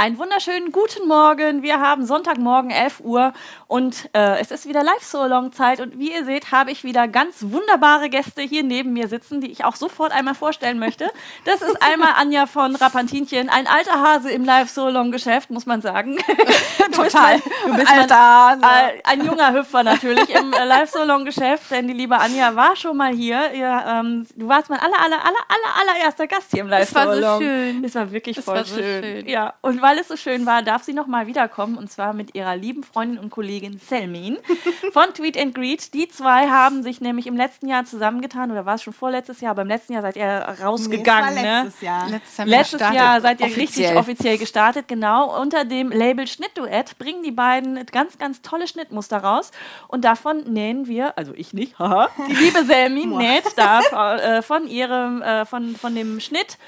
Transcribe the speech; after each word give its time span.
Einen 0.00 0.16
wunderschönen 0.16 0.72
guten 0.72 1.06
Morgen. 1.06 1.62
Wir 1.62 1.78
haben 1.78 2.06
Sonntagmorgen 2.06 2.70
11 2.70 3.00
Uhr 3.00 3.34
und 3.66 4.08
äh, 4.14 4.40
es 4.40 4.50
ist 4.50 4.66
wieder 4.66 4.82
Live-So-Long-Zeit. 4.82 5.78
Und 5.78 5.98
wie 5.98 6.10
ihr 6.14 6.24
seht, 6.24 6.52
habe 6.52 6.70
ich 6.70 6.84
wieder 6.84 7.06
ganz 7.06 7.42
wunderbare 7.42 8.08
Gäste 8.08 8.40
hier 8.40 8.62
neben 8.62 8.94
mir 8.94 9.08
sitzen, 9.08 9.42
die 9.42 9.50
ich 9.50 9.62
auch 9.66 9.76
sofort 9.76 10.12
einmal 10.12 10.34
vorstellen 10.34 10.78
möchte. 10.78 11.10
Das 11.44 11.60
ist 11.60 11.82
einmal 11.82 12.14
Anja 12.16 12.46
von 12.46 12.76
Rapantinchen, 12.76 13.50
ein 13.50 13.66
alter 13.66 14.00
Hase 14.02 14.30
im 14.30 14.42
Live-So-Long-Geschäft, 14.46 15.50
muss 15.50 15.66
man 15.66 15.82
sagen. 15.82 16.16
Total. 16.92 17.38
Du 17.66 17.74
bist 17.74 17.92
alter 17.92 18.16
Hase. 18.16 18.62
Ein, 18.64 19.20
ein 19.20 19.26
junger 19.26 19.52
Hüpfer 19.52 19.82
natürlich 19.82 20.30
im 20.30 20.54
äh, 20.54 20.64
Live-So-Long-Geschäft, 20.64 21.70
denn 21.72 21.88
die 21.88 21.92
liebe 21.92 22.16
Anja 22.16 22.56
war 22.56 22.74
schon 22.74 22.96
mal 22.96 23.12
hier. 23.12 23.52
Ihr, 23.52 23.84
ähm, 23.86 24.26
du 24.34 24.48
warst 24.48 24.70
mein 24.70 24.80
aller, 24.80 24.98
aller, 24.98 25.18
aller, 25.18 25.44
aller, 25.46 25.92
allererster 25.92 26.26
Gast 26.26 26.52
hier 26.52 26.62
im 26.62 26.68
Live-So-Long. 26.70 27.20
Das 27.20 27.22
war 27.22 27.34
so 27.34 27.44
schön. 27.44 27.82
Das 27.82 27.94
war 27.96 28.10
wirklich 28.10 28.36
Das 28.36 28.46
voll 28.46 28.54
war 28.54 28.64
so 28.64 28.76
schön. 28.76 29.02
schön. 29.04 29.28
Ja, 29.28 29.52
und 29.60 29.82
weil 29.90 29.98
es 29.98 30.06
so 30.06 30.16
schön 30.16 30.46
war, 30.46 30.62
darf 30.62 30.84
sie 30.84 30.92
noch 30.92 31.08
mal 31.08 31.26
wiederkommen 31.26 31.76
und 31.76 31.90
zwar 31.90 32.12
mit 32.12 32.36
ihrer 32.36 32.54
lieben 32.54 32.84
Freundin 32.84 33.18
und 33.18 33.30
Kollegin 33.30 33.80
Selmin 33.80 34.38
von 34.92 35.12
Tweet 35.12 35.36
and 35.36 35.52
Greet. 35.52 35.94
Die 35.94 36.08
zwei 36.08 36.48
haben 36.48 36.84
sich 36.84 37.00
nämlich 37.00 37.26
im 37.26 37.36
letzten 37.36 37.66
Jahr 37.66 37.84
zusammengetan 37.84 38.52
oder 38.52 38.66
war 38.66 38.76
es 38.76 38.84
schon 38.84 38.92
vorletztes 38.92 39.40
Jahr, 39.40 39.50
aber 39.50 39.62
im 39.62 39.68
letzten 39.68 39.94
Jahr 39.94 40.02
seid 40.02 40.14
ihr 40.14 40.28
rausgegangen, 40.62 41.34
nee, 41.34 41.40
es 41.40 41.44
war 41.44 41.52
ne? 41.52 41.64
letztes 41.64 41.80
Jahr. 41.80 42.08
Letztes 42.08 42.36
Jahr 42.36 42.46
Letztes 42.46 42.70
gestartet. 42.70 43.00
Jahr 43.00 43.20
seid 43.20 43.40
ihr 43.40 43.46
Offiziell. 43.46 43.66
richtig 43.66 43.96
offiziell 43.96 44.38
gestartet, 44.38 44.86
genau. 44.86 45.40
Unter 45.40 45.64
dem 45.64 45.90
Label 45.90 46.28
Schnittduett 46.28 46.96
bringen 46.98 47.24
die 47.24 47.32
beiden 47.32 47.84
ganz, 47.86 48.16
ganz 48.16 48.42
tolle 48.42 48.68
Schnittmuster 48.68 49.18
raus. 49.18 49.50
Und 49.88 50.04
davon 50.04 50.44
nähen 50.44 50.86
wir, 50.86 51.18
also 51.18 51.32
ich 51.34 51.52
nicht, 51.52 51.80
haha, 51.80 52.10
die 52.28 52.34
liebe 52.44 52.64
Selmi 52.64 53.06
näht 53.06 53.44
da 53.56 54.14
äh, 54.14 54.42
von 54.42 54.68
ihrem, 54.68 55.20
äh, 55.22 55.44
von, 55.46 55.74
von 55.74 55.96
dem 55.96 56.20
Schnitt 56.20 56.58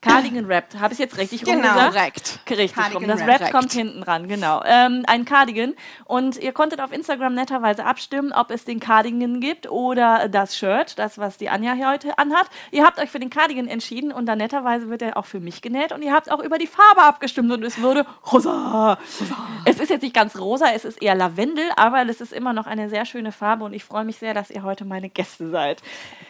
Cardigan 0.00 0.46
Wrapped. 0.48 0.78
Habe 0.78 0.92
ich 0.92 1.00
jetzt 1.00 1.18
richtig 1.18 1.42
Genau. 1.42 1.60
gesagt? 1.74 1.92
Korrekt. 1.92 2.40
Richtig 2.50 2.74
Cardigan 2.74 3.10
rum. 3.10 3.18
Das 3.18 3.26
Wrap. 3.26 3.40
Wrap 3.40 3.50
kommt 3.50 3.72
hinten 3.72 4.02
ran, 4.04 4.28
genau. 4.28 4.62
Ähm, 4.64 5.02
ein 5.08 5.24
Cardigan. 5.24 5.74
Und 6.04 6.36
ihr 6.36 6.52
konntet 6.52 6.80
auf 6.80 6.92
Instagram 6.92 7.34
netterweise 7.34 7.84
abstimmen, 7.84 8.32
ob 8.32 8.52
es 8.52 8.64
den 8.64 8.78
Cardigan 8.78 9.40
gibt 9.40 9.68
oder 9.68 10.28
das 10.28 10.56
Shirt, 10.56 10.98
das, 11.00 11.18
was 11.18 11.36
die 11.36 11.48
Anja 11.48 11.72
hier 11.72 11.90
heute 11.90 12.16
anhat. 12.16 12.46
Ihr 12.70 12.84
habt 12.84 13.00
euch 13.00 13.10
für 13.10 13.18
den 13.18 13.28
Cardigan 13.30 13.66
entschieden 13.66 14.12
und 14.12 14.26
dann 14.26 14.38
netterweise 14.38 14.88
wird 14.88 15.02
er 15.02 15.16
auch 15.16 15.26
für 15.26 15.40
mich 15.40 15.62
genäht. 15.62 15.90
Und 15.90 16.02
ihr 16.02 16.12
habt 16.12 16.30
auch 16.30 16.40
über 16.40 16.58
die 16.58 16.68
Farbe 16.68 17.02
abgestimmt 17.02 17.50
und 17.50 17.64
es 17.64 17.82
wurde 17.82 18.06
rosa. 18.32 18.98
Es 19.64 19.80
ist 19.80 19.90
jetzt 19.90 20.02
nicht 20.02 20.14
ganz 20.14 20.38
rosa, 20.38 20.66
es 20.74 20.84
ist 20.84 21.02
eher 21.02 21.16
Lavendel, 21.16 21.70
aber 21.76 22.08
es 22.08 22.20
ist 22.20 22.32
immer 22.32 22.52
noch 22.52 22.66
eine 22.66 22.88
sehr 22.88 23.04
schöne 23.04 23.32
Farbe 23.32 23.64
und 23.64 23.72
ich 23.72 23.82
freue 23.84 24.04
mich 24.04 24.18
sehr, 24.18 24.32
dass 24.32 24.50
ihr 24.50 24.62
heute 24.62 24.84
meine 24.84 25.10
Gäste 25.10 25.50
seid. 25.50 25.82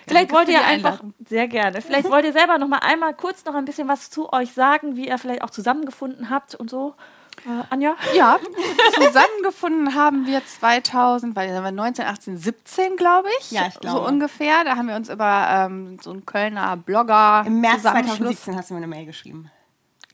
Vielleicht 0.07 0.33
wollt 0.33 0.47
für 0.47 0.53
ihr 0.53 0.64
einfach, 0.64 1.01
sehr 1.27 1.48
gerne, 1.48 1.83
vielleicht 1.83 2.09
wollt 2.11 2.25
ihr 2.25 2.33
selber 2.33 2.57
noch 2.57 2.67
mal 2.69 2.79
einmal 2.79 3.12
kurz 3.12 3.45
noch 3.45 3.58
ein 3.59 3.64
bisschen 3.64 3.89
was 3.89 4.11
zu 4.11 4.33
euch 4.33 4.53
sagen, 4.53 4.97
wie 4.97 5.09
ihr 5.09 5.19
vielleicht 5.19 5.42
auch 5.42 5.51
zusammengefunden 5.51 6.31
habt 6.31 6.55
und 6.55 6.70
so. 6.70 6.95
Äh, 7.47 7.62
Anja? 7.70 7.95
Ja, 8.17 8.39
zusammengefunden 8.95 9.95
haben 9.95 10.27
wir 10.27 10.45
2000, 10.45 11.37
weil 11.37 11.53
da 11.53 11.62
war 11.62 11.70
19, 11.70 12.05
18, 12.05 12.36
17, 12.36 12.97
glaube 12.97 13.29
ich. 13.41 13.51
Ja, 13.53 13.67
ich 13.69 13.75
So 13.75 13.81
glaube. 13.81 14.06
ungefähr. 14.09 14.64
Da 14.64 14.77
haben 14.77 14.89
wir 14.89 14.97
uns 14.97 15.09
über 15.09 15.47
ähm, 15.51 15.98
so 16.03 16.11
einen 16.11 16.27
Kölner 16.27 16.77
Blogger. 16.77 17.45
Im 17.47 17.61
März 17.61 17.83
Zusammenschluss- 17.83 18.17
2017 18.42 18.56
hast 18.56 18.70
du 18.70 18.75
mir 18.75 18.79
eine 18.79 18.86
Mail 18.89 19.06
geschrieben. 19.06 19.51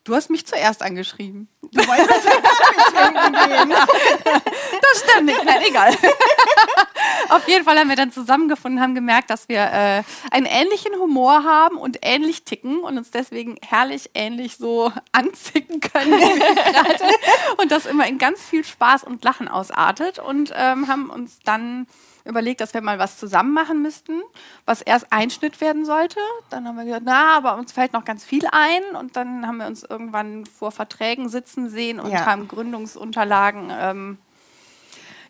Du 0.04 0.14
hast 0.14 0.28
mich 0.28 0.46
zuerst 0.46 0.82
angeschrieben. 0.82 1.48
Du 1.74 1.86
wolltest 1.88 2.24
mit 2.24 3.48
gehen. 3.48 3.70
Das 3.70 5.02
stimmt 5.02 5.26
nicht. 5.26 5.44
Nein, 5.44 5.62
egal. 5.66 5.94
Auf 7.30 7.48
jeden 7.48 7.64
Fall 7.64 7.78
haben 7.78 7.88
wir 7.88 7.96
dann 7.96 8.12
zusammengefunden, 8.12 8.80
haben 8.80 8.94
gemerkt, 8.94 9.30
dass 9.30 9.48
wir 9.48 9.60
äh, 9.60 10.02
einen 10.30 10.46
ähnlichen 10.46 10.94
Humor 11.00 11.42
haben 11.42 11.76
und 11.76 11.98
ähnlich 12.02 12.44
ticken 12.44 12.78
und 12.78 12.96
uns 12.96 13.10
deswegen 13.10 13.56
herrlich 13.66 14.10
ähnlich 14.14 14.56
so 14.56 14.92
anzicken 15.12 15.80
können 15.80 16.22
und 17.56 17.72
das 17.72 17.86
immer 17.86 18.06
in 18.06 18.18
ganz 18.18 18.40
viel 18.42 18.64
Spaß 18.64 19.04
und 19.04 19.24
Lachen 19.24 19.48
ausartet 19.48 20.18
und 20.18 20.52
ähm, 20.54 20.86
haben 20.86 21.10
uns 21.10 21.38
dann 21.44 21.86
überlegt, 22.24 22.60
dass 22.60 22.72
wir 22.74 22.80
mal 22.80 22.98
was 22.98 23.18
zusammen 23.18 23.52
machen 23.52 23.82
müssten, 23.82 24.22
was 24.64 24.80
erst 24.82 25.12
Einschnitt 25.12 25.60
werden 25.60 25.84
sollte. 25.84 26.18
Dann 26.50 26.66
haben 26.66 26.76
wir 26.76 26.84
gesagt, 26.84 27.04
na, 27.04 27.36
aber 27.36 27.56
uns 27.56 27.72
fällt 27.72 27.92
noch 27.92 28.04
ganz 28.04 28.24
viel 28.24 28.46
ein. 28.50 28.82
Und 28.98 29.16
dann 29.16 29.46
haben 29.46 29.58
wir 29.58 29.66
uns 29.66 29.82
irgendwann 29.82 30.46
vor 30.46 30.72
Verträgen 30.72 31.28
sitzen 31.28 31.68
sehen 31.68 32.00
und 32.00 32.10
Ja. 32.10 32.24
haben 32.26 32.48
Gründungsunterlagen 32.48 33.70
ähm, 33.70 34.18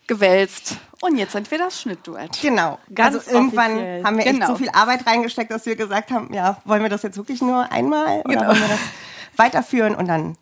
gewälzt. 0.07 0.77
Und 1.01 1.17
jetzt 1.17 1.31
sind 1.33 1.49
wir 1.51 1.57
das 1.57 1.81
Schnittduett. 1.81 2.39
Genau. 2.41 2.79
Ganz 2.93 3.15
also 3.15 3.31
irgendwann 3.31 3.71
offiziell. 3.71 4.03
haben 4.03 4.17
wir 4.17 4.25
echt 4.25 4.33
Genau. 4.35 4.47
so 4.47 4.55
viel 4.55 4.69
Arbeit 4.69 5.05
reingesteckt, 5.07 5.51
dass 5.51 5.65
wir 5.65 5.75
gesagt 5.75 6.11
haben, 6.11 6.33
ja, 6.33 6.57
wollen 6.65 6.83
wir 6.83 6.89
das 6.89 7.01
jetzt 7.03 7.17
wirklich 7.17 7.41
nur 7.41 7.71
einmal 7.71 8.21
oder 8.21 8.35
Genau. 8.35 8.47
wollen 8.47 8.61
wir 8.61 8.67
das 8.67 8.79
weiterführen? 9.37 9.95
Und 9.95 10.07
dann 10.07 10.37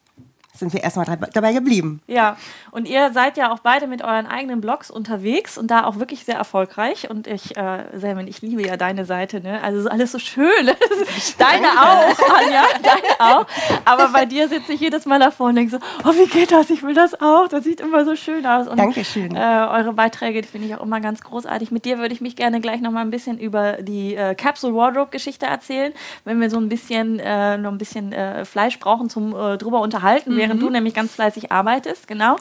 sind 0.55 0.71
wir 0.71 0.83
erstmal 0.83 1.05
dabei 1.33 1.51
geblieben. 1.51 2.01
Ja, 2.05 2.37
und 2.71 2.87
ihr 2.87 3.11
seid 3.11 3.37
ja 3.37 3.51
auch 3.51 3.59
beide 3.59 3.87
mit 3.87 4.03
euren 4.03 4.27
eigenen 4.27 4.61
Blogs 4.61 4.91
unterwegs 4.91 5.57
und 5.57 5.71
da 5.71 5.85
auch 5.85 5.97
wirklich 5.97 6.25
sehr 6.25 6.35
erfolgreich. 6.35 7.09
Und 7.09 7.25
ich, 7.25 7.57
äh, 7.57 7.85
Selmin, 7.93 8.27
ich 8.27 8.41
liebe 8.43 8.65
ja 8.65 8.77
deine 8.77 9.05
Seite, 9.05 9.41
ne? 9.41 9.61
Also 9.63 9.81
so 9.81 9.89
alles 9.89 10.11
so 10.11 10.19
schön. 10.19 10.45
deine 11.39 11.67
auch, 11.67 12.37
Anja, 12.37 12.63
deine 12.83 13.19
auch. 13.19 13.45
Aber 13.83 14.09
bei 14.09 14.25
dir 14.25 14.47
sitze 14.47 14.73
ich 14.73 14.79
jedes 14.79 15.05
Mal 15.07 15.19
davor 15.19 15.47
und 15.47 15.55
denke 15.55 15.71
so, 15.71 15.77
oh, 16.03 16.13
wie 16.13 16.27
geht 16.27 16.51
das? 16.51 16.69
Ich 16.69 16.83
will 16.83 16.93
das 16.93 17.19
auch. 17.19 17.47
Das 17.47 17.63
sieht 17.63 17.81
immer 17.81 18.05
so 18.05 18.15
schön 18.15 18.45
aus. 18.45 18.67
Und, 18.67 18.77
Dankeschön. 18.77 19.35
Äh, 19.35 19.67
eure 19.71 19.93
Beiträge 19.93 20.43
finde 20.43 20.67
ich 20.67 20.75
auch 20.75 20.83
immer 20.83 20.99
ganz 20.99 21.21
großartig. 21.21 21.71
Mit 21.71 21.85
dir 21.85 21.97
würde 21.97 22.13
ich 22.13 22.21
mich 22.21 22.35
gerne 22.35 22.61
gleich 22.61 22.79
noch 22.81 22.91
mal 22.91 23.01
ein 23.01 23.11
bisschen 23.11 23.39
über 23.39 23.81
die 23.81 24.15
äh, 24.15 24.35
Capsule 24.35 24.75
Wardrobe 24.75 25.09
Geschichte 25.09 25.47
erzählen, 25.47 25.93
wenn 26.25 26.39
wir 26.39 26.51
so 26.51 26.57
ein 26.57 26.69
bisschen 26.69 27.19
äh, 27.19 27.57
noch 27.57 27.71
ein 27.71 27.79
bisschen 27.79 28.13
äh, 28.13 28.45
Fleisch 28.45 28.77
brauchen 28.77 29.09
zum 29.09 29.35
äh, 29.35 29.57
drüber 29.57 29.81
unterhalten, 29.81 30.42
während 30.43 30.61
du 30.61 30.69
nämlich 30.69 30.93
ganz 30.93 31.13
fleißig 31.13 31.51
arbeitest, 31.51 32.07
genau. 32.07 32.35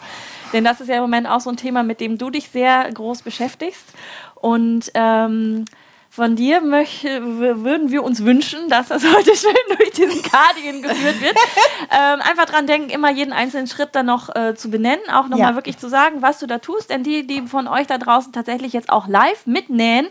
Denn 0.53 0.65
das 0.65 0.81
ist 0.81 0.89
ja 0.89 0.97
im 0.97 1.03
Moment 1.03 1.27
auch 1.29 1.41
so 1.41 1.51
ein 1.51 1.57
Thema, 1.57 1.83
mit 1.83 2.01
dem 2.01 2.19
du 2.19 2.31
dich 2.31 2.49
sehr 2.49 2.91
groß 2.93 3.23
beschäftigst. 3.23 3.85
Und 4.35 4.91
ähm, 4.95 5.65
von 6.15 6.37
dir 6.37 6.61
möchte, 6.61 7.09
w- 7.23 7.65
würden 7.65 7.91
wir 7.91 8.05
uns 8.05 8.23
wünschen, 8.23 8.69
dass 8.69 8.89
das 8.89 9.03
heute 9.17 9.35
schön 9.35 9.55
durch 9.79 9.93
diesen 9.93 10.23
Cardigan 10.23 10.83
geführt 10.83 11.23
wird. 11.23 11.35
ähm, 11.91 12.21
einfach 12.21 12.45
dran 12.45 12.67
denken, 12.67 12.91
immer 12.91 13.11
jeden 13.11 13.33
einzelnen 13.33 13.67
Schritt 13.67 13.89
dann 13.93 14.05
noch 14.05 14.29
äh, 14.37 14.55
zu 14.55 14.71
benennen, 14.71 15.01
auch 15.11 15.23
nochmal 15.29 15.51
Ja. 15.53 15.55
wirklich 15.55 15.79
zu 15.79 15.89
sagen, 15.89 16.21
was 16.21 16.39
du 16.39 16.47
da 16.47 16.59
tust. 16.59 16.91
Denn 16.91 17.03
die, 17.03 17.27
die 17.27 17.41
von 17.47 17.67
euch 17.67 17.87
da 17.87 17.97
draußen 17.97 18.31
tatsächlich 18.31 18.75
jetzt 18.75 18.91
auch 18.91 19.09
live 19.09 19.47
mitnähen, 19.47 20.07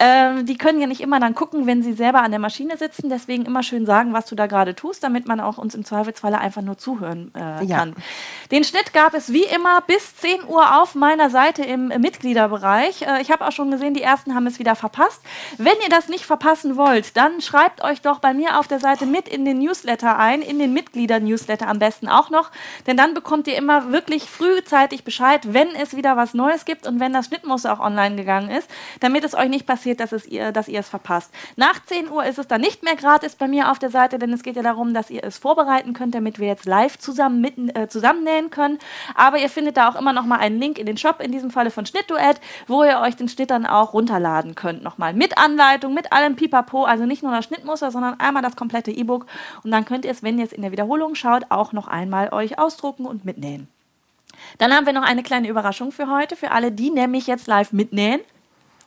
ähm, 0.00 0.46
die 0.46 0.56
können 0.56 0.80
ja 0.80 0.86
nicht 0.86 1.02
immer 1.02 1.20
dann 1.20 1.34
gucken, 1.34 1.66
wenn 1.66 1.82
sie 1.82 1.92
selber 1.92 2.22
an 2.22 2.30
der 2.30 2.40
Maschine 2.40 2.78
sitzen. 2.78 3.10
Deswegen 3.10 3.44
immer 3.44 3.62
schön 3.62 3.84
sagen, 3.84 4.14
was 4.14 4.24
du 4.24 4.34
da 4.34 4.46
gerade 4.46 4.74
tust, 4.74 5.04
damit 5.04 5.28
man 5.28 5.38
auch 5.38 5.58
uns 5.58 5.74
im 5.74 5.84
Zweifelsfalle 5.84 6.38
einfach 6.38 6.62
nur 6.62 6.78
zuhören 6.78 7.30
äh, 7.36 7.62
Ja. 7.66 7.76
kann. 7.76 7.94
Den 8.50 8.64
Schnitt 8.64 8.94
gab 8.94 9.12
es 9.12 9.34
wie 9.34 9.44
immer 9.44 9.82
bis 9.82 10.16
10 10.16 10.44
Uhr 10.48 10.80
auf 10.80 10.94
meiner 10.94 11.28
Seite 11.28 11.62
im 11.62 11.88
Mitgliederbereich. 11.88 13.02
Äh, 13.02 13.20
ich 13.20 13.30
habe 13.30 13.46
auch 13.46 13.52
schon 13.52 13.70
gesehen, 13.70 13.92
die 13.92 14.02
ersten 14.02 14.34
haben 14.34 14.46
es 14.46 14.58
wieder 14.58 14.74
verpasst. 14.76 15.20
Wenn 15.58 15.74
ihr 15.82 15.88
das 15.88 16.08
nicht 16.08 16.24
verpassen 16.24 16.76
wollt, 16.76 17.16
dann 17.16 17.40
schreibt 17.40 17.82
euch 17.84 18.00
doch 18.00 18.18
bei 18.18 18.34
mir 18.34 18.58
auf 18.58 18.68
der 18.68 18.80
Seite 18.80 19.06
mit 19.06 19.28
in 19.28 19.44
den 19.44 19.58
Newsletter 19.58 20.18
ein, 20.18 20.42
in 20.42 20.58
den 20.58 20.72
Mitglieder-Newsletter 20.72 21.68
am 21.68 21.78
besten 21.78 22.08
auch 22.08 22.30
noch, 22.30 22.50
denn 22.86 22.96
dann 22.96 23.14
bekommt 23.14 23.46
ihr 23.46 23.56
immer 23.56 23.92
wirklich 23.92 24.24
frühzeitig 24.24 25.04
Bescheid, 25.04 25.52
wenn 25.52 25.68
es 25.74 25.96
wieder 25.96 26.16
was 26.16 26.34
Neues 26.34 26.64
gibt 26.64 26.86
und 26.86 27.00
wenn 27.00 27.12
das 27.12 27.26
Schnittmuster 27.26 27.72
auch 27.72 27.80
online 27.80 28.16
gegangen 28.16 28.50
ist, 28.50 28.68
damit 29.00 29.24
es 29.24 29.34
euch 29.34 29.48
nicht 29.48 29.66
passiert, 29.66 30.00
dass, 30.00 30.12
es 30.12 30.26
ihr, 30.26 30.52
dass 30.52 30.68
ihr 30.68 30.80
es 30.80 30.88
verpasst. 30.88 31.32
Nach 31.56 31.84
10 31.84 32.10
Uhr 32.10 32.24
ist 32.24 32.38
es 32.38 32.48
dann 32.48 32.60
nicht 32.60 32.82
mehr 32.82 32.96
gratis 32.96 33.36
bei 33.36 33.48
mir 33.48 33.70
auf 33.70 33.78
der 33.78 33.90
Seite, 33.90 34.18
denn 34.18 34.32
es 34.32 34.42
geht 34.42 34.56
ja 34.56 34.62
darum, 34.62 34.94
dass 34.94 35.10
ihr 35.10 35.24
es 35.24 35.38
vorbereiten 35.38 35.92
könnt, 35.92 36.14
damit 36.14 36.38
wir 36.38 36.48
jetzt 36.48 36.66
live 36.66 36.98
zusammen 36.98 37.40
mitten, 37.40 37.68
äh, 37.70 37.88
zusammennähen 37.88 38.50
können. 38.50 38.78
Aber 39.14 39.38
ihr 39.38 39.48
findet 39.48 39.76
da 39.76 39.88
auch 39.88 39.96
immer 39.96 40.12
noch 40.12 40.24
mal 40.24 40.38
einen 40.38 40.58
Link 40.58 40.78
in 40.78 40.86
den 40.86 40.96
Shop, 40.96 41.20
in 41.20 41.32
diesem 41.32 41.50
Falle 41.50 41.70
von 41.70 41.86
Schnittduett, 41.86 42.40
wo 42.66 42.84
ihr 42.84 43.00
euch 43.00 43.16
den 43.16 43.28
Schnitt 43.28 43.50
dann 43.50 43.66
auch 43.66 43.92
runterladen 43.92 44.54
könnt. 44.54 44.82
Nochmal 44.82 45.14
mit 45.14 45.31
Anleitung, 45.36 45.94
mit 45.94 46.12
allem 46.12 46.36
Pipapo, 46.36 46.84
also 46.84 47.06
nicht 47.06 47.22
nur 47.22 47.32
das 47.32 47.44
Schnittmuster, 47.44 47.90
sondern 47.90 48.18
einmal 48.20 48.42
das 48.42 48.56
komplette 48.56 48.90
E-Book. 48.90 49.26
Und 49.62 49.70
dann 49.70 49.84
könnt 49.84 50.04
ihr 50.04 50.10
es, 50.10 50.22
wenn 50.22 50.38
ihr 50.38 50.44
es 50.44 50.52
in 50.52 50.62
der 50.62 50.72
Wiederholung 50.72 51.14
schaut, 51.14 51.44
auch 51.50 51.72
noch 51.72 51.88
einmal 51.88 52.32
euch 52.32 52.58
ausdrucken 52.58 53.06
und 53.06 53.24
mitnähen. 53.24 53.68
Dann 54.58 54.72
haben 54.72 54.86
wir 54.86 54.92
noch 54.92 55.02
eine 55.02 55.22
kleine 55.22 55.48
Überraschung 55.48 55.92
für 55.92 56.08
heute, 56.10 56.36
für 56.36 56.50
alle, 56.50 56.72
die 56.72 56.90
nämlich 56.90 57.26
jetzt 57.26 57.46
live 57.46 57.72
mitnähen. 57.72 58.20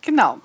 Genau. 0.01 0.39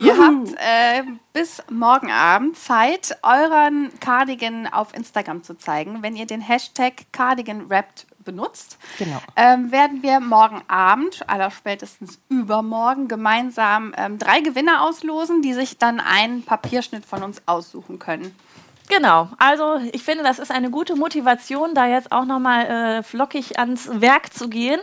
Ihr 0.00 0.16
habt 0.16 0.52
äh, 0.58 1.02
bis 1.32 1.60
morgen 1.70 2.12
Abend 2.12 2.56
Zeit, 2.56 3.18
euren 3.22 3.90
Cardigan 3.98 4.68
auf 4.68 4.94
Instagram 4.94 5.42
zu 5.42 5.54
zeigen. 5.54 6.02
Wenn 6.02 6.14
ihr 6.14 6.26
den 6.26 6.40
Hashtag 6.40 7.06
Cardigan 7.12 7.68
Wrapped 7.68 8.06
benutzt, 8.28 8.76
Genau. 8.98 9.20
ähm, 9.36 9.72
werden 9.72 10.02
wir 10.02 10.20
morgen 10.20 10.62
Abend, 10.68 11.28
allerspätestens 11.28 12.18
übermorgen, 12.28 13.08
gemeinsam 13.08 13.94
ähm, 13.96 14.18
drei 14.18 14.40
Gewinner 14.40 14.82
auslosen, 14.82 15.40
die 15.40 15.54
sich 15.54 15.78
dann 15.78 15.98
einen 15.98 16.44
Papierschnitt 16.44 17.04
von 17.06 17.22
uns 17.22 17.40
aussuchen 17.46 17.98
können. 17.98 18.34
Genau, 18.90 19.28
also 19.38 19.76
ich 19.92 20.02
finde, 20.02 20.24
das 20.24 20.38
ist 20.38 20.50
eine 20.50 20.70
gute 20.70 20.96
Motivation, 20.96 21.74
da 21.74 21.86
jetzt 21.86 22.10
auch 22.10 22.24
nochmal 22.24 22.66
äh, 22.66 23.02
flockig 23.02 23.58
ans 23.58 23.88
Werk 24.00 24.32
zu 24.32 24.48
gehen. 24.48 24.80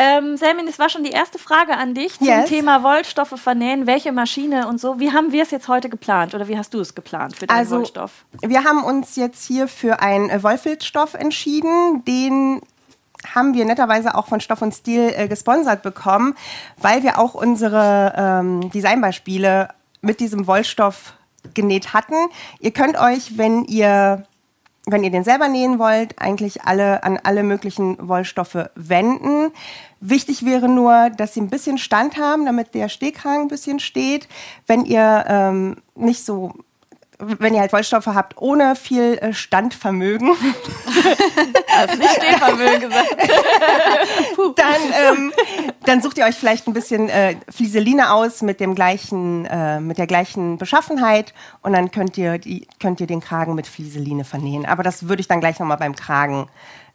Ähm, 0.00 0.36
Selmin, 0.36 0.66
das 0.66 0.78
war 0.78 0.88
schon 0.88 1.02
die 1.02 1.10
erste 1.10 1.38
Frage 1.40 1.76
an 1.76 1.92
dich 1.92 2.16
zum 2.18 2.26
Yes. 2.28 2.48
Thema 2.48 2.84
Wollstoffe 2.84 3.34
vernähen. 3.40 3.86
Welche 3.88 4.12
Maschine 4.12 4.68
und 4.68 4.80
so. 4.80 5.00
Wie 5.00 5.12
haben 5.12 5.32
wir 5.32 5.42
es 5.42 5.50
jetzt 5.50 5.66
heute 5.66 5.88
geplant 5.88 6.34
oder 6.36 6.46
wie 6.46 6.56
hast 6.56 6.72
du 6.72 6.78
es 6.78 6.94
geplant 6.94 7.34
für 7.36 7.46
den 7.48 7.56
Also, 7.56 7.78
Wollstoff? 7.78 8.24
wir 8.40 8.62
haben 8.62 8.84
uns 8.84 9.16
jetzt 9.16 9.44
hier 9.44 9.66
für 9.66 10.00
einen 10.00 10.30
äh, 10.30 10.40
Wollfilzstoff 10.42 11.14
entschieden. 11.14 12.04
Den 12.04 12.62
haben 13.34 13.54
wir 13.54 13.64
netterweise 13.64 14.14
auch 14.14 14.28
von 14.28 14.40
Stoff 14.40 14.62
und 14.62 14.72
Stil 14.72 15.12
äh, 15.16 15.26
gesponsert 15.26 15.82
bekommen, 15.82 16.36
weil 16.76 17.02
wir 17.02 17.18
auch 17.18 17.34
unsere 17.34 18.14
ähm, 18.16 18.70
Designbeispiele 18.70 19.70
mit 20.00 20.20
diesem 20.20 20.46
Wollstoff 20.46 21.14
genäht 21.54 21.92
hatten. 21.92 22.14
Ihr 22.60 22.70
könnt 22.70 22.96
euch, 22.96 23.36
wenn 23.36 23.64
ihr 23.64 24.24
wenn 24.90 25.04
ihr 25.04 25.10
den 25.10 25.24
selber 25.24 25.48
nähen 25.48 25.78
wollt, 25.78 26.20
eigentlich 26.20 26.62
alle 26.62 27.02
an 27.02 27.18
alle 27.22 27.42
möglichen 27.42 28.08
Wollstoffe 28.08 28.70
wenden. 28.74 29.52
Wichtig 30.00 30.44
wäre 30.44 30.68
nur, 30.68 31.10
dass 31.10 31.34
sie 31.34 31.40
ein 31.40 31.50
bisschen 31.50 31.78
Stand 31.78 32.16
haben, 32.16 32.46
damit 32.46 32.74
der 32.74 32.88
Stehkragen 32.88 33.42
ein 33.42 33.48
bisschen 33.48 33.80
steht. 33.80 34.28
Wenn 34.66 34.84
ihr 34.84 35.24
ähm, 35.28 35.76
nicht 35.94 36.24
so, 36.24 36.52
wenn 37.18 37.54
ihr 37.54 37.60
halt 37.60 37.72
Wollstoffe 37.72 38.06
habt 38.06 38.40
ohne 38.40 38.76
viel 38.76 39.18
äh, 39.18 39.32
Standvermögen, 39.32 40.30
Hast 41.68 41.98
nicht 41.98 42.10
Stehvermögen 42.10 42.80
gesagt. 42.80 43.16
dann, 44.56 45.16
ähm, 45.16 45.32
dann 45.84 46.00
sucht 46.00 46.18
ihr 46.18 46.24
euch 46.24 46.36
vielleicht 46.36 46.68
ein 46.68 46.72
bisschen 46.72 47.08
äh, 47.08 47.36
Flieseline 47.48 48.12
aus 48.12 48.42
mit 48.42 48.60
dem 48.60 48.74
gleichen, 48.74 49.46
äh, 49.46 49.80
mit 49.80 49.98
der 49.98 50.06
gleichen 50.06 50.58
Beschaffenheit 50.58 51.34
und 51.62 51.72
dann 51.72 51.90
könnt 51.90 52.16
ihr 52.18 52.38
die, 52.38 52.68
könnt 52.78 53.00
ihr 53.00 53.06
den 53.06 53.20
Kragen 53.20 53.54
mit 53.54 53.66
Flieseline 53.66 54.24
vernähen. 54.24 54.64
Aber 54.64 54.82
das 54.82 55.08
würde 55.08 55.20
ich 55.20 55.28
dann 55.28 55.40
gleich 55.40 55.58
nochmal 55.58 55.78
beim 55.78 55.96
Kragen, 55.96 56.48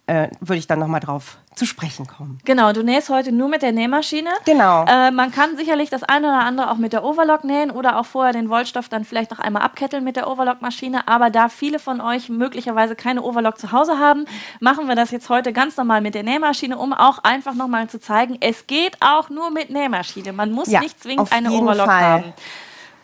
äh, 0.08 0.28
würde 0.42 0.58
ich 0.60 0.68
dann 0.68 0.80
nochmal 0.80 1.00
drauf 1.00 1.38
zu 1.56 1.66
sprechen 1.66 2.08
kommen. 2.08 2.40
Genau, 2.46 2.74
du 2.74 2.82
nähst 2.84 3.10
heute 3.10 3.32
nur 3.32 3.48
mit 3.48 3.62
der 3.62 3.72
Nähmaschine. 3.72 4.32
Genau. 4.44 4.86
Äh, 4.86 5.12
man 5.12 5.32
kann 5.32 5.56
sicherlich 5.56 5.90
das 5.92 6.02
eine 6.04 6.28
oder 6.28 6.40
andere 6.40 6.72
auch 6.72 6.78
mit 6.78 6.94
der 6.94 7.04
Overlock 7.04 7.44
nähen 7.44 7.70
oder 7.72 8.00
auch 8.00 8.06
vorher 8.06 8.34
den 8.34 8.50
Wollstoff 8.50 8.90
dann 8.90 9.06
vielleicht 9.06 9.30
noch 9.32 9.40
einmal 9.40 9.62
abketteln 9.62 10.04
mit 10.04 10.16
der 10.16 10.28
Overlock-Maschine. 10.30 11.08
Aber 11.08 11.30
da 11.30 11.50
viele 11.50 11.78
von 11.80 12.02
euch 12.02 12.28
möglicherweise 12.28 12.96
keine 12.96 13.22
Overlock 13.22 13.60
zu 13.60 13.72
Hause 13.72 14.00
haben, 14.00 14.26
machen 14.60 14.88
wir 14.88 14.96
das 14.96 15.12
jetzt 15.12 15.30
heute 15.30 15.54
ganz 15.54 15.78
normal 15.78 16.02
mit 16.02 16.16
der 16.16 16.24
Nähmaschine, 16.24 16.78
um 16.78 16.92
auch 16.92 17.20
einfach 17.20 17.54
nochmal 17.54 17.88
zu 17.88 18.00
zeigen, 18.00 18.38
es 18.42 18.66
geht 18.68 18.98
auch 19.00 19.30
nur 19.30 19.52
mit 19.52 19.70
Nähmaschine. 19.70 20.34
Man 20.34 20.52
muss 20.52 20.70
Ja, 20.70 20.80
nicht 20.80 21.02
zwingend 21.02 21.32
eine 21.32 21.52
Overlock 21.52 21.86
Fall. 21.86 22.04
haben. 22.04 22.34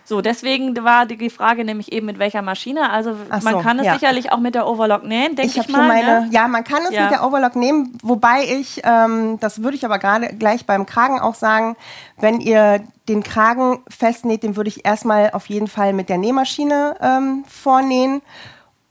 So, 0.10 0.22
deswegen 0.22 0.76
war 0.84 1.06
die 1.06 1.30
Frage 1.30 1.64
nämlich 1.64 1.92
eben 1.92 2.08
mit 2.08 2.18
welcher 2.18 2.42
Maschine. 2.42 2.90
Also 2.90 3.16
Ach 3.30 3.44
man 3.44 3.54
so, 3.54 3.60
kann 3.62 3.78
es 3.78 3.86
ja. 3.86 3.94
sicherlich 3.94 4.32
auch 4.32 4.40
mit 4.40 4.56
der 4.56 4.68
Overlock 4.68 5.04
nähen, 5.04 5.36
denke 5.36 5.44
ich, 5.52 5.58
Ich 5.58 5.62
habe 5.62 5.72
mal. 5.72 5.84
hier 5.84 5.88
meine, 6.04 6.22
ne? 6.26 6.28
ja, 6.32 6.48
man 6.48 6.64
kann 6.64 6.82
es 6.88 6.96
Ja. 6.96 7.04
mit 7.04 7.12
der 7.12 7.24
Overlock 7.24 7.56
nehmen, 7.56 7.96
wobei 8.02 8.44
ich, 8.44 8.82
ähm, 8.86 9.40
das 9.40 9.62
würde 9.62 9.78
ich 9.78 9.86
aber 9.86 10.00
gerade 10.00 10.30
gleich 10.36 10.66
beim 10.66 10.88
Kragen 10.88 11.20
auch 11.20 11.36
sagen, 11.36 11.76
wenn 12.18 12.42
ihr 12.42 12.82
den 13.08 13.22
Kragen 13.22 13.84
festnäht, 13.88 14.42
den 14.42 14.56
würde 14.56 14.70
ich 14.70 14.84
erstmal 14.84 15.30
auf 15.30 15.46
jeden 15.46 15.68
Fall 15.68 15.94
mit 15.94 16.10
der 16.10 16.18
Nähmaschine 16.18 16.96
ähm, 17.02 17.44
vornähen. 17.48 18.24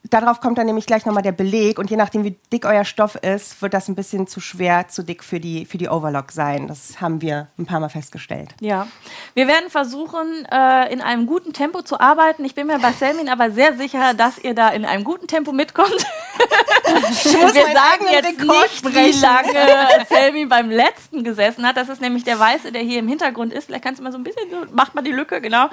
Darauf 0.05 0.41
kommt 0.41 0.57
dann 0.59 0.67
nämlich 0.67 0.87
gleich 0.87 1.05
nochmal 1.05 1.25
der 1.25 1.33
Beleg 1.33 1.79
und 1.79 1.91
je 1.91 1.97
nachdem, 1.97 2.23
wie 2.25 2.39
dick 2.53 2.65
euer 2.65 2.85
Stoff 2.85 3.17
ist, 3.17 3.61
wird 3.61 3.75
das 3.75 3.89
ein 3.89 3.97
bisschen 3.97 4.27
zu 4.27 4.41
schwer, 4.41 4.89
zu 4.89 5.03
dick 5.03 5.25
für 5.25 5.41
die, 5.41 5.67
für 5.67 5.77
die 5.77 5.89
Overlock 5.89 6.31
sein. 6.31 6.69
Das 6.69 7.01
haben 7.01 7.21
wir 7.21 7.49
ein 7.59 7.67
paar 7.67 7.81
Mal 7.81 7.89
festgestellt. 7.89 8.55
Ja, 8.61 8.87
wir 9.35 9.49
werden 9.49 9.71
versuchen, 9.71 10.47
äh, 10.51 10.93
in 10.93 11.01
einem 11.01 11.27
guten 11.27 11.53
Tempo 11.53 11.83
zu 11.83 11.99
arbeiten. 12.01 12.45
Ich 12.45 12.55
bin 12.55 12.69
mir 12.69 12.79
bei 12.79 12.93
Selmin 12.93 13.29
aber 13.29 13.51
sehr 13.51 13.77
sicher, 13.77 14.15
dass 14.15 14.39
ihr 14.39 14.55
da 14.55 14.69
in 14.69 14.85
einem 14.85 15.05
guten 15.05 15.27
Tempo 15.27 15.53
mitkommt. 15.53 15.89
Wir 16.89 17.53
sagen 17.53 18.07
jetzt 18.11 18.41
Rekord 18.41 18.63
nicht, 18.63 18.85
wie 18.85 18.91
brechen. 18.91 19.21
lange 19.21 20.07
Selmin 20.09 20.49
beim 20.49 20.71
letzten 20.71 21.25
gesessen 21.25 21.67
hat. 21.67 21.77
Das 21.77 21.89
ist 21.89 22.01
nämlich 22.01 22.25
der 22.25 22.39
Weiße, 22.39 22.73
der 22.73 22.83
hier 22.83 23.01
im 23.01 23.09
Hintergrund 23.09 23.53
ist. 23.53 23.67
Vielleicht 23.67 23.85
kannst 23.85 23.99
du 23.99 24.05
mal 24.05 24.13
so 24.13 24.19
ein 24.19 24.25
bisschen, 24.25 24.51
so, 24.51 24.57
macht 24.73 24.95
mal 24.95 25.03
die 25.03 25.13
Lücke, 25.13 25.41
genau. 25.41 25.69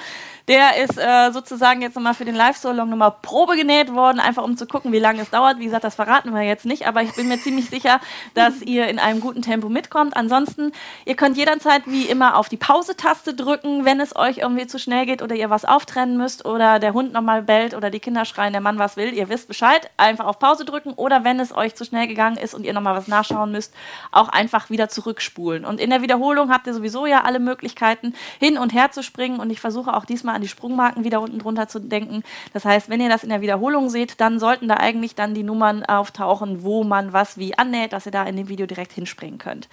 Der 0.47 0.83
ist 0.83 0.97
äh, 0.97 1.31
sozusagen 1.31 1.81
jetzt 1.81 1.95
nochmal 1.95 2.13
für 2.13 2.25
den 2.25 2.35
Live-Solong 2.35 2.89
nochmal 2.89 3.13
Probe 3.21 3.55
genäht 3.55 3.93
worden, 3.93 4.14
einfach 4.19 4.43
um 4.43 4.57
zu 4.57 4.65
gucken, 4.65 4.91
wie 4.91 4.99
lange 4.99 5.21
es 5.21 5.29
dauert. 5.29 5.59
Wie 5.59 5.65
gesagt, 5.65 5.83
das 5.83 5.95
verraten 5.95 6.33
wir 6.33 6.41
jetzt 6.41 6.65
nicht, 6.65 6.87
aber 6.87 7.01
ich 7.01 7.13
bin 7.15 7.27
mir 7.27 7.39
ziemlich 7.39 7.69
sicher, 7.69 7.99
dass 8.33 8.61
ihr 8.61 8.87
in 8.87 8.99
einem 8.99 9.19
guten 9.19 9.41
Tempo 9.41 9.69
mitkommt. 9.69 10.15
Ansonsten, 10.15 10.71
ihr 11.05 11.15
könnt 11.15 11.37
jederzeit 11.37 11.83
wie 11.85 12.03
immer 12.03 12.37
auf 12.37 12.49
die 12.49 12.57
Pause-Taste 12.57 13.33
drücken, 13.33 13.85
wenn 13.85 13.99
es 13.99 14.15
euch 14.15 14.39
irgendwie 14.39 14.67
zu 14.67 14.79
schnell 14.79 15.05
geht 15.05 15.21
oder 15.21 15.35
ihr 15.35 15.49
was 15.49 15.65
auftrennen 15.65 16.17
müsst 16.17 16.45
oder 16.45 16.79
der 16.79 16.93
Hund 16.93 17.13
nochmal 17.13 17.41
bellt 17.41 17.73
oder 17.73 17.89
die 17.89 17.99
Kinder 17.99 18.25
schreien, 18.25 18.53
der 18.53 18.61
Mann 18.61 18.79
was 18.79 18.97
will. 18.97 19.13
Ihr 19.13 19.29
wisst 19.29 19.47
Bescheid, 19.47 19.89
einfach 19.97 20.25
auf 20.25 20.39
Pause 20.39 20.65
drücken 20.65 20.93
oder 20.93 21.23
wenn 21.23 21.39
es 21.39 21.55
euch 21.55 21.75
zu 21.75 21.85
schnell 21.85 22.07
gegangen 22.07 22.37
ist 22.37 22.53
und 22.53 22.65
ihr 22.65 22.73
nochmal 22.73 22.95
was 22.95 23.07
nachschauen 23.07 23.51
müsst, 23.51 23.73
auch 24.11 24.29
einfach 24.29 24.69
wieder 24.69 24.89
zurückspulen. 24.89 25.65
Und 25.65 25.79
in 25.79 25.89
der 25.89 26.01
Wiederholung 26.01 26.51
habt 26.51 26.67
ihr 26.67 26.73
sowieso 26.73 27.05
ja 27.05 27.23
alle 27.23 27.39
Möglichkeiten, 27.39 28.13
hin 28.39 28.57
und 28.57 28.73
her 28.73 28.91
zu 28.91 29.03
springen 29.03 29.39
und 29.39 29.49
ich 29.49 29.59
versuche 29.59 29.93
auch 29.93 30.05
diesmal 30.05 30.35
an 30.35 30.41
die 30.41 30.47
Sprungmarken 30.47 31.03
wieder 31.03 31.21
unten 31.21 31.39
drunter 31.39 31.67
zu 31.67 31.79
denken. 31.79 32.23
Das 32.53 32.65
heißt, 32.65 32.89
wenn 32.89 33.01
ihr 33.01 33.09
das 33.09 33.23
in 33.23 33.29
der 33.29 33.41
Wiederholung 33.41 33.89
seht, 33.89 34.04
dann 34.11 34.39
sollten 34.39 34.67
da 34.67 34.75
eigentlich 34.75 35.15
dann 35.15 35.33
die 35.33 35.43
Nummern 35.43 35.83
auftauchen, 35.83 36.63
wo 36.63 36.83
man 36.83 37.13
was 37.13 37.37
wie 37.37 37.57
annäht, 37.57 37.93
dass 37.93 38.05
ihr 38.05 38.11
da 38.11 38.23
in 38.23 38.35
dem 38.37 38.49
Video 38.49 38.65
direkt 38.65 38.93
hinspringen 38.93 39.37
könnt. 39.37 39.67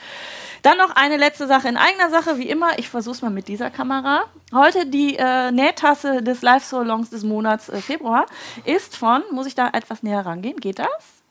Dann 0.62 0.78
noch 0.78 0.94
eine 0.96 1.16
letzte 1.16 1.46
Sache 1.46 1.68
in 1.68 1.76
eigener 1.76 2.10
Sache, 2.10 2.38
wie 2.38 2.48
immer. 2.48 2.78
Ich 2.78 2.88
versuche 2.88 3.14
es 3.14 3.22
mal 3.22 3.30
mit 3.30 3.48
dieser 3.48 3.70
Kamera. 3.70 4.24
Heute 4.52 4.86
die 4.86 5.16
äh, 5.16 5.50
Nähtasse 5.50 6.22
des 6.22 6.42
Live-Solongs 6.42 7.10
des 7.10 7.24
Monats 7.24 7.68
äh, 7.68 7.80
Februar 7.80 8.26
ist 8.64 8.96
von, 8.96 9.22
muss 9.32 9.46
ich 9.46 9.54
da 9.54 9.68
etwas 9.72 10.02
näher 10.02 10.24
rangehen? 10.24 10.58
Geht 10.58 10.78
das? 10.78 11.21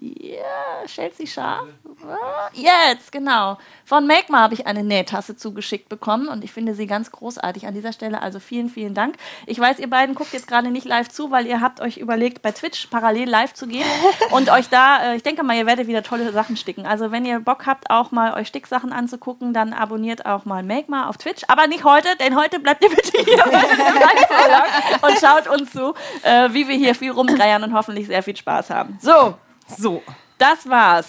Ja, 0.00 0.86
Chelsea 0.86 1.26
Scharf. 1.26 1.66
Ah, 2.06 2.50
Jetzt, 2.52 3.10
genau. 3.10 3.58
Von 3.84 4.06
Magma 4.06 4.38
habe 4.38 4.54
ich 4.54 4.64
eine 4.64 4.84
Nähtasse 4.84 5.36
zugeschickt 5.36 5.88
bekommen 5.88 6.28
und 6.28 6.44
ich 6.44 6.52
finde 6.52 6.74
sie 6.74 6.86
ganz 6.86 7.10
großartig 7.10 7.66
an 7.66 7.74
dieser 7.74 7.92
Stelle. 7.92 8.22
Also 8.22 8.38
vielen, 8.38 8.68
vielen 8.68 8.94
Dank. 8.94 9.16
Ich 9.46 9.58
weiß, 9.58 9.80
ihr 9.80 9.90
beiden 9.90 10.14
guckt 10.14 10.32
jetzt 10.32 10.46
gerade 10.46 10.70
nicht 10.70 10.86
live 10.86 11.08
zu, 11.08 11.32
weil 11.32 11.46
ihr 11.46 11.60
habt 11.60 11.80
euch 11.80 11.96
überlegt, 11.96 12.42
bei 12.42 12.52
Twitch 12.52 12.86
parallel 12.86 13.28
live 13.28 13.54
zu 13.54 13.66
gehen 13.66 13.86
und 14.30 14.50
euch 14.50 14.68
da, 14.68 15.02
äh, 15.02 15.16
ich 15.16 15.24
denke 15.24 15.42
mal, 15.42 15.56
ihr 15.56 15.66
werdet 15.66 15.88
wieder 15.88 16.04
tolle 16.04 16.30
Sachen 16.30 16.56
sticken. 16.56 16.86
Also 16.86 17.10
wenn 17.10 17.24
ihr 17.24 17.40
Bock 17.40 17.66
habt, 17.66 17.90
auch 17.90 18.12
mal 18.12 18.34
euch 18.34 18.46
Sticksachen 18.46 18.92
anzugucken, 18.92 19.52
dann 19.52 19.72
abonniert 19.72 20.26
auch 20.26 20.44
mal 20.44 20.62
Magma 20.62 21.08
auf 21.08 21.16
Twitch. 21.16 21.42
Aber 21.48 21.66
nicht 21.66 21.82
heute, 21.82 22.08
denn 22.20 22.36
heute 22.36 22.60
bleibt 22.60 22.84
ihr 22.84 22.90
bitte 22.90 23.18
hier 23.24 23.44
und 25.02 25.18
schaut 25.18 25.48
uns 25.48 25.72
zu, 25.72 25.94
äh, 26.22 26.50
wie 26.52 26.68
wir 26.68 26.76
hier 26.76 26.94
viel 26.94 27.10
rumdreiern 27.10 27.64
und 27.64 27.74
hoffentlich 27.74 28.06
sehr 28.06 28.22
viel 28.22 28.36
Spaß 28.36 28.70
haben. 28.70 28.96
So, 29.00 29.34
So. 29.76 30.02
das 30.38 30.68
war's. 30.68 31.06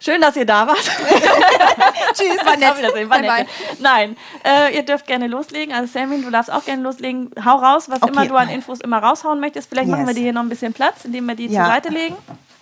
Schön, 0.00 0.20
dass 0.20 0.36
ihr 0.36 0.44
da 0.44 0.66
wart. 0.66 0.76
Tschüss, 2.14 2.44
war 2.44 2.56
nett. 2.58 2.76
Wiedersehen, 2.76 3.08
war 3.08 3.20
Bye, 3.20 3.38
nett. 3.44 3.48
Nein, 3.80 4.16
äh, 4.44 4.74
ihr 4.76 4.82
dürft 4.82 5.06
gerne 5.06 5.26
loslegen. 5.28 5.74
Also 5.74 5.90
Samin, 5.90 6.22
du 6.22 6.30
darfst 6.30 6.52
auch 6.52 6.62
gerne 6.64 6.82
loslegen. 6.82 7.30
Hau 7.42 7.56
raus, 7.56 7.88
was 7.88 8.02
Okay. 8.02 8.12
immer 8.12 8.26
du 8.26 8.34
an 8.36 8.50
Infos 8.50 8.80
immer 8.80 8.98
raushauen 8.98 9.40
möchtest. 9.40 9.70
Vielleicht 9.70 9.88
machen 9.88 10.02
wir 10.02 10.08
Yes. 10.08 10.16
dir 10.16 10.22
hier 10.24 10.32
noch 10.34 10.42
ein 10.42 10.50
bisschen 10.50 10.74
Platz, 10.74 11.04
indem 11.06 11.24
wir 11.26 11.34
die 11.34 11.46
Ja. 11.46 11.64
zur 11.64 11.72
Seite 11.72 11.88
legen. 11.88 12.16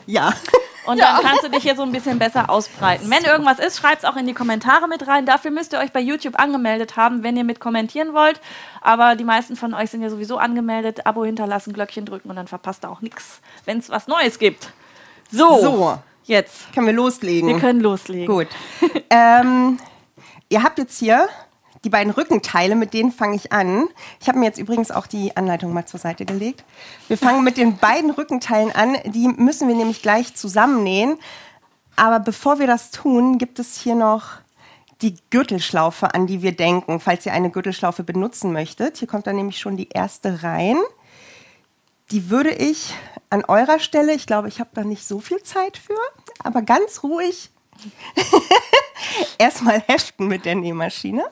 Ja. 0.07 0.33
Und 0.87 1.01
dann 1.01 1.23
kannst 1.23 1.45
du 1.45 1.49
dich 1.49 1.63
hier 1.63 1.77
so 1.77 1.83
ein 1.83 1.93
bisschen 1.93 2.19
besser 2.19 2.51
ausbreiten. 2.51 3.09
Wenn 3.11 3.25
irgendwas 3.25 3.59
ist, 3.59 3.79
schreibt 3.79 4.03
es 4.03 4.05
auch 4.05 4.17
in 4.17 4.27
die 4.27 4.35
Kommentare 4.35 4.89
mit 4.89 5.07
rein. 5.07 5.27
Dafür 5.27 5.51
müsst 5.51 5.73
ihr 5.73 5.79
euch 5.79 5.93
bei 5.93 6.01
YouTube 6.01 6.39
angemeldet 6.39 6.97
haben, 6.97 7.23
wenn 7.23 7.37
ihr 7.37 7.45
mit 7.45 7.61
kommentieren 7.61 8.15
wollt. 8.15 8.41
Aber 8.81 9.15
die 9.15 9.25
meisten 9.25 9.55
von 9.57 9.75
euch 9.75 9.91
sind 9.91 10.03
ja 10.03 10.11
sowieso 10.11 10.39
angemeldet. 10.39 11.07
Abo 11.07 11.25
hinterlassen, 11.25 11.73
Glöckchen 11.73 12.05
drücken 12.05 12.31
und 12.31 12.37
dann 12.37 12.49
verpasst 12.49 12.85
ihr 12.85 12.91
auch 12.91 13.01
nichts, 13.01 13.41
wenn 13.65 13.79
es 13.79 13.91
was 13.91 14.09
Neues 14.09 14.39
gibt. 14.39 14.73
So, 15.31 15.61
So. 15.61 15.99
jetzt. 16.25 16.73
Können 16.75 16.87
wir 16.87 16.95
loslegen? 16.95 17.49
Wir 17.49 17.59
können 17.59 17.81
loslegen. 17.81 18.27
Gut. 18.27 18.49
ähm, 19.11 19.79
ihr 20.49 20.63
habt 20.63 20.79
jetzt 20.79 20.99
hier 20.99 21.29
die 21.85 21.91
beiden 21.91 22.13
Rückenteile, 22.13 22.77
mit 22.77 22.95
denen 22.95 23.11
fange 23.11 23.37
ich 23.37 23.53
an. 23.53 23.89
Ich 24.21 24.29
habe 24.29 24.39
mir 24.39 24.45
jetzt 24.45 24.59
übrigens 24.59 24.91
auch 24.91 25.07
die 25.07 25.37
Anleitung 25.37 25.73
mal 25.73 25.87
zur 25.87 25.99
Seite 25.99 26.25
gelegt. 26.25 26.65
Wir 27.09 27.19
fangen 27.19 27.43
mit 27.43 27.57
den 27.57 27.77
beiden 27.79 28.11
Rückenteilen 28.11 28.73
an. 28.73 28.97
Die 29.07 29.29
müssen 29.29 29.69
wir 29.69 29.75
nämlich 29.75 30.03
gleich 30.03 30.35
zusammennähen. 30.35 31.19
Aber 31.97 32.21
bevor 32.21 32.59
wir 32.59 32.67
das 32.67 32.91
tun, 32.91 33.39
gibt 33.39 33.59
es 33.59 33.79
hier 33.79 33.95
noch 33.95 34.43
die 35.03 35.17
Gürtelschlaufe, 35.31 36.15
an 36.15 36.27
die 36.27 36.43
wir 36.43 36.53
denken, 36.53 37.01
falls 37.01 37.27
ihr 37.27 37.33
eine 37.33 37.51
Gürtelschlaufe 37.51 38.05
benutzen 38.05 38.53
möchtet. 38.53 38.99
Hier 38.99 39.09
kommt 39.09 39.27
dann 39.27 39.37
nämlich 39.37 39.59
schon 39.59 39.77
die 39.77 39.89
erste 39.89 40.45
rein. 40.45 40.77
Die 42.13 42.31
würde 42.31 42.51
ich 42.51 42.95
an 43.31 43.45
eurer 43.45 43.81
Stelle, 43.81 44.15
ich 44.15 44.27
glaube, 44.27 44.49
ich 44.49 44.61
habe 44.61 44.71
da 44.75 44.85
nicht 44.85 45.07
so 45.07 45.19
viel 45.19 45.43
Zeit 45.43 45.79
für, 45.79 45.99
aber 46.45 46.63
ganz 46.63 47.03
ruhig 47.03 47.51
erstmal 49.39 49.81
heften 49.81 50.29
mit 50.29 50.45
der 50.45 50.55
Nähmaschine. 50.55 51.25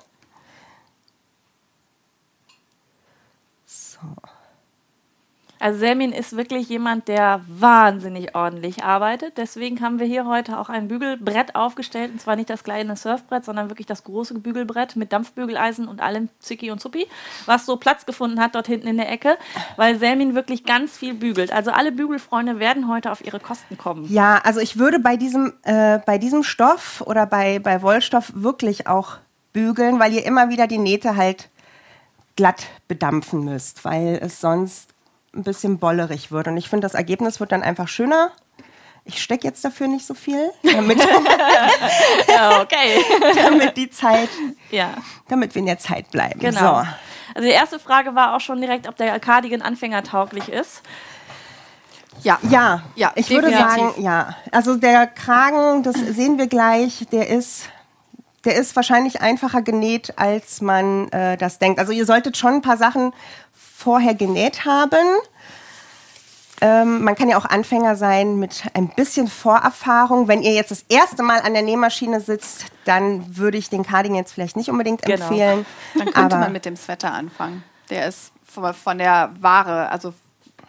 Also 5.60 5.78
Selmin 5.78 6.12
ist 6.12 6.38
wirklich 6.38 6.70
jemand, 6.70 7.06
der 7.06 7.42
wahnsinnig 7.46 8.34
ordentlich 8.34 8.82
arbeitet. 8.82 9.36
Deswegen 9.36 9.82
haben 9.82 9.98
wir 9.98 10.06
hier 10.06 10.26
heute 10.26 10.58
auch 10.58 10.70
ein 10.70 10.88
Bügelbrett 10.88 11.54
aufgestellt. 11.54 12.12
Und 12.12 12.20
zwar 12.20 12.34
nicht 12.34 12.48
das 12.48 12.64
kleine 12.64 12.96
Surfbrett, 12.96 13.44
sondern 13.44 13.68
wirklich 13.68 13.86
das 13.86 14.02
große 14.02 14.38
Bügelbrett 14.38 14.96
mit 14.96 15.12
Dampfbügeleisen 15.12 15.86
und 15.86 16.00
allem 16.00 16.30
Zicki 16.38 16.70
und 16.70 16.80
Zuppi, 16.80 17.06
was 17.44 17.66
so 17.66 17.76
Platz 17.76 18.06
gefunden 18.06 18.40
hat 18.40 18.54
dort 18.54 18.68
hinten 18.68 18.88
in 18.88 18.96
der 18.96 19.12
Ecke, 19.12 19.36
weil 19.76 19.98
Selmin 19.98 20.34
wirklich 20.34 20.64
ganz 20.64 20.96
viel 20.96 21.12
bügelt. 21.12 21.52
Also 21.52 21.72
alle 21.72 21.92
Bügelfreunde 21.92 22.58
werden 22.58 22.88
heute 22.88 23.12
auf 23.12 23.22
ihre 23.22 23.38
Kosten 23.38 23.76
kommen. 23.76 24.06
Ja, 24.10 24.40
also 24.42 24.60
ich 24.60 24.78
würde 24.78 24.98
bei 24.98 25.18
diesem, 25.18 25.52
äh, 25.64 25.98
bei 26.06 26.16
diesem 26.16 26.42
Stoff 26.42 27.02
oder 27.06 27.26
bei, 27.26 27.58
bei 27.58 27.82
Wollstoff 27.82 28.32
wirklich 28.34 28.86
auch 28.86 29.18
bügeln, 29.52 29.98
weil 29.98 30.14
ihr 30.14 30.24
immer 30.24 30.48
wieder 30.48 30.66
die 30.66 30.78
Nähte 30.78 31.16
halt 31.16 31.50
glatt 32.36 32.68
bedampfen 32.88 33.44
müsst, 33.44 33.84
weil 33.84 34.18
es 34.22 34.40
sonst 34.40 34.94
ein 35.34 35.42
bisschen 35.44 35.78
bollerig 35.78 36.32
wird. 36.32 36.48
Und 36.48 36.56
ich 36.56 36.68
finde, 36.68 36.84
das 36.86 36.94
Ergebnis 36.94 37.40
wird 37.40 37.52
dann 37.52 37.62
einfach 37.62 37.88
schöner. 37.88 38.30
Ich 39.04 39.22
stecke 39.22 39.46
jetzt 39.46 39.64
dafür 39.64 39.88
nicht 39.88 40.06
so 40.06 40.14
viel, 40.14 40.50
damit, 40.62 40.98
Ja, 42.28 42.60
okay. 42.60 43.02
damit 43.34 43.76
die 43.76 43.90
Zeit, 43.90 44.28
ja. 44.70 44.90
damit 45.28 45.54
wir 45.54 45.60
in 45.60 45.66
der 45.66 45.78
Zeit 45.78 46.10
bleiben. 46.10 46.38
Genau. 46.38 46.80
So. 46.80 46.86
Also 47.34 47.48
die 47.48 47.54
erste 47.54 47.78
Frage 47.78 48.14
war 48.14 48.36
auch 48.36 48.40
schon 48.40 48.60
direkt, 48.60 48.88
ob 48.88 48.96
der 48.96 49.18
Cardigan 49.18 49.62
anfängertauglich 49.62 50.48
ist. 50.48 50.82
Ja. 52.22 52.38
Ja, 52.50 52.82
Ja, 52.96 53.12
ich 53.14 53.30
würde 53.30 53.48
definitiv. 53.48 53.76
sagen, 53.76 54.02
ja. 54.02 54.36
Also 54.52 54.76
der 54.76 55.06
Kragen, 55.06 55.82
das 55.82 55.94
sehen 55.96 56.36
wir 56.38 56.48
gleich, 56.48 57.06
der 57.10 57.28
ist, 57.28 57.70
der 58.44 58.56
ist 58.56 58.76
wahrscheinlich 58.76 59.22
einfacher 59.22 59.62
genäht, 59.62 60.18
als 60.18 60.60
man 60.60 61.08
äh, 61.12 61.36
das 61.38 61.58
denkt. 61.58 61.78
Also 61.78 61.92
ihr 61.92 62.04
solltet 62.04 62.36
schon 62.36 62.54
ein 62.54 62.62
paar 62.62 62.76
Sachen 62.76 63.12
vorher 63.80 64.14
genäht 64.14 64.64
haben. 64.66 64.98
Ähm, 66.62 67.02
man 67.02 67.14
kann 67.14 67.30
ja 67.30 67.38
auch 67.38 67.46
Anfänger 67.46 67.96
sein 67.96 68.38
mit 68.38 68.64
ein 68.74 68.88
bisschen 68.88 69.28
Vorerfahrung. 69.28 70.28
Wenn 70.28 70.42
ihr 70.42 70.52
jetzt 70.52 70.70
das 70.70 70.84
erste 70.90 71.22
Mal 71.22 71.40
an 71.40 71.54
der 71.54 71.62
Nähmaschine 71.62 72.20
sitzt, 72.20 72.66
dann 72.84 73.36
würde 73.38 73.56
ich 73.56 73.70
den 73.70 73.82
Cardigan 73.82 74.16
jetzt 74.18 74.32
vielleicht 74.32 74.56
nicht 74.56 74.68
unbedingt 74.68 75.00
Genau. 75.02 75.24
empfehlen. 75.26 75.64
Dann 75.94 76.12
könnte 76.12 76.36
Aber- 76.36 76.44
man 76.44 76.52
mit 76.52 76.66
dem 76.66 76.76
Sweater 76.76 77.12
anfangen. 77.14 77.64
Der 77.88 78.06
ist 78.06 78.30
von, 78.44 78.74
von 78.74 78.98
der 78.98 79.30
Ware, 79.40 79.90
also 79.90 80.12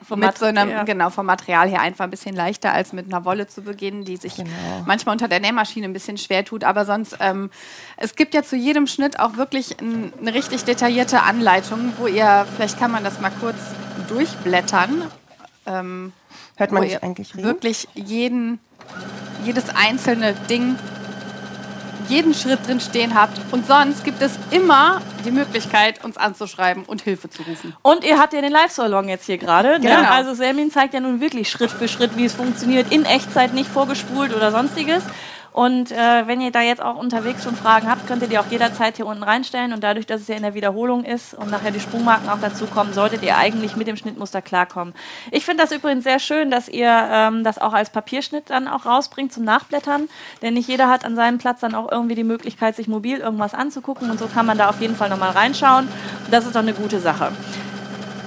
Vom 0.07 0.19
mit 0.19 0.37
so 0.37 0.45
einem, 0.45 0.85
genau, 0.85 1.09
vom 1.09 1.25
Material 1.27 1.69
her 1.69 1.81
einfach 1.81 2.05
ein 2.05 2.09
bisschen 2.09 2.35
leichter 2.35 2.73
als 2.73 2.91
mit 2.91 3.05
einer 3.05 3.23
Wolle 3.23 3.47
zu 3.47 3.61
beginnen, 3.61 4.03
die 4.03 4.17
sich 4.17 4.43
manchmal 4.85 5.13
unter 5.13 5.27
der 5.27 5.39
Nähmaschine 5.39 5.85
ein 5.85 5.93
bisschen 5.93 6.17
schwer 6.17 6.43
tut. 6.43 6.63
Aber 6.63 6.85
sonst, 6.85 7.17
ähm, 7.19 7.51
es 7.97 8.15
gibt 8.15 8.33
ja 8.33 8.43
zu 8.43 8.55
jedem 8.55 8.87
Schnitt 8.87 9.19
auch 9.19 9.37
wirklich 9.37 9.79
ein, 9.79 10.11
eine 10.19 10.33
richtig 10.33 10.63
detaillierte 10.63 11.21
Anleitung, 11.21 11.93
wo 11.97 12.07
ihr, 12.07 12.47
vielleicht 12.55 12.79
kann 12.79 12.91
man 12.91 13.03
das 13.03 13.21
mal 13.21 13.31
kurz 13.39 13.59
durchblättern. 14.07 15.03
Ähm, 15.65 16.13
Hört 16.57 16.71
man 16.71 16.83
nicht 16.83 17.03
eigentlich 17.03 17.35
reden? 17.35 17.43
wirklich 17.43 17.87
jeden, 17.93 18.59
jedes 19.45 19.69
einzelne 19.69 20.33
Ding, 20.49 20.77
jeden 22.11 22.33
Schritt 22.33 22.67
drin 22.67 22.79
stehen 22.79 23.15
habt. 23.15 23.39
Und 23.51 23.65
sonst 23.65 24.03
gibt 24.03 24.21
es 24.21 24.37
immer 24.51 25.01
die 25.25 25.31
Möglichkeit, 25.31 26.03
uns 26.03 26.17
anzuschreiben 26.17 26.83
und 26.83 27.01
Hilfe 27.01 27.29
zu 27.29 27.41
rufen. 27.43 27.73
Und 27.81 28.03
ihr 28.03 28.19
habt 28.19 28.33
ja 28.33 28.41
den 28.41 28.51
Live-Salon 28.51 29.07
jetzt 29.07 29.25
hier 29.25 29.37
gerade. 29.37 29.79
Ne? 29.79 29.87
Genau. 29.87 30.09
Also 30.11 30.33
Selmin 30.33 30.71
zeigt 30.71 30.93
ja 30.93 30.99
nun 30.99 31.21
wirklich 31.21 31.49
Schritt 31.49 31.71
für 31.71 31.87
Schritt, 31.87 32.17
wie 32.17 32.25
es 32.25 32.33
funktioniert, 32.33 32.91
in 32.91 33.05
Echtzeit, 33.05 33.53
nicht 33.53 33.69
vorgespult 33.69 34.35
oder 34.35 34.51
sonstiges. 34.51 35.03
Und 35.51 35.91
äh, 35.91 36.27
wenn 36.27 36.39
ihr 36.39 36.51
da 36.51 36.61
jetzt 36.61 36.81
auch 36.81 36.95
unterwegs 36.95 37.43
schon 37.43 37.55
Fragen 37.55 37.89
habt, 37.89 38.07
könnt 38.07 38.21
ihr 38.21 38.29
die 38.29 38.37
auch 38.37 38.45
jederzeit 38.49 38.95
hier 38.95 39.05
unten 39.05 39.23
reinstellen. 39.23 39.73
Und 39.73 39.83
dadurch, 39.83 40.05
dass 40.05 40.21
es 40.21 40.27
ja 40.27 40.35
in 40.35 40.43
der 40.43 40.53
Wiederholung 40.53 41.03
ist 41.03 41.33
und 41.33 41.51
nachher 41.51 41.71
die 41.71 41.79
Sprungmarken 41.79 42.29
auch 42.29 42.39
dazu 42.39 42.65
kommen, 42.67 42.93
solltet 42.93 43.21
ihr 43.23 43.37
eigentlich 43.37 43.75
mit 43.75 43.87
dem 43.87 43.97
Schnittmuster 43.97 44.41
klarkommen. 44.41 44.93
Ich 45.31 45.45
finde 45.45 45.63
das 45.63 45.71
übrigens 45.71 46.03
sehr 46.03 46.19
schön, 46.19 46.51
dass 46.51 46.69
ihr 46.69 46.89
ähm, 46.89 47.43
das 47.43 47.57
auch 47.57 47.73
als 47.73 47.89
Papierschnitt 47.89 48.49
dann 48.49 48.67
auch 48.67 48.85
rausbringt 48.85 49.33
zum 49.33 49.43
Nachblättern. 49.43 50.07
Denn 50.41 50.53
nicht 50.53 50.69
jeder 50.69 50.87
hat 50.87 51.03
an 51.03 51.15
seinem 51.15 51.37
Platz 51.37 51.59
dann 51.59 51.75
auch 51.75 51.91
irgendwie 51.91 52.15
die 52.15 52.23
Möglichkeit, 52.23 52.75
sich 52.75 52.87
mobil 52.87 53.17
irgendwas 53.17 53.53
anzugucken. 53.53 54.09
Und 54.09 54.19
so 54.19 54.27
kann 54.27 54.45
man 54.45 54.57
da 54.57 54.69
auf 54.69 54.79
jeden 54.79 54.95
Fall 54.95 55.09
nochmal 55.09 55.31
reinschauen. 55.31 55.87
Das 56.29 56.45
ist 56.45 56.55
doch 56.55 56.61
eine 56.61 56.73
gute 56.73 56.99
Sache. 56.99 57.31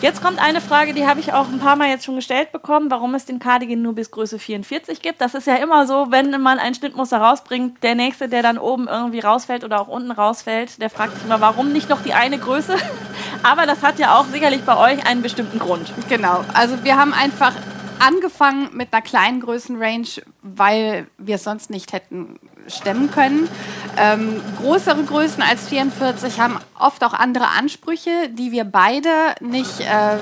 Jetzt 0.04 0.20
kommt 0.20 0.38
eine 0.38 0.60
Frage, 0.60 0.92
die 0.92 1.06
habe 1.06 1.18
ich 1.20 1.32
auch 1.32 1.48
ein 1.48 1.60
paar 1.60 1.76
Mal 1.76 1.88
jetzt 1.88 2.04
schon 2.04 2.16
gestellt 2.16 2.52
bekommen, 2.52 2.90
warum 2.90 3.14
es 3.14 3.24
den 3.24 3.38
Cardigan 3.38 3.80
nur 3.80 3.94
bis 3.94 4.10
Größe 4.10 4.38
44 4.38 5.00
gibt. 5.00 5.22
Das 5.22 5.32
ist 5.32 5.46
ja 5.46 5.54
immer 5.54 5.86
so, 5.86 6.08
wenn 6.10 6.42
man 6.42 6.58
ein 6.58 6.74
Schnittmuster 6.74 7.16
rausbringt, 7.16 7.82
der 7.82 7.94
nächste, 7.94 8.28
der 8.28 8.42
dann 8.42 8.58
oben 8.58 8.86
irgendwie 8.86 9.20
rausfällt 9.20 9.64
oder 9.64 9.80
auch 9.80 9.88
unten 9.88 10.10
rausfällt, 10.10 10.82
der 10.82 10.90
fragt 10.90 11.14
sich 11.14 11.24
immer, 11.24 11.40
warum 11.40 11.72
nicht 11.72 11.88
noch 11.88 12.02
die 12.02 12.12
eine 12.12 12.36
Größe? 12.36 12.76
Aber 13.42 13.64
das 13.64 13.82
hat 13.82 13.98
ja 13.98 14.18
auch 14.18 14.26
sicherlich 14.26 14.60
bei 14.64 14.76
euch 14.76 15.06
einen 15.06 15.22
bestimmten 15.22 15.58
Grund. 15.58 15.90
Genau. 16.10 16.44
Also 16.52 16.84
wir 16.84 16.98
haben 16.98 17.14
einfach 17.14 17.54
angefangen 17.98 18.76
mit 18.76 18.92
einer 18.92 19.00
kleinen 19.00 19.40
Größenrange, 19.40 20.22
weil 20.42 21.06
wir 21.16 21.36
es 21.36 21.44
sonst 21.44 21.70
nicht 21.70 21.94
hätten 21.94 22.38
stemmen 22.68 23.10
können. 23.10 23.48
Ähm, 23.96 24.40
größere 24.58 25.02
Größen 25.04 25.42
als 25.42 25.68
44 25.68 26.40
haben 26.40 26.58
oft 26.78 27.04
auch 27.04 27.14
andere 27.14 27.48
Ansprüche, 27.48 28.28
die 28.30 28.52
wir 28.52 28.64
beide 28.64 29.08
nicht, 29.40 29.80
äh, 29.80 30.18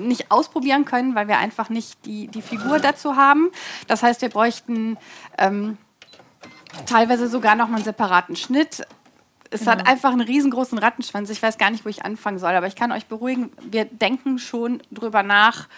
nicht 0.00 0.30
ausprobieren 0.30 0.84
können, 0.84 1.14
weil 1.14 1.28
wir 1.28 1.38
einfach 1.38 1.68
nicht 1.68 2.04
die, 2.04 2.28
die 2.28 2.42
Figur 2.42 2.78
dazu 2.78 3.16
haben. 3.16 3.50
Das 3.86 4.02
heißt, 4.02 4.22
wir 4.22 4.28
bräuchten 4.28 4.96
ähm, 5.38 5.76
teilweise 6.86 7.28
sogar 7.28 7.54
noch 7.54 7.68
mal 7.68 7.76
einen 7.76 7.84
separaten 7.84 8.36
Schnitt. 8.36 8.86
Es 9.50 9.66
hat 9.66 9.86
einfach 9.88 10.10
einen 10.10 10.22
riesengroßen 10.22 10.76
Rattenschwanz. 10.78 11.30
Ich 11.30 11.42
weiß 11.42 11.56
gar 11.56 11.70
nicht, 11.70 11.84
wo 11.84 11.88
ich 11.88 12.04
anfangen 12.04 12.38
soll, 12.38 12.54
aber 12.54 12.66
ich 12.66 12.76
kann 12.76 12.92
euch 12.92 13.06
beruhigen, 13.06 13.52
wir 13.62 13.84
denken 13.84 14.38
schon 14.38 14.82
drüber 14.90 15.22
nach, 15.22 15.68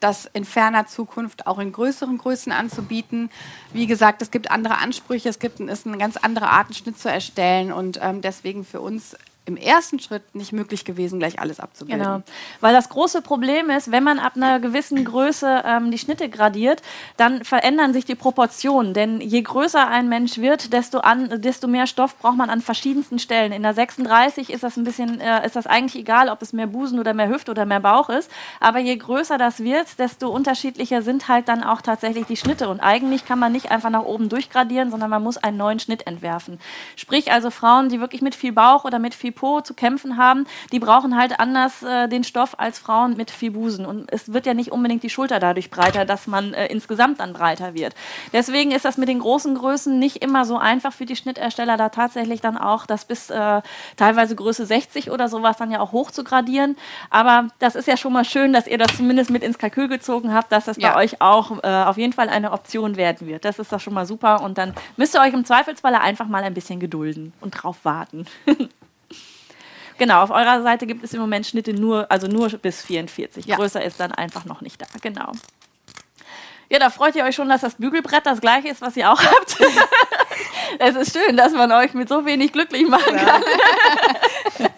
das 0.00 0.26
in 0.32 0.44
ferner 0.44 0.86
Zukunft 0.86 1.46
auch 1.46 1.58
in 1.58 1.72
größeren 1.72 2.18
Größen 2.18 2.52
anzubieten. 2.52 3.30
Wie 3.72 3.86
gesagt, 3.86 4.22
es 4.22 4.30
gibt 4.30 4.50
andere 4.50 4.78
Ansprüche, 4.78 5.28
es 5.28 5.38
gibt 5.38 5.60
es 5.60 5.86
eine 5.86 5.98
ganz 5.98 6.16
andere 6.16 6.48
Art, 6.48 6.66
einen 6.66 6.74
Schnitt 6.74 6.98
zu 6.98 7.10
erstellen 7.10 7.72
und 7.72 7.98
ähm, 8.02 8.20
deswegen 8.20 8.64
für 8.64 8.80
uns 8.80 9.16
im 9.46 9.58
ersten 9.58 9.98
Schritt 9.98 10.34
nicht 10.34 10.52
möglich 10.52 10.86
gewesen, 10.86 11.18
gleich 11.18 11.38
alles 11.38 11.60
abzubilden. 11.60 12.02
Genau. 12.02 12.22
Weil 12.60 12.72
das 12.72 12.88
große 12.88 13.20
Problem 13.20 13.68
ist, 13.68 13.92
wenn 13.92 14.02
man 14.02 14.18
ab 14.18 14.36
einer 14.36 14.58
gewissen 14.58 15.04
Größe 15.04 15.62
ähm, 15.66 15.90
die 15.90 15.98
Schnitte 15.98 16.30
gradiert, 16.30 16.80
dann 17.18 17.44
verändern 17.44 17.92
sich 17.92 18.06
die 18.06 18.14
Proportionen. 18.14 18.94
Denn 18.94 19.20
je 19.20 19.42
größer 19.42 19.86
ein 19.86 20.08
Mensch 20.08 20.38
wird, 20.38 20.72
desto, 20.72 20.98
an, 20.98 21.42
desto 21.42 21.68
mehr 21.68 21.86
Stoff 21.86 22.18
braucht 22.18 22.38
man 22.38 22.48
an 22.48 22.62
verschiedensten 22.62 23.18
Stellen. 23.18 23.52
In 23.52 23.62
der 23.62 23.74
36 23.74 24.48
ist 24.48 24.62
das 24.62 24.78
ein 24.78 24.84
bisschen, 24.84 25.20
äh, 25.20 25.44
ist 25.44 25.56
das 25.56 25.66
eigentlich 25.66 26.00
egal, 26.00 26.30
ob 26.30 26.40
es 26.40 26.54
mehr 26.54 26.66
Busen 26.66 26.98
oder 26.98 27.12
mehr 27.12 27.28
Hüfte 27.28 27.50
oder 27.50 27.66
mehr 27.66 27.80
Bauch 27.80 28.08
ist. 28.08 28.30
Aber 28.60 28.78
je 28.78 28.96
größer 28.96 29.36
das 29.36 29.60
wird, 29.60 29.98
desto 29.98 30.30
unterschiedlicher 30.30 31.02
sind 31.02 31.28
halt 31.28 31.48
dann 31.48 31.62
auch 31.62 31.82
tatsächlich 31.82 32.24
die 32.26 32.38
Schnitte. 32.38 32.70
Und 32.70 32.80
eigentlich 32.80 33.26
kann 33.26 33.38
man 33.38 33.52
nicht 33.52 33.70
einfach 33.70 33.90
nach 33.90 34.04
oben 34.04 34.30
durchgradieren, 34.30 34.90
sondern 34.90 35.10
man 35.10 35.22
muss 35.22 35.36
einen 35.36 35.58
neuen 35.58 35.80
Schnitt 35.80 36.06
entwerfen. 36.06 36.58
Sprich 36.96 37.30
also 37.30 37.50
Frauen, 37.50 37.90
die 37.90 38.00
wirklich 38.00 38.22
mit 38.22 38.34
viel 38.34 38.52
Bauch 38.52 38.84
oder 38.84 38.98
mit 38.98 39.14
viel 39.14 39.33
Po 39.34 39.60
zu 39.60 39.74
kämpfen 39.74 40.16
haben, 40.16 40.46
die 40.72 40.78
brauchen 40.78 41.16
halt 41.16 41.40
anders 41.40 41.82
äh, 41.82 42.08
den 42.08 42.24
Stoff 42.24 42.54
als 42.58 42.78
Frauen 42.78 43.16
mit 43.16 43.30
viel 43.30 43.50
Busen. 43.50 43.86
Und 43.86 44.12
es 44.12 44.32
wird 44.32 44.46
ja 44.46 44.54
nicht 44.54 44.72
unbedingt 44.72 45.02
die 45.02 45.10
Schulter 45.10 45.38
dadurch 45.40 45.70
breiter, 45.70 46.04
dass 46.04 46.26
man 46.26 46.54
äh, 46.54 46.66
insgesamt 46.66 47.20
dann 47.20 47.32
breiter 47.32 47.74
wird. 47.74 47.94
Deswegen 48.32 48.70
ist 48.72 48.84
das 48.84 48.96
mit 48.98 49.08
den 49.08 49.18
großen 49.18 49.54
Größen 49.54 49.98
nicht 49.98 50.16
immer 50.22 50.44
so 50.44 50.56
einfach 50.58 50.92
für 50.92 51.06
die 51.06 51.16
Schnittersteller, 51.16 51.76
da 51.76 51.88
tatsächlich 51.88 52.40
dann 52.40 52.56
auch 52.56 52.86
das 52.86 53.04
bis 53.04 53.30
äh, 53.30 53.62
teilweise 53.96 54.34
Größe 54.36 54.66
60 54.66 55.10
oder 55.10 55.28
sowas 55.28 55.56
dann 55.56 55.70
ja 55.70 55.80
auch 55.80 55.92
hoch 55.92 56.10
zu 56.10 56.24
gradieren. 56.24 56.76
Aber 57.10 57.48
das 57.58 57.74
ist 57.74 57.88
ja 57.88 57.96
schon 57.96 58.12
mal 58.12 58.24
schön, 58.24 58.52
dass 58.52 58.66
ihr 58.66 58.78
das 58.78 58.96
zumindest 58.96 59.30
mit 59.30 59.42
ins 59.42 59.58
Kalkül 59.58 59.88
gezogen 59.88 60.32
habt, 60.34 60.52
dass 60.52 60.64
das 60.66 60.76
Ja. 60.78 60.92
bei 60.92 61.04
euch 61.04 61.20
auch 61.20 61.62
äh, 61.62 61.68
auf 61.84 61.96
jeden 61.98 62.12
Fall 62.12 62.28
eine 62.28 62.52
Option 62.52 62.96
werden 62.96 63.26
wird. 63.28 63.44
Das 63.44 63.58
ist 63.58 63.72
doch 63.72 63.80
schon 63.80 63.94
mal 63.94 64.06
super. 64.06 64.42
Und 64.42 64.58
dann 64.58 64.74
müsst 64.96 65.14
ihr 65.14 65.20
euch 65.20 65.32
im 65.32 65.44
Zweifelsfalle 65.44 66.00
einfach 66.00 66.26
mal 66.26 66.42
ein 66.44 66.54
bisschen 66.54 66.80
gedulden 66.80 67.32
und 67.40 67.50
drauf 67.50 67.78
warten. 67.84 68.26
Genau, 69.98 70.22
auf 70.22 70.30
eurer 70.30 70.62
Seite 70.62 70.86
gibt 70.86 71.04
es 71.04 71.12
im 71.14 71.20
Moment 71.20 71.46
Schnitte 71.46 71.72
nur, 71.72 72.10
also 72.10 72.26
nur 72.26 72.48
bis 72.50 72.82
44. 72.82 73.46
Ja. 73.46 73.56
Größer 73.56 73.82
ist 73.82 74.00
dann 74.00 74.12
einfach 74.12 74.44
noch 74.44 74.60
nicht 74.60 74.80
da. 74.80 74.86
Genau. 75.00 75.32
Ja, 76.70 76.78
da 76.78 76.90
freut 76.90 77.14
ihr 77.14 77.24
euch 77.24 77.34
schon, 77.34 77.48
dass 77.48 77.60
das 77.60 77.74
Bügelbrett 77.74 78.26
das 78.26 78.40
gleiche 78.40 78.68
ist, 78.68 78.80
was 78.80 78.96
ihr 78.96 79.10
auch 79.10 79.22
habt. 79.22 79.56
es 80.78 80.96
ist 80.96 81.16
schön, 81.16 81.36
dass 81.36 81.52
man 81.52 81.70
euch 81.72 81.94
mit 81.94 82.08
so 82.08 82.24
wenig 82.24 82.52
glücklich 82.52 82.88
machen 82.88 83.16
kann. 83.16 83.42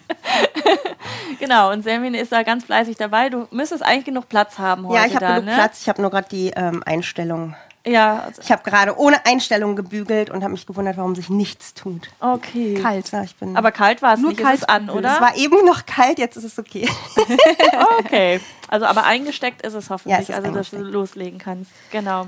genau, 1.38 1.72
und 1.72 1.82
Selmin 1.82 2.14
ist 2.14 2.32
da 2.32 2.42
ganz 2.42 2.64
fleißig 2.64 2.96
dabei. 2.96 3.30
Du 3.30 3.46
müsstest 3.50 3.82
eigentlich 3.84 4.06
genug 4.06 4.28
Platz 4.28 4.58
haben 4.58 4.86
heute 4.88 4.98
Ja, 4.98 5.06
ich 5.06 5.14
habe 5.14 5.24
da, 5.24 5.34
genug 5.36 5.46
ne? 5.46 5.54
Platz. 5.54 5.82
Ich 5.82 5.88
habe 5.88 6.02
nur 6.02 6.10
gerade 6.10 6.28
die 6.28 6.52
ähm, 6.54 6.82
Einstellung. 6.84 7.54
Ja, 7.86 8.24
also, 8.26 8.42
Ich 8.42 8.50
habe 8.50 8.62
gerade 8.68 8.98
ohne 8.98 9.24
Einstellung 9.26 9.76
gebügelt 9.76 10.28
und 10.30 10.42
habe 10.42 10.52
mich 10.52 10.66
gewundert, 10.66 10.96
warum 10.96 11.14
sich 11.14 11.28
nichts 11.30 11.72
tut. 11.74 12.08
okay. 12.20 12.74
Kalt. 12.82 13.10
Ja, 13.12 13.22
ich 13.22 13.36
bin 13.36 13.56
Aber 13.56 13.70
kalt 13.70 14.02
war 14.02 14.14
es 14.14 14.20
Nur 14.20 14.30
nicht, 14.30 14.42
kalt 14.42 14.56
ist 14.56 14.62
es 14.62 14.68
an, 14.68 14.90
oder? 14.90 15.14
Es 15.14 15.20
war 15.20 15.36
eben 15.36 15.64
noch 15.64 15.86
kalt, 15.86 16.18
jetzt 16.18 16.36
ist 16.36 16.44
es 16.44 16.58
okay. 16.58 16.88
Okay. 18.00 18.40
Also 18.68 18.86
aber 18.86 19.04
eingesteckt 19.04 19.62
ist 19.62 19.74
es 19.74 19.88
hoffentlich, 19.90 20.12
Ja, 20.16 20.22
es 20.22 20.28
ist 20.28 20.34
also 20.34 20.50
dass 20.50 20.70
du 20.70 20.78
loslegen 20.78 21.38
kannst. 21.38 21.70
Genau. 21.92 22.26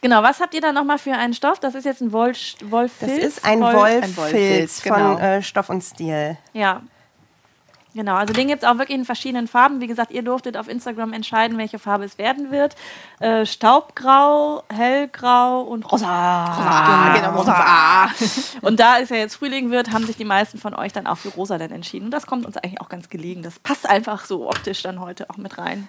Genau, 0.00 0.22
was 0.24 0.40
habt 0.40 0.52
ihr 0.54 0.60
da 0.60 0.72
nochmal 0.72 0.98
für 0.98 1.12
einen 1.12 1.32
Stoff? 1.32 1.60
Das 1.60 1.76
ist 1.76 1.84
jetzt 1.84 2.00
ein 2.00 2.12
Woll 2.12 2.32
Wollfilz? 2.64 3.12
Das 3.14 3.24
ist 3.24 3.44
ein 3.44 3.60
Woll- 3.60 3.72
Wollfilz 3.74 4.16
Wollfilz, 4.16 4.80
von 4.80 4.92
genau. 4.96 5.18
äh, 5.18 5.42
Stoff 5.42 5.68
und 5.68 5.80
Stil. 5.82 6.36
Ja. 6.52 6.82
Genau, 7.94 8.14
also 8.14 8.32
den 8.32 8.48
gibt 8.48 8.62
es 8.62 8.68
auch 8.68 8.78
wirklich 8.78 8.96
in 8.96 9.04
verschiedenen 9.04 9.48
Farben. 9.48 9.80
Wie 9.80 9.86
gesagt, 9.86 10.12
ihr 10.12 10.22
durftet 10.22 10.56
auf 10.56 10.68
Instagram 10.68 11.12
entscheiden, 11.12 11.58
welche 11.58 11.78
Farbe 11.78 12.04
es 12.04 12.16
werden 12.16 12.50
wird. 12.50 12.74
Äh, 13.20 13.44
Staubgrau, 13.44 14.62
Hellgrau 14.72 15.60
und 15.60 15.90
Rosa. 15.90 16.44
Rosa, 16.54 17.14
genau, 17.14 17.38
rosa. 17.38 18.08
Und 18.62 18.80
da 18.80 18.98
es 18.98 19.10
ja 19.10 19.16
jetzt 19.16 19.36
Frühling 19.36 19.70
wird, 19.70 19.92
haben 19.92 20.06
sich 20.06 20.16
die 20.16 20.24
meisten 20.24 20.58
von 20.58 20.74
euch 20.74 20.92
dann 20.92 21.06
auch 21.06 21.18
für 21.18 21.28
Rosa 21.28 21.58
dann 21.58 21.70
entschieden. 21.70 22.06
Und 22.06 22.10
das 22.12 22.26
kommt 22.26 22.46
uns 22.46 22.56
eigentlich 22.56 22.80
auch 22.80 22.88
ganz 22.88 23.10
gelegen. 23.10 23.42
Das 23.42 23.58
passt 23.58 23.88
einfach 23.88 24.24
so 24.24 24.48
optisch 24.48 24.82
dann 24.82 25.00
heute 25.00 25.28
auch 25.28 25.36
mit 25.36 25.58
rein. 25.58 25.88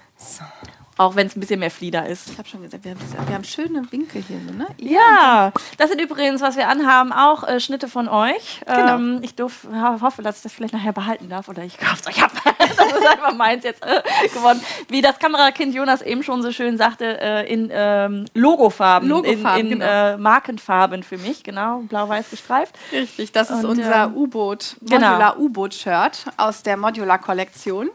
Auch 0.96 1.16
wenn 1.16 1.26
es 1.26 1.36
ein 1.36 1.40
bisschen 1.40 1.60
mehr 1.60 1.72
Flieder 1.72 2.06
ist. 2.08 2.30
Ich 2.30 2.38
habe 2.38 2.48
schon 2.48 2.62
gesagt, 2.62 2.84
wir 2.86 2.92
haben, 2.92 3.00
wir 3.28 3.34
haben 3.36 3.44
schöne 3.44 3.92
Winkel 3.92 4.22
hier, 4.22 4.38
ne? 4.38 4.68
Ja, 4.78 5.52
das 5.80 5.90
sind 5.90 6.00
übrigens, 6.00 6.40
was 6.42 6.56
wir 6.56 6.68
anhaben, 6.68 7.12
auch 7.12 7.44
äh, 7.48 7.60
Schnitte 7.60 7.88
von 7.88 8.08
euch. 8.08 8.62
Genau. 8.68 8.96
Ähm, 8.96 9.20
ich 9.24 9.34
durf, 9.34 9.64
ho- 9.64 10.02
hoffe, 10.02 10.22
dass 10.22 10.38
ich 10.38 10.44
das 10.44 10.54
vielleicht 10.54 10.74
nachher 10.76 10.94
behalten 10.94 11.30
darf 11.30 11.48
oder 11.50 11.64
ich 11.64 11.80
kaufe 11.80 11.96
es 12.02 12.08
euch 12.08 12.24
ab. 12.24 12.32
das 12.60 12.70
ist 12.92 13.08
einfach 13.08 13.34
meins 13.36 13.64
jetzt 13.64 13.84
äh, 13.84 14.02
geworden. 14.34 14.62
Wie 14.90 15.02
das 15.02 15.18
Kamerakind 15.18 15.74
Jonas 15.74 16.04
eben 16.04 16.22
schon 16.22 16.44
so 16.44 16.52
schön 16.52 16.78
sagte, 16.78 17.20
äh, 17.20 17.52
in 17.52 17.70
ähm, 17.74 18.26
Logofarben, 18.36 19.10
Logofarben, 19.10 19.62
in, 19.62 19.72
in 19.74 19.80
genau. 19.80 19.92
äh, 19.92 20.18
Markenfarben 20.18 21.02
für 21.02 21.18
mich, 21.18 21.44
genau, 21.44 21.80
blau-weiß 21.90 22.30
gestreift. 22.30 22.76
Richtig, 22.92 23.32
das 23.32 23.50
ist 23.50 23.64
Und, 23.64 23.80
unser 23.80 24.06
ähm, 24.06 24.16
U-Boot, 24.16 24.76
genau. 24.82 25.08
Modular 25.10 25.40
U-Boot-Shirt 25.40 26.26
aus 26.38 26.62
der 26.62 26.78
Modular-Kollektion. 26.78 27.90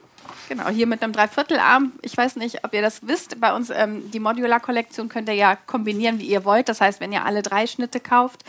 Genau, 0.49 0.69
hier 0.71 0.87
mit 0.87 1.03
einem 1.03 1.13
Dreiviertelarm. 1.13 1.93
Ich 2.01 2.17
weiß 2.17 2.37
nicht, 2.37 2.65
ob 2.65 2.73
ihr 2.73 2.81
das 2.81 3.07
wisst. 3.07 3.39
Bei 3.39 3.53
uns, 3.55 3.69
ähm, 3.71 4.11
die 4.11 4.19
Modular-Kollektion 4.19 5.11
könnt 5.11 5.29
ihr 5.29 5.35
ja 5.35 5.57
kombinieren, 5.57 6.19
wie 6.21 6.27
ihr 6.27 6.45
wollt. 6.47 6.71
Das 6.71 6.81
heißt, 6.81 7.01
wenn 7.01 7.13
ihr 7.13 7.27
alle 7.27 7.43
drei 7.43 7.67
Schnitte 7.67 8.01
kauft, 8.01 8.45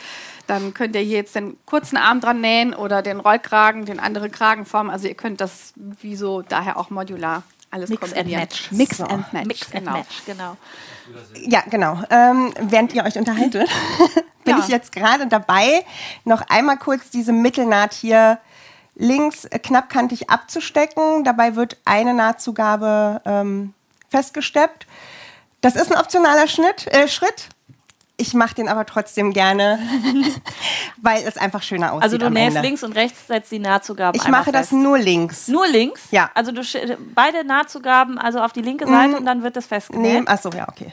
dann 0.46 0.72
könnt 0.72 0.94
ihr 0.96 1.02
hier 1.02 1.18
jetzt 1.18 1.34
den 1.34 1.58
kurzen 1.66 1.98
Arm 1.98 2.20
dran 2.22 2.40
nähen 2.40 2.72
oder 2.74 3.02
den 3.02 3.20
Rollkragen, 3.20 3.84
den 3.84 4.00
andere 4.00 4.30
Kragenform. 4.30 4.88
Also 4.88 5.08
ihr 5.08 5.14
könnt 5.14 5.42
das 5.42 5.74
wie 5.76 6.16
so 6.16 6.40
daher 6.40 6.78
auch 6.78 6.88
modular 6.88 7.42
alles 7.70 7.90
Mix 7.90 8.02
and 8.02 8.14
kombinieren. 8.14 8.40
match. 8.40 8.72
Mix 8.72 8.96
So. 8.96 9.04
and 9.04 9.32
Match. 9.32 9.46
Mix 9.46 9.62
and 9.74 9.84
genau. 9.84 9.92
Match, 9.98 10.22
genau. 10.26 10.56
Ja, 11.46 11.62
genau. 11.70 12.02
Ähm, 12.10 12.52
während 12.60 12.94
ihr 12.94 13.04
euch 13.04 13.16
unterhaltet, 13.18 13.68
bin 14.44 14.56
Ja. 14.56 14.58
ich 14.60 14.68
jetzt 14.68 14.90
gerade 14.92 15.26
dabei, 15.26 15.84
noch 16.24 16.42
einmal 16.48 16.78
kurz 16.78 17.10
diese 17.10 17.32
Mittelnaht 17.32 17.92
hier 17.92 18.38
links 19.00 19.46
äh, 19.46 19.58
knappkantig 19.58 20.30
abzustecken. 20.30 21.24
Dabei 21.24 21.56
wird 21.56 21.78
eine 21.84 22.14
Nahtzugabe 22.14 23.20
ähm, 23.24 23.74
festgesteppt. 24.08 24.86
Das 25.60 25.74
ist 25.74 25.90
ein 25.92 25.98
optionaler 25.98 26.46
Schnitt, 26.46 26.86
äh, 26.86 27.08
Schritt. 27.08 27.48
Ich 28.20 28.34
mache 28.34 28.54
den 28.54 28.68
aber 28.68 28.84
trotzdem 28.84 29.32
gerne, 29.32 29.78
weil 30.98 31.22
es 31.26 31.36
einfach 31.38 31.62
schöner 31.62 31.92
aussieht. 31.92 32.02
Also 32.04 32.18
du 32.18 32.30
nähst 32.30 32.56
Ende. 32.56 32.68
links 32.68 32.82
und 32.82 32.92
rechts, 32.92 33.26
setzt 33.26 33.50
die 33.50 33.58
Nahtzugaben 33.58 34.20
Ich 34.20 34.28
mache 34.28 34.52
das 34.52 34.68
fest. 34.68 34.72
nur 34.80 34.98
links. 34.98 35.48
Nur 35.48 35.66
links? 35.66 36.02
Ja. 36.10 36.30
Also 36.34 36.52
du 36.52 36.60
beide 37.14 37.44
Nahtzugaben, 37.44 38.18
also 38.18 38.40
auf 38.40 38.52
die 38.52 38.62
linke 38.62 38.86
Seite 38.86 39.16
und 39.16 39.24
dann 39.24 39.42
wird 39.42 39.56
das 39.56 39.66
festgenäht. 39.66 40.12
Nehmen, 40.12 40.28
achso, 40.28 40.50
ja, 40.50 40.68
okay. 40.68 40.92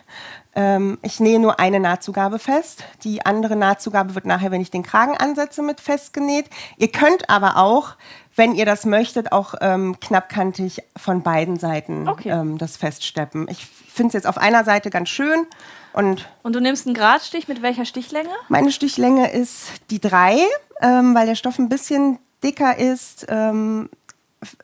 Ähm, 0.56 0.98
ich 1.04 1.20
nähe 1.20 1.40
nur 1.40 1.60
eine 1.60 1.80
Nahtzugabe 1.80 2.40
fest. 2.40 2.84
Die 3.04 3.26
andere 3.26 3.56
Nahtzugabe 3.56 4.16
wird 4.16 4.26
nachher, 4.26 4.50
wenn 4.50 4.62
ich 4.62 4.72
den 4.72 4.84
Kragen 4.84 5.16
ansetze, 5.16 5.62
mit 5.62 5.82
festgenäht. 5.82 6.50
Ihr 6.78 6.92
könnt 6.92 7.30
aber 7.30 7.58
auch, 7.58 7.96
wenn 8.38 8.56
ihr 8.56 8.66
das 8.66 8.86
möchtet, 8.86 9.32
auch 9.34 9.56
ähm, 9.62 10.00
knappkantig 10.00 10.82
von 10.96 11.22
beiden 11.24 11.58
Seiten 11.60 12.08
Okay. 12.08 12.30
ähm, 12.30 12.58
das 12.58 12.78
feststeppen. 12.78 13.48
Ich 13.50 13.66
finde 13.66 14.08
es 14.10 14.14
jetzt 14.14 14.28
auf 14.28 14.38
einer 14.38 14.64
Seite 14.64 14.90
ganz 14.90 15.10
schön 15.10 15.46
und 15.94 16.28
Und 16.44 16.54
du 16.56 16.62
nimmst 16.62 16.86
einen 16.86 16.96
Gradstich 16.96 17.48
mit 17.48 17.62
welcher 17.62 17.84
Stichlänge? 17.86 18.30
meine 18.48 18.72
Stichlänge 18.72 19.32
ist 19.32 19.66
die 19.90 20.00
3, 20.00 20.38
ähm, 20.82 21.14
weil 21.16 21.26
der 21.26 21.36
Stoff 21.36 21.60
ein 21.60 21.68
bisschen 21.70 22.20
dicker 22.44 22.78
ist. 22.78 23.26
Ähm, 23.30 23.90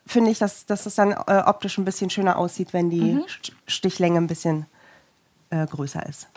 Finde 0.06 0.30
ich, 0.30 0.38
dass, 0.38 0.68
dass 0.68 0.86
es 0.86 0.94
dann 0.94 1.12
äh, 1.12 1.42
optisch 1.48 1.80
ein 1.80 1.86
bisschen 1.86 2.12
schöner 2.12 2.38
aussieht, 2.38 2.74
wenn 2.74 2.92
die 2.92 3.18
St- 3.28 3.52
Stichlänge 3.66 4.20
ein 4.20 4.28
bisschen 4.28 4.68
äh, 5.50 5.66
größer 5.66 6.06
ist. 6.08 6.28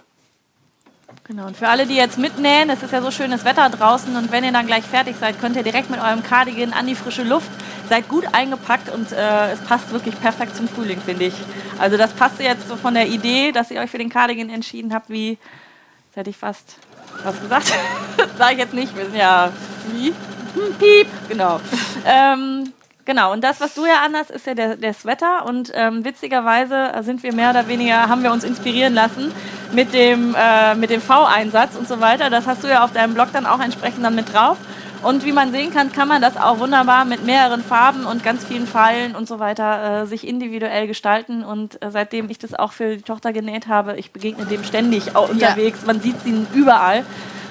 Genau, 1.25 1.47
und 1.47 1.57
für 1.57 1.69
alle, 1.69 1.87
die 1.87 1.97
jetzt 1.97 2.19
mitnähen, 2.19 2.71
es 2.71 2.83
ist 2.83 2.93
ja 2.93 3.03
so 3.03 3.11
schönes 3.11 3.45
Wetter 3.45 3.69
draußen 3.69 4.15
und 4.17 4.31
wenn 4.31 4.45
ihr 4.45 4.53
dann 4.53 4.67
gleich 4.67 4.85
fertig 4.85 5.17
seid, 5.19 5.41
könnt 5.41 5.57
ihr 5.57 5.65
direkt 5.65 5.91
mit 5.91 6.01
eurem 6.01 6.23
Cardigan 6.23 6.73
an 6.73 6.87
die 6.87 6.95
frische 6.95 7.23
Luft. 7.23 7.51
Seid 7.89 8.09
gut 8.09 8.25
eingepackt 8.33 8.93
und 8.93 9.13
äh, 9.13 9.53
es 9.53 9.61
passt 9.61 9.91
wirklich 9.93 10.21
perfekt 10.21 10.57
zum 10.57 10.69
Frühling, 10.69 11.01
finde 11.01 11.27
ich. 11.27 11.35
Also 11.79 11.97
das 11.97 12.13
passt 12.13 12.41
jetzt 12.41 12.69
so 12.69 12.77
von 12.77 12.95
der 12.95 13.09
Idee, 13.09 13.53
dass 13.53 13.71
ihr 13.71 13.81
euch 13.81 13.91
für 13.91 13.99
den 13.99 14.09
Cardigan 14.09 14.51
entschieden 14.51 14.93
habt, 14.95 15.11
wie, 15.11 15.31
jetzt 15.31 16.17
hätte 16.17 16.31
ich 16.31 16.37
fast 16.37 16.77
was 17.25 17.41
gesagt, 17.41 17.73
sage 18.39 18.53
ich 18.53 18.59
jetzt 18.59 18.75
nicht, 18.75 18.97
wir 18.97 19.05
sind 19.05 19.17
ja, 19.17 19.53
wie? 19.93 20.09
Hm, 20.09 20.75
Piep, 20.79 21.09
genau. 21.29 21.61
ähm, 22.05 22.73
Genau, 23.07 23.33
und 23.33 23.45
das, 23.45 23.61
was 23.61 23.73
du 23.75 23.87
ja 23.87 24.03
anhast, 24.05 24.33
ist 24.33 24.49
ja 24.49 24.55
der, 24.55 24.77
der 24.77 24.93
Sweater. 24.93 25.47
Und 25.47 25.71
ähm, 25.75 26.05
witzigerweise 26.05 26.91
sind 27.03 27.23
wir 27.23 27.33
mehr 27.33 27.51
oder 27.51 27.69
weniger, 27.69 28.09
haben 28.09 28.25
wir 28.25 28.33
uns 28.33 28.43
inspirieren 28.43 28.95
lassen 28.95 29.33
mit 29.73 29.95
dem, 29.95 30.35
äh, 30.37 30.75
mit 30.75 30.91
dem 30.91 31.01
V-Einsatz 31.01 31.77
und 31.77 31.87
so 31.87 32.01
weiter. 32.01 32.31
Das 32.31 32.49
hast 32.49 32.65
du 32.65 32.69
ja 32.69 32.85
auf 32.85 32.93
deinem 32.93 33.15
Blog 33.15 33.29
dann 33.33 33.47
auch 33.47 33.61
entsprechend 33.61 34.05
dann 34.05 34.17
mit 34.17 34.35
drauf. 34.35 34.57
Und 35.05 35.25
wie 35.25 35.31
man 35.31 35.53
sehen 35.53 35.73
kann, 35.73 35.93
kann 35.93 36.09
man 36.09 36.21
das 36.21 36.37
auch 36.37 36.59
wunderbar 36.59 37.05
mit 37.05 37.25
mehreren 37.25 37.63
Farben 37.63 38.07
und 38.07 38.25
ganz 38.25 38.45
vielen 38.45 38.67
Pfeilen 38.67 39.15
und 39.15 39.29
so 39.29 39.39
weiter 39.39 40.03
äh, 40.03 40.07
sich 40.07 40.27
individuell 40.27 40.89
gestalten. 40.89 41.45
Und 41.45 41.81
äh, 41.85 41.93
seitdem 41.93 42.29
ich 42.29 42.39
das 42.39 42.55
auch 42.55 42.73
für 42.73 42.97
die 42.97 43.03
Tochter 43.03 43.33
genäht 43.33 43.69
habe, 43.69 43.97
ich 43.97 44.11
begegne 44.11 44.47
dem 44.47 44.65
ständig 44.65 45.15
auch 45.15 45.29
unterwegs. 45.29 45.87
Man 45.87 46.01
sieht 46.01 46.21
sie 46.25 46.45
überall. 46.55 47.05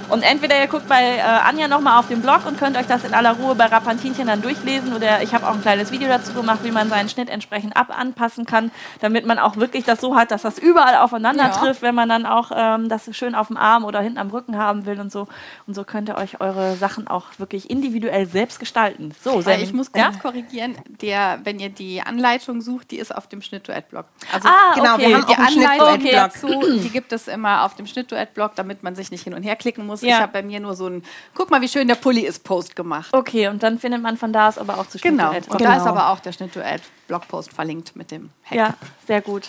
Und 0.10 0.22
entweder 0.24 0.60
ihr 0.60 0.68
guckt 0.68 0.88
bei 0.88 1.18
äh, 1.18 1.22
Anja 1.22 1.68
nochmal 1.68 2.00
auf 2.00 2.08
dem 2.08 2.22
Blog 2.22 2.46
und 2.46 2.60
könnt 2.60 2.78
euch 2.78 2.86
das 2.86 3.04
in 3.04 3.14
aller 3.14 3.34
Ruhe 3.34 3.56
bei 3.56 3.66
Rapantinchen 3.66 4.28
dann 4.28 4.42
durchlesen 4.42 4.94
oder 4.94 5.22
ich 5.24 5.34
habe 5.34 5.48
auch 5.48 5.54
ein 5.54 5.62
kleines 5.62 5.92
Video 5.92 6.08
dazu 6.08 6.34
gemacht, 6.34 6.60
wie 6.64 6.72
man 6.72 6.90
seinen 6.90 7.10
Schnitt 7.10 7.30
entsprechend 7.30 7.76
ab 7.76 7.88
anpassen 7.98 8.46
kann, 8.46 8.72
damit 9.02 9.26
man 9.26 9.40
auch 9.40 9.58
wirklich 9.58 9.84
das 9.84 10.00
so 10.02 10.16
hat, 10.16 10.32
dass 10.32 10.44
das 10.44 10.60
überall 10.60 10.98
aufeinander 10.98 11.46
Ja. 11.46 11.50
trifft, 11.50 11.82
wenn 11.82 11.96
man 11.96 12.08
dann 12.10 12.26
auch 12.26 12.52
ähm, 12.56 12.88
das 12.88 13.10
schön 13.16 13.34
auf 13.36 13.48
dem 13.48 13.58
Arm 13.58 13.84
oder 13.84 14.00
hinten 14.02 14.18
am 14.20 14.30
Rücken 14.30 14.58
haben 14.58 14.86
will 14.86 15.00
und 15.00 15.12
so. 15.12 15.28
Und 15.66 15.74
so 15.74 15.84
könnt 15.84 16.08
ihr 16.10 16.18
euch 16.18 16.40
eure 16.40 16.76
Sachen 16.76 17.08
auch 17.08 17.26
wirklich 17.38 17.70
individuell 17.70 18.28
selbst 18.28 18.60
gestalten. 18.60 19.12
So, 19.24 19.40
Äh, 19.40 19.42
Sammy. 19.42 19.64
ich 19.64 19.74
muss 19.74 19.90
ja? 19.96 20.10
kurz 20.10 20.20
korrigieren, 20.20 20.76
der, 21.02 21.40
wenn 21.44 21.60
ihr 21.60 21.70
die 21.70 22.02
Anleitung 22.02 22.62
sucht, 22.62 22.92
die 22.92 22.98
ist 22.98 23.14
auf 23.16 23.28
dem 23.28 23.42
Schnittduett-Blog. 23.42 24.06
Also 24.32 24.50
Ah, 24.50 24.76
Genau, 24.76 24.94
okay. 24.96 25.08
wir 25.08 25.16
haben 25.18 25.26
die 25.28 25.36
Anleitung 25.36 26.02
Schnittduett-Blog. 26.02 26.62
dazu, 26.62 26.80
die 26.84 26.90
gibt 26.90 27.12
es 27.12 27.28
immer 27.28 27.64
auf 27.64 27.76
dem 27.76 27.88
Schnittduett-Blog, 27.88 28.52
damit 28.56 28.84
man 28.84 28.96
sich 28.96 29.10
nicht 29.12 29.24
hin 29.24 29.34
und 29.34 29.44
her 29.44 29.56
klicken 29.56 29.86
muss. 29.86 29.95
Ja. 30.02 30.16
Ich 30.16 30.22
habe 30.22 30.32
bei 30.34 30.44
mir 30.44 30.60
nur 30.60 30.76
so 30.76 30.88
ein, 30.88 31.04
guck 31.34 31.50
mal, 31.52 31.62
wie 31.62 31.68
schön 31.68 31.88
der 31.88 31.96
Pulli 31.96 32.22
ist, 32.22 32.44
Post 32.44 32.76
gemacht. 32.76 33.10
Okay, 33.14 33.48
und 33.48 33.62
dann 33.64 33.80
findet 33.80 34.02
man 34.02 34.18
von 34.18 34.32
da 34.34 34.48
aus 34.50 34.58
aber 34.58 34.78
auch 34.80 34.88
zu 34.88 34.98
Genau. 35.00 35.32
Schnittduett. 35.32 35.48
Und 35.50 35.56
Okay. 35.56 35.64
da 35.64 35.76
ist 35.78 35.84
aber 35.88 36.10
auch 36.10 36.20
der 36.20 36.32
Schnittduett-Blogpost 36.34 37.54
verlinkt 37.54 37.96
mit 37.96 38.12
dem 38.12 38.30
Hack. 38.44 38.56
Ja, 38.58 38.74
sehr 39.08 39.22
gut. 39.22 39.48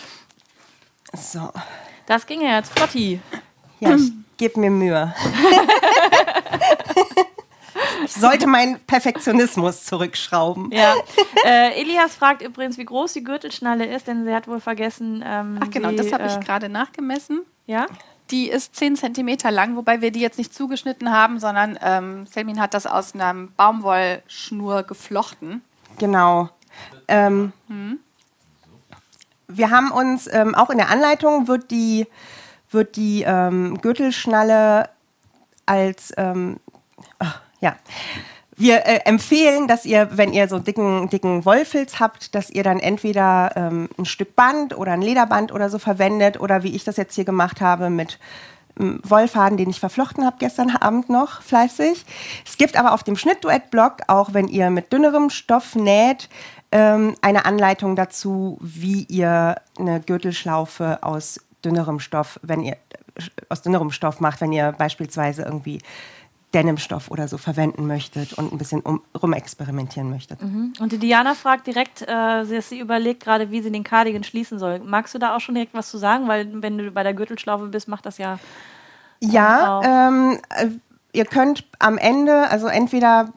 So, 1.13 1.51
Das 2.05 2.25
ging 2.25 2.41
ja 2.41 2.57
jetzt 2.57 2.71
flotti. 2.77 3.19
ja, 3.79 3.95
ich 3.95 4.11
gebe 4.37 4.59
mir 4.59 4.69
Mühe. 4.69 5.13
ich 8.05 8.13
sollte 8.13 8.47
meinen 8.47 8.79
Perfektionismus 8.85 9.83
zurückschrauben. 9.85 10.71
Ja. 10.71 10.95
äh, 11.45 11.79
Elias 11.81 12.15
fragt 12.15 12.41
übrigens, 12.41 12.77
wie 12.77 12.85
groß 12.85 13.13
die 13.13 13.23
Gürtelschnalle 13.23 13.85
ist, 13.85 14.07
denn 14.07 14.25
sie 14.25 14.33
hat 14.33 14.47
wohl 14.47 14.59
vergessen. 14.59 15.23
Ähm, 15.25 15.59
Ach 15.63 15.69
genau, 15.69 15.89
die, 15.89 15.95
das 15.97 16.11
habe 16.11 16.23
äh, 16.23 16.27
ich 16.27 16.39
gerade 16.45 16.69
nachgemessen. 16.69 17.45
Ja. 17.65 17.85
Die 18.31 18.49
ist 18.49 18.75
10 18.75 18.95
cm 18.97 19.37
lang, 19.49 19.75
wobei 19.75 20.01
wir 20.01 20.11
die 20.11 20.19
jetzt 20.19 20.37
nicht 20.37 20.53
zugeschnitten 20.53 21.11
haben, 21.11 21.39
sondern 21.39 21.79
ähm, 21.81 22.25
Selmin 22.25 22.59
hat 22.59 22.73
das 22.73 22.85
aus 22.85 23.15
einer 23.15 23.33
Baumwollschnur 23.33 24.83
geflochten. 24.83 25.61
Genau. 25.97 26.49
Ähm, 27.07 27.53
Wir 29.47 29.71
haben 29.71 29.91
uns 29.91 30.27
ähm, 30.31 30.55
auch 30.55 30.69
in 30.69 30.77
der 30.77 30.89
Anleitung 30.89 31.47
wird 31.47 31.71
die, 31.71 32.05
wird 32.69 32.97
die 32.97 33.23
ähm, 33.25 33.79
Gürtelschnalle 33.81 34.89
als 35.65 36.13
ähm, 36.17 36.59
ach, 37.19 37.41
ja. 37.61 37.75
Wir 38.59 38.87
äh, 38.87 39.01
empfehlen, 39.05 39.67
dass 39.67 39.85
ihr, 39.85 40.09
wenn 40.17 40.33
ihr 40.33 40.47
so 40.47 40.57
dicken, 40.57 41.09
dicken 41.09 41.45
Wollfilz 41.45 41.99
habt, 41.99 42.33
dass 42.33 42.49
ihr 42.49 42.63
dann 42.63 42.79
entweder 42.79 43.51
ähm, 43.55 43.87
ein 43.99 44.05
Stück 44.05 44.35
Band 44.35 44.75
oder 44.75 44.93
ein 44.93 45.01
Lederband 45.03 45.51
oder 45.51 45.69
so 45.69 45.77
verwendet 45.77 46.39
oder 46.39 46.63
wie 46.63 46.75
ich 46.75 46.83
das 46.83 46.97
jetzt 46.97 47.13
hier 47.13 47.23
gemacht 47.23 47.61
habe 47.61 47.91
mit 47.91 48.17
ähm, 48.79 48.99
Wollfaden, 49.03 49.57
den 49.57 49.69
ich 49.69 49.79
verflochten 49.79 50.25
habe 50.25 50.37
gestern 50.39 50.71
Abend 50.71 51.07
noch 51.07 51.43
fleißig. 51.43 52.03
Es 52.47 52.57
gibt 52.57 52.77
aber 52.77 52.93
auf 52.93 53.03
dem 53.03 53.15
Schnittduett-Blog, 53.15 53.97
auch 54.07 54.33
wenn 54.33 54.47
ihr 54.47 54.71
mit 54.71 54.91
dünnerem 54.91 55.29
Stoff 55.29 55.75
näht, 55.75 56.27
ähm, 56.71 57.15
eine 57.21 57.45
Anleitung 57.45 57.95
dazu, 57.95 58.57
wie 58.59 59.03
ihr 59.03 59.57
eine 59.77 59.99
Gürtelschlaufe 59.99 60.97
aus 61.03 61.41
dünnerem 61.63 61.99
Stoff, 61.99 62.39
wenn 62.41 62.63
ihr 62.63 62.77
aus 63.49 63.61
dünnerem 63.61 63.91
Stoff 63.91 64.19
macht, 64.19 64.41
wenn 64.41 64.51
ihr 64.51 64.71
beispielsweise 64.71 65.43
irgendwie 65.43 65.79
Denimstoff 66.57 67.11
oder 67.11 67.27
so 67.27 67.37
verwenden 67.37 67.85
möchtet 67.85 68.33
und 68.33 68.51
ein 68.51 68.57
bisschen 68.57 68.81
um, 68.81 69.01
rumexperimentieren 69.21 70.09
möchtet. 70.09 70.41
Und 70.41 70.91
die 70.91 70.97
Diana 70.97 71.35
fragt 71.35 71.67
direkt, 71.67 72.01
äh, 72.01 72.07
dass 72.07 72.69
sie 72.69 72.79
überlegt 72.79 73.23
gerade, 73.23 73.51
wie 73.51 73.61
sie 73.61 73.71
den 73.71 73.83
Cardigan 73.83 74.23
schließen 74.23 74.57
soll. 74.57 74.79
Magst 74.79 75.13
du 75.13 75.19
da 75.19 75.35
auch 75.35 75.39
schon 75.39 75.53
direkt 75.53 75.75
was 75.75 75.89
zu 75.89 75.99
sagen? 75.99 76.27
Weil 76.27 76.63
wenn 76.63 76.79
du 76.79 76.89
bei 76.89 77.03
der 77.03 77.13
Gürtelschlaufe 77.13 77.67
bist, 77.67 77.87
macht 77.87 78.07
das 78.07 78.17
ja. 78.17 78.39
Ja, 79.19 79.77
auch. 79.77 79.83
ähm, 79.85 80.39
äh, 80.49 80.69
ihr 81.13 81.25
könnt 81.25 81.65
am 81.77 81.99
Ende, 81.99 82.49
also 82.49 82.65
entweder 82.65 83.29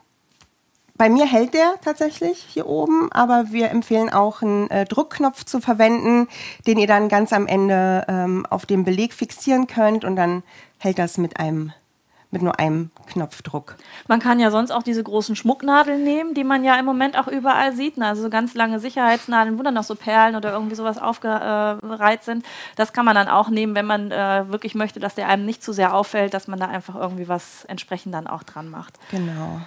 bei 0.97 1.11
mir 1.11 1.27
hält 1.27 1.53
der 1.53 1.75
tatsächlich 1.83 2.39
hier 2.39 2.67
oben, 2.67 3.13
aber 3.13 3.53
wir 3.53 3.71
empfehlen 3.71 4.11
auch 4.11 4.41
einen 4.41 4.71
äh, 4.71 4.87
Druckknopf 4.87 5.45
zu 5.45 5.61
verwenden, 5.61 6.27
den 6.67 6.79
ihr 6.79 6.87
dann 6.87 7.09
ganz 7.09 7.35
am 7.35 7.47
Ende 7.47 8.05
ähm, 8.09 8.47
auf 8.49 8.65
dem 8.65 8.85
Beleg 8.85 9.13
fixieren 9.13 9.67
könnt 9.67 10.05
und 10.05 10.17
dann 10.17 10.43
hält 10.79 10.99
das 10.99 11.19
mit 11.19 11.39
einem 11.39 11.73
mit 12.31 12.43
nur 12.43 12.59
einem 12.59 12.91
Knopfdruck. 13.09 13.77
Man 14.07 14.21
kann 14.21 14.39
ja 14.39 14.51
sonst 14.51 14.71
auch 14.71 14.83
diese 14.83 15.03
großen 15.03 15.35
Schmucknadeln 15.35 16.05
nehmen, 16.05 16.35
die 16.35 16.45
man 16.45 16.63
ja 16.65 16.79
im 16.79 16.85
Moment 16.85 17.19
auch 17.19 17.27
überall 17.27 17.75
sieht. 17.75 17.97
Ne? 17.97 18.07
Also 18.07 18.23
so 18.23 18.31
ganz 18.31 18.55
lange 18.55 18.79
Sicherheitsnadeln, 18.79 19.59
wo 19.59 19.63
dann 19.63 19.75
noch 19.75 19.85
so 19.85 19.97
Perlen 19.97 20.37
oder 20.37 20.53
irgendwie 20.53 20.77
sowas 20.77 20.99
aufgereiht 20.99 22.23
sind. 22.23 22.45
Das 22.77 22.93
kann 22.93 23.05
man 23.05 23.17
dann 23.17 23.29
auch 23.29 23.49
nehmen, 23.49 23.75
wenn 23.75 23.87
man 23.87 24.13
äh, 24.13 24.45
wirklich 24.49 24.75
möchte, 24.75 25.01
dass 25.01 25.17
der 25.17 25.29
einem 25.29 25.45
nicht 25.45 25.63
zu 25.63 25.73
sehr 25.73 25.95
auffällt, 25.95 26.35
dass 26.35 26.47
man 26.47 26.61
da 26.61 26.67
einfach 26.67 26.95
irgendwie 26.95 27.29
was 27.29 27.65
entsprechend 27.65 28.15
dann 28.15 28.27
auch 28.27 28.45
dran 28.45 28.69
macht. 28.69 28.95
Genau. 29.11 29.61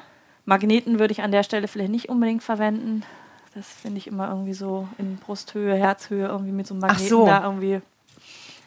Magneten 0.45 0.99
würde 0.99 1.12
ich 1.12 1.21
an 1.21 1.32
der 1.32 1.43
Stelle 1.43 1.67
vielleicht 1.67 1.91
nicht 1.91 2.10
unbedingt 2.10 2.43
verwenden. 2.43 3.04
Das 3.56 3.67
finde 3.67 3.97
ich 3.99 4.08
immer 4.08 4.30
irgendwie 4.30 4.54
so 4.54 4.88
in 4.97 5.17
Brusthöhe, 5.17 5.76
Herzhöhe, 5.76 6.28
irgendwie 6.28 6.52
mit 6.52 6.65
so 6.65 6.73
einem 6.73 6.82
Magneten 6.82 7.08
so. 7.08 7.26
da 7.26 7.43
irgendwie. 7.43 7.82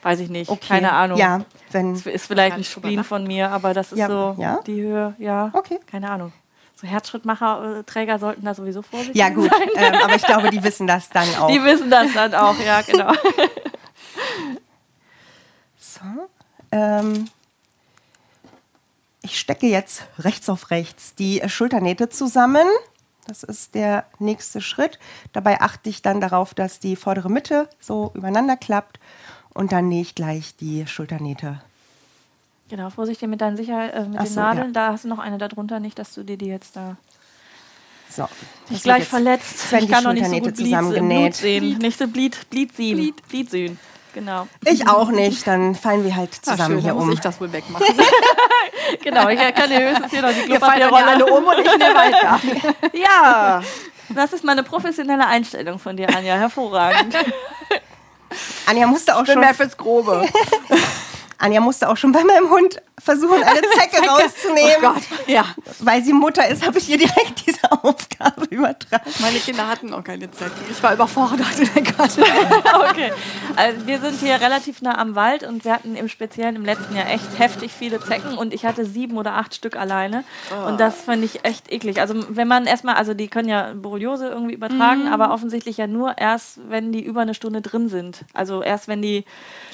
Weiß 0.07 0.21
ich 0.21 0.29
nicht, 0.31 0.49
Okay. 0.49 0.66
keine 0.69 0.92
Ahnung. 0.92 1.19
Ja, 1.19 1.40
wenn. 1.73 1.95
Das 1.95 2.07
ist 2.07 2.27
vielleicht 2.27 2.57
ein 2.57 2.62
Spleen 2.64 3.03
von 3.03 3.25
mir, 3.27 3.51
aber 3.51 3.75
das 3.75 3.90
ist 3.90 3.99
Ja, 3.99 4.07
so 4.07 4.37
ja? 4.38 4.61
die 4.66 4.81
Höhe, 4.83 5.14
ja. 5.19 5.51
Okay. 5.53 5.81
Keine 5.90 6.09
Ahnung. 6.11 6.33
So 6.81 6.87
Herzschrittmacher-Träger 6.87 8.19
sollten 8.21 8.45
da 8.45 8.55
sowieso 8.55 8.83
vorsichtig 8.83 9.16
Ja, 9.16 9.31
gut. 9.31 9.51
sein. 9.51 9.69
ähm, 9.77 9.95
aber 10.05 10.14
ich 10.14 10.23
glaube, 10.23 10.51
die 10.51 10.62
wissen 10.62 10.87
das 10.87 11.09
dann 11.11 11.27
auch. 11.40 11.49
Die 11.49 11.62
wissen 11.64 11.90
das 11.90 12.12
dann 12.12 12.35
auch, 12.35 12.55
ja, 12.64 12.83
genau. 12.83 13.12
So. 15.79 16.01
Ähm, 16.73 17.29
ich 19.23 19.38
stecke 19.40 19.66
jetzt 19.66 20.05
rechts 20.19 20.49
auf 20.49 20.71
rechts 20.71 21.14
die 21.14 21.40
äh, 21.40 21.49
Schulternähte 21.49 22.09
zusammen. 22.11 22.66
Das 23.27 23.42
ist 23.42 23.75
der 23.75 24.05
nächste 24.19 24.61
Schritt. 24.61 24.99
Dabei 25.33 25.61
achte 25.61 25.88
ich 25.90 26.01
dann 26.03 26.21
darauf, 26.21 26.55
dass 26.55 26.79
die 26.79 26.95
vordere 26.95 27.29
Mitte 27.31 27.69
so 27.81 28.12
übereinander 28.14 28.57
klappt 28.57 29.01
und 29.57 29.73
dann 29.73 29.88
nähe 29.88 30.03
ich 30.03 30.14
gleich 30.14 30.55
die 30.57 30.87
Schulternähte. 30.87 31.61
Genau, 32.69 32.90
vorsichtig 32.90 33.29
mit 33.29 33.40
deinen 33.40 33.57
Sicherheit, 33.57 33.95
äh, 33.95 34.01
mit 34.05 34.19
Ach 34.19 34.25
den 34.25 34.33
so, 34.33 34.40
Nadeln. 34.40 34.66
ja. 34.69 34.73
Da 34.73 34.92
hast 34.92 35.05
du 35.05 35.09
noch 35.09 35.19
eine 35.19 35.38
darunter, 35.38 35.79
nicht, 35.81 35.99
dass 35.99 36.14
du 36.14 36.23
dir 36.25 36.37
die 36.37 36.47
jetzt 36.47 36.75
da 36.77 36.97
So. 38.11 38.23
nicht 38.69 38.75
Das 38.75 38.83
gleich 38.83 39.05
verletzt. 39.05 39.71
werden 39.73 39.85
Ich 39.85 39.90
kann 39.90 40.03
noch 40.05 40.12
nicht 40.12 40.25
so 40.27 40.31
Schulternähte 40.33 40.57
gut 40.62 40.66
zusammengenäht. 40.66 41.35
Sehen. 41.35 41.79
Nicht 41.79 41.99
so 41.99 42.09
Blit, 42.09 42.51
Blit 42.51 42.75
sehen. 42.77 43.14
Blit 43.29 43.51
sehen. 43.51 43.79
Genau. 44.14 44.49
Ich 44.64 44.88
auch 44.88 45.11
nicht, 45.11 45.47
dann 45.47 45.75
fallen 45.75 46.03
wir 46.03 46.16
halt 46.16 46.35
zusammen 46.35 46.77
schön, 46.77 46.79
hier 46.81 46.88
dann 46.88 46.97
muss 46.97 47.05
um. 47.05 47.12
ich 47.12 47.21
das 47.21 47.40
wohl 47.40 47.53
wegmachen. 47.53 47.87
Genau, 49.03 49.29
ich 49.29 49.38
kann 49.55 49.69
dir 49.69 49.81
höchstens 49.90 50.11
hier 50.11 50.23
noch 50.23 50.31
die 50.33 50.42
Klopapierrolle. 50.49 51.07
alle 51.07 51.27
um 51.27 51.45
und 51.45 51.59
ich 51.59 51.77
nehme 51.77 51.95
weiter. 51.95 52.40
Ja, 52.95 53.62
das 54.11 54.33
ist 54.33 54.45
meine 54.45 54.62
professionelle 54.62 55.27
Einstellung 55.27 55.79
von 55.81 55.97
dir, 55.97 56.09
Anja. 56.16 56.37
Hervorragend. 56.37 57.14
Anja 58.66 58.86
musste 58.86 59.14
auch 59.14 59.20
Ich 59.20 59.26
bin 59.26 59.34
schon 59.34 59.40
mehr 59.40 59.54
fürs 59.54 59.76
Grobe. 59.76 60.26
Anja 61.38 61.61
musste 61.61 61.88
auch 61.88 61.96
schon 61.96 62.12
bei 62.12 62.25
meinem 62.25 62.51
Hund 62.51 62.81
versuchen, 63.03 63.42
eine 63.42 63.61
Zecke 63.79 64.07
rauszunehmen. 64.09 64.77
Oh 64.79 64.92
Gott, 64.94 65.03
ja. 65.27 65.44
Weil 65.81 66.03
sie 66.03 66.12
Mutter 66.12 66.49
ist, 66.49 66.66
habe 66.66 66.79
ich 66.79 66.88
ihr 66.88 66.99
direkt 66.99 67.46
diese 67.46 67.70
Aufgabe 67.70 68.46
übertragen. 68.51 69.11
Meine 69.20 69.38
Kinder 69.38 69.68
hatten 69.68 69.92
auch 69.92 70.03
keine 70.03 70.31
Zecken. 70.31 70.53
Ich 70.70 70.83
war 70.83 70.94
überfordert 70.94 71.59
in 71.59 71.70
der 71.75 71.83
Karte. 71.83 72.25
Okay. 72.90 73.12
Also 73.55 73.87
wir 73.87 74.01
sind 74.01 74.18
hier 74.20 74.40
relativ 74.40 74.83
nah 74.83 74.99
am 74.99 75.14
Wald 75.14 75.42
und 75.42 75.64
wir 75.64 75.72
hatten 75.72 75.94
im 75.94 76.09
Speziellen 76.09 76.57
im 76.57 76.64
letzten 76.64 76.96
Jahr 76.96 77.09
echt 77.09 77.38
heftig 77.38 77.72
viele 77.72 78.01
Zecken 78.01 78.38
und 78.38 78.55
ich 78.55 78.64
hatte 78.64 78.85
sieben 78.87 79.16
oder 79.18 79.35
acht 79.35 79.55
Stück 79.55 79.77
alleine. 79.77 80.25
Und 80.66 80.81
das 80.81 81.03
fand 81.03 81.25
ich 81.25 81.44
echt 81.44 81.70
eklig. 81.70 82.01
Also 82.01 82.14
wenn 82.29 82.49
man 82.49 82.66
erstmal, 82.66 82.94
also 82.94 83.14
die 83.14 83.29
können 83.29 83.49
ja 83.49 83.72
Borreliose 83.75 84.29
irgendwie 84.29 84.55
übertragen, 84.55 85.09
aber 85.09 85.33
offensichtlich 85.33 85.77
ja 85.77 85.87
nur 85.87 86.18
erst, 86.18 86.59
wenn 86.68 86.92
die 86.92 87.03
über 87.05 87.20
eine 87.20 87.35
Stunde 87.35 87.61
drin 87.61 87.88
sind. 87.88 88.25
Also 88.33 88.62
erst, 88.62 88.88
wenn 88.88 89.03
die 89.03 89.25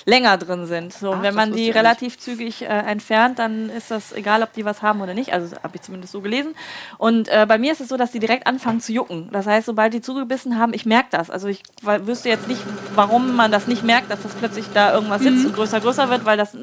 länger 0.05 0.37
drin 0.38 0.66
sind. 0.66 0.92
So, 0.92 1.12
und 1.12 1.18
Ach, 1.18 1.22
wenn 1.22 1.37
das 1.37 1.51
man 1.52 1.58
die 1.58 1.70
relativ 1.70 2.18
zügig 2.18 2.62
äh, 2.62 2.66
entfernt, 2.66 3.38
dann 3.38 3.70
ist 3.70 3.90
das 3.90 4.12
egal, 4.12 4.42
ob 4.42 4.52
die 4.52 4.64
was 4.64 4.82
haben 4.82 5.00
oder 5.00 5.14
nicht. 5.14 5.32
Also 5.32 5.56
habe 5.62 5.76
ich 5.76 5.82
zumindest 5.82 6.12
so 6.12 6.20
gelesen. 6.20 6.54
Und 6.98 7.28
äh, 7.28 7.46
bei 7.48 7.58
mir 7.58 7.72
ist 7.72 7.80
es 7.80 7.88
so, 7.88 7.96
dass 7.96 8.10
die 8.12 8.18
direkt 8.18 8.46
anfangen 8.46 8.80
zu 8.80 8.92
jucken. 8.92 9.28
Das 9.32 9.46
heißt, 9.46 9.66
sobald 9.66 9.94
die 9.94 10.00
zugebissen 10.00 10.58
haben, 10.58 10.74
ich 10.74 10.86
merke 10.86 11.08
das. 11.10 11.30
Also 11.30 11.48
ich 11.48 11.62
wüsste 11.82 12.28
jetzt 12.28 12.48
nicht, 12.48 12.60
warum 12.94 13.36
man 13.36 13.50
das 13.52 13.66
nicht 13.66 13.82
merkt, 13.84 14.10
dass 14.10 14.22
das 14.22 14.32
plötzlich 14.34 14.66
da 14.74 14.92
irgendwas 14.94 15.20
Mhm. 15.22 15.24
sitzt 15.36 15.46
und 15.46 15.54
größer, 15.54 15.80
größer 15.80 16.08
wird, 16.10 16.24
weil 16.24 16.36
das 16.36 16.56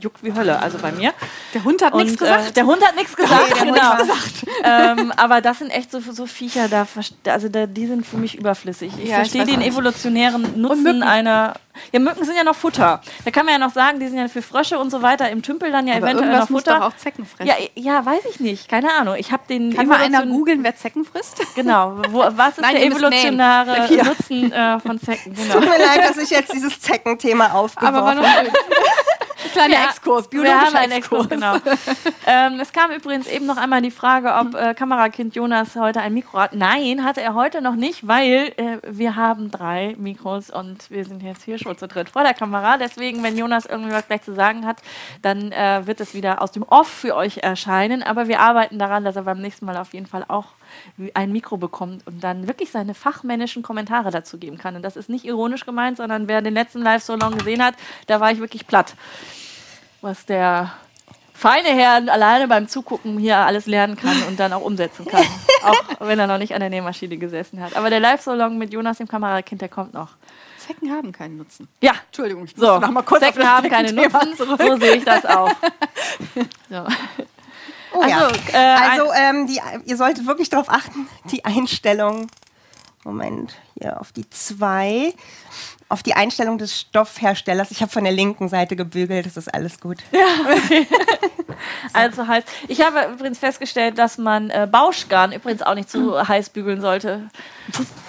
juckt 0.00 0.22
wie 0.22 0.32
Hölle. 0.34 0.60
Also 0.60 0.78
bei 0.78 0.92
mir. 0.92 1.12
Der 1.52 1.64
Hund 1.64 1.82
hat 1.84 1.94
nichts 1.94 2.12
Und, 2.12 2.18
gesagt. 2.18 2.48
Äh, 2.48 2.52
der 2.52 2.66
Hund 2.66 2.86
hat 2.86 2.94
nichts 2.96 3.16
gesagt, 3.16 3.60
Hund 3.60 3.74
genau. 3.74 3.82
hat 3.82 4.04
ähm, 4.98 5.12
aber 5.16 5.40
das 5.40 5.58
sind 5.58 5.70
echt 5.70 5.90
so, 5.90 6.00
so 6.00 6.26
Viecher, 6.26 6.68
da, 6.68 6.86
also 7.26 7.48
da, 7.48 7.66
die 7.66 7.86
sind 7.86 8.06
für 8.06 8.16
mich 8.16 8.36
überflüssig. 8.36 8.92
Ich 9.02 9.08
Ja, 9.10 9.16
verstehe 9.16 9.44
den 9.44 9.58
nicht. 9.60 9.68
evolutionären 9.68 10.60
Nutzen 10.60 11.02
einer. 11.02 11.54
Ja, 11.92 12.00
Mücken 12.00 12.24
sind 12.24 12.36
ja 12.36 12.44
noch 12.44 12.54
Futter. 12.56 13.00
Da 13.24 13.30
kann 13.30 13.44
man 13.46 13.54
ja 13.54 13.58
noch 13.58 13.72
sagen, 13.72 14.00
die 14.00 14.06
sind 14.08 14.18
ja 14.18 14.28
für 14.28 14.42
Frösche 14.42 14.78
und 14.78 14.90
so 14.90 15.02
weiter 15.02 15.30
im 15.30 15.42
Tümpel 15.42 15.70
dann 15.72 15.86
ja 15.86 15.96
Aber 15.96 16.06
eventuell 16.06 16.38
noch 16.38 16.48
muss 16.50 16.62
Futter. 16.62 16.78
doch 16.78 16.86
auch 16.86 16.96
Zecken 16.96 17.26
fressen. 17.26 17.46
ja, 17.46 17.54
ja, 17.74 18.04
weiß 18.04 18.22
ich 18.30 18.40
nicht. 18.40 18.68
Keine 18.68 18.92
Ahnung. 18.92 19.14
Ich 19.18 19.32
habe 19.32 19.42
den. 19.48 19.74
Kann 19.74 19.86
mal 19.86 20.00
einer 20.00 20.26
googeln, 20.26 20.62
wer 20.62 20.76
Zecken 20.76 21.04
frisst? 21.04 21.40
Genau. 21.54 21.98
Wo, 22.10 22.24
was 22.30 22.58
ist 22.58 22.60
Nein, 22.60 22.74
der 22.76 22.86
evolutionäre. 22.86 24.04
Nutzen 24.04 24.52
äh, 24.52 24.80
von 24.80 25.00
Zecken? 25.00 25.34
Genau. 25.34 25.54
Tut 25.54 25.62
mir 25.68 25.78
leid, 25.78 26.08
dass 26.08 26.16
ich 26.16 26.30
jetzt 26.30 26.52
dieses 26.52 26.80
Zeckenthema 26.80 27.52
aufgeworfen 27.52 28.18
habe. 28.26 28.50
Kleiner 29.52 29.74
Ja, 29.74 29.84
Exkurs, 29.90 30.24
Wir 30.30 30.42
biologischer 30.42 30.66
haben 30.66 30.76
einen 30.76 30.92
Exkurs, 30.92 31.28
genau. 31.28 31.56
ähm, 32.26 32.60
es 32.60 32.72
kam 32.72 32.90
übrigens 32.90 33.26
eben 33.26 33.46
noch 33.46 33.56
einmal 33.56 33.82
die 33.82 33.90
Frage, 33.90 34.34
ob 34.34 34.54
äh, 34.54 34.74
Kamerakind 34.74 35.34
Jonas 35.34 35.76
heute 35.76 36.00
ein 36.00 36.14
Mikro 36.14 36.38
hat. 36.38 36.54
Nein, 36.54 37.04
hatte 37.04 37.20
er 37.20 37.34
heute 37.34 37.60
noch 37.62 37.74
nicht, 37.74 38.06
weil 38.06 38.52
äh, 38.56 38.78
wir 38.86 39.16
haben 39.16 39.50
drei 39.50 39.94
Mikros 39.98 40.50
und 40.50 40.90
wir 40.90 41.04
sind 41.04 41.22
jetzt 41.22 41.42
hier 41.44 41.58
schon 41.58 41.76
zu 41.76 41.88
dritt 41.88 42.10
vor 42.10 42.22
der 42.22 42.34
Kamera. 42.34 42.78
Deswegen, 42.78 43.22
wenn 43.22 43.36
Jonas 43.36 43.66
irgendwie 43.66 43.92
was 43.92 44.06
gleich 44.06 44.22
zu 44.22 44.34
sagen 44.34 44.66
hat, 44.66 44.78
dann 45.22 45.52
äh, 45.52 45.86
wird 45.86 46.00
es 46.00 46.14
wieder 46.14 46.42
aus 46.42 46.52
dem 46.52 46.62
Off 46.62 46.88
für 46.88 47.14
euch 47.14 47.38
erscheinen. 47.38 48.02
Aber 48.02 48.28
wir 48.28 48.40
arbeiten 48.40 48.78
daran, 48.78 49.04
dass 49.04 49.16
er 49.16 49.22
beim 49.22 49.40
nächsten 49.40 49.66
Mal 49.66 49.76
auf 49.76 49.92
jeden 49.92 50.06
Fall 50.06 50.24
auch 50.28 50.46
ein 51.14 51.32
Mikro 51.32 51.56
bekommt 51.56 52.06
und 52.06 52.22
dann 52.22 52.46
wirklich 52.46 52.70
seine 52.70 52.94
fachmännischen 52.94 53.62
Kommentare 53.62 54.10
dazu 54.10 54.38
geben 54.38 54.58
kann. 54.58 54.76
Und 54.76 54.82
das 54.82 54.96
ist 54.96 55.08
nicht 55.08 55.24
ironisch 55.24 55.66
gemeint, 55.66 55.96
sondern 55.96 56.28
wer 56.28 56.42
den 56.42 56.54
letzten 56.54 56.82
Live-Salon 56.82 57.38
gesehen 57.38 57.62
hat, 57.62 57.74
da 58.06 58.20
war 58.20 58.30
ich 58.30 58.38
wirklich 58.38 58.66
platt 58.66 58.94
was 60.04 60.26
der 60.26 60.70
feine 61.32 61.68
Herr 61.68 62.12
alleine 62.12 62.46
beim 62.46 62.68
Zugucken 62.68 63.18
hier 63.18 63.38
alles 63.38 63.66
lernen 63.66 63.96
kann 63.96 64.22
und 64.28 64.38
dann 64.38 64.52
auch 64.52 64.60
umsetzen 64.60 65.06
kann. 65.06 65.24
auch 65.64 66.00
wenn 66.00 66.18
er 66.18 66.28
noch 66.28 66.38
nicht 66.38 66.54
an 66.54 66.60
der 66.60 66.70
Nähmaschine 66.70 67.16
gesessen 67.16 67.60
hat. 67.60 67.74
Aber 67.74 67.90
der 67.90 68.00
Live-Salon 68.00 68.56
mit 68.56 68.72
Jonas, 68.72 68.98
dem 68.98 69.08
Kamerakind, 69.08 69.62
der 69.62 69.70
kommt 69.70 69.94
noch. 69.94 70.10
Zecken 70.58 70.92
haben 70.92 71.10
keinen 71.10 71.38
Nutzen. 71.38 71.68
Ja, 71.80 71.92
Entschuldigung, 72.06 72.44
ich 72.44 72.54
so. 72.54 72.72
muss 72.72 72.80
noch 72.80 72.90
mal 72.90 73.02
kurz 73.02 73.22
Zecken 73.22 73.50
haben 73.50 73.68
keine 73.68 73.92
Nutzen. 73.92 74.36
zurück. 74.36 74.60
So 74.62 74.76
sehe 74.76 74.96
ich 74.96 75.04
das 75.04 75.26
auch. 75.26 75.50
So. 76.70 76.86
Oh, 77.94 78.02
ja. 78.06 78.26
Also, 78.26 78.40
äh, 78.52 78.56
ein- 78.56 78.90
also 79.00 79.12
ähm, 79.12 79.46
die, 79.46 79.60
ihr 79.86 79.96
solltet 79.96 80.26
wirklich 80.26 80.50
darauf 80.50 80.68
achten, 80.68 81.06
die 81.30 81.44
Einstellung, 81.44 82.26
Moment, 83.04 83.54
hier 83.78 84.00
auf 84.00 84.12
die 84.12 84.28
zwei, 84.30 85.12
auf 85.88 86.02
die 86.02 86.14
Einstellung 86.14 86.58
des 86.58 86.80
Stoffherstellers. 86.80 87.70
Ich 87.70 87.82
habe 87.82 87.92
von 87.92 88.04
der 88.04 88.12
linken 88.12 88.48
Seite 88.48 88.76
gebügelt, 88.76 89.26
das 89.26 89.36
ist 89.36 89.52
alles 89.52 89.80
gut. 89.80 89.98
Also 91.92 92.26
heißt, 92.26 92.46
ich 92.68 92.80
habe 92.80 93.12
übrigens 93.12 93.38
festgestellt, 93.38 93.96
dass 93.98 94.18
man 94.18 94.50
äh, 94.50 94.66
Bauschgarn 94.70 95.32
übrigens 95.32 95.62
auch 95.62 95.74
nicht 95.74 95.88
zu 95.88 96.26
heiß 96.26 96.50
bügeln 96.50 96.80
sollte. 96.80 97.28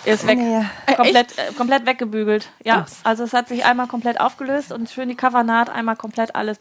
Ist 0.04 0.26
weg. 0.28 0.38
Nee. 0.40 0.66
Komplett, 0.96 1.38
äh, 1.38 1.54
komplett 1.56 1.86
weggebügelt. 1.86 2.50
Ja, 2.64 2.80
Ups. 2.82 2.98
also 3.04 3.24
es 3.24 3.34
hat 3.34 3.48
sich 3.48 3.64
einmal 3.66 3.88
komplett 3.88 4.20
aufgelöst 4.20 4.72
und 4.72 4.90
schön 4.90 5.10
die 5.10 5.16
Covernaht 5.16 5.70
einmal 5.70 5.96
komplett 5.96 6.36
alles. 6.36 6.58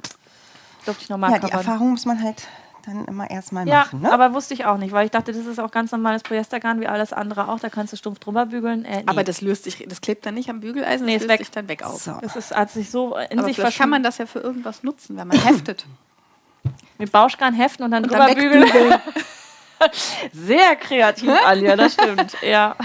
Durfte 0.84 1.04
ich 1.04 1.08
nochmal 1.08 1.30
Ja, 1.32 1.38
die 1.38 1.46
covern. 1.46 1.58
Erfahrung 1.60 1.90
muss 1.92 2.04
man 2.04 2.22
halt 2.22 2.42
dann 2.87 3.05
immer 3.07 3.31
erstmal 3.31 3.66
Ja, 3.68 3.81
machen. 3.81 4.03
Ne? 4.03 4.12
aber 4.12 4.35
wusste 4.35 4.55
ich 4.55 4.64
auch 4.64 4.77
nicht, 4.79 4.92
weil 4.92 5.07
ich 5.07 5.11
dachte, 5.11 5.33
das 5.33 5.47
ist 5.47 5.59
auch 5.59 5.70
ganz 5.70 5.92
normales 5.92 6.23
Polyestergarn 6.23 6.81
wie 6.81 6.87
alles 6.87 7.12
andere 7.12 7.49
auch. 7.49 7.61
Da 7.61 7.68
kannst 7.68 7.92
du 7.92 7.97
stumpf 7.97 8.18
drüber 8.18 8.47
bügeln. 8.47 8.85
Äh, 8.85 8.99
nee. 8.99 9.03
Aber 9.07 9.25
das 9.25 9.40
löst 9.40 9.64
sich, 9.64 9.85
das 9.88 10.01
klebt 10.01 10.25
dann 10.27 10.35
nicht 10.35 10.49
am 10.51 10.61
Bügeleisen, 10.61 11.07
Nee, 11.07 11.14
das 11.14 11.23
löst 11.23 11.31
weg. 11.31 11.38
sich 11.40 11.51
dann 11.51 11.68
weg 11.68 11.83
auf. 11.83 12.03
So. 12.03 12.18
das 12.20 12.37
ist, 12.37 12.55
hat 12.55 12.70
sich 12.70 12.90
so 12.90 13.16
in 13.16 13.38
Aber 13.38 13.49
sich 13.49 13.57
vielleicht 13.57 13.79
kann 13.79 13.90
man 13.90 14.03
das 14.03 14.18
ja 14.18 14.27
für 14.27 14.40
irgendwas 14.40 14.83
nutzen, 14.83 15.16
wenn 15.16 15.29
man 15.29 15.38
heftet. 15.38 15.87
Mit 16.99 17.11
Bauschgarn 17.12 17.55
heften 17.55 17.85
und 17.85 17.90
dann 17.90 18.05
Und 18.05 18.12
drüber 18.12 18.27
dann 18.27 18.35
bügeln. 18.37 18.68
Sehr 20.33 20.77
kreativ, 20.77 21.31
Alia, 21.44 21.77
das 21.77 21.94
stimmt. 21.94 22.37
Ja. 22.42 22.77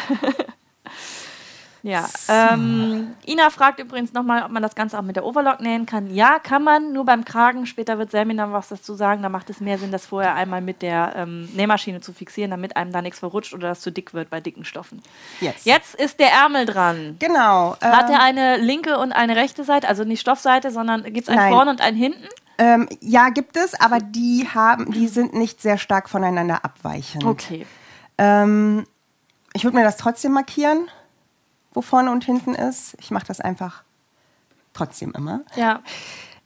Ja, 1.82 2.08
ähm, 2.28 3.16
Ina 3.26 3.50
fragt 3.50 3.80
übrigens 3.80 4.12
nochmal, 4.12 4.44
ob 4.44 4.52
man 4.52 4.62
das 4.62 4.76
Ganze 4.76 4.98
auch 5.00 5.02
mit 5.02 5.16
der 5.16 5.26
Overlock 5.26 5.62
nähen 5.62 5.86
kann. 5.86 6.14
Ja, 6.14 6.40
kann 6.40 6.64
man, 6.64 6.92
nur 6.92 7.06
beim 7.06 7.24
Kragen. 7.24 7.66
Später 7.66 7.98
wird 7.98 8.12
Selmin 8.12 8.38
dann 8.38 8.52
was 8.52 8.68
dazu 8.68 8.96
sagen. 8.96 9.24
Da 9.24 9.30
macht 9.30 9.50
es 9.50 9.62
mehr 9.62 9.78
Sinn, 9.78 9.92
das 9.92 10.06
vorher 10.06 10.36
einmal 10.36 10.62
mit 10.62 10.82
der 10.82 11.14
ähm, 11.16 11.50
Nähmaschine 11.54 12.02
zu 12.02 12.12
fixieren, 12.12 12.52
damit 12.52 12.76
einem 12.76 12.92
da 12.92 13.02
nichts 13.02 13.20
verrutscht 13.20 13.54
oder 13.54 13.70
das 13.70 13.82
zu 13.82 13.92
dick 13.92 14.14
wird 14.14 14.30
bei 14.30 14.42
dicken 14.42 14.66
Stoffen. 14.66 15.02
Jetzt. 15.40 15.66
Jetzt 15.66 15.96
ist 15.96 16.20
der 16.20 16.32
Ärmel 16.32 16.66
dran. 16.66 17.16
Genau. 17.20 17.78
Hat 17.82 18.10
ähm, 18.10 18.16
er 18.16 18.22
eine 18.22 18.58
linke 18.58 18.98
und 18.98 19.14
eine 19.14 19.36
rechte 19.36 19.64
Seite, 19.64 19.88
also 19.88 20.04
nicht 20.04 20.20
Stoffseite, 20.20 20.72
sondern 20.72 21.04
gibt 21.04 21.20
es 21.20 21.30
ein 21.30 21.38
Nein. 21.38 21.54
vorne 21.54 21.72
und 21.72 21.82
ein 21.82 21.96
hinten? 21.96 22.28
Ähm, 22.58 22.90
ja, 23.00 23.30
gibt 23.30 23.56
es, 23.56 23.80
aber 23.80 24.00
die 24.00 24.50
haben, 24.54 24.92
die 24.92 25.08
sind 25.08 25.34
nicht 25.34 25.62
sehr 25.62 25.78
stark 25.78 26.10
voneinander 26.10 26.66
abweichend. 26.66 27.24
Okay. 27.24 27.66
Ähm, 28.18 28.86
ich 29.54 29.64
würde 29.64 29.78
mir 29.78 29.84
das 29.84 29.96
trotzdem 29.96 30.34
markieren, 30.34 30.90
wo 31.74 31.82
vorne 31.82 32.12
und 32.12 32.24
hinten 32.24 32.56
ist. 32.56 32.96
Ich 33.00 33.12
mache 33.12 33.26
das 33.28 33.40
einfach 33.42 33.84
trotzdem 34.74 35.12
immer. 35.14 35.42
Ja. 35.56 35.82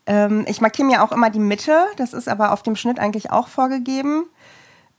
Ähm, 0.05 0.45
ich 0.47 0.59
markiere 0.61 0.87
mir 0.87 1.03
auch 1.03 1.11
immer 1.11 1.29
die 1.29 1.39
Mitte. 1.39 1.85
Das 1.97 2.13
ist 2.13 2.27
aber 2.27 2.51
auf 2.51 2.61
dem 2.63 2.75
Schnitt 2.75 2.99
eigentlich 2.99 3.31
auch 3.31 3.47
vorgegeben. 3.47 4.25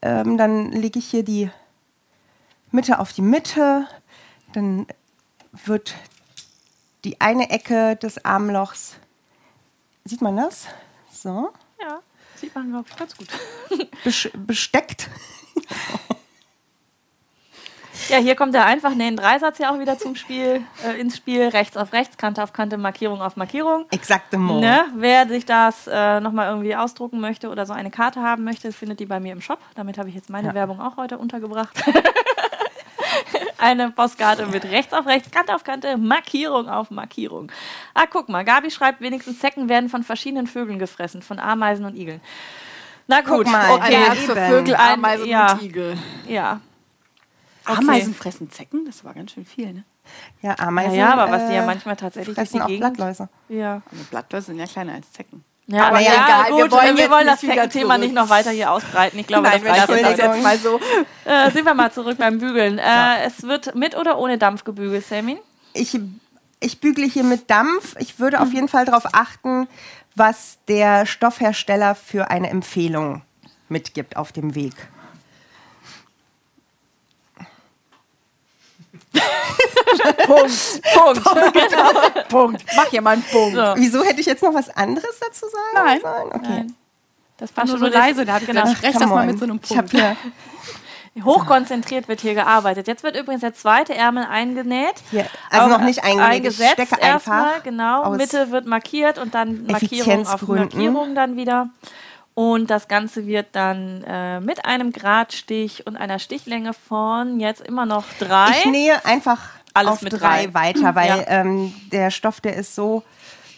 Ähm, 0.01 0.37
dann 0.37 0.71
lege 0.71 0.99
ich 0.99 1.05
hier 1.07 1.23
die 1.23 1.49
Mitte 2.71 2.99
auf 2.99 3.13
die 3.13 3.21
Mitte. 3.21 3.87
Dann 4.53 4.87
wird 5.65 5.93
die 7.03 7.21
eine 7.21 7.49
Ecke 7.51 7.95
des 7.97 8.23
Armlochs, 8.25 8.95
sieht 10.05 10.21
man 10.21 10.35
das? 10.37 10.65
So, 11.11 11.51
Ja, 11.79 11.99
sieht 12.35 12.53
man, 12.55 12.71
glaube 12.71 12.87
ich, 12.89 12.95
ganz 12.95 13.15
gut. 13.15 13.27
bes- 14.03 14.31
besteckt. 14.35 15.09
Ja, 18.09 18.17
hier 18.17 18.35
kommt 18.35 18.53
der 18.53 18.65
einfach 18.65 18.93
nähen 18.93 19.15
Dreisatz 19.17 19.57
ja 19.57 19.71
auch 19.73 19.79
wieder 19.79 19.97
zum 19.97 20.15
Spiel, 20.15 20.61
äh, 20.85 20.99
ins 20.99 21.17
Spiel. 21.17 21.47
Rechts 21.47 21.75
auf 21.75 21.91
rechts, 21.91 22.17
Kante 22.17 22.43
auf 22.43 22.53
Kante, 22.53 22.77
Markierung 22.77 23.21
auf 23.21 23.35
Markierung. 23.35 23.85
Exaktement. 23.91 24.61
Ne? 24.61 24.85
Wer 24.95 25.27
sich 25.27 25.45
das 25.45 25.87
äh, 25.91 26.19
nochmal 26.19 26.49
irgendwie 26.49 26.75
ausdrucken 26.75 27.19
möchte 27.19 27.49
oder 27.49 27.65
so 27.65 27.73
eine 27.73 27.89
Karte 27.89 28.21
haben 28.21 28.43
möchte, 28.43 28.71
findet 28.71 28.99
die 28.99 29.05
bei 29.07 29.19
mir 29.19 29.31
im 29.33 29.41
Shop. 29.41 29.59
Damit 29.73 29.97
habe 29.97 30.09
ich 30.09 30.15
jetzt 30.15 30.29
meine 30.29 30.49
Ja. 30.49 30.53
Werbung 30.53 30.79
auch 30.79 30.97
heute 30.97 31.17
untergebracht. 31.17 31.75
eine 33.57 33.89
Postkarte 33.89 34.45
mit 34.47 34.65
rechts 34.65 34.93
auf 34.93 35.07
rechts, 35.07 35.31
Kante 35.31 35.55
auf 35.55 35.63
Kante, 35.63 35.97
Markierung 35.97 36.69
auf 36.69 36.91
Markierung. 36.91 37.51
Ah, 37.95 38.05
guck 38.09 38.29
mal, 38.29 38.45
Gabi 38.45 38.69
schreibt, 38.69 39.01
wenigstens 39.01 39.39
Zecken 39.39 39.67
werden 39.67 39.89
von 39.89 40.03
verschiedenen 40.03 40.45
Vögeln 40.45 40.77
gefressen, 40.77 41.23
von 41.23 41.39
Ameisen 41.39 41.85
und 41.85 41.95
Igeln. 41.95 42.21
Na 43.07 43.21
gut, 43.21 43.47
mal, 43.47 43.71
okay. 43.71 43.95
Ein 44.11 44.17
für. 44.17 44.35
Vögel, 44.35 44.75
Ein- 44.75 44.93
Ameisen 44.93 45.25
ja. 45.27 45.53
und 45.53 45.61
Igel. 45.63 45.97
Ja. 46.27 46.59
Okay. 47.67 47.77
Ameisen 47.79 48.13
fressen 48.13 48.49
Zecken? 48.51 48.85
Das 48.85 49.03
war 49.03 49.13
ganz 49.13 49.31
schön 49.31 49.45
viel, 49.45 49.73
ne? 49.73 49.83
Ja, 50.41 50.55
Ameisen. 50.59 50.95
Ja, 50.95 51.13
aber 51.13 51.31
was 51.31 51.47
die 51.47 51.53
ja 51.53 51.63
äh, 51.63 51.65
manchmal 51.65 51.95
tatsächlich 51.95 52.35
fressen 52.35 52.57
die 52.57 52.61
auch 52.61 52.67
Gegend. 52.67 52.81
Blattläuse. 52.95 53.29
Ja. 53.49 53.81
Aber 53.91 54.03
Blattläuse 54.11 54.47
sind 54.47 54.59
ja 54.59 54.67
kleiner 54.67 54.93
als 54.93 55.11
Zecken. 55.11 55.43
Ja, 55.67 55.87
Aber 55.87 55.97
aber 55.97 55.99
ja, 56.01 56.13
ja, 56.13 56.25
egal, 56.25 56.57
wir 56.57 56.63
gut, 56.63 56.71
wollen 56.73 56.97
wir 56.97 57.09
wollen 57.09 57.25
das 57.25 57.39
zurück. 57.39 57.99
nicht 57.99 58.13
noch 58.13 58.29
weiter 58.29 58.51
hier 58.51 58.71
ausbreiten. 58.71 59.17
Ich 59.17 59.25
glaube, 59.25 59.47
Nein, 59.49 59.63
wir 59.63 59.69
das 59.69 59.77
lassen 59.79 59.91
reicht 59.93 60.03
das 60.03 60.17
jetzt. 60.17 60.35
jetzt 60.35 60.43
mal 60.43 60.57
so. 60.59 60.79
Äh, 61.25 61.49
sind 61.51 61.65
wir 61.65 61.73
mal 61.73 61.91
zurück 61.91 62.19
beim 62.19 62.37
Bügeln. 62.37 62.77
Äh, 62.77 63.23
es 63.25 63.41
wird 63.41 63.73
mit 63.73 63.97
oder 63.97 64.19
ohne 64.19 64.37
Dampf 64.37 64.63
gebügelt, 64.63 65.07
Samin? 65.07 65.39
Ich, 65.73 65.99
ich 66.59 66.79
bügle 66.81 67.05
hier 67.09 67.23
mit 67.23 67.49
Dampf. 67.49 67.95
Ich 67.97 68.19
würde 68.19 68.41
auf 68.41 68.53
jeden 68.53 68.67
Fall 68.67 68.85
darauf 68.85 69.05
achten, 69.13 69.67
was 70.13 70.59
der 70.67 71.07
Stoffhersteller 71.07 71.95
für 71.95 72.29
eine 72.29 72.51
Empfehlung 72.51 73.23
mitgibt 73.67 74.17
auf 74.17 74.31
dem 74.31 74.53
Weg. 74.53 74.73
Punkt. 80.25 80.81
Punkt. 80.93 81.53
genau. 81.53 81.91
Punkt. 82.29 82.65
Mach 82.75 82.87
hier 82.89 83.01
mal 83.01 83.11
einen 83.11 83.23
Punkt. 83.23 83.55
So. 83.55 83.73
Wieso 83.75 84.03
hätte 84.03 84.19
ich 84.19 84.25
jetzt 84.25 84.43
noch 84.43 84.53
was 84.53 84.69
anderes 84.69 85.19
dazu 85.19 85.45
sagen 85.47 85.85
Nein. 85.85 86.01
sollen? 86.01 86.27
Okay. 86.27 86.47
Nein. 86.49 86.75
Das 87.37 87.55
War 87.57 87.65
nur 87.65 87.77
schon 87.77 87.91
so 87.91 87.97
leise, 87.97 88.25
da 88.25 88.33
habe 88.33 88.43
ich 88.43 88.49
genau. 88.49 88.61
gedacht, 88.61 88.73
ich 88.73 88.77
spreche 88.77 88.99
das 88.99 89.09
mal 89.09 89.25
mit 89.25 89.37
so 89.37 89.43
einem 89.43 89.59
Ich 89.61 89.77
habe 89.77 89.87
Punkt. 89.87 90.05
hier, 90.05 90.15
Hochkonzentriert 91.23 92.09
wird 92.09 92.19
hier 92.19 92.33
gearbeitet. 92.33 92.87
Jetzt 92.87 93.03
wird 93.03 93.15
übrigens 93.15 93.41
der 93.41 93.53
zweite 93.53 93.95
Ärmel 93.95 94.25
eingenäht. 94.25 94.95
hier 95.11 95.25
also 95.49 95.69
noch 95.69 95.81
nicht 95.81 96.03
eingelegt. 96.03 96.29
Ich 96.29 96.35
Eingesetzt 96.35 96.73
stecke 96.73 97.01
erstmal, 97.01 97.43
einfach. 97.51 97.63
genau. 97.63 98.09
Mitte 98.11 98.51
wird 98.51 98.65
markiert 98.65 99.17
und 99.17 99.33
dann 99.33 99.65
Markierung 99.65 100.27
auf. 100.27 100.41
Markierung 100.47 101.15
dann 101.15 101.37
wieder. 101.37 101.69
Und 102.35 102.69
das 102.69 102.87
Ganze 102.89 103.25
wird 103.25 103.47
dann 103.53 104.03
äh, 104.05 104.39
mit 104.41 104.65
einem 104.65 104.91
Gradstich 104.91 105.87
und 105.87 105.95
einer 105.95 106.19
Stichlänge 106.19 106.73
von 106.73 107.39
jetzt 107.39 107.61
immer 107.61 107.85
noch 107.85 108.03
drei. 108.19 108.51
Ich 108.59 108.65
nähe 108.65 109.03
einfach 109.05 109.39
Alles 109.73 109.91
auf 109.93 110.01
mit 110.01 110.13
drei 110.13 110.47
drei. 110.47 110.53
weiter, 110.53 110.95
weil 110.95 111.07
Ja. 111.19 111.23
ähm, 111.27 111.73
der 111.93 112.11
Stoff, 112.11 112.41
der 112.41 112.57
ist 112.57 112.75
so 112.75 113.03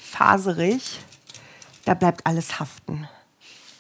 faserig, 0.04 1.00
da 1.86 1.96
bleibt 1.96 2.26
alles 2.28 2.60
haften. 2.60 3.08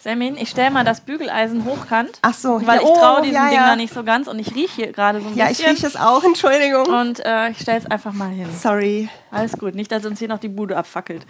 Semin, 0.01 0.36
ich 0.38 0.49
stelle 0.49 0.71
mal 0.71 0.83
das 0.86 1.01
Bügeleisen 1.01 1.65
hochkant. 1.65 2.17
Ach 2.21 2.33
so, 2.33 2.62
Weil 2.65 2.81
ja, 2.81 2.88
ich 2.88 2.93
traue 2.97 3.19
oh, 3.19 3.21
diesem 3.21 3.36
ja, 3.36 3.49
Ding 3.49 3.57
ja. 3.60 3.67
da 3.67 3.75
nicht 3.75 3.93
so 3.93 4.03
ganz 4.03 4.27
und 4.27 4.39
ich 4.39 4.55
rieche 4.55 4.73
hier 4.75 4.91
gerade 4.93 5.21
so 5.21 5.27
ein 5.27 5.36
Ja, 5.36 5.45
ich 5.49 5.57
bisschen. 5.57 5.71
rieche 5.73 5.88
es 5.88 5.95
auch, 5.95 6.23
Entschuldigung. 6.23 6.86
und 6.88 7.23
äh, 7.25 7.49
ich 7.49 7.60
stelle 7.60 7.79
es 7.79 7.86
einfach 7.86 8.13
mal 8.13 8.29
hin. 8.29 8.47
Sorry. 8.57 9.10
Alles 9.29 9.57
gut, 9.57 9.75
nicht, 9.75 9.91
dass 9.91 10.05
uns 10.05 10.17
hier 10.19 10.27
noch 10.29 10.39
die 10.39 10.47
Bude 10.49 10.75
abfackelt. 10.77 11.25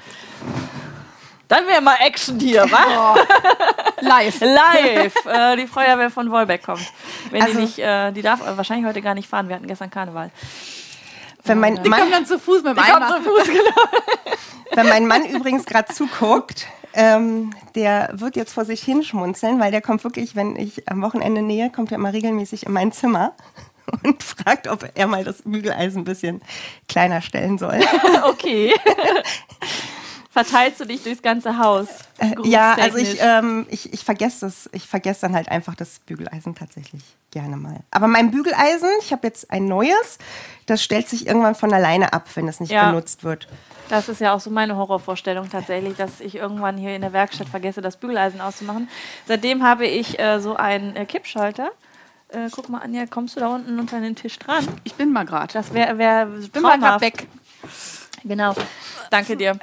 Dann 1.47 1.65
wäre 1.67 1.81
mal 1.81 1.95
Action 1.99 2.39
hier, 2.39 2.69
wa? 2.69 3.15
Live. 4.01 4.41
Live! 4.41 5.15
äh, 5.25 5.55
die 5.55 5.67
Feuerwehr 5.67 6.09
von 6.09 6.29
Wolbeck 6.31 6.63
kommt. 6.63 6.81
Wenn 7.31 7.41
Also- 7.41 7.53
die 7.55 7.61
nicht, 7.61 7.79
äh, 7.79 8.11
die 8.11 8.21
darf 8.21 8.41
äh, 8.45 8.57
wahrscheinlich 8.57 8.85
heute 8.85 9.01
gar 9.01 9.13
nicht 9.13 9.29
fahren. 9.29 9.47
Wir 9.47 9.55
hatten 9.55 9.67
gestern 9.67 9.89
Karneval. 9.89 10.31
Wenn 11.45 11.59
mein, 11.59 11.75
Die 11.75 11.89
kommen 11.89 11.91
Mann, 12.01 12.11
dann 12.11 12.25
zu 12.25 12.37
Fuß 12.39 12.63
mit 12.63 12.75
dem 12.75 12.83
Kommt 12.83 12.89
Eimer. 13.03 13.07
zu 13.17 13.21
Fuß, 13.23 13.43
genau. 13.45 14.01
wenn 14.73 14.89
mein 14.89 15.07
Mann 15.07 15.25
übrigens 15.25 15.65
gerade 15.65 15.93
zuguckt, 15.93 16.67
ähm, 16.93 17.51
der 17.75 18.09
wird 18.13 18.35
jetzt 18.35 18.53
vor 18.53 18.65
sich 18.65 18.81
hinschmunzeln, 18.83 19.57
weil 19.59 19.71
der 19.71 19.81
kommt 19.81 20.03
wirklich, 20.03 20.35
wenn 20.35 20.57
ich 20.57 20.89
am 20.89 21.01
Wochenende 21.01 21.41
nähe, 21.41 21.69
kommt 21.71 21.91
er 21.91 21.95
immer 21.97 22.11
regelmäßig 22.11 22.65
in 22.65 22.73
mein 22.73 22.91
Zimmer 22.91 23.33
und 24.03 24.21
fragt, 24.23 24.67
ob 24.67 24.89
er 24.95 25.07
mal 25.07 25.23
das 25.23 25.43
Bügeleisen 25.43 26.01
ein 26.01 26.05
bisschen 26.05 26.41
kleiner 26.89 27.21
stellen 27.21 27.57
soll. 27.57 27.79
Okay. 28.23 28.73
Verteilst 30.37 30.79
du 30.79 30.85
dich 30.85 31.01
durchs 31.01 31.23
ganze 31.23 31.57
Haus? 31.57 31.87
Äh, 32.19 32.35
ja, 32.43 32.75
also 32.75 32.99
ich, 32.99 33.17
ähm, 33.19 33.65
ich, 33.71 33.91
ich 33.91 34.05
vergesse 34.05 34.45
das. 34.45 34.69
Ich 34.71 34.85
vergesse 34.85 35.21
dann 35.21 35.33
halt 35.33 35.49
einfach 35.49 35.73
das 35.73 35.97
Bügeleisen 35.97 36.53
tatsächlich 36.53 37.01
gerne 37.31 37.57
mal. 37.57 37.79
Aber 37.89 38.07
mein 38.07 38.29
Bügeleisen, 38.29 38.87
ich 39.01 39.11
habe 39.11 39.25
jetzt 39.25 39.49
ein 39.49 39.65
neues, 39.65 40.19
das 40.67 40.83
stellt 40.83 41.09
sich 41.09 41.25
irgendwann 41.25 41.55
von 41.55 41.73
alleine 41.73 42.13
ab, 42.13 42.27
wenn 42.35 42.47
es 42.47 42.59
nicht 42.59 42.69
Ja. 42.71 42.91
benutzt 42.91 43.23
wird. 43.23 43.47
Das 43.89 44.09
ist 44.09 44.21
ja 44.21 44.31
auch 44.35 44.39
so 44.39 44.51
meine 44.51 44.75
Horrorvorstellung 44.75 45.49
tatsächlich, 45.49 45.95
dass 45.95 46.19
ich 46.19 46.35
irgendwann 46.35 46.77
hier 46.77 46.95
in 46.95 47.01
der 47.01 47.13
Werkstatt 47.13 47.49
vergesse, 47.49 47.81
das 47.81 47.97
Bügeleisen 47.97 48.39
auszumachen. 48.39 48.89
Seitdem 49.27 49.63
habe 49.63 49.87
ich 49.87 50.19
äh, 50.19 50.39
so 50.39 50.55
einen 50.55 50.95
äh, 50.95 51.07
Kippschalter. 51.07 51.71
Äh, 52.29 52.49
guck 52.51 52.69
mal, 52.69 52.81
Anja, 52.83 53.07
kommst 53.07 53.35
du 53.37 53.39
da 53.39 53.47
unten 53.47 53.79
unter 53.79 53.99
den 54.01 54.15
Tisch 54.15 54.37
dran? 54.37 54.67
Ich 54.83 54.93
bin 54.93 55.11
mal 55.11 55.25
gerade. 55.25 55.51
Das 55.53 55.73
wäre 55.73 55.97
wär 55.97 56.27
Bin 56.27 56.61
mal 56.61 56.77
traumhaft. 56.77 57.01
weg. 57.01 57.27
Genau. 58.23 58.53
Danke 59.09 59.35
dir. 59.35 59.57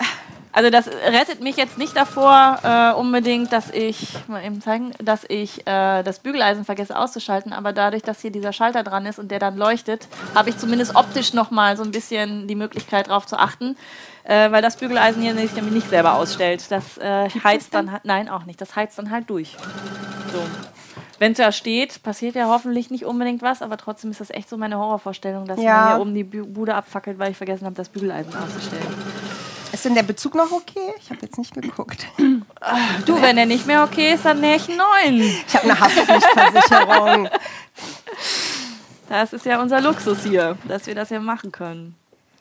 Also 0.54 0.70
das 0.70 0.86
rettet 0.86 1.40
mich 1.40 1.56
jetzt 1.56 1.78
nicht 1.78 1.96
davor 1.96 2.58
äh, 2.62 2.92
unbedingt, 2.92 3.52
dass 3.52 3.70
ich 3.70 4.06
mal 4.28 4.44
eben 4.44 4.62
zeigen, 4.62 4.92
dass 5.02 5.24
ich 5.28 5.66
äh, 5.66 6.04
das 6.04 6.20
Bügeleisen 6.20 6.64
vergesse 6.64 6.96
auszuschalten, 6.96 7.52
aber 7.52 7.72
dadurch, 7.72 8.02
dass 8.04 8.20
hier 8.20 8.30
dieser 8.30 8.52
Schalter 8.52 8.84
dran 8.84 9.04
ist 9.04 9.18
und 9.18 9.32
der 9.32 9.40
dann 9.40 9.56
leuchtet, 9.56 10.06
habe 10.32 10.50
ich 10.50 10.56
zumindest 10.56 10.94
optisch 10.94 11.34
noch 11.34 11.50
mal 11.50 11.76
so 11.76 11.82
ein 11.82 11.90
bisschen 11.90 12.46
die 12.46 12.54
Möglichkeit 12.54 13.08
darauf 13.08 13.26
zu 13.26 13.36
achten, 13.36 13.76
äh, 14.22 14.52
weil 14.52 14.62
das 14.62 14.76
Bügeleisen 14.76 15.22
hier 15.22 15.34
sich 15.34 15.52
nämlich 15.56 15.74
nicht 15.74 15.88
selber 15.90 16.14
ausstellt. 16.14 16.70
Das 16.70 16.98
äh, 16.98 17.28
heizt 17.42 17.74
dann 17.74 17.90
halt, 17.90 18.04
nein 18.04 18.28
auch 18.28 18.44
nicht, 18.44 18.60
das 18.60 18.76
heizt 18.76 18.96
dann 18.96 19.10
halt 19.10 19.28
durch. 19.28 19.56
So. 20.32 20.40
Wenn 21.18 21.32
es 21.32 21.38
da 21.38 21.50
steht, 21.50 22.00
passiert 22.04 22.36
ja 22.36 22.46
hoffentlich 22.46 22.90
nicht 22.90 23.04
unbedingt 23.04 23.42
was, 23.42 23.60
aber 23.60 23.76
trotzdem 23.76 24.12
ist 24.12 24.20
das 24.20 24.30
echt 24.30 24.48
so 24.48 24.56
meine 24.56 24.78
Horrorvorstellung, 24.78 25.46
dass 25.46 25.60
Ja. 25.60 25.80
mir 25.80 25.90
hier 25.94 26.00
oben 26.00 26.14
die 26.14 26.24
Bude 26.24 26.76
abfackelt, 26.76 27.18
weil 27.18 27.32
ich 27.32 27.36
vergessen 27.36 27.64
habe, 27.64 27.74
das 27.74 27.88
Bügeleisen 27.88 28.32
auszustellen. 28.36 29.13
Ist 29.84 29.90
denn 29.90 29.96
der 29.96 30.02
Bezug 30.02 30.34
noch 30.34 30.50
okay? 30.50 30.94
Ich 30.98 31.10
habe 31.10 31.20
jetzt 31.20 31.36
nicht 31.36 31.52
geguckt. 31.52 32.06
Du, 33.04 33.20
wenn 33.20 33.36
der 33.36 33.44
nicht 33.44 33.66
mehr 33.66 33.84
okay 33.84 34.14
ist, 34.14 34.24
dann 34.24 34.40
nähe 34.40 34.56
ich 34.56 34.66
einen 34.66 34.78
neuen. 34.78 35.20
Ich 35.46 35.54
habe 35.54 35.64
eine 35.64 35.78
Haftpflichtversicherung. 35.78 37.28
Das 39.10 39.34
ist 39.34 39.44
ja 39.44 39.60
unser 39.60 39.82
Luxus 39.82 40.22
hier, 40.22 40.56
dass 40.66 40.86
wir 40.86 40.94
das 40.94 41.10
ja 41.10 41.20
machen 41.20 41.52
können. 41.52 41.96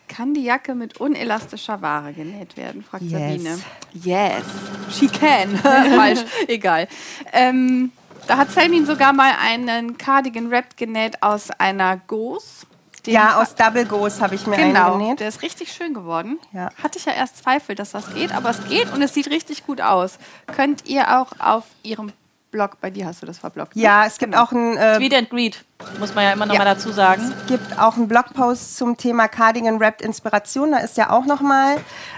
Kann 0.07 0.33
die 0.33 0.43
Jacke 0.43 0.73
mit 0.73 1.01
unelastischer 1.01 1.81
Ware 1.81 2.13
genäht 2.13 2.55
werden? 2.55 2.81
fragt 2.81 3.03
Yes. 3.03 3.11
Sabine. 3.11 3.59
Yes, 3.91 4.45
she 4.89 5.09
can. 5.09 5.57
Falsch, 5.57 6.23
egal. 6.47 6.87
Ähm, 7.33 7.91
da 8.25 8.37
hat 8.37 8.51
Selmin 8.51 8.85
sogar 8.85 9.11
mal 9.11 9.33
einen 9.41 9.97
Cardigan 9.97 10.49
Wrapped 10.49 10.77
genäht 10.77 11.21
aus 11.21 11.51
einer 11.51 11.97
Gauze. 12.07 12.67
Den 13.05 13.13
Ja, 13.15 13.41
aus 13.41 13.55
Double 13.55 13.85
Ghost 13.85 14.21
habe 14.21 14.35
ich 14.35 14.47
mir 14.47 14.55
Genau, 14.55 14.93
eingenäht. 14.93 15.19
der 15.19 15.27
ist 15.27 15.41
richtig 15.41 15.73
schön 15.73 15.93
geworden. 15.93 16.39
Ja. 16.53 16.69
Hatte 16.81 16.97
ich 16.97 17.05
ja 17.05 17.11
erst 17.13 17.37
Zweifel, 17.37 17.75
dass 17.75 17.91
das 17.91 18.13
geht, 18.13 18.33
aber 18.33 18.49
es 18.51 18.63
geht 18.67 18.93
und 18.93 19.01
es 19.01 19.13
sieht 19.13 19.29
richtig 19.29 19.65
gut 19.65 19.81
aus. 19.81 20.17
Könnt 20.55 20.85
ihr 20.87 21.19
auch 21.19 21.27
auf 21.39 21.63
ihrem 21.83 22.13
Blog, 22.51 22.77
bei 22.79 22.91
dir 22.91 23.05
hast 23.07 23.21
du 23.21 23.25
das 23.25 23.39
verblockt. 23.39 23.75
ne? 23.75 23.81
Ja, 23.81 24.05
es 24.05 24.19
gibt 24.19 24.35
auch 24.37 24.51
einen 24.51 24.77
äh, 24.77 24.97
Tweet 24.97 25.15
and 25.15 25.29
Greet, 25.31 25.65
muss 25.99 26.13
man 26.15 26.23
ja 26.23 26.31
immer 26.33 26.45
noch 26.45 26.53
Ja. 26.53 26.59
mal 26.59 26.65
dazu 26.65 26.91
sagen. 26.91 27.33
gibt 27.47 27.79
auch 27.79 27.95
einen 27.97 28.07
Blogpost 28.07 28.77
zum 28.77 28.95
Thema 28.95 29.27
Cardigan 29.27 29.79
Wrapped 29.79 30.01
Inspiration. 30.03 30.71
Da 30.71 30.77
ist 30.77 30.95
ja 30.95 31.09
auch 31.09 31.25
noch 31.25 31.41
mal. 31.41 31.77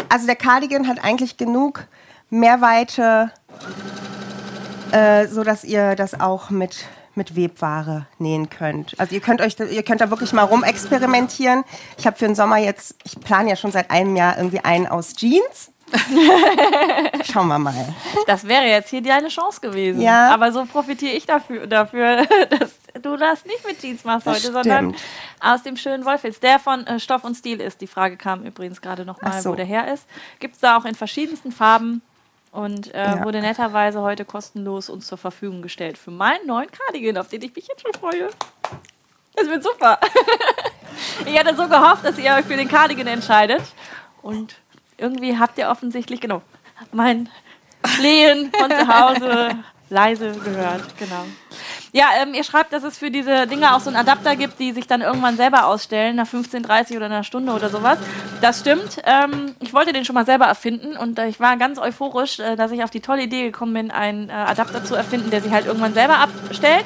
Also 0.10 0.26
der 0.28 0.36
Cardigan 0.36 0.88
hat 0.90 1.02
eigentlich 1.04 1.38
genug 1.38 1.86
Mehrweite, 2.30 3.32
äh, 4.92 5.28
so 5.28 5.44
dass 5.44 5.64
ihr 5.64 5.96
das 5.96 6.20
auch 6.20 6.50
mit 6.50 6.86
mit 7.18 7.36
Webware 7.36 8.08
nähen 8.20 8.50
könnt. 8.50 9.00
Also 9.00 9.16
ihr 9.16 9.22
könnt 9.22 9.42
euch, 9.42 9.56
da- 9.56 9.66
ihr 9.66 9.84
könnt 9.84 10.02
da 10.02 10.10
wirklich 10.10 10.34
mal 10.34 10.44
rumexperimentieren. 10.44 11.64
Ich 11.98 12.06
habe 12.08 12.18
für 12.18 12.26
den 12.26 12.36
Sommer 12.36 12.58
jetzt, 12.58 12.96
ich 13.04 13.20
plane 13.20 13.50
ja 13.50 13.56
schon 13.56 13.72
seit 13.72 13.92
einem 13.92 14.16
Jahr 14.16 14.38
irgendwie 14.38 14.60
einen 14.60 14.88
aus 14.88 15.14
Jeans. 15.16 15.72
Schauen 17.32 17.48
wir 17.48 17.60
mal. 17.60 17.74
Das 18.28 18.48
wäre 18.48 18.66
jetzt 18.66 18.90
hier 18.90 19.02
deine 19.02 19.28
Chance 19.28 19.62
gewesen. 19.62 20.02
Ja. 20.02 20.34
Aber 20.34 20.52
so 20.52 20.66
profitiere 20.66 21.14
ich 21.14 21.26
dafür, 21.26 21.68
dafür 21.68 22.26
dass, 22.50 22.76
du 23.02 23.16
das 23.18 23.46
nicht 23.46 23.66
mit 23.68 23.80
Jeans 23.80 24.04
machst 24.04 24.26
Das 24.26 24.36
heute, 24.38 24.52
sondern 24.52 24.94
stimmt. 24.96 25.04
aus 25.40 25.64
dem 25.64 25.78
schönen 25.78 26.06
Wollfilz, 26.06 26.40
der 26.40 26.60
von 26.60 26.86
äh, 26.88 27.00
Stoff 27.00 27.24
und 27.24 27.36
Stil 27.36 27.62
ist. 27.62 27.82
Die 27.82 27.88
Frage 27.88 28.18
kam 28.18 28.44
übrigens 28.44 28.82
gerade 28.82 29.06
nochmal, 29.06 29.42
so. 29.42 29.52
wo 29.52 29.56
der 29.56 29.66
her 29.66 29.94
ist. 29.94 30.06
Gibt 30.40 30.56
es 30.56 30.62
da 30.62 30.78
auch 30.78 30.86
in 30.86 30.96
verschiedensten 30.96 31.52
Farben 31.52 32.02
und 32.56 32.94
äh, 32.94 33.04
Ja. 33.04 33.24
wurde 33.24 33.42
netterweise 33.42 34.02
heute 34.02 34.26
kostenlos 34.26 34.90
uns 34.90 35.08
zur 35.08 35.18
Verfügung 35.18 35.62
gestellt 35.62 35.98
für 35.98 36.12
meinen 36.12 36.48
neuen 36.48 36.70
Cardigan, 36.72 37.18
auf 37.18 37.28
den 37.28 37.42
ich 37.42 37.56
mich 37.56 37.68
jetzt 37.68 37.82
schon 37.82 37.94
freue. 37.94 38.30
Das 39.36 39.48
wird 39.48 39.64
super. 39.64 40.00
ich 41.26 41.38
hatte 41.38 41.56
so 41.56 41.68
gehofft, 41.68 42.06
dass 42.06 42.18
ihr 42.18 42.34
euch 42.34 42.46
für 42.46 42.56
den 42.56 42.70
Cardigan 42.70 43.08
entscheidet. 43.08 43.62
Und 44.22 44.56
irgendwie 44.98 45.38
habt 45.38 45.58
ihr 45.58 45.70
offensichtlich, 45.70 46.22
genau, 46.22 46.42
mein 46.94 47.30
Flehen 47.86 48.52
von 48.58 48.72
zu 48.72 48.88
Hause 48.88 49.50
leise 49.90 50.32
gehört. 50.32 50.98
Genau. 50.98 51.26
Ja, 51.96 52.08
ähm, 52.22 52.34
ihr 52.34 52.44
schreibt, 52.44 52.74
dass 52.74 52.84
es 52.84 52.98
für 52.98 53.10
diese 53.10 53.48
Dinge 53.48 53.74
auch 53.74 53.80
so 53.80 53.90
einen 53.90 53.96
Adapter 53.96 54.36
gibt, 54.36 54.60
die 54.60 54.74
sich 54.74 54.86
dann 54.86 55.00
irgendwann 55.00 55.38
selber 55.38 55.66
ausstellen, 55.66 56.18
nach 56.18 56.28
15.30 56.28 56.98
oder 56.98 57.06
einer 57.06 57.24
Stunde 57.24 57.54
oder 57.54 57.70
sowas. 57.70 57.98
Das 58.42 58.60
stimmt. 58.60 59.02
Ähm, 59.06 59.56
ich 59.62 59.74
wollte 59.74 59.94
den 59.94 60.04
schon 60.04 60.14
mal 60.14 60.26
selber 60.26 60.44
erfinden 60.44 60.98
und 60.98 61.18
äh, 61.18 61.28
ich 61.28 61.40
war 61.40 61.56
ganz 61.56 61.80
euphorisch, 61.80 62.40
äh, 62.40 62.58
dass 62.58 62.72
ich 62.72 62.84
auf 62.84 62.90
die 62.90 63.00
tolle 63.00 63.24
Idee 63.24 63.44
gekommen 63.44 63.74
bin, 63.74 63.92
einen 63.92 64.28
äh, 64.28 64.34
Adapter 64.34 64.84
zu 64.84 64.94
erfinden, 64.94 65.30
der 65.30 65.42
sich 65.42 65.54
halt 65.54 65.68
irgendwann 65.68 65.94
selber 65.94 66.18
abstellt. 66.18 66.86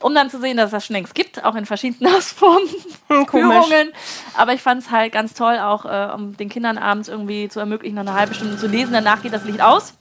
Um 0.00 0.12
dann 0.12 0.28
zu 0.28 0.40
sehen, 0.40 0.56
dass 0.56 0.66
es 0.66 0.72
das 0.72 0.86
schon 0.86 0.94
längst 0.94 1.14
gibt, 1.14 1.44
auch 1.44 1.54
in 1.54 1.64
verschiedenen 1.64 2.12
Ausformen. 2.16 2.68
Führungen. 3.06 3.92
Aber 4.36 4.54
ich 4.54 4.60
fand 4.60 4.82
es 4.82 4.90
halt 4.90 5.12
ganz 5.12 5.34
toll, 5.34 5.60
auch 5.60 5.84
äh, 5.84 6.12
um 6.12 6.36
den 6.36 6.48
Kindern 6.48 6.78
abends 6.78 7.08
irgendwie 7.08 7.48
zu 7.48 7.60
ermöglichen, 7.60 7.94
noch 7.94 8.02
eine 8.02 8.14
halbe 8.14 8.34
Stunde 8.34 8.56
zu 8.56 8.66
lesen. 8.66 8.92
Danach 8.92 9.22
geht 9.22 9.32
das 9.32 9.44
Licht 9.44 9.60
aus. 9.60 9.94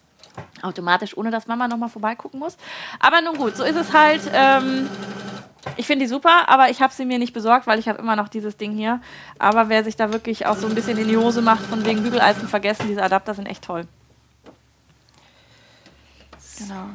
Automatisch, 0.62 1.18
ohne 1.18 1.32
dass 1.32 1.48
Mama 1.48 1.68
nochmal 1.68 1.90
vorbeigucken 1.90 2.40
muss. 2.40 2.58
Aber 3.00 3.22
nun 3.22 3.38
gut, 3.38 3.56
so 3.56 3.64
ist 3.64 3.76
es 3.76 3.94
halt. 3.94 4.22
Ähm, 4.34 4.90
ich 5.78 5.86
finde 5.86 6.06
die 6.06 6.10
super, 6.10 6.50
aber 6.50 6.70
ich 6.70 6.82
habe 6.82 6.94
sie 6.94 7.06
mir 7.06 7.20
nicht 7.20 7.34
besorgt, 7.34 7.68
weil 7.68 7.80
ich 7.80 7.88
habe 7.88 8.00
immer 8.00 8.16
noch 8.16 8.30
dieses 8.30 8.58
Ding 8.58 8.72
hier. 8.72 9.00
Aber 9.38 9.70
wer 9.70 9.84
sich 9.84 9.96
da 9.96 10.12
wirklich 10.12 10.46
auch 10.46 10.58
so 10.58 10.68
ein 10.68 10.76
bisschen 10.76 10.98
in 10.98 11.08
die 11.08 11.18
Hose 11.18 11.42
macht, 11.42 11.64
von 11.66 11.86
wegen 11.86 12.04
Bügeleisen 12.04 12.48
vergessen, 12.48 12.88
diese 12.88 13.04
Adapter 13.04 13.34
sind 13.34 13.46
echt 13.46 13.64
toll. 13.64 13.88
Genau. 16.58 16.86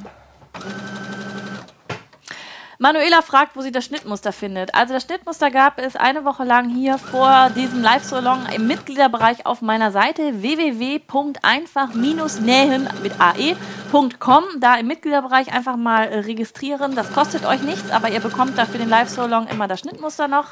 Manuela 2.78 3.22
fragt, 3.22 3.56
wo 3.56 3.62
sie 3.62 3.72
das 3.72 3.86
Schnittmuster 3.86 4.32
findet. 4.32 4.74
Also 4.74 4.92
das 4.92 5.04
Schnittmuster 5.04 5.50
gab 5.50 5.78
es 5.78 5.96
eine 5.96 6.26
Woche 6.26 6.44
lang 6.44 6.68
hier 6.68 6.98
vor 6.98 7.48
diesem 7.56 7.82
Live-Salon 7.82 8.40
im 8.54 8.66
Mitgliederbereich 8.66 9.46
auf 9.46 9.62
meiner 9.62 9.92
Seite 9.92 10.42
www.einfach-nähen 10.42 12.88
mit 13.02 13.12
ae.com. 13.18 14.44
Da 14.60 14.74
im 14.76 14.88
Mitgliederbereich 14.88 15.54
einfach 15.54 15.76
mal 15.76 16.04
registrieren. 16.04 16.94
Das 16.94 17.10
kostet 17.12 17.46
euch 17.46 17.62
nichts, 17.62 17.90
aber 17.90 18.10
ihr 18.10 18.20
bekommt 18.20 18.58
da 18.58 18.66
für 18.66 18.76
den 18.76 18.90
Live-Salon 18.90 19.48
immer 19.48 19.68
das 19.68 19.80
Schnittmuster 19.80 20.28
noch 20.28 20.48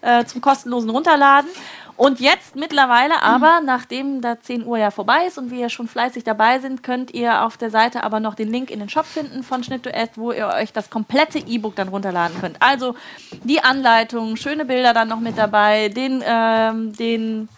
äh, 0.00 0.24
zum 0.24 0.40
kostenlosen 0.40 0.88
Runterladen. 0.88 1.50
Und 1.96 2.20
jetzt 2.20 2.56
mittlerweile 2.56 3.22
aber, 3.22 3.60
nachdem 3.64 4.20
da 4.20 4.40
10 4.40 4.66
Uhr 4.66 4.78
ja 4.78 4.90
vorbei 4.90 5.26
ist 5.26 5.38
und 5.38 5.50
wir 5.50 5.58
ja 5.58 5.68
schon 5.68 5.88
fleißig 5.88 6.24
dabei 6.24 6.58
sind, 6.58 6.82
könnt 6.82 7.12
ihr 7.14 7.42
auf 7.44 7.56
der 7.56 7.70
Seite 7.70 8.02
aber 8.02 8.20
noch 8.20 8.34
den 8.34 8.50
Link 8.50 8.70
in 8.70 8.80
den 8.80 8.88
Shop 8.88 9.06
finden 9.06 9.42
von 9.42 9.64
Schnittduett, 9.64 10.10
wo 10.16 10.32
ihr 10.32 10.48
euch 10.48 10.72
das 10.72 10.90
komplette 10.90 11.38
E-Book 11.38 11.74
dann 11.76 11.88
runterladen 11.88 12.38
könnt. 12.40 12.60
Also 12.60 12.96
die 13.44 13.62
Anleitung, 13.62 14.36
schöne 14.36 14.64
Bilder 14.64 14.92
dann 14.92 15.08
noch 15.08 15.20
mit 15.20 15.38
dabei, 15.38 15.88
den, 15.88 16.22
ähm, 16.26 16.92
den 16.94 17.48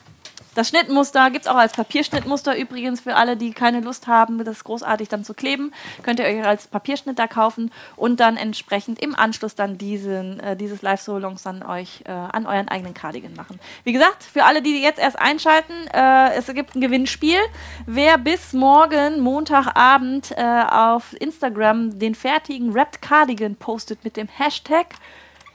das 0.58 0.70
Schnittmuster 0.70 1.30
gibt 1.30 1.44
es 1.44 1.48
auch 1.48 1.56
als 1.56 1.72
Papierschnittmuster 1.72 2.58
übrigens 2.58 3.00
für 3.00 3.14
alle, 3.14 3.36
die 3.36 3.52
keine 3.52 3.78
Lust 3.78 4.08
haben, 4.08 4.42
das 4.44 4.64
großartig 4.64 5.08
dann 5.08 5.22
zu 5.22 5.32
kleben. 5.32 5.72
Könnt 6.02 6.18
ihr 6.18 6.26
euch 6.26 6.44
als 6.44 6.66
Papierschnitter 6.66 7.28
kaufen 7.28 7.70
und 7.94 8.18
dann 8.18 8.36
entsprechend 8.36 8.98
im 8.98 9.14
Anschluss 9.14 9.54
dann 9.54 9.78
diesen, 9.78 10.40
äh, 10.40 10.56
dieses 10.56 10.82
Live-Solongs 10.82 11.44
dann 11.44 11.62
euch 11.62 12.02
äh, 12.06 12.10
an 12.10 12.44
euren 12.44 12.66
eigenen 12.66 12.92
Cardigan 12.92 13.34
machen. 13.34 13.60
Wie 13.84 13.92
gesagt, 13.92 14.24
für 14.24 14.46
alle, 14.46 14.60
die 14.60 14.82
jetzt 14.82 14.98
erst 14.98 15.16
einschalten, 15.16 15.74
äh, 15.94 16.34
es 16.34 16.48
gibt 16.48 16.74
ein 16.74 16.80
Gewinnspiel. 16.80 17.38
Wer 17.86 18.18
bis 18.18 18.52
morgen, 18.52 19.20
Montagabend, 19.20 20.32
äh, 20.32 20.42
auf 20.42 21.14
Instagram 21.20 22.00
den 22.00 22.16
fertigen 22.16 22.74
Wrapped 22.74 23.00
Cardigan 23.00 23.54
postet 23.54 24.02
mit 24.02 24.16
dem 24.16 24.26
Hashtag 24.26 24.86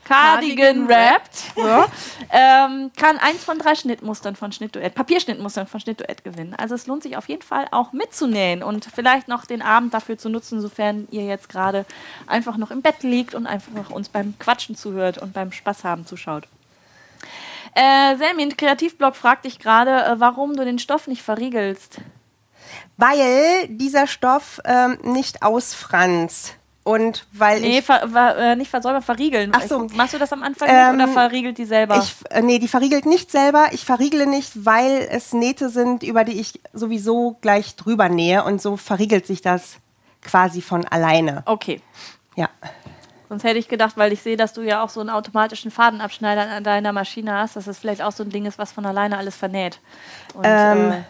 Cardigan 0.04 0.88
Wrapped, 0.88 1.56
ja, 1.56 1.86
ähm, 2.30 2.90
kann 2.96 3.18
eins 3.18 3.44
von 3.44 3.58
drei 3.58 3.74
Schnittmustern 3.74 4.36
von 4.36 4.52
Schnittduett, 4.52 4.94
Papierschnittmustern 4.94 5.66
von 5.66 5.80
Schnittduett 5.80 6.24
gewinnen. 6.24 6.54
Also 6.56 6.74
es 6.74 6.86
lohnt 6.86 7.02
sich 7.02 7.16
auf 7.16 7.28
jeden 7.28 7.42
Fall 7.42 7.66
auch 7.70 7.92
mitzunähen 7.92 8.62
und 8.62 8.86
vielleicht 8.94 9.28
noch 9.28 9.46
den 9.46 9.62
Abend 9.62 9.94
dafür 9.94 10.18
zu 10.18 10.28
nutzen, 10.28 10.60
sofern 10.60 11.08
ihr 11.10 11.24
jetzt 11.24 11.48
gerade 11.48 11.86
einfach 12.26 12.56
noch 12.56 12.70
im 12.70 12.82
Bett 12.82 13.02
liegt 13.02 13.34
und 13.34 13.46
einfach 13.46 13.72
noch 13.72 13.90
uns 13.90 14.08
beim 14.08 14.38
Quatschen 14.38 14.76
zuhört 14.76 15.18
und 15.18 15.32
beim 15.32 15.52
Spaß 15.52 15.84
haben 15.84 16.06
zuschaut. 16.06 16.46
Äh, 17.74 18.16
Selmin, 18.16 18.56
Kreativblog 18.56 19.16
fragt 19.16 19.46
dich 19.46 19.58
gerade, 19.58 20.04
äh, 20.04 20.20
warum 20.20 20.56
du 20.56 20.64
den 20.64 20.78
Stoff 20.78 21.08
nicht 21.08 21.22
verriegelst. 21.22 22.00
Weil 22.96 23.66
dieser 23.68 24.06
Stoff 24.06 24.60
ähm, 24.64 24.98
nicht 25.02 25.42
ausfranst. 25.42 26.56
Und 26.84 27.26
weil 27.32 27.60
Nee, 27.62 27.78
ich. 27.78 27.84
ver, 27.84 28.06
ver, 28.08 28.36
äh, 28.36 28.56
nicht 28.56 28.70
versäubern, 28.70 29.00
verriegeln. 29.02 29.52
Ach 29.54 29.62
so. 29.62 29.86
Machst 29.94 30.12
du 30.14 30.18
das 30.18 30.32
am 30.32 30.42
Anfang 30.42 30.68
Ähm, 30.70 30.94
oder 30.96 31.08
verriegelt 31.08 31.56
die 31.58 31.64
selber? 31.64 31.98
Ich, 31.98 32.14
äh, 32.30 32.42
nee, 32.42 32.58
die 32.58 32.68
verriegelt 32.68 33.06
nicht 33.06 33.30
selber. 33.30 33.68
Ich 33.72 33.86
verriegle 33.86 34.26
nicht, 34.26 34.52
weil 34.66 35.08
es 35.10 35.32
Nähte 35.32 35.70
sind, 35.70 36.02
über 36.02 36.24
die 36.24 36.38
ich 36.38 36.60
sowieso 36.74 37.38
gleich 37.40 37.76
drüber 37.76 38.10
nähe. 38.10 38.44
Und 38.44 38.60
so 38.60 38.76
verriegelt 38.76 39.26
sich 39.26 39.40
das 39.40 39.76
quasi 40.22 40.60
von 40.62 40.84
alleine. 40.86 41.42
okay. 41.46 41.80
Ja. 42.36 42.48
Sonst 43.30 43.44
hätte 43.44 43.58
ich 43.58 43.68
gedacht, 43.68 43.96
weil 43.96 44.12
ich 44.12 44.22
sehe, 44.22 44.36
dass 44.36 44.52
du 44.52 44.60
ja 44.60 44.82
auch 44.84 44.90
so 44.90 45.00
einen 45.00 45.08
automatischen 45.10 45.70
Fadenabschneider 45.70 46.42
an 46.50 46.64
deiner 46.64 46.92
Maschine 46.92 47.32
hast, 47.32 47.56
dass 47.56 47.66
es 47.66 47.78
vielleicht 47.78 48.02
auch 48.02 48.12
so 48.12 48.22
ein 48.22 48.30
Ding 48.30 48.44
ist, 48.44 48.58
was 48.58 48.72
von 48.72 48.84
alleine 48.84 49.16
alles 49.16 49.34
vernäht. 49.34 49.80
Und 50.34 50.44
Ähm, 50.46 50.92
äh, 50.92 51.02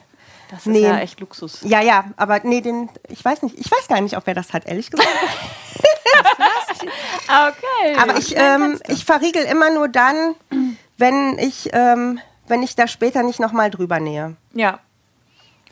das 0.54 0.66
ist 0.66 0.72
nee. 0.72 0.82
ja 0.82 0.98
echt 0.98 1.20
Luxus. 1.20 1.60
Ja, 1.62 1.80
ja, 1.80 2.04
aber 2.16 2.40
nee, 2.44 2.60
den, 2.60 2.88
ich 3.08 3.24
weiß 3.24 3.42
nicht, 3.42 3.58
ich 3.58 3.70
weiß 3.70 3.88
gar 3.88 4.00
nicht, 4.00 4.16
ob 4.16 4.26
er 4.28 4.34
das 4.34 4.52
hat, 4.52 4.66
ehrlich 4.66 4.90
gesagt. 4.90 5.08
Okay. 7.26 7.96
Aber 7.98 8.18
ich, 8.18 8.36
ähm, 8.36 8.78
ich 8.88 9.04
verriegel 9.04 9.42
immer 9.44 9.70
nur 9.70 9.88
dann, 9.88 10.34
wenn 10.96 11.38
ich, 11.38 11.70
ähm, 11.72 12.20
wenn 12.46 12.62
ich 12.62 12.76
da 12.76 12.86
später 12.86 13.22
nicht 13.22 13.40
nochmal 13.40 13.70
drüber 13.70 13.98
nähe. 13.98 14.36
ja. 14.52 14.78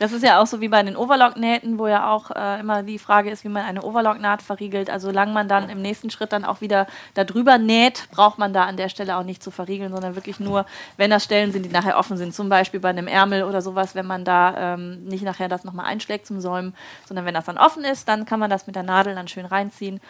Das 0.03 0.11
ist 0.11 0.21
ja 0.21 0.41
auch 0.41 0.47
so 0.47 0.59
wie 0.59 0.67
bei 0.67 0.83
den 0.83 0.97
Overlock-Nähten, 0.97 1.79
wo 1.79 1.87
ja 1.87 2.11
auch 2.11 2.29
äh, 2.31 2.59
immer 2.59 2.83
die 2.83 2.99
Frage 2.99 3.31
ist, 3.31 3.45
wie 3.45 3.47
man 3.47 3.63
eine 3.63 3.83
Overlock-Naht 3.83 4.41
verriegelt. 4.41 4.89
Also 4.89 5.07
solange 5.07 5.31
man 5.31 5.47
dann 5.47 5.69
im 5.69 5.81
nächsten 5.81 6.09
Schritt 6.09 6.33
dann 6.33 6.43
auch 6.43 6.59
wieder 6.59 6.87
da 7.13 7.23
drüber 7.23 7.57
näht, 7.57 8.09
braucht 8.11 8.37
man 8.37 8.51
da 8.51 8.65
an 8.65 8.75
der 8.75 8.89
Stelle 8.89 9.15
auch 9.15 9.23
nicht 9.23 9.41
zu 9.41 9.49
verriegeln, 9.49 9.93
sondern 9.93 10.15
wirklich 10.15 10.41
nur, 10.41 10.65
wenn 10.97 11.09
das 11.09 11.23
Stellen 11.23 11.53
sind, 11.53 11.63
die 11.65 11.69
nachher 11.69 11.97
offen 11.97 12.17
sind. 12.17 12.35
Zum 12.35 12.49
Beispiel 12.49 12.81
bei 12.81 12.89
einem 12.89 13.07
Ärmel 13.07 13.43
oder 13.43 13.61
sowas, 13.61 13.95
wenn 13.95 14.05
man 14.05 14.25
da 14.25 14.73
ähm, 14.73 15.05
nicht 15.05 15.23
nachher 15.23 15.47
das 15.47 15.63
nochmal 15.63 15.85
einschlägt 15.85 16.27
zum 16.27 16.41
Säumen, 16.41 16.75
sondern 17.07 17.25
wenn 17.25 17.33
das 17.33 17.45
dann 17.45 17.57
offen 17.57 17.85
ist, 17.85 18.09
dann 18.09 18.25
kann 18.25 18.41
man 18.41 18.49
das 18.49 18.67
mit 18.67 18.75
der 18.75 18.83
Nadel 18.83 19.15
dann 19.15 19.29
schön 19.29 19.45
reinziehen. 19.45 20.01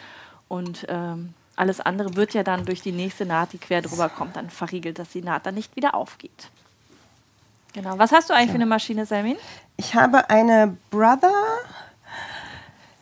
Und 0.48 0.86
ähm, 0.88 1.34
alles 1.54 1.80
andere 1.80 2.16
wird 2.16 2.34
ja 2.34 2.42
dann 2.42 2.64
durch 2.64 2.82
die 2.82 2.90
nächste 2.90 3.26
Naht, 3.26 3.52
die 3.52 3.58
quer 3.58 3.80
drüber 3.80 4.08
kommt, 4.08 4.34
dann 4.34 4.50
verriegelt, 4.50 4.98
dass 4.98 5.10
die 5.10 5.22
Naht 5.22 5.46
dann 5.46 5.54
nicht 5.54 5.76
wieder 5.76 5.94
aufgeht. 5.94 6.50
Genau. 7.74 7.98
Was 7.98 8.12
hast 8.12 8.30
du 8.30 8.34
eigentlich 8.34 8.50
für 8.50 8.54
eine 8.54 8.66
Maschine, 8.66 9.04
Selmin? 9.04 9.36
Ich 9.76 9.94
habe 9.94 10.30
eine 10.30 10.76
Brother 10.90 11.32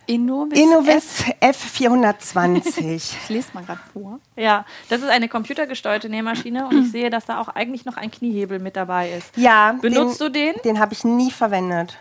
Innovis. 0.06 0.58
Innovis 0.58 1.24
F420. 1.40 2.80
Ich 2.96 3.28
lese 3.28 3.50
mal 3.52 3.62
gerade 3.64 3.80
vor. 3.92 4.18
Ja, 4.35 4.64
das 4.88 5.02
ist 5.02 5.08
eine 5.11 5.28
computergesteuerte 5.28 6.08
Nähmaschine 6.08 6.66
und 6.66 6.87
ich 6.87 6.90
sehe, 6.92 7.11
dass 7.11 7.26
da 7.26 7.40
auch 7.40 7.48
eigentlich 7.48 7.85
noch 7.85 7.96
ein 7.96 8.11
Kniehebel 8.11 8.58
mit 8.58 8.74
dabei 8.76 9.12
ist. 9.12 9.37
ja. 9.37 9.76
Benutzt 9.80 10.20
du 10.20 10.28
den? 10.28 10.54
Den 10.64 10.80
habe 10.80 10.92
ich 10.92 11.04
nie 11.04 11.30
verwendet. 11.30 11.96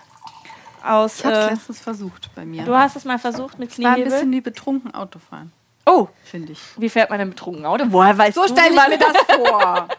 Aus, 0.84 1.20
Ich 1.20 1.26
habe 1.26 1.36
es 1.36 1.46
äh, 1.46 1.50
letztens 1.54 1.80
versucht 1.80 2.32
bei 2.34 2.44
mir. 2.44 2.64
du 2.64 2.76
hast 2.76 2.96
es 2.96 3.06
mal 3.06 3.20
versucht 3.20 3.60
mit 3.60 3.70
war 3.78 3.90
ein 3.90 3.94
Kniehebel? 3.96 4.12
bisschen 4.14 4.32
wie 4.32 4.42
betrunken 4.42 4.96
Autofahren, 4.96 5.52
oh, 5.86 6.08
finde 6.24 6.54
ich. 6.54 6.60
wie 6.78 6.90
fährt 6.90 7.12
man 7.12 7.20
denn 7.20 7.30
betrunken 7.30 7.68
Auto? 7.68 7.86
Woher 7.90 8.18
weißt 8.18 8.34
So 8.34 8.48
du, 8.48 8.48
stelle 8.48 8.70
wie 8.70 8.72
ich 8.72 8.76
man 8.78 8.90
mir 8.90 8.98
das 8.98 9.16
vor. 9.38 9.88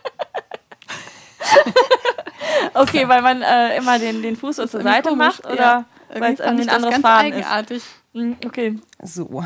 Okay, 2.75 3.09
weil 3.09 3.23
man 3.23 3.43
äh, 3.43 3.77
immer 3.77 3.99
den, 3.99 4.23
den 4.23 4.37
Fuß 4.37 4.57
zur 4.57 4.65
Irgendwie 4.67 4.83
Seite 4.83 5.09
komisch, 5.11 5.27
macht 5.27 5.47
oder 5.47 5.57
ja. 5.57 5.85
weil 6.19 6.35
es 6.35 6.41
irgendwie 6.41 6.65
ich 6.65 6.71
ein 6.71 6.75
das 6.75 6.77
anderes 6.77 6.93
ganz 6.95 7.07
Fahren 7.07 7.27
ist? 7.27 7.35
eigenartig. 7.37 7.83
Hm, 8.15 8.37
Okay. 8.45 8.79
So. 9.03 9.45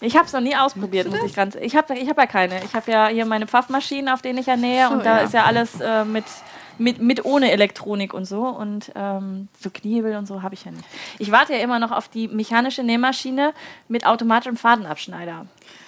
Ich 0.00 0.14
habe 0.14 0.26
es 0.26 0.32
noch 0.32 0.40
nie 0.40 0.54
ausprobiert, 0.54 1.10
muss 1.10 1.22
ich 1.24 1.34
ganz. 1.34 1.56
Ich 1.56 1.74
habe 1.74 1.98
ich 1.98 2.08
hab 2.08 2.16
ja 2.16 2.26
keine. 2.26 2.62
Ich 2.64 2.74
habe 2.74 2.90
ja 2.90 3.08
hier 3.08 3.26
meine 3.26 3.48
Pfaffmaschinen, 3.48 4.08
auf 4.08 4.22
denen 4.22 4.38
ich 4.38 4.46
ja 4.46 4.56
nähe 4.56 4.86
So, 4.86 4.94
und 4.94 5.04
da 5.04 5.18
ja. 5.18 5.24
ist 5.24 5.34
ja 5.34 5.44
alles 5.44 5.80
äh, 5.80 6.04
mit, 6.04 6.24
mit, 6.78 7.00
mit 7.00 7.24
ohne 7.24 7.50
Elektronik 7.50 8.14
und 8.14 8.24
so 8.24 8.42
und 8.46 8.92
ähm, 8.94 9.48
so 9.58 9.70
Kniebel 9.70 10.16
und 10.16 10.26
so 10.26 10.42
habe 10.42 10.54
ich 10.54 10.64
ja 10.64 10.70
nicht. 10.70 10.84
Ich 11.18 11.32
warte 11.32 11.54
ja 11.54 11.58
immer 11.58 11.80
noch 11.80 11.90
auf 11.90 12.06
die 12.06 12.28
mechanische 12.28 12.84
Nähmaschine 12.84 13.54
mit 13.88 14.06
automatischem 14.06 14.56
Fadenabschneider. 14.56 15.46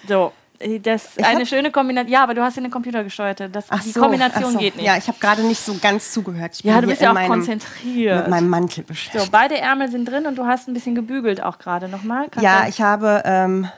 So. 0.09 0.33
Äh, 0.61 0.79
Das 0.79 1.17
Ich 1.17 1.25
eine 1.25 1.45
schöne 1.47 1.71
Kombination. 1.73 2.13
Ja, 2.13 2.23
aber 2.23 2.35
du 2.35 2.43
hast 2.43 2.57
ja 2.57 2.61
eine 2.63 2.71
computergesteuerte. 2.71 3.49
Das, 3.49 3.67
Ach 3.69 3.83
die 3.83 3.91
so, 3.91 4.01
Kombination 4.01 4.53
so. 4.53 4.59
geht 4.59 4.77
nicht. 4.77 4.87
Ja, 4.87 4.97
ich 4.97 5.09
habe 5.09 5.19
gerade 5.19 5.43
nicht 5.43 5.61
so 5.61 5.75
ganz 5.81 6.13
zugehört. 6.13 6.53
Ich 6.55 6.61
Ja, 6.65 6.75
bin 6.75 6.83
du 6.83 6.89
bist 6.89 7.03
ja 7.03 7.11
auch 7.11 7.15
meinem, 7.15 7.31
konzentriert. 7.31 8.19
mit 8.19 8.29
meinem 8.29 8.49
Mantel 8.49 8.85
beschäftigt. 8.85 9.25
so, 9.25 9.31
beide 9.31 9.59
Ärmel 9.59 9.91
sind 9.91 10.07
drin 10.09 10.27
und 10.27 10.37
du 10.37 10.47
hast 10.47 10.69
ein 10.69 10.75
bisschen 10.75 10.95
gebügelt 10.95 11.43
auch 11.43 11.59
gerade 11.59 11.89
nochmal. 11.89 12.29
Kannst 12.31 12.45
Ja, 12.45 12.69
ich 12.69 12.81
habe, 12.81 13.23
ähm, 13.25 13.69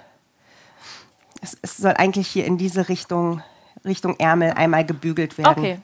es, 1.41 1.57
es 1.63 1.79
soll 1.79 1.93
eigentlich 1.95 2.29
hier 2.29 2.45
in 2.45 2.59
diese 2.59 2.89
Richtung, 2.89 3.43
Richtung 3.85 4.17
Ärmel 4.19 4.53
einmal 4.53 4.85
gebügelt 4.85 5.39
werden. 5.39 5.59
Okay. 5.59 5.79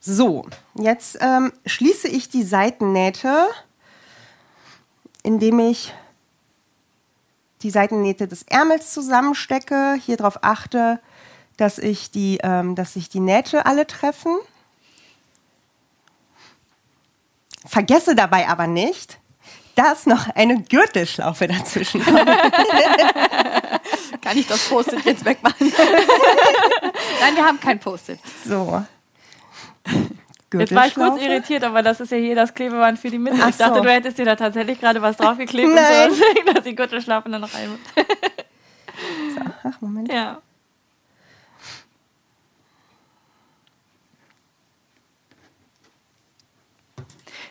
So, 0.00 0.46
jetzt 0.74 1.16
ähm, 1.22 1.50
schließe 1.64 2.08
ich 2.08 2.28
die 2.28 2.42
Seitennähte, 2.42 3.46
indem 5.22 5.58
ich 5.60 5.94
die 7.64 7.70
Seitennähte 7.70 8.28
des 8.28 8.42
Ärmels 8.42 8.92
zusammenstecke. 8.92 9.98
Hier 10.04 10.18
darauf 10.18 10.44
achte, 10.44 11.00
dass 11.56 11.78
ich 11.78 12.10
die, 12.10 12.38
ähm, 12.42 12.74
dass 12.74 12.92
sich 12.92 13.08
die 13.08 13.20
Nähte 13.20 13.66
alle 13.66 13.86
treffen. 13.86 14.36
Vergesse 17.66 18.14
dabei 18.14 18.48
aber 18.48 18.66
nicht, 18.66 19.18
dass 19.74 20.04
noch 20.04 20.28
eine 20.28 20.62
Gürtelschlaufe 20.62 21.48
dazwischen 21.48 22.04
kommt. 22.04 22.18
Kann 24.20 24.36
ich 24.36 24.46
das 24.46 24.68
Post-it 24.68 25.04
jetzt 25.04 25.24
wegmachen? 25.24 25.72
Nein, 27.20 27.36
wir 27.36 27.44
haben 27.44 27.58
kein 27.58 27.80
Post-it. 27.80 28.20
So. 28.46 28.84
Jetzt 30.52 30.74
war 30.74 30.86
ich 30.86 30.94
kurz 30.94 31.20
irritiert, 31.20 31.64
aber 31.64 31.82
das 31.82 32.00
ist 32.00 32.12
ja 32.12 32.18
hier 32.18 32.36
das 32.36 32.54
Klebeband 32.54 32.98
für 32.98 33.10
die 33.10 33.18
Mitte. 33.18 33.38
Ach 33.40 33.48
Ich 33.48 33.56
dachte, 33.56 33.76
so. 33.76 33.82
du 33.82 33.90
hättest 33.90 34.18
dir 34.18 34.24
da 34.24 34.36
tatsächlich 34.36 34.78
gerade 34.78 35.02
was 35.02 35.16
draufgeklebt 35.16 35.68
und 35.68 35.76
so, 35.76 35.82
deswegen, 36.08 36.54
dass 36.54 36.64
die 36.64 36.74
Gürtelschlaufe 36.74 37.28
dann 37.28 37.40
noch 37.40 37.52
rein 37.54 37.70
muss. 37.70 38.06
Ach, 39.64 39.80
Moment. 39.80 40.12
Ja. 40.12 40.40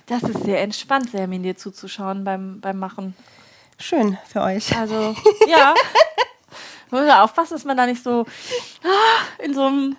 Das 0.05 0.23
ist 0.23 0.43
sehr 0.43 0.61
entspannt, 0.61 1.09
Sermin, 1.09 1.43
dir 1.43 1.55
zuzuschauen 1.55 2.23
beim, 2.23 2.59
beim 2.59 2.77
Machen. 2.77 3.15
Schön 3.79 4.17
für 4.27 4.41
euch. 4.41 4.75
Also, 4.77 5.15
ja. 5.47 5.73
Man 6.89 7.01
muss 7.01 7.09
ja 7.09 7.23
aufpassen, 7.23 7.53
dass 7.53 7.65
man 7.65 7.77
da 7.77 7.85
nicht 7.85 8.03
so 8.03 8.25
ah, 8.83 9.43
in 9.43 9.53
so 9.53 9.65
einem 9.65 9.97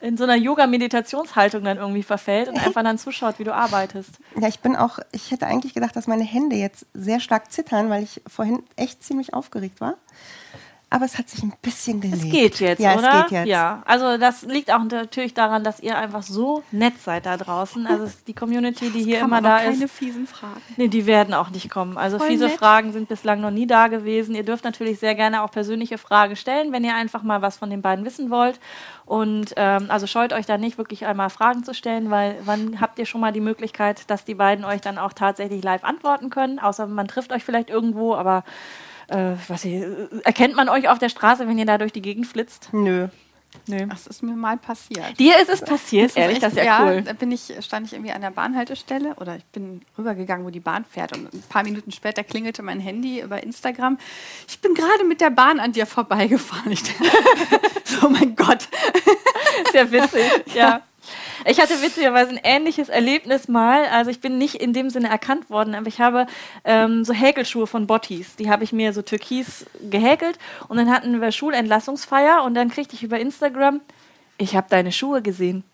in 0.00 0.16
so 0.16 0.24
einer 0.24 0.36
Yoga-Meditationshaltung 0.36 1.64
dann 1.64 1.78
irgendwie 1.78 2.02
verfällt 2.02 2.48
und 2.48 2.56
einfach 2.56 2.82
dann 2.82 2.98
zuschaut, 2.98 3.38
wie 3.38 3.44
du 3.44 3.54
arbeitest. 3.54 4.18
Ja, 4.40 4.48
ich 4.48 4.60
bin 4.60 4.76
auch, 4.76 4.98
ich 5.12 5.30
hätte 5.30 5.46
eigentlich 5.46 5.74
gedacht, 5.74 5.96
dass 5.96 6.06
meine 6.06 6.24
Hände 6.24 6.56
jetzt 6.56 6.86
sehr 6.94 7.20
stark 7.20 7.50
zittern, 7.50 7.90
weil 7.90 8.02
ich 8.02 8.22
vorhin 8.26 8.62
echt 8.76 9.02
ziemlich 9.02 9.34
aufgeregt 9.34 9.80
war. 9.80 9.96
Aber 10.90 11.04
es 11.04 11.18
hat 11.18 11.28
sich 11.28 11.42
ein 11.42 11.52
bisschen 11.60 12.00
gelegt. 12.00 12.24
Es 12.24 12.30
geht 12.30 12.60
jetzt, 12.60 12.80
ja, 12.80 12.96
oder? 12.96 13.12
es 13.12 13.22
geht 13.24 13.30
jetzt. 13.32 13.48
Ja, 13.48 13.82
also 13.84 14.16
das 14.16 14.42
liegt 14.42 14.72
auch 14.72 14.82
natürlich 14.84 15.34
daran, 15.34 15.62
dass 15.62 15.80
ihr 15.80 15.98
einfach 15.98 16.22
so 16.22 16.62
nett 16.70 16.94
seid 16.98 17.26
da 17.26 17.36
draußen. 17.36 17.86
Also 17.86 18.04
es 18.04 18.14
ist 18.14 18.28
die 18.28 18.32
Community, 18.32 18.88
die 18.88 19.04
hier 19.04 19.20
immer 19.20 19.42
da 19.42 19.58
keine 19.58 19.84
ist. 19.84 19.92
fiesen 19.92 20.26
Fragen. 20.26 20.62
Nee, 20.78 20.88
die 20.88 21.04
werden 21.04 21.34
auch 21.34 21.50
nicht 21.50 21.68
kommen. 21.68 21.98
Also 21.98 22.16
Voll 22.16 22.28
fiese 22.28 22.46
nett. 22.46 22.58
Fragen 22.58 22.92
sind 22.92 23.06
bislang 23.06 23.42
noch 23.42 23.50
nie 23.50 23.66
da 23.66 23.88
gewesen. 23.88 24.34
Ihr 24.34 24.44
dürft 24.44 24.64
natürlich 24.64 24.98
sehr 24.98 25.14
gerne 25.14 25.42
auch 25.42 25.50
persönliche 25.50 25.98
Fragen 25.98 26.36
stellen, 26.36 26.72
wenn 26.72 26.84
ihr 26.84 26.94
einfach 26.94 27.22
mal 27.22 27.42
was 27.42 27.58
von 27.58 27.68
den 27.68 27.82
beiden 27.82 28.06
wissen 28.06 28.30
wollt. 28.30 28.58
Und 29.04 29.52
ähm, 29.56 29.86
also 29.90 30.06
scheut 30.06 30.32
euch 30.32 30.46
da 30.46 30.56
nicht 30.56 30.78
wirklich 30.78 31.04
einmal 31.04 31.28
Fragen 31.28 31.64
zu 31.64 31.74
stellen, 31.74 32.10
weil 32.10 32.36
wann 32.46 32.80
habt 32.80 32.98
ihr 32.98 33.04
schon 33.04 33.20
mal 33.20 33.32
die 33.32 33.40
Möglichkeit, 33.40 34.08
dass 34.10 34.24
die 34.24 34.34
beiden 34.34 34.64
euch 34.64 34.80
dann 34.80 34.96
auch 34.96 35.12
tatsächlich 35.12 35.62
live 35.62 35.84
antworten 35.84 36.30
können? 36.30 36.58
Außer 36.58 36.86
man 36.86 37.08
trifft 37.08 37.30
euch 37.32 37.44
vielleicht 37.44 37.68
irgendwo, 37.68 38.14
aber 38.14 38.42
äh, 39.08 39.32
was 39.48 39.64
ich, 39.64 39.82
erkennt 40.24 40.54
man 40.56 40.68
euch 40.68 40.88
auf 40.88 40.98
der 40.98 41.08
Straße, 41.08 41.46
wenn 41.48 41.58
ihr 41.58 41.66
da 41.66 41.78
durch 41.78 41.92
die 41.92 42.02
Gegend 42.02 42.26
flitzt? 42.26 42.68
Nö. 42.72 43.08
Nö. 43.66 43.86
Das 43.86 44.06
ist 44.06 44.22
mir 44.22 44.34
mal 44.36 44.58
passiert. 44.58 45.18
Dir 45.18 45.38
ist 45.40 45.48
es 45.48 45.62
passiert, 45.62 46.14
ehrlich, 46.16 46.36
echt- 46.36 46.42
das 46.44 46.52
ist 46.52 46.64
ja, 46.64 46.84
cool. 46.84 47.02
Da 47.02 47.14
bin 47.14 47.32
ich, 47.32 47.50
stand 47.60 47.86
ich 47.86 47.94
irgendwie 47.94 48.12
an 48.12 48.20
der 48.20 48.30
Bahnhaltestelle 48.30 49.14
oder 49.16 49.36
ich 49.36 49.44
bin 49.46 49.80
rübergegangen, 49.96 50.44
wo 50.46 50.50
die 50.50 50.60
Bahn 50.60 50.84
fährt. 50.84 51.16
Und 51.16 51.32
ein 51.32 51.42
paar 51.48 51.62
Minuten 51.64 51.90
später 51.90 52.22
klingelte 52.24 52.62
mein 52.62 52.78
Handy 52.78 53.20
über 53.22 53.42
Instagram. 53.42 53.96
Ich 54.46 54.60
bin 54.60 54.74
gerade 54.74 55.02
mit 55.04 55.22
der 55.22 55.30
Bahn 55.30 55.60
an 55.60 55.72
dir 55.72 55.86
vorbeigefahren. 55.86 56.70
Ich 56.72 56.82
dachte, 56.82 58.06
oh 58.06 58.10
mein 58.10 58.36
Gott. 58.36 58.68
Sehr 59.72 59.90
witzig, 59.92 60.22
ja. 60.54 60.82
Ich 61.44 61.60
hatte 61.60 61.80
witzigerweise 61.82 62.30
ein 62.30 62.40
ähnliches 62.42 62.88
Erlebnis 62.88 63.48
mal. 63.48 63.84
Also 63.86 64.10
ich 64.10 64.20
bin 64.20 64.38
nicht 64.38 64.56
in 64.56 64.72
dem 64.72 64.90
Sinne 64.90 65.08
erkannt 65.08 65.50
worden, 65.50 65.74
aber 65.74 65.86
ich 65.86 66.00
habe 66.00 66.26
ähm, 66.64 67.04
so 67.04 67.12
Häkelschuhe 67.12 67.66
von 67.66 67.86
Bottis. 67.86 68.36
Die 68.36 68.50
habe 68.50 68.64
ich 68.64 68.72
mir 68.72 68.92
so 68.92 69.02
türkis 69.02 69.66
gehäkelt 69.90 70.38
und 70.68 70.76
dann 70.76 70.90
hatten 70.90 71.20
wir 71.20 71.32
Schulentlassungsfeier 71.32 72.42
und 72.44 72.54
dann 72.54 72.70
kriegte 72.70 72.94
ich 72.94 73.02
über 73.02 73.18
Instagram, 73.18 73.80
ich 74.38 74.56
habe 74.56 74.66
deine 74.70 74.92
Schuhe 74.92 75.22
gesehen. 75.22 75.64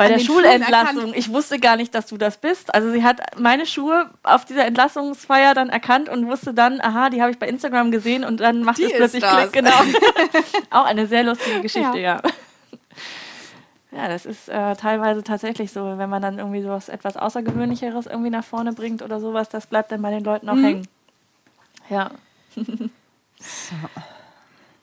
Bei 0.00 0.06
An 0.06 0.12
der 0.12 0.20
Schulentlassung. 0.20 1.12
Ich 1.12 1.30
wusste 1.30 1.58
gar 1.58 1.76
nicht, 1.76 1.94
dass 1.94 2.06
du 2.06 2.16
das 2.16 2.38
bist. 2.38 2.74
Also 2.74 2.90
sie 2.90 3.04
hat 3.04 3.38
meine 3.38 3.66
Schuhe 3.66 4.08
auf 4.22 4.46
dieser 4.46 4.64
Entlassungsfeier 4.64 5.52
dann 5.52 5.68
erkannt 5.68 6.08
und 6.08 6.26
wusste 6.26 6.54
dann, 6.54 6.80
aha, 6.80 7.10
die 7.10 7.20
habe 7.20 7.32
ich 7.32 7.38
bei 7.38 7.46
Instagram 7.46 7.90
gesehen 7.90 8.24
und 8.24 8.40
dann 8.40 8.62
macht 8.62 8.78
Die 8.78 8.84
es 8.84 8.94
plötzlich 8.94 9.22
das. 9.22 9.50
Klick. 9.50 9.52
Genau. 9.52 9.70
Auch 10.70 10.86
eine 10.86 11.06
sehr 11.06 11.22
lustige 11.22 11.60
Geschichte, 11.60 11.98
ja. 11.98 12.14
Ja. 12.14 12.22
Ja, 13.92 14.06
das 14.08 14.24
ist 14.24 14.48
äh, 14.48 14.76
teilweise 14.76 15.22
tatsächlich 15.24 15.72
so, 15.72 15.98
wenn 15.98 16.08
man 16.08 16.22
dann 16.22 16.38
irgendwie 16.38 16.62
sowas 16.62 16.88
etwas 16.88 17.16
Außergewöhnlicheres 17.16 18.06
irgendwie 18.06 18.30
nach 18.30 18.44
vorne 18.44 18.72
bringt 18.72 19.02
oder 19.02 19.18
sowas, 19.18 19.48
das 19.48 19.66
bleibt 19.66 19.90
dann 19.90 20.00
bei 20.02 20.10
den 20.10 20.22
Leuten 20.22 20.48
auch 20.48 20.54
Mhm. 20.54 20.64
hängen. 20.64 20.88
Ja. 21.88 22.10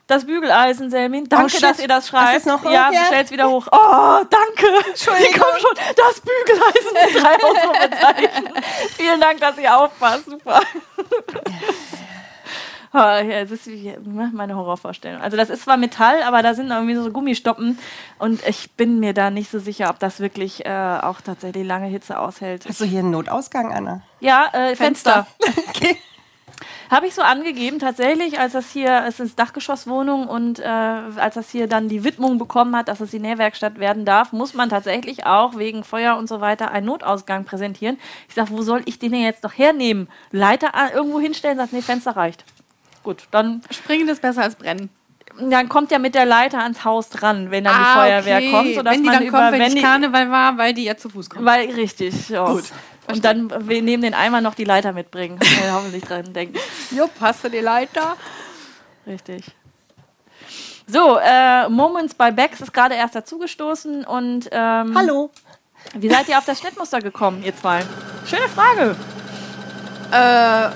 Das 0.06 0.24
Bügeleisen, 0.26 0.90
Selmin. 0.90 1.28
Danke, 1.28 1.50
shit. 1.50 1.62
dass 1.62 1.78
ihr 1.80 1.88
das 1.88 2.08
schreibt. 2.08 2.44
Ja, 2.64 2.90
Ja. 2.90 3.04
stell's 3.06 3.30
wieder 3.30 3.48
hoch. 3.48 3.66
Oh, 3.70 4.24
danke. 4.30 4.88
Entschuldigung. 4.88 5.34
Komm 5.40 5.58
schon. 5.60 5.74
Das 5.96 6.20
Bügeleisen 6.20 6.92
mit 7.14 7.22
drei 7.22 7.34
Ausrufezeichen. 7.44 8.48
Vielen 8.96 9.20
Dank, 9.20 9.40
dass 9.40 9.56
ihr 9.58 9.74
aufpasst. 9.76 10.24
Super. 10.26 10.60
Oh, 12.94 12.96
ja, 12.98 13.20
es 13.22 13.50
ist 13.50 13.66
wie 13.66 13.94
meine 14.32 14.56
Horrorvorstellung. 14.56 15.20
Also 15.20 15.36
das 15.36 15.50
ist 15.50 15.62
zwar 15.64 15.76
Metall, 15.76 16.22
aber 16.22 16.42
da 16.42 16.54
sind 16.54 16.70
irgendwie 16.70 16.94
so 16.94 17.10
Gummistoppen 17.10 17.78
und 18.18 18.46
ich 18.46 18.70
bin 18.72 18.98
mir 18.98 19.12
da 19.12 19.30
nicht 19.30 19.50
so 19.50 19.58
sicher, 19.58 19.90
ob 19.90 19.98
das 19.98 20.20
wirklich 20.20 20.64
äh, 20.64 20.98
auch 21.02 21.20
tatsächlich 21.20 21.66
lange 21.66 21.86
Hitze 21.88 22.18
aushält. 22.18 22.64
Hast 22.66 22.80
du 22.80 22.84
hier 22.86 23.00
einen 23.00 23.10
Notausgang, 23.10 23.72
Anna? 23.72 24.00
Ja, 24.20 24.46
äh, 24.52 24.74
Fenster. 24.76 25.26
Fenster. 25.40 25.62
Okay. 25.68 25.96
Habe 26.90 27.06
ich 27.06 27.14
so 27.14 27.20
angegeben, 27.22 27.78
tatsächlich, 27.78 28.40
als 28.40 28.54
das 28.54 28.70
hier, 28.70 29.04
es 29.06 29.20
ist 29.20 29.38
Dachgeschosswohnung 29.38 30.26
und 30.26 30.58
äh, 30.58 30.64
als 30.64 31.34
das 31.34 31.50
hier 31.50 31.66
dann 31.68 31.88
die 31.88 32.02
Widmung 32.02 32.38
bekommen 32.38 32.74
hat, 32.74 32.88
dass 32.88 33.00
es 33.00 33.10
die 33.10 33.18
Nähwerkstatt 33.18 33.78
werden 33.78 34.06
darf, 34.06 34.32
muss 34.32 34.54
man 34.54 34.70
tatsächlich 34.70 35.26
auch 35.26 35.56
wegen 35.58 35.84
Feuer 35.84 36.16
und 36.16 36.28
so 36.28 36.40
weiter 36.40 36.70
einen 36.70 36.86
Notausgang 36.86 37.44
präsentieren. 37.44 37.98
Ich 38.28 38.34
sage, 38.34 38.50
wo 38.50 38.62
soll 38.62 38.80
ich 38.86 38.98
den 38.98 39.12
denn 39.12 39.20
jetzt 39.20 39.42
noch 39.44 39.52
hernehmen? 39.56 40.08
Leiter 40.32 40.74
an- 40.74 40.90
irgendwo 40.94 41.20
hinstellen, 41.20 41.58
sagt, 41.58 41.74
nee, 41.74 41.82
Fenster 41.82 42.16
reicht. 42.16 42.44
Gut, 43.08 43.22
dann, 43.30 43.62
Springen 43.70 44.06
ist 44.10 44.20
besser 44.20 44.42
als 44.42 44.54
brennen. 44.56 44.90
dann 45.40 45.70
kommt 45.70 45.90
ja 45.90 45.98
mit 45.98 46.14
der 46.14 46.26
Leiter 46.26 46.58
ans 46.58 46.84
Haus 46.84 47.08
dran, 47.08 47.50
wenn 47.50 47.64
dann 47.64 47.74
die 47.74 47.84
Ah, 47.86 47.94
Feuerwehr 47.94 48.36
okay. 48.36 48.50
kommt, 48.50 48.74
sodass 48.74 48.92
wenn 48.94 49.02
die 49.02 49.06
man 49.08 49.14
dann 49.18 49.26
über, 49.26 49.38
kommt, 49.38 49.52
wenn, 49.52 49.60
wenn 49.60 49.68
die 49.70 49.74
die, 49.76 49.82
Karneval 49.82 50.30
war, 50.30 50.58
weil 50.58 50.74
die 50.74 50.84
ja 50.84 50.94
zu 50.98 51.08
Fuß 51.08 51.30
kommen. 51.30 51.46
weil 51.46 51.70
richtig, 51.70 52.28
ja. 52.28 52.44
Gut, 52.44 52.64
Und 53.10 53.24
dann 53.24 53.50
wir 53.66 53.80
neben 53.80 54.02
den 54.02 54.12
Eimer 54.12 54.42
noch 54.42 54.54
die 54.54 54.64
Leiter 54.64 54.92
mitbringen. 54.92 55.38
Hoffentlich 55.72 56.04
dran 56.04 56.34
denken. 56.34 56.58
Jupp, 56.90 57.12
hast 57.20 57.44
du 57.44 57.48
die 57.48 57.60
Leiter? 57.60 58.16
Richtig. 59.06 59.44
So, 60.86 61.18
äh, 61.18 61.66
Moments 61.70 62.12
by 62.14 62.30
Bex 62.30 62.60
ist 62.60 62.74
gerade 62.74 62.94
erst 62.94 63.14
dazugestoßen 63.14 64.04
und 64.04 64.48
ähm, 64.52 64.94
Hallo. 64.94 65.30
wie 65.94 66.10
seid 66.10 66.28
ihr 66.28 66.36
auf 66.36 66.44
das 66.44 66.58
Schnittmuster 66.60 67.00
gekommen, 67.00 67.42
ihr 67.42 67.56
zwei? 67.56 67.80
Schöne 68.26 68.48
Frage. 68.54 68.96
Äh, 70.10 70.70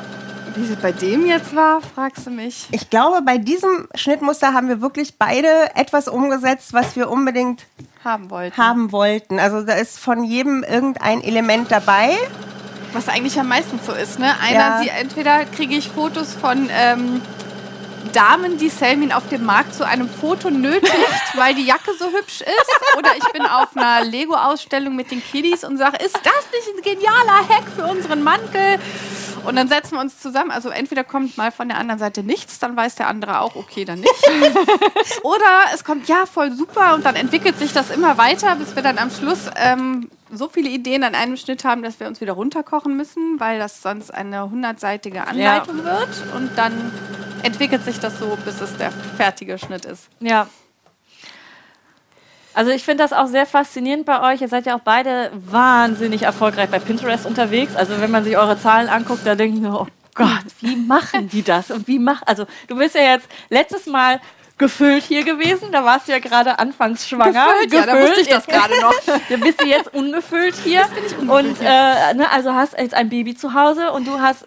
wie 0.56 0.72
es 0.72 0.76
bei 0.76 0.92
dem 0.92 1.26
jetzt 1.26 1.54
war, 1.54 1.80
fragst 1.80 2.26
du 2.26 2.30
mich. 2.30 2.66
Ich 2.70 2.90
glaube, 2.90 3.22
bei 3.22 3.38
diesem 3.38 3.88
Schnittmuster 3.94 4.52
haben 4.54 4.68
wir 4.68 4.80
wirklich 4.80 5.16
beide 5.18 5.48
etwas 5.74 6.08
umgesetzt, 6.08 6.72
was 6.72 6.96
wir 6.96 7.10
unbedingt 7.10 7.64
Haben 8.04 8.30
wollten. 8.30 8.56
haben 8.56 8.92
wollten. 8.92 9.38
Also 9.38 9.62
da 9.62 9.74
ist 9.74 9.98
von 9.98 10.24
jedem 10.24 10.62
irgendein 10.64 11.22
Element 11.22 11.70
dabei. 11.70 12.16
Was 12.92 13.08
eigentlich 13.08 13.38
am 13.40 13.48
meisten 13.48 13.80
so 13.84 13.92
ist, 13.92 14.18
ne? 14.18 14.34
Einer, 14.40 14.58
Ja. 14.58 14.80
sie, 14.82 14.88
entweder 14.90 15.44
kriege 15.46 15.74
ich 15.74 15.88
Fotos 15.88 16.34
von 16.34 16.68
ähm, 16.70 17.22
Damen, 18.12 18.58
die 18.58 18.68
Selmin 18.68 19.12
auf 19.12 19.28
dem 19.28 19.44
Markt 19.44 19.74
zu 19.74 19.86
einem 19.86 20.08
Foto 20.08 20.50
nötigt, 20.50 20.94
weil 21.34 21.54
die 21.54 21.64
Jacke 21.64 21.92
so 21.98 22.06
hübsch 22.06 22.40
ist. 22.40 22.98
Oder 22.98 23.10
ich 23.16 23.32
bin 23.32 23.42
auf 23.42 23.76
einer 23.76 24.04
Lego-Ausstellung 24.04 24.94
mit 24.94 25.10
den 25.10 25.22
Kiddies 25.22 25.64
und 25.64 25.78
sage, 25.78 25.96
ist 26.04 26.16
das 26.16 26.46
nicht 26.52 26.76
ein 26.76 26.82
genialer 26.82 27.48
Hack 27.48 27.64
für 27.74 27.86
unseren 27.86 28.22
Mantel? 28.22 28.78
Und 29.44 29.56
dann 29.56 29.68
setzen 29.68 29.96
wir 29.96 30.00
uns 30.00 30.20
zusammen. 30.20 30.50
Also 30.50 30.68
entweder 30.68 31.04
kommt 31.04 31.36
mal 31.36 31.50
von 31.50 31.68
der 31.68 31.78
anderen 31.78 31.98
Seite 31.98 32.22
nichts, 32.22 32.58
dann 32.58 32.76
weiß 32.76 32.94
der 32.94 33.08
andere 33.08 33.40
auch, 33.40 33.56
okay, 33.56 33.84
dann 33.84 34.00
nicht. 34.00 34.12
Oder 35.22 35.72
es 35.74 35.84
kommt, 35.84 36.08
ja, 36.08 36.26
voll 36.26 36.52
super 36.52 36.94
und 36.94 37.04
dann 37.04 37.16
entwickelt 37.16 37.58
sich 37.58 37.72
das 37.72 37.90
immer 37.90 38.18
weiter, 38.18 38.54
bis 38.56 38.76
wir 38.76 38.82
dann 38.82 38.98
am 38.98 39.10
Schluss 39.10 39.50
ähm, 39.56 40.08
so 40.30 40.48
viele 40.48 40.70
Ideen 40.70 41.04
an 41.04 41.14
einem 41.14 41.36
Schnitt 41.36 41.64
haben, 41.64 41.82
dass 41.82 42.00
wir 42.00 42.06
uns 42.06 42.20
wieder 42.20 42.32
runterkochen 42.32 42.96
müssen, 42.96 43.38
weil 43.38 43.58
das 43.58 43.82
sonst 43.82 44.12
eine 44.12 44.48
hundertseitige 44.50 45.26
Anleitung 45.26 45.84
wird. 45.84 46.08
Und 46.36 46.50
dann 46.56 46.92
entwickelt 47.42 47.84
sich 47.84 47.98
das 47.98 48.18
so, 48.18 48.38
bis 48.44 48.60
es 48.60 48.76
der 48.76 48.90
fertige 49.16 49.58
Schnitt 49.58 49.84
ist. 49.84 50.08
Ja. 50.20 50.46
Also 52.54 52.70
ich 52.70 52.84
finde 52.84 53.02
das 53.02 53.12
auch 53.12 53.28
sehr 53.28 53.46
faszinierend 53.46 54.04
bei 54.04 54.32
euch. 54.32 54.42
Ihr 54.42 54.48
seid 54.48 54.66
ja 54.66 54.76
auch 54.76 54.82
beide 54.84 55.30
wahnsinnig 55.32 56.22
erfolgreich 56.22 56.68
bei 56.68 56.78
Pinterest 56.78 57.24
unterwegs. 57.24 57.76
Also 57.76 58.00
wenn 58.00 58.10
man 58.10 58.24
sich 58.24 58.36
eure 58.36 58.60
Zahlen 58.60 58.88
anguckt, 58.88 59.26
da 59.26 59.34
denke 59.34 59.56
ich 59.56 59.62
mir, 59.62 59.74
oh 59.74 59.86
Gott, 60.14 60.44
wie 60.60 60.76
machen 60.76 61.28
die 61.28 61.42
das? 61.42 61.70
Und 61.70 61.88
wie 61.88 61.98
mach, 61.98 62.22
also 62.26 62.46
du 62.68 62.76
bist 62.76 62.94
ja 62.94 63.02
jetzt 63.02 63.28
letztes 63.48 63.86
Mal 63.86 64.20
gefüllt 64.58 65.02
hier 65.02 65.24
gewesen. 65.24 65.72
Da 65.72 65.84
warst 65.84 66.08
du 66.08 66.12
ja 66.12 66.18
gerade 66.18 66.58
anfangs 66.58 67.08
schwanger. 67.08 67.46
Gefüllt, 67.46 67.72
ja, 67.72 67.86
da 67.86 68.00
wusste 68.00 68.20
ich 68.20 68.28
das 68.28 68.46
gerade 68.46 68.78
noch. 68.80 68.94
Da 69.28 69.36
bist 69.36 69.60
du 69.60 69.66
jetzt 69.66 69.92
ungefüllt 69.94 70.54
hier. 70.62 70.82
Und 71.20 71.56
äh, 71.60 72.14
ne, 72.14 72.30
also 72.30 72.52
hast 72.52 72.78
jetzt 72.78 72.94
ein 72.94 73.08
Baby 73.08 73.34
zu 73.34 73.54
Hause 73.54 73.92
und 73.92 74.06
du 74.06 74.20
hast 74.20 74.44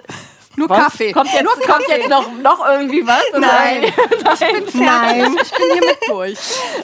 Nur 0.57 0.69
was? 0.69 0.77
Kaffee. 0.83 1.11
Kommt 1.11 1.31
jetzt, 1.33 1.43
Nur 1.43 1.53
kommt 1.65 1.83
jetzt 1.89 2.09
noch, 2.09 2.31
noch 2.41 2.65
irgendwie 2.67 3.05
was? 3.05 3.21
Nein. 3.33 3.85
Nein. 4.23 4.63
Nein. 4.73 5.37
Ich 5.41 5.51
bin 5.51 5.71
hier 5.73 5.81
mit 5.85 5.97
durch. 6.07 6.37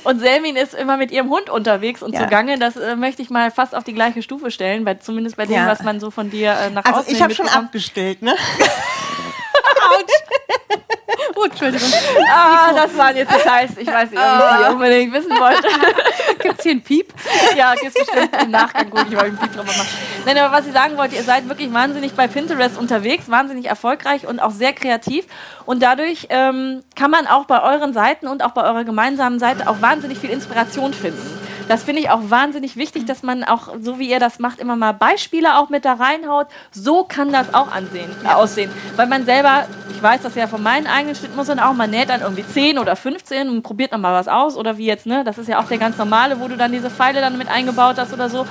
Und 0.04 0.20
Selmin 0.20 0.56
ist 0.56 0.74
immer 0.74 0.98
mit 0.98 1.12
ihrem 1.12 1.30
Hund 1.30 1.50
unterwegs 1.50 2.02
und 2.04 2.14
Ja. 2.14 2.22
zugange. 2.24 2.58
Das 2.60 2.76
äh, 2.76 2.96
möchte 2.96 3.22
ich 3.22 3.30
mal 3.30 3.52
fast 3.52 3.74
auf 3.76 3.84
die 3.84 3.94
gleiche 3.94 4.22
Stufe 4.22 4.52
stellen, 4.52 4.84
bei, 4.84 4.96
zumindest 4.96 5.38
bei 5.38 5.46
dem, 5.46 5.56
Ja. 5.56 5.68
was 5.68 5.84
man 5.84 6.00
so 6.00 6.12
von 6.12 6.30
dir 6.30 6.52
äh, 6.54 6.70
nach 6.70 6.84
Also 6.86 7.00
außen 7.00 7.12
ich 7.12 7.16
hin 7.18 7.24
habe 7.24 7.34
schon 7.36 7.46
mitbekommt. 7.46 7.68
abgestillt, 7.68 8.22
ne? 9.62 10.78
Oh, 11.36 11.44
Entschuldigung. 11.46 11.90
Ah, 12.34 12.72
das 12.74 12.96
waren 12.98 13.16
jetzt 13.16 13.32
Details. 13.34 13.72
Ich 13.78 13.88
weiß 13.88 14.10
nicht, 14.12 14.20
ob 14.20 14.26
Ah. 14.26 14.58
ich 14.62 14.66
die 14.68 14.74
unbedingt 14.74 15.14
wissen 15.14 15.32
wollte. 15.32 15.68
Gibt 16.42 16.58
es 16.58 16.64
hier 16.64 16.72
einen 16.72 16.82
Piep? 16.82 17.14
ja, 17.56 17.74
gibt's 17.76 17.94
bestimmt 17.96 18.30
im 18.42 18.52
Nachgang 18.52 18.90
gucke 18.90 19.06
ich 19.10 19.16
mal 19.16 19.26
einen 19.26 19.38
Beat 19.38 19.52
drüber 19.52 19.64
machen. 19.66 19.88
Nein, 20.26 20.38
aber 20.38 20.56
was 20.58 20.66
ich 20.68 20.74
sagen 20.74 20.98
wollte, 20.98 21.16
ihr 21.16 21.24
seid 21.24 21.48
wirklich 21.50 21.72
wahnsinnig 21.74 22.14
bei 22.14 22.28
Pinterest 22.28 22.78
unterwegs, 22.78 23.30
wahnsinnig 23.30 23.66
erfolgreich 23.66 24.26
und 24.28 24.40
auch 24.40 24.52
sehr 24.52 24.74
kreativ. 24.74 25.26
Und 25.66 25.82
dadurch 25.84 26.28
ähm, 26.30 26.84
kann 26.96 27.12
man 27.12 27.28
auch 27.28 27.46
bei 27.46 27.62
euren 27.62 27.94
Seiten 27.94 28.28
und 28.28 28.44
auch 28.44 28.52
bei 28.52 28.64
eurer 28.64 28.84
gemeinsamen 28.84 29.40
Seite 29.40 29.68
auch 29.70 29.82
wahnsinnig 29.82 30.18
viel 30.20 30.30
Inspiration 30.30 30.94
finden. 30.94 31.40
Das 31.72 31.84
finde 31.84 32.02
ich 32.02 32.10
auch 32.10 32.20
wahnsinnig 32.24 32.76
wichtig, 32.76 33.06
dass 33.06 33.24
man 33.24 33.46
auch, 33.46 33.70
so 33.80 33.98
wie 33.98 34.10
ihr 34.10 34.20
das 34.20 34.40
macht, 34.40 34.60
immer 34.60 34.76
mal 34.76 34.92
Beispiele 34.92 35.58
auch 35.58 35.70
mit 35.70 35.86
da 35.86 35.94
reinhaut. 35.94 36.48
So 36.72 37.06
kann 37.06 37.32
das 37.32 37.54
auch 37.54 37.72
ansehen, 37.72 38.12
äh, 38.26 38.28
aussehen. 38.28 38.70
Weil 38.98 39.08
man 39.08 39.24
selber, 39.24 39.68
ich 39.90 40.04
weiß 40.04 40.22
das 40.22 40.36
ja 40.36 40.48
von 40.48 40.62
meinen 40.62 40.86
eigenen 40.86 41.16
Schnittmustern 41.16 41.62
auch, 41.62 41.72
man 41.72 41.90
näht 41.90 42.10
dann 42.10 42.20
irgendwie 42.20 42.46
10 42.46 42.78
oder 42.78 42.98
15 42.98 43.48
und 43.48 43.64
probiert 43.64 43.94
dann 43.94 44.02
mal 44.02 44.14
was 44.14 44.28
aus. 44.28 44.58
Oder 44.58 44.78
wie 44.78 44.86
jetzt, 44.86 45.06
ne? 45.06 45.24
Das 45.24 45.38
ist 45.38 45.48
ja 45.48 45.62
auch 45.62 45.68
der 45.70 45.78
ganz 45.78 45.98
normale, 45.98 46.42
wo 46.42 46.50
du 46.50 46.58
dann 46.58 46.74
diese 46.74 46.90
Pfeile 46.90 47.22
dann 47.22 47.38
mit 47.38 47.48
eingebaut 47.48 47.96
hast 47.98 48.12
oder 48.12 48.28
so. 48.28 48.46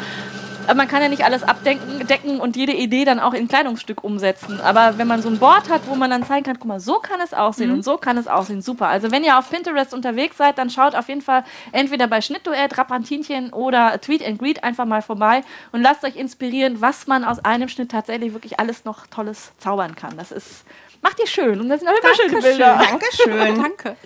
Aber 0.70 0.76
man 0.76 0.86
kann 0.86 1.02
ja 1.02 1.08
nicht 1.08 1.24
alles 1.24 1.42
abdecken 1.42 2.06
decken 2.06 2.38
und 2.38 2.54
jede 2.54 2.72
Idee 2.72 3.04
dann 3.04 3.18
auch 3.18 3.34
in 3.34 3.46
ein 3.46 3.48
Kleidungsstück 3.48 4.04
umsetzen. 4.04 4.60
Aber 4.60 4.98
wenn 4.98 5.08
man 5.08 5.20
so 5.20 5.28
ein 5.28 5.40
Board 5.40 5.68
hat, 5.68 5.80
wo 5.88 5.96
man 5.96 6.10
dann 6.10 6.24
zeigen 6.24 6.44
kann, 6.44 6.60
guck 6.60 6.68
mal, 6.68 6.78
so 6.78 7.00
kann 7.00 7.20
es 7.20 7.34
aussehen 7.34 7.72
und 7.72 7.82
so 7.82 7.96
kann 7.96 8.16
es 8.16 8.28
aussehen, 8.28 8.62
super. 8.62 8.86
Also 8.86 9.10
wenn 9.10 9.24
ihr 9.24 9.36
auf 9.36 9.50
Pinterest 9.50 9.92
unterwegs 9.92 10.36
seid, 10.36 10.58
dann 10.58 10.70
schaut 10.70 10.94
auf 10.94 11.08
jeden 11.08 11.22
Fall 11.22 11.42
entweder 11.72 12.06
bei 12.06 12.20
Schnittduett, 12.20 12.78
Rappantinchen 12.78 13.52
oder 13.52 14.00
Tweet 14.00 14.24
and 14.24 14.38
Greet 14.38 14.62
einfach 14.62 14.84
mal 14.84 15.02
vorbei 15.02 15.42
und 15.72 15.82
lasst 15.82 16.04
euch 16.04 16.14
inspirieren, 16.14 16.80
was 16.80 17.08
man 17.08 17.24
aus 17.24 17.44
einem 17.44 17.68
Schnitt 17.68 17.90
tatsächlich 17.90 18.32
wirklich 18.32 18.60
alles 18.60 18.84
noch 18.84 19.08
Tolles 19.08 19.50
zaubern 19.58 19.96
kann. 19.96 20.16
Das 20.18 20.30
ist, 20.30 20.64
macht 21.02 21.18
ihr 21.18 21.26
schön 21.26 21.60
und 21.60 21.68
das 21.68 21.80
sind 21.80 21.88
auch 21.88 21.98
immer 22.00 22.14
schöne 22.14 22.40
Bilder. 22.40 22.80
Dankeschön. 22.88 23.60
Danke. 23.60 23.96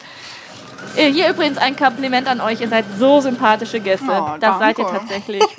Äh, 0.96 1.12
Hier 1.12 1.28
übrigens 1.28 1.58
ein 1.58 1.76
Kompliment 1.76 2.26
an 2.26 2.40
euch. 2.40 2.62
Ihr 2.62 2.68
seid 2.68 2.86
so 2.98 3.20
sympathische 3.20 3.80
Gäste. 3.80 4.06
Oh, 4.08 4.38
das 4.40 4.58
seid 4.58 4.78
ihr 4.78 4.86
tatsächlich. 4.86 5.42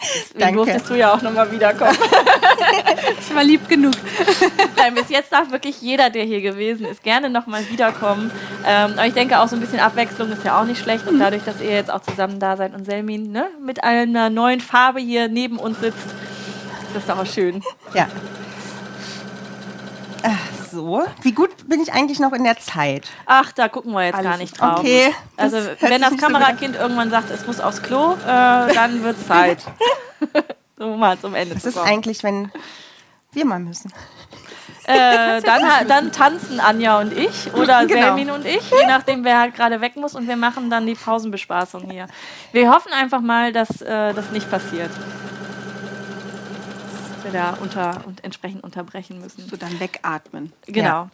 Danke. 0.38 0.56
durftest 0.56 0.90
du 0.90 0.94
ja 0.94 1.12
auch 1.12 1.22
nochmal 1.22 1.50
wiederkommen. 1.52 1.96
Ich 3.20 3.34
war 3.34 3.44
lieb 3.44 3.68
genug. 3.68 3.94
Nein, 4.76 4.94
bis 4.94 5.08
jetzt 5.08 5.32
darf 5.32 5.50
wirklich 5.52 5.80
jeder, 5.80 6.10
der 6.10 6.24
hier 6.24 6.40
gewesen 6.40 6.84
ist, 6.86 7.02
gerne 7.02 7.30
nochmal 7.30 7.68
wiederkommen. 7.70 8.30
Ähm, 8.66 8.92
aber 8.94 9.06
ich 9.06 9.14
denke 9.14 9.38
auch 9.38 9.46
so 9.46 9.56
ein 9.56 9.60
bisschen 9.60 9.78
Abwechslung 9.78 10.30
ist 10.32 10.44
ja 10.44 10.60
auch 10.60 10.64
nicht 10.64 10.82
schlecht. 10.82 11.06
Und 11.06 11.20
dadurch, 11.20 11.44
dass 11.44 11.60
ihr 11.60 11.70
jetzt 11.70 11.92
auch 11.92 12.00
zusammen 12.00 12.40
da 12.40 12.56
seid 12.56 12.74
und 12.74 12.84
Selmin 12.84 13.30
ne, 13.30 13.48
mit 13.64 13.84
einer 13.84 14.30
neuen 14.30 14.60
Farbe 14.60 15.00
hier 15.00 15.28
neben 15.28 15.58
uns 15.58 15.80
sitzt, 15.80 15.98
ist 15.98 16.94
das 16.94 17.06
doch 17.06 17.18
auch 17.18 17.26
schön. 17.26 17.62
Ja. 17.94 18.08
Ach 20.22 20.59
so. 20.70 21.02
Wie 21.22 21.32
gut 21.32 21.50
bin 21.68 21.80
ich 21.80 21.92
eigentlich 21.92 22.20
noch 22.20 22.32
in 22.32 22.44
der 22.44 22.58
Zeit? 22.58 23.08
Ach, 23.26 23.52
da 23.52 23.68
gucken 23.68 23.92
wir 23.92 24.04
jetzt 24.06 24.14
Alles 24.14 24.30
gar 24.30 24.36
nicht 24.38 24.60
drauf. 24.60 24.78
Okay. 24.80 25.14
Also, 25.36 25.56
Das 25.56 25.82
wenn 25.82 26.00
das 26.00 26.10
nicht 26.12 26.20
so 26.20 26.26
Kamerakind 26.26 26.76
irgendwann 26.76 27.10
sagt, 27.10 27.30
es 27.30 27.46
muss 27.46 27.60
aufs 27.60 27.82
Klo, 27.82 28.14
äh, 28.14 28.26
dann 28.26 29.02
wird 29.02 29.16
Zeit. 29.26 29.64
so 30.78 30.96
mal 30.96 31.18
zum 31.18 31.34
Ende 31.34 31.54
Was 31.56 31.62
zu 31.62 31.68
ist 31.70 31.74
kommen. 31.76 31.88
eigentlich, 31.88 32.22
wenn 32.22 32.50
wir 33.32 33.44
mal 33.44 33.60
müssen? 33.60 33.92
Äh, 34.84 35.40
dann, 35.42 35.86
dann 35.86 36.10
tanzen 36.10 36.58
Anja 36.58 36.98
und 36.98 37.12
ich 37.16 37.52
oder 37.54 37.84
Genau. 37.86 38.00
Selmin 38.00 38.30
und 38.30 38.44
ich, 38.46 38.70
je 38.70 38.86
nachdem, 38.88 39.24
wer 39.24 39.38
halt 39.38 39.54
gerade 39.54 39.80
weg 39.80 39.96
muss. 39.96 40.14
Und 40.14 40.26
wir 40.26 40.36
machen 40.36 40.70
dann 40.70 40.86
die 40.86 40.94
Pausenbespaßung 40.94 41.88
hier. 41.90 42.06
Wir 42.52 42.70
hoffen 42.72 42.92
einfach 42.92 43.20
mal, 43.20 43.52
dass 43.52 43.82
äh, 43.82 44.14
das 44.14 44.30
nicht 44.32 44.50
passiert. 44.50 44.90
Wir 47.32 47.40
da 47.40 47.56
unter 47.60 48.02
und 48.06 48.24
entsprechend 48.24 48.62
unterbrechen 48.64 49.20
müssen. 49.20 49.46
So 49.48 49.56
dann 49.56 49.78
wegatmen. 49.80 50.52
Genau. 50.66 51.08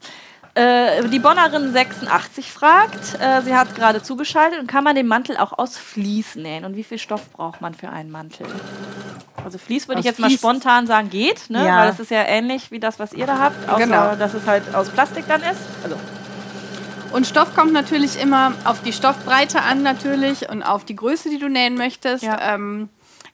Äh, 0.55 1.07
die 1.09 1.19
Bonnerin 1.19 1.71
86 1.73 2.51
fragt, 2.51 3.21
äh, 3.21 3.43
sie 3.43 3.55
hat 3.55 3.75
gerade 3.75 4.03
zugeschaltet, 4.03 4.59
und 4.59 4.67
kann 4.67 4.85
man 4.85 4.97
den 4.97 5.07
Mantel 5.07 5.37
auch 5.37 5.53
aus 5.59 5.77
Vlies 5.77 6.35
nähen? 6.35 6.65
Und 6.65 6.77
wie 6.77 6.85
viel 6.85 6.99
Stoff 6.99 7.31
braucht 7.33 7.61
man 7.61 7.75
für 7.75 7.91
einen 7.91 8.11
Mantel? 8.11 8.47
Also 9.45 9.59
Vlies 9.59 9.87
würde 9.87 10.01
ich 10.01 10.07
jetzt 10.07 10.19
mal 10.19 10.29
Vlies? 10.29 10.41
spontan 10.41 10.87
sagen, 10.87 11.11
geht, 11.11 11.51
ne? 11.51 11.67
Ja. 11.67 11.81
weil 11.81 11.89
das 11.89 12.01
ist 12.01 12.11
ja 12.11 12.23
ähnlich 12.25 12.71
wie 12.71 12.81
das, 12.81 12.99
was 12.99 13.13
ihr 13.13 13.27
da 13.27 13.39
habt, 13.39 13.69
außer 13.69 13.79
Genau. 13.85 14.17
dass 14.17 14.33
es 14.33 14.47
halt 14.47 14.75
aus 14.75 14.89
Plastik 14.89 15.27
dann 15.29 15.43
ist. 15.43 15.61
Also, 15.85 15.97
Und 17.13 17.27
Stoff 17.27 17.55
kommt 17.55 17.73
natürlich 17.75 18.19
immer 18.21 18.53
auf 18.65 18.81
die 18.83 18.93
Stoffbreite 18.95 19.61
an 19.63 19.83
natürlich 19.83 20.49
und 20.49 20.63
auf 20.63 20.85
die 20.87 20.97
Größe, 20.97 21.29
die 21.29 21.39
du 21.39 21.49
nähen 21.49 21.75
möchtest. 21.77 22.25
Ja. 22.25 22.55
Ähm, 22.55 22.89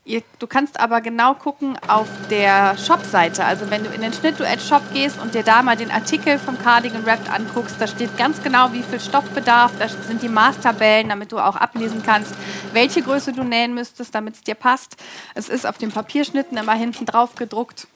ihr, 0.05 0.23
du 0.39 0.47
kannst 0.47 0.81
aber 0.81 1.01
genau 1.01 1.35
gucken 1.35 1.79
auf 1.87 2.09
der 2.31 2.77
Shop-Seite. 2.77 3.45
Also 3.45 3.71
wenn 3.71 3.85
du 3.85 3.91
in 3.91 4.01
den 4.01 4.13
Schnittduett-Shop 4.13 4.83
gehst 4.93 5.21
und 5.21 5.35
dir 5.35 5.43
da 5.43 5.63
mal 5.63 5.77
den 5.77 5.91
Artikel 5.91 6.39
vom 6.39 6.59
Cardigan 6.59 7.07
Wrapped 7.07 7.31
anguckst, 7.31 7.77
da 7.79 7.87
steht 7.87 8.17
ganz 8.17 8.43
genau, 8.43 8.73
wie 8.73 8.83
viel 8.83 9.01
Stoffbedarf, 9.01 9.73
da 9.79 9.89
sind 9.89 10.23
die 10.23 10.29
Maßtabellen, 10.29 11.09
damit 11.09 11.33
du 11.33 11.39
auch 11.39 11.57
ablesen 11.57 12.03
kannst, 12.05 12.35
welche 12.73 13.03
Größe 13.03 13.33
du 13.33 13.45
nähen 13.45 13.75
müsstest, 13.75 14.15
damit 14.15 14.35
es 14.35 14.41
dir 14.43 14.57
passt. 14.57 14.97
Es 15.35 15.49
ist 15.49 15.67
auf 15.67 15.79
den 15.79 15.93
Papierschnitten 15.93 16.59
immer 16.59 16.75
hinten 16.75 17.07
drauf 17.07 17.35
gedruckt. 17.35 17.87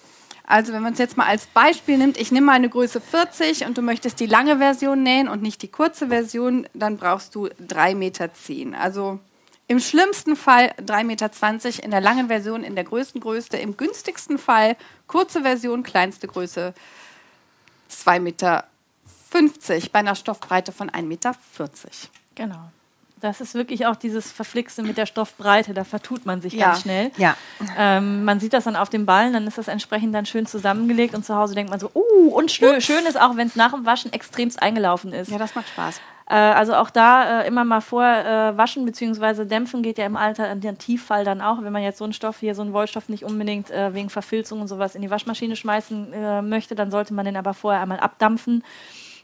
Also 0.49 0.73
wenn 0.73 0.83
man 0.83 0.93
es 0.93 1.01
jetzt 1.01 1.17
mal 1.17 1.27
als 1.27 1.47
Beispiel 1.47 1.99
nimmt, 1.99 2.17
ich 2.17 2.31
nehme 2.31 2.47
mal 2.47 2.53
eine 2.53 2.69
Größe 2.69 3.01
40 3.01 3.67
und 3.67 3.77
du 3.77 3.83
möchtest 3.83 4.21
die 4.21 4.27
lange 4.27 4.59
Version 4.59 5.03
nähen 5.03 5.27
und 5.27 5.43
nicht 5.43 5.61
die 5.61 5.69
kurze 5.69 6.07
Version, 6.07 6.69
dann 6.73 6.99
brauchst 6.99 7.35
du 7.35 7.49
3,10 7.49 7.95
Meter. 7.97 8.31
Also 8.81 9.19
im 9.69 9.81
schlimmsten 9.81 10.37
Fall 10.37 10.73
3,20 10.81 11.05
Meter 11.05 11.85
in 11.85 11.91
der 11.91 12.01
langen 12.01 12.29
Version, 12.29 12.62
in 12.62 12.75
der 12.75 12.85
größten 12.85 13.21
Größe, 13.21 13.57
im 13.57 13.77
günstigsten 13.77 14.39
Fall 14.39 14.77
kurze 15.07 15.43
Version, 15.43 15.83
kleinste 15.83 16.29
Größe 16.29 16.73
2,50 17.91 18.21
Meter 18.21 18.64
bei 19.93 19.99
einer 19.99 20.14
Stoffbreite 20.14 20.73
von 20.73 20.91
1,40 20.91 21.03
Meter. 21.03 21.35
genau. 22.35 22.71
Das 23.19 23.41
ist 23.41 23.55
wirklich 23.55 23.87
auch 23.87 23.97
dieses 23.97 24.31
Verflixte 24.31 24.83
mit 24.83 24.99
der 24.99 25.07
Stoffbreite, 25.07 25.73
da 25.73 25.85
vertut 25.85 26.27
man 26.27 26.43
sich 26.43 26.53
Ja. 26.53 26.67
ganz 26.67 26.83
schnell. 26.83 27.11
Ja. 27.17 27.35
Ähm, 27.77 28.25
man 28.25 28.41
sieht 28.41 28.53
das 28.53 28.64
dann 28.64 28.77
auf 28.77 28.91
dem 28.91 29.07
Ballen, 29.07 29.33
dann 29.33 29.47
ist 29.47 29.57
das 29.57 29.69
entsprechend 29.69 30.14
dann 30.14 30.27
schön 30.27 30.45
zusammengelegt 30.45 31.14
und 31.14 31.25
zu 31.25 31.35
Hause 31.35 31.55
denkt 31.55 31.71
man 31.71 31.81
so, 31.81 31.91
uh, 31.95 32.29
und 32.29 32.53
schön, 32.53 32.79
schön 32.83 33.07
ist 33.07 33.19
auch, 33.19 33.37
wenn 33.37 33.49
es 33.49 33.57
nach 33.57 33.73
dem 33.73 33.87
Waschen 33.87 34.12
extremst 34.12 34.62
eingelaufen 34.62 35.14
ist. 35.14 35.31
Ja, 35.31 35.39
das 35.39 35.55
macht 35.55 35.67
Spaß. 35.71 36.01
Äh, 36.29 36.35
also 36.35 36.74
auch 36.74 36.91
da 36.91 37.43
äh, 37.43 37.47
immer 37.47 37.64
mal 37.64 37.81
vorher 37.81 38.53
äh, 38.55 38.57
waschen 38.57 38.85
bzw. 38.85 39.45
dämpfen 39.45 39.83
geht 39.83 39.99
ja 39.99 40.07
im 40.07 40.16
Alternativfall 40.16 41.24
dann 41.24 41.41
auch. 41.41 41.62
Wenn 41.62 41.72
man 41.72 41.83
jetzt 41.83 41.99
so 41.99 42.05
einen 42.05 42.12
Stoff 42.12 42.41
hier, 42.41 42.55
so 42.55 42.62
einen 42.62 42.72
Wollstoff 42.72 43.09
nicht 43.09 43.24
unbedingt 43.24 43.70
wegen 43.70 44.11
Verfilzung 44.11 44.61
und 44.61 44.68
sowas 44.68 44.95
in 44.95 45.03
die 45.03 45.11
Waschmaschine 45.11 45.57
schmeißen 45.57 46.49
möchte, 46.49 46.74
dann 46.74 46.91
sollte 46.91 47.14
man 47.14 47.24
den 47.24 47.37
aber 47.37 47.55
vorher 47.55 47.81
einmal 47.81 48.01
abdampfen, 48.01 48.64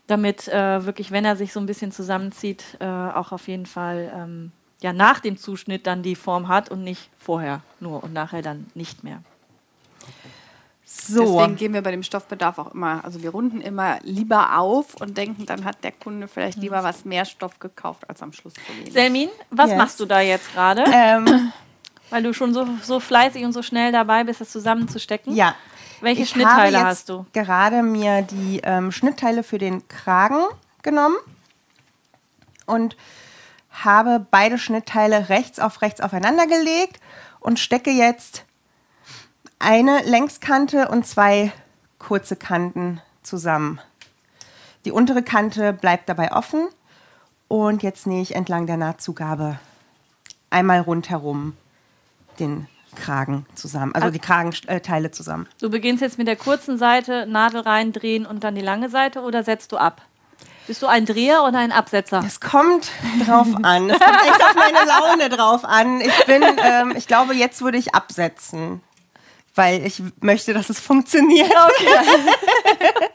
damit 0.06 0.46
wirklich, 0.46 1.10
wenn 1.10 1.24
er 1.24 1.36
sich 1.36 1.52
so 1.52 1.60
ein 1.60 1.66
bisschen 1.66 1.92
zusammenzieht, 1.92 2.78
auch 2.80 3.32
auf 3.32 3.48
jeden 3.48 3.66
Fall 3.66 4.12
ähm, 4.14 4.52
ja, 4.82 4.92
nach 4.92 5.20
dem 5.20 5.36
Zuschnitt 5.36 5.86
dann 5.86 6.02
die 6.02 6.16
Form 6.16 6.48
hat 6.48 6.70
und 6.70 6.82
nicht 6.84 7.10
vorher 7.18 7.62
nur 7.80 8.02
und 8.02 8.12
nachher 8.12 8.42
dann 8.42 8.66
nicht 8.74 9.04
mehr. 9.04 9.22
So. 11.06 11.36
Deswegen 11.38 11.56
gehen 11.56 11.72
wir 11.74 11.82
bei 11.82 11.90
dem 11.90 12.02
Stoffbedarf 12.02 12.58
auch 12.58 12.72
immer, 12.74 13.04
also 13.04 13.22
wir 13.22 13.30
runden 13.30 13.60
immer 13.60 13.98
lieber 14.02 14.58
auf 14.58 14.94
und 15.00 15.16
denken, 15.16 15.46
dann 15.46 15.64
hat 15.64 15.82
der 15.84 15.92
Kunde 15.92 16.28
vielleicht 16.28 16.58
lieber 16.58 16.82
was 16.84 17.04
mehr 17.04 17.24
Stoff 17.24 17.58
gekauft 17.58 18.08
als 18.08 18.22
am 18.22 18.32
Schluss. 18.32 18.54
Selmin, 18.90 19.28
was 19.50 19.70
Yes. 19.70 19.78
machst 19.78 20.00
du 20.00 20.06
da 20.06 20.20
jetzt 20.20 20.52
gerade? 20.52 20.84
Ähm, 20.92 21.52
Weil 22.10 22.22
du 22.22 22.34
schon 22.34 22.52
so, 22.52 22.66
so 22.82 23.00
fleißig 23.00 23.42
und 23.44 23.52
so 23.52 23.62
schnell 23.62 23.90
dabei 23.90 24.24
bist, 24.24 24.40
das 24.40 24.50
zusammenzustecken. 24.50 25.34
ja. 25.34 25.54
Welche 26.02 26.22
Ich 26.22 26.30
Schnittteile 26.30 26.78
habe 26.78 26.88
hast 26.88 27.08
du? 27.08 27.24
gerade 27.32 27.82
mir 27.84 28.22
die 28.22 28.60
ähm, 28.64 28.90
Schnittteile 28.90 29.44
für 29.44 29.58
den 29.58 29.86
Kragen 29.86 30.42
genommen 30.82 31.14
und 32.66 32.96
habe 33.70 34.26
beide 34.30 34.58
Schnittteile 34.58 35.28
rechts 35.28 35.58
auf 35.60 35.80
rechts 35.80 36.00
aufeinander 36.00 36.46
gelegt 36.48 37.00
und 37.40 37.58
stecke 37.60 37.90
jetzt 37.90 38.44
eine 39.62 40.02
Längskante 40.02 40.88
und 40.88 41.06
zwei 41.06 41.52
kurze 41.98 42.34
Kanten 42.36 43.00
zusammen. 43.22 43.80
Die 44.84 44.90
untere 44.90 45.22
Kante 45.22 45.72
bleibt 45.72 46.08
dabei 46.08 46.32
offen 46.32 46.68
und 47.46 47.82
jetzt 47.84 48.06
nähe 48.06 48.22
ich 48.22 48.34
entlang 48.34 48.66
der 48.66 48.76
Nahtzugabe 48.76 49.58
einmal 50.50 50.80
rundherum 50.80 51.56
den 52.40 52.66
Kragen 52.96 53.46
zusammen, 53.54 53.94
also 53.94 54.10
die 54.10 54.18
Kragenteile 54.18 55.12
zusammen. 55.12 55.46
Du 55.60 55.70
beginnst 55.70 56.02
jetzt 56.02 56.18
mit 56.18 56.26
der 56.26 56.36
kurzen 56.36 56.76
Seite, 56.76 57.26
Nadel 57.26 57.60
reindrehen 57.60 58.26
und 58.26 58.42
dann 58.44 58.54
die 58.56 58.60
lange 58.60 58.90
Seite 58.90 59.20
oder 59.20 59.44
setzt 59.44 59.70
du 59.70 59.76
ab? 59.76 60.02
Bist 60.66 60.82
du 60.82 60.88
ein 60.88 61.06
Dreher 61.06 61.44
oder 61.44 61.58
ein 61.58 61.72
Absetzer? 61.72 62.22
Es 62.26 62.40
kommt 62.40 62.90
drauf 63.26 63.48
an. 63.62 63.90
Es 63.90 63.98
kommt 63.98 64.22
echt 64.22 64.44
auf 64.44 64.54
meine 64.56 64.86
Laune 64.86 65.28
drauf 65.28 65.64
an. 65.64 66.00
Ich 66.00 66.26
bin, 66.26 66.42
ähm, 66.62 66.94
ich 66.96 67.06
glaube, 67.06 67.34
jetzt 67.34 67.62
würde 67.62 67.78
ich 67.78 67.94
absetzen, 67.94 68.80
weil 69.54 69.84
ich 69.86 70.02
möchte, 70.20 70.54
dass 70.54 70.70
es 70.70 70.80
funktioniert. 70.80 71.50
Okay. 71.50 73.08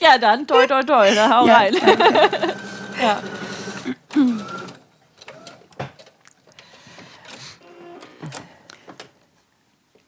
ja, 0.00 0.18
dann 0.18 0.46
toi 0.46 0.66
toi 0.66 0.82
toi, 0.82 1.14
da 1.14 1.38
hau 1.40 1.46
Ja. 1.46 1.56
rein. 1.56 1.74
ja. 3.00 3.20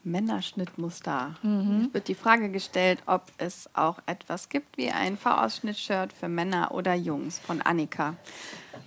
Männerschnittmuster. 0.03 1.35
Mhm. 1.41 1.85
Es 1.87 1.93
wird 1.93 2.07
die 2.09 2.15
Frage 2.15 2.49
gestellt, 2.49 2.99
ob 3.07 3.23
es 3.39 3.67
auch 3.73 3.97
etwas 4.05 4.49
gibt 4.49 4.77
wie 4.77 4.91
ein 4.91 5.17
V-Ausschnitt-Shirt 5.17 6.13
für 6.13 6.27
Männer 6.29 6.71
oder 6.73 6.93
Jungs 6.93 7.39
von 7.39 7.61
Annika. 7.63 8.13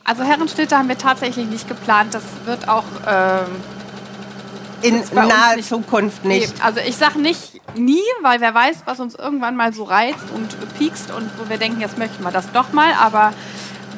Also 0.04 0.22
Herrenschnitte 0.22 0.78
haben 0.78 0.88
wir 0.88 0.98
tatsächlich 0.98 1.46
nicht 1.46 1.66
geplant. 1.66 2.14
Das 2.14 2.22
wird 2.44 2.68
auch 2.68 2.84
ähm, 3.06 3.46
In 4.82 5.02
naher 5.12 5.56
nicht 5.56 5.68
Zukunft 5.68 6.24
nicht. 6.24 6.48
geben. 6.54 6.60
Also 6.62 6.80
ich 6.80 6.96
sage 6.96 7.18
nicht 7.20 7.60
nie, 7.76 8.00
weil 8.22 8.40
wer 8.40 8.54
weiß, 8.54 8.82
was 8.84 9.00
uns 9.00 9.14
irgendwann 9.14 9.56
mal 9.56 9.72
so 9.72 9.84
reizt 9.84 10.24
und 10.34 10.56
piekst 10.78 11.10
und 11.10 11.30
wo 11.38 11.48
wir 11.48 11.58
denken, 11.58 11.80
jetzt 11.80 11.98
möchten 11.98 12.22
wir 12.22 12.30
das 12.30 12.50
doch 12.52 12.72
mal. 12.72 12.92
Aber 13.00 13.32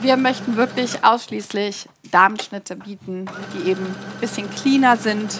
wir 0.00 0.16
möchten 0.16 0.56
wirklich 0.56 1.04
ausschließlich 1.04 1.86
Damenschnitte 2.10 2.76
bieten, 2.76 3.26
die 3.54 3.68
eben 3.70 3.84
ein 3.84 4.20
bisschen 4.20 4.48
cleaner 4.50 4.96
sind. 4.96 5.38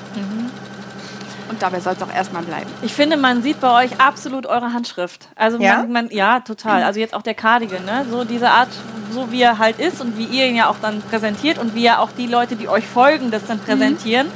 Und 1.49 1.61
dabei 1.62 1.80
soll 1.80 1.95
es 1.95 2.03
auch 2.03 2.14
erstmal 2.14 2.43
bleiben. 2.43 2.70
Ich 2.82 2.93
finde, 2.93 3.16
man 3.16 3.43
sieht 3.43 3.61
bei 3.61 3.84
euch 3.84 4.01
absolut 4.01 4.47
eure 4.47 4.72
Handschrift. 4.72 5.28
Also 5.34 5.59
Ja? 5.59 5.78
man, 5.78 5.93
man 5.93 6.11
ja, 6.11 6.41
total. 6.41 6.84
Also 6.84 7.01
jetzt 7.01 7.12
auch 7.14 7.22
der 7.22 7.34
Cardigan, 7.34 7.84
ne? 7.84 8.07
So 8.09 8.24
diese 8.24 8.51
Art, 8.51 8.68
so 9.11 9.32
wie 9.32 9.43
er 9.43 9.59
halt 9.59 9.80
ist 9.80 10.01
und 10.01 10.16
wie 10.16 10.26
ihr 10.26 10.47
ihn 10.47 10.55
ja 10.55 10.68
auch 10.68 10.76
dann 10.80 11.03
präsentiert 11.03 11.59
und 11.59 11.74
wie 11.74 11.82
ja 11.82 11.99
auch 11.99 12.11
die 12.16 12.26
Leute, 12.28 12.55
die 12.55 12.68
euch 12.68 12.86
folgen, 12.86 13.32
das 13.32 13.47
dann 13.47 13.59
präsentieren. 13.59 14.28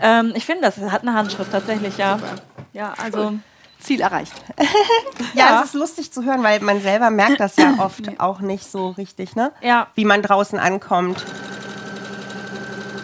Ähm, 0.00 0.32
ich 0.34 0.44
finde, 0.46 0.62
das 0.62 0.76
hat 0.90 1.02
eine 1.02 1.14
Handschrift 1.14 1.50
tatsächlich, 1.52 1.96
ja. 1.98 2.18
Ja, 2.72 2.94
also 3.02 3.34
Ziel 3.80 4.00
erreicht. 4.00 4.32
Ja, 5.34 5.44
Ja. 5.46 5.60
es 5.60 5.68
ist 5.68 5.74
lustig 5.74 6.12
zu 6.12 6.24
hören, 6.24 6.42
weil 6.42 6.60
man 6.60 6.80
selber 6.80 7.10
merkt 7.10 7.40
das 7.40 7.56
ja 7.56 7.74
oft 7.78 8.20
auch 8.20 8.40
nicht 8.40 8.70
so 8.70 8.88
richtig, 8.90 9.36
ne? 9.36 9.52
ja. 9.60 9.88
Wie 9.94 10.04
man 10.04 10.22
draußen 10.22 10.58
ankommt. 10.58 11.24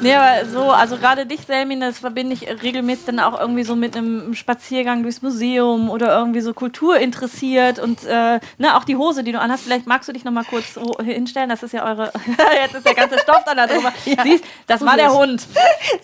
Nee, 0.05 0.15
aber 0.15 0.47
so, 0.47 0.71
also 0.71 0.97
gerade 0.97 1.27
dich, 1.27 1.41
Selmin, 1.47 1.81
das 1.81 1.99
verbinde 1.99 2.35
ich 2.35 2.47
regelmäßig 2.63 3.07
dann 3.07 3.21
auch 3.21 3.39
irgendwie 3.41 3.65
so 3.65 3.75
mit 3.77 3.97
einem 3.97 4.35
Spaziergang 4.35 5.03
durchs 5.03 5.23
Museum 5.23 5.91
oder 5.91 6.17
irgendwie 6.17 6.41
so 6.41 6.53
Kultur 6.55 6.99
interessiert 6.99 7.79
und 7.79 8.05
äh, 8.05 8.41
ne, 8.59 8.77
auch 8.77 8.85
die 8.85 8.97
Hose, 8.97 9.25
die 9.25 9.33
du 9.33 9.41
anhast, 9.41 9.65
vielleicht 9.65 9.87
magst 9.87 10.09
du 10.09 10.13
dich 10.13 10.25
noch 10.25 10.33
mal 10.33 10.45
kurz 10.45 10.79
hinstellen, 11.03 11.49
das 11.49 11.63
ist 11.63 11.73
ja 11.73 11.85
eure, 11.85 12.13
jetzt 12.63 12.75
ist 12.75 12.87
der 12.87 12.95
ganze 12.95 13.19
Stoff 13.19 13.45
dann 13.45 13.57
da 13.57 13.67
drüber. 13.67 13.93
Siehst, 14.23 14.45
das 14.67 14.81
war 14.83 14.97
der 14.97 15.13
Hund. 15.13 15.43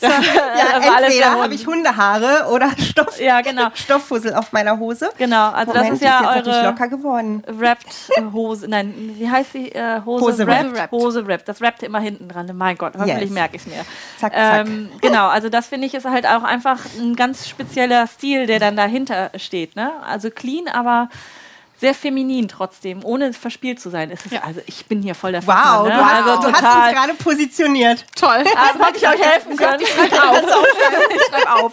Das, 0.01 0.11
Ja, 0.11 0.81
war 0.81 0.99
entweder 1.03 1.31
der 1.31 1.43
habe 1.43 1.55
ich 1.55 1.67
Hundehaare 1.67 2.47
oder 2.51 2.71
Stoff, 2.79 3.21
Ja, 3.21 3.41
genau. 3.41 3.69
Stofffussel 3.75 4.35
auf 4.35 4.53
meiner 4.53 4.79
Hose. 4.79 5.11
Genau, 5.19 5.51
also 5.51 5.73
Moment, 5.73 5.77
das 5.77 5.85
ist 5.89 6.03
ist 6.03 6.03
ja 6.03 6.21
jetzt 6.21 6.37
natürlich 6.37 6.57
eure 6.59 6.67
locker 6.67 6.89
geworden. 6.89 7.43
Wrapped 7.47 7.95
Hose, 8.33 8.69
nein, 8.69 8.95
wie 9.17 9.29
heißt 9.29 9.55
die 9.55 9.73
äh, 9.73 10.01
Hose? 10.05 10.25
Hose 10.25 10.47
wrapped? 10.47 10.75
wrapped. 10.77 10.93
Hose 10.93 11.27
wrapped. 11.27 11.49
Das 11.49 11.61
wrappte 11.61 11.87
immer 11.87 12.01
hinten 12.01 12.29
dran. 12.29 12.51
Mein 12.55 12.77
Gott, 12.77 12.95
hoffentlich 12.95 13.21
Yes. 13.21 13.31
merke 13.31 13.57
ich 13.57 13.63
es 13.63 13.69
mir. 13.69 13.85
Zack, 14.19 14.33
zack. 14.35 14.67
Ähm, 14.67 14.91
genau, 15.01 15.29
also 15.29 15.49
das 15.49 15.69
finde 15.69 15.87
ich 15.87 15.95
ist 15.95 16.05
halt 16.05 16.27
auch 16.27 16.43
einfach 16.43 16.79
ein 16.99 17.17
ganz 17.17 17.49
spezieller 17.49 18.07
Stil, 18.07 18.47
der 18.47 18.59
dann 18.59 18.77
dahinter 18.77 19.31
steht. 19.37 19.77
Ne? 19.77 19.93
Also 20.05 20.31
clean, 20.31 20.69
aber 20.69 21.09
sehr 21.81 21.95
feminin 21.95 22.47
trotzdem, 22.47 23.03
ohne 23.05 23.33
verspielt 23.33 23.81
zu 23.81 23.89
sein. 23.89 24.11
Es 24.11 24.27
ist, 24.27 24.35
Also 24.45 24.61
ich 24.67 24.85
bin 24.85 25.03
hier 25.03 25.15
voll 25.15 25.33
der 25.33 25.47
Wow, 25.47 25.55
Fachmann, 25.55 25.85
ne? 25.85 25.95
du, 25.95 26.05
hast, 26.05 26.27
also 26.27 26.43
du 26.43 26.53
hast 26.53 26.77
uns 26.77 26.95
gerade 26.95 27.15
positioniert. 27.15 28.05
Toll. 28.15 28.31
also, 28.37 28.79
wollte 28.79 28.99
ich 28.99 29.09
euch 29.09 29.21
helfen 29.21 29.57
können. 29.57 29.81
Ich 29.81 31.27
schreib 31.27 31.51
auf. 31.51 31.73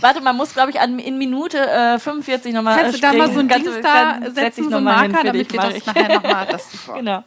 Warte, 0.00 0.20
man 0.20 0.36
muss, 0.36 0.52
glaube 0.52 0.70
ich, 0.70 0.80
an, 0.80 0.98
in 0.98 1.16
Minute 1.16 1.58
äh, 1.58 1.98
45 1.98 2.52
nochmal 2.52 2.78
Kannst 2.78 2.98
du 2.98 3.00
da 3.00 3.12
mal 3.14 3.30
so 3.32 3.40
ein 3.40 3.48
Dings 3.48 3.70
da 3.82 4.18
ich 4.18 4.34
setzen, 4.34 4.68
so 4.70 4.76
einen 4.76 4.84
Marker, 4.84 5.24
damit 5.24 5.50
wir 5.50 5.60
das 5.60 5.74
ich. 5.74 5.86
nachher 5.86 6.14
nochmal... 6.14 6.46
Genau. 6.94 7.24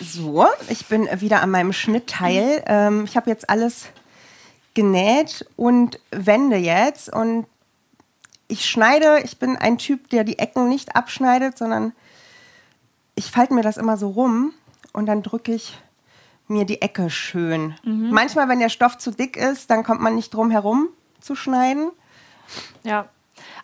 So, 0.00 0.46
ich 0.68 0.86
bin 0.86 1.08
wieder 1.20 1.42
an 1.42 1.50
meinem 1.50 1.72
Schnittteil. 1.72 2.62
Ähm, 2.66 3.04
ich 3.04 3.16
habe 3.16 3.30
jetzt 3.30 3.48
alles 3.48 3.86
genäht 4.74 5.46
und 5.56 5.98
wende 6.10 6.56
jetzt. 6.56 7.12
Und 7.12 7.46
ich 8.48 8.66
schneide, 8.66 9.20
ich 9.24 9.38
bin 9.38 9.56
ein 9.56 9.78
Typ, 9.78 10.10
der 10.10 10.24
die 10.24 10.38
Ecken 10.38 10.68
nicht 10.68 10.94
abschneidet, 10.94 11.56
sondern 11.58 11.92
ich 13.14 13.30
falte 13.30 13.54
mir 13.54 13.62
das 13.62 13.78
immer 13.78 13.96
so 13.96 14.10
rum 14.10 14.52
und 14.92 15.06
dann 15.06 15.22
drücke 15.22 15.52
ich 15.52 15.78
mir 16.46 16.64
die 16.64 16.82
Ecke 16.82 17.10
schön. 17.10 17.74
Manchmal, 18.12 18.48
wenn 18.48 18.60
der 18.60 18.68
Stoff 18.68 18.98
zu 18.98 19.10
dick 19.10 19.36
ist, 19.36 19.70
dann 19.70 19.82
kommt 19.82 20.00
man 20.00 20.14
nicht 20.14 20.32
drum 20.32 20.50
herum 20.50 20.90
zu 21.20 21.34
schneiden. 21.34 21.90
Ja. 22.84 23.08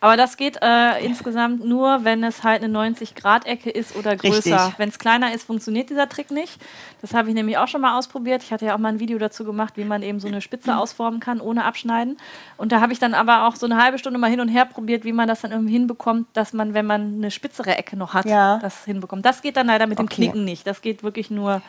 Aber 0.03 0.17
das 0.17 0.37
geht 0.37 0.59
äh, 0.61 0.99
insgesamt 1.07 1.65
nur, 1.65 2.03
wenn 2.03 2.25
es 2.25 2.43
halt 2.43 2.61
eine 2.65 2.77
90-Grad-Ecke 2.77 3.71
ist 3.71 3.95
oder 3.95 4.17
größer. 4.17 4.75
Wenn 4.77 4.89
es 4.89 4.99
kleiner 4.99 5.33
ist, 5.33 5.45
funktioniert 5.45 5.91
dieser 5.91 6.09
Trick 6.09 6.33
nicht. 6.33 6.61
Das 7.03 7.15
habe 7.15 7.29
ich 7.29 7.37
nämlich 7.37 7.57
auch 7.57 7.69
schon 7.69 7.83
mal 7.83 7.97
ausprobiert. 7.97 8.43
Ich 8.43 8.51
hatte 8.53 8.67
ja 8.67 8.75
auch 8.75 8.79
mal 8.79 8.89
ein 8.89 8.99
Video 8.99 9.17
dazu 9.19 9.45
gemacht, 9.45 9.75
wie 9.77 9.85
man 9.85 10.03
eben 10.03 10.19
so 10.19 10.27
eine 10.27 10.41
Spitze 10.41 10.77
ausformen 10.77 11.21
kann, 11.21 11.41
ohne 11.41 11.65
abschneiden. 11.65 12.17
Und 12.57 12.73
da 12.73 12.81
habe 12.81 12.93
ich 12.93 12.99
dann 12.99 13.15
aber 13.15 13.47
auch 13.47 13.55
so 13.55 13.65
eine 13.67 13.81
halbe 13.81 13.97
Stunde 13.97 14.19
mal 14.19 14.29
hin 14.29 14.41
und 14.41 14.49
her 14.49 14.65
probiert, 14.65 15.05
wie 15.05 15.13
man 15.13 15.29
das 15.29 15.43
dann 15.43 15.53
irgendwie 15.53 15.75
hinbekommt, 15.75 16.27
dass 16.33 16.53
man, 16.53 16.75
wenn 16.75 16.85
man 16.87 17.15
eine 17.19 17.31
spitzere 17.31 17.77
Ecke 17.79 17.97
noch 17.97 18.13
hat, 18.13 18.25
Ja. 18.27 18.59
das 18.59 18.85
hinbekommt. 18.85 19.25
Das 19.25 19.41
geht 19.41 19.57
dann 19.57 19.69
leider 19.69 19.87
mit 19.87 20.01
dem 20.01 20.07
Okay. 20.07 20.17
Knicken 20.17 20.45
nicht. 20.45 20.67
Das 20.67 20.83
geht 20.83 21.05
wirklich 21.05 21.31
nur 21.31 21.63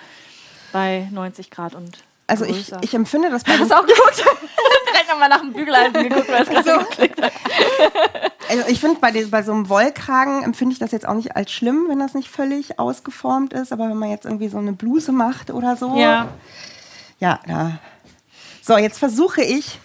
bei 0.72 1.08
90 1.12 1.52
Grad 1.52 1.76
und 1.76 2.00
Also 2.28 2.46
ich, 2.46 2.70
größer. 2.70 2.80
ich 2.82 2.94
empfinde 2.94 3.30
das 3.30 3.44
bei 3.44 3.58
Hast 3.58 3.70
du 3.70 3.76
auch 3.76 3.86
geguckt? 3.86 4.24
Direkt 4.92 5.10
nochmal 5.10 5.30
nach 5.30 5.42
dem 5.42 5.52
Bügeleisen 5.52 6.10
geguckt, 6.10 6.30
weil 6.30 6.44
es 6.44 6.50
gerade 6.50 6.86
geklickt 6.86 7.22
hat. 7.22 7.32
Also 8.50 8.68
ich 8.68 8.82
finde, 8.82 9.00
bei, 9.00 9.12
bei 9.12 9.42
so 9.42 9.54
einem 9.54 9.70
Wollkragen 9.70 10.44
empfinde 10.44 10.74
ich 10.74 10.80
das 10.80 10.92
jetzt 10.92 11.08
auch 11.08 11.14
nicht 11.16 11.36
als 11.36 11.52
schlimm, 11.52 11.86
wenn 11.88 11.98
das 11.98 12.14
nicht 12.14 12.30
völlig 12.30 12.78
ausgeformt 12.78 13.54
ist. 13.54 13.72
Aber 13.72 13.90
wenn 13.90 13.98
man 13.98 14.10
jetzt 14.10 14.26
irgendwie 14.26 14.50
so 14.50 14.58
eine 14.58 14.74
Bluse 14.74 15.12
macht 15.12 15.50
oder 15.50 15.76
so. 15.76 15.96
Ja. 15.96 16.28
Ja, 17.20 17.40
da. 17.48 17.80
So, 18.62 18.78
jetzt 18.78 19.00
versuche 19.00 19.42
ich. 19.42 19.80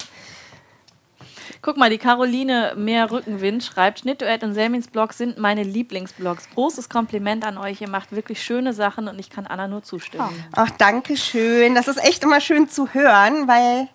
Guck 1.62 1.76
mal, 1.76 1.90
die 1.90 1.98
Caroline 1.98 2.74
Mehr 2.76 3.10
Rückenwind 3.10 3.64
schreibt, 3.64 4.00
Schnittduett 4.00 4.42
und 4.44 4.54
Selmins 4.54 4.88
Blog 4.88 5.12
sind 5.12 5.38
meine 5.38 5.62
Lieblingsblogs. 5.62 6.50
Großes 6.50 6.88
Kompliment 6.88 7.44
an 7.44 7.58
euch. 7.58 7.80
Ihr 7.80 7.88
macht 7.88 8.12
wirklich 8.12 8.42
schöne 8.42 8.72
Sachen 8.72 9.08
und 9.08 9.18
ich 9.18 9.30
kann 9.30 9.46
Anna 9.46 9.66
nur 9.66 9.82
zustimmen. 9.82 10.28
Ach, 10.52 10.70
danke 10.78 11.16
schön. 11.16 11.74
Das 11.74 11.88
ist 11.88 12.02
echt 12.02 12.22
immer 12.22 12.40
schön 12.40 12.68
zu 12.68 12.94
hören, 12.94 13.48
weil 13.48 13.88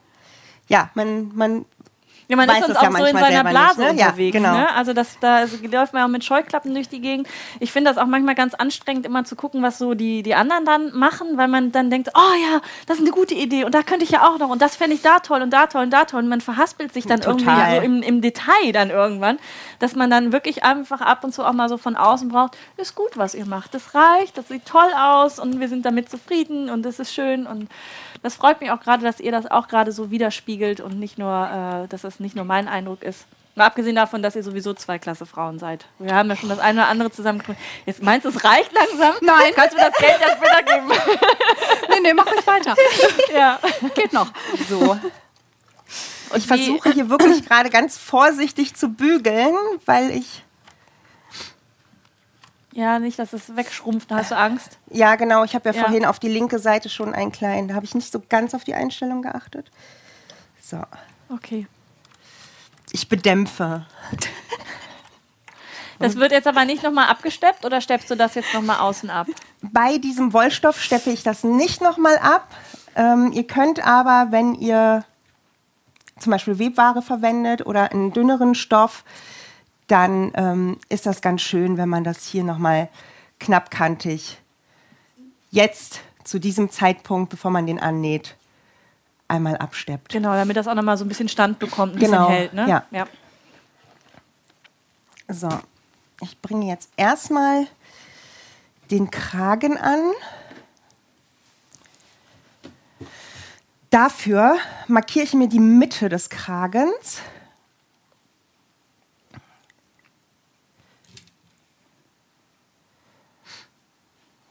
ja, 0.67 0.89
man, 0.93 1.31
man 1.35 1.65
Ja, 2.33 2.37
man 2.37 2.49
weiß 2.49 2.63
ist 2.63 2.69
uns 2.69 2.77
es 2.77 2.81
ja 2.81 2.89
auch 2.89 2.97
so 2.97 3.05
in 3.05 3.17
seiner 3.17 3.43
Blase 3.43 3.81
nicht, 3.81 3.93
ne? 3.93 3.99
Ja, 3.99 4.05
unterwegs. 4.07 4.33
genau. 4.35 4.53
ne? 4.53 4.75
Also 4.75 4.93
das, 4.93 5.19
da 5.19 5.35
also 5.37 5.57
läuft 5.67 5.93
man 5.93 6.03
auch 6.03 6.07
mit 6.07 6.23
Scheuklappen 6.23 6.73
durch 6.73 6.89
die 6.89 6.99
Gegend. 6.99 7.27
Ich 7.59 7.71
finde 7.71 7.91
das 7.91 7.97
auch 7.97 8.07
manchmal 8.07 8.35
ganz 8.35 8.53
anstrengend, 8.53 9.05
immer 9.05 9.23
zu 9.23 9.35
gucken, 9.35 9.61
was 9.61 9.77
so 9.77 9.93
die, 9.93 10.23
die 10.23 10.35
anderen 10.35 10.65
dann 10.65 10.97
machen, 10.97 11.37
weil 11.37 11.47
man 11.47 11.71
dann 11.71 11.89
denkt, 11.89 12.09
oh 12.15 12.51
ja, 12.51 12.61
das 12.87 12.97
ist 12.97 13.03
eine 13.03 13.11
gute 13.11 13.35
Idee 13.35 13.65
und 13.65 13.75
da 13.75 13.83
könnte 13.83 14.03
ich 14.03 14.11
ja 14.11 14.27
auch 14.27 14.39
noch 14.39 14.49
und 14.49 14.61
das 14.61 14.75
fände 14.75 14.95
ich 14.95 15.01
da 15.01 15.19
toll 15.19 15.41
und 15.41 15.51
da 15.51 15.67
toll 15.67 15.83
und 15.83 15.91
da 15.91 16.05
toll. 16.05 16.23
Und 16.23 16.29
man 16.29 16.41
verhaspelt 16.41 16.93
sich 16.93 17.05
dann 17.05 17.21
Total. 17.21 17.75
irgendwie 17.75 17.75
so 17.75 17.81
im, 17.85 18.15
im 18.15 18.21
Detail 18.21 18.71
dann 18.73 18.89
irgendwann, 18.89 19.37
dass 19.79 19.95
man 19.95 20.09
dann 20.09 20.31
wirklich 20.31 20.63
einfach 20.63 21.01
ab 21.01 21.23
und 21.23 21.33
zu 21.33 21.43
auch 21.43 21.53
mal 21.53 21.69
so 21.69 21.77
von 21.77 21.95
außen 21.95 22.29
braucht, 22.29 22.57
ist 22.77 22.95
gut, 22.95 23.17
was 23.17 23.35
ihr 23.35 23.45
macht. 23.45 23.73
Das 23.73 23.93
reicht, 23.93 24.37
das 24.37 24.47
sieht 24.47 24.65
toll 24.65 24.91
aus 24.97 25.39
und 25.39 25.59
wir 25.59 25.67
sind 25.67 25.85
damit 25.85 26.09
zufrieden 26.09 26.69
und 26.69 26.83
das 26.83 26.99
ist 26.99 27.13
schön 27.13 27.45
und 27.45 27.69
das 28.23 28.35
freut 28.35 28.61
mich 28.61 28.71
auch 28.71 28.79
gerade, 28.79 29.03
dass 29.03 29.19
ihr 29.19 29.33
das 29.33 29.51
auch 29.51 29.67
gerade 29.67 29.91
so 29.91 30.09
widerspiegelt 30.09 30.79
und 30.79 30.97
nicht 30.97 31.19
nur, 31.19 31.83
äh, 31.83 31.87
dass 31.89 32.03
das 32.03 32.21
nicht 32.23 32.35
nur 32.35 32.45
mein 32.45 32.67
Eindruck 32.67 33.03
ist. 33.03 33.25
Mal 33.55 33.67
abgesehen 33.67 33.95
davon, 33.95 34.23
dass 34.23 34.35
ihr 34.35 34.41
sowieso 34.41 34.73
zwei 34.73 34.97
klasse 34.97 35.27
Frauen 35.27 35.59
seid. 35.59 35.85
Wir 35.99 36.15
haben 36.15 36.27
ja 36.27 36.35
schon 36.35 36.49
das 36.49 36.57
eine 36.57 36.79
oder 36.81 36.89
andere 36.89 37.11
zusammen 37.11 37.37
gefunden. 37.37 37.61
Jetzt 37.85 38.01
meinst 38.01 38.25
du, 38.25 38.29
es 38.29 38.43
reicht 38.43 38.71
langsam? 38.73 39.13
Nein. 39.21 39.53
Kannst 39.55 39.73
du 39.73 39.77
mir 39.77 39.91
das 39.91 39.99
Geld 39.99 40.19
ja 40.19 40.35
später 40.35 40.63
geben? 40.63 40.91
Nee, 41.89 41.99
nee, 42.01 42.13
mach 42.15 42.25
ich 42.25 42.47
weiter. 42.47 42.75
ja. 43.37 43.59
Geht 43.93 44.11
noch. 44.11 44.31
so. 44.67 44.79
Und 44.93 46.37
ich 46.37 46.47
versuche 46.47 46.93
hier 46.93 47.09
wirklich 47.11 47.45
gerade 47.47 47.69
ganz 47.69 47.95
vorsichtig 47.99 48.73
zu 48.73 48.89
bügeln, 48.89 49.53
weil 49.85 50.09
ich 50.09 50.43
Ja, 52.71 52.97
nicht, 52.97 53.19
dass 53.19 53.33
es 53.33 53.55
wegschrumpft. 53.55 54.09
Da 54.09 54.15
hast 54.15 54.31
du 54.31 54.35
Angst. 54.37 54.79
ja 54.89 55.15
genau, 55.15 55.43
ich 55.43 55.53
habe 55.53 55.69
ja, 55.69 55.75
Ja. 55.75 55.83
vorhin 55.83 56.05
auf 56.05 56.17
die 56.17 56.27
linke 56.29 56.57
Seite 56.57 56.89
schon 56.89 57.13
einen 57.13 57.31
kleinen, 57.31 57.67
da 57.67 57.75
habe 57.75 57.85
ich 57.85 57.93
nicht 57.93 58.11
so 58.11 58.19
ganz 58.29 58.55
auf 58.55 58.63
die 58.63 58.73
Einstellung 58.73 59.21
geachtet. 59.21 59.69
So, 60.59 60.81
Okay. 61.29 61.67
Ich 62.93 63.09
bedämpfe. 63.09 63.85
Das 65.99 66.15
wird 66.15 66.31
jetzt 66.31 66.47
aber 66.47 66.65
nicht 66.65 66.83
nochmal 66.83 67.07
abgesteppt 67.07 67.65
oder 67.65 67.79
steppst 67.81 68.09
du 68.09 68.15
das 68.15 68.35
jetzt 68.35 68.53
nochmal 68.53 68.79
außen 68.79 69.09
ab? 69.09 69.27
Bei 69.61 69.97
diesem 69.97 70.33
Wollstoff 70.33 70.81
steppe 70.81 71.11
ich 71.11 71.23
das 71.23 71.43
nicht 71.43 71.81
nochmal 71.81 72.17
ab. 72.17 72.47
Ähm, 72.95 73.31
ihr 73.31 73.45
könnt 73.45 73.85
aber, 73.85 74.31
wenn 74.31 74.53
ihr 74.55 75.05
zum 76.19 76.31
Beispiel 76.31 76.59
Webware 76.59 77.01
verwendet 77.01 77.65
oder 77.65 77.91
einen 77.91 78.11
dünneren 78.11 78.53
Stoff, 78.53 79.03
dann 79.87 80.31
ähm, 80.35 80.77
ist 80.89 81.05
das 81.05 81.21
ganz 81.21 81.41
schön, 81.41 81.77
wenn 81.77 81.89
man 81.89 82.03
das 82.03 82.25
hier 82.25 82.43
nochmal 82.43 82.89
knappkantig 83.39 84.37
jetzt 85.51 86.01
zu 86.23 86.39
diesem 86.39 86.69
Zeitpunkt, 86.69 87.29
bevor 87.29 87.51
man 87.51 87.67
den 87.67 87.79
annäht, 87.79 88.35
einmal 89.33 89.57
absteppt. 89.57 90.11
Genau, 90.11 90.33
damit 90.33 90.55
das 90.55 90.67
auch 90.67 90.75
nochmal 90.75 90.97
so 90.97 91.03
ein 91.03 91.07
bisschen 91.07 91.27
Stand 91.27 91.59
bekommt, 91.59 91.95
ein 91.95 91.99
Genau, 91.99 92.27
bisschen 92.27 92.33
hält. 92.33 92.53
Ne? 92.53 92.69
ja. 92.69 92.85
ja. 92.91 93.07
So, 95.27 95.49
ich 96.21 96.39
bringe 96.41 96.67
jetzt 96.67 96.91
erstmal 96.95 97.65
den 98.91 99.09
Kragen 99.09 99.77
an. 99.77 99.99
Dafür 103.89 104.57
markiere 104.87 105.25
ich 105.25 105.33
mir 105.33 105.47
die 105.47 105.59
Mitte 105.59 106.09
des 106.09 106.29
Kragens. 106.29 107.21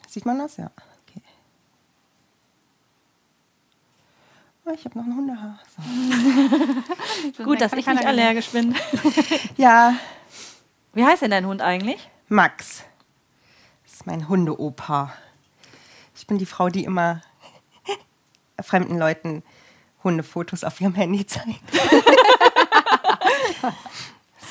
Sieht 0.08 0.26
man 0.26 0.38
das? 0.38 0.56
Ja. 0.58 0.70
Okay. 1.08 1.22
Oh, 4.51 4.51
ich 4.70 4.84
habe 4.84 4.98
noch 4.98 5.04
ein 5.06 5.16
Hundehaar. 5.16 5.58
So. 7.36 7.44
Gut, 7.44 7.60
dass 7.60 7.72
ich 7.72 7.86
nicht 7.86 8.06
allergisch 8.06 8.48
bin. 8.50 8.74
Ja, 9.56 9.94
Wie 10.92 11.04
heißt 11.04 11.22
denn 11.22 11.30
dein 11.30 11.46
Hund 11.46 11.62
eigentlich? 11.62 12.10
Max. 12.28 12.84
Das 13.84 13.94
ist 13.94 14.06
mein 14.06 14.28
Hundeopa. 14.28 15.12
Ich 16.16 16.26
bin 16.26 16.38
die 16.38 16.46
Frau, 16.46 16.68
die 16.68 16.84
immer 16.84 17.20
fremden 18.60 18.98
Leuten 18.98 19.42
Hundefotos 20.04 20.64
auf 20.64 20.80
ihrem 20.80 20.94
Handy 20.94 21.24
zeigt. 21.26 21.60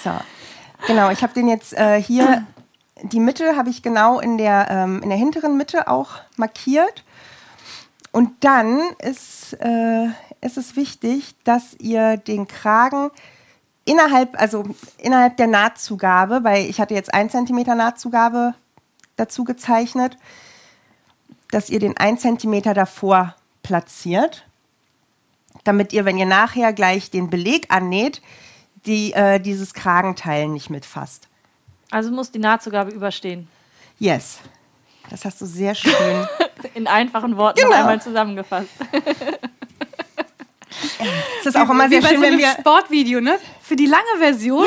so, 0.03 0.11
genau. 0.87 1.11
Ich 1.11 1.21
habe 1.23 1.33
den 1.33 1.47
jetzt 1.47 1.73
äh, 1.73 2.01
hier. 2.01 2.45
Die 3.03 3.19
Mitte 3.19 3.55
habe 3.57 3.69
ich 3.69 3.81
genau 3.81 4.19
in 4.19 4.37
der, 4.37 4.67
ähm, 4.69 5.01
in 5.03 5.09
der 5.09 5.17
hinteren 5.17 5.57
Mitte 5.57 5.87
auch 5.87 6.19
markiert. 6.37 7.03
Und 8.11 8.43
dann 8.43 8.81
ist, 8.99 9.53
äh, 9.61 10.07
ist 10.41 10.57
es 10.57 10.75
wichtig, 10.75 11.35
dass 11.43 11.75
ihr 11.79 12.17
den 12.17 12.47
Kragen 12.47 13.09
innerhalb, 13.85 14.39
also 14.39 14.65
innerhalb 14.97 15.37
der 15.37 15.47
Nahtzugabe, 15.47 16.43
weil 16.43 16.65
ich 16.65 16.79
hatte 16.79 16.93
jetzt 16.93 17.13
1 17.13 17.31
cm 17.31 17.63
Nahtzugabe 17.77 18.53
dazu 19.15 19.43
gezeichnet, 19.43 20.17
dass 21.51 21.69
ihr 21.69 21.79
den 21.79 21.97
1 21.97 22.21
cm 22.21 22.73
davor 22.73 23.35
platziert, 23.63 24.45
damit 25.63 25.93
ihr, 25.93 26.05
wenn 26.05 26.17
ihr 26.17 26.25
nachher 26.25 26.73
gleich 26.73 27.11
den 27.11 27.29
Beleg 27.29 27.67
annäht, 27.69 28.21
die, 28.85 29.13
äh, 29.13 29.39
dieses 29.39 29.73
Kragenteil 29.73 30.47
nicht 30.47 30.69
mitfasst. 30.69 31.27
Also 31.91 32.11
muss 32.11 32.31
die 32.31 32.39
Nahtzugabe 32.39 32.91
überstehen. 32.91 33.47
Yes. 33.99 34.39
Das 35.09 35.25
hast 35.25 35.41
du 35.41 35.45
sehr 35.45 35.75
schön. 35.75 35.91
In 36.73 36.87
einfachen 36.87 37.35
Worten 37.37 37.57
Genau. 37.59 37.71
noch 37.71 37.77
einmal 37.79 38.01
zusammengefasst. 38.01 38.69
Es 41.41 41.45
ist 41.47 41.57
auch 41.57 41.69
immer 41.69 41.85
Wie 41.89 41.95
sehr 41.95 42.01
bei 42.01 42.09
schön, 42.09 42.17
so 42.17 42.23
wenn 42.23 42.37
wir. 42.37 42.51
Sportvideo, 42.59 43.19
ne? 43.21 43.37
Für 43.61 43.75
die 43.75 43.87
lange 43.87 44.17
Version. 44.19 44.65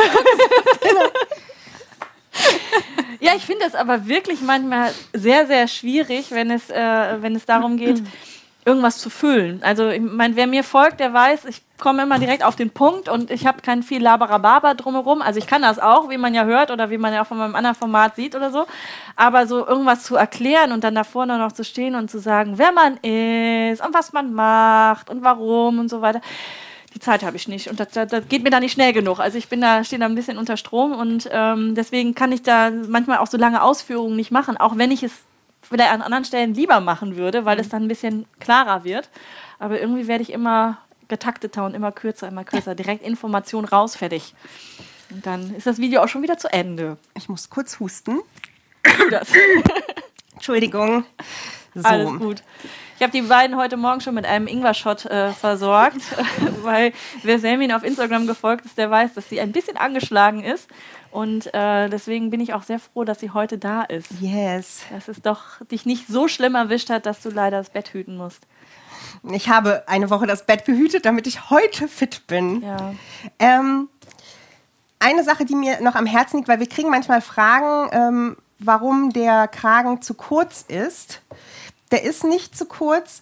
Ja, 3.21 3.33
ich 3.37 3.43
finde 3.47 3.65
es 3.67 3.75
aber 3.75 4.07
wirklich 4.07 4.41
manchmal 4.43 4.93
sehr, 5.13 5.47
sehr 5.47 5.67
schwierig, 5.69 6.31
wenn 6.31 6.51
es, 6.51 6.69
äh, 6.69 7.23
wenn 7.23 7.35
es 7.37 7.47
darum 7.47 7.77
geht, 7.79 8.03
irgendwas 8.65 8.99
zu 8.99 9.11
füllen. 9.11 9.61
Also, 9.63 9.89
ich 9.89 10.01
meine, 10.01 10.37
wer 10.37 10.47
mir 10.47 10.65
folgt, 10.65 11.01
der 11.01 11.13
weiß, 11.13 11.45
ich 11.47 11.63
komme 11.79 12.03
immer 12.03 12.19
direkt 12.19 12.45
auf 12.45 12.57
den 12.57 12.71
Punkt 12.71 13.09
und 13.09 13.31
ich 13.31 13.47
habe 13.47 13.61
kein 13.61 13.83
viel 13.83 14.03
Labarababa 14.03 14.75
drumherum. 14.75 15.23
Also, 15.23 15.39
ich 15.39 15.47
kann 15.47 15.63
das 15.63 15.79
auch, 15.79 16.11
wie 16.11 16.17
man 16.17 16.35
ja 16.35 16.45
hört 16.45 16.71
oder 16.71 16.91
wie 16.91 16.99
man 16.99 17.13
ja 17.13 17.23
auch 17.23 17.27
von 17.27 17.39
meinem 17.39 17.55
anderen 17.55 17.77
Format 17.77 18.17
sieht 18.17 18.35
oder 18.35 18.51
so. 18.51 18.67
Aber 19.17 19.47
so 19.47 19.67
irgendwas 19.67 20.05
zu 20.05 20.17
erklären 20.17 20.73
und 20.73 20.85
dann 20.85 20.95
da 20.95 21.05
vorne 21.05 21.39
noch 21.39 21.53
zu 21.53 21.65
stehen 21.65 21.95
und 21.95 22.11
zu 22.11 22.19
sagen, 22.19 22.55
wer 22.57 22.73
man 22.73 22.97
ist 22.99 23.85
und 23.85 23.95
was 23.95 24.13
man 24.13 24.33
macht 24.33 25.11
und 25.11 25.23
warum 25.23 25.79
und 25.79 25.89
so 25.89 26.01
weiter. 26.01 26.21
Die 26.95 27.01
Zeit 27.01 27.25
habe 27.25 27.37
ich 27.37 27.49
nicht 27.49 27.69
und 27.69 27.81
das, 27.81 27.89
das, 27.91 28.09
das 28.09 28.29
geht 28.29 28.45
mir 28.45 28.51
da 28.51 28.61
nicht 28.61 28.73
schnell 28.73 28.93
genug. 28.93 29.19
Also 29.19 29.37
ich 29.37 29.49
bin 29.49 29.61
da, 29.61 29.83
stehe 29.83 29.99
da 29.99 30.07
ein 30.07 30.15
bisschen 30.15 30.39
unter 30.39 30.57
Strom 30.57 30.93
und 30.93 31.29
ähm, 31.33 31.75
deswegen 31.75 32.15
kann 32.15 32.31
ich 32.31 32.43
da 32.43 32.71
manchmal 32.71 33.19
auch 33.19 33.27
so 33.27 33.37
lange 33.37 33.63
Ausführungen 33.63 34.15
nicht 34.15 34.31
machen, 34.31 34.57
auch 34.57 34.77
wenn 34.79 34.93
ich 34.93 35.03
es 35.03 35.13
vielleicht 35.69 35.93
an 35.93 36.03
anderen 36.03 36.25
Stellen 36.25 36.55
lieber 36.55 36.81
machen 36.81 37.17
würde, 37.17 37.45
weil 37.45 37.59
es 37.59 37.69
dann 37.69 37.85
ein 37.85 37.89
bisschen 37.89 38.27
klarer 38.41 38.85
wird. 38.85 39.11
Aber 39.59 39.81
irgendwie 39.81 40.07
werde 40.07 40.23
ich 40.23 40.33
immer 40.33 40.79
getakteter 41.09 41.65
und 41.65 41.75
immer 41.75 41.93
kürzer, 41.93 42.29
immer 42.29 42.45
kürzer. 42.45 42.75
Direkt 42.75 43.05
Information 43.05 43.65
raus, 43.65 43.97
fertig. 43.97 44.35
Und 45.11 45.27
dann 45.27 45.55
ist 45.55 45.67
das 45.67 45.79
Video 45.79 46.03
auch 46.03 46.09
schon 46.09 46.23
wieder 46.23 46.39
zu 46.39 46.53
Ende. 46.53 46.97
Ich 47.15 47.29
muss 47.29 47.51
kurz 47.51 47.79
husten. 47.81 48.21
Das, 49.11 49.29
Entschuldigung. 50.35 51.05
So. 51.75 51.83
alles 51.83 52.19
gut. 52.19 52.43
Ich 52.97 53.03
habe 53.03 53.11
die 53.11 53.23
beiden 53.23 53.57
heute 53.57 53.77
Morgen 53.77 54.01
schon 54.01 54.15
mit 54.15 54.25
einem 54.25 54.47
Ingwer-Shot 54.47 55.07
äh, 55.07 55.33
versorgt, 55.33 56.01
weil 56.63 56.93
wer 57.25 57.39
Selmin 57.41 57.73
auf 57.73 57.83
Instagram 57.83 58.27
gefolgt 58.27 58.65
ist, 58.65 58.79
der 58.79 58.91
weiß, 58.91 59.15
dass 59.15 59.29
sie 59.29 59.41
ein 59.41 59.51
bisschen 59.51 59.77
angeschlagen 59.77 60.45
ist. 60.45 60.69
Und 61.15 61.55
äh, 61.55 61.89
deswegen 61.89 62.31
bin 62.31 62.41
ich 62.41 62.55
auch 62.55 62.65
sehr 62.65 62.81
froh, 62.81 63.05
dass 63.05 63.21
sie 63.21 63.31
heute 63.31 63.57
da 63.57 63.83
ist. 63.83 64.11
Yes. 64.21 64.81
Dass 64.91 65.07
es 65.07 65.23
doch 65.23 65.65
dich 65.71 65.87
nicht 65.87 66.09
so 66.09 66.27
schlimm 66.27 66.57
erwischt 66.57 66.91
hat, 66.91 67.07
dass 67.07 67.23
du 67.23 67.31
leider 67.31 67.59
das 67.59 67.71
Bett 67.71 67.91
hüten 67.93 68.17
musst. 68.17 68.49
Ich 69.31 69.49
habe 69.49 69.85
eine 69.87 70.11
Woche 70.11 70.27
das 70.27 70.45
Bett 70.45 70.65
gehütet, 70.65 71.07
damit 71.07 71.29
ich 71.29 71.51
heute 71.51 71.87
fit 71.87 72.27
bin. 72.27 72.63
Ja. 72.63 72.95
Ähm, 73.39 73.89
eine 74.99 75.23
Sache, 75.23 75.45
die 75.45 75.55
mir 75.55 75.81
noch 75.83 75.95
am 75.95 76.07
Herzen 76.07 76.39
liegt, 76.39 76.49
weil 76.49 76.59
wir 76.59 76.69
kriegen 76.69 76.91
manchmal 76.91 77.21
Fragen, 77.21 77.91
ähm, 77.93 78.37
warum 78.59 79.13
der 79.13 79.47
Kragen 79.47 80.03
zu 80.03 80.15
kurz 80.15 80.65
ist. 80.67 81.23
Der 81.93 82.03
ist 82.03 82.25
nicht 82.25 82.57
zu 82.57 82.67
kurz. 82.67 83.21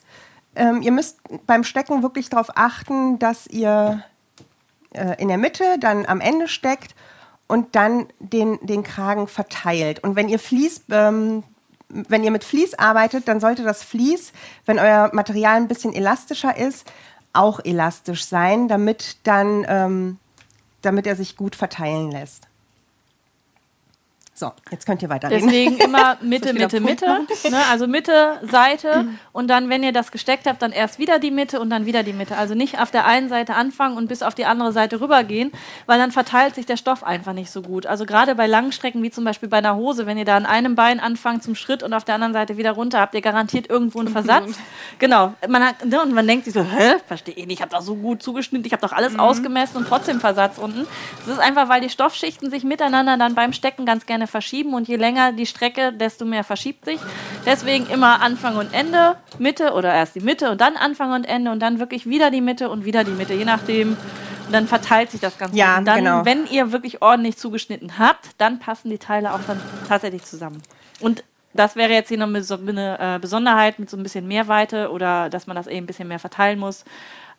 Ähm, 0.56 0.80
ihr 0.80 0.92
müsst 0.92 1.20
beim 1.46 1.62
Stecken 1.62 2.02
wirklich 2.02 2.30
darauf 2.30 2.56
achten, 2.56 3.18
dass 3.18 3.46
ihr 3.48 4.02
äh, 4.94 5.20
in 5.20 5.28
der 5.28 5.36
Mitte, 5.36 5.78
dann 5.78 6.06
am 6.06 6.22
Ende 6.22 6.48
steckt 6.48 6.94
und 7.46 7.74
dann 7.74 8.06
den, 8.18 8.58
den 8.62 8.82
Kragen 8.82 9.26
verteilt. 9.26 10.02
Und 10.02 10.16
wenn 10.16 10.28
ihr 10.28 10.38
Vlies, 10.38 10.82
ähm, 10.90 11.42
wenn 11.88 12.24
ihr 12.24 12.30
mit 12.30 12.44
Vlies 12.44 12.74
arbeitet, 12.74 13.28
dann 13.28 13.40
sollte 13.40 13.62
das 13.62 13.82
Vlies, 13.82 14.32
wenn 14.64 14.78
euer 14.78 15.10
Material 15.12 15.56
ein 15.56 15.68
bisschen 15.68 15.92
elastischer 15.92 16.56
ist, 16.56 16.90
auch 17.32 17.60
elastisch 17.64 18.24
sein, 18.24 18.68
damit 18.68 19.18
dann, 19.24 19.64
ähm, 19.68 20.18
damit 20.82 21.06
er 21.06 21.16
sich 21.16 21.36
gut 21.36 21.54
verteilen 21.54 22.10
lässt. 22.10 22.48
So, 24.42 24.50
jetzt 24.72 24.86
könnt 24.86 25.00
ihr 25.04 25.08
weiterreden. 25.08 25.46
Deswegen 25.46 25.76
immer 25.84 26.16
Mitte, 26.20 26.52
Mitte, 26.52 26.80
Mitte. 26.80 27.06
Ne? 27.48 27.58
Also 27.70 27.86
Mitte, 27.86 28.40
Seite 28.42 29.06
und 29.30 29.46
dann, 29.46 29.68
wenn 29.70 29.84
ihr 29.84 29.92
das 29.92 30.10
gesteckt 30.10 30.48
habt, 30.48 30.62
dann 30.62 30.72
erst 30.72 30.98
wieder 30.98 31.20
die 31.20 31.30
Mitte 31.30 31.60
und 31.60 31.70
dann 31.70 31.86
wieder 31.86 32.02
die 32.02 32.12
Mitte. 32.12 32.36
Also 32.36 32.56
nicht 32.56 32.80
auf 32.80 32.90
der 32.90 33.06
einen 33.06 33.28
Seite 33.28 33.54
anfangen 33.54 33.96
und 33.96 34.08
bis 34.08 34.20
auf 34.20 34.34
die 34.34 34.44
andere 34.44 34.72
Seite 34.72 35.00
rübergehen, 35.00 35.52
weil 35.86 36.00
dann 36.00 36.10
verteilt 36.10 36.56
sich 36.56 36.66
der 36.66 36.76
Stoff 36.76 37.04
einfach 37.04 37.34
nicht 37.34 37.52
so 37.52 37.62
gut. 37.62 37.86
Also 37.86 38.04
gerade 38.04 38.34
bei 38.34 38.48
langen 38.48 38.72
Strecken, 38.72 39.00
wie 39.04 39.12
zum 39.12 39.22
Beispiel 39.22 39.48
bei 39.48 39.58
einer 39.58 39.76
Hose, 39.76 40.06
wenn 40.06 40.18
ihr 40.18 40.24
da 40.24 40.36
an 40.36 40.44
einem 40.44 40.74
Bein 40.74 40.98
anfangt 40.98 41.44
zum 41.44 41.54
Schritt 41.54 41.84
und 41.84 41.94
auf 41.94 42.02
der 42.02 42.16
anderen 42.16 42.32
Seite 42.32 42.56
wieder 42.56 42.72
runter, 42.72 42.98
habt 42.98 43.14
ihr 43.14 43.20
garantiert 43.20 43.70
irgendwo 43.70 44.00
einen 44.00 44.08
Versatz. 44.08 44.58
genau. 44.98 45.34
Man 45.48 45.64
hat, 45.64 45.84
ne? 45.84 46.02
Und 46.02 46.14
man 46.14 46.26
denkt 46.26 46.46
sich 46.46 46.54
so, 46.54 46.64
hä, 46.64 46.96
verstehe 47.06 47.34
ich 47.36 47.46
nicht, 47.46 47.58
ich 47.58 47.62
habe 47.62 47.70
doch 47.70 47.82
so 47.82 47.94
gut 47.94 48.24
zugeschnitten, 48.24 48.66
ich 48.66 48.72
habe 48.72 48.82
doch 48.82 48.92
alles 48.92 49.16
ausgemessen 49.16 49.76
und 49.76 49.86
trotzdem 49.86 50.18
Versatz 50.18 50.58
unten. 50.58 50.84
Das 51.20 51.36
ist 51.36 51.40
einfach, 51.40 51.68
weil 51.68 51.80
die 51.80 51.90
Stoffschichten 51.90 52.50
sich 52.50 52.64
miteinander 52.64 53.16
dann 53.16 53.36
beim 53.36 53.52
Stecken 53.52 53.86
ganz 53.86 54.04
gerne 54.04 54.26
verschieben 54.32 54.74
und 54.74 54.88
je 54.88 54.96
länger 54.96 55.30
die 55.30 55.46
Strecke, 55.46 55.92
desto 55.92 56.24
mehr 56.24 56.42
verschiebt 56.42 56.84
sich. 56.84 56.98
Deswegen 57.46 57.86
immer 57.86 58.20
Anfang 58.20 58.56
und 58.56 58.74
Ende, 58.74 59.16
Mitte 59.38 59.72
oder 59.74 59.94
erst 59.94 60.16
die 60.16 60.20
Mitte 60.20 60.50
und 60.50 60.60
dann 60.60 60.76
Anfang 60.76 61.12
und 61.12 61.24
Ende 61.24 61.52
und 61.52 61.60
dann 61.60 61.78
wirklich 61.78 62.06
wieder 62.06 62.32
die 62.32 62.40
Mitte 62.40 62.68
und 62.68 62.84
wieder 62.84 63.04
die 63.04 63.12
Mitte, 63.12 63.34
je 63.34 63.44
nachdem. 63.44 63.96
Und 64.46 64.52
dann 64.52 64.66
verteilt 64.66 65.12
sich 65.12 65.20
das 65.20 65.38
Ganze. 65.38 65.56
Ja, 65.56 65.78
und 65.78 65.84
dann, 65.84 65.98
genau. 65.98 66.24
wenn 66.24 66.46
ihr 66.46 66.72
wirklich 66.72 67.00
ordentlich 67.00 67.36
zugeschnitten 67.36 67.98
habt, 67.98 68.30
dann 68.38 68.58
passen 68.58 68.90
die 68.90 68.98
Teile 68.98 69.32
auch 69.32 69.40
dann 69.46 69.60
tatsächlich 69.88 70.24
zusammen. 70.24 70.60
Und 70.98 71.22
das 71.54 71.76
wäre 71.76 71.92
jetzt 71.92 72.08
hier 72.08 72.18
noch 72.18 72.26
eine, 72.26 72.98
äh, 72.98 73.18
Besonderheit 73.18 73.78
mit 73.78 73.90
so 73.90 73.96
ein 73.96 74.02
bisschen 74.02 74.26
mehr 74.26 74.48
Weite 74.48 74.90
oder 74.90 75.28
dass 75.28 75.46
man 75.46 75.54
das 75.54 75.66
eben 75.66 75.84
ein 75.84 75.86
bisschen 75.86 76.08
mehr 76.08 76.18
verteilen 76.18 76.58
muss. 76.58 76.84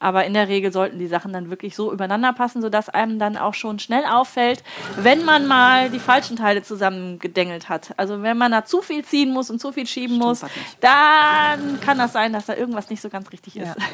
Aber 0.04 0.26
in 0.26 0.34
der 0.34 0.50
Regel 0.50 0.74
sollten 0.74 1.00
die 1.00 1.08
Sachen 1.08 1.32
dann 1.32 1.50
wirklich 1.50 1.78
so 1.78 1.94
übereinander 1.94 2.34
passen, 2.34 2.62
sodass 2.62 2.90
einem 2.90 3.20
dann 3.20 3.38
auch 3.38 3.54
schon 3.54 3.80
schnell 3.80 4.04
auffällt, 4.04 4.62
wenn 4.98 5.24
man 5.24 5.48
mal 5.48 5.90
die 5.90 6.00
falschen 6.00 6.36
Teile 6.36 6.62
zusammengedengelt 6.62 7.70
hat. 7.70 7.94
Also 7.96 8.22
wenn 8.22 8.38
man 8.38 8.52
da 8.52 8.66
zu 8.66 8.82
viel 8.82 9.06
ziehen 9.06 9.32
muss 9.32 9.50
und 9.50 9.62
zu 9.62 9.72
viel 9.72 9.88
schieben 9.88 10.18
muss, 10.18 10.42
das 10.42 10.54
nicht. 10.54 10.78
dann 10.82 11.80
kann 11.80 11.98
das 11.98 12.12
sein, 12.12 12.34
dass 12.34 12.48
da 12.48 12.54
irgendwas 12.54 12.90
nicht 12.90 13.02
so 13.02 13.08
ganz 13.08 13.32
richtig 13.32 13.56
ist. 13.56 13.68
Ja. 13.68 13.76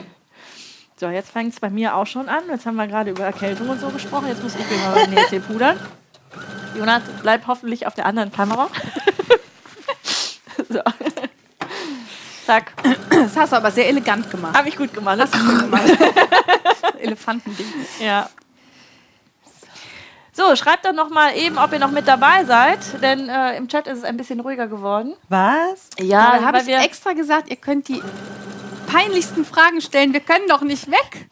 So, 0.99 1.07
jetzt 1.07 1.29
fängt 1.29 1.53
es 1.53 1.61
bei 1.61 1.69
mir 1.69 1.95
auch 1.95 2.05
schon 2.05 2.27
an. 2.27 2.43
Jetzt 2.49 2.65
haben 2.65 2.75
wir 2.75 2.85
gerade 2.85 3.11
über 3.11 3.23
Erkältung 3.23 3.69
und 3.69 3.79
so 3.79 3.87
gesprochen. 3.87 4.27
Jetzt 4.27 4.43
muss 4.43 4.53
ich 4.55 4.69
mal 4.83 4.95
mein 4.95 5.09
Näschen 5.11 5.41
pudern. 5.41 5.79
Jonas 6.77 7.03
bleibt 7.21 7.47
hoffentlich 7.47 7.87
auf 7.87 7.93
der 7.95 8.05
anderen 8.05 8.33
Kamera. 8.33 8.67
so. 10.69 10.81
Zack. 12.49 12.73
Das 13.11 13.37
hast 13.37 13.51
du 13.51 13.57
aber 13.57 13.69
sehr 13.69 13.87
elegant 13.87 14.31
gemacht. 14.31 14.57
Habe 14.57 14.69
ich 14.69 14.75
gut 14.75 14.91
gemacht. 14.91 15.19
Das 15.19 15.31
Schön 15.31 15.59
gemacht. 15.59 15.83
Elefantending. 16.99 17.67
Ja. 17.99 18.27
So, 20.33 20.55
schreibt 20.55 20.83
doch 20.83 20.93
noch 20.93 21.11
mal 21.11 21.35
eben, 21.35 21.59
ob 21.59 21.71
ihr 21.73 21.77
noch 21.77 21.91
mit 21.91 22.07
dabei 22.07 22.45
seid, 22.45 22.79
denn 23.03 23.29
äh, 23.29 23.55
im 23.55 23.67
Chat 23.67 23.85
ist 23.85 23.99
es 23.99 24.03
ein 24.03 24.17
bisschen 24.17 24.39
ruhiger 24.39 24.65
geworden. 24.65 25.13
Was? 25.27 25.91
Ja, 25.99 26.39
da 26.39 26.45
habe 26.45 26.57
ich 26.57 26.65
wir 26.65 26.79
extra 26.79 27.13
gesagt, 27.13 27.51
ihr 27.51 27.55
könnt 27.55 27.87
die 27.87 28.01
peinlichsten 28.91 29.45
Fragen 29.45 29.81
stellen. 29.81 30.13
Wir 30.13 30.19
können 30.19 30.47
doch 30.47 30.61
nicht 30.61 30.89
weg. 30.89 31.27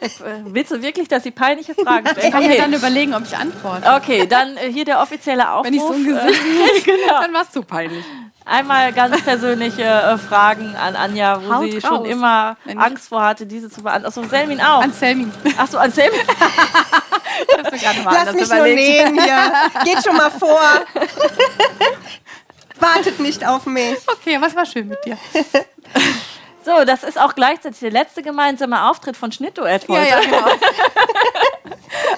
Äh, 0.00 0.08
Willst 0.46 0.72
du 0.72 0.82
wirklich, 0.82 1.08
dass 1.08 1.22
sie 1.22 1.30
peinliche 1.30 1.74
Fragen 1.74 2.06
stellen? 2.08 2.26
Ich 2.26 2.32
kann 2.32 2.42
mir 2.42 2.50
Okay, 2.50 2.58
dann 2.58 2.72
überlegen, 2.72 3.14
ob 3.14 3.22
ich 3.24 3.36
antworte. 3.36 3.92
okay 3.94 4.26
dann 4.26 4.56
äh, 4.56 4.70
hier 4.72 4.84
der 4.84 5.00
offizielle 5.00 5.50
Aufruf. 5.50 5.66
Wenn 5.66 5.74
ich 5.74 5.80
so 5.80 5.92
ein 5.92 6.04
äh, 6.04 6.26
Gesicht 6.26 6.84
genau. 6.86 7.20
dann 7.20 7.32
war 7.34 7.42
es 7.42 7.50
zu 7.50 7.62
peinlich. 7.62 8.04
Einmal 8.46 8.92
ganz 8.92 9.22
persönliche 9.22 9.82
äh, 9.84 10.18
Fragen 10.18 10.76
an 10.76 10.96
Anja, 10.96 11.40
wo 11.42 11.54
Haut 11.54 11.70
sie 11.70 11.78
raus. 11.78 11.88
schon 11.96 12.04
immer 12.04 12.56
Wenn 12.64 12.78
Angst 12.78 13.08
vor 13.08 13.22
hatte, 13.24 13.46
diese 13.46 13.70
zu 13.70 13.82
beantworten. 13.82 14.18
Achso, 14.18 14.28
Selmin 14.28 14.60
auch. 14.60 14.82
An 14.82 14.92
Selmin. 14.92 15.32
Achso, 15.56 15.78
an 15.78 15.90
Selmin. 15.92 16.20
Ich 17.74 17.82
Lass 17.82 17.94
anders 18.28 18.34
mich 18.34 18.48
nur 18.48 18.58
überlegt. 18.58 18.76
nähen 18.76 19.20
hier. 19.20 19.52
Geht 19.84 20.04
schon 20.04 20.16
mal 20.16 20.30
vor. 20.30 20.60
Wartet 22.78 23.18
nicht 23.18 23.44
auf 23.46 23.66
mich. 23.66 23.96
Okay, 24.06 24.36
was 24.40 24.54
war 24.54 24.64
schön 24.64 24.88
mit 24.88 25.04
dir? 25.04 25.18
So, 26.64 26.84
das 26.86 27.04
ist 27.04 27.20
auch 27.20 27.34
gleichzeitig 27.34 27.80
der 27.80 27.90
letzte 27.90 28.22
gemeinsame 28.22 28.88
Auftritt 28.88 29.16
von 29.16 29.30
Schnittduett 29.30 29.86
heute. 29.86 30.08
Ja, 30.08 30.18
ja, 30.18 30.20
genau. 30.20 30.46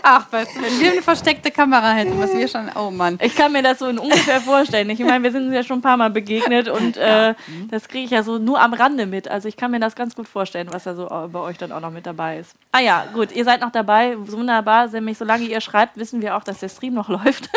Ach, 0.02 0.26
du, 0.30 0.36
wenn 0.36 0.80
wir 0.80 0.92
eine 0.92 1.02
versteckte 1.02 1.50
Kamera 1.50 1.92
hätten, 1.92 2.18
was 2.20 2.32
wir 2.32 2.46
schon. 2.46 2.70
Oh 2.76 2.90
Mann. 2.90 3.18
Ich 3.20 3.34
kann 3.34 3.50
mir 3.50 3.62
das 3.62 3.80
so 3.80 3.88
in 3.88 3.98
ungefähr 3.98 4.40
vorstellen. 4.40 4.88
Ich 4.90 5.00
meine, 5.00 5.24
wir 5.24 5.32
sind 5.32 5.46
uns 5.46 5.54
ja 5.54 5.64
schon 5.64 5.78
ein 5.80 5.82
paar 5.82 5.96
Mal 5.96 6.10
begegnet 6.10 6.68
und 6.68 6.96
äh, 6.96 7.34
das 7.70 7.88
kriege 7.88 8.04
ich 8.04 8.10
ja 8.12 8.22
so 8.22 8.38
nur 8.38 8.60
am 8.60 8.72
Rande 8.72 9.06
mit. 9.06 9.28
Also 9.28 9.48
ich 9.48 9.56
kann 9.56 9.72
mir 9.72 9.80
das 9.80 9.96
ganz 9.96 10.14
gut 10.14 10.28
vorstellen, 10.28 10.68
was 10.70 10.84
da 10.84 10.94
so 10.94 11.06
bei 11.32 11.40
euch 11.40 11.58
dann 11.58 11.72
auch 11.72 11.80
noch 11.80 11.90
mit 11.90 12.06
dabei 12.06 12.38
ist. 12.38 12.54
Ah 12.70 12.80
ja, 12.80 13.04
gut, 13.12 13.32
ihr 13.32 13.44
seid 13.44 13.60
noch 13.60 13.72
dabei. 13.72 14.16
Wunderbar. 14.16 14.86
Nämlich 14.88 15.18
solange 15.18 15.44
ihr 15.44 15.60
schreibt, 15.60 15.96
wissen 15.96 16.22
wir 16.22 16.36
auch, 16.36 16.44
dass 16.44 16.60
der 16.60 16.68
Stream 16.68 16.94
noch 16.94 17.08
läuft. 17.24 17.50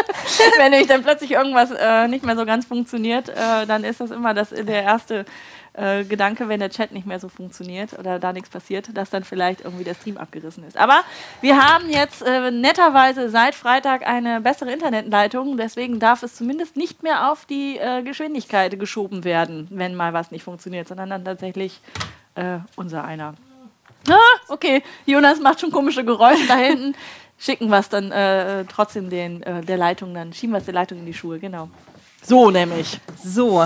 Wenn 0.58 0.72
nämlich 0.72 0.88
dann 0.88 1.04
plötzlich 1.04 1.32
irgendwas 1.32 1.70
äh, 1.72 2.08
nicht 2.08 2.26
mehr 2.26 2.36
so 2.36 2.46
ganz 2.46 2.66
funktioniert, 2.66 3.30
äh, 3.30 3.68
dann 3.68 3.84
ist 3.84 4.02
das 4.02 4.10
immer 4.10 4.34
das, 4.34 4.50
der 4.50 4.84
erste 4.84 5.26
äh, 5.74 6.04
Gedanke, 6.04 6.50
wenn 6.50 6.60
der 6.60 6.70
Chat 6.70 6.92
nicht 6.92 7.06
mehr 7.06 7.20
so 7.20 7.30
funktioniert 7.30 7.98
oder 7.98 8.20
da 8.20 8.34
nichts 8.34 8.50
passiert, 8.50 8.90
dass 8.98 9.10
dann 9.10 9.24
vielleicht 9.24 9.62
irgendwie 9.62 9.84
der 9.84 9.94
Stream 9.94 10.18
abgerissen 10.18 10.64
ist. 10.66 10.78
Aber 10.78 11.02
wir 11.42 11.58
haben 11.58 11.90
jetzt 11.90 12.22
äh, 12.22 12.52
netterweise 12.52 13.30
seit 13.30 13.56
Freitag 13.56 14.06
eine 14.08 14.42
bessere 14.42 14.72
Internetleitung, 14.72 15.58
deswegen 15.58 16.00
darf 16.00 16.24
es 16.24 16.36
zumindest 16.36 16.76
nicht 16.76 17.04
mehr 17.04 17.32
auf 17.32 17.46
die 17.46 17.78
äh, 17.78 18.02
Geschwindigkeit 18.02 18.80
geschoben 18.80 19.24
werden, 19.24 19.68
wenn 19.70 19.96
mal 19.96 20.14
was 20.14 20.32
nicht 20.32 20.44
funktioniert, 20.44 20.88
sondern 20.88 21.10
dann 21.10 21.24
tatsächlich 21.24 21.82
äh, 22.36 22.58
unser 22.76 23.04
einer. 23.04 23.36
Ah, 24.10 24.16
okay, 24.48 24.82
Jonas 25.06 25.40
macht 25.40 25.60
schon 25.60 25.72
komische 25.72 26.04
Geräusche 26.04 26.48
da 26.48 26.56
hinten. 26.56 26.96
Schicken 27.38 27.70
wir 27.70 27.78
es 27.78 27.90
dann 27.90 28.12
äh, 28.12 28.66
trotzdem 28.66 29.10
den, 29.10 29.42
der 29.42 29.78
Leitung, 29.78 30.14
dann 30.14 30.34
schieben 30.34 30.54
wir 30.54 30.58
es 30.58 30.66
der 30.66 30.74
Leitung 30.74 30.98
in 30.98 31.06
die 31.06 31.14
Schuhe, 31.14 31.40
genau. 31.40 31.70
So 32.22 32.52
nämlich. 32.52 33.00
So, 33.24 33.66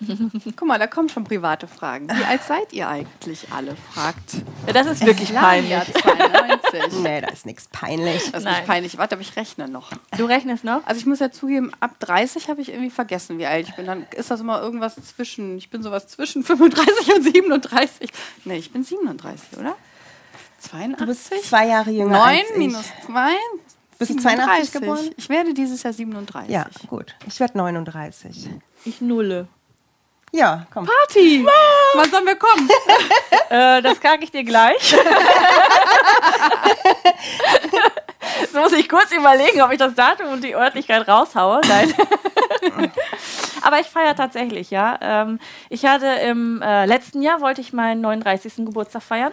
Guck 0.56 0.68
mal, 0.68 0.78
da 0.78 0.86
kommen 0.86 1.08
schon 1.08 1.24
private 1.24 1.66
Fragen. 1.66 2.08
Wie 2.08 2.24
alt 2.24 2.42
seid 2.42 2.72
ihr 2.72 2.88
eigentlich 2.88 3.46
alle? 3.54 3.76
Fragt. 3.92 4.34
Ja, 4.66 4.72
das 4.72 4.86
ist 4.86 5.04
wirklich 5.04 5.34
peinlich. 5.34 5.70
Jahr 5.70 5.84
92. 6.02 7.02
nee, 7.02 7.20
da 7.20 7.28
ist 7.28 7.46
nichts 7.46 7.68
peinlich. 7.72 8.30
Das 8.30 8.40
ist 8.40 8.44
Nein. 8.44 8.54
nicht 8.54 8.66
peinlich. 8.66 8.98
Warte, 8.98 9.14
aber 9.14 9.22
ich 9.22 9.36
rechne 9.36 9.68
noch. 9.68 9.90
Du 10.16 10.24
rechnest 10.24 10.64
noch? 10.64 10.86
Also 10.86 10.98
ich 11.00 11.06
muss 11.06 11.18
ja 11.18 11.30
zugeben, 11.30 11.72
ab 11.80 11.98
30 12.00 12.48
habe 12.48 12.60
ich 12.60 12.70
irgendwie 12.70 12.90
vergessen, 12.90 13.38
wie 13.38 13.46
alt 13.46 13.68
ich 13.68 13.74
bin. 13.76 13.86
Dann 13.86 14.06
ist 14.16 14.30
das 14.30 14.40
immer 14.40 14.60
irgendwas 14.60 14.94
zwischen, 14.96 15.58
ich 15.58 15.70
bin 15.70 15.82
sowas 15.82 16.06
zwischen 16.08 16.42
35 16.44 17.14
und 17.14 17.22
37. 17.22 18.10
Nee, 18.44 18.56
ich 18.58 18.72
bin 18.72 18.82
37, 18.84 19.58
oder? 19.58 19.74
82? 20.60 20.98
Du 20.98 21.06
bist 21.06 21.48
zwei 21.48 21.66
Jahre 21.68 21.90
jünger 21.90 22.18
9 22.18 22.38
als 22.38 22.50
ich. 22.50 22.56
minus 22.56 22.84
2? 23.06 23.30
Bist 23.98 24.10
du 24.12 24.16
82 24.16 24.72
geboren? 24.72 25.10
Ich 25.16 25.28
werde 25.28 25.54
dieses 25.54 25.82
Jahr 25.82 25.92
37. 25.92 26.50
Ja, 26.52 26.66
gut. 26.86 27.14
Ich 27.26 27.40
werde 27.40 27.58
39. 27.58 28.48
Ich 28.84 29.00
nulle. 29.00 29.48
Ja, 30.32 30.66
komm. 30.72 30.86
Party! 30.86 31.46
Wann 31.94 32.10
sollen 32.10 32.26
wir 32.26 32.36
kommen? 32.36 32.68
Äh, 33.50 33.80
das 33.80 33.98
kacke 33.98 34.24
ich 34.24 34.30
dir 34.30 34.44
gleich. 34.44 34.92
Jetzt 38.40 38.54
muss 38.54 38.72
ich 38.72 38.86
kurz 38.90 39.10
überlegen, 39.10 39.62
ob 39.62 39.72
ich 39.72 39.78
das 39.78 39.94
Datum 39.94 40.28
und 40.28 40.44
die 40.44 40.54
Örtlichkeit 40.54 41.08
raushaue. 41.08 41.62
Nein. 41.66 41.94
Aber 43.62 43.80
ich 43.80 43.86
feiere 43.86 44.14
tatsächlich, 44.14 44.70
ja. 44.70 44.98
Ähm, 45.00 45.40
ich 45.70 45.86
hatte 45.86 46.06
im 46.06 46.60
äh, 46.60 46.84
letzten 46.84 47.22
Jahr, 47.22 47.40
wollte 47.40 47.62
ich 47.62 47.72
meinen 47.72 48.02
39. 48.02 48.66
Geburtstag 48.66 49.02
feiern. 49.02 49.32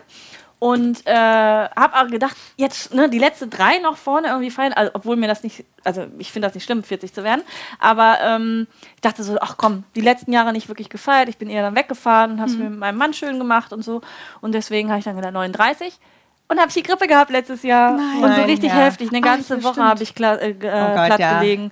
Und 0.58 1.06
äh, 1.06 1.14
habe 1.14 1.95
auch 1.95 2.08
gedacht, 2.08 2.36
jetzt 2.56 2.93
ne, 2.93 3.10
die 3.10 3.20
letzten 3.20 3.49
drei 3.49 3.80
noch 3.80 3.97
vorne 3.97 4.30
irgendwie 4.30 4.49
feiern, 4.49 4.74
also, 4.74 4.91
obwohl 4.93 5.16
mir 5.18 5.28
das 5.28 5.43
nicht, 5.43 5.66
also 5.84 6.08
ich 6.18 6.32
finde 6.32 6.47
das 6.47 6.56
nicht 6.56 6.64
schlimm, 6.64 6.82
40 6.82 7.14
zu 7.14 7.24
werden. 7.24 7.43
Aber 7.80 8.18
ähm, 8.22 8.68
ich 8.95 9.01
dachte 9.01 9.24
so, 9.24 9.38
ach 9.41 9.58
komm, 9.58 9.84
die 9.95 10.01
letzten 10.01 10.32
Jahre 10.32 10.53
nicht 10.53 10.70
wirklich 10.70 10.89
gefeiert. 10.89 11.30
Ich 11.30 11.38
bin 11.38 11.49
eher 11.49 11.62
dann 11.62 11.76
weggefahren 11.76 12.32
und 12.32 12.39
habe 12.39 12.49
es 12.49 12.58
mir 12.58 12.70
mit 12.70 12.80
meinem 12.80 12.97
Mann 12.97 13.14
schön 13.14 13.38
gemacht 13.38 13.74
und 13.74 13.84
so. 13.84 14.01
Und 14.41 14.53
deswegen 14.53 14.89
habe 14.89 14.99
ich 14.99 15.06
dann 15.06 15.18
gedacht, 15.18 15.34
39. 15.34 15.99
Und 16.47 16.59
habe 16.59 16.67
ich 16.67 16.75
die 16.75 16.83
Grippe 16.83 17.07
gehabt 17.07 17.31
letztes 17.31 17.63
Jahr. 17.63 17.93
Nein. 17.93 18.23
und 18.23 18.35
so 18.35 18.41
richtig 18.43 18.69
Ja. 18.69 18.75
heftig. 18.75 19.09
Eine 19.09 19.17
Ach, 19.19 19.23
ganze 19.23 19.55
ja, 19.57 19.63
Woche 19.63 19.83
habe 19.83 20.03
ich 20.03 20.13
kla 20.13 20.35
äh, 20.35 20.53
g- 20.53 20.67
äh, 20.67 20.71
Oh 20.71 20.93
Gott, 20.95 21.05
platt 21.07 21.19
ja. 21.19 21.39
gelegen. 21.39 21.71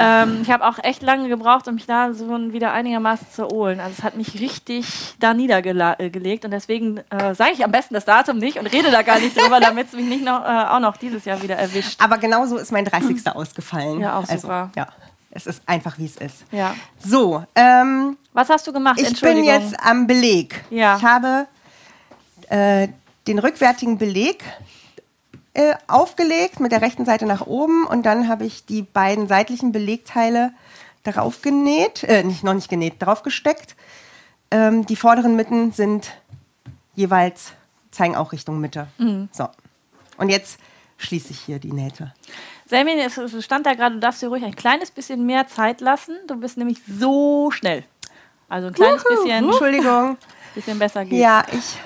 Ähm, 0.00 0.40
ich 0.42 0.50
habe 0.50 0.66
auch 0.66 0.78
echt 0.82 1.02
lange 1.02 1.28
gebraucht, 1.28 1.68
um 1.68 1.76
mich 1.76 1.86
da 1.86 2.12
so 2.12 2.26
wieder 2.52 2.72
einigermaßen 2.72 3.28
zu 3.30 3.42
erholen. 3.42 3.78
Also 3.78 3.94
es 3.98 4.02
hat 4.02 4.16
mich 4.16 4.40
richtig 4.40 5.14
da 5.20 5.34
niedergelegt. 5.34 6.44
Und 6.44 6.50
deswegen 6.50 6.98
äh, 7.10 7.34
sage 7.36 7.52
ich 7.54 7.64
am 7.64 7.70
besten 7.70 7.94
das 7.94 8.04
Datum 8.06 8.38
nicht 8.38 8.58
und 8.58 8.66
rede 8.66 8.90
da 8.90 9.02
gar 9.02 9.20
nicht 9.20 9.40
drüber, 9.40 9.60
damit 9.60 9.86
es 9.86 9.92
mich 9.92 10.06
nicht 10.06 10.24
noch, 10.24 10.44
äh, 10.44 10.64
auch 10.68 10.80
noch 10.80 10.96
dieses 10.96 11.24
Jahr 11.24 11.40
wieder 11.40 11.54
erwischt. 11.56 12.02
Aber 12.02 12.18
genauso 12.18 12.56
ist 12.56 12.72
mein 12.72 12.84
30. 12.86 13.24
ausgefallen. 13.34 14.00
Ja, 14.00 14.18
auch 14.18 14.26
super. 14.26 14.52
Also, 14.52 14.70
ja, 14.74 14.86
es 15.30 15.46
ist 15.46 15.62
einfach, 15.66 15.96
wie 15.96 16.06
es 16.06 16.16
ist. 16.16 16.44
Ja. 16.50 16.74
So, 16.98 17.44
ähm, 17.54 18.16
Was 18.32 18.48
hast 18.48 18.66
du 18.66 18.72
gemacht? 18.72 18.98
ich 19.00 19.20
bin 19.20 19.44
jetzt 19.44 19.76
am 19.80 20.08
Beleg. 20.08 20.64
Ja. 20.70 20.96
Ich 20.96 21.04
habe 21.04 21.46
äh, 22.48 22.88
den 23.28 23.38
rückwärtigen 23.38 23.98
Beleg 23.98 24.42
äh, 25.54 25.74
aufgelegt, 25.86 26.60
mit 26.60 26.72
der 26.72 26.82
rechten 26.82 27.04
Seite 27.04 27.26
nach 27.26 27.46
oben 27.46 27.86
und 27.86 28.04
dann 28.04 28.28
habe 28.28 28.44
ich 28.44 28.64
die 28.64 28.82
beiden 28.82 29.28
seitlichen 29.28 29.70
Belegteile 29.70 30.52
darauf 31.02 31.42
genäht, 31.42 32.04
äh, 32.04 32.22
nicht, 32.24 32.42
noch 32.42 32.54
nicht 32.54 32.68
genäht, 32.68 32.94
drauf 33.00 33.22
gesteckt. 33.22 33.76
Ähm, 34.50 34.86
die 34.86 34.96
vorderen 34.96 35.36
Mitten 35.36 35.72
sind 35.72 36.12
jeweils, 36.94 37.52
zeigen 37.90 38.16
auch 38.16 38.32
Richtung 38.32 38.60
Mitte. 38.60 38.88
Mhm. 38.98 39.28
So. 39.30 39.48
Und 40.16 40.30
jetzt 40.30 40.58
schließe 40.96 41.30
ich 41.30 41.40
hier 41.40 41.58
die 41.58 41.72
Nähte. 41.72 42.12
Selmin, 42.66 42.98
es 42.98 43.44
stand 43.44 43.66
da 43.66 43.74
gerade, 43.74 43.94
du 43.94 44.00
darfst 44.00 44.20
dir 44.20 44.28
ruhig 44.28 44.44
ein 44.44 44.56
kleines 44.56 44.90
bisschen 44.90 45.24
mehr 45.24 45.46
Zeit 45.46 45.80
lassen. 45.80 46.16
Du 46.26 46.36
bist 46.36 46.56
nämlich 46.58 46.78
so 46.86 47.50
schnell. 47.50 47.84
Also 48.48 48.68
ein 48.68 48.74
kleines 48.74 49.04
bisschen, 49.04 49.44
Entschuldigung. 49.44 50.16
bisschen 50.54 50.78
besser 50.78 51.04
geht. 51.04 51.18
Ja, 51.18 51.44
ich. 51.52 51.78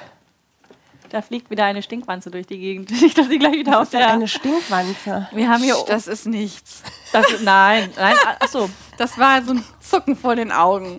Da 1.13 1.21
fliegt 1.21 1.51
wieder 1.51 1.67
eine 1.67 1.83
Stinkwanze 1.83 2.31
durch 2.31 2.47
die 2.47 2.59
Gegend. 2.59 2.91
Nicht, 3.03 3.19
dass 3.19 3.29
sie 3.29 3.39
gleich 3.39 3.53
wieder 3.53 3.79
aus 3.79 3.91
Das 3.91 4.01
ist 4.01 4.07
der... 4.07 4.13
eine 4.15 4.29
Stinkwanze. 4.29 5.29
Wir 5.33 5.51
haben 5.51 5.63
hier... 5.63 5.77
Das 5.87 6.07
ist 6.07 6.25
nichts. 6.27 6.83
Das, 7.13 7.27
nein, 7.43 7.91
nein, 7.97 8.17
achso. 8.41 8.71
Das 8.97 9.19
war 9.19 9.43
so 9.43 9.53
ein 9.53 9.63
Zucken 9.79 10.17
vor 10.17 10.37
den 10.37 10.51
Augen. 10.51 10.99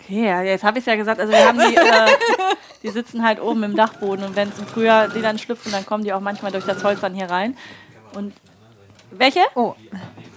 Okay, 0.00 0.26
ja, 0.26 0.42
jetzt 0.42 0.64
habe 0.64 0.78
ich 0.80 0.82
es 0.82 0.86
ja 0.86 0.96
gesagt. 0.96 1.20
Also 1.20 1.32
wir 1.32 1.46
haben 1.46 1.60
die, 1.60 1.76
äh, 1.76 2.08
die 2.82 2.88
sitzen 2.88 3.22
halt 3.22 3.40
oben 3.40 3.62
im 3.62 3.76
Dachboden 3.76 4.24
und 4.24 4.34
wenn 4.34 4.48
es 4.48 4.58
im 4.58 4.66
Frühjahr 4.66 5.06
die 5.06 5.22
dann 5.22 5.38
schlüpfen, 5.38 5.70
dann 5.70 5.86
kommen 5.86 6.02
die 6.02 6.12
auch 6.12 6.20
manchmal 6.20 6.50
durch 6.50 6.64
das 6.64 6.82
Holz 6.82 7.00
dann 7.00 7.14
hier 7.14 7.30
rein. 7.30 7.56
Und 8.14 8.34
welche? 9.12 9.40
Oh, 9.54 9.76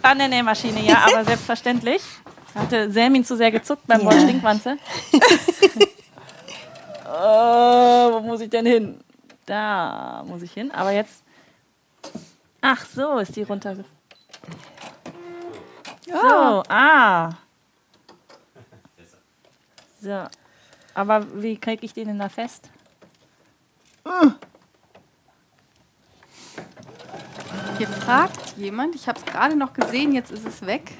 An 0.04 0.20
der 0.20 0.28
Nähmaschine, 0.28 0.82
ja, 0.82 1.08
aber 1.12 1.26
selbstverständlich. 1.26 2.04
Hatte 2.54 2.92
Selmin 2.92 3.26
zu 3.26 3.36
sehr 3.36 3.50
gezuckt 3.50 3.88
beim 3.88 4.02
Ja. 4.02 4.06
Wort 4.06 4.22
Stinkwanze. 4.22 4.78
äh, 7.08 8.14
wo 8.14 8.20
muss 8.22 8.42
ich 8.42 8.50
denn 8.50 8.66
hin? 8.66 9.00
Da 9.46 10.24
muss 10.28 10.42
ich 10.42 10.52
hin. 10.52 10.72
Aber 10.72 10.92
jetzt. 10.92 11.24
Ach, 12.62 12.86
so 12.86 13.18
ist 13.20 13.36
die 13.36 13.44
runtergefallen. 13.44 13.98
So, 16.06 16.64
ah. 16.70 17.32
So. 20.02 20.24
Aber 20.94 21.42
wie 21.42 21.58
kriege 21.58 21.86
ich 21.86 21.94
den 21.94 22.08
denn 22.08 22.20
da 22.20 22.30
fest? 22.30 22.70
Hier 27.78 27.88
fragt 27.88 28.58
jemand, 28.58 28.96
ich 28.96 29.08
habe 29.08 29.20
es 29.20 29.26
gerade 29.26 29.56
noch 29.56 29.74
gesehen, 29.74 30.14
jetzt 30.14 30.32
ist 30.32 30.48
es 30.48 30.66
weg, 30.66 30.94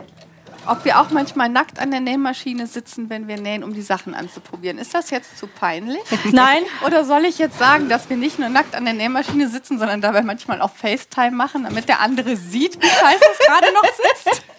ob 0.68 0.86
wir 0.86 1.00
auch 1.00 1.10
manchmal 1.10 1.50
nackt 1.50 1.80
an 1.80 1.92
der 1.92 2.00
Nähmaschine 2.00 2.68
sitzen, 2.68 3.10
wenn 3.10 3.28
wir 3.28 3.40
nähen, 3.40 3.64
um 3.64 3.74
die 3.74 3.82
Sachen 3.82 4.14
anzuprobieren. 4.14 4.78
Ist 4.78 4.94
das 4.94 5.10
jetzt 5.10 5.38
zu 5.38 5.48
peinlich? 5.48 6.02
Nein. 6.32 6.64
Oder 6.86 7.06
soll 7.06 7.26
ich 7.26 7.38
jetzt 7.38 7.58
sagen, 7.58 7.90
dass 7.90 8.10
wir 8.10 8.18
nicht 8.18 8.40
nur 8.40 8.50
nackt 8.50 8.76
an 8.76 8.86
der 8.86 8.94
Nähmaschine 8.94 9.48
sitzen, 9.50 9.80
sondern 9.80 10.02
dabei 10.02 10.22
manchmal 10.22 10.62
auch 10.62 10.76
FaceTime 10.76 11.32
machen, 11.32 11.64
damit 11.64 11.88
der 11.88 12.00
andere 12.02 12.36
sieht, 12.36 12.82
wie 12.82 12.88
scheiße 12.88 13.24
es 13.32 13.46
gerade 13.46 13.74
noch 13.74 13.84
sitzt? 13.84 14.44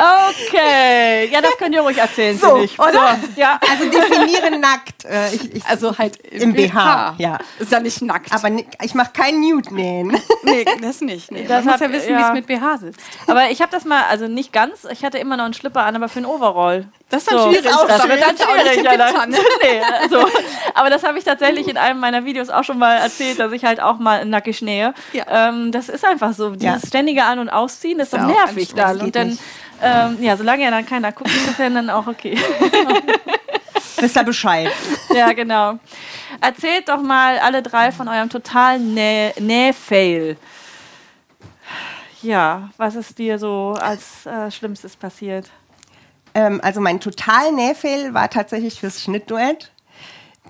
Okay, 0.00 1.28
ja, 1.30 1.40
das 1.40 1.56
könnt 1.58 1.74
ihr 1.74 1.82
ruhig 1.82 1.98
erzählen, 1.98 2.38
So, 2.38 2.46
finde 2.48 2.64
ich. 2.64 2.78
oder? 2.78 3.16
So, 3.20 3.40
ja. 3.40 3.58
Also 3.70 3.84
definiere 3.90 4.50
nackt. 4.58 5.04
Äh, 5.04 5.34
ich, 5.34 5.54
ich, 5.56 5.66
Also 5.66 5.96
halt 5.98 6.16
Im 6.18 6.52
BH, 6.54 7.14
ja. 7.18 7.38
Ist 7.58 7.72
ja 7.72 7.80
nicht 7.80 8.00
nackt. 8.02 8.32
aber 8.32 8.48
ich 8.82 8.94
mache 8.94 9.10
kein 9.12 9.40
Nude-Nähen. 9.40 10.18
nee, 10.42 10.64
das 10.80 11.00
nicht. 11.00 11.30
Nee. 11.30 11.44
Das 11.46 11.64
Man 11.64 11.74
muss 11.74 11.74
hat- 11.74 11.80
ja 11.82 11.92
wissen, 11.92 12.08
wie 12.08 12.12
ja. 12.20 12.28
es 12.28 12.34
mit 12.34 12.46
BH 12.46 12.78
sitzt. 12.78 13.00
Aber 13.26 13.50
ich 13.50 13.60
habe 13.60 13.70
das 13.72 13.84
mal, 13.84 14.04
also 14.08 14.26
nicht 14.28 14.52
ganz, 14.52 14.86
ich 14.90 15.04
hatte 15.04 15.18
immer 15.18 15.36
noch 15.36 15.44
einen 15.44 15.54
Schlipper 15.54 15.82
an, 15.84 15.96
aber 15.96 16.08
für 16.08 16.18
einen 16.18 16.26
Overall. 16.26 16.86
Das 17.10 17.22
ist 17.22 17.32
dann 17.32 17.38
So, 17.38 17.48
schwierig. 17.50 17.64
Das, 17.64 17.86
Das 17.86 18.08
wird 18.08 18.22
dann 18.22 18.34
ist 18.34 18.42
schwierig. 18.44 18.82
ne? 18.84 19.38
nee, 19.62 19.80
also, 20.02 20.28
aber 20.74 20.90
das 20.90 21.02
habe 21.02 21.18
ich 21.18 21.24
tatsächlich 21.24 21.66
in 21.68 21.76
einem 21.76 21.98
meiner 22.00 22.24
Videos 22.24 22.50
auch 22.50 22.62
schon 22.64 22.78
mal 22.78 22.94
erzählt, 22.96 23.38
dass 23.40 23.52
ich 23.52 23.64
halt 23.64 23.80
auch 23.80 23.98
mal 23.98 24.24
nackig 24.24 24.62
nähe. 24.62 24.94
Ja. 25.12 25.24
Ähm, 25.48 25.72
das 25.72 25.88
ist 25.88 26.04
einfach 26.04 26.32
so. 26.32 26.50
Dieses 26.50 26.86
ständige 26.88 27.24
An- 27.24 27.40
und 27.40 27.48
Ausziehen 27.48 27.98
ist 27.98 28.12
doch 28.12 28.20
auch 28.20 28.26
nervig 28.26 28.74
dann. 28.74 29.00
Und 29.00 29.16
dann, 29.16 29.28
nicht. 29.30 29.40
Ähm, 29.82 30.22
ja, 30.22 30.36
solange 30.36 30.64
ja 30.64 30.70
dann 30.70 30.86
keiner 30.86 31.12
guckt, 31.12 31.30
ist 31.30 31.48
das 31.48 31.58
ja 31.58 31.70
dann 31.70 31.90
auch 31.90 32.06
okay. 32.06 32.38
Wisst 33.98 34.16
ihr 34.16 34.24
Bescheid? 34.24 34.70
ja, 35.14 35.32
genau. 35.32 35.78
Erzählt 36.40 36.88
doch 36.88 37.02
mal 37.02 37.38
alle 37.38 37.62
drei 37.62 37.92
von 37.92 38.08
eurem 38.08 38.30
totalen 38.30 38.94
Näh- 38.96 39.38
Näh-Fail. 39.40 40.36
Ja, 42.22 42.70
was 42.76 42.96
ist 42.96 43.18
dir 43.18 43.38
so 43.38 43.76
als 43.80 44.26
äh, 44.26 44.50
Schlimmstes 44.50 44.96
passiert? 44.96 45.50
Ähm, 46.34 46.60
also 46.62 46.80
mein 46.80 47.00
total 47.00 47.52
Nähfehl 47.52 48.14
war 48.14 48.28
tatsächlich 48.30 48.80
fürs 48.80 49.02
Schnittduett. 49.02 49.70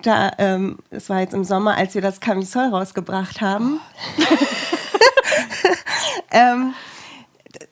Da, 0.03 0.31
ähm, 0.39 0.79
es 0.91 1.09
war 1.11 1.21
jetzt 1.21 1.35
im 1.35 1.45
Sommer, 1.45 1.77
als 1.77 1.95
wir 1.95 2.03
das 2.03 2.21
Camisol 2.21 2.69
rausgebracht 2.69 3.41
haben. 3.41 3.81
ähm, 6.31 6.75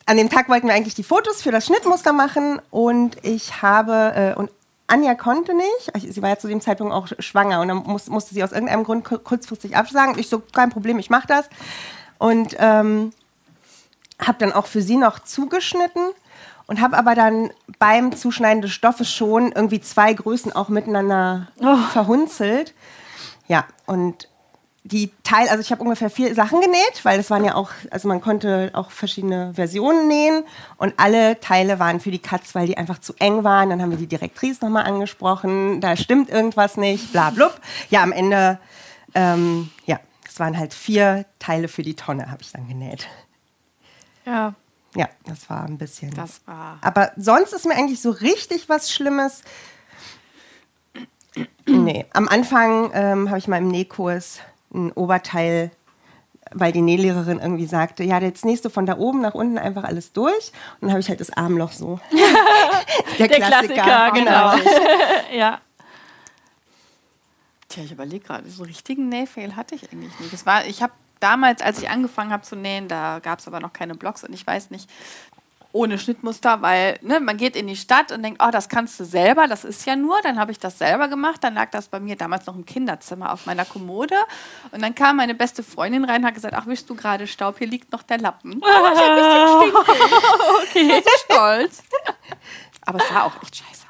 an 0.08 0.16
dem 0.16 0.30
Tag 0.30 0.48
wollten 0.48 0.66
wir 0.68 0.74
eigentlich 0.74 0.94
die 0.94 1.02
Fotos 1.02 1.42
für 1.42 1.52
das 1.52 1.66
Schnittmuster 1.66 2.12
machen 2.12 2.60
und 2.70 3.16
ich 3.24 3.60
habe 3.62 4.34
äh, 4.36 4.38
und 4.38 4.50
Anja 4.86 5.14
konnte 5.14 5.54
nicht. 5.54 5.92
Ich- 5.96 6.14
Sie 6.14 6.22
war 6.22 6.30
ja 6.30 6.38
zu 6.38 6.48
dem 6.48 6.60
Zeitpunkt 6.62 6.94
auch 6.94 7.08
schwanger 7.18 7.60
und 7.60 7.68
dann 7.68 7.78
muss, 7.78 8.08
musste 8.08 8.32
sie 8.34 8.42
aus 8.42 8.52
irgendeinem 8.52 8.84
Grund 8.84 9.04
ku- 9.04 9.18
kurzfristig 9.18 9.76
absagen. 9.76 10.18
Ich 10.18 10.28
so 10.30 10.40
kein 10.40 10.70
Problem, 10.70 10.98
ich 10.98 11.10
mache 11.10 11.26
das 11.26 11.48
und 12.18 12.56
ähm, 12.58 13.12
habe 14.18 14.38
dann 14.38 14.52
auch 14.52 14.66
für 14.66 14.80
sie 14.82 14.96
noch 14.96 15.18
zugeschnitten 15.20 16.02
und 16.66 16.80
habe 16.80 16.96
aber 16.96 17.14
dann 17.14 17.50
beim 17.78 18.16
Zuschneiden 18.16 18.62
des 18.62 18.72
Stoffes 18.72 19.10
schon 19.12 19.52
irgendwie 19.52 19.80
zwei 19.80 20.12
Größen 20.14 20.52
auch 20.54 20.68
miteinander 20.70 21.48
verhunzelt. 21.92 22.72
Ja, 23.46 23.64
und 23.86 24.28
die 24.88 25.12
Teil, 25.22 25.48
also 25.48 25.60
ich 25.60 25.70
habe 25.70 25.82
ungefähr 25.82 26.10
vier 26.10 26.34
Sachen 26.34 26.60
genäht, 26.60 27.04
weil 27.04 27.18
das 27.18 27.30
waren 27.30 27.44
ja 27.44 27.54
auch, 27.54 27.70
also 27.90 28.08
man 28.08 28.20
konnte 28.20 28.70
auch 28.72 28.90
verschiedene 28.90 29.52
Versionen 29.54 30.08
nähen 30.08 30.44
und 30.78 30.94
alle 30.96 31.38
Teile 31.40 31.78
waren 31.78 32.00
für 32.00 32.10
die 32.10 32.18
Cuts, 32.18 32.54
weil 32.54 32.66
die 32.66 32.76
einfach 32.76 32.98
zu 32.98 33.14
eng 33.18 33.44
waren. 33.44 33.70
Dann 33.70 33.82
haben 33.82 33.90
wir 33.90 33.98
die 33.98 34.06
Direktrice 34.06 34.64
nochmal 34.64 34.84
angesprochen, 34.84 35.80
da 35.80 35.96
stimmt 35.96 36.30
irgendwas 36.30 36.76
nicht, 36.76 37.12
bla 37.12 37.30
blub. 37.30 37.60
Ja, 37.90 38.02
am 38.02 38.12
Ende, 38.12 38.58
ähm, 39.14 39.70
ja, 39.84 40.00
es 40.26 40.40
waren 40.40 40.58
halt 40.58 40.72
vier 40.72 41.26
Teile 41.38 41.68
für 41.68 41.82
die 41.82 41.94
Tonne, 41.94 42.30
habe 42.30 42.42
ich 42.42 42.52
dann 42.52 42.66
genäht. 42.66 43.06
Ja. 44.24 44.54
Ja, 44.94 45.06
das 45.26 45.50
war 45.50 45.64
ein 45.64 45.76
bisschen. 45.76 46.14
Das 46.14 46.40
war. 46.46 46.78
Aber 46.80 47.12
sonst 47.16 47.52
ist 47.52 47.66
mir 47.66 47.76
eigentlich 47.76 48.00
so 48.00 48.10
richtig 48.10 48.70
was 48.70 48.90
Schlimmes. 48.90 49.42
Nee, 51.66 52.06
am 52.14 52.26
Anfang 52.26 52.90
ähm, 52.94 53.28
habe 53.28 53.38
ich 53.38 53.48
mal 53.48 53.58
im 53.58 53.68
Nähkurs 53.68 54.40
ein 54.72 54.92
Oberteil, 54.92 55.70
weil 56.52 56.72
die 56.72 56.80
Nählehrerin 56.80 57.40
irgendwie 57.40 57.66
sagte, 57.66 58.04
ja, 58.04 58.18
jetzt 58.20 58.44
nähst 58.44 58.64
du 58.64 58.70
von 58.70 58.86
da 58.86 58.96
oben 58.96 59.20
nach 59.20 59.34
unten 59.34 59.58
einfach 59.58 59.84
alles 59.84 60.12
durch. 60.12 60.52
Und 60.80 60.82
dann 60.82 60.90
habe 60.90 61.00
ich 61.00 61.08
halt 61.08 61.20
das 61.20 61.30
Armloch 61.30 61.72
so. 61.72 62.00
Der, 63.18 63.28
Der 63.28 63.38
Klassiker, 63.38 64.10
genau. 64.12 64.54
ja. 65.36 65.60
Tja, 67.68 67.82
ich 67.84 67.92
überlege 67.92 68.24
gerade, 68.24 68.48
so 68.48 68.62
richtigen 68.62 69.08
Nähfail 69.08 69.56
hatte 69.56 69.74
ich 69.74 69.92
eigentlich 69.92 70.18
nicht. 70.20 70.32
Das 70.32 70.46
war, 70.46 70.64
ich 70.64 70.82
habe 70.82 70.92
damals, 71.20 71.60
als 71.60 71.82
ich 71.82 71.90
angefangen 71.90 72.32
habe 72.32 72.42
zu 72.42 72.56
nähen, 72.56 72.88
da 72.88 73.18
gab 73.18 73.40
es 73.40 73.46
aber 73.46 73.60
noch 73.60 73.72
keine 73.72 73.94
Blogs 73.94 74.24
und 74.24 74.32
ich 74.32 74.46
weiß 74.46 74.70
nicht, 74.70 74.88
ohne 75.72 75.98
Schnittmuster, 75.98 76.62
weil 76.62 76.98
ne, 77.02 77.20
man 77.20 77.36
geht 77.36 77.54
in 77.54 77.66
die 77.66 77.76
Stadt 77.76 78.10
und 78.10 78.22
denkt, 78.22 78.42
oh, 78.42 78.50
das 78.50 78.68
kannst 78.68 78.98
du 78.98 79.04
selber, 79.04 79.46
das 79.46 79.64
ist 79.64 79.86
ja 79.86 79.96
nur. 79.96 80.20
Dann 80.22 80.38
habe 80.38 80.50
ich 80.50 80.58
das 80.58 80.78
selber 80.78 81.08
gemacht. 81.08 81.44
Dann 81.44 81.54
lag 81.54 81.70
das 81.70 81.88
bei 81.88 82.00
mir 82.00 82.16
damals 82.16 82.46
noch 82.46 82.56
im 82.56 82.64
Kinderzimmer 82.64 83.32
auf 83.32 83.46
meiner 83.46 83.64
Kommode. 83.64 84.16
Und 84.70 84.82
dann 84.82 84.94
kam 84.94 85.16
meine 85.16 85.34
beste 85.34 85.62
Freundin 85.62 86.04
rein 86.04 86.22
und 86.22 86.26
hat 86.26 86.34
gesagt, 86.34 86.54
ach, 86.54 86.66
wischst 86.66 86.88
du 86.88 86.94
gerade 86.94 87.26
Staub? 87.26 87.58
Hier 87.58 87.66
liegt 87.66 87.92
noch 87.92 88.02
der 88.02 88.18
Lappen. 88.18 88.62
Oh, 88.78 88.90
ich 90.64 90.70
okay. 90.70 91.02
so 91.04 91.10
stolz. 91.24 91.82
Aber 92.82 92.98
es 93.00 93.08
sah 93.08 93.22
auch 93.22 93.42
echt 93.42 93.56
scheiße. 93.56 93.87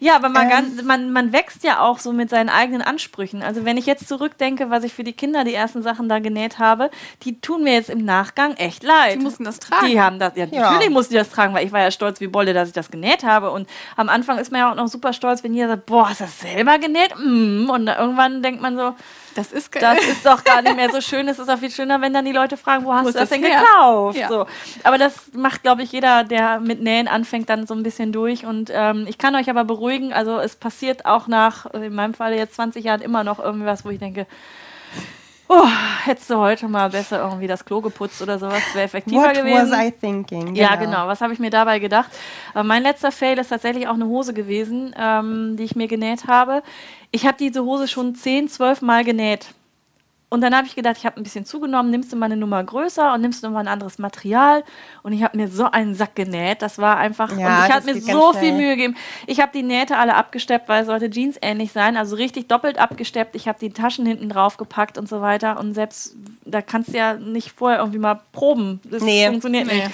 Ja, 0.00 0.16
aber 0.16 0.28
man, 0.28 0.44
Ähm. 0.44 0.50
ganz, 0.50 0.82
man, 0.82 1.12
man 1.12 1.32
wächst 1.32 1.64
ja 1.64 1.80
auch 1.80 1.98
so 1.98 2.12
mit 2.12 2.30
seinen 2.30 2.48
eigenen 2.48 2.82
Ansprüchen. 2.82 3.42
Also 3.42 3.64
wenn 3.64 3.76
ich 3.76 3.86
jetzt 3.86 4.08
zurückdenke, 4.08 4.70
was 4.70 4.84
ich 4.84 4.92
für 4.92 5.04
die 5.04 5.12
Kinder 5.12 5.44
die 5.44 5.54
ersten 5.54 5.82
Sachen 5.82 6.08
da 6.08 6.18
genäht 6.18 6.58
habe, 6.58 6.90
die 7.22 7.40
tun 7.40 7.64
mir 7.64 7.74
jetzt 7.74 7.90
im 7.90 8.04
Nachgang 8.04 8.54
echt 8.54 8.82
leid. 8.82 9.14
Die 9.14 9.18
mussten 9.18 9.44
das 9.44 9.58
tragen. 9.60 9.86
Die 9.86 10.00
haben 10.00 10.18
das, 10.18 10.34
ja, 10.36 10.46
Ja. 10.46 10.70
natürlich 10.70 10.90
mussten 10.90 11.14
die 11.14 11.18
das 11.18 11.30
tragen, 11.30 11.54
weil 11.54 11.66
ich 11.66 11.72
war 11.72 11.80
ja 11.80 11.90
stolz 11.90 12.20
wie 12.20 12.28
Bolle, 12.28 12.54
dass 12.54 12.68
ich 12.68 12.74
das 12.74 12.90
genäht 12.90 13.24
habe. 13.24 13.50
Und 13.50 13.68
am 13.96 14.08
Anfang 14.08 14.38
ist 14.38 14.52
man 14.52 14.60
ja 14.60 14.70
auch 14.70 14.76
noch 14.76 14.88
super 14.88 15.12
stolz, 15.12 15.42
wenn 15.44 15.54
jeder 15.54 15.68
sagt, 15.68 15.86
boah, 15.86 16.08
hast 16.08 16.20
du 16.20 16.24
das 16.24 16.40
selber 16.40 16.78
genäht? 16.78 17.14
Mm. 17.18 17.68
Und 17.70 17.88
irgendwann 17.88 18.42
denkt 18.42 18.60
man 18.60 18.76
so, 18.76 18.94
Das 19.38 19.52
ist 19.52 19.72
das 19.80 19.98
ist 19.98 20.26
doch 20.26 20.42
gar 20.42 20.62
nicht 20.62 20.74
mehr 20.74 20.90
so 20.90 21.00
schön. 21.08 21.28
Es 21.28 21.38
ist 21.38 21.48
auch 21.48 21.58
viel 21.58 21.70
schöner, 21.70 22.00
wenn 22.00 22.12
dann 22.12 22.24
die 22.24 22.32
Leute 22.32 22.56
fragen, 22.56 22.84
wo 22.84 22.92
hast 22.92 23.06
du 23.06 23.12
das 23.12 23.28
das 23.28 23.30
denn 23.30 23.44
her? 23.44 23.60
gekauft? 23.60 24.18
Ja. 24.18 24.28
So. 24.28 24.46
Aber 24.82 24.98
das 24.98 25.32
macht, 25.32 25.62
glaube 25.62 25.84
ich, 25.84 25.92
jeder, 25.92 26.24
der 26.24 26.58
mit 26.58 26.82
Nähen 26.82 27.06
anfängt, 27.06 27.48
dann 27.48 27.64
so 27.64 27.74
ein 27.74 27.84
bisschen 27.84 28.10
durch. 28.10 28.44
Und 28.44 28.72
ähm, 28.74 29.06
ich 29.08 29.16
kann 29.16 29.36
euch 29.36 29.48
aber 29.48 29.64
beruhigen, 29.64 30.12
also 30.12 30.40
es 30.40 30.56
passiert 30.56 31.06
auch 31.06 31.28
nach, 31.28 31.66
in 31.66 31.94
meinem 31.94 32.14
Fall 32.14 32.34
jetzt 32.34 32.56
20 32.56 32.84
Jahren, 32.84 33.00
immer 33.00 33.22
noch 33.22 33.38
irgendwas, 33.38 33.84
wo 33.84 33.90
ich 33.90 34.00
denke, 34.00 34.26
oh, 35.48 35.66
hättest 36.04 36.30
du 36.30 36.36
heute 36.36 36.68
mal 36.68 36.90
besser 36.90 37.22
irgendwie 37.22 37.46
das 37.46 37.64
Klo 37.64 37.80
geputzt 37.80 38.20
oder 38.22 38.38
sowas, 38.38 38.62
wäre 38.74 38.84
effektiver 38.84 39.22
What 39.22 39.34
gewesen. 39.34 39.70
was 39.70 39.78
I 39.78 39.90
thinking? 39.90 40.54
Ja, 40.54 40.76
genau. 40.76 41.06
Was 41.06 41.20
habe 41.20 41.32
ich 41.32 41.38
mir 41.38 41.50
dabei 41.50 41.78
gedacht? 41.78 42.10
Aber 42.54 42.64
mein 42.64 42.82
letzter 42.82 43.10
Fail 43.10 43.38
ist 43.38 43.48
tatsächlich 43.48 43.88
auch 43.88 43.94
eine 43.94 44.06
Hose 44.06 44.34
gewesen, 44.34 44.94
ähm, 44.98 45.56
die 45.56 45.64
ich 45.64 45.76
mir 45.76 45.88
genäht 45.88 46.26
habe. 46.26 46.62
Ich 47.10 47.26
habe 47.26 47.38
diese 47.38 47.64
Hose 47.64 47.88
schon 47.88 48.14
10, 48.14 48.48
12 48.48 48.82
Mal 48.82 49.04
genäht. 49.04 49.46
Und 50.30 50.42
dann 50.42 50.54
habe 50.54 50.66
ich 50.66 50.74
gedacht, 50.74 50.96
ich 50.98 51.06
habe 51.06 51.16
ein 51.18 51.22
bisschen 51.22 51.46
zugenommen, 51.46 51.90
nimmst 51.90 52.12
du 52.12 52.16
mal 52.16 52.26
eine 52.26 52.36
Nummer 52.36 52.62
größer 52.62 53.14
und 53.14 53.22
nimmst 53.22 53.42
du 53.42 53.48
mal 53.48 53.60
ein 53.60 53.68
anderes 53.68 53.98
Material. 53.98 54.62
Und 55.02 55.14
ich 55.14 55.22
habe 55.22 55.36
mir 55.38 55.48
so 55.48 55.70
einen 55.70 55.94
Sack 55.94 56.14
genäht. 56.16 56.60
Das 56.60 56.76
war 56.76 56.98
einfach. 56.98 57.30
Ja, 57.36 57.60
und 57.62 57.66
ich 57.68 57.74
habe 57.74 57.84
mir 57.86 58.00
so 58.00 58.32
schnell. 58.32 58.42
viel 58.42 58.52
Mühe 58.52 58.76
gegeben. 58.76 58.96
Ich 59.26 59.40
habe 59.40 59.52
die 59.54 59.62
Nähte 59.62 59.96
alle 59.96 60.14
abgesteppt, 60.16 60.68
weil 60.68 60.82
es 60.82 60.86
sollte 60.86 61.06
jeansähnlich 61.08 61.72
sein. 61.72 61.96
Also 61.96 62.16
richtig 62.16 62.46
doppelt 62.46 62.78
abgesteppt. 62.78 63.36
Ich 63.36 63.48
habe 63.48 63.58
die 63.58 63.70
Taschen 63.70 64.04
hinten 64.04 64.28
drauf 64.28 64.58
gepackt 64.58 64.98
und 64.98 65.08
so 65.08 65.22
weiter. 65.22 65.58
Und 65.58 65.72
selbst, 65.72 66.14
da 66.44 66.60
kannst 66.60 66.92
du 66.92 66.98
ja 66.98 67.14
nicht 67.14 67.52
vorher 67.52 67.78
irgendwie 67.78 67.98
mal 67.98 68.20
proben. 68.32 68.80
Das 68.84 69.02
Nee. 69.02 69.26
funktioniert 69.28 69.66
Nee. 69.66 69.84
nicht. 69.86 69.90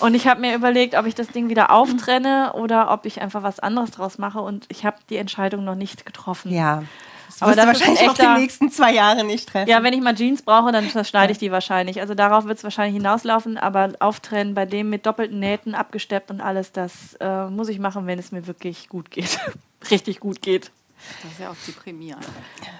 Und 0.00 0.14
ich 0.14 0.28
habe 0.28 0.40
mir 0.42 0.54
überlegt, 0.54 0.94
ob 0.94 1.06
ich 1.06 1.14
das 1.14 1.28
Ding 1.28 1.48
wieder 1.48 1.70
auftrenne 1.72 2.52
oder 2.52 2.90
ob 2.92 3.06
ich 3.06 3.20
einfach 3.22 3.42
was 3.42 3.58
anderes 3.60 3.90
draus 3.92 4.18
mache. 4.18 4.40
Und 4.40 4.66
ich 4.68 4.84
habe 4.84 4.98
die 5.08 5.16
Entscheidung 5.16 5.64
noch 5.64 5.74
nicht 5.74 6.04
getroffen. 6.06 6.52
Ja. 6.52 6.82
Das 7.28 7.42
Aber 7.42 7.52
ist 7.52 7.66
wahrscheinlich 7.66 8.00
auch 8.08 8.12
echter- 8.12 8.34
die 8.34 8.40
nächsten 8.40 8.70
zwei 8.70 8.92
Jahre 8.94 9.22
nicht 9.22 9.48
treffen. 9.48 9.68
Ja, 9.70 9.82
wenn 9.82 9.92
ich 9.92 10.00
mal 10.00 10.14
Jeans 10.14 10.42
brauche, 10.42 10.72
dann 10.72 10.88
schneide 11.04 11.32
ich 11.32 11.38
die 11.38 11.52
wahrscheinlich. 11.52 12.00
Also 12.00 12.14
darauf 12.14 12.46
wird 12.46 12.58
es 12.58 12.64
wahrscheinlich 12.64 12.94
hinauslaufen, 12.96 13.58
aber 13.58 13.92
auftrennen 14.00 14.54
bei 14.54 14.64
dem 14.66 14.88
mit 14.90 15.04
doppelten 15.06 15.38
Nähten, 15.38 15.74
abgesteppt 15.74 16.30
und 16.30 16.40
alles, 16.40 16.72
das 16.72 17.14
äh, 17.20 17.46
muss 17.46 17.68
ich 17.68 17.78
machen, 17.78 18.06
wenn 18.06 18.18
es 18.18 18.32
mir 18.32 18.46
wirklich 18.46 18.88
gut 18.88 19.10
geht. 19.10 19.38
Richtig 19.90 20.20
gut 20.20 20.42
geht. 20.42 20.70
Das 21.22 21.32
ist 21.32 21.40
ja 21.40 21.50
auch 21.50 21.56
deprimierend. 21.66 22.26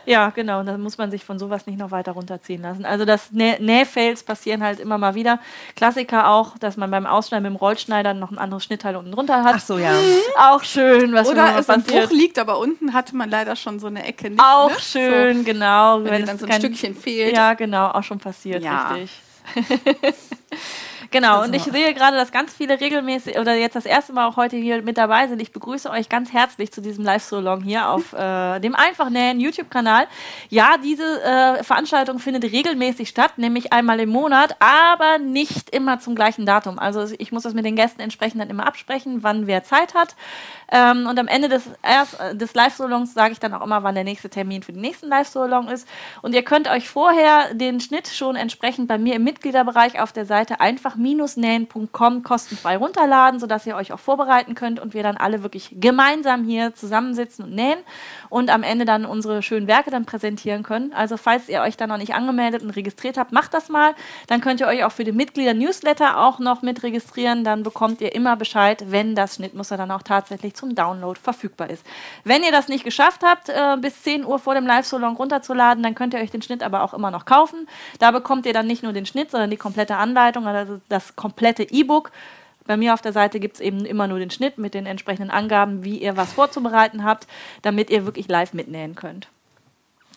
Ja, 0.04 0.30
genau. 0.30 0.60
Und 0.60 0.66
dann 0.66 0.80
muss 0.80 0.98
man 0.98 1.10
sich 1.10 1.24
von 1.24 1.38
sowas 1.38 1.66
nicht 1.66 1.78
noch 1.78 1.90
weiter 1.90 2.12
runterziehen 2.12 2.62
lassen. 2.62 2.84
Also 2.84 3.04
das 3.04 3.30
Nä 3.32 3.56
Nähfails 3.60 4.22
passieren 4.22 4.62
halt 4.62 4.80
immer 4.80 4.98
mal 4.98 5.14
wieder. 5.14 5.38
Klassiker 5.76 6.28
auch, 6.30 6.58
dass 6.58 6.76
man 6.76 6.90
beim 6.90 7.06
Ausschneiden 7.06 7.44
mit 7.44 7.52
dem 7.52 7.56
Rollschneider 7.56 8.14
noch 8.14 8.30
ein 8.30 8.38
anderes 8.38 8.64
Schnittteil 8.64 8.96
unten 8.96 9.12
drunter 9.12 9.44
hat. 9.44 9.54
Ach 9.56 9.60
so, 9.60 9.78
ja. 9.78 9.92
Auch 10.36 10.62
schön, 10.64 11.12
was 11.12 11.28
Oder 11.28 11.58
es 11.58 11.68
mal 11.68 11.74
im 11.74 11.82
Bruch 11.82 11.92
passiert. 11.92 12.12
liegt, 12.12 12.38
aber 12.38 12.58
unten 12.58 12.92
hatte 12.92 13.14
man 13.16 13.30
leider 13.30 13.54
schon 13.56 13.78
so 13.78 13.86
eine 13.86 14.04
Ecke 14.04 14.30
nicht. 14.30 14.40
Auch 14.42 14.70
ne? 14.70 14.80
schön, 14.80 15.44
genau. 15.44 15.98
So, 16.00 16.04
wenn, 16.06 16.12
dir 16.14 16.20
es 16.20 16.26
dann 16.26 16.38
so 16.38 16.44
ein 16.46 16.50
kein- 16.50 16.60
Stückchen 16.60 16.94
fehlt. 16.96 17.34
Ja, 17.36 17.54
genau, 17.54 17.88
auch 17.90 18.02
schon 18.02 18.18
passiert, 18.18 18.62
Ja. 18.62 18.88
richtig. 18.92 19.22
genau, 21.11 21.42
und 21.42 21.54
ich 21.54 21.62
Also- 21.62 21.72
sehe 21.72 21.94
gerade, 21.94 22.16
dass 22.16 22.32
ganz 22.32 22.54
viele 22.54 22.80
regelmäßig 22.80 23.38
oder 23.38 23.54
jetzt 23.54 23.76
das 23.76 23.86
erste 23.86 24.12
Mal 24.12 24.26
auch 24.26 24.36
heute 24.36 24.56
hier 24.56 24.82
mit 24.82 24.98
dabei 24.98 25.26
sind. 25.28 25.40
Ich 25.42 25.52
begrüße 25.52 25.90
euch 25.90 26.09
ganz 26.09 26.32
herzlich 26.32 26.72
zu 26.72 26.80
diesem 26.80 27.04
Live-Solong 27.04 27.62
hier 27.62 27.88
auf 27.88 28.12
äh, 28.12 28.61
dem 28.61 28.74
Einfachnähen 28.74 29.40
YouTube-Kanal. 29.40 30.06
Ja, 30.48 30.76
diese 30.82 31.22
äh, 31.22 31.64
Veranstaltung 31.64 32.18
findet 32.18 32.44
regelmäßig 32.44 33.09
statt, 33.09 33.38
nämlich 33.38 33.72
einmal 33.72 34.00
im 34.00 34.11
Monat, 34.11 34.56
aber 34.61 35.18
nicht 35.18 35.70
immer 35.70 36.00
zum 36.00 36.14
gleichen 36.14 36.46
Datum. 36.46 36.78
Also 36.78 37.14
ich 37.18 37.32
muss 37.32 37.42
das 37.42 37.54
mit 37.54 37.64
den 37.64 37.76
Gästen 37.76 38.00
entsprechend 38.00 38.40
dann 38.40 38.50
immer 38.50 38.66
absprechen, 38.66 39.22
wann 39.22 39.46
wer 39.46 39.64
Zeit 39.64 39.94
hat. 39.94 40.14
Ähm, 40.70 41.06
und 41.06 41.18
am 41.18 41.28
Ende 41.28 41.48
des, 41.48 41.66
äh, 41.82 42.34
des 42.34 42.54
Live-Solongs 42.54 43.14
sage 43.14 43.32
ich 43.32 43.40
dann 43.40 43.54
auch 43.54 43.64
immer, 43.64 43.82
wann 43.82 43.94
der 43.94 44.04
nächste 44.04 44.28
Termin 44.28 44.62
für 44.62 44.72
den 44.72 44.82
nächsten 44.82 45.08
Live-Solong 45.08 45.68
ist. 45.68 45.88
Und 46.22 46.34
ihr 46.34 46.42
könnt 46.42 46.68
euch 46.68 46.88
vorher 46.88 47.54
den 47.54 47.80
Schnitt 47.80 48.08
schon 48.08 48.36
entsprechend 48.36 48.88
bei 48.88 48.98
mir 48.98 49.14
im 49.14 49.24
Mitgliederbereich 49.24 50.00
auf 50.00 50.12
der 50.12 50.26
Seite 50.26 50.60
einfach-nähen.com 50.60 52.22
kostenfrei 52.22 52.76
runterladen, 52.76 53.40
sodass 53.40 53.66
ihr 53.66 53.76
euch 53.76 53.92
auch 53.92 53.98
vorbereiten 53.98 54.54
könnt 54.54 54.78
und 54.78 54.94
wir 54.94 55.02
dann 55.02 55.16
alle 55.16 55.42
wirklich 55.42 55.76
gemeinsam 55.80 56.44
hier 56.44 56.74
zusammensitzen 56.74 57.44
und 57.44 57.54
nähen 57.54 57.78
und 58.28 58.50
am 58.50 58.62
Ende 58.62 58.84
dann 58.84 59.06
unsere 59.06 59.42
schönen 59.42 59.66
Werke 59.66 59.90
dann 59.90 60.04
präsentieren 60.04 60.62
können. 60.62 60.92
Also 60.92 61.16
falls 61.16 61.48
ihr 61.48 61.62
euch 61.62 61.76
da 61.76 61.86
noch 61.86 61.96
nicht 61.96 62.14
angemeldet 62.14 62.62
und 62.62 62.70
registriert 62.70 63.16
habt, 63.16 63.32
macht 63.32 63.54
das 63.54 63.68
mal. 63.68 63.94
Dann 64.26 64.40
könnt 64.40 64.60
ihr 64.60 64.66
euch 64.66 64.84
auch 64.84 64.92
für 64.92 65.04
den 65.04 65.16
Mitglieder-Newsletter 65.16 66.18
auch 66.18 66.38
noch 66.38 66.60
mit 66.60 66.82
registrieren. 66.82 67.44
Dann 67.44 67.62
bekommt 67.62 68.00
ihr 68.00 68.14
immer 68.14 68.36
Bescheid, 68.36 68.84
wenn 68.88 69.14
das 69.14 69.36
Schnittmuster 69.36 69.76
dann 69.76 69.90
auch 69.90 70.02
tatsächlich 70.02 70.54
zum 70.59 70.74
Download 70.74 71.18
verfügbar 71.18 71.70
ist. 71.70 71.84
Wenn 72.24 72.42
ihr 72.42 72.52
das 72.52 72.68
nicht 72.68 72.84
geschafft 72.84 73.22
habt, 73.24 73.48
äh, 73.48 73.76
bis 73.80 74.02
10 74.02 74.24
Uhr 74.24 74.38
vor 74.38 74.54
dem 74.54 74.66
Live-Salon 74.66 75.16
runterzuladen, 75.16 75.82
dann 75.82 75.94
könnt 75.94 76.12
ihr 76.14 76.20
euch 76.20 76.30
den 76.30 76.42
Schnitt 76.42 76.62
aber 76.62 76.82
auch 76.82 76.92
immer 76.92 77.11
noch 77.11 77.24
kaufen. 77.24 77.68
Da 77.98 78.11
bekommt 78.11 78.44
ihr 78.44 78.52
dann 78.52 78.66
nicht 78.66 78.82
nur 78.82 78.92
den 78.92 79.06
Schnitt, 79.06 79.30
sondern 79.30 79.50
die 79.50 79.56
komplette 79.56 79.96
Anleitung, 79.96 80.46
also 80.46 80.80
das 80.88 81.16
komplette 81.16 81.62
E-Book. 81.62 82.11
Bei 82.66 82.76
mir 82.76 82.92
auf 82.92 83.00
der 83.00 83.14
Seite 83.14 83.40
gibt 83.40 83.54
es 83.54 83.61
eben 83.61 83.86
immer 83.86 84.06
nur 84.09 84.18
den 84.18 84.30
Schnitt 84.30 84.59
mit 84.59 84.74
den 84.74 84.84
entsprechenden 84.84 85.30
Angaben, 85.30 85.84
wie 85.84 85.96
ihr 85.96 86.18
was 86.18 86.34
vorzubereiten 86.34 87.02
habt, 87.02 87.26
damit 87.62 87.88
ihr 87.88 88.04
wirklich 88.04 88.28
live 88.28 88.52
mitnähen 88.52 88.94
könnt. 88.94 89.28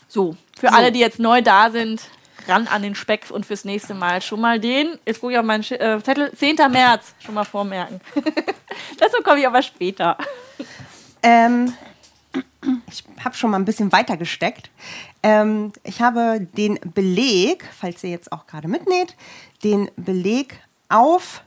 So, 0.09 0.35
für 0.59 0.67
so. 0.67 0.75
alle, 0.75 0.91
die 0.91 0.99
jetzt 0.99 1.19
neu 1.19 1.41
da 1.41 1.69
sind, 1.69 2.09
ran 2.47 2.67
an 2.67 2.81
den 2.81 2.95
Speck 2.95 3.29
und 3.31 3.45
fürs 3.45 3.65
nächste 3.65 3.93
Mal 3.93 4.21
schon 4.21 4.41
mal 4.41 4.59
den, 4.59 4.97
jetzt 5.05 5.21
gucke 5.21 5.33
ich 5.33 5.39
auf 5.39 5.45
meinen 5.45 5.63
äh, 5.63 6.01
Zettel, 6.03 6.31
10. 6.35 6.55
März, 6.71 7.13
schon 7.19 7.35
mal 7.35 7.43
vormerken. 7.43 8.01
Dazu 8.97 9.21
komme 9.23 9.39
ich 9.39 9.47
aber 9.47 9.61
später. 9.61 10.17
Ähm, 11.23 11.73
ich 12.89 13.03
habe 13.23 13.35
schon 13.35 13.51
mal 13.51 13.57
ein 13.57 13.65
bisschen 13.65 13.91
weiter 13.91 14.17
gesteckt. 14.17 14.69
Ähm, 15.23 15.71
ich 15.83 16.01
habe 16.01 16.47
den 16.57 16.79
Beleg, 16.83 17.67
falls 17.77 18.03
ihr 18.03 18.09
jetzt 18.09 18.31
auch 18.31 18.47
gerade 18.47 18.67
mitnäht, 18.67 19.15
den 19.63 19.89
Beleg 19.95 20.59
auf 20.89 21.43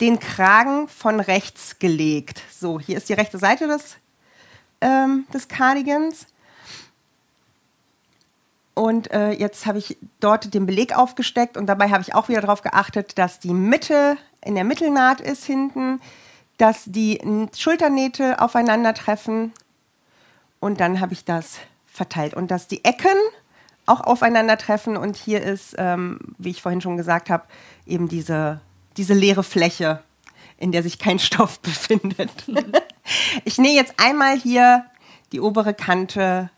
den 0.00 0.20
Kragen 0.20 0.88
von 0.88 1.20
rechts 1.20 1.78
gelegt. 1.78 2.42
So, 2.52 2.78
hier 2.78 2.96
ist 2.96 3.08
die 3.08 3.14
rechte 3.14 3.38
Seite 3.38 3.66
des, 3.66 3.96
ähm, 4.80 5.26
des 5.32 5.48
Cardigans. 5.48 6.26
Und 8.78 9.10
äh, 9.10 9.32
jetzt 9.32 9.66
habe 9.66 9.78
ich 9.78 9.98
dort 10.20 10.54
den 10.54 10.64
Beleg 10.64 10.96
aufgesteckt 10.96 11.56
und 11.56 11.66
dabei 11.66 11.90
habe 11.90 12.00
ich 12.00 12.14
auch 12.14 12.28
wieder 12.28 12.42
darauf 12.42 12.62
geachtet, 12.62 13.18
dass 13.18 13.40
die 13.40 13.52
Mitte 13.52 14.16
in 14.40 14.54
der 14.54 14.62
Mittelnaht 14.62 15.20
ist 15.20 15.44
hinten, 15.44 16.00
dass 16.58 16.84
die 16.86 17.20
Schulternähte 17.56 18.40
aufeinandertreffen. 18.40 19.52
Und 20.60 20.78
dann 20.78 21.00
habe 21.00 21.12
ich 21.12 21.24
das 21.24 21.56
verteilt. 21.86 22.34
Und 22.34 22.52
dass 22.52 22.68
die 22.68 22.84
Ecken 22.84 23.16
auch 23.86 24.00
aufeinandertreffen. 24.00 24.96
Und 24.96 25.16
hier 25.16 25.42
ist, 25.42 25.74
ähm, 25.76 26.20
wie 26.38 26.50
ich 26.50 26.62
vorhin 26.62 26.80
schon 26.80 26.96
gesagt 26.96 27.30
habe, 27.30 27.46
eben 27.84 28.08
diese, 28.08 28.60
diese 28.96 29.14
leere 29.14 29.42
Fläche, 29.42 30.04
in 30.56 30.70
der 30.70 30.84
sich 30.84 31.00
kein 31.00 31.18
Stoff 31.18 31.58
befindet. 31.62 32.30
ich 33.44 33.58
nähe 33.58 33.74
jetzt 33.74 33.94
einmal 33.96 34.38
hier 34.38 34.84
die 35.32 35.40
obere 35.40 35.74
Kante 35.74 36.50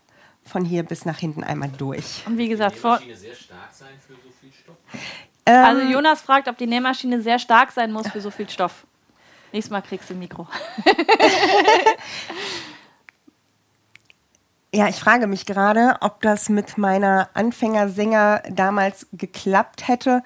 von 0.45 0.65
hier 0.65 0.83
bis 0.83 1.05
nach 1.05 1.17
hinten 1.17 1.43
einmal 1.43 1.69
durch. 1.69 2.23
Und 2.25 2.37
wie 2.37 2.49
gesagt, 2.49 2.77
vor 2.77 2.99
sehr 2.99 3.35
stark 3.35 3.71
sein 3.71 3.89
für 4.05 4.13
so 4.13 4.31
viel 4.39 4.51
Stoff? 4.51 4.75
Ähm, 5.45 5.65
also 5.65 5.81
Jonas 5.81 6.21
fragt, 6.21 6.47
ob 6.47 6.57
die 6.57 6.67
Nähmaschine 6.67 7.21
sehr 7.21 7.39
stark 7.39 7.71
sein 7.71 7.91
muss 7.91 8.07
für 8.07 8.21
so 8.21 8.31
viel 8.31 8.49
Stoff. 8.49 8.85
Nächstes 9.51 9.71
Mal 9.71 9.81
kriegst 9.81 10.09
du 10.09 10.13
ein 10.13 10.19
Mikro. 10.19 10.47
Ja, 14.73 14.87
ich 14.87 14.95
frage 14.95 15.27
mich 15.27 15.45
gerade, 15.45 15.97
ob 15.99 16.21
das 16.21 16.47
mit 16.47 16.77
meiner 16.77 17.29
Anfängersänger 17.33 18.41
damals 18.49 19.05
geklappt 19.11 19.89
hätte. 19.89 20.23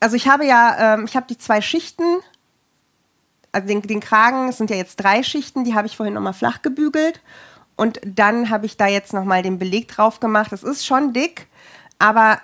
Also 0.00 0.16
ich 0.16 0.28
habe 0.28 0.46
ja, 0.46 0.94
ähm, 0.94 1.04
ich 1.04 1.14
habe 1.14 1.26
die 1.28 1.36
zwei 1.36 1.60
Schichten, 1.60 2.20
also 3.52 3.68
den, 3.68 3.82
den 3.82 4.00
Kragen, 4.00 4.48
es 4.48 4.56
sind 4.56 4.70
ja 4.70 4.76
jetzt 4.76 4.96
drei 4.96 5.22
Schichten, 5.22 5.64
die 5.64 5.74
habe 5.74 5.86
ich 5.86 5.96
vorhin 5.98 6.14
nochmal 6.14 6.32
flach 6.32 6.62
gebügelt. 6.62 7.20
Und 7.76 8.00
dann 8.04 8.50
habe 8.50 8.66
ich 8.66 8.76
da 8.76 8.86
jetzt 8.86 9.12
nochmal 9.12 9.42
den 9.42 9.58
Beleg 9.58 9.88
drauf 9.88 10.20
gemacht. 10.20 10.52
Es 10.52 10.62
ist 10.62 10.86
schon 10.86 11.12
dick, 11.12 11.48
aber 11.98 12.40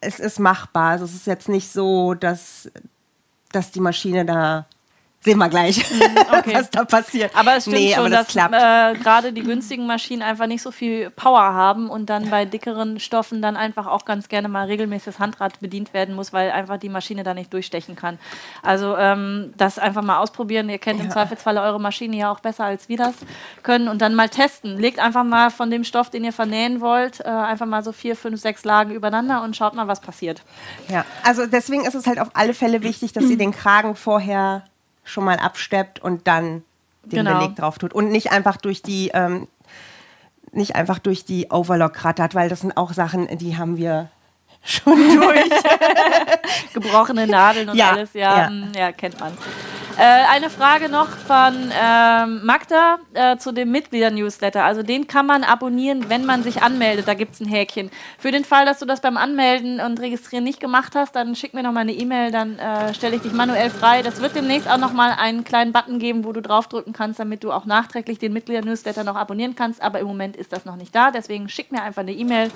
es 0.00 0.20
ist 0.20 0.38
machbar. 0.38 0.92
Also 0.92 1.04
es 1.04 1.14
ist 1.14 1.26
jetzt 1.26 1.48
nicht 1.48 1.70
so, 1.70 2.14
dass, 2.14 2.70
dass 3.52 3.70
die 3.70 3.80
Maschine 3.80 4.24
da 4.24 4.66
Sehen 5.20 5.38
wir 5.38 5.48
gleich, 5.48 5.78
mhm, 5.90 6.16
okay. 6.38 6.54
was 6.54 6.70
da 6.70 6.84
passiert. 6.84 7.32
Aber 7.34 7.56
es 7.56 7.64
stimmt 7.64 7.78
nee, 7.78 7.92
schon, 7.92 8.10
das 8.10 8.28
dass 8.32 8.36
äh, 8.36 8.94
gerade 8.98 9.32
die 9.32 9.42
günstigen 9.42 9.84
Maschinen 9.84 10.22
einfach 10.22 10.46
nicht 10.46 10.62
so 10.62 10.70
viel 10.70 11.10
Power 11.10 11.42
haben 11.42 11.90
und 11.90 12.08
dann 12.08 12.30
bei 12.30 12.44
dickeren 12.44 13.00
Stoffen 13.00 13.42
dann 13.42 13.56
einfach 13.56 13.88
auch 13.88 14.04
ganz 14.04 14.28
gerne 14.28 14.48
mal 14.48 14.66
regelmäßig 14.66 15.06
das 15.06 15.18
Handrad 15.18 15.58
bedient 15.58 15.92
werden 15.92 16.14
muss, 16.14 16.32
weil 16.32 16.52
einfach 16.52 16.78
die 16.78 16.88
Maschine 16.88 17.24
da 17.24 17.34
nicht 17.34 17.52
durchstechen 17.52 17.96
kann. 17.96 18.18
Also 18.62 18.96
ähm, 18.96 19.52
das 19.56 19.80
einfach 19.80 20.02
mal 20.02 20.18
ausprobieren. 20.18 20.68
Ihr 20.68 20.78
kennt 20.78 21.00
ja. 21.00 21.06
im 21.06 21.10
Zweifelsfalle 21.10 21.62
eure 21.62 21.80
Maschine 21.80 22.16
ja 22.16 22.30
auch 22.30 22.38
besser, 22.38 22.64
als 22.64 22.88
wir 22.88 22.96
das 22.96 23.14
können. 23.64 23.88
Und 23.88 24.00
dann 24.00 24.14
mal 24.14 24.28
testen. 24.28 24.78
Legt 24.78 25.00
einfach 25.00 25.24
mal 25.24 25.50
von 25.50 25.68
dem 25.68 25.82
Stoff, 25.82 26.10
den 26.10 26.22
ihr 26.24 26.32
vernähen 26.32 26.80
wollt, 26.80 27.20
äh, 27.20 27.24
einfach 27.24 27.66
mal 27.66 27.82
so 27.82 27.90
vier, 27.90 28.14
fünf, 28.14 28.40
sechs 28.40 28.64
Lagen 28.64 28.92
übereinander 28.92 29.42
und 29.42 29.56
schaut 29.56 29.74
mal, 29.74 29.88
was 29.88 30.00
passiert. 30.00 30.42
Ja, 30.88 31.04
also 31.24 31.46
deswegen 31.46 31.84
ist 31.84 31.96
es 31.96 32.06
halt 32.06 32.20
auf 32.20 32.28
alle 32.34 32.54
Fälle 32.54 32.82
wichtig, 32.84 33.12
dass 33.12 33.24
ihr 33.24 33.36
den 33.36 33.52
Kragen 33.52 33.96
vorher 33.96 34.62
schon 35.08 35.24
mal 35.24 35.38
absteppt 35.38 36.00
und 36.00 36.26
dann 36.26 36.62
den 37.04 37.24
genau. 37.24 37.38
Beleg 37.38 37.56
drauf 37.56 37.78
tut. 37.78 37.92
Und 37.92 38.10
nicht 38.10 38.30
einfach 38.32 38.56
durch 38.56 38.82
die, 38.82 39.10
ähm, 39.14 39.48
nicht 40.52 40.76
einfach 40.76 40.98
durch 40.98 41.24
die 41.24 41.48
Overlock 41.50 42.04
rattert, 42.04 42.34
weil 42.34 42.48
das 42.48 42.60
sind 42.60 42.76
auch 42.76 42.92
Sachen, 42.92 43.26
die 43.38 43.56
haben 43.56 43.76
wir 43.76 44.10
schon 44.64 44.96
durch. 44.96 45.50
Gebrochene 46.74 47.26
Nadeln 47.26 47.70
und 47.70 47.76
ja, 47.76 47.90
alles, 47.90 48.12
ja, 48.14 48.38
ja. 48.38 48.50
Mm, 48.50 48.72
ja 48.76 48.92
kennt 48.92 49.18
man. 49.20 49.36
Äh, 49.98 50.26
eine 50.30 50.48
Frage 50.48 50.88
noch 50.88 51.08
von 51.08 51.72
ähm, 51.76 52.46
Magda 52.46 53.00
äh, 53.14 53.36
zu 53.36 53.50
dem 53.50 53.72
Mitglieder-Newsletter. 53.72 54.62
Also 54.62 54.84
den 54.84 55.08
kann 55.08 55.26
man 55.26 55.42
abonnieren, 55.42 56.08
wenn 56.08 56.24
man 56.24 56.44
sich 56.44 56.62
anmeldet. 56.62 57.08
Da 57.08 57.14
gibt 57.14 57.34
es 57.34 57.40
ein 57.40 57.48
Häkchen. 57.48 57.90
Für 58.16 58.30
den 58.30 58.44
Fall, 58.44 58.64
dass 58.64 58.78
du 58.78 58.86
das 58.86 59.00
beim 59.00 59.16
Anmelden 59.16 59.80
und 59.80 59.98
Registrieren 59.98 60.44
nicht 60.44 60.60
gemacht 60.60 60.94
hast, 60.94 61.16
dann 61.16 61.34
schick 61.34 61.52
mir 61.52 61.64
noch 61.64 61.72
mal 61.72 61.80
eine 61.80 61.90
E-Mail, 61.90 62.30
dann 62.30 62.60
äh, 62.60 62.94
stelle 62.94 63.16
ich 63.16 63.22
dich 63.22 63.32
manuell 63.32 63.70
frei. 63.70 64.02
Das 64.02 64.20
wird 64.20 64.36
demnächst 64.36 64.70
auch 64.70 64.78
noch 64.78 64.92
mal 64.92 65.16
einen 65.18 65.42
kleinen 65.42 65.72
Button 65.72 65.98
geben, 65.98 66.24
wo 66.24 66.30
du 66.30 66.42
draufdrücken 66.42 66.92
kannst, 66.92 67.18
damit 67.18 67.42
du 67.42 67.50
auch 67.50 67.64
nachträglich 67.64 68.20
den 68.20 68.32
Mitglieder-Newsletter 68.34 69.02
noch 69.02 69.16
abonnieren 69.16 69.56
kannst. 69.56 69.82
Aber 69.82 69.98
im 69.98 70.06
Moment 70.06 70.36
ist 70.36 70.52
das 70.52 70.64
noch 70.64 70.76
nicht 70.76 70.94
da. 70.94 71.10
Deswegen 71.10 71.48
schick 71.48 71.72
mir 71.72 71.82
einfach 71.82 72.02
eine 72.02 72.12
E-Mail 72.12 72.52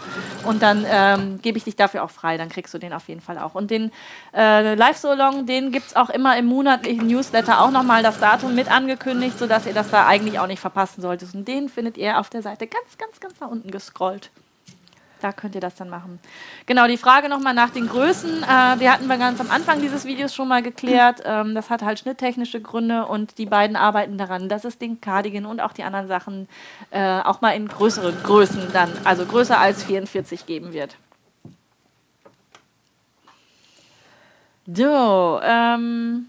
und 0.47 0.63
dann 0.63 0.87
ähm, 0.89 1.41
gebe 1.43 1.59
ich 1.59 1.65
dich 1.65 1.75
dafür 1.75 2.05
auch 2.05 2.11
frei. 2.11 2.37
Dann 2.37 2.51
kriegst 2.51 2.73
du 2.73 2.79
den 2.79 2.93
auf 2.93 3.09
jeden 3.09 3.21
Fall 3.21 3.39
auch. 3.39 3.57
Und 3.57 3.73
den 3.73 3.91
äh, 4.33 4.77
Live-So-Long, 4.77 5.45
den 5.47 5.73
gibt 5.73 5.89
es 5.89 5.97
auch 5.97 6.09
immer 6.09 6.37
im 6.37 6.47
monatlichen 6.47 7.09
Newsletter 7.09 7.32
Newsletter 7.33 7.63
auch 7.63 7.71
nochmal 7.71 8.03
das 8.03 8.21
Datum 8.21 8.55
mit 8.55 8.71
angekündigt, 8.71 9.39
sodass 9.39 9.65
ihr 9.65 9.73
das 9.73 9.91
da 9.91 10.07
eigentlich 10.07 10.39
auch 10.39 10.47
nicht 10.47 10.61
verpassen 10.61 11.01
solltet. 11.01 11.35
Und 11.35 11.49
den 11.49 11.71
findet 11.71 11.97
ihr 11.97 12.19
auf 12.19 12.29
der 12.29 12.43
Seite 12.43 12.67
ganz, 12.67 12.99
ganz, 12.99 13.21
ganz 13.21 13.41
nach 13.41 13.49
unten 13.49 13.71
gescrollt. 13.71 14.31
Da 15.23 15.33
könnt 15.33 15.55
ihr 15.55 15.61
das 15.63 15.77
dann 15.77 15.89
machen. 15.89 16.19
Genau, 16.67 16.87
die 16.87 16.99
Frage 16.99 17.31
nochmal 17.31 17.55
nach 17.55 17.71
den 17.71 17.89
Größen. 17.89 18.43
Äh, 18.43 18.77
die 18.77 18.91
hatten 18.91 19.07
wir 19.07 19.17
ganz 19.17 19.41
am 19.41 19.51
Anfang 19.51 19.81
dieses 19.81 20.05
Videos 20.05 20.35
schon 20.35 20.47
mal 20.47 20.63
geklärt. 20.63 21.23
Ähm, 21.25 21.55
das 21.55 21.71
hat 21.71 21.83
halt 21.83 22.01
schnitttechnische 22.01 22.61
Gründe 22.61 23.07
und 23.07 23.39
die 23.39 23.47
beiden 23.47 23.77
arbeiten 23.77 24.19
daran, 24.19 24.51
dass 24.51 24.65
es 24.65 24.77
den 24.77 25.01
Cardigan 25.01 25.47
und 25.47 25.61
auch 25.61 25.73
die 25.73 25.85
anderen 25.85 26.09
Sachen 26.09 26.49
äh, 26.91 27.21
auch 27.21 27.41
mal 27.41 27.53
in 27.53 27.67
größeren 27.67 28.23
Größen 28.25 28.73
dann, 28.75 28.93
also 29.05 29.25
größer 29.25 29.59
als 29.59 29.85
44 29.85 30.45
geben 30.45 30.75
wird. 30.75 30.97
So, 34.67 35.41
ähm, 35.43 36.29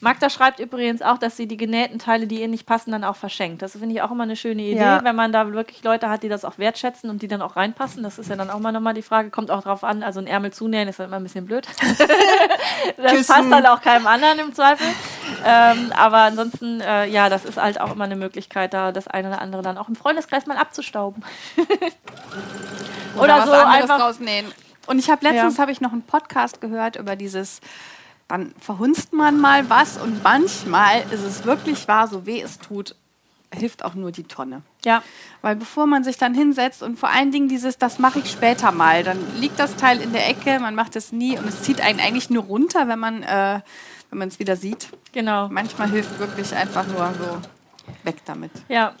Magda 0.00 0.30
schreibt 0.30 0.60
übrigens 0.60 1.02
auch, 1.02 1.18
dass 1.18 1.36
sie 1.36 1.48
die 1.48 1.56
genähten 1.56 1.98
Teile, 1.98 2.28
die 2.28 2.40
ihr 2.40 2.46
nicht 2.46 2.66
passen, 2.66 2.92
dann 2.92 3.02
auch 3.02 3.16
verschenkt. 3.16 3.62
Das 3.62 3.72
finde 3.72 3.94
ich 3.94 4.02
auch 4.02 4.12
immer 4.12 4.22
eine 4.22 4.36
schöne 4.36 4.62
Idee, 4.62 4.78
ja. 4.78 5.02
wenn 5.02 5.16
man 5.16 5.32
da 5.32 5.52
wirklich 5.52 5.82
Leute 5.82 6.08
hat, 6.08 6.22
die 6.22 6.28
das 6.28 6.44
auch 6.44 6.56
wertschätzen 6.56 7.10
und 7.10 7.20
die 7.20 7.26
dann 7.26 7.42
auch 7.42 7.56
reinpassen. 7.56 8.04
Das 8.04 8.16
ist 8.16 8.30
ja 8.30 8.36
dann 8.36 8.48
auch 8.48 8.60
mal 8.60 8.70
nochmal 8.70 8.94
die 8.94 9.02
Frage. 9.02 9.30
Kommt 9.30 9.50
auch 9.50 9.62
drauf 9.62 9.82
an, 9.82 10.04
also 10.04 10.20
ein 10.20 10.28
Ärmel 10.28 10.52
zunähen 10.52 10.88
ist 10.88 11.00
dann 11.00 11.06
immer 11.06 11.16
ein 11.16 11.24
bisschen 11.24 11.46
blöd. 11.46 11.66
das 12.96 13.12
Küssen. 13.12 13.34
passt 13.34 13.50
dann 13.50 13.66
auch 13.66 13.82
keinem 13.82 14.06
anderen 14.06 14.38
im 14.38 14.54
Zweifel. 14.54 14.86
Ähm, 15.44 15.92
aber 15.96 16.18
ansonsten, 16.18 16.80
äh, 16.80 17.06
ja, 17.06 17.28
das 17.28 17.44
ist 17.44 17.60
halt 17.60 17.80
auch 17.80 17.92
immer 17.92 18.04
eine 18.04 18.16
Möglichkeit, 18.16 18.74
da 18.74 18.92
das 18.92 19.08
eine 19.08 19.28
oder 19.28 19.42
andere 19.42 19.62
dann 19.62 19.78
auch 19.78 19.88
im 19.88 19.96
Freundeskreis 19.96 20.46
mal 20.46 20.58
abzustauben. 20.58 21.24
oder, 23.16 23.22
oder 23.24 23.46
so 23.46 23.52
einfach 23.52 23.98
rausnähen. 23.98 24.46
Und 24.86 25.00
ich 25.00 25.10
habe 25.10 25.26
letztens 25.26 25.56
ja. 25.56 25.62
habe 25.62 25.72
ich 25.72 25.80
noch 25.80 25.92
einen 25.92 26.02
Podcast 26.02 26.60
gehört 26.60 26.96
über 26.96 27.16
dieses 27.16 27.60
dann 28.28 28.54
verhunzt 28.60 29.12
man 29.12 29.40
mal 29.40 29.68
was 29.70 29.96
und 29.96 30.22
manchmal 30.22 31.00
ist 31.10 31.22
es 31.22 31.44
wirklich 31.44 31.88
wahr, 31.88 32.08
so 32.08 32.26
weh 32.26 32.40
es 32.40 32.58
tut, 32.58 32.94
hilft 33.52 33.84
auch 33.84 33.94
nur 33.94 34.12
die 34.12 34.24
Tonne. 34.24 34.62
Ja. 34.84 35.02
Weil 35.40 35.56
bevor 35.56 35.86
man 35.86 36.04
sich 36.04 36.18
dann 36.18 36.34
hinsetzt 36.34 36.82
und 36.82 36.98
vor 36.98 37.08
allen 37.08 37.32
Dingen 37.32 37.48
dieses, 37.48 37.78
das 37.78 37.98
mache 37.98 38.18
ich 38.18 38.30
später 38.30 38.70
mal, 38.70 39.02
dann 39.02 39.18
liegt 39.38 39.58
das 39.58 39.76
Teil 39.76 40.00
in 40.00 40.12
der 40.12 40.28
Ecke, 40.28 40.60
man 40.60 40.74
macht 40.74 40.94
es 40.96 41.10
nie 41.10 41.38
und 41.38 41.48
es 41.48 41.62
zieht 41.62 41.80
einen 41.80 42.00
eigentlich 42.00 42.28
nur 42.28 42.44
runter, 42.44 42.86
wenn 42.86 42.98
man 42.98 43.22
äh, 43.22 43.60
wenn 44.10 44.18
man 44.18 44.28
es 44.28 44.38
wieder 44.38 44.56
sieht. 44.56 44.88
Genau. 45.12 45.48
Manchmal 45.48 45.90
hilft 45.90 46.18
wirklich 46.18 46.54
einfach 46.54 46.86
nur 46.86 47.12
so 47.18 47.38
weg 48.04 48.16
damit. 48.24 48.50
Ja, 48.68 48.94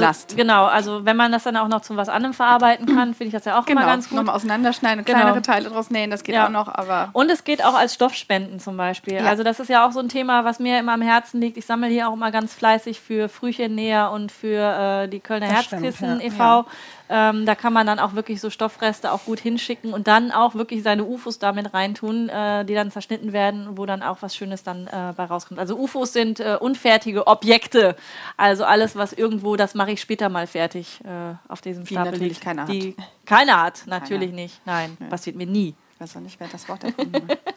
Ballast. 0.00 0.30
Also, 0.30 0.36
genau, 0.36 0.64
also 0.66 1.04
wenn 1.04 1.16
man 1.16 1.32
das 1.32 1.44
dann 1.44 1.56
auch 1.56 1.68
noch 1.68 1.80
zu 1.82 1.96
was 1.96 2.08
anderem 2.08 2.34
verarbeiten 2.34 2.86
kann, 2.86 3.14
finde 3.14 3.28
ich 3.28 3.32
das 3.32 3.44
ja 3.44 3.58
auch 3.58 3.64
genau, 3.64 3.80
immer 3.82 3.90
ganz 3.90 4.08
gut. 4.08 4.18
nochmal 4.18 4.34
auseinanderschneiden 4.36 5.00
und 5.00 5.06
Genau. 5.06 5.18
kleinere 5.20 5.42
Teile 5.42 5.68
draus 5.70 5.90
nähen, 5.90 6.10
das 6.10 6.22
geht 6.24 6.34
Ja. 6.34 6.46
auch 6.46 6.50
noch, 6.50 6.68
aber 6.68 7.10
Und 7.12 7.30
es 7.30 7.44
geht 7.44 7.64
auch 7.64 7.74
als 7.74 7.94
Stoffspenden 7.94 8.60
zum 8.60 8.76
Beispiel. 8.76 9.14
Ja. 9.14 9.24
Also 9.26 9.42
das 9.42 9.60
ist 9.60 9.68
ja 9.68 9.86
auch 9.86 9.92
so 9.92 10.00
ein 10.00 10.08
Thema, 10.08 10.44
was 10.44 10.58
mir 10.58 10.78
immer 10.78 10.92
am 10.92 11.02
Herzen 11.02 11.40
liegt. 11.40 11.56
Ich 11.56 11.66
sammle 11.66 11.88
hier 11.88 12.08
auch 12.08 12.12
immer 12.14 12.30
ganz 12.30 12.54
fleißig 12.54 13.00
für 13.00 13.28
Frühchennäher 13.28 14.10
und 14.10 14.32
für 14.32 15.02
äh, 15.04 15.08
die 15.08 15.20
Kölner 15.20 15.48
Das 15.48 15.64
stimmt, 15.64 15.84
Herzkissen 15.84 16.20
ja. 16.20 16.26
e.V. 16.26 16.66
Ähm, 17.14 17.44
da 17.44 17.54
kann 17.54 17.74
man 17.74 17.86
dann 17.86 17.98
auch 17.98 18.14
wirklich 18.14 18.40
so 18.40 18.48
Stoffreste 18.48 19.12
auch 19.12 19.24
gut 19.26 19.38
hinschicken 19.38 19.92
und 19.92 20.06
dann 20.06 20.32
auch 20.32 20.54
wirklich 20.54 20.82
seine 20.82 21.04
UFOs 21.04 21.38
damit 21.38 21.74
reintun, 21.74 22.30
äh, 22.30 22.64
die 22.64 22.72
dann 22.72 22.90
zerschnitten 22.90 23.34
werden, 23.34 23.76
wo 23.76 23.84
dann 23.84 24.02
auch 24.02 24.22
was 24.22 24.34
Schönes 24.34 24.62
dann 24.62 24.86
äh, 24.86 25.12
bei 25.14 25.24
rauskommt. 25.24 25.60
Also 25.60 25.76
UFOs 25.76 26.14
sind 26.14 26.40
äh, 26.40 26.56
unfertige 26.58 27.26
Objekte. 27.26 27.96
Also 28.38 28.64
alles, 28.64 28.96
was 28.96 29.12
irgendwo, 29.12 29.56
das 29.56 29.74
mache 29.74 29.90
ich 29.92 30.00
später 30.00 30.30
mal 30.30 30.46
fertig 30.46 31.00
äh, 31.04 31.34
auf 31.48 31.60
diesem 31.60 31.84
Die 31.84 31.92
Stapel 31.92 32.12
natürlich 32.12 32.32
liegt. 32.36 32.44
keiner 32.44 32.62
hat. 32.62 32.68
Die 32.70 32.96
keiner 33.26 33.62
hat, 33.62 33.82
natürlich 33.86 34.30
Keiner. 34.30 34.42
nicht. 34.42 34.60
Nein, 34.64 34.96
passiert 35.10 35.36
mir 35.36 35.46
nie. 35.46 35.74
ich 35.94 36.00
weiß 36.00 36.16
auch 36.16 36.20
nicht, 36.20 36.40
wer 36.40 36.48
das 36.48 36.66
Wort 36.68 36.82
erfunden 36.84 37.28
hat. 37.28 37.38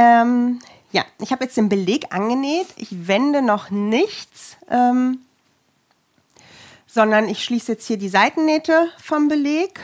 Ähm, 0.00 0.60
ja, 0.92 1.04
ich 1.20 1.32
habe 1.32 1.42
jetzt 1.42 1.56
den 1.56 1.68
Beleg 1.68 2.14
angenäht. 2.14 2.68
Ich 2.76 3.08
wende 3.08 3.42
noch 3.42 3.70
nichts, 3.70 4.56
ähm, 4.70 5.18
sondern 6.88 7.28
ich 7.28 7.44
schließe 7.44 7.72
jetzt 7.72 7.86
hier 7.86 7.98
die 7.98 8.08
Seitennähte 8.08 8.88
vom 9.00 9.28
Beleg 9.28 9.78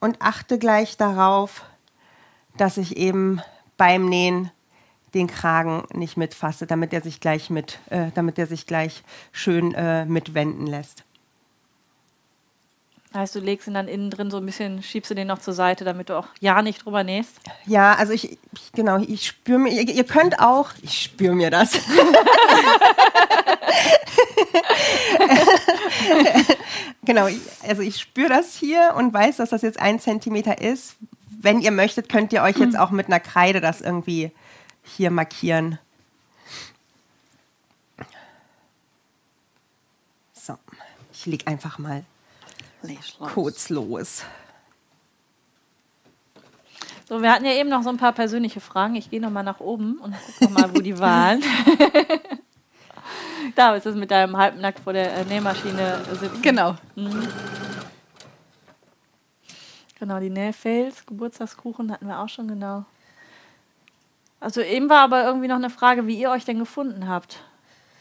und 0.00 0.22
achte 0.22 0.58
gleich 0.58 0.96
darauf, 0.96 1.64
dass 2.56 2.78
ich 2.78 2.96
eben 2.96 3.42
beim 3.76 4.08
Nähen 4.08 4.50
den 5.12 5.26
Kragen 5.26 5.84
nicht 5.92 6.16
mitfasse, 6.16 6.66
damit 6.66 6.92
er 6.92 7.02
sich 7.02 7.20
gleich 7.20 7.50
mit, 7.50 7.78
äh, 7.90 8.10
damit 8.14 8.38
er 8.38 8.46
sich 8.46 8.66
gleich 8.66 9.02
schön 9.32 9.74
äh, 9.74 10.04
mitwenden 10.06 10.66
lässt. 10.66 11.04
Heißt, 13.14 13.34
du 13.36 13.38
legst 13.38 13.68
ihn 13.68 13.74
dann 13.74 13.86
innen 13.86 14.10
drin 14.10 14.32
so 14.32 14.38
ein 14.38 14.46
bisschen, 14.46 14.82
schiebst 14.82 15.08
du 15.08 15.14
den 15.14 15.28
noch 15.28 15.38
zur 15.38 15.54
Seite, 15.54 15.84
damit 15.84 16.08
du 16.08 16.18
auch 16.18 16.26
ja 16.40 16.62
nicht 16.62 16.84
drüber 16.84 17.04
nähst. 17.04 17.36
Ja, 17.64 17.94
also 17.94 18.12
ich, 18.12 18.32
ich 18.32 18.72
genau, 18.72 18.98
ich 18.98 19.28
spüre 19.28 19.60
mir, 19.60 19.70
ihr, 19.70 19.88
ihr 19.88 20.02
könnt 20.02 20.40
auch, 20.40 20.70
ich 20.82 21.00
spüre 21.00 21.36
mir 21.36 21.50
das. 21.50 21.74
genau, 27.04 27.28
also 27.62 27.82
ich 27.82 28.00
spüre 28.00 28.30
das 28.30 28.56
hier 28.56 28.94
und 28.96 29.14
weiß, 29.14 29.36
dass 29.36 29.50
das 29.50 29.62
jetzt 29.62 29.78
ein 29.78 30.00
Zentimeter 30.00 30.60
ist. 30.60 30.96
Wenn 31.40 31.60
ihr 31.60 31.70
möchtet, 31.70 32.08
könnt 32.08 32.32
ihr 32.32 32.42
euch 32.42 32.56
jetzt 32.56 32.76
auch 32.76 32.90
mit 32.90 33.06
einer 33.06 33.20
Kreide 33.20 33.60
das 33.60 33.80
irgendwie 33.80 34.32
hier 34.82 35.12
markieren. 35.12 35.78
So, 40.32 40.58
ich 41.12 41.26
leg 41.26 41.46
einfach 41.46 41.78
mal 41.78 42.02
kurz 43.34 43.68
los. 43.70 44.24
So, 47.06 47.20
wir 47.20 47.30
hatten 47.32 47.44
ja 47.44 47.52
eben 47.52 47.68
noch 47.68 47.82
so 47.82 47.90
ein 47.90 47.98
paar 47.98 48.12
persönliche 48.12 48.60
Fragen. 48.60 48.94
Ich 48.94 49.10
gehe 49.10 49.20
noch 49.20 49.30
mal 49.30 49.42
nach 49.42 49.60
oben 49.60 49.98
und 49.98 50.14
gucke 50.38 50.52
mal, 50.52 50.74
wo 50.74 50.80
die 50.80 50.98
waren. 50.98 51.42
da 53.54 53.74
ist 53.74 53.84
es 53.84 53.94
mit 53.94 54.10
deinem 54.10 54.36
halbnackt 54.36 54.80
vor 54.80 54.94
der 54.94 55.14
äh, 55.14 55.24
Nähmaschine 55.24 56.00
sitzen. 56.12 56.40
Genau. 56.40 56.76
Genau, 59.98 60.18
die 60.18 60.30
Nähfails, 60.30 61.04
Geburtstagskuchen 61.04 61.92
hatten 61.92 62.06
wir 62.06 62.18
auch 62.20 62.28
schon, 62.28 62.48
genau. 62.48 62.84
Also 64.40 64.60
eben 64.60 64.88
war 64.88 65.00
aber 65.00 65.24
irgendwie 65.24 65.48
noch 65.48 65.56
eine 65.56 65.70
Frage, 65.70 66.06
wie 66.06 66.18
ihr 66.18 66.30
euch 66.30 66.44
denn 66.44 66.58
gefunden 66.58 67.08
habt. 67.08 67.40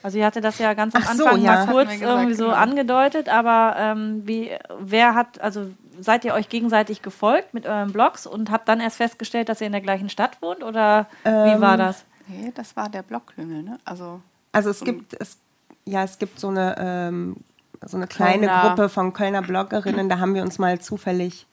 Also 0.03 0.17
ihr 0.17 0.25
hatte 0.25 0.41
das 0.41 0.59
ja 0.59 0.73
ganz 0.73 0.93
am 0.95 1.03
Ach 1.05 1.13
so, 1.13 1.25
Anfang 1.25 1.41
ja. 1.41 1.65
mal 1.65 1.71
kurz 1.71 1.89
gesagt, 1.91 2.11
irgendwie 2.11 2.33
so 2.33 2.45
genau. 2.45 2.57
angedeutet, 2.57 3.29
aber 3.29 3.75
ähm, 3.77 4.21
wie, 4.27 4.51
wer 4.79 5.15
hat, 5.15 5.39
also 5.41 5.67
seid 5.99 6.25
ihr 6.25 6.33
euch 6.33 6.49
gegenseitig 6.49 7.01
gefolgt 7.01 7.53
mit 7.53 7.65
euren 7.65 7.93
Blogs 7.93 8.27
und 8.27 8.51
habt 8.51 8.67
dann 8.67 8.81
erst 8.81 8.97
festgestellt, 8.97 9.47
dass 9.47 9.61
ihr 9.61 9.67
in 9.67 9.73
der 9.73 9.81
gleichen 9.81 10.09
Stadt 10.09 10.41
wohnt 10.41 10.61
oder 10.63 11.07
wie 11.23 11.29
Ähm, 11.29 11.61
war 11.61 11.77
das? 11.77 12.03
Nee, 12.27 12.51
das 12.53 12.75
war 12.75 12.89
der 12.89 13.01
Blockklüngel, 13.01 13.63
ne? 13.63 13.79
Also 13.85 14.19
Also 14.51 14.69
es 14.69 14.81
gibt 14.81 15.15
es 15.19 15.37
ja 15.85 16.03
es 16.03 16.19
gibt 16.19 16.39
so 16.39 16.49
eine 16.49 16.75
ähm, 16.77 17.37
so 17.85 17.97
eine 17.97 18.07
kleine 18.07 18.47
Kölner. 18.47 18.69
Gruppe 18.69 18.89
von 18.89 19.13
Kölner 19.13 19.41
Bloggerinnen. 19.41 20.09
Da 20.09 20.19
haben 20.19 20.35
wir 20.35 20.41
uns 20.41 20.59
mal 20.59 20.79
zufällig, 20.79 21.45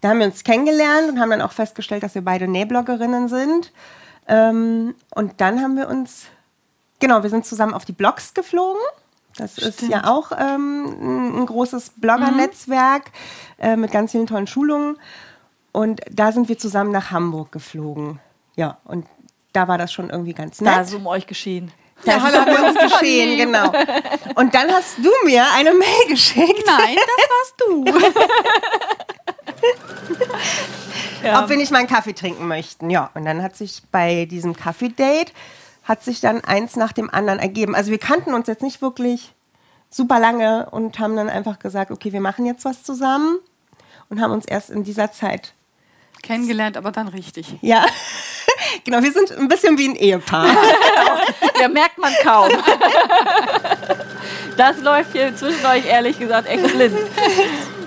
da 0.00 0.10
haben 0.10 0.18
wir 0.18 0.26
uns 0.26 0.44
kennengelernt 0.44 1.08
und 1.10 1.20
haben 1.20 1.30
dann 1.30 1.42
auch 1.42 1.52
festgestellt, 1.52 2.02
dass 2.02 2.14
wir 2.14 2.22
beide 2.22 2.48
Nähbloggerinnen 2.48 3.28
sind. 3.28 3.72
Ähm, 4.26 4.94
und 5.14 5.40
dann 5.40 5.60
haben 5.60 5.76
wir 5.76 5.88
uns 5.88 6.26
genau, 7.04 7.22
wir 7.22 7.28
sind 7.28 7.44
zusammen 7.44 7.74
auf 7.74 7.84
die 7.84 7.92
Blogs 7.92 8.32
geflogen. 8.32 8.80
Das 9.36 9.58
ist 9.58 9.82
ja 9.82 10.06
auch 10.06 10.32
ähm, 10.32 11.40
ein, 11.40 11.44
großes 11.44 11.92
Blogger-Netzwerk 11.96 13.10
äh, 13.58 13.76
mit 13.76 13.92
ganz 13.92 14.12
vielen 14.12 14.26
tollen 14.26 14.46
Schulungen. 14.46 14.96
Und 15.70 16.00
da 16.10 16.32
sind 16.32 16.48
wir 16.48 16.56
zusammen 16.56 16.92
nach 16.92 17.10
Hamburg 17.10 17.52
geflogen. 17.52 18.20
Ja, 18.56 18.78
und 18.84 19.06
da 19.52 19.68
war 19.68 19.76
das 19.76 19.92
schon 19.92 20.08
irgendwie 20.08 20.32
ganz 20.32 20.62
nett. 20.62 20.72
Da 20.72 20.80
ist 20.80 20.94
um 20.94 21.06
euch 21.06 21.26
geschehen. 21.26 21.72
Das 22.06 22.24
ist 22.24 22.38
um 22.38 22.46
uns 22.46 22.78
geschehen, 22.92 23.36
genau. 23.50 23.70
Und 24.36 24.54
dann 24.54 24.70
hast 24.72 24.96
du 24.98 25.10
mir 25.26 25.44
eine 25.54 25.74
Mail 25.74 26.08
geschickt, 26.08 26.64
Nein, 26.66 26.96
das 26.96 27.28
warst 27.28 27.54
du. 27.58 27.84
ob 31.42 31.48
wir 31.50 31.56
nicht 31.56 31.70
mal 31.70 31.78
einen 31.78 31.88
Kaffee 31.88 32.14
trinken 32.14 32.48
möchten. 32.48 32.88
Ja, 32.88 33.10
und 33.14 33.26
dann 33.26 33.42
hat 33.42 33.56
sich 33.56 33.82
bei 33.90 34.24
diesem 34.24 34.56
Kaffee-Date 34.56 35.32
hat 35.84 36.02
sich 36.02 36.20
dann 36.20 36.42
eins 36.42 36.76
nach 36.76 36.92
dem 36.92 37.10
anderen 37.10 37.38
ergeben. 37.38 37.74
Also 37.74 37.90
wir 37.90 37.98
kannten 37.98 38.34
uns 38.34 38.48
jetzt 38.48 38.62
nicht 38.62 38.82
wirklich 38.82 39.34
super 39.90 40.18
lange 40.18 40.68
und 40.70 40.98
haben 40.98 41.14
dann 41.14 41.28
einfach 41.28 41.58
gesagt, 41.58 41.90
okay, 41.90 42.12
wir 42.12 42.20
machen 42.20 42.46
jetzt 42.46 42.64
was 42.64 42.82
zusammen 42.82 43.38
und 44.08 44.20
haben 44.20 44.32
uns 44.32 44.44
erst 44.46 44.70
in 44.70 44.82
dieser 44.82 45.12
Zeit, 45.12 45.54
Kennengelernt, 46.22 46.78
aber 46.78 46.90
dann 46.90 47.08
richtig. 47.08 47.58
ja, 47.60 47.84
genau, 48.84 49.02
wir 49.02 49.12
sind 49.12 49.30
ein 49.32 49.46
bisschen 49.46 49.76
wie 49.78 49.88
ein 49.88 49.96
Ehepaar. 49.96 50.48
Ja, 51.60 51.68
merkt 51.68 51.98
man 51.98 52.12
kaum. 52.22 52.50
Das 54.56 54.80
läuft 54.80 55.12
hier 55.12 55.34
zwischen 55.36 55.64
euch 55.66 55.86
ehrlich 55.86 56.18
gesagt 56.18 56.48
echt 56.48 56.62
blind. 56.72 56.96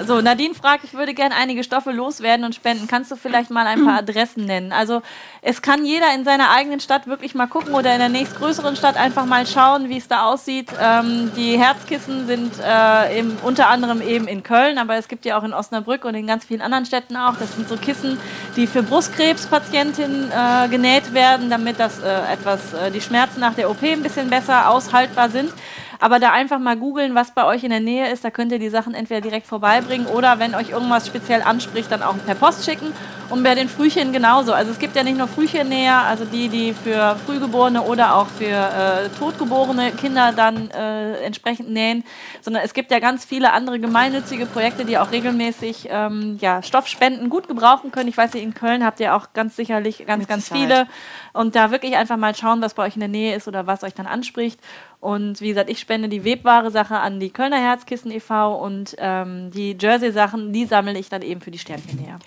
So, 0.05 0.21
Nadine 0.21 0.53
fragt, 0.53 0.83
ich 0.83 0.93
würde 0.93 1.13
gerne 1.13 1.35
einige 1.35 1.63
Stoffe 1.63 1.91
loswerden 1.91 2.45
und 2.45 2.53
spenden. 2.53 2.87
Kannst 2.87 3.11
du 3.11 3.15
vielleicht 3.15 3.49
mal 3.49 3.65
ein 3.65 3.83
paar 3.83 3.97
Adressen 3.99 4.45
nennen? 4.45 4.71
Also 4.71 5.01
es 5.41 5.61
kann 5.61 5.85
jeder 5.85 6.13
in 6.13 6.23
seiner 6.23 6.51
eigenen 6.51 6.79
Stadt 6.79 7.07
wirklich 7.07 7.33
mal 7.33 7.47
gucken 7.47 7.73
oder 7.73 7.93
in 7.93 7.99
der 7.99 8.09
nächstgrößeren 8.09 8.75
Stadt 8.75 8.95
einfach 8.95 9.25
mal 9.25 9.47
schauen, 9.47 9.89
wie 9.89 9.97
es 9.97 10.07
da 10.07 10.25
aussieht. 10.25 10.69
Ähm, 10.79 11.31
die 11.35 11.57
Herzkissen 11.57 12.27
sind 12.27 12.53
äh, 12.63 13.19
im, 13.19 13.37
unter 13.43 13.69
anderem 13.69 14.01
eben 14.01 14.27
in 14.27 14.43
Köln, 14.43 14.77
aber 14.77 14.95
es 14.95 15.07
gibt 15.07 15.25
ja 15.25 15.37
auch 15.39 15.43
in 15.43 15.53
Osnabrück 15.53 16.05
und 16.05 16.13
in 16.13 16.27
ganz 16.27 16.45
vielen 16.45 16.61
anderen 16.61 16.85
Städten 16.85 17.15
auch. 17.17 17.35
Das 17.37 17.55
sind 17.55 17.67
so 17.67 17.75
Kissen, 17.75 18.19
die 18.55 18.67
für 18.67 18.83
Brustkrebspatientinnen 18.83 20.31
äh, 20.31 20.67
genäht 20.69 21.13
werden, 21.13 21.49
damit 21.49 21.79
das 21.79 21.99
äh, 21.99 22.33
etwas 22.33 22.73
äh, 22.73 22.91
die 22.91 23.01
Schmerzen 23.01 23.39
nach 23.39 23.55
der 23.55 23.69
OP 23.69 23.81
ein 23.81 24.03
bisschen 24.03 24.29
besser 24.29 24.69
aushaltbar 24.69 25.29
sind. 25.29 25.51
Aber 25.99 26.19
da 26.19 26.31
einfach 26.31 26.59
mal 26.59 26.77
googeln, 26.77 27.15
was 27.15 27.33
bei 27.33 27.45
euch 27.45 27.63
in 27.63 27.71
der 27.71 27.79
Nähe 27.79 28.11
ist. 28.11 28.23
Da 28.23 28.29
könnt 28.29 28.51
ihr 28.51 28.59
die 28.59 28.69
Sachen 28.69 28.93
entweder 28.93 29.21
direkt 29.21 29.47
vorbeibringen 29.47 30.07
oder 30.07 30.39
wenn 30.39 30.55
euch 30.55 30.69
irgendwas 30.69 31.07
speziell 31.07 31.41
anspricht, 31.41 31.91
dann 31.91 32.03
auch 32.03 32.15
per 32.25 32.35
Post 32.35 32.65
schicken. 32.65 32.93
Und 33.29 33.43
bei 33.43 33.55
den 33.55 33.67
Frühchen 33.67 34.13
genauso. 34.13 34.53
Also 34.53 34.71
es 34.71 34.79
gibt 34.79 34.95
ja 34.95 35.03
nicht 35.03 35.17
nur 35.17 35.27
Frühchennäher, 35.27 36.03
also 36.03 36.23
die, 36.23 36.47
die 36.47 36.73
für 36.73 37.17
Frühgeborene 37.25 37.81
oder 37.81 38.15
auch 38.15 38.27
für 38.27 38.45
äh, 38.45 39.09
totgeborene 39.19 39.91
Kinder 39.91 40.31
dann 40.31 40.71
äh, 40.71 41.17
entsprechend 41.23 41.69
nähen, 41.69 42.05
sondern 42.41 42.63
es 42.63 42.73
gibt 42.73 42.89
ja 42.89 42.99
ganz 42.99 43.25
viele 43.25 43.51
andere 43.51 43.79
gemeinnützige 43.79 44.45
Projekte, 44.45 44.85
die 44.85 44.97
auch 44.97 45.11
regelmäßig 45.11 45.89
ähm, 45.91 46.37
ja, 46.39 46.63
Stoffspenden 46.63 47.29
gut 47.29 47.49
gebrauchen 47.49 47.91
können. 47.91 48.07
Ich 48.07 48.17
weiß 48.17 48.33
nicht, 48.33 48.43
in 48.43 48.53
Köln 48.53 48.85
habt 48.85 49.01
ihr 49.01 49.13
auch 49.13 49.33
ganz 49.33 49.57
sicherlich 49.57 50.05
ganz, 50.05 50.21
Mit 50.21 50.29
ganz 50.29 50.47
Sicherheit. 50.47 50.87
viele. 50.87 50.87
Und 51.33 51.55
da 51.55 51.71
wirklich 51.71 51.97
einfach 51.97 52.17
mal 52.17 52.33
schauen, 52.33 52.61
was 52.61 52.73
bei 52.73 52.83
euch 52.83 52.95
in 52.95 53.01
der 53.01 53.09
Nähe 53.09 53.35
ist 53.35 53.47
oder 53.47 53.67
was 53.67 53.83
euch 53.83 53.93
dann 53.93 54.07
anspricht. 54.07 54.59
Und 54.99 55.41
wie 55.41 55.49
gesagt, 55.49 55.69
ich 55.69 55.79
spende 55.79 56.09
die 56.09 56.23
Webware-Sache 56.23 56.97
an 56.97 57.19
die 57.19 57.29
Kölner 57.29 57.57
Herzkissen 57.57 58.11
e.V. 58.11 58.55
und 58.55 58.95
ähm, 58.97 59.51
die 59.51 59.77
Jersey-Sachen, 59.79 60.51
die 60.53 60.65
sammle 60.65 60.97
ich 60.97 61.09
dann 61.09 61.21
eben 61.21 61.39
für 61.41 61.51
die 61.51 61.59
Sternchennäher. 61.59 62.17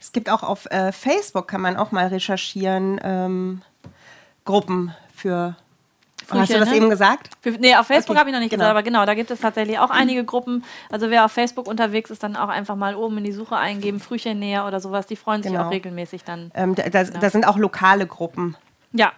Es 0.00 0.12
gibt 0.12 0.28
auch 0.28 0.42
auf 0.42 0.66
äh, 0.70 0.92
Facebook, 0.92 1.48
kann 1.48 1.60
man 1.60 1.76
auch 1.76 1.92
mal 1.92 2.08
recherchieren, 2.08 3.00
ähm, 3.02 3.62
Gruppen 4.44 4.94
für. 5.14 5.56
Frühchen, 6.26 6.40
hast 6.42 6.52
du 6.54 6.58
das 6.58 6.70
ne? 6.70 6.76
eben 6.76 6.90
gesagt? 6.90 7.30
Für, 7.40 7.50
nee, 7.52 7.76
auf 7.76 7.86
Facebook 7.86 8.14
Okay, 8.16 8.18
habe 8.20 8.30
ich 8.30 8.34
noch 8.34 8.40
nicht 8.40 8.50
genau. 8.50 8.62
gesagt, 8.62 8.70
aber 8.72 8.82
genau, 8.82 9.06
da 9.06 9.14
gibt 9.14 9.30
es 9.30 9.40
tatsächlich 9.40 9.78
auch 9.78 9.90
einige 9.90 10.24
Gruppen. 10.24 10.64
Also 10.90 11.08
wer 11.10 11.24
auf 11.24 11.30
Facebook 11.30 11.68
unterwegs 11.68 12.10
ist, 12.10 12.22
dann 12.24 12.34
auch 12.34 12.48
einfach 12.48 12.74
mal 12.74 12.96
oben 12.96 13.18
in 13.18 13.24
die 13.24 13.32
Suche 13.32 13.56
eingeben, 13.56 14.00
Frühchennäher 14.00 14.66
oder 14.66 14.80
sowas. 14.80 15.06
Die 15.06 15.14
freuen 15.14 15.44
sich 15.44 15.52
Genau. 15.52 15.66
auch 15.66 15.70
regelmäßig 15.70 16.24
dann. 16.24 16.50
Ähm, 16.54 16.74
da, 16.74 16.88
da, 16.88 17.04
da 17.04 17.30
sind 17.30 17.46
auch 17.46 17.56
lokale 17.58 18.06
Gruppen. 18.08 18.56
Ja. 18.96 19.12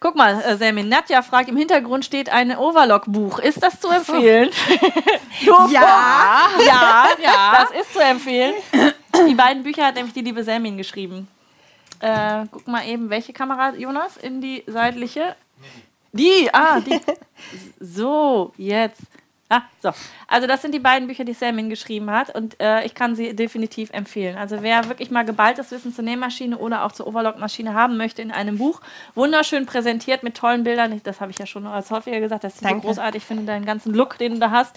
Guck 0.00 0.16
mal, 0.16 0.42
äh, 0.42 0.56
Selmin, 0.56 0.88
Nadja 0.88 1.22
fragt, 1.22 1.48
im 1.48 1.56
Hintergrund 1.56 2.04
steht 2.04 2.28
ein 2.28 2.56
Overlock-Buch. 2.56 3.38
Ist 3.38 3.62
das 3.62 3.80
zu 3.80 3.88
empfehlen? 3.88 4.50
ja, 5.40 6.48
ja, 6.66 7.08
ja, 7.22 7.64
das 7.64 7.80
ist 7.80 7.92
zu 7.92 8.00
empfehlen. 8.00 8.54
Die 9.26 9.34
beiden 9.34 9.62
Bücher 9.62 9.86
hat 9.86 9.94
nämlich 9.94 10.12
die 10.12 10.20
liebe 10.20 10.44
Selmin 10.44 10.76
geschrieben. 10.76 11.28
Äh, 12.00 12.44
guck 12.50 12.68
mal 12.68 12.86
eben, 12.86 13.08
welche 13.08 13.32
Kamera, 13.32 13.74
Jonas? 13.74 14.16
In 14.18 14.40
die 14.40 14.62
seitliche? 14.66 15.36
Die, 16.12 16.52
ah, 16.52 16.80
die. 16.80 17.00
So, 17.80 18.52
jetzt. 18.56 19.02
Ah, 19.54 19.62
so. 19.80 19.90
Also 20.26 20.48
das 20.48 20.62
sind 20.62 20.74
die 20.74 20.80
beiden 20.80 21.06
Bücher, 21.06 21.24
die 21.24 21.32
Selmin 21.32 21.70
geschrieben 21.70 22.10
hat 22.10 22.34
und 22.34 22.60
äh, 22.60 22.84
ich 22.84 22.96
kann 22.96 23.14
sie 23.14 23.36
definitiv 23.36 23.90
empfehlen. 23.92 24.36
Also 24.36 24.62
wer 24.62 24.88
wirklich 24.88 25.12
mal 25.12 25.24
geballtes 25.24 25.70
Wissen 25.70 25.94
zur 25.94 26.02
Nähmaschine 26.02 26.58
oder 26.58 26.84
auch 26.84 26.90
zur 26.90 27.06
Overlockmaschine 27.06 27.72
haben 27.72 27.96
möchte 27.96 28.20
in 28.20 28.32
einem 28.32 28.58
Buch, 28.58 28.80
wunderschön 29.14 29.64
präsentiert 29.64 30.24
mit 30.24 30.36
tollen 30.36 30.64
Bildern. 30.64 31.00
Das 31.04 31.20
habe 31.20 31.30
ich 31.30 31.38
ja 31.38 31.46
schon 31.46 31.68
als 31.68 31.92
häufiger 31.92 32.18
gesagt, 32.18 32.42
dass 32.42 32.60
ich 32.60 32.68
so 32.68 32.74
großartig 32.80 33.24
finde, 33.24 33.44
deinen 33.44 33.64
ganzen 33.64 33.94
Look, 33.94 34.18
den 34.18 34.34
du 34.34 34.40
da 34.40 34.50
hast. 34.50 34.76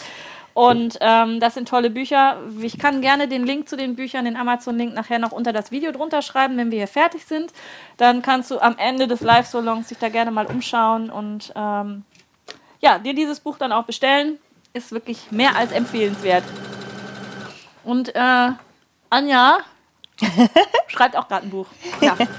Und 0.53 0.97
ähm, 1.01 1.39
das 1.39 1.55
sind 1.55 1.67
tolle 1.67 1.89
Bücher. 1.89 2.37
Ich 2.61 2.77
kann 2.77 3.01
gerne 3.01 3.27
den 3.27 3.45
Link 3.47 3.67
zu 3.69 3.77
den 3.77 3.95
Büchern, 3.95 4.25
den 4.25 4.37
Amazon-Link, 4.37 4.93
nachher 4.93 5.17
noch 5.17 5.31
unter 5.31 5.53
das 5.53 5.71
Video 5.71 5.91
drunter 5.91 6.21
schreiben, 6.21 6.55
wenn 6.57 6.69
wir 6.69 6.77
hier 6.77 6.87
fertig 6.87 7.25
sind. 7.25 7.51
Dann 7.97 8.21
kannst 8.21 8.51
du 8.51 8.59
am 8.59 8.77
Ende 8.77 9.07
des 9.07 9.21
Live-Salons 9.21 9.87
dich 9.87 9.97
da 9.97 10.09
gerne 10.09 10.29
mal 10.29 10.45
umschauen 10.45 11.09
und 11.09 11.51
ähm, 11.55 12.03
ja, 12.79 12.99
dir 12.99 13.13
dieses 13.13 13.39
Buch 13.39 13.57
dann 13.57 13.71
auch 13.71 13.85
bestellen. 13.85 14.37
Ist 14.73 14.91
wirklich 14.91 15.31
mehr 15.31 15.55
als 15.55 15.71
empfehlenswert. 15.71 16.43
Und 17.83 18.13
äh, 18.15 18.49
Anja 19.09 19.59
schreibt 20.87 21.15
auch 21.15 21.27
gerade 21.27 21.45
ein 21.47 21.49
Buch. 21.49 21.67
Ja. 22.01 22.13
Bist 22.15 22.29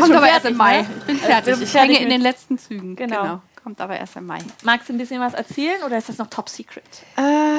Kommt 0.00 0.16
aber 0.16 0.26
fertig, 0.26 0.34
erst 0.34 0.46
im 0.46 0.56
Mai. 0.56 0.82
ne? 0.82 0.86
Ich 1.00 1.04
bin 1.04 1.18
fertig. 1.18 1.60
Äh, 1.60 1.64
Ich 1.64 1.74
hänge 1.74 1.98
in 1.98 2.08
den 2.08 2.20
letzten 2.20 2.58
Zügen. 2.58 2.96
Genau. 2.96 3.40
Kommt 3.62 3.80
aber 3.80 3.96
erst 3.98 4.16
im 4.16 4.26
Mai. 4.26 4.38
Magst 4.64 4.88
du 4.88 4.92
ein 4.92 4.98
bisschen 4.98 5.20
was 5.20 5.34
erzählen 5.34 5.82
oder 5.84 5.96
ist 5.98 6.08
das 6.08 6.18
noch 6.18 6.28
top 6.28 6.48
secret? 6.48 6.82
Äh, 7.16 7.58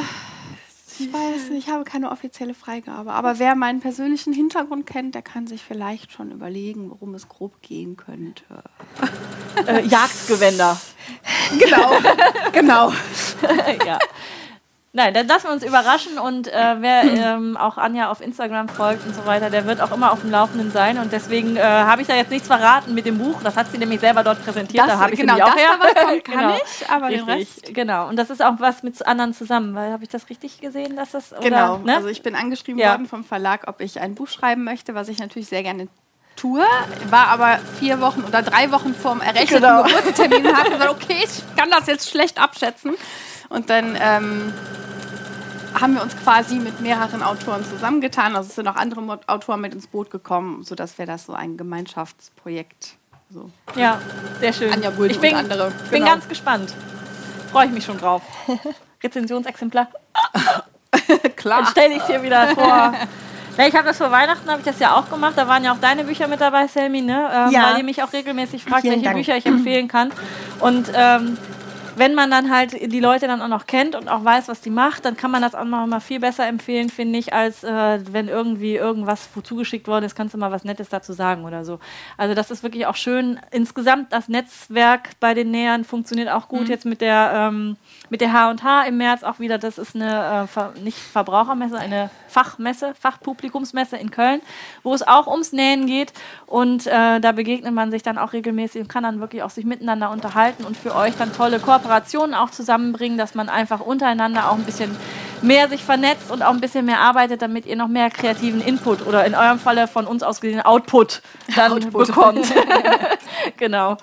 ich 0.99 1.11
weiß 1.11 1.49
nicht, 1.49 1.68
ich 1.68 1.74
habe 1.74 1.84
keine 1.84 2.11
offizielle 2.11 2.53
Freigabe. 2.53 3.14
Aber 3.14 3.40
wer 3.40 3.56
meinen 3.56 3.80
persönlichen 3.80 4.34
Hintergrund 4.34 4.86
kennt, 4.86 5.15
der 5.15 5.22
kann 5.22 5.48
sich 5.48 5.61
vielleicht 5.61 6.11
schon 6.11 6.32
überlegen, 6.32 6.90
worum 6.90 7.15
es 7.15 7.28
grob 7.28 7.61
gehen 7.61 7.98
könnte. 7.98 8.44
Äh, 9.68 9.86
Jagdgewänder. 9.86 10.80
Genau, 11.57 11.91
genau. 12.52 12.91
ja. 13.86 13.99
Nein, 14.95 15.11
dann 15.15 15.28
lassen 15.28 15.45
wir 15.48 15.53
uns 15.53 15.64
überraschen 15.64 16.20
und 16.20 16.48
äh, 16.48 16.76
wer 16.78 17.02
ähm, 17.03 17.57
auch 17.57 17.80
Anja 17.80 18.11
auf 18.11 18.22
Instagram 18.22 18.70
folgt 18.70 19.07
und 19.07 19.15
so 19.15 19.26
weiter, 19.26 19.49
der 19.49 19.65
wird 19.65 19.82
auch 19.82 19.91
immer 19.91 20.11
auf 20.11 20.22
dem 20.22 20.30
Laufenden 20.30 20.70
sein 20.70 20.99
und 20.99 21.11
deswegen 21.11 21.56
äh, 21.57 21.64
habe 21.64 22.03
ich 22.03 22.07
da 22.07 22.14
jetzt 22.15 22.30
nichts 22.30 22.45
verraten 22.48 22.94
mit 22.94 23.07
dem 23.07 23.18
Buch. 23.18 23.41
Das 23.44 23.57
hat 23.57 23.72
sie 23.72 23.80
nämlich 23.80 24.02
selber 24.02 24.24
dort 24.24 24.44
präsentiert. 24.45 24.84
Das- 24.86 24.94
da 24.94 24.99
habe 24.99 25.14
ich 25.15 25.20
genau, 25.20 25.34
auch 25.34 25.40
das 25.40 25.56
her. 25.56 25.70
da 25.80 25.84
was 25.84 25.94
kommt, 25.95 26.24
kann 26.26 26.38
Genau. 26.38 26.56
ich, 26.64 26.90
aber 26.91 27.10
den 27.10 27.24
Richtig, 27.24 27.64
Rest- 27.64 27.74
Genau. 27.74 28.07
Und 28.07 28.18
das 28.18 28.30
ist 28.30 28.44
auch 28.45 28.53
was 28.60 28.84
mit 28.84 29.03
anderen 29.07 29.34
zusammen, 29.34 29.74
weil 29.74 29.91
habe 29.91 30.03
ich 30.03 30.10
das 30.10 30.30
richtig 30.30 30.61
gesehen, 30.61 30.95
dass 30.95 31.10
das 31.10 31.32
oder, 31.32 31.41
Genau. 31.41 31.78
ne? 31.80 31.95
Also 31.95 32.10
ich 32.10 32.22
bin 32.22 32.36
angeschrieben 32.36 32.80
Ja. 32.80 32.91
worden 32.91 33.07
vom 33.07 33.24
Verlag, 33.24 33.64
ob 33.65 33.82
ich 33.82 33.99
ein 33.99 34.14
Buch 34.14 34.28
schreiben 34.28 34.64
möchte, 34.64 34.94
was 34.94 35.07
ich 35.07 35.18
natürlich 35.18 35.48
sehr 35.49 35.64
gerne 35.64 35.88
tue. 36.36 36.64
War 37.10 37.30
aber 37.30 37.57
vier 37.80 37.99
Wochen 37.99 38.24
oder 38.28 38.44
drei 38.44 38.72
Wochen 38.72 38.94
vor 38.94 39.14
dem 39.14 39.22
errechneten 39.22 39.60
Genau. 39.64 39.82
Geburtstermin 39.82 40.45
und 40.45 40.56
habe 40.56 40.70
gesagt, 40.70 40.90
okay, 40.91 41.18
ich 41.24 41.57
kann 41.57 41.72
das 41.72 41.88
jetzt 41.88 42.11
schlecht 42.11 42.40
abschätzen. 42.40 42.94
Und 43.54 43.70
dann 43.70 43.96
ähm, 44.02 44.52
haben 45.80 45.94
wir 45.94 46.02
uns 46.02 46.18
quasi 46.18 46.56
mit 46.56 46.82
mehreren 46.82 47.22
Autoren 47.22 47.64
zusammengetan. 47.64 48.36
Also 48.36 48.50
es 48.50 48.56
sind 48.56 48.68
auch 48.68 48.76
andere 48.76 49.20
Autoren 49.28 49.62
mit 49.62 49.76
ins 49.76 49.86
Boot 49.86 50.10
gekommen, 50.10 50.64
sodass 50.64 50.98
wir 50.98 51.06
das 51.06 51.28
so 51.28 51.34
ein 51.34 51.56
Gemeinschaftsprojekt 51.56 52.96
so 53.30 53.50
ja, 53.76 54.00
sehr 54.40 54.54
schön. 54.54 54.72
Anja 54.74 54.92
ich 55.08 55.20
bin, 55.20 55.34
und 55.34 55.40
andere. 55.40 55.72
bin 55.90 56.00
Genau. 56.02 56.06
ganz 56.14 56.28
gespannt. 56.28 56.74
Freue 57.52 57.68
ich 57.68 57.72
mich 57.72 57.86
schon 57.86 57.98
drauf. 58.00 58.22
Rezensionsexemplar. 59.04 59.88
klar. 61.36 61.62
Dann 61.62 61.68
stelle 61.72 61.94
ich 61.96 62.02
es 62.02 62.08
hier 62.08 62.24
wieder 62.24 62.48
vor. 62.50 62.94
Ja, 63.56 63.68
ich 63.68 63.76
habe 63.76 63.86
das 63.86 64.00
vor 64.00 64.10
Weihnachten, 64.10 64.50
habe 64.50 64.62
ich 64.62 64.66
das 64.66 64.80
ja 64.80 64.98
auch 64.98 65.12
gemacht. 65.12 65.34
Da 65.36 65.48
waren 65.48 65.64
ja 65.64 65.74
auch 65.74 65.78
deine 65.78 66.06
Bücher 66.06 66.28
mit 66.28 66.42
dabei, 66.42 66.66
Selmi, 66.66 67.02
ne? 67.02 67.30
Ähm, 67.32 67.52
Ja. 67.52 67.70
Weil 67.70 67.78
ihr 67.78 67.84
mich 67.84 68.02
auch 68.02 68.12
regelmäßig 68.12 68.64
fragt, 68.64 68.82
Vielen 68.82 68.94
welche 68.94 69.06
Dank. 69.06 69.18
Bücher 69.18 69.38
ich 69.38 69.46
empfehlen 69.46 69.88
kann. 69.88 70.12
Und 70.60 70.92
ähm, 70.96 71.38
wenn 71.95 72.15
man 72.15 72.32
dann 72.32 72.49
halt 72.49 72.74
die 72.74 72.99
Leute 72.99 73.28
dann 73.28 73.41
auch 73.41 73.48
noch 73.48 73.65
kennt 73.65 73.95
und 73.95 74.07
auch 74.07 74.24
weiß, 74.24 74.48
was 74.48 74.61
die 74.61 74.70
macht, 74.70 75.06
dann 75.06 75.18
kann 75.18 75.32
man 75.32 75.41
das 75.41 75.56
auch 75.56 75.65
noch 75.65 75.86
mal 75.86 75.99
viel 75.99 76.20
besser 76.20 76.48
empfehlen, 76.48 76.90
finde 76.90 77.20
ich, 77.20 77.34
als 77.34 77.64
äh, 77.64 77.99
wenn 78.11 78.28
irgendwie 78.28 78.76
irgendwas 78.76 79.30
zugeschickt 79.44 79.88
worden 79.88 80.06
ist, 80.06 80.15
kannst 80.15 80.34
du 80.34 80.38
mal 80.38 80.52
was 80.52 80.64
Nettes 80.64 80.90
dazu 80.90 81.14
sagen 81.14 81.45
oder 81.45 81.65
so. 81.65 81.80
Also 82.18 82.36
das 82.36 82.52
ist 82.52 82.64
wirklich 82.64 82.86
auch 82.86 82.95
schön. 82.95 83.40
Insgesamt 83.52 84.11
das 84.14 84.28
Netzwerk 84.28 85.11
bei 85.20 85.34
den 85.34 85.52
Nähern 85.52 85.84
funktioniert 85.84 86.30
auch 86.30 86.48
gut. 86.48 86.70
Jetzt 86.70 86.86
mit 86.86 87.02
der 87.02 87.32
ähm, 87.36 87.78
mit 88.10 88.22
der 88.22 88.34
H&H 88.34 88.84
im 88.84 88.98
März 88.98 89.24
auch 89.24 89.40
wieder. 89.40 89.58
Das 89.58 89.78
ist 89.78 89.96
eine 89.96 90.44
äh, 90.44 90.48
Ver 90.48 90.74
nicht 90.82 90.98
Verbrauchermesse, 90.98 91.78
eine 91.78 92.10
Fachmesse, 92.28 92.94
Fachpublikumsmesse 93.00 93.98
in 93.98 94.12
Köln, 94.12 94.42
wo 94.84 94.94
es 94.94 95.06
auch 95.08 95.28
ums 95.28 95.52
Nähen 95.52 95.88
geht. 95.88 96.14
Und 96.46 96.88
äh, 96.88 97.20
da 97.20 97.32
begegnet 97.32 97.74
man 97.74 97.92
sich 97.92 98.04
dann 98.04 98.18
auch 98.18 98.34
regelmäßig 98.34 98.82
und 98.82 98.88
kann 98.88 99.04
dann 99.04 99.20
wirklich 99.20 99.44
auch 99.44 99.50
sich 99.50 99.66
miteinander 99.66 100.12
unterhalten 100.12 100.64
und 100.64 100.78
für 100.78 100.96
euch 100.96 101.16
dann 101.18 101.34
tolle 101.34 101.60
Kooperationen 101.60 102.36
auch 102.36 102.50
zusammenbringen, 102.50 103.18
dass 103.18 103.36
man 103.36 103.50
einfach 103.50 103.80
untereinander 103.80 104.50
auch 104.50 104.56
ein 104.56 104.64
bisschen 104.64 104.96
mehr 105.44 105.70
sich 105.70 105.84
vernetzt 105.84 106.32
und 106.32 106.41
auch 106.41 106.52
ein 106.52 106.61
bisschen 106.61 106.86
mehr 106.86 106.99
arbeitet, 106.99 107.41
damit 107.41 107.65
ihr 107.65 107.76
noch 107.76 107.88
mehr 107.88 108.10
kreativen 108.10 108.61
Input 108.61 109.06
oder 109.06 109.26
in 109.26 109.36
eurem 109.36 109.60
Falle 109.60 109.88
von 109.88 110.07
uns 110.07 110.24
aus 110.24 110.41
gesehen 110.41 110.61
Output 110.61 111.22
dann 111.56 111.72
Output. 111.74 112.07
bekommt. 112.07 112.53
genau. 113.57 113.98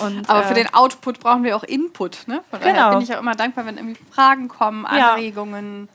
Und, 0.00 0.28
Aber 0.28 0.44
für 0.44 0.52
äh, 0.52 0.64
den 0.64 0.74
Output 0.74 1.20
brauchen 1.20 1.44
wir 1.44 1.56
auch 1.56 1.64
Input. 1.64 2.26
Ne? 2.26 2.42
Von 2.50 2.60
Genau. 2.60 2.90
bin 2.90 3.00
ich 3.02 3.14
auch 3.14 3.20
immer 3.20 3.34
dankbar, 3.34 3.66
wenn 3.66 3.76
irgendwie 3.76 3.98
Fragen 4.10 4.48
kommen, 4.48 4.86
Ja. 4.94 5.12
Anregungen, 5.12 5.88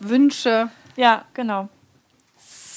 Wünsche. 0.00 0.68
Ja, 0.96 1.24
genau. 1.34 1.68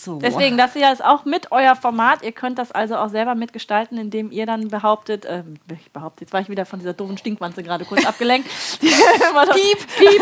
So. 0.10 0.20
Deswegen, 0.20 0.58
das 0.58 0.74
hier 0.74 0.92
ist 0.92 1.04
auch 1.06 1.24
mit 1.26 1.52
euer 1.52 1.76
Format. 1.76 2.24
Ihr 2.24 2.32
könnt 2.32 2.58
das 2.58 2.72
also 2.72 2.96
auch 2.96 3.10
selber 3.10 3.36
mitgestalten, 3.36 3.98
indem 4.00 4.32
ihr 4.32 4.48
dann 4.48 4.70
behauptet, 4.70 5.26
äh, 5.26 5.44
ich 5.72 5.92
behaupte, 5.92 6.24
jetzt 6.24 6.34
war 6.34 6.42
ich 6.42 6.50
wieder 6.50 6.66
von 6.66 6.80
dieser 6.80 6.94
doofen 6.94 7.18
Stinkwanze 7.18 7.62
gerade 7.62 7.86
kurz 7.86 8.06
abgelenkt. 8.06 8.50
piep, 8.80 8.90
piep. 9.98 10.22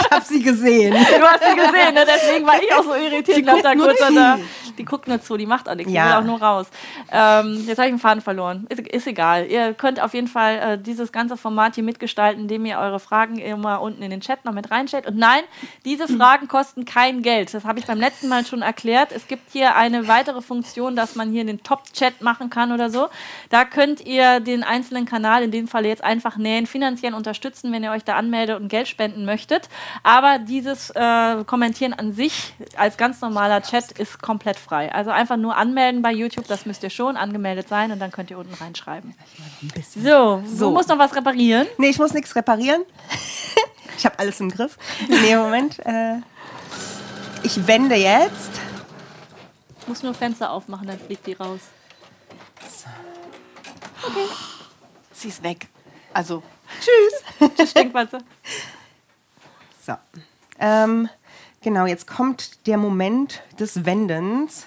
ich 0.00 0.10
habe 0.10 0.24
sie 0.24 0.42
gesehen. 0.42 0.92
Du 0.92 1.26
hast 1.26 1.42
sie 1.42 1.56
gesehen, 1.56 1.94
ne? 1.94 2.04
deswegen 2.06 2.46
war 2.46 2.62
ich 2.62 2.72
auch 2.74 2.84
so 2.84 2.94
irritiert. 2.94 3.38
Die 3.38 3.42
guckt 3.42 3.74
nur 3.76 3.94
zu. 3.96 4.14
da. 4.14 4.38
Die 4.76 4.84
guckt 4.84 5.06
nur 5.08 5.22
zu, 5.22 5.36
die 5.36 5.46
macht 5.46 5.68
auch 5.68 5.74
nichts, 5.74 5.90
die 5.90 5.96
Ja. 5.96 6.06
will 6.06 6.12
auch 6.14 6.24
nur 6.24 6.42
raus. 6.42 6.66
Ähm, 7.12 7.64
jetzt 7.66 7.78
habe 7.78 7.88
ich 7.88 7.94
den 7.94 7.98
Faden 7.98 8.20
verloren. 8.20 8.66
Ist, 8.68 8.80
ist 8.80 9.06
egal. 9.06 9.46
Ihr 9.46 9.72
könnt 9.74 10.02
auf 10.02 10.14
jeden 10.14 10.26
Fall 10.28 10.56
äh, 10.56 10.78
dieses 10.78 11.12
ganze 11.12 11.36
Format 11.36 11.76
hier 11.76 11.84
mitgestalten, 11.84 12.42
indem 12.42 12.66
ihr 12.66 12.78
eure 12.78 12.98
Fragen 12.98 13.38
immer 13.38 13.80
unten 13.80 14.02
in 14.02 14.10
den 14.10 14.20
Chat 14.20 14.44
noch 14.44 14.52
mit 14.52 14.70
reinstellt. 14.70 15.06
Und 15.06 15.16
nein, 15.16 15.42
diese 15.84 16.08
Fragen 16.18 16.48
kosten 16.48 16.84
kein 16.84 17.22
Geld. 17.22 17.54
Das 17.54 17.64
habe 17.64 17.78
ich 17.78 17.86
beim 17.86 17.98
letzten 18.00 18.28
Mal 18.28 18.33
schon 18.42 18.62
erklärt. 18.62 19.12
Es 19.12 19.28
gibt 19.28 19.52
hier 19.52 19.76
eine 19.76 20.08
weitere 20.08 20.42
Funktion, 20.42 20.96
dass 20.96 21.14
man 21.14 21.30
hier 21.30 21.44
den 21.44 21.62
Top-Chat 21.62 22.22
machen 22.22 22.50
kann 22.50 22.72
oder 22.72 22.90
so. 22.90 23.08
Da 23.50 23.64
könnt 23.64 24.00
ihr 24.00 24.40
den 24.40 24.64
einzelnen 24.64 25.04
Kanal, 25.04 25.42
in 25.44 25.50
dem 25.50 25.68
Fall 25.68 25.86
jetzt 25.86 26.02
einfach 26.02 26.36
nähen, 26.36 26.66
finanziell 26.66 27.14
unterstützen, 27.14 27.72
wenn 27.72 27.84
ihr 27.84 27.92
euch 27.92 28.04
da 28.04 28.16
anmeldet 28.16 28.58
und 28.60 28.68
Geld 28.68 28.88
spenden 28.88 29.24
möchtet. 29.24 29.68
Aber 30.02 30.38
dieses 30.38 30.90
äh, 30.90 31.44
Kommentieren 31.44 31.94
an 31.94 32.12
sich 32.12 32.54
als 32.76 32.96
ganz 32.96 33.20
normaler 33.20 33.62
Chat 33.62 33.92
ist 33.92 34.20
komplett 34.20 34.56
frei. 34.58 34.92
Also 34.92 35.10
einfach 35.10 35.36
nur 35.36 35.56
anmelden 35.56 36.02
bei 36.02 36.12
YouTube, 36.12 36.48
das 36.48 36.66
müsst 36.66 36.82
ihr 36.82 36.90
schon 36.90 37.16
angemeldet 37.16 37.68
sein 37.68 37.92
und 37.92 37.98
dann 38.00 38.10
könnt 38.10 38.30
ihr 38.30 38.38
unten 38.38 38.54
reinschreiben. 38.54 39.14
So, 39.94 40.42
So. 40.46 40.66
du 40.66 40.70
musst 40.70 40.88
noch 40.88 40.98
was 40.98 41.14
reparieren. 41.14 41.66
Nee, 41.78 41.90
ich 41.90 41.98
muss 41.98 42.12
nichts 42.12 42.34
reparieren. 42.34 42.82
ich 43.98 44.04
habe 44.04 44.18
alles 44.18 44.40
im 44.40 44.50
Griff. 44.50 44.76
Nee, 45.08 45.36
Moment. 45.36 45.78
Äh, 45.84 46.16
ich 47.44 47.66
wende 47.66 47.94
jetzt. 47.94 48.50
Ich 49.80 49.88
muss 49.88 50.02
nur 50.02 50.14
Fenster 50.14 50.50
aufmachen, 50.50 50.88
dann 50.88 50.98
fliegt 50.98 51.26
die 51.26 51.34
raus. 51.34 51.60
Sie 55.12 55.28
ist 55.28 55.42
weg. 55.42 55.68
Also, 56.12 56.42
Tschüss. 56.80 57.68
Stinkwatze. 57.70 58.18
So. 59.84 59.94
Ähm, 60.58 61.08
genau, 61.60 61.86
jetzt 61.86 62.06
kommt 62.06 62.66
der 62.66 62.78
Moment 62.78 63.42
des 63.58 63.84
Wendens. 63.84 64.66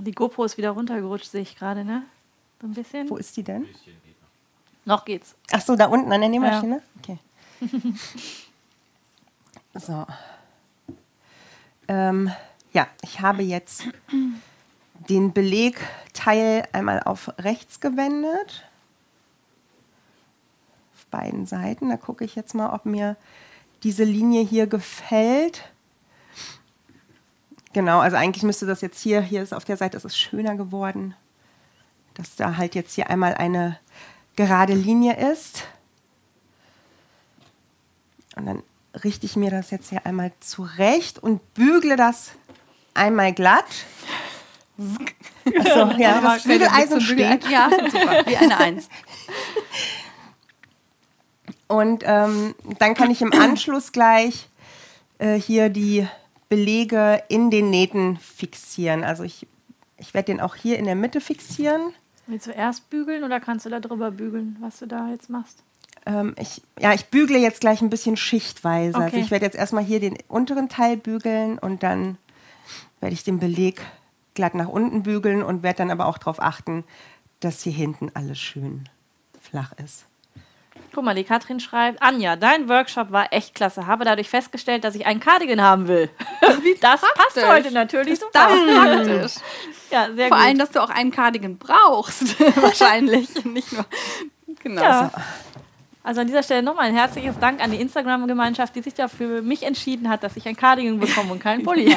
Die 0.00 0.12
GoPro 0.12 0.44
ist 0.44 0.56
wieder 0.56 0.70
runtergerutscht, 0.70 1.30
sehe 1.30 1.42
ich 1.42 1.56
gerade, 1.56 1.84
ne? 1.84 2.04
So 2.60 2.66
ein 2.66 2.74
bisschen. 2.74 3.10
Wo 3.10 3.16
ist 3.16 3.36
die 3.36 3.42
denn? 3.42 3.66
Noch 4.84 5.04
geht's. 5.04 5.34
Ach 5.52 5.60
so, 5.60 5.76
da 5.76 5.86
unten 5.86 6.12
an 6.12 6.20
der 6.20 6.30
Nähmaschine? 6.30 6.82
Okay. 6.98 7.18
so. 9.74 10.06
Ähm, 11.92 12.32
ja, 12.72 12.88
ich 13.02 13.20
habe 13.20 13.42
jetzt 13.42 13.84
den 15.10 15.34
Belegteil 15.34 16.66
einmal 16.72 17.02
auf 17.02 17.34
rechts 17.38 17.80
gewendet. 17.80 18.66
Auf 20.94 21.06
beiden 21.10 21.44
Seiten. 21.44 21.90
Da 21.90 21.98
gucke 21.98 22.24
ich 22.24 22.34
jetzt 22.34 22.54
mal, 22.54 22.72
ob 22.72 22.86
mir 22.86 23.16
diese 23.82 24.04
Linie 24.04 24.42
hier 24.42 24.66
gefällt. 24.66 25.70
Genau, 27.74 28.00
also 28.00 28.16
eigentlich 28.16 28.42
müsste 28.42 28.64
das 28.64 28.80
jetzt 28.80 29.00
hier, 29.02 29.20
hier 29.20 29.42
ist 29.42 29.52
auf 29.52 29.66
der 29.66 29.76
Seite, 29.76 29.98
ist 29.98 30.06
es 30.06 30.16
schöner 30.16 30.56
geworden, 30.56 31.14
dass 32.14 32.36
da 32.36 32.56
halt 32.56 32.74
jetzt 32.74 32.94
hier 32.94 33.10
einmal 33.10 33.34
eine 33.34 33.78
gerade 34.36 34.72
Linie 34.72 35.30
ist. 35.30 35.64
Und 38.34 38.46
dann 38.46 38.62
richte 39.04 39.26
ich 39.26 39.36
mir 39.36 39.50
das 39.50 39.70
jetzt 39.70 39.90
hier 39.90 40.06
einmal 40.06 40.32
zurecht 40.40 41.18
und 41.18 41.54
bügle 41.54 41.96
das 41.96 42.32
einmal 42.94 43.32
glatt. 43.32 43.64
Achso, 45.44 45.90
ja, 45.98 46.20
das 46.20 46.44
Bügeleisen 46.44 47.00
steht. 47.00 47.48
Ja, 47.48 47.70
super. 47.70 48.26
Wie 48.26 48.36
eine 48.36 48.58
Eins. 48.58 48.88
Und 51.68 52.04
ähm, 52.06 52.54
dann 52.78 52.94
kann 52.94 53.10
ich 53.10 53.22
im 53.22 53.32
Anschluss 53.32 53.92
gleich 53.92 54.48
äh, 55.18 55.34
hier 55.34 55.70
die 55.70 56.06
Belege 56.48 57.22
in 57.28 57.50
den 57.50 57.70
Nähten 57.70 58.18
fixieren. 58.18 59.04
Also 59.04 59.22
ich, 59.22 59.46
ich 59.96 60.12
werde 60.12 60.26
den 60.26 60.40
auch 60.40 60.54
hier 60.54 60.78
in 60.78 60.84
der 60.84 60.96
Mitte 60.96 61.20
fixieren. 61.20 61.94
Willst 62.26 62.46
du 62.46 62.50
erst 62.50 62.90
bügeln 62.90 63.24
oder 63.24 63.40
kannst 63.40 63.64
du 63.66 63.70
da 63.70 63.80
drüber 63.80 64.10
bügeln, 64.10 64.56
was 64.60 64.78
du 64.80 64.86
da 64.86 65.08
jetzt 65.08 65.30
machst? 65.30 65.62
Ähm, 66.06 66.34
ich, 66.38 66.62
ja, 66.78 66.92
ich 66.92 67.06
bügle 67.06 67.38
jetzt 67.38 67.60
gleich 67.60 67.80
ein 67.80 67.90
bisschen 67.90 68.16
schichtweise. 68.16 68.96
Also 68.96 69.06
Okay. 69.08 69.20
ich 69.20 69.30
werde 69.30 69.44
jetzt 69.44 69.56
erstmal 69.56 69.84
hier 69.84 70.00
den 70.00 70.18
unteren 70.28 70.68
Teil 70.68 70.96
bügeln 70.96 71.58
und 71.58 71.82
dann 71.82 72.18
werde 73.00 73.14
ich 73.14 73.24
den 73.24 73.38
Beleg 73.38 73.80
glatt 74.34 74.54
nach 74.54 74.68
unten 74.68 75.02
bügeln 75.02 75.42
und 75.42 75.62
werde 75.62 75.78
dann 75.78 75.90
aber 75.90 76.06
auch 76.06 76.18
darauf 76.18 76.40
achten, 76.40 76.84
dass 77.40 77.62
hier 77.62 77.72
hinten 77.72 78.10
alles 78.14 78.38
schön 78.38 78.88
flach 79.40 79.72
ist. 79.84 80.06
Guck 80.94 81.04
mal, 81.04 81.14
die 81.14 81.24
Katrin 81.24 81.58
schreibt, 81.60 82.02
Anja, 82.02 82.36
dein 82.36 82.68
Workshop 82.68 83.12
war 83.12 83.32
echt 83.32 83.54
klasse. 83.54 83.86
Habe 83.86 84.04
dadurch 84.04 84.28
festgestellt, 84.28 84.84
dass 84.84 84.94
ich 84.94 85.06
einen 85.06 85.20
Cardigan 85.20 85.60
haben 85.62 85.88
will. 85.88 86.10
das 86.80 87.00
passt 87.00 87.46
heute 87.46 87.70
natürlich 87.72 88.18
Das 88.18 88.28
super. 88.28 88.48
ist 88.54 88.76
praktisch. 88.76 89.34
Ja, 89.90 90.06
sehr 90.14 90.28
Vor 90.28 90.36
gut. 90.36 90.46
allem, 90.46 90.58
dass 90.58 90.70
du 90.70 90.82
auch 90.82 90.90
einen 90.90 91.10
Cardigan 91.10 91.56
brauchst. 91.58 92.38
Wahrscheinlich. 92.62 93.44
Nicht 93.44 93.72
nur. 93.72 93.84
Genau. 94.62 94.82
Ja. 94.82 95.10
Also 96.04 96.20
an 96.20 96.26
dieser 96.26 96.42
Stelle 96.42 96.62
nochmal 96.62 96.88
ein 96.88 96.94
herzliches 96.94 97.38
Dank 97.38 97.62
an 97.62 97.70
die 97.70 97.80
Instagram-Gemeinschaft, 97.80 98.74
die 98.74 98.82
sich 98.82 98.94
dafür 98.94 99.40
mich 99.40 99.62
entschieden 99.62 100.08
hat, 100.08 100.24
dass 100.24 100.36
ich 100.36 100.48
ein 100.48 100.56
Cardigan 100.56 100.98
bekomme 100.98 101.32
und 101.32 101.38
keinen 101.38 101.62
Pulli. 101.62 101.96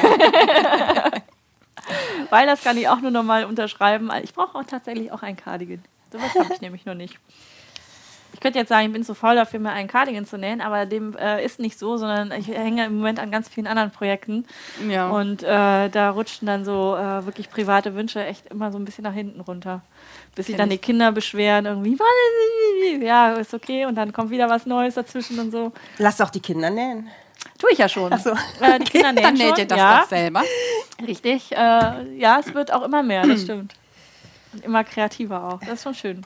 Weil 2.30 2.46
das 2.46 2.62
kann 2.62 2.76
ich 2.78 2.88
auch 2.88 3.00
nur 3.00 3.10
nochmal 3.10 3.44
unterschreiben. 3.44 4.10
Ich 4.22 4.32
brauche 4.34 4.56
auch 4.58 4.64
tatsächlich 4.64 5.10
auch 5.12 5.22
ein 5.22 5.36
Cardigan. 5.36 5.82
Sowas 6.12 6.34
habe 6.34 6.54
ich 6.54 6.60
nämlich 6.60 6.84
noch 6.86 6.94
nicht. 6.94 7.18
Ich 8.32 8.40
könnte 8.40 8.58
jetzt 8.58 8.68
sagen, 8.68 8.86
ich 8.88 8.92
bin 8.92 9.02
zu 9.02 9.14
faul 9.14 9.34
dafür, 9.34 9.60
mir 9.60 9.70
einen 9.70 9.88
Cardigan 9.88 10.26
zu 10.26 10.36
nähen, 10.36 10.60
aber 10.60 10.84
dem 10.84 11.16
äh, 11.16 11.42
ist 11.44 11.58
nicht 11.58 11.78
so, 11.78 11.96
sondern 11.96 12.32
ich 12.32 12.48
hänge 12.48 12.84
im 12.84 12.96
Moment 12.96 13.18
an 13.18 13.30
ganz 13.30 13.48
vielen 13.48 13.66
anderen 13.66 13.90
Projekten. 13.90 14.44
Ja. 14.88 15.08
Und 15.08 15.42
äh, 15.42 15.88
da 15.88 16.10
rutschen 16.10 16.46
dann 16.46 16.64
so 16.64 16.96
äh, 16.96 17.24
wirklich 17.24 17.48
private 17.48 17.94
Wünsche 17.94 18.22
echt 18.22 18.46
immer 18.46 18.72
so 18.72 18.78
ein 18.78 18.84
bisschen 18.84 19.04
nach 19.04 19.14
hinten 19.14 19.40
runter. 19.40 19.80
Bis 20.36 20.46
sich 20.46 20.56
dann 20.56 20.68
die 20.68 20.76
Kinder 20.76 21.12
beschweren, 21.12 21.64
irgendwie, 21.64 21.96
ja, 23.02 23.32
ist 23.32 23.54
okay, 23.54 23.86
und 23.86 23.94
dann 23.94 24.12
kommt 24.12 24.30
wieder 24.30 24.50
was 24.50 24.66
Neues 24.66 24.94
dazwischen 24.94 25.38
und 25.40 25.50
so. 25.50 25.72
Lass 25.96 26.18
doch 26.18 26.28
die 26.28 26.40
Kinder 26.40 26.68
nähen. 26.68 27.08
Tue 27.58 27.72
ich 27.72 27.78
ja 27.78 27.88
schon. 27.88 28.12
Ach 28.12 28.20
so. 28.20 28.30
Äh, 28.60 28.78
die 28.80 28.84
Kinder 28.84 29.12
nähen 29.12 29.24
Dann 29.24 29.34
näht 29.34 29.48
schon. 29.48 29.58
ihr 29.58 29.66
das 29.66 29.78
ja, 29.78 30.00
doch 30.00 30.08
selber. 30.08 30.42
richtig. 31.06 31.52
Äh, 31.52 32.18
ja, 32.18 32.38
es 32.38 32.52
wird 32.52 32.70
auch 32.70 32.82
immer 32.82 33.02
mehr, 33.02 33.26
das 33.26 33.42
stimmt. 33.42 33.74
Und 34.52 34.62
immer 34.62 34.84
kreativer 34.84 35.42
auch. 35.42 35.60
Das 35.60 35.70
ist 35.70 35.82
schon 35.84 35.94
schön. 35.94 36.22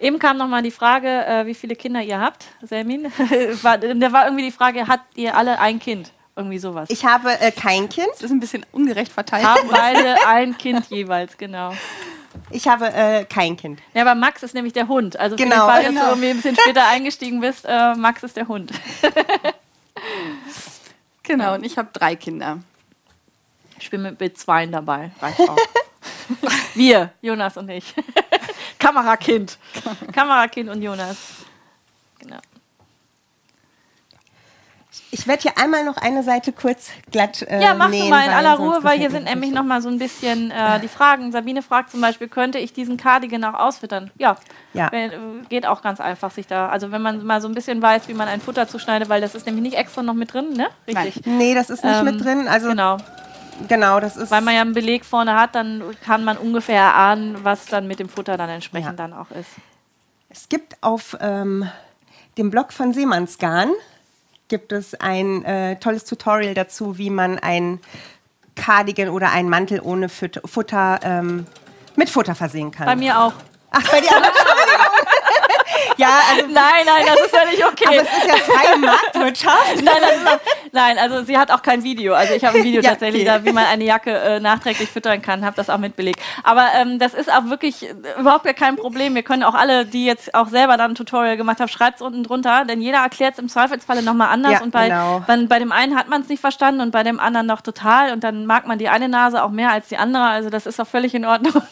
Eben 0.00 0.18
kam 0.18 0.38
noch 0.38 0.48
mal 0.48 0.62
die 0.62 0.70
Frage, 0.70 1.08
äh, 1.26 1.46
wie 1.46 1.54
viele 1.54 1.76
Kinder 1.76 2.00
ihr 2.00 2.18
habt, 2.18 2.46
Selmin. 2.62 3.04
war, 3.62 3.76
da 3.76 4.12
war 4.12 4.24
irgendwie 4.24 4.46
die 4.46 4.50
Frage, 4.50 4.88
habt 4.88 5.16
ihr 5.16 5.36
alle 5.36 5.60
ein 5.60 5.78
Kind? 5.78 6.10
Irgendwie 6.34 6.58
sowas. 6.58 6.88
Ich 6.90 7.04
habe 7.04 7.38
äh, 7.40 7.50
kein 7.50 7.88
Kind. 7.88 8.08
Das 8.14 8.22
ist 8.22 8.30
ein 8.30 8.40
bisschen 8.40 8.64
ungerecht 8.72 9.12
verteilt. 9.12 9.44
haben 9.44 9.68
beide 9.70 10.26
ein 10.26 10.56
Kind 10.56 10.88
jeweils, 10.88 11.36
genau. 11.36 11.74
Ich 12.50 12.66
habe 12.66 12.86
äh, 12.92 13.24
kein 13.24 13.56
Kind. 13.56 13.80
Ja, 13.92 14.02
aber 14.02 14.14
Max 14.14 14.42
ist 14.42 14.54
nämlich 14.54 14.72
der 14.72 14.88
Hund. 14.88 15.18
Also 15.18 15.36
für 15.36 15.44
Genau, 15.44 15.66
den 15.66 15.70
Fall, 15.70 15.82
dass 15.82 15.88
genau. 15.90 16.02
du 16.02 16.08
irgendwie 16.08 16.28
ein 16.30 16.36
bisschen 16.36 16.56
später 16.56 16.86
eingestiegen 16.88 17.40
bist, 17.40 17.66
äh, 17.68 17.94
Max 17.94 18.22
ist 18.22 18.36
der 18.36 18.48
Hund. 18.48 18.72
Genau, 21.22 21.54
und 21.54 21.64
ich 21.64 21.78
habe 21.78 21.88
drei 21.92 22.16
Kinder. 22.16 22.58
Ich 23.78 23.90
bin 23.90 24.02
mit, 24.02 24.18
mit 24.18 24.38
zweien 24.38 24.72
dabei. 24.72 25.12
Reicht 25.20 25.40
auch. 25.40 25.56
Wir, 26.74 27.12
Jonas 27.20 27.56
und 27.56 27.68
ich. 27.68 27.94
Kamerakind. 28.78 29.58
Kamerakind 30.12 30.68
und 30.70 30.82
Jonas. 30.82 31.16
Genau. 32.18 32.38
Ich 35.14 35.26
werde 35.26 35.42
hier 35.42 35.58
einmal 35.58 35.84
noch 35.84 35.98
eine 35.98 36.22
Seite 36.22 36.52
kurz 36.52 36.88
glatt 37.10 37.42
äh, 37.42 37.60
Ja, 37.62 37.74
mach 37.74 37.84
du 37.86 37.90
nähen, 37.92 38.08
mal 38.08 38.24
in 38.24 38.30
aller 38.30 38.54
Ruhe, 38.54 38.78
weil 38.82 38.98
hier 38.98 39.10
sind 39.10 39.24
nämlich 39.24 39.50
noch 39.50 39.62
mal 39.62 39.82
so 39.82 39.90
ein 39.90 39.98
bisschen 39.98 40.50
äh, 40.50 40.80
die 40.80 40.88
Fragen. 40.88 41.30
Sabine 41.32 41.60
fragt 41.60 41.90
zum 41.90 42.00
Beispiel, 42.00 42.28
könnte 42.28 42.58
ich 42.58 42.72
diesen 42.72 42.96
Cardigan 42.96 43.44
auch 43.44 43.52
ausfüttern? 43.52 44.10
Ja, 44.16 44.36
Ja. 44.72 44.90
Wenn, 44.90 45.10
äh, 45.12 45.16
geht 45.50 45.66
auch 45.66 45.82
ganz 45.82 46.00
einfach 46.00 46.30
sich 46.30 46.46
da. 46.46 46.70
Also 46.70 46.92
wenn 46.92 47.02
man 47.02 47.26
mal 47.26 47.42
so 47.42 47.48
ein 47.48 47.54
bisschen 47.54 47.82
weiß, 47.82 48.08
wie 48.08 48.14
man 48.14 48.26
ein 48.26 48.40
Futter 48.40 48.66
zuschneidet, 48.68 49.10
weil 49.10 49.20
das 49.20 49.34
ist 49.34 49.44
nämlich 49.44 49.62
nicht 49.62 49.76
extra 49.76 50.02
noch 50.02 50.14
mit 50.14 50.32
drin, 50.32 50.54
ne? 50.54 50.68
Richtig. 50.88 51.26
Nee, 51.26 51.54
das 51.54 51.68
ist 51.68 51.84
nicht 51.84 51.94
Ähm, 51.98 52.06
mit 52.06 52.24
drin. 52.24 52.48
Also 52.48 52.70
genau, 52.70 52.96
Genau. 53.68 54.00
das 54.00 54.16
ist. 54.16 54.30
Weil 54.30 54.40
man 54.40 54.54
ja 54.54 54.62
einen 54.62 54.72
Beleg 54.72 55.04
vorne 55.04 55.38
hat, 55.38 55.54
dann 55.54 55.82
kann 56.06 56.24
man 56.24 56.38
ungefähr 56.38 56.80
erahnen, 56.80 57.36
was 57.42 57.66
dann 57.66 57.86
mit 57.86 57.98
dem 57.98 58.08
Futter 58.08 58.38
dann 58.38 58.48
entsprechend 58.48 58.98
Ja. 58.98 59.06
dann 59.08 59.12
auch 59.12 59.30
ist. 59.30 59.50
Es 60.30 60.48
gibt 60.48 60.82
auf 60.82 61.18
ähm, 61.20 61.68
dem 62.38 62.50
Blog 62.50 62.72
von 62.72 62.94
Seemannsgarn 62.94 63.68
gibt 64.52 64.70
es 64.70 64.94
ein 64.94 65.46
äh, 65.46 65.76
tolles 65.76 66.04
Tutorial 66.04 66.52
dazu, 66.52 66.98
wie 66.98 67.08
man 67.08 67.38
ein 67.38 67.80
Cardigan 68.54 69.08
oder 69.08 69.30
einen 69.30 69.48
Mantel 69.48 69.80
ohne 69.82 70.10
Füt 70.10 70.42
Futter 70.44 71.00
ähm, 71.02 71.46
mit 71.96 72.10
Futter 72.10 72.34
versehen 72.34 72.70
kann. 72.70 72.84
Bei 72.84 72.94
mir 72.94 73.18
auch. 73.18 73.32
Ach, 73.70 73.90
bei 73.90 74.02
dir 74.02 74.10
auch. 74.10 74.20
Ja, 75.96 76.20
also 76.30 76.46
Nein, 76.46 76.84
nein, 76.86 77.06
das 77.06 77.20
ist 77.20 77.36
völlig 77.36 77.64
okay. 77.64 77.84
aber 77.86 77.96
es 77.96 78.02
ist 78.02 78.26
ja 78.26 78.36
freie 78.36 78.78
Marktwirtschaft. 78.78 79.82
Nein, 79.82 80.02
ist 80.02 80.26
auch, 80.26 80.38
nein, 80.72 80.98
also 80.98 81.22
sie 81.24 81.38
hat 81.38 81.50
auch 81.50 81.62
kein 81.62 81.84
Video. 81.84 82.14
Also 82.14 82.34
ich 82.34 82.44
habe 82.44 82.58
ein 82.58 82.64
Video 82.64 82.82
Ja, 82.82 82.90
tatsächlich, 82.90 83.22
okay. 83.22 83.38
da, 83.38 83.44
wie 83.44 83.52
man 83.52 83.64
eine 83.66 83.84
Jacke 83.84 84.10
äh, 84.10 84.40
nachträglich 84.40 84.90
füttern 84.90 85.22
kann, 85.22 85.44
habe 85.44 85.56
das 85.56 85.70
auch 85.70 85.78
mit 85.78 85.96
belegt. 85.96 86.20
Aber 86.42 86.66
ähm, 86.74 86.98
das 86.98 87.14
ist 87.14 87.32
auch 87.32 87.46
wirklich 87.46 87.88
äh, 87.88 87.94
überhaupt 88.18 88.44
gar 88.44 88.54
kein 88.54 88.76
Problem. 88.76 89.14
Wir 89.14 89.22
können 89.22 89.42
auch 89.42 89.54
alle, 89.54 89.86
die 89.86 90.04
jetzt 90.04 90.34
auch 90.34 90.48
selber 90.48 90.76
dann 90.76 90.92
ein 90.92 90.94
Tutorial 90.94 91.36
gemacht 91.36 91.60
haben, 91.60 91.68
schreibt 91.68 91.96
es 91.96 92.02
unten 92.02 92.24
drunter, 92.24 92.64
denn 92.64 92.80
jeder 92.80 92.98
erklärt 92.98 93.34
es 93.34 93.38
im 93.38 93.48
Zweifelsfalle 93.48 94.02
nochmal 94.02 94.28
anders. 94.28 94.52
Ja, 94.52 94.62
und 94.62 94.70
bei, 94.70 94.88
genau. 94.88 95.22
bei, 95.26 95.36
bei 95.46 95.58
dem 95.58 95.72
einen 95.72 95.96
hat 95.96 96.08
man 96.08 96.22
es 96.22 96.28
nicht 96.28 96.40
verstanden 96.40 96.80
und 96.80 96.90
bei 96.90 97.02
dem 97.02 97.20
anderen 97.20 97.46
noch 97.46 97.60
total. 97.60 98.12
Und 98.12 98.24
dann 98.24 98.46
mag 98.46 98.66
man 98.66 98.78
die 98.78 98.88
eine 98.88 99.08
Nase 99.08 99.42
auch 99.42 99.50
mehr 99.50 99.70
als 99.70 99.88
die 99.88 99.96
andere. 99.96 100.24
Also 100.24 100.50
das 100.50 100.66
ist 100.66 100.80
auch 100.80 100.86
völlig 100.86 101.14
in 101.14 101.24
Ordnung. 101.24 101.54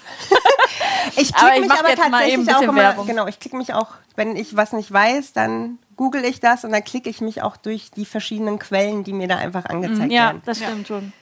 Ich 1.16 1.34
klicke 1.34 1.54
ich 1.56 1.60
mich 1.62 1.72
aber 1.72 1.88
jetzt 1.88 1.98
mal 1.98 2.10
tatsächlich 2.10 2.34
eben 2.34 2.48
ein 2.48 2.54
auch 2.54 2.62
immer, 2.62 2.74
Werbung. 2.76 3.06
genau, 3.06 3.26
ich 3.26 3.40
klicke 3.40 3.56
mich 3.56 3.74
auch, 3.74 3.88
wenn 4.16 4.36
ich 4.36 4.56
was 4.56 4.72
nicht 4.72 4.92
weiß, 4.92 5.32
dann 5.32 5.78
google 6.00 6.24
ich 6.24 6.40
das 6.40 6.64
und 6.64 6.72
dann 6.72 6.82
klicke 6.82 7.10
ich 7.10 7.20
mich 7.20 7.42
auch 7.42 7.58
durch 7.58 7.90
die 7.90 8.06
verschiedenen 8.06 8.58
Quellen, 8.58 9.04
die 9.04 9.12
mir 9.12 9.28
da 9.28 9.36
einfach 9.36 9.66
angezeigt 9.66 10.10
Ja, 10.10 10.28
werden. 10.28 10.40
das 10.46 10.56
stimmt 10.56 10.88
schon. 10.88 11.12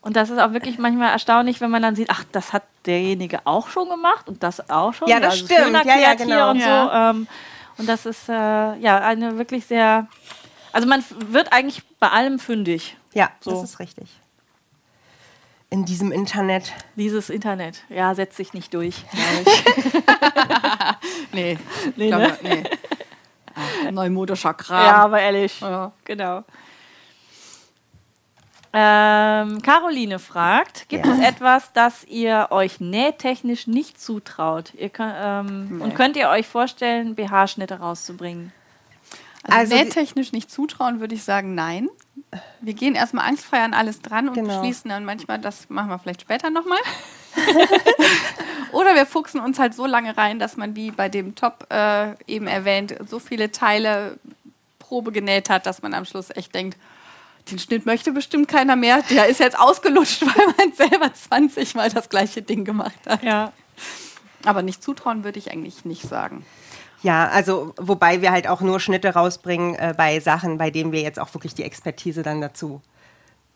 Und 0.00 0.16
das 0.16 0.28
ist 0.28 0.40
auch 0.40 0.52
wirklich 0.52 0.76
manchmal 0.78 1.10
erstaunlich, 1.12 1.60
wenn 1.60 1.70
man 1.70 1.80
dann 1.80 1.94
sieht, 1.94 2.10
ach, 2.10 2.24
das 2.32 2.52
hat 2.52 2.64
derjenige 2.84 3.46
auch 3.46 3.68
schon 3.68 3.88
gemacht 3.88 4.28
und 4.28 4.42
das 4.42 4.68
auch 4.70 4.92
schon. 4.92 5.06
Ja, 5.08 5.20
das 5.20 5.34
also 5.34 5.44
stimmt. 5.44 5.84
Ja, 5.86 5.96
ja, 5.96 6.08
erklärt 6.08 6.16
hier 6.18 6.26
genau. 6.26 6.50
Und, 6.50 6.58
Ja. 6.58 7.12
so, 7.12 7.18
ähm, 7.18 7.28
und 7.78 7.88
das 7.88 8.06
ist 8.06 8.28
äh, 8.28 8.32
ja 8.32 8.98
eine 9.02 9.38
wirklich 9.38 9.66
sehr. 9.66 10.08
Also 10.72 10.88
man 10.88 11.04
wird 11.28 11.52
eigentlich 11.52 11.84
bei 12.00 12.08
allem 12.08 12.40
fündig. 12.40 12.96
Ja, 13.14 13.30
So. 13.38 13.52
das 13.52 13.62
ist 13.62 13.78
richtig. 13.78 14.08
In 15.68 15.84
diesem 15.84 16.10
Internet. 16.10 16.72
Dieses 16.96 17.30
Internet, 17.30 17.84
ja, 17.88 18.12
setzt 18.16 18.36
sich 18.36 18.52
nicht 18.52 18.74
durch. 18.74 19.04
Nee, 21.32 21.56
Nee, 21.96 22.04
ich 22.04 22.10
glaube, 22.10 22.26
ne? 22.26 22.38
nee. 22.42 22.62
Neumodischer 23.90 24.54
Kram. 24.54 24.84
ja, 24.84 24.94
aber 25.04 25.20
ehrlich. 25.20 25.60
Ja. 25.60 25.92
Genau. 26.04 26.44
Ähm, 28.72 29.60
Caroline 29.62 30.20
fragt, 30.20 30.88
gibt 30.88 31.04
Ja. 31.04 31.12
es 31.14 31.18
etwas, 31.18 31.72
das 31.72 32.04
ihr 32.04 32.48
euch 32.50 32.78
nähtechnisch 32.78 33.66
nicht 33.66 34.00
zutraut? 34.00 34.72
Ihr 34.74 34.90
könnt, 34.90 35.14
ähm, 35.20 35.80
Und 35.82 35.94
könnt 35.96 36.16
ihr 36.16 36.28
euch 36.28 36.46
vorstellen, 36.46 37.16
BH-Schnitte 37.16 37.80
rauszubringen? 37.80 38.52
Also, 39.42 39.58
Also 39.58 39.74
nähtechnisch 39.74 40.30
nicht 40.32 40.52
zutrauen, 40.52 41.00
würde 41.00 41.16
ich 41.16 41.24
sagen, 41.24 41.54
nein. 41.56 41.88
Wir 42.60 42.74
gehen 42.74 42.94
erstmal 42.94 43.26
angstfrei 43.26 43.60
an 43.64 43.74
alles 43.74 44.02
dran 44.02 44.28
und 44.28 44.34
Genau. 44.34 44.60
beschließen 44.60 44.88
dann 44.88 45.04
manchmal, 45.04 45.38
das 45.40 45.68
machen 45.68 45.88
wir 45.88 45.98
vielleicht 45.98 46.20
später 46.20 46.50
nochmal. 46.50 46.78
Oder 48.72 48.94
wir 48.94 49.06
fuchsen 49.06 49.40
uns 49.40 49.58
halt 49.58 49.74
so 49.74 49.86
lange 49.86 50.16
rein, 50.16 50.38
dass 50.38 50.56
man 50.56 50.76
wie 50.76 50.90
bei 50.90 51.08
dem 51.08 51.34
Top 51.34 51.66
äh, 51.70 52.14
eben 52.26 52.46
erwähnt, 52.46 52.94
so 53.08 53.18
viele 53.18 53.50
Teile 53.50 54.18
Probe 54.78 55.12
genäht 55.12 55.50
hat, 55.50 55.66
dass 55.66 55.82
man 55.82 55.94
am 55.94 56.04
Schluss 56.04 56.30
echt 56.30 56.54
denkt, 56.54 56.76
den 57.50 57.58
Schnitt 57.58 57.86
möchte 57.86 58.12
bestimmt 58.12 58.48
keiner 58.48 58.76
mehr. 58.76 59.02
Der 59.10 59.26
ist 59.26 59.40
jetzt 59.40 59.58
ausgelutscht, 59.58 60.22
weil 60.26 60.46
man 60.58 60.72
selber 60.72 61.12
20 61.12 61.74
Mal 61.74 61.90
das 61.90 62.08
gleiche 62.08 62.42
Ding 62.42 62.64
gemacht 62.64 62.98
hat. 63.06 63.22
Ja. 63.22 63.52
Aber 64.44 64.62
nicht 64.62 64.82
zutrauen 64.82 65.24
würde 65.24 65.38
ich 65.38 65.50
eigentlich 65.50 65.84
nicht 65.84 66.02
sagen. 66.02 66.44
Ja, 67.02 67.28
also 67.28 67.72
wobei 67.78 68.20
wir 68.20 68.30
halt 68.30 68.46
auch 68.46 68.60
nur 68.60 68.78
Schnitte 68.78 69.14
rausbringen 69.14 69.74
äh, 69.74 69.94
bei 69.96 70.20
Sachen, 70.20 70.58
bei 70.58 70.70
denen 70.70 70.92
wir 70.92 71.00
jetzt 71.00 71.18
auch 71.18 71.32
wirklich 71.34 71.54
die 71.54 71.64
Expertise 71.64 72.22
dann 72.22 72.40
dazu, 72.40 72.82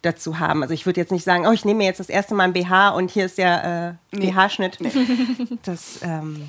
dazu 0.04 0.38
haben. 0.38 0.62
Also 0.62 0.74
ich 0.74 0.86
würde 0.86 1.00
jetzt 1.00 1.12
nicht 1.12 1.24
sagen, 1.24 1.46
oh, 1.46 1.52
ich 1.52 1.64
nehme 1.64 1.78
mir 1.78 1.86
jetzt 1.86 2.00
das 2.00 2.08
erste 2.08 2.34
Mal 2.34 2.44
ein 2.44 2.52
BH 2.52 2.90
und 2.90 3.10
hier 3.10 3.26
ist 3.26 3.38
der 3.38 3.98
äh, 4.12 4.16
Nee. 4.16 4.30
BH-Schnitt. 4.30 4.78
Das, 5.64 6.00
ähm, 6.02 6.48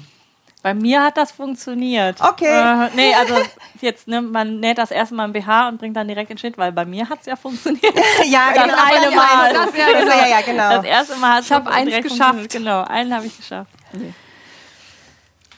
Bei 0.64 0.74
mir 0.74 1.04
hat 1.04 1.18
das 1.18 1.32
funktioniert. 1.32 2.20
Okay. 2.22 2.46
Äh, 2.46 2.90
nee, 2.96 3.14
also 3.14 3.36
jetzt, 3.82 4.08
ne, 4.08 4.22
man 4.22 4.60
näht 4.60 4.78
das 4.78 4.92
erste 4.92 5.16
Mal 5.16 5.26
ein 5.26 5.34
BH 5.34 5.70
und 5.70 5.78
bringt 5.78 5.96
dann 5.96 6.08
direkt 6.08 6.30
den 6.30 6.38
Schnitt, 6.38 6.58
weil 6.58 6.72
bei 6.72 6.86
mir 6.86 7.08
hat 7.10 7.20
es 7.22 7.26
ja 7.28 7.36
funktioniert. 7.36 7.84
ja, 8.26 8.52
Das 8.54 8.64
genau, 8.64 8.76
eine 8.84 9.06
das 9.06 9.16
Mal. 9.16 9.54
Das, 9.54 9.66
Das- 9.72 9.78
ja, 9.78 9.88
genau. 10.00 10.12
ja, 10.18 10.28
ja, 10.28 10.42
genau. 10.42 10.70
Das 10.78 10.86
erste 10.86 11.16
Mal 11.18 11.32
hat 11.36 11.44
Ich 11.44 11.52
hab 11.52 11.68
eins 11.68 11.96
geschafft. 12.02 12.50
Genau, 12.52 12.84
einen 12.84 13.14
habe 13.14 13.26
ich 13.28 13.38
geschafft. 13.38 13.72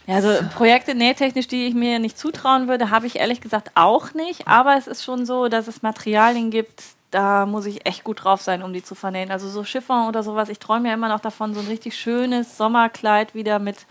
Ja, 0.06 0.16
also 0.16 0.32
Projekte 0.56 0.96
nähtechnisch, 0.96 1.48
die 1.50 1.68
ich 1.68 1.74
mir 1.74 2.00
nicht 2.00 2.18
zutrauen 2.18 2.70
würde, 2.70 2.90
habe 2.92 3.08
ich 3.08 3.18
ehrlich 3.18 3.42
gesagt 3.42 3.72
auch 3.76 4.14
nicht. 4.14 4.48
Aber 4.48 4.78
es 4.78 4.88
ist 4.88 5.04
schon 5.04 5.26
so, 5.26 5.50
dass 5.50 5.68
es 5.68 5.82
Materialien 5.82 6.50
gibt, 6.50 6.82
da 7.12 7.46
muss 7.46 7.66
ich 7.66 7.86
echt 7.86 8.04
gut 8.04 8.24
drauf 8.24 8.42
sein, 8.42 8.64
um 8.64 8.74
die 8.74 8.84
zu 8.84 8.96
vernähen. 8.96 9.32
Also 9.32 9.48
so 9.50 9.64
Chiffon 9.64 10.08
oder 10.08 10.24
sowas, 10.24 10.50
ich 10.50 10.60
träume 10.60 10.90
ja 10.90 10.94
immer 10.94 11.10
noch 11.10 11.20
davon, 11.20 11.54
so 11.54 11.60
ein 11.62 11.68
richtig 11.68 11.96
schönes 11.98 12.58
Sommerkleid 12.58 13.34
wieder 13.34 13.60
mit, 13.60 13.86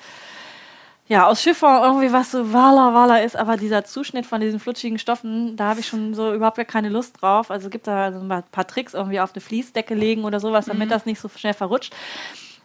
ja, 1.09 1.27
aus 1.27 1.41
Chiffon 1.41 1.83
irgendwie 1.83 2.13
was 2.13 2.33
so 2.33 2.53
wala 2.53 2.93
wala 2.93 3.19
ist, 3.19 3.37
aber 3.37 3.57
dieser 3.57 3.85
Zuschnitt 3.85 4.27
von 4.27 4.41
diesen 4.41 4.61
flutschigen 4.61 4.99
Stoffen, 4.99 5.57
da 5.57 5.71
habe 5.71 5.81
ich 5.81 5.87
schon 5.87 6.15
so 6.15 6.35
überhaupt 6.35 6.57
gar 6.57 6.67
keine 6.67 6.89
Lust 6.89 7.21
drauf. 7.23 7.51
Also 7.51 7.71
gibt 7.71 7.87
da 7.87 8.13
so 8.13 8.21
ein 8.21 8.43
paar 8.51 8.67
Tricks, 8.67 8.95
irgendwie 8.95 9.21
auf 9.21 9.33
eine 9.35 9.41
Fließdecke 9.41 9.95
legen 9.95 10.25
oder 10.25 10.41
sowas, 10.41 10.67
damit 10.67 10.91
das 10.91 11.07
nicht 11.07 11.21
so 11.21 11.29
schnell 11.29 11.55
verrutscht. 11.55 11.95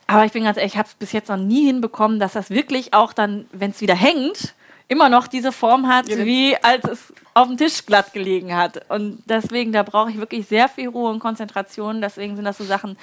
Aber 0.07 0.26
ich 0.26 0.34
bin 0.34 0.44
ganz 0.44 0.57
ehrlich, 0.57 0.73
ich 0.73 0.78
habe 0.78 0.90
es 0.90 0.95
bis 0.95 1.14
jetzt 1.14 1.30
noch 1.30 1.38
nie 1.38 1.65
hinbekommen, 1.68 2.19
dass 2.19 2.34
das 2.34 2.49
wirklich 2.49 2.94
auch 2.94 3.14
dann, 3.14 3.45
wenn 3.53 3.72
es 3.72 3.80
wieder 3.80 3.95
hängt, 3.95 4.53
immer 4.91 5.07
noch 5.07 5.27
diese 5.27 5.53
Form 5.53 5.88
hat, 5.88 6.09
wie 6.09 6.57
als 6.61 6.84
es 6.84 7.13
auf 7.34 7.47
dem 7.47 7.55
Tisch 7.55 7.85
glatt 7.85 8.11
gelegen 8.11 8.53
hat. 8.53 8.89
Und 8.89 9.23
deswegen, 9.26 9.72
da 9.72 9.84
brauche 9.84 10.11
ich 10.11 10.18
wirklich 10.18 10.47
sehr 10.47 10.68
viel 10.68 10.89
Ruhe 10.89 11.09
und 11.09 11.19
Konzentration. 11.19 12.01
Deswegen 12.01 12.35
sind 12.35 12.43
das 12.43 12.57
so 12.57 12.65
Sachen, 12.65 12.97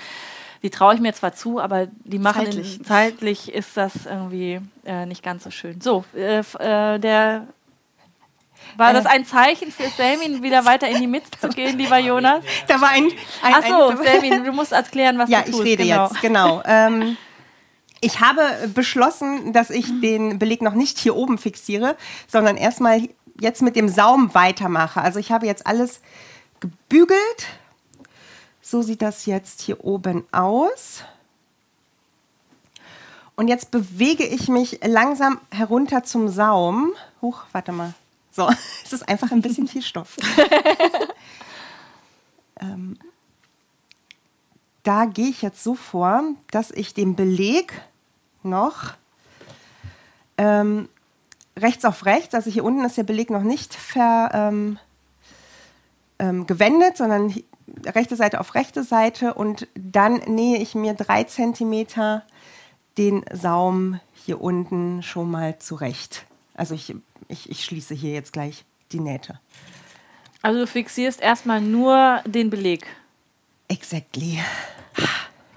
die 0.62 0.69
traue 0.69 0.94
ich 0.94 1.01
mir 1.01 1.15
zwar 1.15 1.32
zu, 1.32 1.59
aber 1.59 1.86
die 2.05 2.19
machen 2.19 2.44
Zeitlich. 2.44 2.78
In, 2.78 2.85
zeitlich 2.85 3.55
ist 3.55 3.74
das 3.78 4.05
irgendwie 4.05 4.60
äh, 4.85 5.06
nicht 5.06 5.23
ganz 5.23 5.44
so 5.44 5.51
schön. 5.51 5.81
So, 5.81 6.05
äh, 6.15 6.40
äh, 6.40 6.98
der 6.98 7.47
war 8.77 8.93
das 8.93 9.06
ein 9.06 9.24
Zeichen 9.24 9.73
für 9.73 9.89
Selmin, 9.89 10.43
wieder 10.43 10.66
weiter 10.66 10.89
in 10.89 11.01
die 11.01 11.06
Mitte 11.06 11.31
zu 11.40 11.48
gehen, 11.48 11.78
lieber 11.78 11.98
Jonas? 11.98 12.44
Da 12.66 12.78
war 12.82 12.90
ein. 12.90 13.05
ein 13.43 13.55
Ach 13.56 13.66
so, 13.66 13.89
ein, 13.89 13.97
Selmin, 13.97 14.44
du 14.44 14.52
musst 14.52 14.73
erklären, 14.73 15.16
was 15.16 15.31
Ja, 15.31 15.40
du 15.40 15.47
ich 15.47 15.51
tust. 15.52 15.65
rede 15.65 15.85
genau. 15.85 16.05
jetzt, 16.05 16.20
genau. 16.20 16.62
Ähm, 16.66 17.16
ich 18.01 18.20
habe 18.20 18.43
beschlossen, 18.75 19.53
dass 19.53 19.70
ich 19.70 19.87
den 20.01 20.39
Beleg 20.39 20.62
noch 20.62 20.75
nicht 20.75 20.99
hier 20.99 21.16
oben 21.16 21.39
fixiere, 21.39 21.97
sondern 22.27 22.57
erstmal 22.57 23.09
jetzt 23.41 23.62
mit 23.62 23.77
dem 23.77 23.89
Saum 23.89 24.35
weitermache. 24.35 25.01
Also 25.01 25.19
ich 25.19 25.33
habe 25.33 25.47
jetzt 25.47 25.66
alles 25.66 26.01
gebügelt. 26.61 27.47
So 28.61 28.83
sieht 28.83 29.03
das 29.03 29.27
jetzt 29.27 29.62
hier 29.62 29.85
oben 29.85 30.27
aus. 30.33 31.05
Und 33.37 33.49
jetzt 33.49 33.70
bewege 33.70 34.25
ich 34.25 34.49
mich 34.49 34.81
langsam 34.85 35.41
herunter 35.51 36.03
zum 36.03 36.29
Saum. 36.29 36.93
Huch, 37.23 37.45
warte 37.53 37.73
mal. 37.73 37.95
So, 38.33 38.51
es 38.85 38.93
ist 38.93 39.09
einfach 39.09 39.31
ein 39.31 39.43
bisschen 39.43 39.69
viel 39.69 39.83
Stoff. 39.83 40.16
ähm, 42.61 42.99
da 44.83 45.05
gehe 45.05 45.29
ich 45.29 45.43
jetzt 45.43 45.63
so 45.63 45.75
vor, 45.75 46.23
dass 46.51 46.71
ich 46.71 46.95
den 46.95 47.17
Beleg 47.17 47.73
noch 48.43 48.95
ähm, 50.37 50.89
rechts 51.57 51.85
auf 51.85 52.07
rechts, 52.07 52.35
also 52.35 52.51
hier 52.51 52.65
unten 52.65 52.85
ist 52.85 52.97
der 52.97 53.03
Beleg 53.03 53.31
noch 53.31 53.43
nicht 53.43 53.75
ver, 53.75 54.31
ähm, 54.33 54.79
ähm, 56.19 56.47
gewendet, 56.47 56.97
sondern 56.97 57.35
rechte 57.85 58.17
Seite 58.17 58.41
auf 58.41 58.55
rechte 58.55 58.83
Seite 58.85 59.35
und 59.35 59.67
dann 59.75 60.15
nähe 60.27 60.59
ich 60.59 60.75
mir 60.75 60.95
drei 60.95 61.25
Zentimeter 61.25 62.25
den 62.97 63.25
Saum 63.33 64.01
hier 64.15 64.41
unten 64.41 65.03
schon 65.03 65.31
mal 65.31 65.59
zurecht. 65.59 66.25
Also 66.55 66.75
ich, 66.75 66.95
ich, 67.29 67.51
ich 67.51 67.65
schließe 67.65 67.95
hier 67.95 68.13
jetzt 68.13 68.33
gleich 68.33 68.65
die 68.93 69.01
Nähte. 69.01 69.39
Also 70.43 70.61
du 70.61 70.67
fixierst 70.67 71.21
erstmal 71.21 71.61
nur 71.61 72.23
den 72.27 72.51
Beleg. 72.51 72.87
Exactly. 73.69 74.40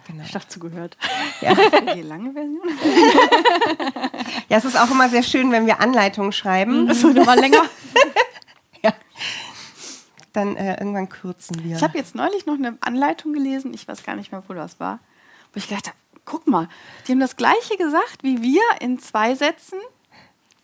Genau. 0.08 0.24
Ich 0.24 0.32
dachte 0.32 0.48
zugehört. 0.50 0.98
Die 1.96 2.02
lange 2.02 2.34
Version? 2.34 2.62
Ja, 4.50 4.58
es 4.58 4.66
ist 4.66 4.78
auch 4.78 4.92
immer 4.92 5.08
sehr 5.08 5.24
schön, 5.24 5.50
wenn 5.52 5.66
wir 5.66 5.80
Anleitungen 5.80 6.34
schreiben. 6.34 6.86
Das 6.88 7.04
wurde 7.04 7.24
mal 7.24 7.40
länger. 7.40 7.64
Dann 10.34 10.56
äh, 10.56 10.78
irgendwann 10.80 11.10
kürzen 11.10 11.62
wir. 11.64 11.76
Ich 11.76 11.84
habe 11.84 11.98
jetzt 11.98 12.16
neulich 12.16 12.46
noch 12.46 12.54
eine 12.56 12.78
Anleitung 12.82 13.34
gelesen, 13.34 13.74
ich 13.74 13.86
weiß 13.88 14.04
gar 14.04 14.16
nicht 14.16 14.32
mehr, 14.32 14.42
wo 14.48 14.54
das 14.54 14.80
war, 14.80 15.00
wo 15.54 15.58
ich 15.58 15.68
gedacht 15.68 15.88
habe, 15.88 15.98
guck 16.24 16.48
mal, 16.48 16.70
die 17.08 17.12
haben 17.12 17.20
das 17.20 17.36
gleiche 17.36 17.76
gesagt 17.78 18.24
wie 18.24 18.42
wir 18.42 18.62
in 18.80 18.98
zwei 19.00 19.36
Sätzen, 19.36 19.80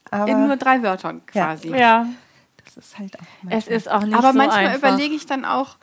aber 0.10 0.28
in 0.32 0.48
nur 0.48 0.56
drei 0.56 0.82
Wörtern 0.84 1.22
Ja. 1.34 1.48
quasi. 1.48 1.70
Ja, 1.70 2.08
das 2.64 2.78
ist 2.78 2.98
halt 2.98 3.20
auch 3.20 3.26
es 3.50 3.68
ist 3.68 3.90
auch 3.92 4.04
nicht 4.04 4.16
Aber 4.18 4.32
so 4.32 4.38
manchmal 4.38 4.68
einfach. 4.68 4.78
überlege 4.90 5.16
ich 5.16 5.26
dann 5.26 5.44
auch, 5.44 5.76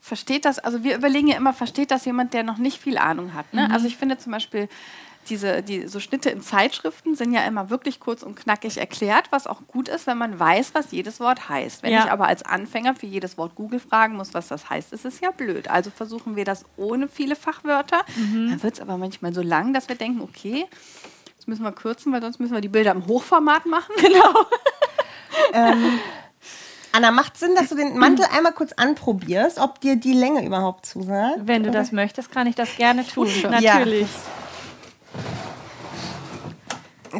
versteht 0.00 0.44
das, 0.44 0.58
also 0.58 0.82
wir 0.82 0.96
überlegen 0.96 1.28
ja 1.28 1.36
immer, 1.36 1.52
versteht 1.52 1.90
das 1.90 2.04
jemand, 2.04 2.32
der 2.34 2.42
noch 2.42 2.58
nicht 2.58 2.80
viel 2.80 2.98
Ahnung 2.98 3.34
hat. 3.34 3.52
Ne? 3.52 3.70
Also 3.70 3.86
ich 3.86 3.96
finde 3.96 4.18
zum 4.18 4.32
Beispiel, 4.32 4.68
diese, 5.28 5.62
die, 5.62 5.86
so 5.86 6.00
Schnitte 6.00 6.30
in 6.30 6.40
Zeitschriften 6.40 7.14
sind 7.14 7.32
ja 7.34 7.42
immer 7.42 7.68
wirklich 7.68 8.00
kurz 8.00 8.22
und 8.22 8.36
knackig 8.36 8.78
erklärt, 8.78 9.26
was 9.30 9.46
auch 9.46 9.60
gut 9.68 9.88
ist, 9.88 10.06
wenn 10.06 10.16
man 10.16 10.40
weiß, 10.40 10.70
was 10.74 10.90
jedes 10.92 11.20
Wort 11.20 11.50
heißt. 11.50 11.82
Wenn 11.82 11.92
Ja. 11.92 12.04
ich 12.06 12.10
aber 12.10 12.26
als 12.26 12.42
Anfänger 12.42 12.94
für 12.94 13.04
jedes 13.06 13.36
Wort 13.36 13.54
Google 13.54 13.78
fragen 13.80 14.16
muss, 14.16 14.32
was 14.32 14.48
das 14.48 14.70
heißt, 14.70 14.94
ist 14.94 15.04
es 15.04 15.20
ja 15.20 15.30
blöd. 15.30 15.68
Also 15.68 15.90
versuchen 15.90 16.36
wir 16.36 16.46
das 16.46 16.64
ohne 16.78 17.06
viele 17.06 17.36
Fachwörter. 17.36 18.00
Dann 18.16 18.62
wird 18.62 18.74
es 18.74 18.80
aber 18.80 18.96
manchmal 18.96 19.34
so 19.34 19.42
lang, 19.42 19.74
dass 19.74 19.88
wir 19.90 19.96
denken, 19.96 20.22
okay, 20.22 20.64
das 21.36 21.46
müssen 21.46 21.62
wir 21.64 21.72
kürzen, 21.72 22.12
weil 22.12 22.22
sonst 22.22 22.40
müssen 22.40 22.54
wir 22.54 22.62
die 22.62 22.68
Bilder 22.68 22.92
im 22.92 23.06
Hochformat 23.06 23.66
machen. 23.66 23.92
Anna, 26.92 27.10
macht 27.10 27.36
Sinn, 27.36 27.54
dass 27.54 27.68
du 27.68 27.76
den 27.76 27.96
Mantel 27.96 28.26
einmal 28.36 28.52
kurz 28.52 28.72
anprobierst, 28.72 29.58
ob 29.58 29.80
dir 29.80 29.96
die 29.96 30.12
Länge 30.12 30.44
überhaupt 30.44 30.86
zusagt? 30.86 31.38
Wenn 31.42 31.62
du 31.62 31.70
das 31.70 31.92
möchtest, 31.92 32.32
kann 32.32 32.46
ich 32.46 32.54
das 32.54 32.76
gerne 32.76 33.06
tun. 33.06 33.28
Ja. 33.42 33.50
Natürlich. 33.50 34.08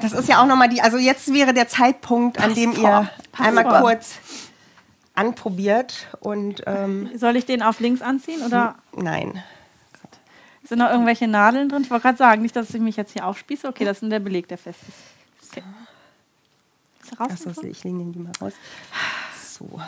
Das 0.00 0.12
ist 0.12 0.28
ja 0.28 0.40
auch 0.42 0.46
nochmal 0.46 0.68
die, 0.68 0.80
also 0.80 0.98
jetzt 0.98 1.32
wäre 1.32 1.52
der 1.52 1.68
Zeitpunkt, 1.68 2.40
an 2.40 2.54
dem 2.54 2.72
ihr 2.72 3.10
einmal 3.36 3.64
vor. 3.64 3.80
kurz 3.80 4.18
anprobiert 5.14 6.06
und 6.20 6.62
ähm, 6.66 7.10
Soll 7.16 7.36
ich 7.36 7.44
den 7.44 7.62
auf 7.62 7.80
links 7.80 8.00
anziehen 8.00 8.42
oder 8.42 8.76
nein. 8.96 9.42
sind 10.62 10.78
noch 10.78 10.90
irgendwelche 10.90 11.26
Nadeln 11.26 11.68
drin? 11.68 11.82
Ich 11.82 11.90
wollte 11.90 12.02
gerade 12.02 12.18
sagen, 12.18 12.42
nicht, 12.42 12.54
dass 12.54 12.72
ich 12.72 12.80
mich 12.80 12.96
jetzt 12.96 13.12
hier 13.12 13.26
aufspieße. 13.26 13.66
Okay, 13.68 13.84
das 13.84 14.02
ist 14.02 14.10
der 14.10 14.20
Beleg, 14.20 14.46
der 14.48 14.58
fest 14.58 14.78
ist. 14.88 15.50
Okay. 15.50 15.64
Ist 17.02 17.12
er 17.12 17.18
raus? 17.18 17.30
Achso, 17.32 17.62
ich 17.66 17.82
lege 17.82 17.98
den 17.98 18.12
die 18.12 18.18
mal 18.20 18.32
raus. 18.40 18.52
So. 19.60 19.80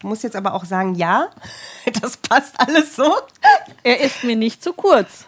Du 0.00 0.08
musst 0.08 0.24
jetzt 0.24 0.34
aber 0.36 0.52
auch 0.54 0.64
sagen, 0.64 0.96
ja, 0.96 1.28
das 2.02 2.16
passt 2.16 2.58
alles 2.60 2.96
so. 2.96 3.14
Er 3.84 4.00
ist 4.00 4.24
mir 4.24 4.36
nicht 4.36 4.62
zu 4.62 4.72
kurz. 4.72 5.26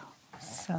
so. 0.67 0.73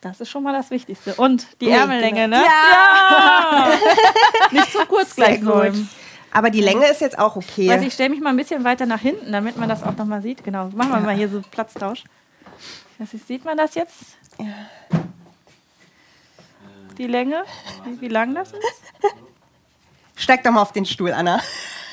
Das 0.00 0.20
ist 0.20 0.30
schon 0.30 0.44
mal 0.44 0.52
das 0.52 0.70
Wichtigste. 0.70 1.14
Und 1.16 1.44
die 1.60 1.66
Nee, 1.66 1.72
Ärmellänge, 1.72 2.22
genau. 2.28 2.36
ne? 2.38 2.44
Ja! 2.44 3.68
nicht 4.52 4.70
zu 4.70 4.78
kurz 4.86 5.16
gleich 5.16 5.40
gut. 5.40 5.48
säumen. 5.48 5.90
Aber 6.32 6.50
die 6.50 6.60
Länge 6.60 6.86
ist 6.86 7.00
jetzt 7.00 7.18
auch 7.18 7.34
okay. 7.34 7.68
Weiß 7.68 7.82
ich 7.82 7.94
stelle 7.94 8.10
mich 8.10 8.20
mal 8.20 8.30
ein 8.30 8.36
bisschen 8.36 8.62
weiter 8.62 8.86
nach 8.86 9.00
hinten, 9.00 9.32
damit 9.32 9.56
man 9.56 9.68
das 9.68 9.82
auch 9.82 9.96
nochmal 9.96 10.22
sieht. 10.22 10.44
Genau, 10.44 10.68
machen 10.68 10.90
wir 10.92 11.00
mal 11.00 11.16
hier 11.16 11.28
so 11.28 11.42
Platztausch. 11.50 12.04
Das 13.00 13.12
ist, 13.12 13.26
sieht 13.26 13.44
man 13.44 13.56
das 13.56 13.74
jetzt? 13.74 13.94
Die 16.96 17.06
Länge? 17.08 17.42
Wie, 17.84 18.00
wie 18.00 18.08
lang 18.08 18.34
das 18.36 18.52
ist? 18.52 18.82
Steig 20.18 20.42
doch 20.44 20.50
mal 20.50 20.62
auf 20.62 20.72
den 20.72 20.84
Stuhl, 20.84 21.12
Anna. 21.12 21.40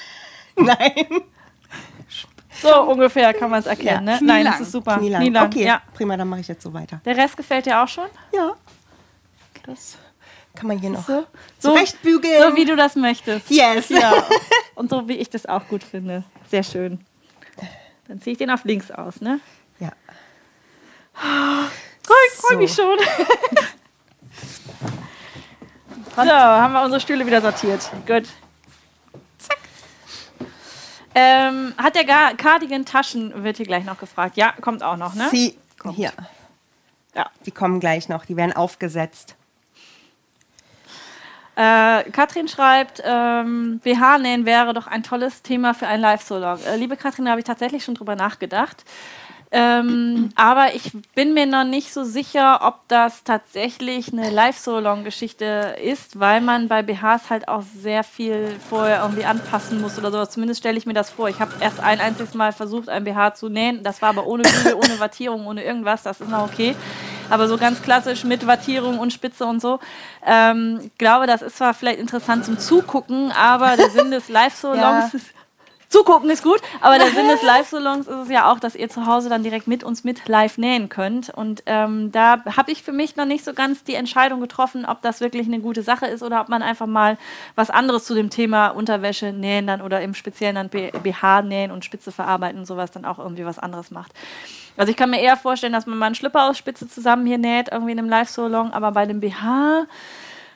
Nein. 0.57 1.05
So 2.61 2.81
ungefähr 2.83 3.33
kann 3.33 3.49
man 3.51 3.59
es 3.59 3.65
erkennen. 3.65 4.07
Ja, 4.07 4.15
ne? 4.15 4.19
Nein, 4.21 4.45
das 4.45 4.61
ist 4.61 4.71
super. 4.71 4.97
Knielang. 4.97 5.21
Knielang, 5.21 5.45
Okay, 5.47 5.65
Ja. 5.65 5.81
prima, 5.93 6.15
dann 6.17 6.27
mache 6.29 6.39
ich 6.41 6.47
jetzt 6.47 6.63
so 6.63 6.73
weiter. 6.73 7.01
Der 7.05 7.15
Rest 7.17 7.35
gefällt 7.37 7.65
dir 7.65 7.81
auch 7.83 7.87
schon? 7.87 8.05
Ja. 8.33 8.53
Das 9.65 9.97
kann 10.55 10.67
man 10.67 10.79
hier 10.79 10.89
noch 10.89 11.05
So, 11.05 11.25
zurechtbügeln. 11.59 12.41
so 12.41 12.55
wie 12.55 12.65
du 12.65 12.75
das 12.77 12.95
möchtest. 12.95 13.49
Yes. 13.51 13.89
Ja. 13.89 14.13
Und 14.75 14.89
so 14.89 15.07
wie 15.07 15.17
ich 15.17 15.29
das 15.29 15.45
auch 15.45 15.67
gut 15.67 15.83
finde. 15.83 16.23
Sehr 16.49 16.63
schön. 16.63 17.03
Dann 18.07 18.21
ziehe 18.21 18.31
ich 18.33 18.37
den 18.37 18.49
auf 18.51 18.63
links 18.63 18.89
aus, 18.91 19.19
ne? 19.19 19.39
Ja. 19.79 19.91
Cool, 21.21 22.15
ich 22.31 22.39
freue 22.39 22.57
mich 22.57 22.73
schon. 22.73 22.97
so, 26.15 26.31
haben 26.31 26.73
wir 26.73 26.83
unsere 26.83 26.99
Stühle 27.01 27.25
wieder 27.25 27.41
sortiert. 27.41 27.89
Gut. 28.05 28.27
Zack. 29.37 29.57
Ähm, 31.13 31.73
hat 31.77 31.95
der 31.95 32.05
Ga- 32.05 32.33
Cardigan 32.35 32.85
Taschen, 32.85 33.43
wird 33.43 33.57
hier 33.57 33.65
gleich 33.65 33.85
noch 33.85 33.97
gefragt. 33.97 34.37
Ja, 34.37 34.53
kommt 34.61 34.83
auch 34.83 34.97
noch, 34.97 35.13
ne? 35.15 35.27
Sie, 35.29 35.57
hier. 35.93 36.11
Ja. 37.15 37.29
Die 37.45 37.51
kommen 37.51 37.79
gleich 37.79 38.09
noch, 38.09 38.25
die 38.25 38.35
werden 38.35 38.53
aufgesetzt. 38.53 39.35
Äh, 41.57 42.03
Katrin 42.11 42.49
schreibt, 42.49 43.01
ähm, 43.05 43.79
BH-Nähen 43.81 44.45
wäre 44.45 44.73
doch 44.73 44.87
ein 44.87 45.03
tolles 45.03 45.41
Thema 45.41 45.73
für 45.73 45.87
ein 45.87 46.01
Live-Solog. 46.01 46.59
Äh, 46.65 46.75
liebe 46.75 46.97
Katrin, 46.97 47.23
da 47.25 47.31
habe 47.31 47.39
ich 47.39 47.45
tatsächlich 47.45 47.85
schon 47.85 47.95
drüber 47.95 48.17
nachgedacht. 48.17 48.83
Ähm, 49.57 50.31
aber 50.35 50.75
ich 50.75 50.91
bin 51.15 51.33
mir 51.33 51.45
noch 51.45 51.63
nicht 51.63 51.93
so 51.93 52.03
sicher, 52.03 52.59
ob 52.63 52.85
das 52.89 53.23
tatsächlich 53.23 54.11
eine 54.11 54.29
Live-Solong-Geschichte 54.29 55.77
ist, 55.81 56.19
weil 56.19 56.41
man 56.41 56.67
bei 56.67 56.81
BHs 56.83 57.29
halt 57.29 57.47
auch 57.47 57.61
sehr 57.61 58.03
viel 58.03 58.53
vorher 58.69 59.01
irgendwie 59.03 59.23
anpassen 59.23 59.79
muss 59.79 59.97
oder 59.97 60.11
sowas. 60.11 60.31
Zumindest 60.31 60.59
stelle 60.59 60.77
ich 60.77 60.85
mir 60.85 60.93
das 60.93 61.09
vor. 61.09 61.29
Ich 61.29 61.39
habe 61.39 61.53
erst 61.61 61.79
ein 61.79 62.01
einziges 62.01 62.33
Mal 62.33 62.51
versucht, 62.51 62.89
ein 62.89 63.05
BH 63.05 63.35
zu 63.35 63.47
nähen. 63.47 63.81
Das 63.81 64.01
war 64.01 64.09
aber 64.09 64.27
ohne 64.27 64.43
Bügel, 64.43 64.73
ohne 64.75 64.99
Wattierung, 64.99 65.47
ohne 65.47 65.63
irgendwas. 65.63 66.03
Das 66.03 66.19
ist 66.19 66.29
noch 66.29 66.43
okay. 66.43 66.75
aber 67.29 67.47
so 67.47 67.57
ganz 67.57 67.81
klassisch 67.81 68.25
mit 68.25 68.45
Wattierung 68.45 68.99
und 68.99 69.13
Spitze 69.13 69.45
und 69.45 69.61
so. 69.61 69.79
Ähm, 70.25 70.81
ich 70.83 70.97
glaube, 70.97 71.27
das 71.27 71.41
ist 71.41 71.57
zwar 71.57 71.73
vielleicht 71.73 71.99
interessant 71.99 72.43
zum 72.43 72.59
Zugucken, 72.59 73.31
aber 73.31 73.77
der 73.77 73.89
Sinn 73.89 74.11
des 74.11 74.27
Live-Salons 74.37 75.13
Ja. 75.13 75.17
ist 75.17 75.27
Zugucken 75.95 76.29
ist 76.29 76.43
gut, 76.43 76.59
aber 76.81 76.97
der 76.97 77.07
Sinn 77.07 77.29
des 77.29 77.41
Live-Salons 77.41 78.05
ist 78.07 78.23
es 78.23 78.29
ja 78.29 78.51
auch, 78.51 78.59
dass 78.59 78.75
ihr 78.75 78.89
zu 78.89 79.05
Hause 79.05 79.29
dann 79.29 79.43
direkt 79.43 79.65
mit 79.65 79.81
uns 79.81 80.03
mit 80.03 80.27
live 80.27 80.57
nähen 80.57 80.89
könnt. 80.89 81.29
Und 81.29 81.63
ähm, 81.67 82.11
da 82.11 82.43
habe 82.57 82.69
ich 82.73 82.83
für 82.83 82.91
mich 82.91 83.15
noch 83.15 83.23
nicht 83.23 83.45
so 83.45 83.53
ganz 83.53 83.85
die 83.85 83.95
Entscheidung 83.95 84.41
getroffen, 84.41 84.85
ob 84.85 85.01
das 85.01 85.21
wirklich 85.21 85.47
eine 85.47 85.59
gute 85.59 85.83
Sache 85.83 86.05
ist 86.07 86.21
oder 86.21 86.41
ob 86.41 86.49
man 86.49 86.61
einfach 86.61 86.85
mal 86.85 87.17
was 87.55 87.69
anderes 87.69 88.03
zu 88.03 88.13
dem 88.13 88.29
Thema 88.29 88.67
Unterwäsche 88.71 89.31
nähen 89.31 89.67
dann 89.67 89.81
oder 89.81 90.01
im 90.01 90.13
Speziellen 90.15 90.55
dann 90.55 90.69
BH 90.69 91.43
nähen 91.43 91.71
und 91.71 91.85
Spitze 91.85 92.11
verarbeiten 92.11 92.59
und 92.59 92.65
sowas 92.65 92.91
dann 92.91 93.05
auch 93.05 93.17
irgendwie 93.17 93.45
was 93.45 93.57
anderes 93.57 93.89
macht. 93.89 94.11
Also 94.75 94.91
ich 94.91 94.97
kann 94.97 95.09
mir 95.09 95.21
eher 95.21 95.37
vorstellen, 95.37 95.71
dass 95.71 95.85
man 95.85 95.97
mal 95.97 96.07
einen 96.07 96.15
Schlüpper 96.15 96.49
aus 96.49 96.57
Spitze 96.57 96.89
zusammen 96.89 97.25
hier 97.25 97.37
näht, 97.37 97.69
irgendwie 97.71 97.93
in 97.93 97.99
einem 97.99 98.09
Live-Salon, 98.09 98.73
aber 98.73 98.91
bei 98.91 99.05
dem 99.05 99.21
BH 99.21 99.85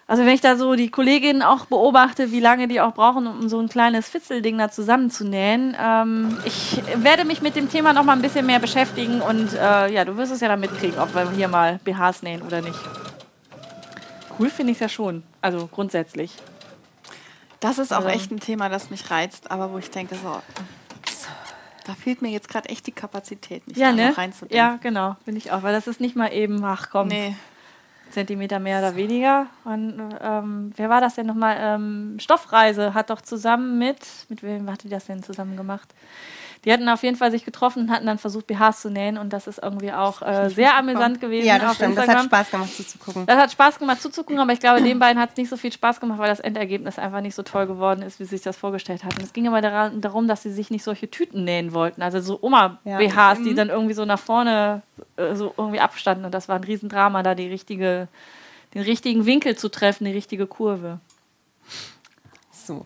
also 0.10 0.26
wenn 0.26 0.34
ich 0.34 0.42
da 0.42 0.58
so 0.58 0.74
die 0.76 0.90
Kolleginnen 0.90 1.44
auch 1.44 1.66
beobachte, 1.68 2.32
wie 2.32 2.40
lange 2.40 2.68
die 2.68 2.82
auch 2.82 2.94
brauchen, 2.96 3.28
um 3.28 3.48
so 3.48 3.60
ein 3.60 3.70
kleines 3.70 4.10
Fitzelding 4.10 4.58
da 4.58 4.70
zusammenzunähen, 4.72 5.78
ähm, 5.80 6.38
ich 6.46 6.82
werde 6.96 7.26
mich 7.26 7.42
mit 7.44 7.56
dem 7.56 7.70
Thema 7.70 7.94
noch 7.94 8.04
mal 8.04 8.14
ein 8.14 8.22
bisschen 8.24 8.46
mehr 8.48 8.58
beschäftigen 8.60 9.22
und 9.22 9.54
äh, 9.54 9.92
ja, 9.94 10.04
du 10.06 10.18
wirst 10.18 10.32
es 10.32 10.42
ja 10.42 10.48
dann 10.48 10.60
mitkriegen, 10.60 11.00
ob 11.00 11.14
wir 11.14 11.30
hier 11.32 11.48
mal 11.48 11.80
BHs 11.86 12.24
nähen 12.24 12.42
oder 12.42 12.62
nicht. 12.62 12.80
Cool 14.40 14.50
finde 14.50 14.72
ich 14.72 14.78
es 14.78 14.82
ja 14.82 14.90
schon, 14.90 15.22
also 15.42 15.68
grundsätzlich. 15.68 16.34
Das 17.60 17.78
ist 17.78 17.92
auch 17.94 17.98
Also- 17.98 18.10
echt 18.10 18.32
ein 18.32 18.40
Thema, 18.40 18.68
das 18.70 18.90
mich 18.90 19.12
reizt, 19.12 19.52
aber 19.52 19.72
wo 19.72 19.78
ich 19.78 19.92
denke, 19.92 20.16
so, 20.16 20.42
da 21.86 21.94
fehlt 21.94 22.22
mir 22.24 22.30
jetzt 22.30 22.50
gerade 22.50 22.70
echt 22.70 22.88
die 22.88 22.92
Kapazität, 22.94 23.68
mich 23.68 23.78
Ja, 23.78 23.90
da 23.90 23.96
ne? 23.96 24.10
noch 24.10 24.18
reinzudenken. 24.18 24.58
Ja, 24.58 24.78
genau, 24.82 25.18
finde 25.26 25.38
ich 25.40 25.52
auch, 25.52 25.62
weil 25.62 25.74
das 25.74 25.86
ist 25.88 26.00
nicht 26.00 26.16
mal 26.16 26.34
eben, 26.34 26.64
ach 26.64 26.90
komm, 26.92 27.10
Nee. 27.10 27.36
Zentimeter 28.10 28.60
mehr 28.60 28.80
oder 28.80 28.96
weniger. 28.96 29.48
Und, 29.66 30.02
ähm, 30.22 30.72
wer 30.76 30.90
war 30.90 31.02
das 31.02 31.16
denn 31.16 31.28
nochmal? 31.28 31.58
Ähm, 31.60 32.18
Stoffreise 32.20 32.94
hat 32.94 33.10
doch 33.10 33.22
zusammen 33.22 33.78
mit, 33.78 34.00
mit 34.30 34.44
wem 34.44 34.70
hat 34.72 34.84
die 34.84 34.90
das 34.90 35.06
denn 35.06 35.24
zusammen 35.24 35.56
gemacht? 35.58 35.94
Die 36.66 36.74
hatten 36.74 36.90
auf 36.90 37.04
jeden 37.04 37.16
Fall 37.16 37.32
sich 37.32 37.46
getroffen 37.46 37.84
und 37.84 37.92
hatten 37.92 38.06
dann 38.06 38.18
versucht, 38.18 38.48
BHs 38.48 38.82
zu 38.82 38.90
nähen 38.90 39.18
und 39.18 39.32
das 39.32 39.48
ist 39.48 39.60
irgendwie 39.64 39.94
auch 39.94 40.22
äh, 40.22 40.50
sehr 40.50 40.76
amüsant 40.76 41.22
gewesen 41.22 41.48
Ja, 41.48 41.58
das 41.58 41.70
auf 41.70 41.76
stimmt. 41.76 41.98
Das 41.98 42.06
Instagram. 42.06 42.24
hat 42.24 42.26
Spaß 42.26 42.52
gemacht 42.52 42.76
zuzugucken. 42.76 43.26
Das 43.26 43.38
hat 43.38 43.52
Spaß 43.54 43.80
gemacht 43.80 44.02
zuzugucken, 44.02 44.40
aber 44.40 44.52
ich 44.52 44.60
glaube, 44.60 44.82
den 44.82 45.00
beiden 45.00 45.22
hat 45.22 45.32
es 45.32 45.38
nicht 45.38 45.50
so 45.50 45.56
viel 45.56 45.72
Spaß 45.72 46.02
gemacht, 46.02 46.20
weil 46.20 46.28
das 46.28 46.42
Endergebnis 46.42 47.00
einfach 47.00 47.22
nicht 47.22 47.36
so 47.36 47.44
toll 47.44 47.66
geworden 47.66 48.02
ist, 48.02 48.20
wie 48.20 48.26
sie 48.26 48.32
sich 48.32 48.42
das 48.42 48.58
vorgestellt 48.58 49.06
hatten. 49.06 49.22
Es 49.24 49.32
ging 49.32 49.48
aber 49.48 49.62
darum, 49.62 50.28
dass 50.28 50.44
sie 50.44 50.52
sich 50.52 50.70
nicht 50.70 50.84
solche 50.84 51.10
Tüten 51.10 51.46
nähen 51.46 51.74
wollten. 51.74 52.02
Also 52.02 52.20
so 52.20 52.40
Oma-BHs, 52.42 53.44
die 53.44 53.56
dann 53.56 53.70
irgendwie 53.70 53.94
so 53.94 54.04
nach 54.04 54.20
vorne 54.20 54.82
äh, 55.16 55.36
so 55.36 55.54
irgendwie 55.58 55.80
abstanden. 55.80 56.26
Und 56.26 56.34
das 56.34 56.50
war 56.50 56.58
ein 56.58 56.64
Riesendrama, 56.64 57.24
da 57.24 57.36
die 57.36 57.48
richtige, 57.48 58.10
den 58.74 58.82
richtigen 58.82 59.26
Winkel 59.26 59.56
zu 59.56 59.70
treffen, 59.70 60.04
die 60.06 60.12
richtige 60.12 60.46
Kurve. 60.46 61.00
So, 62.70 62.86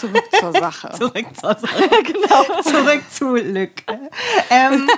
Zurück 0.00 0.24
zur 0.32 0.52
Sache. 0.52 0.90
zurück 0.98 1.26
zur 1.40 1.54
Sache. 1.56 1.88
genau. 2.02 2.42
Zurück 2.62 3.02
zu 3.08 3.36
Lück. 3.36 3.70
Ähm, 4.50 4.88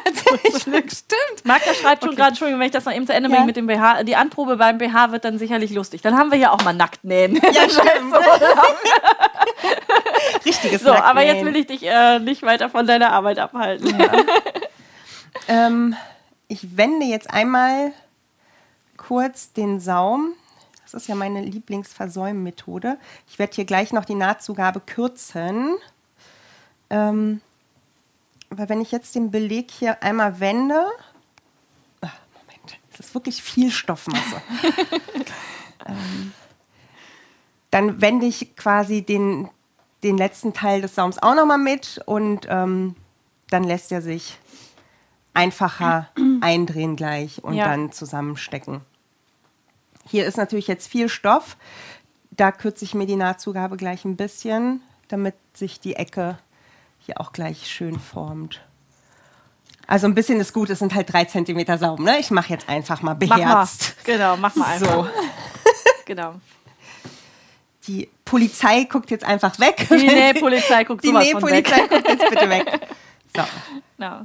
Stimmt. 0.57 1.45
Magda 1.45 1.75
schreibt 1.75 2.03
schon 2.03 2.17
gerade, 2.17 2.31
Entschuldigung, 2.31 2.59
wenn 2.61 2.69
ich 2.69 2.73
das 2.73 2.87
noch 2.87 2.95
eben 2.95 3.07
zu 3.07 3.13
Ende 3.13 3.29
Ja. 3.29 3.35
bringe 3.35 3.47
mit 3.47 3.57
dem 3.57 3.67
BH. 3.67 4.05
Die 4.05 4.17
Anprobe 4.17 4.57
beim 4.57 4.79
BH 4.79 5.13
wird 5.13 5.27
dann 5.27 5.39
sicherlich 5.39 5.73
lustig. 5.73 6.01
Dann 6.01 6.17
haben 6.17 6.31
wir 6.31 6.39
ja 6.39 6.53
auch 6.53 6.65
mal 6.65 6.73
nackt 6.73 7.05
nähen. 7.05 7.35
ja, 7.37 7.69
stimmt. 7.69 8.15
Richtiges 10.47 10.83
So, 10.83 10.93
aber 10.93 11.21
jetzt 11.21 11.43
Nacktnähen. 11.43 11.47
will 11.47 11.57
ich 11.61 11.67
dich 11.67 11.83
äh, 11.87 12.19
nicht 12.19 12.43
weiter 12.43 12.71
von 12.71 12.87
deiner 12.87 13.13
Arbeit 13.13 13.39
abhalten. 13.39 13.95
Ähm, 15.49 15.95
ich 16.49 16.79
wende 16.79 17.05
jetzt 17.05 17.31
einmal 17.31 17.93
kurz 18.97 19.53
den 19.53 19.81
Saum. 19.81 20.33
Das 20.97 21.03
ist 21.03 21.09
ja 21.09 21.15
meine 21.15 21.43
Lieblingsversäummethode. 21.43 22.97
Ich 23.29 23.39
werde 23.39 23.55
hier 23.55 23.67
gleich 23.67 23.93
noch 23.93 24.07
die 24.07 24.15
Nahtzugabe 24.15 24.81
kürzen. 24.81 25.77
Ähm, 26.89 27.43
aber 28.49 28.71
wenn 28.71 28.81
ich 28.81 28.93
jetzt 28.93 29.15
den 29.15 29.31
Beleg 29.31 29.71
hier 29.71 30.03
einmal 30.03 30.41
wende. 30.41 30.87
Ah, 32.01 32.09
Moment, 32.33 32.79
das 32.93 33.01
ist 33.09 33.15
wirklich 33.15 33.43
viel 33.43 33.71
Stoffmasse. 33.71 34.41
ähm, 35.87 36.33
dann 37.71 38.01
wende 38.01 38.25
ich 38.25 38.57
quasi 38.57 39.03
den, 39.03 39.51
den 40.03 40.17
letzten 40.17 40.55
Teil 40.55 40.81
des 40.81 40.95
Saums 40.95 41.19
auch 41.19 41.35
nochmal 41.35 41.59
mit 41.59 42.01
und 42.07 42.47
ähm, 42.49 42.97
dann 43.51 43.65
lässt 43.65 43.93
er 43.93 44.01
sich 44.01 44.39
einfacher 45.35 46.09
eindrehen 46.41 46.97
gleich 46.97 47.45
und 47.45 47.53
Ja. 47.53 47.67
dann 47.67 47.93
zusammenstecken. 47.93 48.81
Hier 50.09 50.27
ist 50.27 50.37
natürlich 50.37 50.67
jetzt 50.69 50.89
viel 50.89 51.09
Stoff. 51.09 51.57
Da 52.31 52.53
kürze 52.53 52.85
ich 52.85 52.95
mir 52.95 53.07
die 53.07 53.17
Nahtzugabe 53.17 53.77
gleich 53.77 54.05
ein 54.05 54.17
bisschen, 54.17 54.81
damit 55.09 55.35
sich 55.55 55.81
die 55.81 55.97
Ecke 55.97 56.39
hier 56.99 57.21
auch 57.21 57.33
gleich 57.33 57.69
schön 57.71 57.99
formt. 57.99 58.61
Also 59.87 60.07
ein 60.07 60.15
bisschen 60.15 60.41
ist 60.41 60.53
gut, 60.53 60.69
es 60.71 60.81
sind 60.81 60.95
halt 60.95 61.13
drei 61.13 61.25
Zentimeter 61.25 61.79
Saum. 61.79 62.03
Ne? 62.03 62.19
Ich 62.19 62.31
mache 62.31 62.53
jetzt 62.53 62.69
einfach 62.69 63.03
mal 63.03 63.17
Mach 63.21 63.29
mal. 63.29 63.37
beherzt. 63.39 63.95
Genau, 64.05 64.37
mach 64.37 64.55
mal 64.57 64.67
einfach. 64.67 65.07
So, 65.07 65.09
Genau. 66.07 66.35
die 67.87 68.09
Polizei 68.25 68.85
guckt 68.85 69.11
jetzt 69.13 69.25
einfach 69.25 69.59
weg. 69.61 69.87
Die 69.89 69.95
Nähpolizei 70.07 70.85
guckt 70.85 71.05
Die. 71.05 71.13
Nähpolizei 71.13 71.87
guckt 71.87 72.09
jetzt 72.09 72.31
bitte 72.31 72.51
weg. 72.51 72.81
So. 73.37 73.43
Genau. 73.99 74.21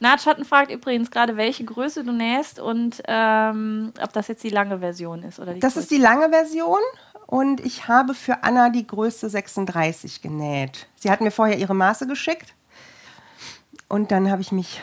Nahtschatten 0.00 0.44
fragt 0.44 0.70
übrigens 0.70 1.10
gerade, 1.10 1.36
welche 1.36 1.64
Größe 1.64 2.04
du 2.04 2.12
nähst 2.12 2.58
und 2.60 3.02
ähm, 3.06 3.92
ob 4.02 4.12
das 4.12 4.28
jetzt 4.28 4.42
die 4.44 4.50
lange 4.50 4.78
Version 4.80 5.22
ist 5.22 5.40
oder 5.40 5.54
die 5.54 5.60
Das 5.60 5.74
kurze. 5.74 5.84
ist 5.84 5.90
die 5.90 5.98
lange 6.02 6.28
Version 6.30 6.80
und 7.26 7.60
ich 7.64 7.88
habe 7.88 8.14
für 8.14 8.42
Anna 8.44 8.70
die 8.70 8.86
Größe 8.86 9.28
36 9.28 10.20
genäht. 10.22 10.86
Sie 10.96 11.10
hat 11.10 11.20
mir 11.20 11.30
vorher 11.30 11.58
ihre 11.58 11.74
Maße 11.74 12.06
geschickt 12.06 12.54
und 13.88 14.10
dann 14.10 14.30
habe 14.30 14.42
ich 14.42 14.52
mich 14.52 14.80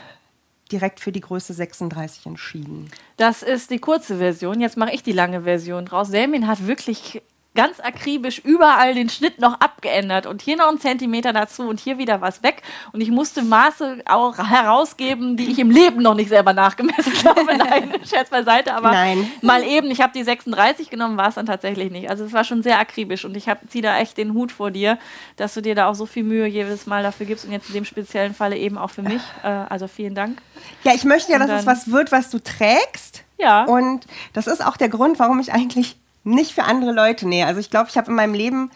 direkt 0.71 0.99
für 1.01 1.11
die 1.11 1.19
Größe 1.21 1.53
36 1.53 2.25
entschieden. 2.25 2.89
Das 3.17 3.43
ist 3.43 3.71
die 3.71 3.79
kurze 3.79 4.17
Version. 4.19 4.61
Jetzt 4.61 4.77
mache 4.77 4.91
ich 4.93 5.03
die 5.03 5.11
lange 5.11 5.41
Version 5.43 5.85
draus. 5.85 6.07
Selmin 6.07 6.47
hat 6.47 6.65
wirklich 6.65 7.21
ganz 7.53 7.81
akribisch 7.81 8.39
überall 8.39 8.95
den 8.95 9.09
Schnitt 9.09 9.41
noch 9.41 9.59
abgeändert 9.59 10.25
und 10.25 10.41
hier 10.41 10.55
noch 10.55 10.69
einen 10.69 10.79
Zentimeter 10.79 11.33
dazu 11.33 11.63
und 11.63 11.81
hier 11.81 11.97
wieder 11.97 12.21
was 12.21 12.43
weg. 12.43 12.61
Und 12.93 13.01
ich 13.01 13.11
musste 13.11 13.43
Maße 13.43 14.03
auch 14.05 14.37
herausgeben, 14.37 15.35
die 15.35 15.51
ich 15.51 15.59
im 15.59 15.69
Leben 15.69 16.01
noch 16.01 16.13
nicht 16.13 16.29
selber 16.29 16.53
nachgemessen 16.53 17.13
habe. 17.25 17.57
Nein, 17.57 17.93
Scherz 18.09 18.29
beiseite, 18.29 18.73
aber 18.73 18.91
Nein. 18.91 19.29
mal 19.41 19.63
eben, 19.63 19.91
ich 19.91 19.99
habe 19.99 20.13
die 20.13 20.23
36 20.23 20.89
genommen, 20.89 21.17
war 21.17 21.27
es 21.27 21.35
dann 21.35 21.45
tatsächlich 21.45 21.91
nicht. 21.91 22.09
Also 22.09 22.23
es 22.23 22.31
war 22.31 22.45
schon 22.45 22.63
sehr 22.63 22.79
akribisch 22.79 23.25
und 23.25 23.35
ich 23.35 23.47
ziehe 23.67 23.81
da 23.81 23.97
echt 23.97 24.17
den 24.17 24.33
Hut 24.33 24.53
vor 24.53 24.71
dir, 24.71 24.97
dass 25.35 25.53
du 25.53 25.61
dir 25.61 25.75
da 25.75 25.89
auch 25.89 25.95
so 25.95 26.05
viel 26.05 26.23
Mühe 26.23 26.47
jedes 26.47 26.85
Mal 26.85 27.03
dafür 27.03 27.25
gibst 27.25 27.43
und 27.43 27.51
jetzt 27.51 27.67
in 27.67 27.73
dem 27.73 27.85
speziellen 27.85 28.33
Falle 28.33 28.57
eben 28.57 28.77
auch 28.77 28.91
für 28.91 29.01
mich. 29.01 29.21
Äh, 29.43 29.47
also 29.47 29.87
vielen 29.87 30.15
Dank. 30.15 30.41
Ja, 30.83 30.93
ich 30.93 31.03
möchte 31.03 31.33
ja, 31.33 31.39
dass 31.39 31.61
es 31.61 31.65
was 31.65 31.91
wird, 31.91 32.13
was 32.13 32.29
du 32.29 32.39
trägst. 32.39 33.23
Ja. 33.37 33.65
Und 33.65 34.05
das 34.33 34.47
ist 34.47 34.65
auch 34.65 34.77
der 34.77 34.89
Grund, 34.89 35.19
warum 35.19 35.39
ich 35.39 35.51
eigentlich 35.51 35.97
nicht 36.23 36.53
für 36.53 36.63
andere 36.63 36.91
Leute 36.91 37.27
nähe. 37.27 37.45
Also 37.45 37.59
ich 37.59 37.69
glaube, 37.69 37.89
ich 37.89 37.97
habe 37.97 38.09
in 38.09 38.15
meinem 38.15 38.33
Leben 38.33 38.71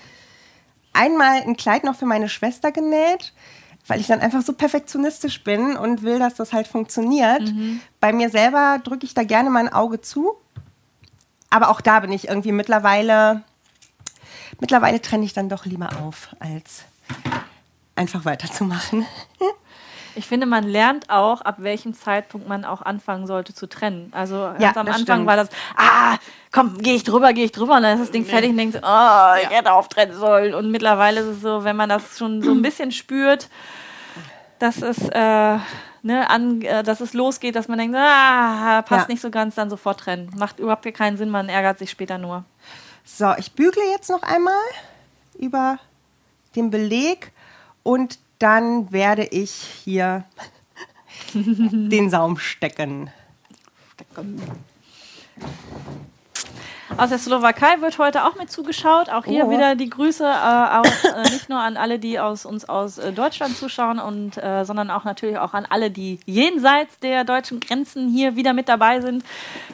einmal 0.94 1.42
ein 1.42 1.58
Kleid 1.58 1.84
noch 1.84 1.96
für 1.96 2.06
meine 2.06 2.30
Schwester 2.30 2.72
genäht, 2.72 3.34
weil 3.88 4.00
ich 4.00 4.08
dann 4.08 4.22
einfach 4.22 4.42
so 4.42 4.54
perfektionistisch 4.54 5.44
bin 5.44 5.78
und 5.78 6.02
will, 6.02 6.18
dass 6.20 6.36
das 6.36 6.54
halt 6.54 6.68
funktioniert. 6.68 7.44
Bei 8.00 8.14
mir 8.14 8.30
selber 8.30 8.80
drücke 8.84 9.06
ich 9.06 9.14
da 9.14 9.24
gerne 9.24 9.50
mein 9.50 9.72
Auge 9.72 10.02
zu. 10.02 10.36
Aber 11.50 11.70
auch 11.70 11.82
da 11.82 12.00
bin 12.00 12.12
ich 12.12 12.28
irgendwie 12.28 12.52
mittlerweile, 12.52 13.44
mittlerweile 14.60 15.02
trenne 15.02 15.26
ich 15.26 15.34
dann 15.34 15.50
doch 15.50 15.66
lieber 15.66 15.90
auf, 16.02 16.36
als 16.40 16.84
einfach 17.96 18.26
weiterzumachen. 18.26 19.06
Ich 20.16 20.28
finde, 20.28 20.46
man 20.46 20.64
lernt 20.64 21.10
auch, 21.10 21.42
ab 21.42 21.56
welchem 21.60 21.94
Zeitpunkt 21.94 22.48
man 22.48 22.64
auch 22.64 22.82
anfangen 22.82 23.28
sollte 23.28 23.54
zu 23.54 23.68
trennen. 23.68 24.12
Also 24.16 24.36
ganz 24.36 24.62
Ja, 24.62 24.70
am 24.76 24.88
Anfang 24.88 25.02
stimmt. 25.04 25.26
war 25.28 25.36
das, 25.36 25.50
ah, 25.76 26.18
komm, 26.52 26.78
gehe 26.78 26.96
ich 26.96 27.04
drüber, 27.04 27.34
gehe 27.34 27.46
ich 27.46 27.52
drüber 27.52 27.76
und 27.76 27.84
dann 27.84 27.96
ist 27.96 28.06
das 28.06 28.12
Ding 28.12 28.26
fertig 28.26 28.52
und 28.52 28.58
denkt, 28.58 28.78
oh, 28.82 29.34
ich 29.42 29.50
hätte 29.50 29.74
auftrennen 29.74 30.18
sollen. 30.18 30.54
Und 30.54 30.72
mittlerweile 30.72 31.20
ist 31.22 31.28
es 31.28 31.42
so, 31.42 31.64
wenn 31.66 31.76
man 31.76 31.90
das 31.90 32.18
schon 32.18 32.42
so 32.42 32.52
ein 32.52 32.62
bisschen 32.62 32.92
spürt, 32.94 33.50
dass 34.60 34.82
es, 34.82 34.98
äh, 35.10 35.58
ne, 36.02 36.30
an, 36.30 36.62
äh, 36.62 36.82
dass 36.82 37.02
es 37.02 37.14
losgeht, 37.14 37.56
dass 37.58 37.68
man 37.68 37.78
denkt, 37.78 37.98
ah, 37.98 38.82
passt 38.84 39.10
Ja. 39.10 39.14
nicht 39.14 39.22
so 39.22 39.30
ganz, 39.30 39.56
dann 39.56 39.70
sofort 39.70 40.00
trennen. 40.00 40.32
Macht 40.38 40.60
überhaupt 40.60 40.86
keinen 40.94 41.18
Sinn, 41.18 41.30
man 41.30 41.50
ärgert 41.50 41.78
sich 41.78 41.92
später 41.92 42.18
nur. 42.18 42.46
So, 43.04 43.34
ich 43.38 43.52
bügle 43.52 43.84
jetzt 43.92 44.10
noch 44.10 44.24
einmal 44.24 44.54
über 45.38 45.78
den 46.56 46.72
Beleg 46.72 47.34
und 47.84 48.18
dann 48.46 48.92
werde 48.92 49.24
ich 49.24 49.50
hier 49.84 50.24
den 51.34 52.12
Saum 52.12 52.38
stecken. 52.38 53.10
Aus 56.98 57.10
der 57.10 57.18
Slowakei 57.18 57.82
wird 57.82 57.98
heute 57.98 58.26
auch 58.26 58.36
mit 58.36 58.52
zugeschaut. 58.52 59.10
Auch 59.10 59.26
hier 59.26 59.48
Oh. 59.48 59.50
wieder 59.50 59.76
die 59.76 59.90
Grüße 59.90 60.24
äh, 60.24 60.78
aus, 60.78 61.04
äh, 61.04 61.24
nicht 61.32 61.50
nur 61.50 61.60
an 61.60 61.78
alle, 61.78 61.98
die 62.00 62.20
aus 62.20 62.46
uns 62.46 62.70
aus 62.70 62.98
äh, 63.00 63.12
Deutschland 63.12 63.58
zuschauen, 63.58 64.00
und, 64.00 64.38
äh, 64.38 64.64
sondern 64.66 64.92
auch 64.92 65.04
natürlich 65.04 65.38
auch 65.38 65.54
an 65.54 65.66
alle, 65.70 65.90
die 65.90 66.20
jenseits 66.26 67.00
der 67.00 67.24
deutschen 67.24 67.60
Grenzen 67.60 68.10
hier 68.10 68.36
wieder 68.36 68.54
mit 68.54 68.70
dabei 68.70 69.02
sind. 69.02 69.26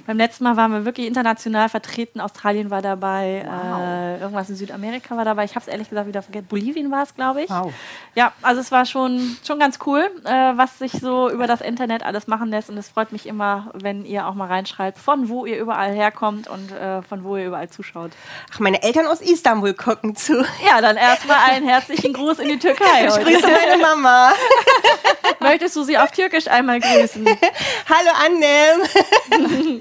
Beim 0.07 0.17
letzten 0.17 0.45
Mal 0.45 0.55
waren 0.57 0.71
wir 0.71 0.85
wirklich 0.85 1.05
international 1.05 1.69
vertreten. 1.69 2.21
Australien 2.21 2.69
war 2.69 2.81
dabei, 2.81 3.45
äh, 3.45 4.21
irgendwas 4.21 4.49
in 4.49 4.55
Südamerika 4.55 5.15
war 5.17 5.25
dabei. 5.25 5.43
Ich 5.43 5.51
habe 5.55 5.61
es 5.61 5.67
ehrlich 5.67 5.89
gesagt 5.89 6.07
wieder 6.07 6.21
vergessen. 6.21 6.47
Bolivien 6.47 6.89
war 6.91 7.03
es, 7.03 7.13
glaube 7.13 7.43
ich. 7.43 7.49
Wow. 7.49 7.73
Ja, 8.15 8.31
also 8.41 8.61
es 8.61 8.71
war 8.71 8.85
schon, 8.85 9.37
schon 9.45 9.59
ganz 9.59 9.79
cool, 9.85 10.09
äh, 10.23 10.29
was 10.55 10.79
sich 10.79 10.93
so 10.93 11.29
über 11.29 11.45
das 11.45 11.61
Internet 11.61 12.03
alles 12.05 12.27
machen 12.27 12.49
lässt. 12.49 12.69
Und 12.69 12.77
es 12.77 12.89
freut 12.89 13.11
mich 13.11 13.27
immer, 13.27 13.69
wenn 13.73 14.05
ihr 14.05 14.27
auch 14.27 14.33
mal 14.33 14.47
reinschreibt, 14.47 14.97
von 14.97 15.27
wo 15.29 15.45
ihr 15.45 15.59
überall 15.59 15.91
herkommt 15.93 16.47
und 16.47 16.71
von 17.03 17.23
wo 17.23 17.37
ihr 17.37 17.47
überall 17.47 17.69
zuschaut. 17.69 18.11
Ach, 18.53 18.59
meine 18.59 18.81
Eltern 18.83 19.07
aus 19.07 19.21
Istanbul 19.21 19.73
gucken 19.73 20.15
zu. 20.15 20.45
Ja, 20.65 20.81
dann 20.81 20.97
erstmal 20.97 21.37
einen 21.49 21.67
herzlichen 21.67 22.13
Gruß 22.13 22.39
in 22.39 22.49
die 22.49 22.59
Türkei. 22.59 23.05
Ich 23.07 23.11
heute. 23.11 23.23
grüße 23.23 23.47
meine 23.47 23.81
Mama. 23.81 24.33
Möchtest 25.39 25.75
du 25.75 25.83
sie 25.83 25.97
auf 25.97 26.11
Türkisch 26.11 26.47
einmal 26.47 26.79
grüßen? 26.79 27.25
Hallo 27.89 28.11
Annem. 28.25 29.73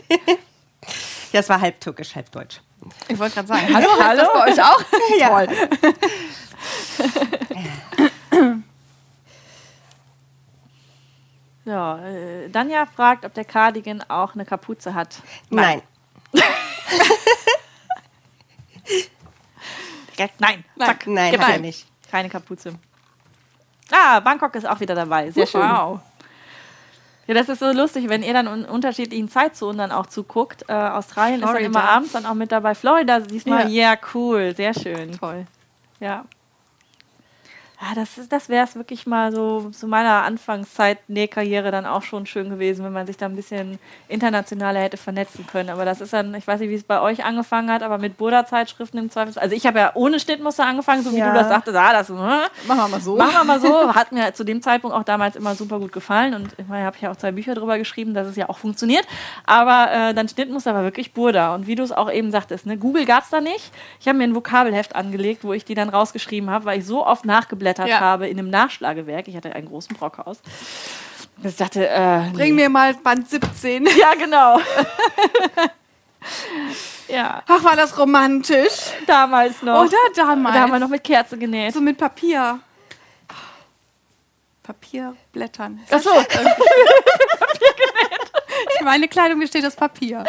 ja, 1.33 1.41
es 1.41 1.49
war 1.49 1.61
halb 1.61 1.81
türkisch, 1.81 2.15
halb 2.15 2.31
deutsch. 2.33 2.61
Ich 3.09 3.19
wollte 3.19 3.35
gerade 3.35 3.49
sagen, 3.49 3.75
hallo, 3.75 3.89
hallo. 4.03 4.23
Das 4.23 4.33
bei 4.33 4.53
euch 4.53 4.63
auch? 4.63 4.83
Ja. 5.19 5.29
Toll. 5.29 5.49
Ja, 11.65 11.99
äh, 12.05 12.49
Danja 12.49 12.87
fragt, 12.87 13.25
ob 13.25 13.35
der 13.35 13.45
Cardigan 13.45 14.03
auch 14.09 14.35
eine 14.35 14.45
Kapuze 14.45 14.95
hat. 14.95 15.23
Nein. 15.51 15.83
Direkt 16.33 16.70
nein. 20.17 20.29
Nein. 20.39 20.65
Zack. 20.79 21.07
Nein, 21.07 21.41
hat 21.41 21.49
er 21.49 21.59
nicht. 21.59 21.87
Keine 22.11 22.29
Kapuze. 22.29 22.75
Ah, 23.91 24.21
Bangkok 24.21 24.55
ist 24.55 24.69
auch 24.69 24.81
wieder 24.81 24.95
dabei. 24.95 25.31
Sehr 25.31 25.47
schön. 25.47 25.61
Wow. 25.61 26.01
Ja, 27.27 27.35
das 27.35 27.49
ist 27.49 27.61
so 27.61 27.71
lustig, 27.73 28.09
wenn 28.09 28.23
ihr 28.23 28.33
dann 28.33 28.47
in 28.47 28.65
unterschiedlichen 28.65 29.29
Zeitzonen 29.29 29.79
dann 29.79 29.93
auch 29.93 30.07
zuguckt. 30.07 30.65
Äh, 30.69 30.73
Australien 30.73 31.41
ist 31.41 31.49
Florida. 31.49 31.63
dann 31.63 31.73
immer 31.73 31.89
abends 31.89 32.13
dann 32.13 32.27
auch 32.27 32.35
mit 32.35 32.51
dabei. 32.51 32.75
Florida 32.75 33.21
diesmal, 33.21 33.71
ja, 33.71 33.93
Ja. 33.93 33.99
cool, 34.15 34.55
sehr 34.57 34.75
schön. 34.75 35.13
Toll. 35.13 35.47
Ja. 36.01 36.25
Ja, 37.83 37.95
das, 37.95 38.19
ist- 38.19 38.31
das 38.31 38.51
wäre 38.51 38.65
es 38.67 38.75
wirklich 38.77 39.07
mal 39.07 39.33
so 39.33 39.71
zu 39.71 39.87
meiner 39.89 40.23
Anfangszeit 40.25 40.99
Nähkarriere 41.09 41.71
dann 41.71 41.87
auch 41.87 42.03
schon 42.03 42.27
schön 42.27 42.51
gewesen, 42.51 42.85
wenn 42.85 42.93
man 42.93 43.07
sich 43.07 43.17
da 43.17 43.25
ein 43.25 43.35
bisschen 43.37 43.79
internationaler 44.09 44.81
hätte 44.81 44.99
vernetzen 44.99 45.47
können. 45.47 45.71
Aber 45.71 45.87
das 45.87 46.03
ist 46.03 46.13
dann, 46.13 46.35
ich 46.35 46.47
weiß 46.47 46.61
nicht, 46.61 46.69
wie 46.69 46.75
es 46.75 46.85
bei 46.85 47.01
euch 47.01 47.25
angefangen 47.25 47.71
hat, 47.71 47.83
aber 47.83 47.97
mit 47.97 48.19
Burda-Zeitschriften 48.19 48.99
im 48.99 49.11
Zweifel. 49.11 49.39
Also 49.39 49.57
ich 49.57 49.65
habe 49.67 49.79
ja 49.79 49.93
ohne 49.95 50.21
Schnittmuster 50.21 50.67
angefangen, 50.67 51.03
so 51.03 51.11
wie 51.13 51.17
Ja. 51.19 51.33
du 51.33 51.39
das 51.39 51.49
sagtest. 51.49 51.75
Ah, 51.75 51.93
das, 51.95 52.09
hm, 52.11 52.17
Machen 52.19 52.51
wir 52.69 52.89
mal 52.89 53.01
so. 53.01 53.17
Machen 53.17 53.33
wir 53.33 53.45
mal 53.45 53.61
so. 53.61 53.95
Hat 53.95 54.13
mir 54.13 54.35
zu 54.35 54.45
dem 54.45 54.61
Zeitpunkt 54.61 54.95
auch 54.95 55.05
damals 55.05 55.37
immer 55.37 55.55
super 55.55 55.79
gut 55.81 55.93
gefallen. 55.93 56.35
Und 56.35 56.51
ich 56.59 56.69
habe 56.69 56.97
ja 57.01 57.11
auch 57.11 57.17
zwei 57.17 57.33
Bücher 57.33 57.55
drüber 57.55 57.79
geschrieben, 57.79 58.13
dass 58.13 58.27
es 58.27 58.37
ja 58.37 58.51
auch 58.51 58.59
funktioniert. 58.59 59.07
Aber 59.47 59.91
äh, 59.91 60.13
dann 60.13 60.29
Schnittmuster 60.29 60.75
war 60.75 60.83
wirklich 60.83 61.15
Burda. 61.15 61.55
Und 61.55 61.67
wie 61.67 61.77
du 61.77 61.83
es 61.83 61.93
auch 61.93 62.11
eben 62.13 62.31
sagtest, 62.31 62.67
ne, 62.67 62.77
Google 62.77 63.07
gab 63.07 63.25
es 63.25 63.31
da 63.31 63.41
nicht. 63.41 63.73
Ich 64.01 64.07
habe 64.07 64.19
mir 64.19 64.25
ein 64.25 64.35
Vokabelheft 64.35 64.95
angelegt, 64.95 65.45
wo 65.45 65.55
ich 65.55 65.65
die 65.65 65.75
dann 65.75 65.89
rausgeschrieben 65.89 66.51
habe, 66.51 66.67
weil 66.67 66.81
ich 66.81 66.85
so 66.85 67.07
oft 67.07 67.25
nachgeblättert 67.25 67.70
Ja. 67.79 68.01
habe 68.01 68.29
in 68.29 68.39
einem 68.39 68.51
Nachschlagewerk. 68.51 69.29
Ich 69.29 69.37
hatte 69.37 69.55
einen 69.55 69.69
großen 69.69 69.97
Brockhaus. 69.97 70.39
Ich 71.43 71.57
dachte, 71.57 71.89
äh, 71.89 72.27
nee. 72.27 72.31
Bring 72.33 72.55
mir 72.55 72.69
mal 72.69 72.95
Band 72.95 73.29
17. 73.29 73.87
Ja, 73.99 74.15
genau. 74.15 74.59
ja, 77.09 77.43
Ach, 77.49 77.65
war 77.65 77.77
das 77.77 77.97
romantisch. 77.99 78.93
damals 79.07 79.63
noch. 79.63 79.85
Oder 79.85 79.97
damals. 80.15 80.55
Da 80.55 80.61
haben 80.63 80.73
wir 80.73 80.79
noch 80.79 80.89
mit 80.89 81.03
Kerze 81.03 81.39
genäht. 81.39 81.73
so 81.73 81.81
mit 81.81 81.97
Papier. 81.97 82.61
Papierblättern. 84.63 85.81
Achso, 85.91 86.11
Meine 88.85 89.09
Kleidung 89.09 89.41
besteht 89.41 89.67
aus 89.67 89.75
Papier. 89.75 90.23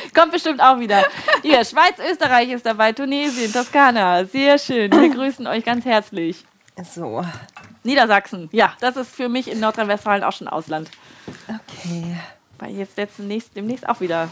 Kommt 0.14 0.32
bestimmt 0.32 0.60
auch 0.60 0.78
wieder. 0.78 1.04
Hier, 1.42 1.64
Schweiz, 1.64 1.96
Österreich 1.98 2.50
ist 2.50 2.66
dabei, 2.66 2.92
Tunesien, 2.92 3.52
Toskana. 3.52 4.24
Sehr 4.24 4.58
schön. 4.58 4.90
Wir 4.92 5.08
grüßen 5.10 5.46
euch 5.46 5.64
ganz 5.64 5.84
herzlich. 5.84 6.44
So, 6.84 7.24
Niedersachsen. 7.82 8.48
Ja, 8.52 8.74
das 8.80 8.96
ist 8.96 9.14
für 9.14 9.28
mich 9.28 9.50
in 9.50 9.60
Nordrhein-Westfalen 9.60 10.22
auch 10.22 10.32
schon 10.32 10.48
Ausland. 10.48 10.90
okay. 11.48 12.16
Weil 12.58 12.72
ich 12.72 12.78
jetzt 12.78 12.98
jetzt 12.98 13.18
demnächst, 13.18 13.56
demnächst 13.56 13.88
auch 13.88 14.00
wieder 14.00 14.28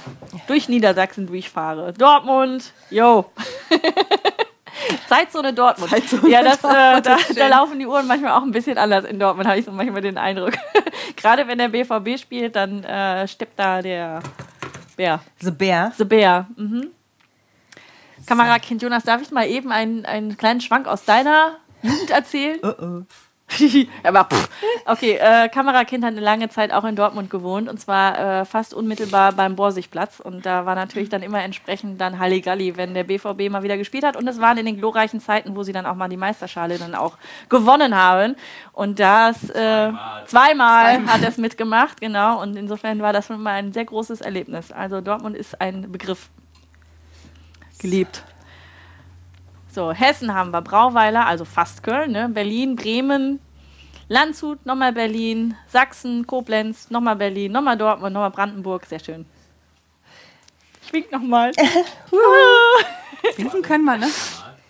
durch 0.48 0.68
Niedersachsen 0.68 1.26
durchfahre. 1.26 1.92
Dortmund, 1.92 2.72
yo. 2.90 3.30
Zeitzone 5.08 5.52
Dortmund. 5.52 5.92
ja, 6.28 6.42
das, 6.42 6.58
äh, 6.64 7.00
da, 7.02 7.14
ist 7.14 7.26
schön. 7.28 7.36
da 7.36 7.48
laufen 7.48 7.78
die 7.78 7.86
Uhren 7.86 8.06
manchmal 8.06 8.32
auch 8.32 8.42
ein 8.42 8.50
bisschen 8.50 8.78
anders 8.78 9.04
in 9.04 9.18
Dortmund, 9.18 9.48
habe 9.48 9.58
ich 9.58 9.64
so 9.64 9.72
manchmal 9.72 10.02
den 10.02 10.18
Eindruck. 10.18 10.52
Gerade 11.16 11.46
wenn 11.46 11.58
der 11.58 11.68
BVB 11.68 12.18
spielt, 12.18 12.56
dann 12.56 12.82
äh, 12.84 13.26
steppt 13.28 13.58
da 13.58 13.80
der 13.80 14.20
Bär. 14.96 15.20
The 15.40 15.50
Bear. 15.50 15.92
The 15.96 16.04
Bear. 16.04 16.48
Mhm. 16.56 16.88
Kamerakind 18.26 18.82
Jonas, 18.82 19.04
darf 19.04 19.22
ich 19.22 19.30
mal 19.30 19.46
eben 19.46 19.70
einen, 19.70 20.04
einen 20.04 20.36
kleinen 20.36 20.60
Schwank 20.60 20.86
aus 20.86 21.04
deiner 21.04 21.58
Jugend 21.82 22.10
erzählen? 22.10 22.58
Oh, 22.62 22.74
oh. 22.80 23.02
Aber 24.02 24.24
pff. 24.24 24.48
okay, 24.86 25.18
äh, 25.20 25.48
Kamerakind 25.48 26.04
hat 26.04 26.12
eine 26.12 26.20
lange 26.20 26.48
Zeit 26.48 26.72
auch 26.72 26.84
in 26.84 26.96
Dortmund 26.96 27.30
gewohnt 27.30 27.68
und 27.68 27.78
zwar 27.78 28.18
äh, 28.18 28.44
fast 28.44 28.74
unmittelbar 28.74 29.32
beim 29.32 29.56
Borsigplatz 29.56 30.20
und 30.20 30.46
da 30.46 30.66
war 30.66 30.74
natürlich 30.74 31.08
dann 31.08 31.22
immer 31.22 31.42
entsprechend 31.42 32.00
dann 32.00 32.18
Halligalli, 32.18 32.76
wenn 32.76 32.94
der 32.94 33.04
BVB 33.04 33.50
mal 33.50 33.62
wieder 33.62 33.76
gespielt 33.76 34.04
hat 34.04 34.16
und 34.16 34.26
das 34.26 34.40
waren 34.40 34.58
in 34.58 34.66
den 34.66 34.78
glorreichen 34.78 35.20
Zeiten, 35.20 35.56
wo 35.56 35.62
sie 35.62 35.72
dann 35.72 35.86
auch 35.86 35.94
mal 35.94 36.08
die 36.08 36.16
Meisterschale 36.16 36.78
dann 36.78 36.94
auch 36.94 37.16
gewonnen 37.48 37.94
haben 37.94 38.36
und 38.72 39.00
das 39.00 39.50
äh, 39.50 39.92
zweimal, 40.26 41.06
hat 41.06 41.22
er 41.22 41.28
es 41.28 41.38
mitgemacht, 41.38 42.00
genau 42.00 42.42
und 42.42 42.56
insofern 42.56 43.00
war 43.00 43.12
das 43.12 43.26
schon 43.26 43.42
mal 43.42 43.54
ein 43.54 43.72
sehr 43.72 43.84
großes 43.84 44.20
Erlebnis. 44.20 44.72
Also 44.72 45.00
Dortmund 45.00 45.36
ist 45.36 45.60
ein 45.60 45.90
Begriff. 45.90 46.28
Geliebt. 47.78 48.24
So, 49.76 49.92
Hessen 49.92 50.34
haben 50.34 50.52
wir 50.52 50.62
Brauweiler, 50.62 51.26
also 51.26 51.44
fast 51.44 51.82
Köln, 51.82 52.12
ne? 52.12 52.30
Berlin, 52.30 52.76
Bremen, 52.76 53.40
Landshut, 54.08 54.64
nochmal 54.64 54.92
Berlin, 54.92 55.56
Sachsen, 55.68 56.26
Koblenz, 56.26 56.90
nochmal 56.90 57.16
Berlin, 57.16 57.50
nochmal 57.52 57.76
Dortmund, 57.76 58.12
nochmal 58.14 58.30
Brandenburg. 58.30 58.86
Sehr 58.86 59.00
schön. 59.00 59.26
Ich 60.84 60.92
wink 60.92 61.10
nochmal. 61.10 61.50
Winken 63.36 63.62
können 63.62 63.84
wir, 63.84 63.96
ne? 63.96 64.08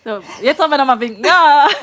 so, 0.03 0.21
jetzt 0.43 0.57
sollen 0.57 0.71
wir 0.71 0.79
nochmal 0.79 0.99
winken. 0.99 1.25
Ja. 1.25 1.69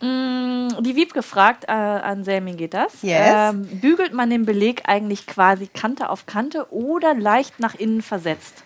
Mm, 0.00 0.68
Die 0.80 0.94
Wieb 0.94 1.12
gefragt, 1.12 1.64
äh, 1.66 1.72
an 1.72 2.22
Selmin 2.22 2.56
geht 2.56 2.72
das. 2.72 3.02
Yes. 3.02 3.52
Ähm, 3.52 3.66
bügelt 3.80 4.12
man 4.12 4.30
den 4.30 4.46
Beleg 4.46 4.82
eigentlich 4.86 5.26
quasi 5.26 5.66
Kante 5.66 6.08
auf 6.08 6.26
Kante 6.26 6.72
oder 6.72 7.14
leicht 7.14 7.58
nach 7.58 7.74
innen 7.74 8.00
versetzt? 8.02 8.62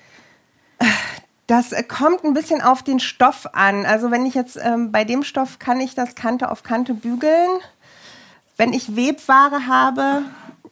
Das 1.52 1.70
äh, 1.72 1.82
kommt 1.82 2.24
ein 2.24 2.32
bisschen 2.32 2.62
auf 2.62 2.82
den 2.82 2.98
Stoff 2.98 3.46
an. 3.52 3.84
Also 3.84 4.10
wenn 4.10 4.24
ich 4.24 4.32
jetzt 4.32 4.56
ähm, 4.56 4.90
bei 4.90 5.04
dem 5.04 5.22
Stoff 5.22 5.58
kann 5.58 5.80
ich 5.80 5.94
das 5.94 6.14
Kante 6.14 6.50
auf 6.50 6.62
Kante 6.62 6.94
bügeln. 6.94 7.50
Wenn 8.56 8.72
ich 8.72 8.96
Webware 8.96 9.66
habe, 9.66 10.22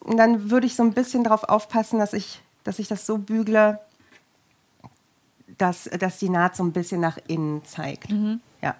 dann 0.07 0.51
würde 0.51 0.67
ich 0.67 0.77
so 0.77 0.83
ein 0.83 0.95
bisschen 0.95 1.23
darauf 1.23 1.45
aufpassen, 1.45 1.99
dass 1.99 2.15
ich, 2.15 2.41
dass 2.65 2.79
ich 2.79 2.89
das 2.89 3.05
so 3.05 3.19
bügle, 3.19 3.79
dass, 5.59 5.85
dass 5.85 6.17
die 6.17 6.31
Naht 6.31 6.57
so 6.57 6.63
ein 6.63 6.73
bisschen 6.73 7.03
nach 7.03 7.19
innen 7.27 7.63
zeigt. 7.67 8.09
Ja. 8.63 8.75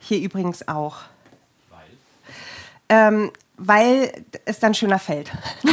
Hier 0.00 0.20
übrigens 0.20 0.68
auch. 0.68 0.98
Ähm, 2.90 3.30
weil 3.58 4.24
es 4.44 4.58
dann 4.58 4.74
schöner 4.74 4.98
fällt. 4.98 5.30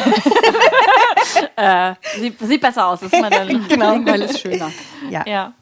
Äh, 1.57 1.95
sieht, 2.19 2.37
sieht 2.39 2.61
besser 2.61 2.87
aus, 2.87 3.01
ist 3.01 3.11
man 3.13 3.31
dann. 3.31 3.47
Genau. 3.67 4.05
Weil 4.05 4.21
es 4.23 4.39
schöner. 4.39 4.71
Ja. 5.09 5.23
Ja. 5.25 5.53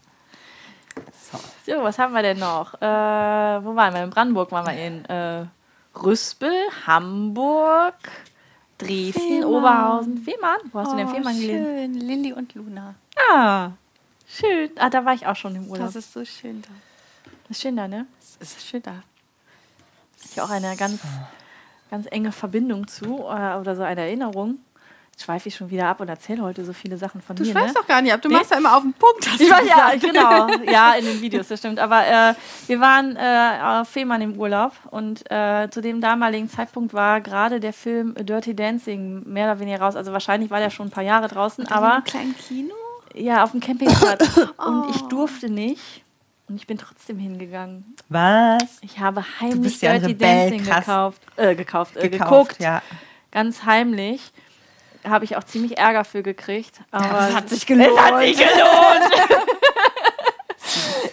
So. 1.32 1.40
So, 1.66 1.84
was 1.84 1.98
haben 2.00 2.14
wir 2.14 2.22
denn 2.22 2.40
noch? 2.40 2.74
Äh, 2.76 2.86
wo 3.64 3.76
waren 3.76 3.94
wir? 3.94 4.04
In 4.04 4.10
Brandenburg 4.10 4.52
waren 4.52 4.66
wir 4.68 4.74
in 4.86 5.06
äh, 5.06 5.46
Rüspel, 5.96 6.54
Hamburg, 6.86 7.96
Dresden, 8.78 9.14
Fehmarn. 9.14 9.44
Oberhausen. 9.46 10.18
Fehmarn? 10.24 10.60
Wo 10.72 10.80
hast 10.80 10.92
du 10.92 10.98
denn 10.98 11.08
Oh, 11.08 11.12
Fehmarn 11.14 11.40
gelesen? 11.40 11.66
schön. 11.66 11.94
Lilly 11.94 12.34
und 12.34 12.54
Luna. 12.56 12.96
Ah, 13.32 13.70
schön. 14.28 14.72
Ah, 14.78 14.90
da 14.90 15.06
war 15.06 15.14
ich 15.14 15.26
auch 15.28 15.36
schon 15.36 15.56
im 15.56 15.68
Urlaub. 15.70 15.88
Das 15.88 15.96
ist 15.96 16.12
so 16.14 16.26
schön 16.26 16.62
da. 16.62 16.70
Das 17.48 17.58
ist 17.58 17.62
schön 17.64 17.76
da, 17.78 17.88
ne? 17.88 18.06
Es 18.40 18.52
ist 18.54 18.68
schön 18.68 18.82
da. 18.84 19.04
Ich 20.26 20.42
auch 20.42 20.50
eine 20.50 20.76
ganz, 20.76 21.00
ganz 21.94 22.08
enge 22.10 22.32
Verbindung 22.32 22.88
zu 22.88 23.20
äh, 23.20 23.56
oder 23.60 23.76
so 23.76 23.84
eine 23.84 24.02
Erinnerung. 24.02 24.58
schweife 25.22 25.48
ich 25.48 25.56
schon 25.56 25.70
wieder 25.70 25.86
ab 25.90 26.00
und 26.02 26.10
erzähle 26.10 26.42
heute 26.42 26.66
so 26.66 26.74
viele 26.74 26.98
Sachen 26.98 27.22
von 27.22 27.36
Du 27.36 27.44
mir. 27.44 27.52
schreibst 27.52 27.76
ne? 27.76 27.82
doch 27.82 27.88
gar 27.88 28.02
nicht 28.02 28.12
ab. 28.12 28.20
Du 28.24 28.30
Nee. 28.30 28.36
machst 28.38 28.50
ja 28.50 28.58
immer 28.58 28.76
auf 28.76 28.82
den 28.82 28.94
Punkt. 28.94 29.30
hast 29.30 29.40
Ich 29.40 29.48
du 29.48 29.54
war, 29.54 29.64
ja, 29.64 29.92
genau. 30.00 30.48
Ja, 30.72 30.94
in 30.96 31.06
den 31.06 31.22
Videos, 31.22 31.50
das 31.50 31.60
stimmt. 31.60 31.78
Aber 31.80 32.00
äh, 32.08 32.34
wir 32.66 32.80
waren 32.80 33.16
äh, 33.16 33.80
auf 33.82 33.90
Fehmarn 33.90 34.22
im 34.24 34.40
Urlaub 34.40 34.72
und 34.90 35.30
äh, 35.32 35.70
zu 35.70 35.82
dem 35.82 36.02
damaligen 36.02 36.50
Zeitpunkt 36.50 36.96
war 36.96 37.22
gerade 37.22 37.60
der 37.60 37.74
Film 37.74 38.16
Dirty 38.16 38.56
Dancing 38.56 39.22
mehr 39.32 39.52
oder 39.52 39.60
weniger 39.60 39.82
raus. 39.82 39.96
Also 39.96 40.12
wahrscheinlich 40.14 40.50
war 40.50 40.60
der 40.60 40.72
schon 40.72 40.88
ein 40.88 40.92
paar 40.92 41.04
Jahre 41.04 41.28
draußen, 41.28 41.68
aber 41.68 41.98
Im 41.98 42.04
kleinen 42.06 42.36
Kino? 42.36 42.74
ja, 43.14 43.44
auf 43.44 43.52
dem 43.52 43.60
Campingplatz. 43.60 44.28
Und 44.58 44.90
ich 44.96 45.02
durfte 45.04 45.48
nicht. 45.48 46.03
Und 46.54 46.58
ich 46.58 46.68
bin 46.68 46.78
trotzdem 46.78 47.18
hingegangen. 47.18 47.96
Was? 48.10 48.78
Ich 48.82 49.00
habe 49.00 49.26
heimlich 49.42 49.82
ja 49.82 49.94
Dirty 49.98 50.12
Rebell, 50.12 50.52
Dancing 50.52 50.64
krass. 50.68 50.86
gekauft, 50.86 51.22
äh, 51.36 51.56
gekauft, 51.56 51.98
äh, 51.98 52.10
Gekauft, 52.10 52.30
geguckt. 52.30 52.60
ja. 52.62 52.84
Ganz 53.32 53.66
heimlich. 53.66 54.32
Habe 55.04 55.26
ich 55.26 55.36
auch 55.36 55.44
ziemlich 55.46 55.80
Ärger 55.80 56.06
für 56.06 56.22
gekriegt. 56.22 56.82
Aber 56.92 57.28
Es 57.28 57.36
hat 57.36 57.50
sich 57.50 57.66
gelohnt. 57.66 57.90
Es 57.90 58.00
hat 58.00 58.20
sich 58.22 58.38
gelohnt. 58.38 59.32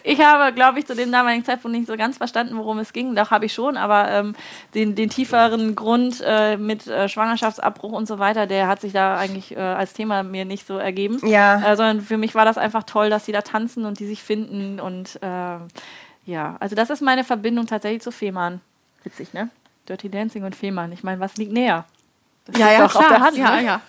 ich 0.03 0.21
habe, 0.21 0.53
glaube 0.55 0.79
ich, 0.79 0.87
zu 0.87 0.95
dem 0.95 1.13
damaligen 1.13 1.45
Zeitpunkt 1.45 1.77
nicht 1.77 1.87
so 1.87 1.97
ganz 1.97 2.17
verstanden, 2.19 2.57
worum 2.57 2.79
es 2.79 2.93
ging. 2.93 3.15
Doch 3.15 3.31
habe 3.31 3.47
ich 3.47 3.53
schon, 3.53 3.77
aber 3.77 4.11
ähm, 4.11 4.35
den, 4.75 4.95
den 4.95 5.11
tieferen 5.11 5.77
Grund 5.77 6.23
äh, 6.25 6.57
mit 6.57 6.87
äh, 6.87 7.09
Schwangerschaftsabbruch 7.09 7.93
und 7.93 8.07
so 8.07 8.19
weiter, 8.19 8.47
der 8.47 8.69
hat 8.69 8.81
sich 8.81 8.93
da 8.93 9.17
eigentlich 9.17 9.57
äh, 9.57 9.61
als 9.61 9.93
Thema 9.93 10.23
mir 10.23 10.45
nicht 10.45 10.67
so 10.67 10.79
ergeben. 10.79 11.21
Ja. 11.27 11.73
Äh, 11.73 11.77
sondern 11.77 12.01
für 12.01 12.19
mich 12.19 12.35
war 12.35 12.45
das 12.45 12.59
einfach 12.59 12.85
toll, 12.85 13.11
dass 13.11 13.27
sie 13.27 13.33
da 13.33 13.43
tanzen 13.43 13.85
und 13.85 13.99
die 13.99 14.07
sich 14.07 14.23
finden. 14.23 14.81
Und 14.81 15.19
ähm, 15.23 15.69
ja, 16.27 16.57
also 16.61 16.75
das 16.77 16.91
ist 16.91 17.01
meine 17.03 17.25
Verbindung 17.25 17.67
tatsächlich 17.67 18.03
zu 18.03 18.13
Fehmarn. 18.13 18.61
Witzig, 19.05 19.33
ne? 19.33 19.51
Dirty 19.89 20.09
Dancing 20.09 20.45
und 20.45 20.55
Fehmarn. 20.55 20.93
Ich 20.93 21.03
meine, 21.03 21.21
was 21.21 21.37
liegt 21.37 21.53
näher? 21.53 21.85
Das 22.47 22.59
Ja, 22.59 22.71
ja, 22.73 22.89
klar. 22.89 23.03
auf 23.03 23.09
der 23.09 23.21
Hand. 23.21 23.37
ja, 23.37 23.57
ne? 23.57 23.65
ja. 23.65 23.81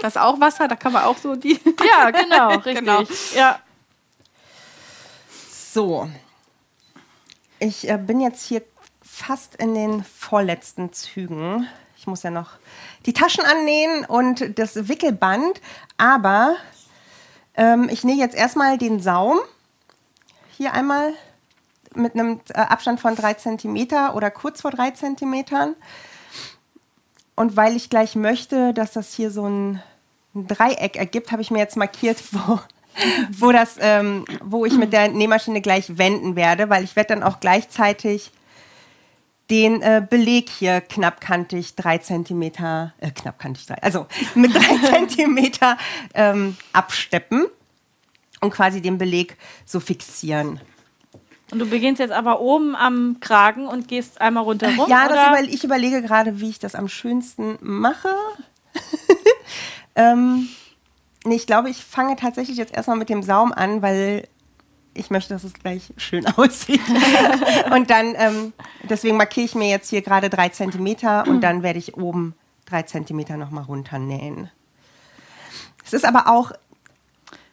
Das 0.00 0.16
ist 0.16 0.20
auch 0.20 0.40
Wasser, 0.40 0.68
da 0.68 0.76
kann 0.76 0.92
man 0.92 1.04
auch 1.04 1.16
so 1.16 1.34
die. 1.34 1.58
Ja, 1.98 2.10
genau, 2.10 2.48
richtig. 2.56 2.78
Genau. 2.78 3.02
Ja. 3.34 3.58
So. 5.76 6.08
Ich 7.58 7.86
äh, 7.86 7.98
bin 7.98 8.18
jetzt 8.18 8.42
hier 8.46 8.62
fast 9.02 9.56
in 9.56 9.74
den 9.74 10.04
vorletzten 10.04 10.90
Zügen. 10.94 11.68
Ich 11.98 12.06
muss 12.06 12.22
ja 12.22 12.30
noch 12.30 12.52
die 13.04 13.12
Taschen 13.12 13.44
annähen 13.44 14.06
und 14.06 14.58
das 14.58 14.88
Wickelband. 14.88 15.60
Aber 15.98 16.56
ähm, 17.58 17.90
ich 17.92 18.04
nähe 18.04 18.16
jetzt 18.16 18.34
erstmal 18.34 18.78
den 18.78 19.00
Saum. 19.00 19.38
Hier 20.56 20.72
einmal 20.72 21.12
mit 21.94 22.14
einem 22.14 22.40
äh, 22.54 22.54
Abstand 22.54 22.98
von 22.98 23.14
3 23.14 23.34
cm 23.34 24.14
oder 24.14 24.30
kurz 24.30 24.62
vor 24.62 24.70
3 24.70 24.92
cm. 24.92 25.74
Und 27.34 27.54
weil 27.58 27.76
ich 27.76 27.90
gleich 27.90 28.16
möchte, 28.16 28.72
dass 28.72 28.92
das 28.92 29.12
hier 29.12 29.30
so 29.30 29.46
ein, 29.46 29.82
ein 30.34 30.46
Dreieck 30.46 30.96
ergibt, 30.96 31.32
habe 31.32 31.42
ich 31.42 31.50
mir 31.50 31.58
jetzt 31.58 31.76
markiert, 31.76 32.16
wo, 32.32 32.60
wo, 33.30 33.52
das, 33.52 33.76
ähm, 33.80 34.24
wo 34.42 34.64
ich 34.64 34.74
mit 34.74 34.92
der 34.92 35.08
Nähmaschine 35.08 35.60
gleich 35.60 35.98
wenden 35.98 36.36
werde, 36.36 36.68
weil 36.68 36.84
ich 36.84 36.96
werde 36.96 37.14
dann 37.14 37.22
auch 37.22 37.40
gleichzeitig 37.40 38.30
den 39.50 39.80
äh, 39.82 40.04
Beleg 40.08 40.50
hier 40.50 40.80
knappkantig 40.80 41.76
drei 41.76 41.98
Zentimeter, 41.98 42.94
äh, 42.98 43.10
knappkantig 43.10 43.66
drei, 43.66 43.76
also 43.82 44.06
mit 44.34 44.54
drei 44.54 44.78
Zentimeter 44.90 45.78
ähm, 46.14 46.56
absteppen 46.72 47.46
und 48.40 48.50
quasi 48.50 48.80
den 48.80 48.98
Beleg 48.98 49.36
so 49.64 49.80
fixieren. 49.80 50.60
Und 51.52 51.60
du 51.60 51.66
beginnst 51.66 52.00
jetzt 52.00 52.12
aber 52.12 52.40
oben 52.40 52.74
am 52.74 53.18
Kragen 53.20 53.68
und 53.68 53.86
gehst 53.86 54.20
einmal 54.20 54.42
rundherum? 54.42 54.90
Ja, 54.90 55.08
das 55.08 55.12
oder? 55.12 55.28
überle 55.28 55.46
ich 55.48 55.62
überlege 55.62 56.02
gerade, 56.02 56.40
wie 56.40 56.50
ich 56.50 56.58
das 56.58 56.74
am 56.74 56.88
schönsten 56.88 57.56
mache. 57.60 58.08
ähm, 59.94 60.48
nee, 61.26 61.36
ich 61.36 61.46
glaube, 61.46 61.70
ich 61.70 61.84
fange 61.84 62.16
tatsächlich 62.16 62.56
jetzt 62.56 62.74
erstmal 62.74 62.96
mit 62.96 63.08
dem 63.08 63.22
Saum 63.22 63.52
an, 63.52 63.82
weil 63.82 64.28
ich 64.94 65.10
möchte, 65.10 65.34
dass 65.34 65.44
es 65.44 65.52
gleich 65.54 65.92
schön 65.96 66.26
aussieht. 66.36 66.80
und 67.70 67.90
dann, 67.90 68.14
ähm, 68.16 68.52
deswegen 68.84 69.16
markiere 69.16 69.46
ich 69.46 69.54
mir 69.54 69.68
jetzt 69.68 69.90
hier 69.90 70.02
gerade 70.02 70.30
drei 70.30 70.48
Zentimeter 70.48 71.26
und 71.26 71.40
dann 71.40 71.62
werde 71.62 71.78
ich 71.78 71.96
oben 71.96 72.34
drei 72.64 72.82
Zentimeter 72.82 73.36
nochmal 73.36 73.64
runternähen. 73.64 74.50
Es 75.84 75.92
ist 75.92 76.04
aber 76.04 76.28
auch, 76.28 76.50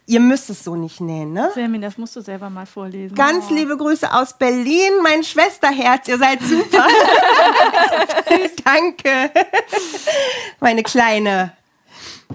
ihr 0.07 0.19
müsst 0.19 0.49
es 0.49 0.63
so 0.63 0.75
nicht 0.75 1.01
nähen, 1.01 1.33
ne? 1.33 1.51
Selmin, 1.53 1.81
das 1.81 1.97
musst 1.97 2.15
du 2.15 2.21
selber 2.21 2.49
mal 2.49 2.65
vorlesen. 2.65 3.15
Ganz 3.15 3.49
liebe 3.49 3.77
Grüße 3.77 4.11
aus 4.11 4.37
Berlin, 4.37 4.91
mein 5.03 5.23
Schwesterherz, 5.23 6.07
ihr 6.07 6.17
seid 6.17 6.41
super. 6.41 6.87
Danke. 8.63 9.31
Meine 10.59 10.83
kleine. 10.83 11.53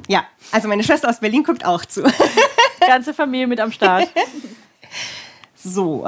Ja, 0.06 0.24
also 0.52 0.68
meine 0.68 0.84
Schwester 0.84 1.08
aus 1.08 1.20
Berlin 1.20 1.42
guckt 1.44 1.64
auch 1.64 1.84
zu. 1.84 2.02
Ganze 2.86 3.12
Familie 3.14 3.46
mit 3.46 3.60
am 3.60 3.72
Start. 3.72 4.08
So. 5.60 6.06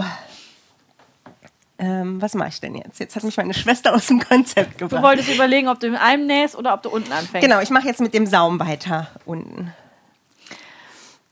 Ähm, 1.78 2.20
was 2.22 2.34
mache 2.34 2.50
ich 2.50 2.60
denn 2.60 2.74
jetzt? 2.76 3.00
Jetzt 3.00 3.16
hat 3.16 3.24
mich 3.24 3.36
meine 3.36 3.54
Schwester 3.54 3.94
aus 3.94 4.06
dem 4.06 4.20
Konzept 4.20 4.74
Du 4.80 4.86
gebracht. 4.86 5.02
wolltest 5.02 5.28
überlegen, 5.28 5.68
ob 5.68 5.80
du 5.80 5.86
in 5.88 5.96
einem 5.96 6.26
nähst 6.26 6.56
oder 6.56 6.74
ob 6.74 6.82
du 6.82 6.90
unten 6.90 7.10
anfängst. 7.10 7.42
Genau, 7.46 7.60
ich 7.60 7.70
mache 7.70 7.86
jetzt 7.88 8.00
mit 8.00 8.14
dem 8.14 8.26
Saum 8.26 8.60
weiter 8.60 9.08
unten. 9.24 9.72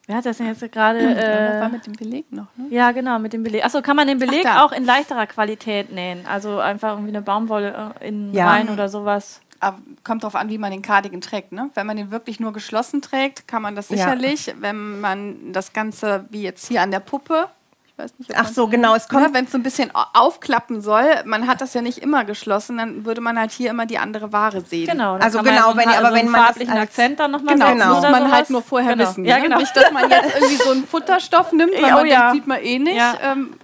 Wer 0.06 0.16
hat 0.16 0.26
das 0.26 0.39
denn 0.39 0.47
jetzt 0.47 0.60
gerade? 0.72 1.14
Das 1.14 1.22
war 1.60 1.66
Äh, 1.66 1.68
mit 1.68 1.86
dem 1.86 1.93
Beleg 1.93 2.32
noch, 2.32 2.47
ne? 2.56 2.66
ja, 2.70 2.93
genau, 2.93 3.18
mit 3.18 3.35
dem 3.35 3.43
Beleg. 3.43 3.62
Achso, 3.64 3.82
kann 3.82 3.94
man 3.94 4.09
den 4.09 4.18
Beleg 4.18 4.43
da. 4.44 4.64
auch 4.64 4.72
in 4.72 4.85
leichterer 4.86 5.26
Qualität 5.26 5.93
nähen? 5.93 6.26
Also 6.26 6.59
einfach 6.60 6.93
irgendwie 6.93 7.10
eine 7.10 7.20
Baumwolle 7.22 7.93
äh, 8.01 8.09
in 8.09 8.32
Ja. 8.32 8.48
rein 8.48 8.70
oder 8.70 8.89
sowas. 8.89 9.43
Aber 9.60 9.78
kommt 10.05 10.22
drauf 10.22 10.35
an, 10.36 10.48
wie 10.51 10.59
man 10.59 10.70
den 10.70 10.82
Cardigan 10.82 11.20
trägt. 11.20 11.52
Ne? 11.52 11.70
Wenn 11.74 11.86
man 11.86 11.97
den 11.97 12.10
wirklich 12.10 12.39
nur 12.39 12.52
geschlossen 12.52 13.02
trägt, 13.02 13.48
kann 13.48 13.60
man 13.62 13.74
das 13.74 13.89
Ja. 13.89 13.97
sicherlich. 13.97 14.55
Wenn 14.60 15.01
man 15.01 15.52
das 15.52 15.72
Ganze, 15.72 16.26
wie 16.30 16.43
jetzt 16.43 16.68
hier 16.68 16.80
an 16.82 16.90
der 16.93 17.01
Puppe, 17.01 17.48
ich 17.86 17.98
weiß 17.98 18.12
nicht, 18.18 18.30
ob 18.30 18.36
Ach 18.39 18.47
so, 18.48 18.68
genau, 18.68 18.94
es 18.94 19.09
Ne, 19.10 19.18
kommt. 19.20 19.35
wenn 19.35 19.47
es 19.47 19.51
so 19.51 19.59
ein 19.59 19.64
bisschen 19.64 19.93
au- 19.93 20.05
aufklappen 20.14 20.80
soll, 20.80 21.02
man 21.24 21.48
hat 21.48 21.60
das 21.60 21.74
ja 21.74 21.82
nicht 21.82 21.98
immer 21.98 22.24
geschlossen, 22.24 22.76
dann 22.78 23.05
würde 23.05 23.20
man 23.20 23.36
halt 23.36 23.51
hier 23.51 23.70
immer 23.70 23.86
die 23.86 23.98
andere 23.98 24.32
Ware 24.32 24.60
sehen. 24.60 24.86
Genau. 24.86 25.14
Also 25.16 25.43
genau, 25.43 25.74
wenn- 25.74 25.89
aber 25.89 26.10
so 26.10 26.14
wenn 26.14 26.20
einen 26.20 26.30
man 26.30 26.40
das 26.40 26.47
farblichen 26.51 26.74
als- 26.74 26.82
Akzent 26.90 27.18
dann 27.18 27.32
nochmal 27.32 27.55
Genau, 27.55 27.66
das 27.76 27.86
muss 27.89 28.02
man 28.02 28.22
sowas. 28.22 28.32
halt 28.32 28.51
nur 28.51 28.62
vorher 28.62 28.94
genau. 28.94 29.09
wissen. 29.10 29.24
Ja, 29.24 29.36
ne? 29.39 29.43
genau. 29.43 29.59
Nicht, 29.59 29.74
dass 29.76 29.90
man 29.90 30.09
jetzt 30.09 30.35
irgendwie 30.36 30.56
so 30.56 30.70
einen 30.70 30.86
Futterstoff 30.86 31.51
nimmt, 31.52 31.72
weil 31.82 31.93
Oh 31.93 31.97
man 31.97 32.06
ja. 32.06 32.20
denkt, 32.30 32.35
sieht 32.35 32.47
man 32.47 32.60
eh 32.62 32.78
nicht. 32.78 32.97
Ja. 32.97 33.14
Ähm, 33.20 33.55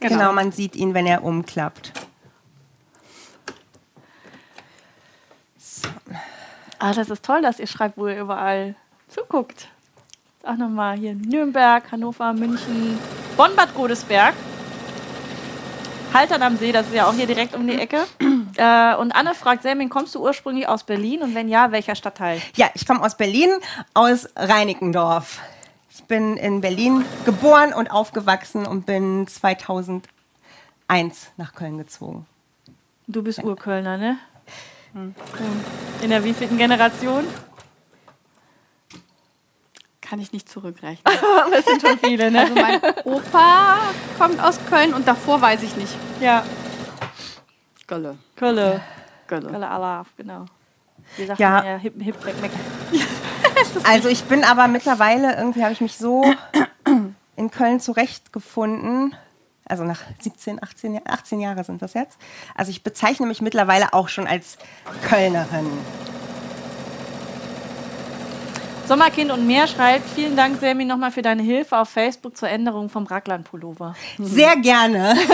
Genau. 0.00 0.32
man 0.34 0.52
sieht 0.52 0.76
ihn, 0.76 0.92
wenn 0.92 1.06
er 1.06 1.24
umklappt. 1.24 1.92
Ah, 6.78 6.92
das 6.92 7.08
ist 7.10 7.24
toll, 7.24 7.42
dass 7.42 7.58
ihr 7.58 7.66
schreibt, 7.66 7.96
wo 7.96 8.06
ihr 8.08 8.20
überall 8.20 8.74
zuguckt. 9.08 9.68
Auch 10.42 10.56
nochmal 10.56 10.98
hier 10.98 11.14
Nürnberg, 11.14 11.90
Hannover, 11.90 12.32
München, 12.32 12.98
Bonn, 13.36 13.56
Bad 13.56 13.74
Godesberg. 13.74 14.34
Haltern 16.12 16.42
am 16.42 16.56
See, 16.56 16.70
das 16.70 16.86
ist 16.86 16.94
ja 16.94 17.06
auch 17.06 17.14
hier 17.14 17.26
direkt 17.26 17.54
um 17.54 17.66
die 17.66 17.78
Ecke. 17.78 18.04
äh, 18.56 18.94
und 18.96 19.12
Anne 19.12 19.34
fragt, 19.34 19.62
Selmin, 19.62 19.88
kommst 19.88 20.14
du 20.14 20.22
ursprünglich 20.22 20.68
aus 20.68 20.84
Berlin? 20.84 21.22
Und 21.22 21.34
wenn 21.34 21.48
ja, 21.48 21.72
welcher 21.72 21.96
Stadtteil? 21.96 22.40
Ja, 22.54 22.68
ich 22.74 22.86
komme 22.86 23.02
aus 23.02 23.16
Berlin, 23.16 23.50
aus 23.94 24.28
Reinickendorf. 24.36 25.40
Ich 25.90 26.04
bin 26.04 26.36
in 26.36 26.60
Berlin 26.60 27.04
geboren 27.24 27.72
und 27.72 27.90
aufgewachsen 27.90 28.66
und 28.66 28.86
bin 28.86 29.26
2001 29.26 30.02
nach 31.36 31.54
Köln 31.54 31.78
gezogen. 31.78 32.26
Du 33.06 33.22
bist 33.22 33.42
Urkölner, 33.42 33.96
ne? 33.96 34.18
In 36.02 36.10
der 36.10 36.22
wievielten 36.24 36.58
Generation? 36.58 37.24
kann 40.00 40.18
ich 40.20 40.32
nicht 40.32 40.48
zurückrechnen. 40.48 41.02
Das 41.50 41.64
sind 41.64 41.80
schon 41.80 41.98
viele, 41.98 42.30
ne? 42.30 42.40
Also 42.42 42.54
mein 42.54 42.80
Opa 43.04 43.78
kommt 44.18 44.38
aus 44.40 44.60
Köln 44.68 44.94
und 44.94 45.08
davor 45.08 45.40
weiß 45.40 45.62
ich 45.62 45.76
nicht. 45.76 45.92
Ja, 46.20 46.44
Gölle. 47.86 48.16
Kölle. 48.36 48.80
Gölle. 49.26 49.50
Kölle 49.50 49.68
Alaf, 49.68 50.08
genau. 50.16 50.44
Wie 51.16 51.26
sagt 51.26 51.40
Ja. 51.40 51.50
man 51.50 51.66
ja, 51.66 51.76
hip, 51.78 51.94
hip, 52.00 52.24
weg, 52.24 52.42
weg. 52.42 52.50
Also 53.84 54.08
ich 54.08 54.24
bin 54.24 54.44
aber 54.44 54.68
mittlerweile, 54.68 55.36
irgendwie 55.36 55.62
habe 55.62 55.72
ich 55.72 55.80
mich 55.80 55.96
so 55.96 56.22
in 57.36 57.50
Köln 57.50 57.80
zurechtgefunden. 57.80 59.16
Also 59.66 59.84
nach 59.84 60.00
17, 60.20 60.62
18, 60.62 60.94
Jahr- 60.94 61.02
18 61.06 61.40
Jahre 61.40 61.64
sind 61.64 61.80
das 61.82 61.94
jetzt. 61.94 62.18
Also 62.54 62.70
ich 62.70 62.82
bezeichne 62.82 63.26
mich 63.26 63.40
mittlerweile 63.40 63.92
auch 63.94 64.08
schon 64.08 64.26
als 64.26 64.58
Kölnerin. 65.08 65.70
Sommerkind 68.86 69.30
und 69.30 69.46
mehr 69.46 69.66
schreibt, 69.66 70.08
vielen 70.10 70.36
Dank, 70.36 70.60
Selmi, 70.60 70.84
nochmal 70.84 71.10
für 71.10 71.22
deine 71.22 71.42
Hilfe 71.42 71.78
auf 71.78 71.88
Facebook 71.88 72.36
zur 72.36 72.50
Änderung 72.50 72.90
vom 72.90 73.06
Raglan-Pullover. 73.06 73.94
Sehr 74.18 74.56
gerne. 74.56 75.16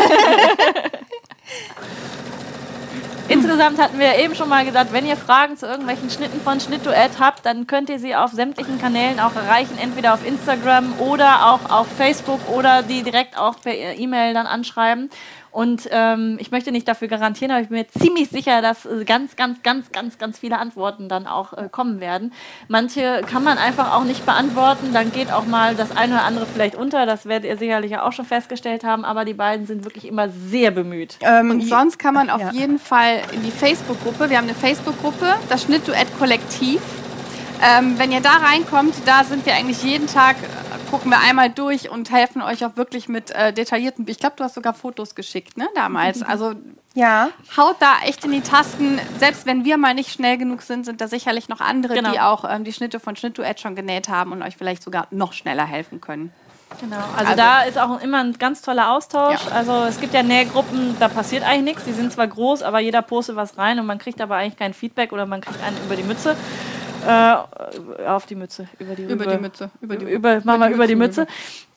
Insgesamt 3.31 3.79
hatten 3.79 4.01
wir 4.01 4.19
eben 4.19 4.35
schon 4.35 4.49
mal 4.49 4.65
gesagt, 4.65 4.93
wenn 4.93 5.07
ihr 5.07 5.17
Fragen 5.17 5.57
zu 5.57 5.65
irgendwelchen 5.65 6.11
Schnitten 6.11 6.41
von 6.41 6.59
Schnittduett 6.59 7.21
habt, 7.21 7.47
dann 7.47 7.69
könnt 7.69 7.89
ihr 7.89 8.01
sie 8.01 8.17
auf 8.17 8.33
sämtlichen 8.33 8.81
Kanälen 8.81 9.21
auch 9.21 9.37
erreichen, 9.37 9.79
entweder 9.81 10.15
auf 10.15 10.27
Instagram 10.27 10.99
oder 10.99 11.53
auch 11.53 11.71
auf 11.71 11.87
Facebook 11.97 12.41
oder 12.49 12.83
die 12.83 13.05
direkt 13.05 13.39
auch 13.39 13.55
per 13.61 13.73
E-Mail 13.73 14.35
dann 14.35 14.49
anschreiben. 14.49 15.11
Und 15.53 15.89
ähm, 15.91 16.37
ich 16.41 16.51
möchte 16.51 16.71
nicht 16.71 16.87
dafür 16.87 17.09
garantieren, 17.09 17.51
aber 17.51 17.61
ich 17.61 17.69
bin 17.69 17.79
mir 17.79 17.89
ziemlich 17.89 18.29
sicher, 18.29 18.63
dass 18.63 18.87
äh, 18.87 19.05
ganz, 19.05 19.35
ganz, 19.35 19.63
ganz, 19.63 19.91
ganz, 19.91 20.19
ganz 20.19 20.39
viele 20.39 20.59
Antworten 20.59 21.09
dann 21.09 21.27
auch 21.27 21.53
äh, 21.53 21.69
kommen 21.71 22.01
werden. 22.01 22.33
Manche 22.69 23.23
kann 23.27 23.43
man 23.43 23.59
einfach 23.59 23.95
auch 23.95 24.05
nicht 24.05 24.25
beantworten. 24.25 24.93
Dann 24.93 25.11
geht 25.11 25.33
auch 25.33 25.47
mal 25.47 25.75
das 25.75 25.97
eine 25.97 26.15
oder 26.15 26.25
andere 26.25 26.47
vielleicht 26.47 26.77
unter. 26.77 27.05
Das 27.05 27.27
werdet 27.27 27.51
ihr 27.51 27.57
sicherlich 27.57 27.99
auch 27.99 28.13
schon 28.13 28.25
festgestellt 28.25 28.85
haben. 28.85 29.05
Aber 29.05 29.25
die 29.25 29.35
beiden 29.35 29.67
sind 29.67 29.85
wirklich 29.85 30.07
immer 30.07 30.29
sehr 30.29 30.71
bemüht. 30.71 31.19
Ähm, 31.23 31.51
und 31.51 31.63
sonst 31.63 31.99
kann 31.99 32.15
man 32.15 32.31
auf 32.31 32.41
ja. 32.41 32.53
jeden 32.53 32.79
Fall 32.79 33.23
in 33.33 33.43
die 33.43 33.51
Facebook-Gruppe. 33.51 34.31
Wir 34.31 34.39
haben 34.39 34.45
eine 34.45 34.55
Facebook-Gruppe, 34.55 35.35
das 35.49 35.65
Schnittduett 35.65 36.07
Kollektiv. 36.19 36.81
Ähm, 37.63 37.99
wenn 37.99 38.11
ihr 38.11 38.21
da 38.21 38.37
reinkommt, 38.37 38.95
da 39.05 39.25
sind 39.25 39.45
wir 39.45 39.55
eigentlich 39.55 39.83
jeden 39.83 40.07
Tag 40.07 40.37
gucken 40.91 41.11
wir 41.11 41.21
einmal 41.21 41.51
durch 41.51 41.91
und 41.91 42.11
helfen 42.11 42.43
euch 42.43 42.65
auch 42.65 42.77
wirklich 42.77 43.09
mit 43.09 43.31
äh, 43.31 43.53
detaillierten. 43.53 44.07
Ich 44.09 44.19
glaube, 44.19 44.35
du 44.37 44.45
hast 44.45 44.55
sogar 44.55 44.75
Fotos 44.75 45.15
geschickt, 45.15 45.57
ne, 45.57 45.69
damals. 45.75 46.23
Also 46.23 46.55
ja. 46.95 47.29
haut 47.57 47.77
da 47.79 47.99
echt 48.05 48.25
in 48.25 48.33
die 48.33 48.41
Tasten. 48.41 48.99
Selbst 49.19 49.47
wenn 49.47 49.65
wir 49.65 49.77
mal 49.77 49.95
nicht 49.95 50.11
schnell 50.11 50.37
genug 50.37 50.63
sind, 50.63 50.85
sind 50.85 51.01
da 51.01 51.09
sicherlich 51.09 51.49
noch 51.49 51.61
andere, 51.61 51.95
genau. 51.95 52.13
die 52.13 52.21
auch 52.21 52.45
ähm, 52.49 52.65
die 52.65 52.73
Schnitte 52.73 52.99
von 52.99 53.15
Schnittduett 53.17 53.61
schon 53.61 53.77
genäht 53.77 54.09
haben 54.09 54.33
und 54.33 54.43
euch 54.43 54.57
vielleicht 54.57 54.83
sogar 54.83 55.07
noch 55.11 55.33
schneller 55.33 55.65
helfen 55.65 56.01
können. 56.01 56.33
Genau, 56.81 56.97
also, 56.97 57.17
also, 57.17 57.37
da 57.37 57.63
ist 57.63 57.79
auch 57.79 58.01
immer 58.01 58.23
ein 58.23 58.39
ganz 58.39 58.63
toller 58.63 58.93
Austausch. 58.93 59.45
Ja. 59.47 59.53
Also 59.53 59.73
es 59.89 60.01
gibt 60.01 60.15
ja 60.15 60.23
Nähgruppen, 60.23 60.97
da 61.01 61.09
passiert 61.09 61.45
eigentlich 61.45 61.75
nichts. 61.75 61.85
Die 61.85 61.93
sind 61.93 62.13
zwar 62.13 62.29
groß, 62.29 62.63
aber 62.63 62.79
jeder 62.79 63.03
postet 63.03 63.37
was 63.37 63.59
rein 63.59 63.79
und 63.81 63.87
man 63.87 63.99
kriegt 63.99 64.21
aber 64.21 64.37
eigentlich 64.37 64.57
kein 64.57 64.73
Feedback 64.73 65.13
oder 65.13 65.27
man 65.27 65.41
kriegt 65.41 65.63
einen 65.65 65.77
über 65.85 65.97
die 65.97 66.05
Mütze. 66.05 66.37
Äh, 67.07 68.07
auf 68.07 68.27
die 68.27 68.35
Mütze, 68.35 68.69
über 68.79 68.95
die, 68.95 69.05
über, 69.05 69.13
über 69.13 69.27
die 69.27 69.43
Mütze. 69.43 69.71
Über 69.81 69.97
die, 69.97 70.05
über, 70.05 70.41
mach 70.45 70.59
mal 70.59 70.73
über 70.73 70.87
die 70.87 70.97
Mütze. 70.97 71.27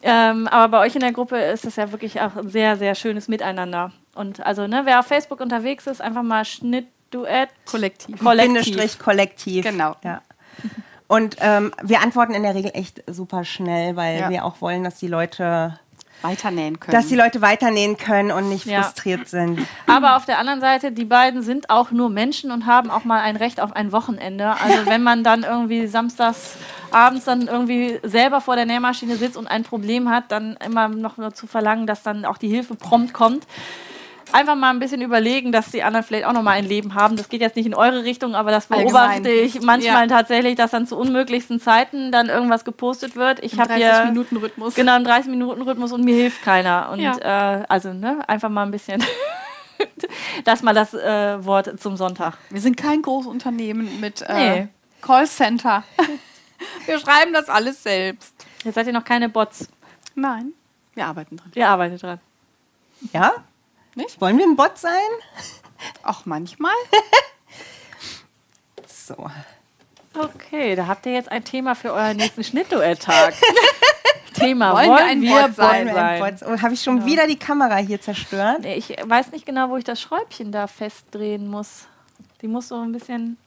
Ähm, 0.02 0.48
aber 0.48 0.78
bei 0.78 0.86
euch 0.86 0.96
in 0.96 1.02
der 1.02 1.14
Gruppe 1.14 1.38
ist 1.38 1.66
es 1.66 1.76
ja 1.78 1.92
wirklich 1.92 2.20
auch 2.22 2.36
ein 2.36 2.50
sehr, 2.50 2.78
sehr 2.78 2.96
schönes 2.96 3.28
Miteinander. 3.28 3.92
Und 4.16 4.46
also, 4.46 4.68
ne, 4.68 4.82
wer 4.86 5.00
auf 5.00 5.08
Facebook 5.08 5.40
unterwegs 5.40 5.88
ist, 5.88 6.02
einfach 6.02 6.24
mal 6.24 6.46
Schnittduett. 6.46 7.50
Kollektiv. 7.66 8.20
Kollektiv. 8.20 9.00
Kollektiv. 9.00 9.66
Genau. 9.66 9.96
Ja. 10.04 10.22
Und 11.08 11.38
ähm, 11.42 11.72
wir 11.82 12.02
antworten 12.02 12.34
in 12.34 12.44
der 12.44 12.56
Regel 12.56 12.72
echt 12.74 13.04
super 13.08 13.46
schnell, 13.46 13.96
weil 13.96 14.20
ja. 14.20 14.30
wir 14.30 14.46
auch 14.46 14.62
wollen, 14.62 14.84
dass 14.84 14.98
die 14.98 15.08
Leute 15.08 15.80
weiternähen 16.24 16.80
können. 16.80 16.96
Dass 16.96 17.08
die 17.08 17.16
Leute 17.16 17.42
weiternähen 17.42 17.98
können 17.98 18.32
und 18.32 18.50
nicht 18.50 18.66
ja. 18.66 18.84
frustriert 18.84 19.28
sind. 19.28 19.60
Aber 19.88 20.16
auf 20.16 20.26
der 20.26 20.40
anderen 20.40 20.62
Seite, 20.62 20.92
die 20.92 21.06
beiden 21.06 21.42
sind 21.42 21.70
auch 21.70 21.92
nur 21.92 22.10
Menschen 22.10 22.52
und 22.52 22.66
haben 22.66 22.90
auch 22.90 23.04
mal 23.04 23.22
ein 23.22 23.36
Recht 23.36 23.60
auf 23.60 23.76
ein 23.76 23.92
Wochenende. 23.92 24.52
Also 24.62 24.86
wenn 24.86 25.04
man 25.04 25.24
dann 25.24 25.44
irgendwie 25.44 25.88
samstags 25.88 26.56
abends 26.92 27.26
dann 27.26 27.48
irgendwie 27.48 28.00
selber 28.04 28.42
vor 28.42 28.56
der 28.56 28.66
Nähmaschine 28.66 29.16
sitzt 29.18 29.38
und 29.38 29.48
ein 29.48 29.64
Problem 29.64 30.10
hat, 30.10 30.32
dann 30.32 30.58
immer 30.66 30.88
noch 30.88 31.18
nur 31.18 31.34
zu 31.34 31.48
verlangen, 31.48 31.88
dass 31.88 32.04
dann 32.04 32.26
auch 32.26 32.38
die 32.38 32.50
Hilfe 32.50 32.76
prompt 32.76 33.14
kommt 33.14 33.46
einfach 34.34 34.56
mal 34.56 34.72
ein 34.72 34.80
bisschen 34.80 35.02
überlegen, 35.02 35.52
dass 35.52 35.72
die 35.72 35.84
anderen 35.84 36.06
vielleicht 36.06 36.26
auch 36.26 36.34
noch 36.34 36.42
mal 36.42 36.52
ein 36.52 36.66
Leben 36.66 36.96
haben. 36.96 37.16
Das 37.16 37.30
geht 37.30 37.42
jetzt 37.42 37.56
nicht 37.56 37.66
in 37.66 37.76
eure 37.76 38.04
Richtung, 38.04 38.36
aber 38.36 38.52
das 38.52 38.68
beobachte 38.68 39.30
Allgemein. 39.30 39.46
ich 39.46 39.62
manchmal 39.62 40.08
ja. 40.10 40.16
tatsächlich, 40.16 40.56
dass 40.56 40.72
dann 40.72 40.88
zu 40.88 40.98
unmöglichsten 40.98 41.60
Zeiten 41.60 42.12
dann 42.12 42.30
irgendwas 42.30 42.66
gepostet 42.66 43.16
wird. 43.16 43.44
Ich 43.44 43.60
habe 43.60 43.76
hier 43.76 44.06
Minuten 44.06 44.38
Rhythmus. 44.38 44.76
Genau, 44.76 44.98
im 44.98 45.04
30 45.04 45.30
Minuten 45.30 45.62
Rhythmus 45.62 45.92
und 45.92 46.04
mir 46.04 46.16
hilft 46.16 46.42
keiner. 46.44 46.90
Und 46.92 47.00
ja. 47.00 47.60
äh, 47.60 47.66
also 47.70 47.94
ne, 47.94 48.28
einfach 48.28 48.50
mal 48.50 48.64
ein 48.64 48.72
bisschen. 48.72 49.04
das 50.44 50.64
mal 50.64 50.74
das 50.74 50.94
äh, 50.94 51.46
Wort 51.46 51.80
zum 51.80 51.98
Sonntag. 51.98 52.38
Wir 52.50 52.62
sind 52.62 52.78
kein 52.78 53.02
Großunternehmen 53.02 54.00
mit 54.00 54.22
äh, 54.22 54.62
nee. 54.62 54.68
Callcenter. 55.02 55.84
Wir 56.86 56.98
schreiben 56.98 57.34
das 57.34 57.50
alles 57.50 57.84
selbst. 57.84 58.34
Jetzt 58.64 58.76
seid 58.76 58.88
ihr 58.88 58.94
noch 58.94 59.04
keine 59.04 59.28
Bots. 59.28 59.68
Nein, 60.16 60.54
wir 60.94 61.08
arbeiten 61.08 61.38
dran. 61.38 61.52
Wir 61.54 61.68
arbeiten 61.68 61.98
dran. 61.98 62.20
Ja? 63.12 63.34
Nicht? 63.96 64.20
Wollen 64.20 64.38
wir 64.38 64.46
ein 64.46 64.56
Bot 64.56 64.78
sein? 64.78 64.92
Auch 66.04 66.26
manchmal. 66.26 66.74
so. 68.88 69.30
Okay, 70.16 70.76
da 70.76 70.88
habt 70.88 71.06
ihr 71.06 71.14
jetzt 71.14 71.32
ein 71.32 71.44
Thema 71.44 71.76
für 71.76 71.92
euren 71.92 72.18
nächsten 72.18 72.44
Schnittduett-Tag. 72.44 73.34
Thema, 74.34 74.74
wollen, 74.74 74.90
wollen 74.90 74.98
wir 74.98 75.06
ein 75.06 75.22
wir 75.22 75.48
Bot 75.48 75.56
sein? 75.56 75.94
sein? 75.94 76.40
Oh, 76.46 76.62
Habe 76.62 76.74
ich 76.74 76.82
schon 76.82 77.00
ja. 77.00 77.06
wieder 77.06 77.28
die 77.28 77.38
Kamera 77.38 77.78
hier 77.78 78.02
zerstört? 78.02 78.62
Nee, 78.62 78.76
ich 78.76 78.90
weiß 78.90 79.32
nicht 79.32 79.46
genau, 79.46 79.70
wo 79.70 79.78
ich 79.78 79.84
das 79.84 80.02
Schräubchen 80.02 80.52
da 80.52 80.68
festdrehen 80.68 81.48
muss. 81.48 81.88
Die 82.42 82.48
muss 82.48 82.68
so 82.68 82.80
ein 82.80 82.92
bisschen... 82.92 83.38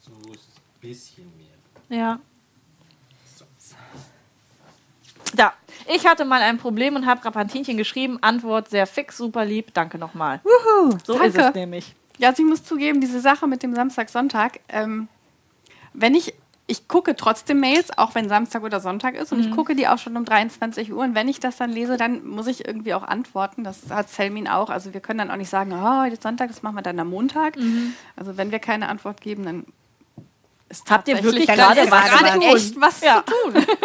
So 0.00 0.12
ein 0.12 0.36
bisschen 0.80 1.30
mehr. 1.88 1.98
Ja. 1.98 2.20
Da. 5.34 5.52
Ich 5.92 6.06
hatte 6.06 6.24
mal 6.24 6.40
ein 6.40 6.58
Problem 6.58 6.94
und 6.94 7.06
habe 7.06 7.24
Rapantinchen 7.24 7.76
geschrieben. 7.76 8.18
Antwort 8.20 8.70
sehr 8.70 8.86
fix, 8.86 9.16
super 9.16 9.44
lieb. 9.44 9.74
Danke 9.74 9.98
nochmal. 9.98 10.40
So 11.04 11.14
Danke. 11.14 11.28
ist 11.28 11.38
es 11.38 11.54
nämlich. 11.54 11.94
Ja, 12.18 12.28
also 12.28 12.42
ich 12.42 12.48
muss 12.48 12.62
zugeben, 12.64 13.00
diese 13.00 13.20
Sache 13.20 13.46
mit 13.46 13.62
dem 13.62 13.74
Samstag, 13.74 14.08
Sonntag, 14.08 14.60
ähm, 14.68 15.08
wenn 15.92 16.14
ich, 16.14 16.34
ich 16.66 16.86
gucke 16.86 17.16
trotzdem 17.16 17.58
Mails, 17.58 17.96
auch 17.96 18.14
wenn 18.14 18.28
Samstag 18.28 18.62
oder 18.62 18.78
Sonntag 18.78 19.14
ist, 19.16 19.32
und 19.32 19.38
mhm. 19.38 19.48
ich 19.48 19.50
gucke 19.50 19.74
die 19.74 19.88
auch 19.88 19.98
schon 19.98 20.16
um 20.16 20.24
23 20.24 20.92
Uhr. 20.92 21.02
Und 21.02 21.14
wenn 21.14 21.28
ich 21.28 21.40
das 21.40 21.56
dann 21.56 21.70
lese, 21.70 21.96
dann 21.96 22.24
muss 22.26 22.46
ich 22.46 22.66
irgendwie 22.66 22.94
auch 22.94 23.02
antworten. 23.02 23.64
Das 23.64 23.90
hat 23.90 24.10
Selmin 24.10 24.46
auch. 24.46 24.70
Also 24.70 24.94
wir 24.94 25.00
können 25.00 25.18
dann 25.18 25.30
auch 25.30 25.36
nicht 25.36 25.50
sagen, 25.50 25.72
oh, 25.72 26.02
heute 26.02 26.14
ist 26.14 26.22
Sonntag, 26.22 26.48
das 26.48 26.62
machen 26.62 26.76
wir 26.76 26.82
dann 26.82 27.00
am 27.00 27.08
Montag. 27.10 27.56
Mhm. 27.56 27.94
Also 28.14 28.36
wenn 28.36 28.52
wir 28.52 28.60
keine 28.60 28.88
Antwort 28.88 29.20
geben, 29.20 29.44
dann 29.44 29.64
ist 30.68 30.88
Habt 30.88 31.08
ihr 31.08 31.20
wirklich 31.24 31.48
gerade 31.48 31.80
echt 31.80 32.80
was 32.80 33.00
ja. 33.00 33.24
zu 33.26 33.50
tun? 33.50 33.66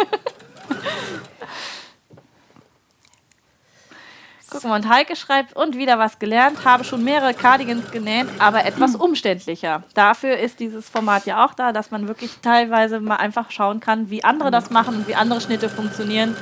Gucken 4.48 4.70
wir, 4.70 4.76
und 4.76 4.88
Heike 4.88 5.16
schreibt, 5.16 5.56
und 5.56 5.76
wieder 5.76 5.98
was 5.98 6.20
gelernt, 6.20 6.64
habe 6.64 6.84
schon 6.84 7.02
mehrere 7.02 7.34
Cardigans 7.34 7.90
genäht, 7.90 8.28
aber 8.38 8.64
etwas 8.64 8.92
hm. 8.92 9.00
umständlicher. 9.00 9.82
Dafür 9.94 10.38
ist 10.38 10.60
dieses 10.60 10.88
Format 10.88 11.26
ja 11.26 11.44
auch 11.44 11.54
da, 11.54 11.72
dass 11.72 11.90
man 11.90 12.06
wirklich 12.06 12.30
teilweise 12.42 13.00
mal 13.00 13.16
einfach 13.16 13.50
schauen 13.50 13.80
kann, 13.80 14.08
wie 14.08 14.22
andere 14.22 14.52
das 14.52 14.70
machen 14.70 14.94
und 14.94 15.08
wie 15.08 15.16
andere 15.16 15.40
Schnitte 15.40 15.68
funktionieren. 15.68 16.36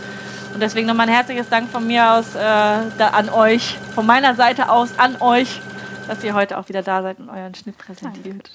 Und 0.53 0.61
deswegen 0.61 0.87
nochmal 0.87 1.09
ein 1.09 1.15
herzliches 1.15 1.49
Dank 1.49 1.71
von 1.71 1.87
mir 1.87 2.13
aus 2.13 2.35
äh, 2.35 2.39
an 2.39 3.31
euch, 3.31 3.79
von 3.95 4.05
meiner 4.05 4.35
Seite 4.35 4.69
aus 4.69 4.99
an 4.99 5.17
euch, 5.21 5.61
dass 6.07 6.23
ihr 6.23 6.35
heute 6.35 6.59
auch 6.59 6.69
wieder 6.69 6.83
da 6.83 7.03
seid 7.03 7.19
und 7.19 7.31
euren 7.31 7.55
Schnitt 7.55 7.79
präsentiert. 7.79 8.51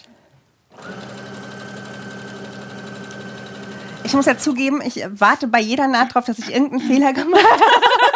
Ich 4.03 4.13
muss 4.13 4.25
ja 4.27 4.37
zugeben, 4.37 4.81
ich 4.83 5.03
warte 5.09 5.47
bei 5.47 5.59
jeder 5.59 5.87
Naht 5.87 6.13
drauf, 6.13 6.25
dass 6.25 6.39
ich 6.39 6.53
irgendeinen 6.53 6.81
Fehler 6.81 7.13
gemacht 7.13 7.43
habe. 7.51 8.08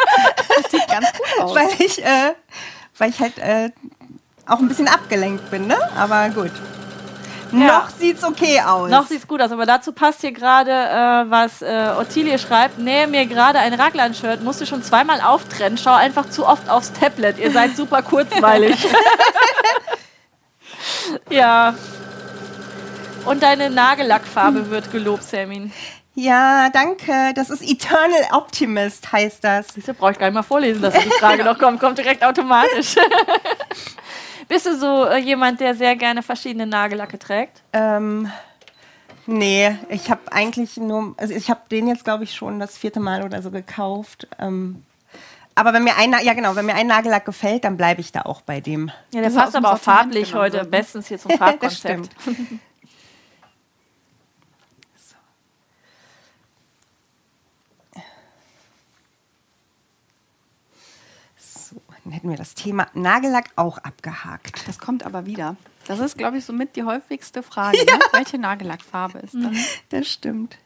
Sieht 0.74 0.88
ganz 0.88 1.12
gut 1.12 1.26
aus. 1.40 1.54
Weil 1.54 1.68
ich, 1.78 2.04
äh, 2.04 2.34
weil 2.98 3.10
ich 3.10 3.20
halt 3.20 3.38
äh, 3.38 3.70
auch 4.46 4.58
ein 4.58 4.68
bisschen 4.68 4.88
abgelenkt 4.88 5.50
bin, 5.50 5.66
ne? 5.66 5.76
Aber 5.96 6.28
gut. 6.30 6.52
Ja. 7.52 7.78
Noch 7.78 7.90
sieht's 7.90 8.24
okay 8.24 8.60
aus. 8.60 8.90
Noch 8.90 9.06
sieht's 9.06 9.28
gut 9.28 9.40
aus, 9.40 9.52
aber 9.52 9.64
dazu 9.64 9.92
passt 9.92 10.22
hier 10.22 10.32
gerade, 10.32 10.72
äh, 10.72 11.30
was 11.30 11.62
äh, 11.62 11.92
Ottilie 11.96 12.38
schreibt. 12.38 12.78
Nähe 12.78 13.06
mir 13.06 13.26
gerade 13.26 13.60
ein 13.60 13.74
Raglan-Shirt, 13.74 14.42
musste 14.42 14.66
schon 14.66 14.82
zweimal 14.82 15.20
auftrennen. 15.20 15.78
Schau 15.78 15.92
einfach 15.92 16.28
zu 16.28 16.46
oft 16.46 16.68
aufs 16.68 16.92
Tablet. 16.92 17.38
Ihr 17.38 17.52
seid 17.52 17.76
super 17.76 18.02
kurzweilig. 18.02 18.76
ja. 21.30 21.74
Und 23.24 23.42
deine 23.42 23.70
Nagellackfarbe 23.70 24.66
wird 24.70 24.90
gelobt, 24.90 25.22
Selmin. 25.22 25.72
Ja, 26.14 26.70
danke. 26.70 27.32
Das 27.34 27.50
ist 27.50 27.62
Eternal 27.62 28.22
Optimist, 28.32 29.10
heißt 29.12 29.42
das. 29.42 29.76
Wieso 29.76 29.94
brauche 29.94 30.12
ich 30.12 30.18
gar 30.18 30.26
nicht 30.26 30.34
mal 30.34 30.42
vorlesen, 30.42 30.80
dass 30.80 30.94
die 30.94 31.10
Frage 31.10 31.44
noch 31.44 31.58
kommt. 31.58 31.80
Kommt 31.80 31.98
direkt 31.98 32.24
automatisch. 32.24 32.94
Bist 34.48 34.66
du 34.66 34.76
so 34.76 35.06
äh, 35.06 35.18
jemand, 35.18 35.60
der 35.60 35.74
sehr 35.74 35.96
gerne 35.96 36.22
verschiedene 36.22 36.66
Nagellacke 36.66 37.18
trägt? 37.18 37.62
Ähm, 37.72 38.30
nee, 39.26 39.76
ich 39.88 40.10
habe 40.10 40.20
eigentlich 40.30 40.76
nur, 40.76 41.14
also 41.16 41.34
ich 41.34 41.50
habe 41.50 41.62
den 41.70 41.88
jetzt, 41.88 42.04
glaube 42.04 42.24
ich, 42.24 42.34
schon 42.34 42.60
das 42.60 42.78
vierte 42.78 43.00
Mal 43.00 43.24
oder 43.24 43.42
so 43.42 43.50
gekauft. 43.50 44.28
Ähm, 44.38 44.84
aber 45.56 45.72
wenn 45.72 45.82
mir 45.82 45.96
ein, 45.96 46.14
ja 46.22 46.34
genau, 46.34 46.54
wenn 46.54 46.66
mir 46.66 46.74
ein 46.74 46.86
Nagellack 46.86 47.24
gefällt, 47.24 47.64
dann 47.64 47.76
bleibe 47.76 48.00
ich 48.00 48.12
da 48.12 48.22
auch 48.22 48.42
bei 48.42 48.60
dem. 48.60 48.88
Ja, 49.12 49.20
der 49.20 49.30
das 49.30 49.34
passt 49.34 49.56
aber 49.56 49.72
auch 49.72 49.78
farblich 49.78 50.34
heute 50.34 50.64
bestens 50.64 51.08
hier 51.08 51.18
zum 51.18 51.30
Farbkonzept. 51.38 52.10
Dann 52.26 52.60
hätten 62.14 62.30
wir 62.30 62.36
das 62.36 62.54
Thema 62.54 62.86
Nagellack 62.94 63.50
auch 63.56 63.78
abgehakt. 63.78 64.66
Das 64.66 64.78
kommt 64.78 65.04
aber 65.04 65.26
wieder. 65.26 65.56
Das 65.86 65.98
ist, 65.98 66.16
glaube 66.16 66.38
ich, 66.38 66.44
somit 66.44 66.76
die 66.76 66.84
häufigste 66.84 67.42
Frage. 67.42 67.78
Ja. 67.86 67.96
Ne? 67.96 68.00
Welche 68.12 68.38
Nagellackfarbe 68.38 69.18
ist 69.18 69.34
das? 69.34 69.42
Mhm. 69.42 69.58
Das 69.90 70.08
stimmt. 70.08 70.56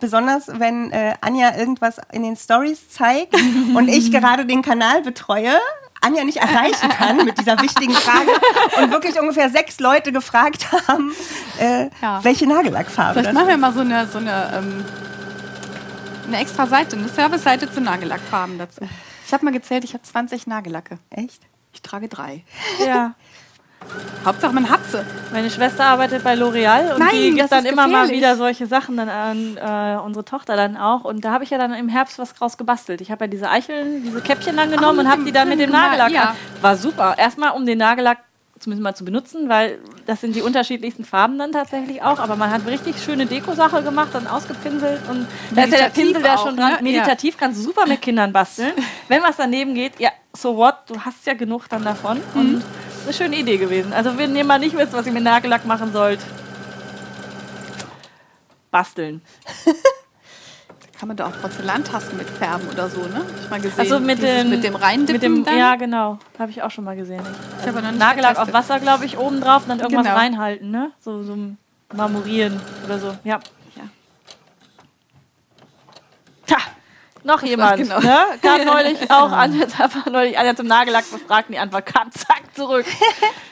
Besonders 0.00 0.48
wenn 0.48 0.90
äh, 0.90 1.14
Anja 1.20 1.56
irgendwas 1.56 1.98
in 2.12 2.22
den 2.24 2.36
Stories 2.36 2.90
zeigt 2.90 3.34
und 3.74 3.88
ich 3.88 4.10
gerade 4.10 4.44
den 4.44 4.60
Kanal 4.60 5.02
betreue, 5.02 5.52
Anja 6.00 6.24
nicht 6.24 6.38
erreichen 6.38 6.90
kann 6.90 7.24
mit 7.24 7.38
dieser 7.38 7.60
wichtigen 7.62 7.94
Frage 7.94 8.30
und 8.82 8.90
wirklich 8.90 9.18
ungefähr 9.18 9.48
sechs 9.48 9.80
Leute 9.80 10.12
gefragt 10.12 10.70
haben, 10.88 11.14
äh, 11.58 11.88
ja. 12.02 12.22
welche 12.22 12.46
Nagellackfarbe 12.46 13.20
Vielleicht 13.20 13.34
machen 13.34 13.48
wir 13.48 13.56
mal 13.56 13.72
so 13.72 13.80
eine, 13.80 14.06
so 14.06 14.18
eine, 14.18 14.52
ähm, 14.54 14.84
eine 16.26 16.38
extra 16.38 16.66
Seite, 16.66 16.96
eine 16.96 17.08
Service-Seite 17.08 17.72
zu 17.72 17.80
Nagellackfarben 17.80 18.58
dazu. 18.58 18.80
Ich 19.26 19.32
habe 19.32 19.44
mal 19.44 19.52
gezählt, 19.52 19.84
ich 19.84 19.94
habe 19.94 20.02
20 20.02 20.46
Nagellacke. 20.46 20.98
Echt? 21.10 21.42
Ich 21.72 21.82
trage 21.82 22.08
drei. 22.08 22.44
Ja. 22.86 23.14
Hauptsache 24.24 24.54
man 24.54 24.70
hat 24.70 24.80
sie. 24.90 25.04
Meine 25.30 25.50
Schwester 25.50 25.84
arbeitet 25.84 26.24
bei 26.24 26.34
L'Oreal 26.34 26.94
und 26.94 27.00
Nein, 27.00 27.10
die 27.12 27.34
gibt 27.34 27.52
dann 27.52 27.66
immer 27.66 27.86
mal 27.86 28.08
wieder 28.08 28.36
solche 28.36 28.66
Sachen 28.66 28.96
dann 28.96 29.10
an 29.10 29.58
äh, 29.58 30.00
unsere 30.00 30.24
Tochter 30.24 30.56
dann 30.56 30.78
auch. 30.78 31.04
Und 31.04 31.22
da 31.22 31.32
habe 31.32 31.44
ich 31.44 31.50
ja 31.50 31.58
dann 31.58 31.74
im 31.74 31.90
Herbst 31.90 32.18
was 32.18 32.32
draus 32.32 32.56
gebastelt. 32.56 33.02
Ich 33.02 33.10
habe 33.10 33.24
ja 33.24 33.28
diese 33.28 33.50
Eicheln, 33.50 34.02
diese 34.02 34.22
Käppchen 34.22 34.56
dann 34.56 34.70
genommen 34.70 34.96
mit 34.98 35.06
und 35.06 35.12
habe 35.12 35.24
die 35.24 35.32
dann 35.32 35.50
mit 35.50 35.60
dem 35.60 35.70
Nagellack 35.70 36.16
an. 36.16 36.36
War 36.62 36.76
super. 36.76 37.18
Erstmal 37.18 37.50
um 37.50 37.66
den 37.66 37.76
Nagellack 37.76 38.18
zumindest 38.64 38.82
mal 38.82 38.94
zu 38.94 39.04
benutzen, 39.04 39.48
weil 39.48 39.78
das 40.06 40.20
sind 40.20 40.34
die 40.34 40.42
unterschiedlichsten 40.42 41.04
Farben 41.04 41.38
dann 41.38 41.52
tatsächlich 41.52 42.02
auch. 42.02 42.18
Aber 42.18 42.36
man 42.36 42.50
hat 42.50 42.66
richtig 42.66 42.96
schöne 43.02 43.26
Deko-Sache 43.26 43.82
gemacht, 43.82 44.08
dann 44.12 44.26
ausgepinselt 44.26 45.00
und 45.08 45.26
da 45.54 45.64
ist 45.64 45.72
ja 45.72 45.78
der 45.78 45.90
Pinsel 45.90 46.22
da 46.22 46.38
schon 46.38 46.56
dran. 46.56 46.72
ne? 46.72 46.82
Meditativ 46.82 47.36
kannst 47.36 47.60
du 47.60 47.64
super 47.64 47.86
mit 47.86 48.02
Kindern 48.02 48.32
basteln. 48.32 48.72
Wenn 49.08 49.22
was 49.22 49.36
daneben 49.36 49.74
geht, 49.74 50.00
ja, 50.00 50.10
so 50.32 50.56
what, 50.56 50.76
du 50.86 50.98
hast 50.98 51.26
ja 51.26 51.34
genug 51.34 51.68
dann 51.68 51.84
davon. 51.84 52.18
Mhm. 52.34 52.40
Und 52.40 52.62
eine 53.04 53.12
schöne 53.12 53.36
Idee 53.36 53.58
gewesen. 53.58 53.92
Also 53.92 54.16
wenn 54.18 54.34
ihr 54.34 54.44
mal 54.44 54.58
nicht 54.58 54.76
wisst, 54.76 54.92
was 54.92 55.06
ihr 55.06 55.12
mit 55.12 55.22
Nagellack 55.22 55.64
machen 55.66 55.92
sollt, 55.92 56.20
basteln. 58.70 59.22
Kann 61.04 61.08
man 61.08 61.16
da 61.18 61.26
auch 61.26 61.38
Porzellantasten 61.38 62.16
mit 62.16 62.26
färben 62.30 62.66
oder 62.70 62.88
so, 62.88 63.02
ne? 63.02 63.16
Hab 63.16 63.42
ich 63.44 63.50
mal 63.50 63.60
gesehen. 63.60 63.78
Also 63.78 64.00
mit 64.00 64.22
Dieses 64.22 64.40
dem, 64.40 64.48
mit 64.48 64.64
dem 64.64 64.74
reindippen 64.74 65.12
mit 65.12 65.22
dem, 65.22 65.44
dann. 65.44 65.58
Ja, 65.58 65.76
genau. 65.76 66.18
Habe 66.38 66.50
ich 66.50 66.62
auch 66.62 66.70
schon 66.70 66.84
mal 66.84 66.96
gesehen. 66.96 67.20
Ich 67.60 67.66
habe 67.66 67.82
noch 67.82 67.90
nicht 67.90 67.98
Nagellack 68.00 68.38
auf. 68.38 68.50
Wasser, 68.54 68.80
glaube 68.80 69.04
ich, 69.04 69.18
oben 69.18 69.38
drauf 69.42 69.64
und 69.64 69.68
dann 69.68 69.80
irgendwas 69.80 70.06
Genau. 70.06 70.16
reinhalten, 70.16 70.70
ne? 70.70 70.92
So, 71.00 71.22
so 71.22 71.36
marmorieren 71.92 72.58
oder 72.86 72.98
so. 72.98 73.08
Ja. 73.22 73.38
Ja. 73.76 73.82
Tja, 76.46 76.56
noch 77.22 77.42
jemand. 77.42 77.76
genau. 77.82 78.00
Ne? 78.00 78.18
Kam 78.40 78.64
neulich 78.64 79.10
auch 79.10 79.30
an, 79.30 79.58
man 80.04 80.12
neulich 80.14 80.38
einer 80.38 80.56
zum 80.56 80.68
Nagellack 80.68 81.04
befragt 81.10 81.50
und 81.50 81.52
die 81.56 81.58
Antwort 81.58 81.84
kam 81.84 82.10
zack 82.12 82.44
zurück. 82.54 82.86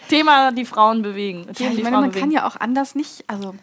Thema, 0.08 0.52
die 0.52 0.64
Frauen 0.64 1.02
bewegen. 1.02 1.44
Ja, 1.48 1.52
Themen, 1.52 1.76
ich 1.76 1.84
meine, 1.84 1.96
man 1.96 2.08
bewegen. 2.08 2.18
kann 2.22 2.30
ja 2.30 2.46
auch 2.46 2.56
anders 2.58 2.94
nicht, 2.94 3.24
also 3.26 3.54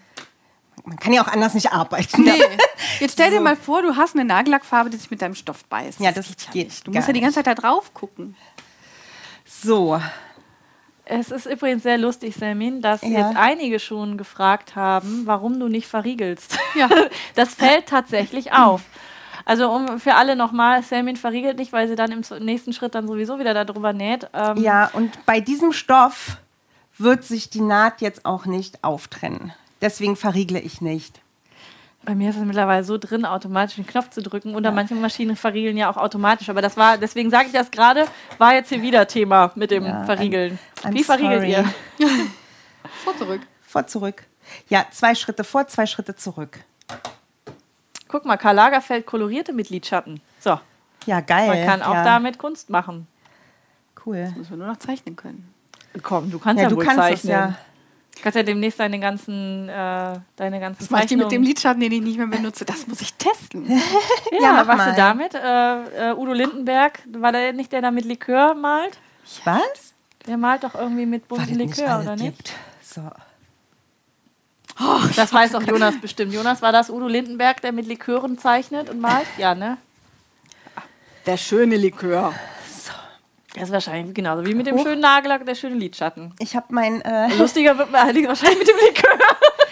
Man 0.90 0.98
kann 0.98 1.14
ja 1.14 1.22
auch 1.24 1.28
anders 1.28 1.54
nicht 1.54 1.72
arbeiten. 1.72 2.24
Nee. 2.24 2.42
Jetzt 3.00 3.14
stell 3.14 3.30
dir 3.30 3.40
mal 3.40 3.56
vor, 3.56 3.84
du 3.84 3.96
hast 3.96 4.16
eine 4.16 4.26
Nagellackfarbe, 4.26 4.90
die 4.90 4.98
sich 4.98 5.12
mit 5.12 5.22
deinem 5.22 5.36
Stoff 5.36 5.64
beißt. 5.66 6.00
Ja, 6.00 6.12
das 6.12 6.30
geht 6.30 6.42
ja 6.48 6.52
geht 6.52 6.68
nicht. 6.70 6.88
Du 6.88 6.92
musst 6.92 7.08
ja 7.08 7.14
die 7.14 7.22
ganze 7.22 7.36
Zeit 7.36 7.46
da 7.48 7.54
drauf 7.54 7.94
gucken. 7.94 8.36
So, 9.46 10.02
Es 11.06 11.30
ist 11.30 11.46
übrigens 11.46 11.84
sehr 11.84 11.98
lustig, 12.00 12.36
Selmin, 12.36 12.82
dass 12.82 13.04
Ja. 13.04 13.10
jetzt 13.30 13.38
einige 13.38 13.80
schon 13.80 14.18
gefragt 14.18 14.76
haben, 14.76 15.24
warum 15.26 15.60
du 15.60 15.68
nicht 15.68 15.88
verriegelst. 15.88 16.58
Ja. 16.76 16.90
Das 17.36 17.54
fällt 17.54 17.86
tatsächlich 17.88 18.52
auf. 18.52 18.82
Also 19.46 19.72
um 19.72 20.00
für 20.00 20.16
alle 20.16 20.36
nochmal, 20.36 20.82
Selmin 20.84 21.16
verriegelt 21.18 21.58
nicht, 21.60 21.72
weil 21.72 21.88
sie 21.88 21.96
dann 21.96 22.12
im 22.12 22.22
nächsten 22.44 22.74
Schritt 22.74 22.96
dann 22.96 23.08
sowieso 23.08 23.38
wieder 23.40 23.54
darüber 23.54 23.94
näht. 23.94 24.28
Ähm, 24.34 24.58
ja, 24.58 24.90
und 24.94 25.24
bei 25.28 25.40
diesem 25.40 25.72
Stoff 25.72 26.38
wird 26.98 27.24
sich 27.24 27.50
die 27.52 27.62
Naht 27.62 28.02
jetzt 28.02 28.26
auch 28.26 28.46
nicht 28.48 28.84
auftrennen. 28.84 29.54
Deswegen 29.82 30.16
verriegle 30.16 30.60
ich 30.60 30.82
nicht. 30.82 31.22
Bei 32.04 32.16
mir 32.16 32.30
ist 32.30 32.38
es 32.38 32.44
mittlerweile 32.44 32.84
so 32.84 32.98
drin, 32.98 33.26
automatisch 33.26 33.76
den 33.76 33.86
Knopf 33.86 34.10
zu 34.10 34.22
drücken. 34.22 34.56
Oder 34.56 34.72
manche 34.72 34.96
Maschinen 34.96 35.36
verriegeln 35.36 35.78
ja 35.78 35.90
auch 35.92 35.98
automatisch. 35.98 36.50
Aber 36.50 36.62
das 36.62 36.78
war, 36.78 36.98
deswegen 36.98 37.30
sage 37.30 37.48
ich 37.48 37.54
das 37.54 37.70
gerade, 37.72 38.06
war 38.38 38.54
jetzt 38.54 38.70
hier 38.70 38.82
wieder 38.82 39.06
Thema 39.08 39.52
mit 39.56 39.70
dem 39.72 39.86
Ja, 39.86 40.04
Verriegeln. 40.06 40.58
I'm 40.84 40.94
Wie 40.94 41.04
verriegelt 41.04 41.42
sorry. 41.42 41.52
ihr? 41.52 42.08
Vor 43.04 43.18
zurück. 43.18 43.42
Vor, 43.62 43.86
zurück. 43.88 44.24
Ja, 44.70 44.86
zwei 44.92 45.14
Schritte 45.14 45.44
vor, 45.44 45.68
zwei 45.68 45.86
Schritte 45.86 46.16
zurück. 46.16 46.60
Guck 48.08 48.26
mal, 48.26 48.38
Karl 48.38 48.56
Lagerfeld 48.56 49.06
kolorierte 49.06 49.54
mit 49.54 49.70
Lidschatten. 49.70 50.22
So, 50.40 50.60
Ja, 51.06 51.20
geil. 51.22 51.48
man 51.48 51.66
kann 51.68 51.82
auch 51.84 51.94
ja. 51.94 52.04
damit 52.04 52.40
Kunst 52.40 52.70
machen. 52.72 53.08
Cool. 54.06 54.32
Müssen 54.36 54.50
wir 54.52 54.58
nur 54.58 54.68
noch 54.68 54.78
zeichnen 54.78 55.16
können. 55.16 55.54
Komm, 56.02 56.32
du 56.32 56.40
kannst 56.40 56.58
Ja, 56.58 56.64
ja, 56.64 56.70
du 56.70 56.78
wohl 56.78 56.86
kannst 56.86 57.00
es 57.00 57.06
zeichnen. 57.22 57.32
ja. 57.32 57.56
Du 58.20 58.24
kannst 58.24 58.36
ja 58.36 58.44
demnächst 58.44 58.78
deine 58.82 59.00
ganzen, 59.00 59.70
äh, 59.70 60.20
deine 60.36 60.60
ganzen 60.60 60.80
Das 60.80 60.90
mache 60.90 61.06
ich 61.06 61.16
mit 61.16 61.32
dem 61.32 61.42
Lidschatten, 61.42 61.80
den 61.80 61.94
ich 61.94 62.02
nicht 62.02 62.18
mehr 62.18 62.28
benutze. 62.28 62.66
Das 62.66 62.86
muss 62.86 63.00
ich 63.00 63.14
testen. 63.14 63.66
Ja, 64.32 64.40
Ja, 64.42 64.52
mach 64.54 64.68
was 64.68 64.78
mal. 64.78 64.92
du 64.92 64.98
damit? 64.98 65.34
Äh, 65.36 66.10
äh, 66.12 66.14
Udo 66.16 66.34
Lindenberg, 66.34 67.00
war 67.14 67.32
der 67.32 67.54
nicht 67.54 67.72
der 67.72 67.82
da 67.82 67.92
mit 67.92 68.04
Likör 68.04 68.56
malt? 68.56 68.98
Was? 69.46 69.94
Der 70.28 70.36
malt 70.36 70.64
doch 70.66 70.76
irgendwie 70.76 71.06
mit 71.06 71.24
Was 71.30 71.38
buntem 71.40 71.56
nicht 71.56 71.78
Likör, 71.78 72.02
oder 72.02 72.16
nicht? 72.18 72.26
gibt. 72.38 72.54
So. 72.84 73.10
Das 75.16 75.32
weiß 75.34 75.56
auch 75.56 75.64
Jonas 75.64 75.96
bestimmt. 76.02 76.34
Jonas, 76.34 76.62
war 76.62 76.74
das 76.74 76.90
Udo 76.90 77.08
Lindenberg, 77.08 77.62
der 77.62 77.72
mit 77.72 77.86
Likören 77.88 78.38
zeichnet 78.38 78.90
und 78.90 79.00
malt? 79.00 79.28
Ja, 79.38 79.56
ne? 79.56 79.78
Der 81.26 81.38
schöne 81.38 81.78
Likör. 81.78 82.34
Das 83.60 83.68
ist 83.68 83.74
wahrscheinlich 83.74 84.16
genauso 84.16 84.46
wie 84.46 84.54
mit 84.56 84.68
dem 84.68 84.80
schönen 84.80 85.02
Nagellack 85.02 85.42
und 85.42 85.46
der 85.48 85.56
schöne 85.56 85.76
Lidschatten. 85.76 86.34
Ich 86.40 86.56
habe 86.56 86.68
mein, 86.70 87.02
äh, 87.02 87.28
Lustiger 87.36 87.78
wird 87.78 87.92
mir 87.92 88.00
allerdings 88.00 88.30
wahrscheinlich 88.30 88.60
mit 88.60 88.68
dem 88.70 88.78
Likör. 88.78 89.20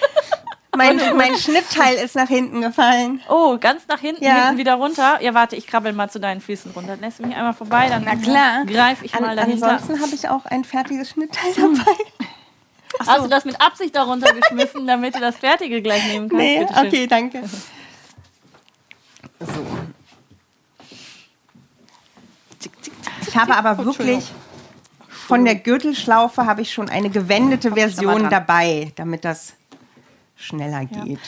mein, 0.75 0.99
mein 1.15 1.35
Schnittteil 1.37 1.95
ist 1.95 2.13
nach 2.17 2.27
hinten 2.27 2.59
gefallen. 2.59 3.21
Oh, 3.29 3.57
ganz 3.57 3.87
nach 3.87 3.99
hinten, 3.99 4.25
Ja. 4.25 4.43
hinten 4.47 4.57
wieder 4.57 4.73
runter. 4.73 5.21
Ja, 5.21 5.33
warte, 5.33 5.55
ich 5.55 5.67
krabbel 5.67 5.93
mal 5.93 6.09
zu 6.09 6.19
deinen 6.19 6.41
Füßen 6.41 6.71
runter. 6.71 6.97
Lässt 6.97 7.19
du 7.19 7.25
mich 7.25 7.33
einmal 7.37 7.53
vorbei, 7.53 7.87
dann 7.87 8.03
Na 8.03 8.17
klar. 8.17 8.65
greife 8.65 9.05
ich 9.05 9.15
An, 9.15 9.21
mal 9.23 9.37
dahinter. 9.37 9.69
ansonsten 9.71 10.01
habe 10.03 10.13
ich 10.13 10.27
auch 10.27 10.45
ein 10.45 10.65
fertiges 10.65 11.11
Schnittteil 11.11 11.53
dabei. 11.55 11.91
Hast 13.07 13.23
du 13.23 13.29
das 13.29 13.45
mit 13.45 13.61
Absicht 13.61 13.95
darunter 13.95 14.33
geschmissen, 14.33 14.85
damit 14.87 15.15
du 15.15 15.21
das 15.21 15.37
Fertige 15.37 15.81
gleich 15.81 16.05
nehmen 16.07 16.27
kannst? 16.27 16.43
Nee, 16.43 16.67
okay, 16.85 17.07
danke. 17.07 17.41
So. 19.39 19.76
Habe 23.37 23.55
aber 23.55 23.85
wirklich 23.85 24.31
von 25.09 25.45
der 25.45 25.55
Gürtelschlaufe 25.55 26.45
habe 26.45 26.61
ich 26.61 26.71
schon 26.71 26.89
eine 26.89 27.09
gewendete 27.09 27.73
Version 27.73 28.29
dabei, 28.29 28.91
damit 28.95 29.25
das 29.25 29.53
schneller 30.35 30.85
geht. 30.85 31.19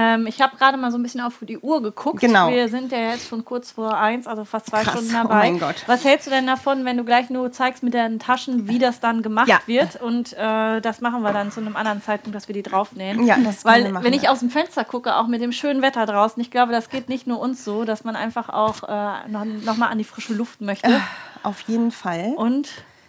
Ähm, 0.00 0.28
ich 0.28 0.40
habe 0.40 0.56
gerade 0.56 0.76
mal 0.78 0.92
so 0.92 0.96
ein 0.98 1.02
bisschen 1.02 1.20
auf 1.20 1.34
die 1.40 1.58
Uhr 1.58 1.82
geguckt. 1.82 2.20
Genau. 2.20 2.50
Wir 2.50 2.68
sind 2.68 2.92
ja 2.92 2.98
jetzt 2.98 3.26
schon 3.28 3.44
kurz 3.44 3.72
vor 3.72 3.96
eins, 3.98 4.28
also 4.28 4.44
fast 4.44 4.66
zwei 4.66 4.84
Krass, 4.84 4.94
Stunden 4.94 5.10
oh 5.16 5.22
dabei. 5.24 5.34
mein 5.34 5.58
Gott. 5.58 5.82
Was 5.88 6.04
hältst 6.04 6.28
du 6.28 6.30
denn 6.30 6.46
davon, 6.46 6.84
wenn 6.84 6.96
du 6.96 7.02
gleich 7.04 7.30
nur 7.30 7.50
zeigst 7.50 7.82
mit 7.82 7.94
deinen 7.94 8.20
Taschen, 8.20 8.68
wie 8.68 8.78
das 8.78 9.00
dann 9.00 9.22
gemacht 9.22 9.48
Ja. 9.48 9.58
wird? 9.66 10.00
Und 10.00 10.34
äh, 10.34 10.80
das 10.80 11.00
machen 11.00 11.22
wir 11.22 11.32
dann 11.32 11.50
zu 11.50 11.58
einem 11.60 11.74
anderen 11.74 12.00
Zeitpunkt, 12.00 12.36
dass 12.36 12.46
wir 12.46 12.54
die 12.54 12.62
draufnähen. 12.62 13.24
Ja, 13.26 13.34
das 13.38 13.64
können 13.64 13.74
wir 13.76 13.84
Weil 13.86 13.92
machen, 13.92 14.04
wenn 14.04 14.12
ich 14.12 14.28
aus 14.28 14.38
dem 14.38 14.50
Fenster 14.50 14.84
gucke, 14.84 15.16
auch 15.16 15.26
mit 15.26 15.42
dem 15.42 15.50
schönen 15.50 15.82
Wetter 15.82 16.06
draußen, 16.06 16.40
ich 16.40 16.52
glaube, 16.52 16.70
das 16.70 16.90
geht 16.90 17.08
nicht 17.08 17.26
nur 17.26 17.40
uns 17.40 17.64
so, 17.64 17.84
dass 17.84 18.04
man 18.04 18.14
einfach 18.14 18.48
auch 18.50 18.84
äh, 18.84 19.28
noch, 19.28 19.44
noch 19.44 19.76
mal 19.78 19.88
an 19.88 19.98
die 19.98 20.04
frische 20.04 20.32
Luft 20.32 20.60
möchte. 20.60 21.00
Auf 21.42 21.58
jeden 21.62 21.90
Fall. 21.90 22.34
Und 22.36 22.68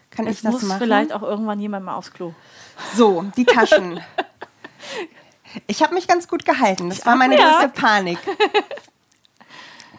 Kann 0.10 0.26
es 0.26 0.38
ich 0.38 0.42
das 0.42 0.54
muss 0.54 0.64
machen? 0.64 0.80
vielleicht 0.80 1.14
auch 1.14 1.22
irgendwann 1.22 1.60
jemand 1.60 1.86
mal 1.86 1.94
aufs 1.94 2.12
Klo. 2.12 2.34
So, 2.96 3.26
die 3.38 3.46
Taschen. 3.46 4.00
Ich 5.68 5.82
habe 5.82 5.94
mich 5.94 6.08
ganz 6.08 6.28
gut 6.28 6.46
gehalten. 6.46 6.90
Das 6.90 7.06
war 7.06 7.16
meine 7.16 7.38
ja. 7.38 7.68
Panik. 7.74 8.20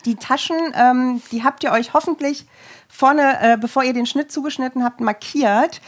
Die 0.04 0.16
Taschen, 0.16 0.56
ähm, 0.74 1.22
die 1.30 1.44
habt 1.44 1.62
ihr 1.62 1.72
euch 1.72 1.92
hoffentlich 1.92 2.46
vorne, 2.88 3.38
äh, 3.40 3.56
bevor 3.58 3.82
ihr 3.82 3.92
den 3.92 4.06
Schnitt 4.06 4.32
zugeschnitten 4.32 4.82
habt, 4.82 5.00
markiert, 5.00 5.80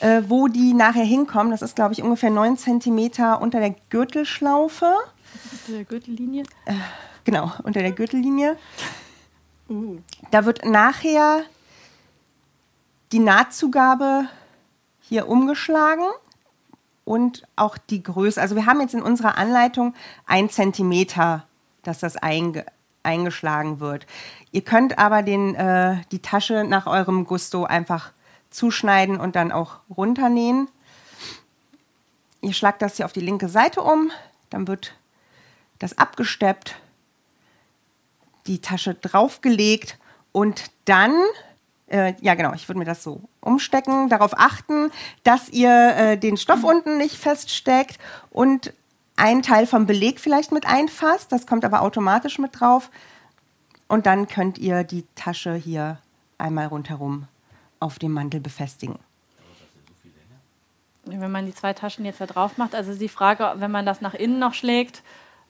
äh, 0.00 0.22
wo 0.28 0.48
die 0.48 0.74
nachher 0.74 1.04
hinkommen. 1.04 1.50
Das 1.50 1.62
ist, 1.62 1.74
glaube 1.74 1.92
ich, 1.92 2.02
ungefähr 2.02 2.30
9 2.30 2.56
cm 2.56 3.10
unter 3.40 3.60
der 3.60 3.74
Gürtelschlaufe. 3.90 4.94
Der 5.68 5.84
Gürtellinie. 5.84 6.44
Genau, 7.24 7.52
unter 7.64 7.80
der 7.80 7.92
Gürtellinie. 7.92 8.56
Da 10.30 10.44
wird 10.44 10.64
nachher 10.64 11.42
die 13.12 13.18
Nahtzugabe 13.18 14.28
hier 15.00 15.28
umgeschlagen 15.28 16.04
und 17.08 17.44
auch 17.56 17.78
die 17.78 18.02
Größe. 18.02 18.38
Also 18.38 18.54
wir 18.54 18.66
haben 18.66 18.82
jetzt 18.82 18.92
in 18.92 19.00
unserer 19.00 19.38
Anleitung 19.38 19.94
ein 20.26 20.50
Zentimeter, 20.50 21.46
dass 21.82 22.00
das 22.00 22.16
einge 22.16 22.66
eingeschlagen 23.02 23.80
wird. 23.80 24.06
Ihr 24.52 24.60
könnt 24.60 24.98
aber 24.98 25.22
den, 25.22 25.54
äh, 25.54 26.02
die 26.12 26.18
Tasche 26.20 26.64
nach 26.64 26.86
eurem 26.86 27.24
Gusto 27.24 27.64
einfach 27.64 28.12
zuschneiden 28.50 29.18
und 29.18 29.36
dann 29.36 29.52
auch 29.52 29.78
runternähen. 29.96 30.68
Ihr 32.42 32.52
schlagt 32.52 32.82
das 32.82 32.96
hier 32.96 33.06
auf 33.06 33.14
die 33.14 33.20
linke 33.20 33.48
Seite 33.48 33.80
um, 33.80 34.10
dann 34.50 34.68
wird 34.68 34.94
das 35.78 35.96
abgesteppt, 35.96 36.76
die 38.46 38.60
Tasche 38.60 38.94
draufgelegt 38.94 39.96
und 40.32 40.64
dann, 40.84 41.14
äh, 41.86 42.12
ja 42.20 42.34
genau, 42.34 42.52
ich 42.52 42.68
würde 42.68 42.80
mir 42.80 42.84
das 42.84 43.02
so 43.02 43.22
umstecken, 43.40 44.08
darauf 44.08 44.38
achten, 44.38 44.90
dass 45.24 45.48
ihr 45.48 45.70
äh, 45.70 46.18
den 46.18 46.36
Stoff 46.36 46.64
unten 46.64 46.98
nicht 46.98 47.16
feststeckt 47.16 47.98
und 48.30 48.72
einen 49.16 49.42
Teil 49.42 49.66
vom 49.66 49.86
Beleg 49.86 50.20
vielleicht 50.20 50.52
mit 50.52 50.66
einfasst, 50.66 51.32
das 51.32 51.46
kommt 51.46 51.64
aber 51.64 51.82
automatisch 51.82 52.38
mit 52.38 52.60
drauf 52.60 52.90
und 53.88 54.06
dann 54.06 54.28
könnt 54.28 54.58
ihr 54.58 54.84
die 54.84 55.04
Tasche 55.14 55.54
hier 55.54 55.98
einmal 56.36 56.66
rundherum 56.66 57.26
auf 57.80 57.98
dem 57.98 58.12
Mantel 58.12 58.40
befestigen. 58.40 58.98
Wenn 61.04 61.32
man 61.32 61.46
die 61.46 61.54
zwei 61.54 61.72
Taschen 61.72 62.04
jetzt 62.04 62.20
da 62.20 62.26
drauf 62.26 62.58
macht, 62.58 62.74
also 62.74 62.94
die 62.94 63.08
Frage, 63.08 63.54
wenn 63.56 63.70
man 63.70 63.86
das 63.86 64.00
nach 64.00 64.14
innen 64.14 64.38
noch 64.38 64.52
schlägt, 64.52 65.02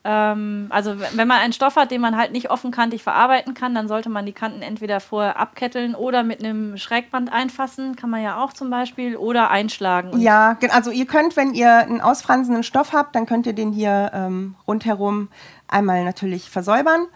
also 0.05 1.01
wenn 1.01 1.29
man 1.29 1.41
einen 1.41 1.53
Stoff 1.53 1.77
hat, 1.77 1.91
den 1.91 2.01
man 2.01 2.17
halt 2.17 2.33
nicht 2.33 2.51
offenkantig 2.51 3.03
verarbeiten 3.03 3.53
kann, 3.53 3.75
dann 3.75 3.89
sollte 3.89 4.09
man 4.09 4.25
die 4.25 4.33
Kanten 4.33 4.63
entweder 4.63 5.01
vorher 5.01 5.39
abketteln 5.39 5.95
oder 5.95 6.23
mit 6.23 6.43
einem 6.43 6.79
Schrägband 6.79 7.33
einfassen, 7.33 7.97
kann 7.97 8.09
man 8.09 8.23
ja 8.23 8.43
auch 8.43 8.53
zum 8.53 8.71
Beispiel, 8.71 9.17
oder 9.17 9.51
einschlagen. 9.51 10.19
Ja, 10.19 10.57
also 10.71 10.91
ihr 10.91 11.07
könnt, 11.07 11.37
wenn 11.37 11.53
ihr 11.53 11.79
einen 11.79 12.01
ausfranzenden 12.01 12.63
Stoff 12.63 12.93
habt, 12.93 13.17
dann 13.17 13.27
könnt 13.27 13.47
ihr 13.47 13.53
den 13.53 13.73
hier 13.73 14.11
ähm, 14.15 14.55
rundherum 14.67 15.29
einmal 15.67 16.05
natürlich 16.05 16.49
versäubern 16.49 17.07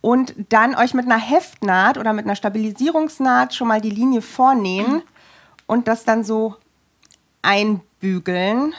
und 0.00 0.34
dann 0.48 0.74
euch 0.74 0.94
mit 0.94 1.06
einer 1.06 1.18
Heftnaht 1.18 1.98
oder 1.98 2.12
mit 2.12 2.24
einer 2.24 2.36
Stabilisierungsnaht 2.36 3.54
schon 3.54 3.68
mal 3.68 3.80
die 3.80 3.90
Linie 3.90 4.22
vornähen 4.22 5.02
und 5.66 5.88
das 5.88 6.04
dann 6.04 6.24
so 6.24 6.56
einbügeln. 7.42 8.74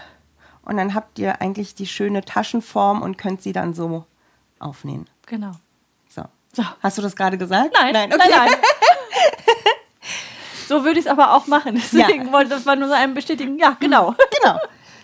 Und 0.69 0.77
dann 0.77 0.93
habt 0.93 1.17
ihr 1.17 1.41
eigentlich 1.41 1.73
die 1.73 1.87
schöne 1.87 2.23
Taschenform 2.23 3.01
und 3.01 3.17
könnt 3.17 3.41
sie 3.41 3.53
dann 3.53 3.73
so 3.73 4.05
aufnähen. 4.59 5.09
Genau. 5.25 5.53
So. 6.09 6.21
So. 6.53 6.63
Hast 6.83 6.95
du 6.95 7.01
das 7.01 7.15
gerade 7.15 7.39
gesagt? 7.39 7.73
Nein, 7.73 7.91
Nein, 7.91 8.09
nein, 8.09 8.19
okay. 8.21 8.31
nein. 8.37 8.51
so 10.67 10.83
würde 10.83 10.99
ich 10.99 11.07
es 11.07 11.11
aber 11.11 11.33
auch 11.33 11.47
machen. 11.47 11.73
Deswegen 11.73 12.31
wollte 12.31 12.51
das 12.51 12.67
war 12.67 12.75
nur 12.75 12.87
so 12.87 12.93
ein 12.93 13.15
bestätigen. 13.15 13.57
Ja, 13.57 13.75
genau. 13.79 14.13
Genau. 14.41 14.59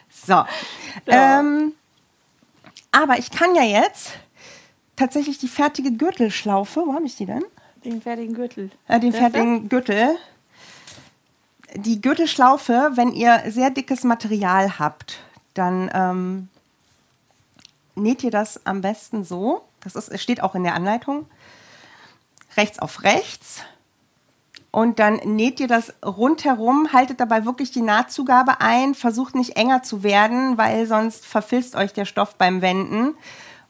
So. 0.09 0.45
Ähm, 1.07 1.73
aber 2.91 3.17
ich 3.17 3.31
kann 3.31 3.55
ja 3.55 3.63
jetzt 3.63 4.11
tatsächlich 4.95 5.39
die 5.39 5.47
fertige 5.47 5.91
Gürtelschlaufe, 5.91 6.83
wo 6.85 6.93
habe 6.93 7.07
ich 7.07 7.15
die 7.15 7.25
denn? 7.25 7.43
Den 7.83 8.03
fertigen 8.03 8.35
Gürtel. 8.35 8.69
Äh, 8.87 8.99
den 8.99 9.11
Das 9.11 9.19
fertigen 9.19 9.67
Gürtel. 9.67 10.15
Die 11.73 12.01
Gürtelschlaufe, 12.01 12.91
wenn 12.93 13.11
ihr 13.13 13.41
sehr 13.47 13.71
dickes 13.71 14.03
Material 14.03 14.77
habt, 14.77 15.17
dann 15.55 15.89
ähm, 15.93 16.49
näht 17.95 18.23
ihr 18.23 18.31
das 18.31 18.65
am 18.65 18.81
besten 18.81 19.23
so. 19.23 19.63
Das 19.83 19.95
ist, 19.95 20.21
steht 20.21 20.43
auch 20.43 20.55
in 20.55 20.63
der 20.63 20.75
Anleitung. 20.75 21.25
Rechts 22.55 22.79
auf 22.79 23.03
rechts. 23.03 23.61
Und 24.71 24.99
dann 24.99 25.15
näht 25.23 25.61
ihr 25.61 25.69
das 25.69 25.93
rundherum, 26.05 26.91
haltet 26.91 27.21
dabei 27.21 27.45
wirklich 27.45 27.71
die 27.71 27.81
Nahtzugabe 27.81 28.59
ein, 28.59 28.93
versucht 28.93 29.33
nicht 29.33 29.55
enger 29.55 29.83
zu 29.83 30.03
werden, 30.03 30.57
weil 30.57 30.85
sonst 30.85 31.25
verfilzt 31.25 31.75
euch 31.75 31.93
der 31.93 32.03
Stoff 32.03 32.35
beim 32.35 32.61
Wenden. 32.61 33.15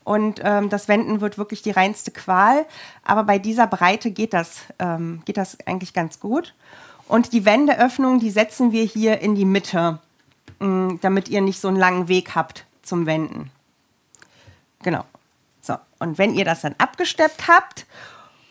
Und 0.03 0.41
ähm, 0.43 0.69
das 0.69 0.87
Wenden 0.87 1.21
wird 1.21 1.37
wirklich 1.37 1.61
die 1.61 1.71
reinste 1.71 2.09
Qual. 2.09 2.65
Aber 3.03 3.23
bei 3.23 3.37
dieser 3.37 3.67
Breite 3.67 4.09
geht 4.09 4.33
das, 4.33 4.61
ähm, 4.79 5.21
geht 5.25 5.37
das 5.37 5.57
eigentlich 5.67 5.93
ganz 5.93 6.19
gut. 6.19 6.55
Und 7.07 7.33
die 7.33 7.45
Wendeöffnung, 7.45 8.19
die 8.19 8.31
setzen 8.31 8.71
wir 8.71 8.83
hier 8.83 9.19
in 9.19 9.35
die 9.35 9.45
Mitte, 9.45 9.99
damit 10.59 11.29
ihr 11.29 11.41
nicht 11.41 11.59
so 11.59 11.67
einen 11.67 11.77
langen 11.77 12.07
Weg 12.07 12.35
habt 12.35 12.65
zum 12.81 13.05
Wenden. 13.05 13.51
Genau. 14.83 15.03
So, 15.61 15.75
und 15.99 16.17
wenn 16.17 16.33
ihr 16.35 16.45
das 16.45 16.61
dann 16.61 16.75
abgesteppt 16.77 17.47
habt 17.47 17.85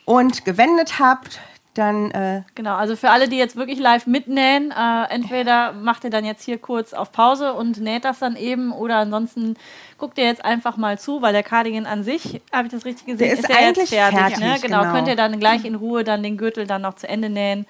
und 0.04 0.44
gewendet 0.44 0.98
habt, 0.98 1.40
dann 1.74 2.10
äh, 2.12 2.42
Genau, 2.54 2.76
also 2.76 2.96
für 2.96 3.10
alle, 3.10 3.28
die 3.28 3.36
jetzt 3.36 3.56
wirklich 3.56 3.78
live 3.78 4.06
mitnähen, 4.06 4.70
äh, 4.70 5.04
entweder 5.10 5.72
macht 5.72 6.04
ihr 6.04 6.10
dann 6.10 6.24
jetzt 6.24 6.44
hier 6.44 6.58
kurz 6.58 6.92
auf 6.92 7.12
Pause 7.12 7.52
und 7.54 7.80
näht 7.80 8.04
das 8.04 8.20
dann 8.20 8.36
eben 8.36 8.72
oder 8.72 8.96
ansonsten 8.96 9.56
guckt 9.98 10.18
ihr 10.18 10.24
jetzt 10.24 10.44
einfach 10.44 10.76
mal 10.76 10.98
zu, 10.98 11.22
weil 11.22 11.32
der 11.32 11.42
Cardigan 11.42 11.86
an 11.86 12.04
sich, 12.04 12.40
habe 12.52 12.66
ich 12.66 12.72
das 12.72 12.84
richtig 12.84 13.06
gesehen, 13.06 13.28
Der 13.28 13.38
ist 13.38 13.48
ja 13.48 13.56
eigentlich 13.56 13.88
fertig. 13.90 14.18
fertig, 14.18 14.38
ne? 14.38 14.58
genau, 14.60 14.80
genau. 14.82 14.92
könnt 14.92 15.08
ihr 15.08 15.16
dann 15.16 15.38
gleich 15.40 15.64
in 15.64 15.74
Ruhe 15.74 16.04
dann 16.04 16.22
den 16.22 16.36
Gürtel 16.36 16.66
dann 16.66 16.82
noch 16.82 16.94
zu 16.94 17.08
Ende 17.08 17.28
nähen. 17.28 17.66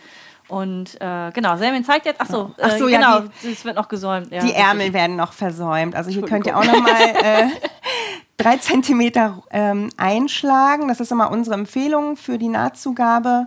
Und 0.49 1.01
äh, 1.01 1.31
genau, 1.33 1.57
Selmin 1.57 1.85
zeigt 1.85 2.05
jetzt, 2.07 2.21
achso, 2.21 2.53
Ach 2.61 2.71
so, 2.77 2.87
äh, 2.89 2.93
ja, 2.93 2.99
genau, 2.99 3.29
die- 3.43 3.53
es 3.53 3.65
wird 3.65 3.77
noch 3.77 3.89
gesäumt. 3.89 4.31
Ja, 4.31 4.41
die. 4.43 4.53
Ärmel 4.53 4.93
werden 4.93 5.17
noch 5.17 5.33
versäumt. 5.33 5.95
Also 5.97 6.11
hier 6.11 6.23
könnt 6.23 6.47
ihr 6.47 6.57
auch 6.57 6.65
noch 6.65 6.81
mal 6.83 7.01
äh, 7.23 7.47
drei 8.37 8.57
Zentimeter 8.59 9.43
ähm, 9.51 9.89
einschlagen. 9.97 10.89
Das 10.89 11.01
ist 11.01 11.13
immer 11.13 11.31
unsere 11.31 11.55
Empfehlung 11.55 12.17
für 12.17 12.37
die 12.39 12.49
Nahtzugabe 12.49 13.47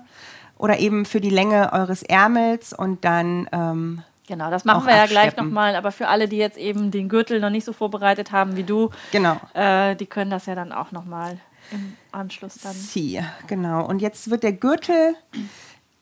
oder 0.57 0.79
eben 0.79 1.05
für 1.05 1.21
die 1.21 1.29
Länge 1.29 1.71
eures 1.73 2.01
Ärmels 2.03 2.73
und 2.73 3.05
dann 3.05 3.47
ähm, 3.51 4.01
Genau, 4.27 4.49
das 4.49 4.65
machen 4.65 4.85
wir 4.85 4.93
ja 4.93 5.05
gleich 5.05 5.27
absteppen. 5.27 5.47
nochmal, 5.47 5.75
aber 5.77 5.91
für 5.93 6.09
alle, 6.09 6.27
die 6.27 6.35
jetzt 6.35 6.57
eben 6.57 6.91
den 6.91 7.07
Gürtel 7.07 7.39
noch 7.39 7.49
nicht 7.49 7.63
so 7.63 7.71
vorbereitet 7.71 8.33
haben 8.33 8.57
wie 8.57 8.63
du, 8.63 8.89
genau. 9.13 9.37
äh, 9.53 9.95
die 9.95 10.05
können 10.05 10.29
das 10.31 10.47
ja 10.47 10.55
dann 10.55 10.73
auch 10.73 10.91
nochmal 10.91 11.37
im 11.71 11.95
Anschluss 12.11 12.55
dann. 12.61 12.73
Zieh, 12.73 13.21
genau. 13.47 13.85
Und 13.85 14.01
jetzt 14.01 14.29
wird 14.29 14.43
der 14.43 14.51
Gürtel, 14.51 15.15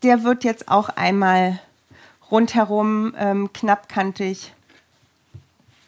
der 0.05 0.23
wird 0.23 0.43
jetzt 0.43 0.69
auch 0.69 0.89
einmal 0.89 1.59
rundherum 2.31 3.13
ähm, 3.17 3.51
knappkantig 3.51 4.53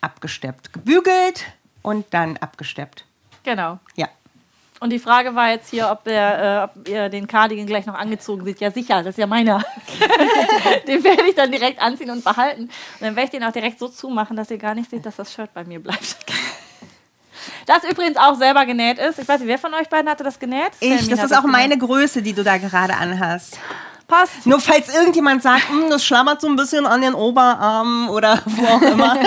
abgesteppt. 0.01 0.73
Gebügelt 0.73 1.45
und 1.83 2.05
dann 2.11 2.35
abgesteppt. 2.37 3.05
Genau. 3.43 3.79
Ja. 3.95 4.09
Und 4.79 4.91
die 4.91 4.99
Frage 4.99 5.33
war 5.35 5.49
jetzt 5.49 5.69
hier, 5.69 5.89
ob, 5.91 6.03
der, 6.03 6.69
äh, 6.75 6.79
ob 6.79 6.89
ihr 6.89 7.09
den 7.09 7.27
Cardigan 7.27 7.65
gleich 7.65 7.85
noch 7.85 7.95
angezogen 7.95 8.43
seht. 8.43 8.59
Ja, 8.59 8.71
sicher, 8.71 8.97
das 9.03 9.11
ist 9.11 9.17
ja 9.17 9.27
meiner. 9.27 9.63
den 10.87 11.03
werde 11.03 11.23
ich 11.27 11.35
dann 11.35 11.51
direkt 11.51 11.81
anziehen 11.81 12.11
und 12.11 12.23
behalten. 12.23 12.63
Und 12.63 12.71
dann 12.99 13.15
werde 13.15 13.25
ich 13.25 13.31
den 13.31 13.43
auch 13.43 13.51
direkt 13.51 13.79
so 13.79 13.87
zumachen, 13.87 14.35
dass 14.35 14.51
ihr 14.51 14.57
gar 14.57 14.75
nicht 14.75 14.89
seht, 14.89 15.05
dass 15.05 15.15
das 15.15 15.33
Shirt 15.33 15.51
bei 15.53 15.63
mir 15.63 15.79
bleibt. 15.79 16.17
Das 17.65 17.83
übrigens 17.83 18.17
auch 18.17 18.35
selber 18.35 18.65
genäht 18.65 18.97
ist. 18.97 19.19
Ich 19.19 19.27
weiß 19.27 19.39
nicht, 19.39 19.49
wer 19.49 19.57
von 19.59 19.73
euch 19.73 19.89
beiden 19.89 20.09
hatte 20.09 20.23
das 20.23 20.39
genäht? 20.39 20.71
Ich, 20.79 20.89
Selmin 20.89 21.09
das 21.09 21.23
ist 21.23 21.37
auch 21.37 21.43
meine 21.43 21.77
Größe, 21.77 22.21
die 22.21 22.33
du 22.33 22.43
da 22.43 22.57
gerade 22.57 22.95
anhast. 22.95 23.59
Passt. 24.07 24.45
Nur 24.45 24.61
falls 24.61 24.93
irgendjemand 24.93 25.43
sagt, 25.43 25.67
"Hm, 25.69 25.89
das 25.89 26.05
schlammert 26.05 26.39
so 26.39 26.47
ein 26.47 26.55
bisschen 26.55 26.85
an 26.87 27.01
den 27.01 27.13
Oberarmen 27.13 28.07
oder 28.09 28.41
wo 28.45 28.65
auch 28.65 28.81
immer. 28.81 29.17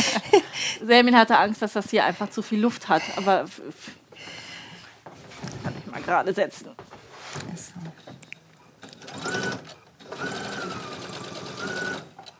Selmin 0.84 1.16
hatte 1.16 1.38
Angst, 1.38 1.62
dass 1.62 1.74
das 1.74 1.90
hier 1.90 2.04
einfach 2.04 2.28
zu 2.30 2.42
viel 2.42 2.60
Luft 2.60 2.88
hat. 2.88 3.02
Aber 3.16 3.44
kann 5.62 5.74
ich 5.78 5.90
mal 5.92 6.02
gerade 6.02 6.34
setzen. 6.34 6.70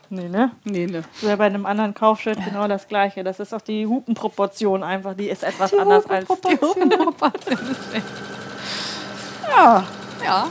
Nee, 0.09 0.27
ne? 0.27 0.51
Nee, 0.65 0.87
ne. 0.87 1.03
Das 1.21 1.29
ja 1.29 1.37
bei 1.37 1.45
einem 1.45 1.65
anderen 1.65 1.93
Kaufschild 1.93 2.43
genau 2.43 2.67
das 2.67 2.89
gleiche. 2.89 3.23
Das 3.23 3.39
ist 3.39 3.53
auch 3.53 3.61
die 3.61 3.87
Hupenproportion 3.87 4.83
einfach, 4.83 5.13
die 5.13 5.29
ist 5.29 5.43
etwas 5.43 5.73
anders 5.73 6.05
als. 6.09 6.27
Ja. 9.47 9.83
Ja. 10.23 10.47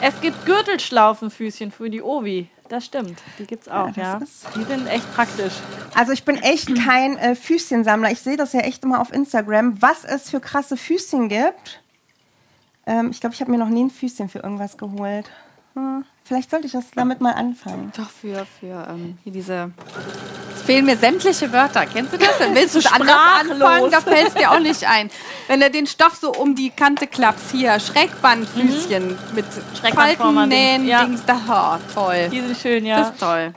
Es 0.00 0.20
gibt 0.20 0.46
Gürtelschlaufenfüßchen 0.46 1.72
für 1.72 1.90
die 1.90 2.02
Ovi. 2.02 2.48
Das 2.68 2.84
stimmt. 2.84 3.20
Die 3.38 3.46
gibt's 3.46 3.68
auch, 3.68 3.96
Ja, 3.96 4.18
ja. 4.18 4.20
Die 4.54 4.62
sind 4.62 4.86
echt 4.86 5.12
praktisch. 5.14 5.54
Also 5.94 6.12
ich 6.12 6.24
bin 6.24 6.36
echt 6.36 6.74
kein 6.84 7.16
äh, 7.16 7.34
Füßchensammler. 7.34 8.10
Ich 8.12 8.20
sehe 8.20 8.36
das 8.36 8.52
ja 8.52 8.60
echt 8.60 8.84
immer 8.84 9.00
auf 9.00 9.12
Instagram, 9.12 9.80
was 9.80 10.04
es 10.04 10.30
für 10.30 10.40
krasse 10.40 10.76
Füßchen 10.76 11.28
gibt. 11.28 11.82
Ähm, 12.86 13.10
ich 13.10 13.20
glaube, 13.20 13.34
ich 13.34 13.40
habe 13.40 13.50
mir 13.50 13.58
noch 13.58 13.70
nie 13.70 13.84
ein 13.84 13.90
Füßchen 13.90 14.28
für 14.28 14.40
irgendwas 14.40 14.76
geholt. 14.76 15.30
Hm, 15.74 16.04
vielleicht 16.24 16.50
sollte 16.50 16.66
ich 16.66 16.72
das 16.72 16.90
damit 16.94 17.20
mal 17.20 17.32
anfangen. 17.32 17.92
Doch, 17.96 18.10
für, 18.10 18.46
für 18.60 18.86
ähm, 18.90 19.18
hier 19.24 19.32
diese. 19.32 19.72
Fehlen 20.68 20.84
mir 20.84 20.98
sämtliche 20.98 21.50
Wörter. 21.50 21.86
Kennst 21.86 22.12
du 22.12 22.18
das? 22.18 22.36
Dann 22.38 22.54
willst 22.54 22.74
du 22.74 22.80
anders 22.92 23.16
anfangen, 23.40 23.90
da 23.90 24.02
fällt 24.02 24.28
es 24.28 24.34
dir 24.34 24.50
auch 24.50 24.58
nicht 24.60 24.86
ein. 24.86 25.10
Wenn 25.46 25.60
du 25.60 25.70
den 25.70 25.86
Stoff 25.86 26.16
so 26.20 26.30
um 26.30 26.54
die 26.54 26.68
Kante 26.68 27.06
klappst, 27.06 27.52
hier, 27.52 27.80
Schrägbandfüßchen 27.80 29.16
mit 29.34 29.46
Schrägbandformer, 29.80 30.40
Falten 30.42 30.48
nähen, 30.50 30.86
ja. 30.86 31.06
Dings, 31.06 31.22
da, 31.24 31.78
oh, 31.80 31.94
toll. 31.94 32.28
Die 32.30 32.40
sind 32.40 32.54
schön, 32.58 32.84
Das 32.84 32.98
ja. 32.98 33.08
ist 33.08 33.18
toll. 33.18 33.54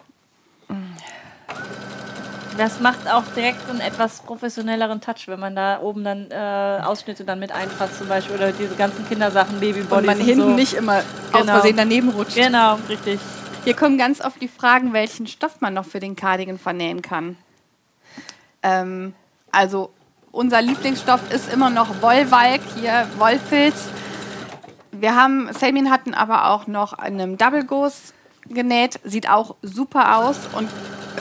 Das 2.58 2.80
macht 2.80 3.06
auch 3.12 3.24
direkt 3.36 3.70
einen 3.70 3.82
etwas 3.82 4.22
professionelleren 4.22 5.02
Touch, 5.02 5.28
wenn 5.28 5.40
man 5.42 5.54
da 5.54 5.82
oben 5.82 6.06
dann 6.06 6.32
äh, 6.32 6.80
Ausschnitte 6.82 7.26
dann 7.26 7.40
mit 7.40 7.52
einfasst 7.52 7.98
zum 7.98 8.08
Beispiel 8.08 8.38
oder 8.38 8.54
diese 8.54 8.76
ganzen 8.76 9.06
Kindersachen, 9.10 9.60
Babybodies 9.60 9.92
Und 9.98 10.06
man 10.06 10.18
und 10.18 10.24
hinten 10.26 10.42
so. 10.44 10.50
nicht 10.52 10.74
immer 10.76 11.00
aus 11.34 11.42
Genau. 11.42 11.54
Versehen 11.56 11.76
daneben 11.76 12.08
rutscht. 12.10 12.36
Genau, 12.36 12.78
richtig. 12.88 13.20
Hier 13.64 13.76
kommen 13.76 14.00
ganz 14.00 14.22
oft 14.22 14.42
die 14.42 14.48
Fragen, 14.48 14.92
welchen 14.92 15.28
Stoff 15.28 15.62
man 15.62 15.76
noch 15.76 15.86
für 15.86 16.00
den 16.00 16.16
Cardigan 16.16 16.58
vernähen 16.58 17.04
kann. 17.04 17.38
Ähm, 18.64 19.14
also 19.52 19.92
unser 20.32 20.64
Lieblingsstoff 20.64 21.32
ist 21.32 21.54
immer 21.54 21.70
noch 21.70 22.02
Wollwalk, 22.02 22.62
hier 22.76 23.08
Wollfilz. 23.18 23.90
Wir 24.92 25.16
haben, 25.16 25.54
Selmin 25.54 25.92
hatten 25.92 26.16
aber 26.16 26.50
auch 26.50 26.66
noch 26.66 26.94
einen 26.94 27.38
Double 27.38 27.64
Ghost 27.64 28.16
genäht, 28.50 29.00
sieht 29.04 29.30
auch 29.30 29.56
super 29.62 30.18
aus 30.18 30.38
und 30.54 30.68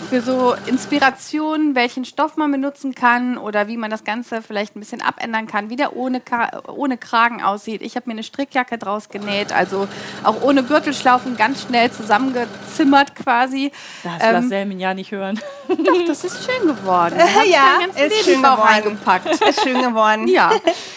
für 0.08 0.20
so 0.20 0.54
Inspirationen, 0.66 1.74
welchen 1.74 2.04
Stoff 2.04 2.36
man 2.36 2.50
benutzen 2.50 2.94
kann 2.94 3.38
oder 3.38 3.68
wie 3.68 3.76
man 3.76 3.90
das 3.90 4.04
Ganze 4.04 4.42
vielleicht 4.42 4.76
ein 4.76 4.80
bisschen 4.80 5.02
abändern 5.02 5.46
kann, 5.46 5.70
wie 5.70 5.76
der 5.76 5.96
ohne, 5.96 6.20
Ka 6.20 6.62
ohne 6.68 6.96
Kragen 6.96 7.42
aussieht. 7.42 7.82
Ich 7.82 7.96
habe 7.96 8.06
mir 8.06 8.12
eine 8.12 8.22
Strickjacke 8.22 8.78
draus 8.78 9.08
genäht, 9.08 9.52
also 9.52 9.88
auch 10.24 10.42
ohne 10.42 10.62
Gürtelschlaufen, 10.62 11.36
ganz 11.36 11.62
schnell 11.62 11.90
zusammengezimmert 11.90 13.14
quasi. 13.16 13.72
Das 14.02 14.12
Ähm, 14.20 14.32
lass 14.32 14.48
Selmin 14.48 14.80
ja 14.80 14.94
nicht 14.94 15.12
hören. 15.12 15.40
Doch, 15.68 16.04
das 16.06 16.24
ist 16.24 16.44
schön 16.44 16.66
geworden. 16.68 17.16
Ja, 17.50 17.78
ist 17.96 18.24
schön 18.24 18.42
geworden. 18.42 18.60
reingepackt. 18.60 19.26
Ist 19.48 19.62
schön 19.62 19.80
geworden. 19.80 20.28
Ja, 20.28 20.52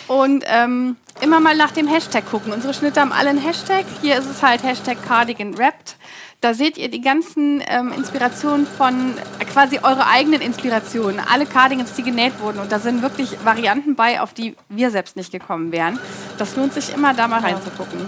und 0.07 0.43
ähm, 0.47 0.97
immer 1.21 1.39
mal 1.39 1.55
nach 1.55 1.71
dem 1.71 1.87
Hashtag 1.87 2.29
gucken. 2.29 2.51
Unsere 2.53 2.73
Schnitte 2.73 2.99
haben 3.01 3.11
alle 3.11 3.29
einen 3.29 3.39
Hashtag. 3.39 3.85
Hier 4.01 4.17
ist 4.17 4.29
es 4.29 4.41
halt 4.43 4.63
Hashtag 4.63 4.97
Cardigan 5.07 5.57
Wrapped. 5.57 5.95
Da 6.43 6.53
seht 6.53 6.77
ihr 6.77 6.89
die 6.89 6.99
ganzen 6.99 7.63
ähm, 7.69 7.93
Inspirationen 7.93 8.67
von 8.67 9.13
quasi 9.49 9.79
eure 9.81 10.07
eigenen 10.07 10.41
Inspirationen, 10.41 11.21
alle 11.21 11.45
Cardigans, 11.45 11.93
die 11.93 12.03
genäht 12.03 12.33
wurden. 12.41 12.59
Und 12.59 12.69
da 12.69 12.79
sind 12.79 13.01
wirklich 13.01 13.37
Varianten 13.45 13.95
bei, 13.95 14.19
auf 14.19 14.33
die 14.33 14.57
wir 14.67 14.91
selbst 14.91 15.15
nicht 15.15 15.31
gekommen 15.31 15.71
wären. 15.71 15.97
Das 16.37 16.57
lohnt 16.57 16.73
sich 16.73 16.93
immer, 16.93 17.13
da 17.13 17.29
mal 17.29 17.39
reinzugucken. 17.39 18.01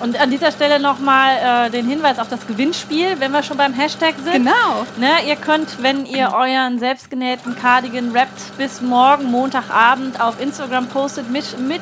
Und 0.00 0.20
an 0.20 0.30
dieser 0.30 0.52
Stelle 0.52 0.80
nochmal 0.80 1.68
äh, 1.68 1.70
den 1.70 1.86
Hinweis 1.88 2.18
auf 2.18 2.28
das 2.28 2.46
Gewinnspiel, 2.46 3.20
wenn 3.20 3.32
wir 3.32 3.42
schon 3.42 3.56
beim 3.56 3.72
Hashtag 3.72 4.16
sind. 4.22 4.34
Genau. 4.34 4.86
Ne, 4.98 5.26
ihr 5.26 5.36
könnt, 5.36 5.82
wenn 5.82 6.04
ihr 6.04 6.34
euren 6.34 6.78
selbstgenähten 6.78 7.56
Cardigan 7.56 8.14
rappt, 8.14 8.58
bis 8.58 8.82
morgen, 8.82 9.30
Montagabend 9.30 10.20
auf 10.20 10.38
Instagram 10.42 10.88
postet 10.88 11.30
mit, 11.30 11.58
mit, 11.58 11.80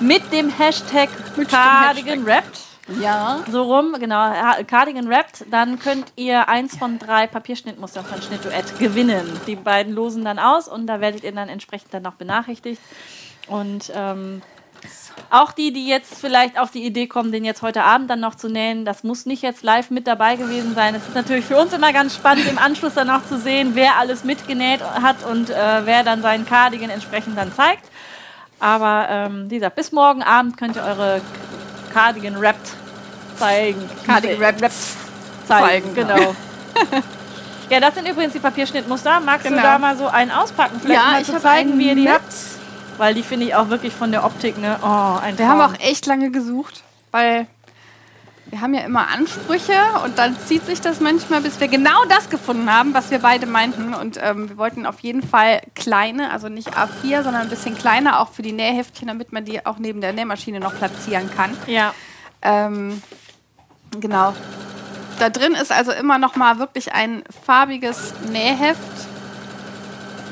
mit 0.00 0.32
dem 0.32 0.48
Hashtag 0.48 1.08
Mit 1.36 1.50
dem 1.50 1.58
Cardigan 1.58 2.22
rappt. 2.24 2.69
Ja. 2.98 3.40
So 3.50 3.62
rum, 3.62 3.96
genau, 3.98 4.32
Cardigan 4.66 5.06
rappt, 5.06 5.44
dann 5.50 5.78
könnt 5.78 6.12
ihr 6.16 6.48
eins 6.48 6.76
von 6.76 6.98
drei 6.98 7.26
Papierschnittmustern 7.26 8.04
von 8.04 8.20
Schnittduett 8.22 8.78
gewinnen. 8.78 9.40
Die 9.46 9.56
beiden 9.56 9.94
losen 9.94 10.24
dann 10.24 10.38
aus 10.38 10.66
und 10.68 10.86
da 10.86 11.00
werdet 11.00 11.22
ihr 11.22 11.32
dann 11.32 11.48
entsprechend 11.48 11.94
dann 11.94 12.02
noch 12.02 12.14
benachrichtigt. 12.14 12.80
Und 13.48 13.92
ähm, 13.94 14.42
auch 15.30 15.52
die, 15.52 15.72
die 15.72 15.86
jetzt 15.86 16.14
vielleicht 16.14 16.58
auf 16.58 16.70
die 16.70 16.84
Idee 16.84 17.06
kommen, 17.06 17.30
den 17.32 17.44
jetzt 17.44 17.62
heute 17.62 17.84
Abend 17.84 18.10
dann 18.10 18.20
noch 18.20 18.34
zu 18.34 18.48
nähen, 18.48 18.84
das 18.84 19.04
muss 19.04 19.26
nicht 19.26 19.42
jetzt 19.42 19.62
live 19.62 19.90
mit 19.90 20.06
dabei 20.06 20.36
gewesen 20.36 20.74
sein. 20.74 20.94
Es 20.94 21.06
ist 21.06 21.14
natürlich 21.14 21.44
für 21.44 21.56
uns 21.56 21.72
immer 21.72 21.92
ganz 21.92 22.14
spannend, 22.14 22.48
im 22.48 22.58
Anschluss 22.58 22.94
dann 22.94 23.10
auch 23.10 23.24
zu 23.24 23.38
sehen, 23.38 23.72
wer 23.74 23.96
alles 23.98 24.24
mitgenäht 24.24 24.80
hat 24.82 25.24
und 25.24 25.50
äh, 25.50 25.54
wer 25.84 26.02
dann 26.02 26.22
seinen 26.22 26.46
Cardigan 26.46 26.90
entsprechend 26.90 27.36
dann 27.36 27.52
zeigt. 27.52 27.84
Aber 28.58 29.06
ähm, 29.08 29.50
wie 29.50 29.54
gesagt, 29.56 29.76
bis 29.76 29.92
morgen 29.92 30.22
Abend 30.22 30.56
könnt 30.56 30.76
ihr 30.76 30.82
eure 30.82 31.20
Cardigan 31.92 32.36
rappt 32.36 32.70
zeigen. 33.38 33.88
Cardigan 34.06 34.38
rappt 34.42 34.60
zeigen. 35.46 35.92
zeigen, 35.92 35.94
Genau. 35.94 36.34
ja, 37.70 37.80
das 37.80 37.94
sind 37.94 38.08
übrigens 38.08 38.32
die 38.32 38.38
Papierschnittmuster. 38.38 39.20
Magst 39.20 39.44
Genau. 39.46 39.56
du 39.58 39.62
da 39.62 39.78
mal 39.78 39.96
so 39.96 40.06
einen 40.08 40.30
auspacken? 40.30 40.80
Vielleicht 40.80 41.00
Ja, 41.02 41.10
mal 41.12 41.20
ich 41.20 41.26
zu 41.26 41.40
zeigen, 41.40 41.78
wie 41.78 41.88
ihr 41.88 41.94
die 41.94 42.02
mit. 42.02 42.12
habt. 42.12 42.32
Weil 42.98 43.14
die 43.14 43.22
finde 43.22 43.46
ich 43.46 43.54
auch 43.54 43.68
wirklich 43.70 43.94
von 43.94 44.10
der 44.10 44.24
Optik, 44.24 44.58
ne? 44.58 44.78
Oh, 44.82 45.18
ein 45.22 45.38
Wir 45.38 45.48
haben 45.48 45.60
auch 45.60 45.78
echt 45.80 46.04
lange 46.06 46.30
gesucht, 46.30 46.82
weil 47.12 47.46
wir 48.50 48.60
haben 48.60 48.74
ja 48.74 48.80
immer 48.80 49.08
Ansprüche 49.08 49.78
und 50.04 50.18
dann 50.18 50.36
zieht 50.38 50.66
sich 50.66 50.80
das 50.80 51.00
manchmal, 51.00 51.40
bis 51.40 51.60
wir 51.60 51.68
genau 51.68 52.04
das 52.08 52.28
gefunden 52.30 52.70
haben, 52.70 52.94
was 52.94 53.10
wir 53.12 53.20
beide 53.20 53.46
meinten. 53.46 53.94
Und 53.94 54.18
ähm, 54.20 54.48
wir 54.48 54.58
wollten 54.58 54.86
auf 54.86 55.00
jeden 55.00 55.22
Fall 55.22 55.60
kleine, 55.76 56.32
also 56.32 56.48
nicht 56.48 56.76
A4, 56.76 57.22
sondern 57.22 57.42
ein 57.42 57.48
bisschen 57.48 57.78
kleiner, 57.78 58.20
auch 58.20 58.32
für 58.32 58.42
die 58.42 58.52
Nähheftchen, 58.52 59.06
damit 59.06 59.32
man 59.32 59.44
die 59.44 59.64
auch 59.64 59.78
neben 59.78 60.00
der 60.00 60.12
Nähmaschine 60.12 60.58
noch 60.58 60.74
platzieren 60.74 61.30
kann. 61.34 61.56
Ja. 61.68 61.94
Ähm, 62.42 63.00
genau. 64.00 64.34
Da 65.20 65.30
drin 65.30 65.52
ist 65.52 65.70
also 65.70 65.92
immer 65.92 66.18
noch 66.18 66.34
mal 66.34 66.58
wirklich 66.58 66.92
ein 66.92 67.22
farbiges 67.44 68.14
Nähheft 68.32 68.80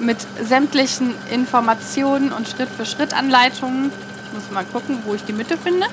mit 0.01 0.19
sämtlichen 0.43 1.15
Informationen 1.31 2.33
und 2.33 2.49
Schritt-für-Schritt-Anleitungen. 2.49 3.93
Ich 4.27 4.33
muss 4.33 4.51
mal 4.51 4.65
gucken, 4.65 5.03
wo 5.05 5.15
ich 5.15 5.25
die 5.25 5.33
Mitte 5.33 5.57
finde. 5.57 5.87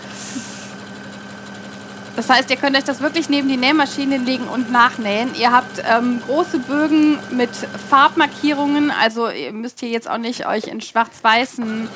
Das 2.15 2.29
heißt, 2.29 2.49
ihr 2.49 2.55
könnt 2.55 2.77
euch 2.77 2.85
das 2.85 3.01
wirklich 3.01 3.29
neben 3.29 3.49
die 3.49 3.57
Nähmaschine 3.57 4.17
legen 4.17 4.47
und 4.47 4.71
nachnähen. 4.71 5.35
Ihr 5.35 5.51
habt 5.51 5.83
ähm, 5.85 6.21
große 6.25 6.59
Bögen 6.59 7.19
mit 7.31 7.49
Farbmarkierungen, 7.89 8.91
also 8.91 9.29
ihr 9.29 9.51
müsst 9.51 9.81
hier 9.81 9.89
jetzt 9.89 10.09
auch 10.09 10.17
nicht 10.17 10.47
euch 10.47 10.67
in 10.67 10.79
schwarz-weißen 10.79 11.89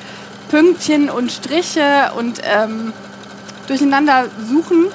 Pünktchen 0.50 1.08
und 1.08 1.32
Striche 1.32 2.12
und 2.18 2.42
ähm, 2.44 2.92
durcheinander 3.66 4.26
suchen. 4.46 4.88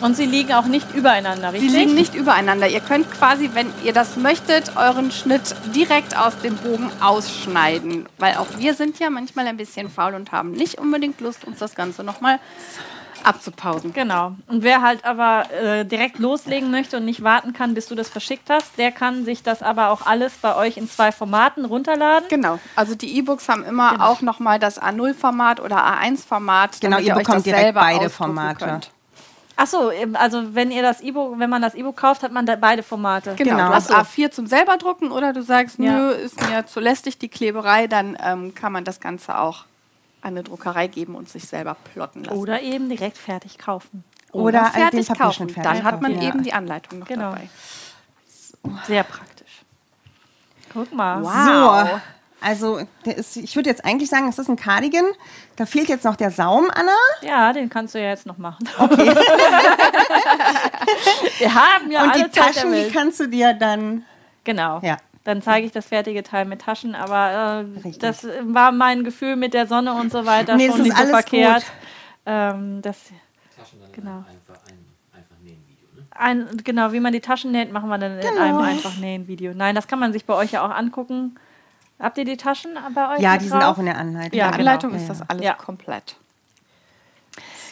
Und 0.00 0.16
sie 0.16 0.26
liegen 0.26 0.52
auch 0.54 0.64
nicht 0.64 0.92
übereinander, 0.94 1.52
Sie 1.52 1.58
richtig? 1.58 1.74
liegen 1.74 1.94
nicht 1.94 2.14
übereinander. 2.16 2.66
Ihr 2.66 2.80
könnt 2.80 3.08
quasi, 3.12 3.50
wenn 3.54 3.68
ihr 3.84 3.92
das 3.92 4.16
möchtet, 4.16 4.76
euren 4.76 5.12
Schnitt 5.12 5.54
direkt 5.76 6.18
aus 6.18 6.36
dem 6.38 6.56
Bogen 6.56 6.90
ausschneiden. 7.00 8.06
Weil 8.18 8.34
auch 8.34 8.48
wir 8.58 8.74
sind 8.74 8.98
ja 8.98 9.10
manchmal 9.10 9.46
ein 9.46 9.56
bisschen 9.56 9.88
faul 9.88 10.14
und 10.14 10.32
haben 10.32 10.50
nicht 10.52 10.78
unbedingt 10.78 11.20
Lust, 11.20 11.44
uns 11.44 11.60
das 11.60 11.76
Ganze 11.76 12.02
nochmal 12.02 12.40
abzupausen. 13.24 13.92
Genau. 13.92 14.32
Und 14.48 14.62
wer 14.62 14.82
halt 14.82 15.04
aber 15.04 15.44
äh, 15.52 15.84
direkt 15.84 16.18
loslegen 16.18 16.70
möchte 16.70 16.96
und 16.98 17.04
nicht 17.04 17.22
warten 17.22 17.52
kann, 17.52 17.74
bis 17.74 17.86
du 17.86 17.94
das 17.94 18.08
verschickt 18.08 18.50
hast, 18.50 18.76
der 18.78 18.92
kann 18.92 19.24
sich 19.24 19.42
das 19.42 19.62
aber 19.62 19.90
auch 19.90 20.06
alles 20.06 20.32
bei 20.40 20.54
euch 20.56 20.76
in 20.76 20.88
zwei 20.88 21.12
Formaten 21.12 21.64
runterladen. 21.64 22.28
Genau. 22.28 22.58
Also 22.76 22.94
die 22.94 23.16
E-Books 23.18 23.48
haben 23.48 23.64
immer 23.64 23.92
Genau. 23.92 24.04
auch 24.06 24.20
nochmal 24.22 24.58
das 24.58 24.80
A0-Format 24.80 25.60
oder 25.60 25.76
A1-Format. 25.78 26.80
Genau, 26.80 26.98
ihr 26.98 27.12
euch 27.12 27.18
bekommt 27.18 27.36
das 27.38 27.42
direkt 27.44 27.62
selber 27.62 27.80
beide 27.80 28.10
Formate. 28.10 28.64
könnt. 28.64 28.90
Ach 29.54 29.66
so, 29.66 29.92
also 30.14 30.54
wenn 30.54 30.70
ihr 30.70 30.82
das 30.82 31.02
E-Book, 31.02 31.38
wenn 31.38 31.50
man 31.50 31.60
das 31.62 31.74
E-Book 31.74 31.96
kauft, 31.96 32.22
hat 32.22 32.32
man 32.32 32.46
da 32.46 32.56
beide 32.56 32.82
Formate. 32.82 33.34
Genau, 33.36 33.50
Genau. 33.56 33.68
du 33.68 33.74
hast 33.74 33.90
Ach 33.92 34.06
so. 34.06 34.22
A4 34.22 34.30
zum 34.30 34.46
selber 34.46 34.76
drucken 34.78 35.12
oder 35.12 35.32
du 35.34 35.42
sagst, 35.42 35.78
Ja. 35.78 35.92
nö, 35.92 36.10
ist 36.10 36.40
mir 36.48 36.66
zu 36.66 36.80
lästig 36.80 37.18
die 37.18 37.28
Kleberei, 37.28 37.86
dann 37.86 38.16
ähm, 38.24 38.54
kann 38.54 38.72
man 38.72 38.84
das 38.84 38.98
Ganze 38.98 39.38
auch 39.38 39.64
an 40.22 40.30
eine 40.34 40.42
Druckerei 40.42 40.86
geben 40.86 41.14
und 41.14 41.28
sich 41.28 41.44
selber 41.46 41.76
plotten 41.92 42.24
lassen. 42.24 42.38
Oder 42.38 42.62
eben 42.62 42.88
direkt 42.88 43.18
fertig 43.18 43.58
kaufen. 43.58 44.04
Oder 44.32 44.62
den 44.62 44.72
fertig 44.72 45.08
kaufen. 45.08 45.48
Fertig 45.48 45.62
Dann 45.62 45.84
hat 45.84 46.00
man 46.00 46.14
ja. 46.20 46.28
eben 46.28 46.42
die 46.42 46.52
Anleitung 46.52 47.00
noch 47.00 47.06
Genau. 47.06 47.32
dabei. 47.32 47.48
Sehr 48.86 49.02
praktisch. 49.04 49.62
Guck 50.72 50.92
mal. 50.92 51.22
Wow. 51.22 51.90
So, 51.90 52.00
also 52.40 52.80
der 53.04 53.18
ist, 53.18 53.36
ich 53.36 53.54
würde 53.56 53.68
jetzt 53.68 53.84
eigentlich 53.84 54.08
sagen, 54.08 54.28
es 54.28 54.38
ist 54.38 54.48
ein 54.48 54.56
Cardigan. 54.56 55.04
Da 55.56 55.66
fehlt 55.66 55.88
jetzt 55.88 56.04
noch 56.04 56.16
der 56.16 56.30
Saum, 56.30 56.70
Anna. 56.74 56.92
Ja, 57.20 57.52
den 57.52 57.68
kannst 57.68 57.94
du 57.94 58.00
ja 58.00 58.08
jetzt 58.08 58.26
noch 58.26 58.38
machen. 58.38 58.68
Okay. 58.78 59.14
Wir 61.38 61.54
haben 61.54 61.90
ja 61.90 62.02
Und 62.04 62.10
alle 62.10 62.24
die 62.24 62.30
Zeit 62.30 62.54
der 62.56 62.62
Taschen, 62.62 62.72
die 62.72 62.90
kannst 62.90 63.20
du 63.20 63.26
dir 63.28 63.54
dann. 63.54 64.04
Genau. 64.44 64.80
Ja. 64.82 64.96
Dann 65.24 65.40
zeige 65.40 65.66
ich 65.66 65.72
das 65.72 65.86
fertige 65.86 66.22
Teil 66.24 66.44
mit 66.46 66.62
Taschen, 66.62 66.94
aber 66.96 67.64
äh, 67.84 67.90
das 68.00 68.26
war 68.44 68.72
mein 68.72 69.04
Gefühl 69.04 69.36
mit 69.36 69.54
der 69.54 69.66
Sonne 69.68 69.94
und 69.94 70.10
so 70.10 70.26
weiter 70.26 70.56
Nee, 70.56 70.66
es 70.66 70.72
schon 70.72 70.80
ist 70.80 70.88
nicht 70.88 70.98
so 70.98 71.06
verkehrt. 71.06 71.64
Ähm, 72.26 72.82
das, 72.82 72.98
Taschen 73.56 73.80
dann 73.80 73.92
Genau. 73.92 74.16
einfach 74.18 74.60
ein 74.68 74.84
einfach 75.16 75.36
nähen 75.44 75.62
Video, 75.68 75.88
ne? 75.96 76.06
ein, 76.10 76.56
genau, 76.64 76.92
wie 76.92 77.00
man 77.00 77.12
die 77.12 77.20
Taschen 77.20 77.52
näht, 77.52 77.72
machen 77.72 77.88
wir 77.88 77.98
dann 77.98 78.18
in 78.18 78.38
einem 78.38 78.58
einfach 78.58 78.96
nähen 78.96 79.28
Video. 79.28 79.52
Nein, 79.54 79.74
das 79.76 79.86
kann 79.86 79.98
man 80.00 80.12
sich 80.12 80.24
bei 80.24 80.34
euch 80.34 80.50
ja 80.52 80.64
auch 80.66 80.70
angucken. 80.74 81.36
Habt 82.00 82.18
ihr 82.18 82.24
die 82.24 82.36
Taschen 82.36 82.76
bei 82.94 83.14
euch? 83.14 83.20
Ja, 83.20 83.36
die 83.38 83.46
sind 83.48 83.60
drauf? 83.62 83.76
auch 83.76 83.78
in 83.78 83.86
der 83.86 83.96
Anleitung. 83.98 84.36
Ja, 84.36 84.46
In 84.46 84.50
der 84.52 84.58
Anleitung 84.58 84.90
genau. 84.90 85.02
ist 85.02 85.08
das 85.08 85.28
alles 85.30 85.44
Ja. 85.44 85.54
komplett. 85.54 86.16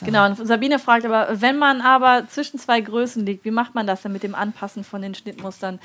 Genau, 0.02 0.24
und 0.24 0.36
Sabine 0.46 0.78
fragt 0.78 1.04
aber, 1.04 1.28
wenn 1.42 1.58
man 1.58 1.80
aber 1.82 2.26
zwischen 2.28 2.58
zwei 2.58 2.80
Größen 2.80 3.26
liegt, 3.26 3.44
wie 3.44 3.50
macht 3.50 3.74
man 3.74 3.86
das 3.86 4.00
denn 4.02 4.12
mit 4.12 4.22
dem 4.22 4.34
Anpassen 4.34 4.82
von 4.84 5.02
den 5.02 5.14
Schnittmustern? 5.14 5.78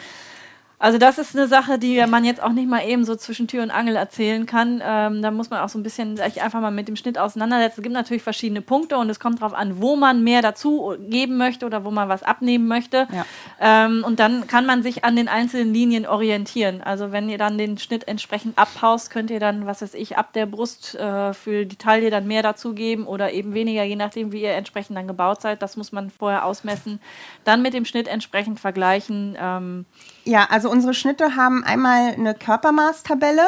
Also 0.85 0.99
das 0.99 1.17
ist 1.17 1.35
eine 1.35 1.47
Sache, 1.47 1.79
die 1.79 2.05
man 2.05 2.23
jetzt 2.23 2.43
auch 2.43 2.51
nicht 2.51 2.69
mal 2.69 2.87
eben 2.87 3.05
so 3.05 3.15
zwischen 3.15 3.47
Tür 3.47 3.63
und 3.63 3.71
Angel 3.71 3.95
erzählen 3.95 4.45
kann. 4.45 4.83
Ähm, 4.85 5.23
da 5.23 5.31
muss 5.31 5.49
man 5.49 5.61
auch 5.61 5.69
so 5.69 5.79
ein 5.79 5.81
bisschen 5.81 6.15
sich 6.15 6.43
einfach 6.43 6.61
mal 6.61 6.69
mit 6.69 6.87
dem 6.87 6.95
Schnitt 6.95 7.17
auseinandersetzen. 7.17 7.79
Es 7.79 7.81
gibt 7.81 7.93
natürlich 7.95 8.21
verschiedene 8.21 8.61
Punkte 8.61 8.99
und 8.99 9.09
es 9.09 9.19
kommt 9.19 9.41
darauf 9.41 9.55
an, 9.55 9.81
wo 9.81 9.95
man 9.95 10.23
mehr 10.23 10.43
dazu 10.43 10.95
geben 11.09 11.37
möchte 11.37 11.65
oder 11.65 11.85
wo 11.85 11.89
man 11.89 12.07
was 12.07 12.21
abnehmen 12.21 12.67
möchte. 12.67 13.07
Ja. 13.11 13.25
Ähm, 13.59 14.03
und 14.05 14.19
dann 14.19 14.45
kann 14.45 14.67
man 14.67 14.83
sich 14.83 15.03
an 15.03 15.15
den 15.15 15.27
einzelnen 15.27 15.73
Linien 15.73 16.05
orientieren. 16.05 16.83
Also 16.83 17.11
wenn 17.11 17.29
ihr 17.29 17.39
dann 17.39 17.57
den 17.57 17.79
Schnitt 17.79 18.07
entsprechend 18.07 18.55
abhaust, 18.55 19.09
könnt 19.09 19.31
ihr 19.31 19.39
dann, 19.39 19.65
was 19.65 19.81
weiß 19.81 19.95
ich, 19.95 20.19
ab 20.19 20.33
der 20.33 20.45
Brust 20.45 20.93
äh, 20.93 21.33
für 21.33 21.65
die 21.65 21.77
Taille 21.77 22.11
dann 22.11 22.27
mehr 22.27 22.43
dazugeben 22.43 23.07
oder 23.07 23.33
eben 23.33 23.55
weniger, 23.55 23.83
je 23.83 23.95
nachdem, 23.95 24.31
wie 24.31 24.43
ihr 24.43 24.53
entsprechend 24.53 24.95
dann 24.95 25.07
gebaut 25.07 25.41
seid. 25.41 25.63
Das 25.63 25.77
muss 25.77 25.91
man 25.91 26.11
vorher 26.11 26.45
ausmessen. 26.45 26.99
Dann 27.43 27.63
mit 27.63 27.73
dem 27.73 27.85
Schnitt 27.85 28.07
entsprechend 28.07 28.59
vergleichen. 28.59 29.35
Ähm, 29.41 29.85
Ja, 30.26 30.47
also 30.49 30.72
unsere 30.72 30.95
Schnitte 30.95 31.35
haben 31.35 31.64
einmal 31.64 32.14
eine 32.14 32.34
Körpermaßtabelle, 32.34 33.47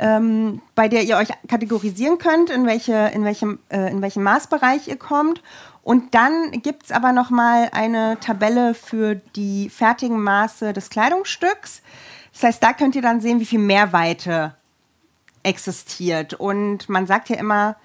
ähm, 0.00 0.60
bei 0.74 0.88
der 0.88 1.04
ihr 1.04 1.16
euch 1.16 1.28
kategorisieren 1.48 2.18
könnt, 2.18 2.50
in, 2.50 2.66
welche, 2.66 3.12
in, 3.14 3.24
welchem, 3.24 3.60
äh, 3.70 3.90
in 3.90 4.02
welchem 4.02 4.24
Maßbereich 4.24 4.88
ihr 4.88 4.96
kommt. 4.98 5.40
Und 5.84 6.14
dann 6.14 6.50
gibt 6.50 6.84
es 6.84 6.92
aber 6.92 7.12
noch 7.12 7.30
mal 7.30 7.68
eine 7.72 8.18
Tabelle 8.18 8.74
für 8.74 9.14
die 9.36 9.68
fertigen 9.68 10.20
Maße 10.20 10.72
des 10.72 10.90
Kleidungsstücks. 10.90 11.82
Das 12.32 12.42
heißt, 12.42 12.62
da 12.62 12.72
könnt 12.72 12.96
ihr 12.96 13.02
dann 13.02 13.20
sehen, 13.20 13.38
wie 13.38 13.46
viel 13.46 13.60
Mehrweite 13.60 14.54
existiert. 15.44 16.34
Und 16.34 16.88
man 16.88 17.06
sagt 17.06 17.28
ja 17.28 17.36
immer, 17.36 17.76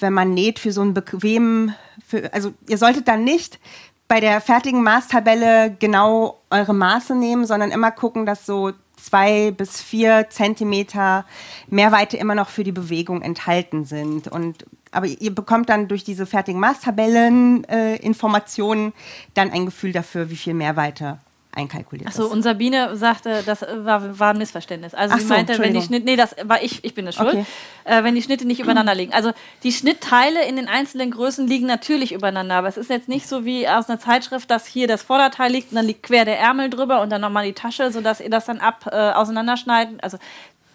wenn 0.00 0.12
man 0.12 0.34
näht 0.34 0.58
für 0.58 0.72
so 0.72 0.80
einen 0.80 0.94
bequemen, 0.94 1.76
für, 2.04 2.32
also 2.32 2.54
ihr 2.68 2.78
solltet 2.78 3.06
dann 3.06 3.22
nicht 3.22 3.60
bei 4.08 4.20
der 4.20 4.40
fertigen 4.40 4.82
Maßtabelle 4.82 5.76
genau 5.78 6.40
eure 6.54 6.74
Maße 6.74 7.14
nehmen, 7.14 7.46
sondern 7.46 7.70
immer 7.70 7.90
gucken, 7.90 8.26
dass 8.26 8.46
so 8.46 8.72
zwei 8.96 9.50
bis 9.50 9.82
vier 9.82 10.28
Zentimeter 10.30 11.24
Mehrweite 11.68 12.16
immer 12.16 12.34
noch 12.34 12.48
für 12.48 12.64
die 12.64 12.72
Bewegung 12.72 13.22
enthalten 13.22 13.84
sind. 13.84 14.28
Und 14.28 14.64
aber 14.90 15.06
ihr 15.06 15.34
bekommt 15.34 15.68
dann 15.68 15.88
durch 15.88 16.04
diese 16.04 16.24
fertigen 16.24 16.60
Maßtabellen 16.60 17.64
äh, 17.64 17.96
Informationen 17.96 18.92
dann 19.34 19.50
ein 19.50 19.66
Gefühl 19.66 19.92
dafür, 19.92 20.30
wie 20.30 20.36
viel 20.36 20.54
Mehrweite 20.54 21.18
einkalkuliert 21.54 22.08
Achso, 22.08 22.26
und 22.26 22.42
Sabine 22.42 22.96
sagte, 22.96 23.42
das 23.44 23.62
war, 23.62 24.18
war 24.18 24.30
ein 24.30 24.38
Missverständnis. 24.38 24.94
Also 24.94 25.14
Ach 25.14 25.20
sie 25.20 25.26
so, 25.26 25.34
meinte, 25.34 25.58
wenn 25.58 25.74
die. 25.74 25.82
Schnitte, 25.82 26.04
nee, 26.04 26.16
das 26.16 26.34
war 26.44 26.62
ich, 26.62 26.84
ich 26.84 26.94
bin 26.94 27.06
es 27.06 27.14
schuld, 27.14 27.28
Okay. 27.34 27.44
äh, 27.84 28.02
wenn 28.04 28.14
die 28.14 28.22
Schnitte 28.22 28.46
nicht 28.46 28.60
übereinander 28.60 28.94
liegen. 28.94 29.12
Also 29.12 29.32
die 29.62 29.72
Schnittteile 29.72 30.44
in 30.46 30.56
den 30.56 30.68
einzelnen 30.68 31.10
Größen 31.10 31.46
liegen 31.46 31.66
natürlich 31.66 32.12
übereinander, 32.12 32.56
aber 32.56 32.68
es 32.68 32.76
ist 32.76 32.90
jetzt 32.90 33.08
nicht 33.08 33.28
so 33.28 33.44
wie 33.44 33.68
aus 33.68 33.88
einer 33.88 33.98
Zeitschrift, 33.98 34.50
dass 34.50 34.66
hier 34.66 34.86
das 34.88 35.02
Vorderteil 35.02 35.52
liegt 35.52 35.70
und 35.70 35.76
dann 35.76 35.86
liegt 35.86 36.02
quer 36.02 36.24
der 36.24 36.38
Ärmel 36.38 36.70
drüber 36.70 37.00
und 37.00 37.10
dann 37.10 37.20
nochmal 37.20 37.46
die 37.46 37.52
Tasche, 37.52 37.90
sodass 37.92 38.20
ihr 38.20 38.30
das 38.30 38.46
dann 38.46 38.58
ab 38.58 38.88
äh, 38.90 39.10
auseinanderschneiden. 39.12 40.00
Also 40.00 40.18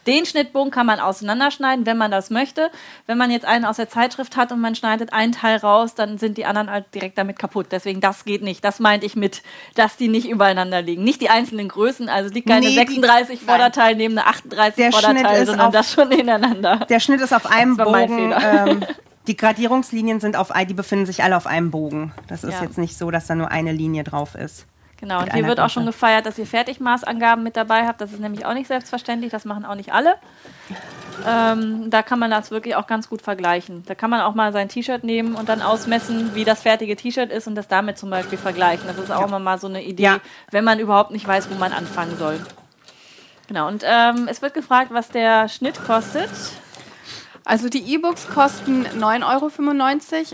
den 0.07 0.25
Schnittbogen 0.25 0.71
kann 0.71 0.85
man 0.85 0.99
auseinanderschneiden, 0.99 1.85
wenn 1.85 1.97
man 1.97 2.09
das 2.09 2.29
möchte. 2.29 2.69
Wenn 3.05 3.17
man 3.17 3.31
jetzt 3.31 3.45
einen 3.45 3.65
aus 3.65 3.75
der 3.77 3.89
Zeitschrift 3.89 4.37
hat 4.37 4.51
und 4.51 4.59
man 4.61 4.73
schneidet 4.75 5.13
einen 5.13 5.33
Teil 5.33 5.57
raus, 5.57 5.93
dann 5.95 6.17
sind 6.17 6.37
die 6.37 6.45
anderen 6.45 6.71
halt 6.71 6.85
direkt 6.95 7.17
damit 7.17 7.37
kaputt. 7.37 7.67
Deswegen, 7.71 8.01
das 8.01 8.25
geht 8.25 8.41
nicht. 8.41 8.63
Das 8.63 8.79
meinte 8.79 9.05
ich 9.05 9.15
mit, 9.15 9.43
dass 9.75 9.97
die 9.97 10.07
nicht 10.07 10.27
übereinander 10.29 10.81
liegen. 10.81 11.03
Nicht 11.03 11.21
die 11.21 11.29
einzelnen 11.29 11.67
Größen. 11.67 12.09
Also 12.09 12.33
liegt 12.33 12.47
keine 12.47 12.61
Nee, 12.61 12.69
die- 12.71 12.75
36 12.75 13.41
Vorderteil 13.41 13.95
neben 13.95 14.17
eine 14.17 14.27
38 14.27 14.75
Der 14.75 14.91
Vorderteil, 14.91 15.45
sondern 15.45 15.67
auf- 15.67 15.73
das 15.73 15.91
schon 15.91 16.11
ineinander. 16.11 16.77
Der 16.89 16.99
Schnitt 16.99 17.21
ist 17.21 17.33
auf 17.33 17.45
einem 17.45 17.77
Bogen. 17.77 18.33
Ähm, 18.41 18.83
die 19.27 19.35
Gradierungslinien 19.37 20.19
sind 20.19 20.35
auf, 20.37 20.51
die 20.67 20.73
befinden 20.73 21.05
sich 21.05 21.23
alle 21.23 21.37
auf 21.37 21.45
einem 21.45 21.69
Bogen. 21.71 22.13
Das 22.27 22.43
ist 22.43 22.55
Ja. 22.55 22.63
jetzt 22.63 22.77
nicht 22.77 22.97
so, 22.97 23.11
dass 23.11 23.27
da 23.27 23.35
nur 23.35 23.51
eine 23.51 23.73
Linie 23.73 24.03
drauf 24.03 24.33
ist. 24.35 24.65
Genau, 24.99 25.19
und 25.21 25.33
hier 25.33 25.47
wird 25.47 25.61
auch 25.61 25.69
schon 25.69 25.85
gefeiert, 25.85 26.25
dass 26.25 26.37
ihr 26.37 26.45
Fertigmaßangaben 26.45 27.41
mit 27.41 27.55
dabei 27.55 27.87
habt. 27.87 28.01
Das 28.01 28.11
ist 28.11 28.19
nämlich 28.19 28.45
auch 28.45 28.53
nicht 28.53 28.67
selbstverständlich, 28.67 29.31
das 29.31 29.45
machen 29.45 29.63
auch 29.65 29.75
nicht 29.75 29.93
alle. 29.93 30.15
Ähm, 31.25 31.89
da 31.89 32.01
kann 32.01 32.19
man 32.19 32.29
das 32.31 32.51
wirklich 32.51 32.75
auch 32.75 32.85
ganz 32.85 33.07
gut 33.09 33.21
vergleichen. 33.21 33.83
Da 33.87 33.95
kann 33.95 34.09
man 34.09 34.21
auch 34.21 34.35
mal 34.35 34.51
sein 34.51 34.67
T-Shirt 34.67 35.03
nehmen 35.05 35.35
und 35.35 35.47
dann 35.47 35.61
ausmessen, 35.61 36.35
wie 36.35 36.43
das 36.43 36.61
fertige 36.63 36.95
T-Shirt 36.97 37.31
ist 37.31 37.47
und 37.47 37.55
das 37.55 37.67
damit 37.69 37.97
zum 37.97 38.09
Beispiel 38.09 38.37
vergleichen. 38.37 38.87
Das 38.87 38.97
ist 38.97 39.11
auch 39.11 39.25
immer 39.25 39.39
mal 39.39 39.57
so 39.57 39.67
eine 39.67 39.83
Idee, 39.83 40.03
Ja. 40.03 40.17
wenn 40.51 40.63
man 40.65 40.79
überhaupt 40.79 41.11
nicht 41.11 41.27
weiß, 41.27 41.49
wo 41.49 41.55
man 41.55 41.71
anfangen 41.71 42.17
soll. 42.17 42.39
Genau, 43.47 43.67
und 43.67 43.83
ähm, 43.85 44.27
es 44.29 44.41
wird 44.41 44.53
gefragt, 44.53 44.91
was 44.91 45.09
der 45.09 45.47
Schnitt 45.49 45.83
kostet. 45.85 46.29
Also 47.49 47.67
die 47.67 47.95
E-Books 47.95 48.27
kosten 48.27 48.85
9,95 48.85 49.23
Euro 49.23 49.49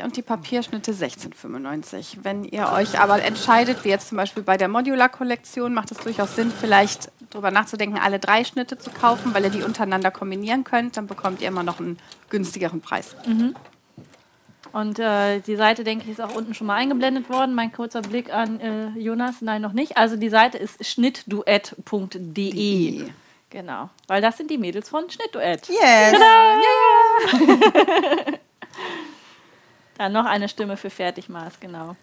und 0.05 0.17
die 0.17 0.21
Papierschnitte 0.21 0.91
16,95 0.91 1.93
Euro. 1.93 2.03
Wenn 2.23 2.43
ihr 2.43 2.69
euch 2.73 2.99
aber 2.99 3.23
entscheidet, 3.23 3.85
wie 3.85 3.89
jetzt 3.89 4.09
zum 4.09 4.17
Beispiel 4.17 4.43
bei 4.43 4.57
der 4.57 4.67
Modular-Kollektion, 4.67 5.73
macht 5.73 5.91
es 5.91 5.99
durchaus 5.99 6.35
Sinn, 6.35 6.51
vielleicht 6.51 7.09
darüber 7.29 7.51
nachzudenken, 7.51 7.97
alle 7.97 8.19
drei 8.19 8.43
Schnitte 8.43 8.77
zu 8.77 8.89
kaufen, 8.89 9.33
weil 9.33 9.45
ihr 9.45 9.49
die 9.49 9.63
untereinander 9.63 10.11
kombinieren 10.11 10.65
könnt. 10.65 10.97
Dann 10.97 11.07
bekommt 11.07 11.41
ihr 11.41 11.47
immer 11.47 11.63
noch 11.63 11.79
einen 11.79 11.97
günstigeren 12.29 12.81
Preis. 12.81 13.15
Und 14.73 14.99
äh, 14.99 15.39
die 15.39 15.55
Seite, 15.55 15.85
denke 15.85 16.03
ich, 16.03 16.11
ist 16.11 16.19
auch 16.19 16.35
unten 16.35 16.53
schon 16.53 16.67
mal 16.67 16.75
eingeblendet 16.75 17.29
worden. 17.29 17.55
Mein 17.55 17.71
kurzer 17.71 18.01
Blick 18.01 18.33
an 18.33 18.59
äh, 18.59 18.89
Jonas, 18.99 19.35
nein, 19.39 19.61
noch 19.61 19.71
nicht. 19.71 19.95
Also 19.95 20.17
die 20.17 20.27
Seite 20.27 20.57
ist 20.57 20.85
schnittduett.de. 20.85 23.05
Genau, 23.55 23.89
weil 24.07 24.21
das 24.21 24.35
sind 24.35 24.51
die 24.51 24.57
Mädels 24.57 24.89
von 24.89 25.09
Schnittduett. 25.09 25.69
Yes. 25.69 26.19
Dann 29.97 30.11
noch 30.11 30.25
eine 30.25 30.49
Stimme 30.49 30.75
für 30.75 30.89
Fertigmaß, 30.89 31.61
genau. 31.61 31.95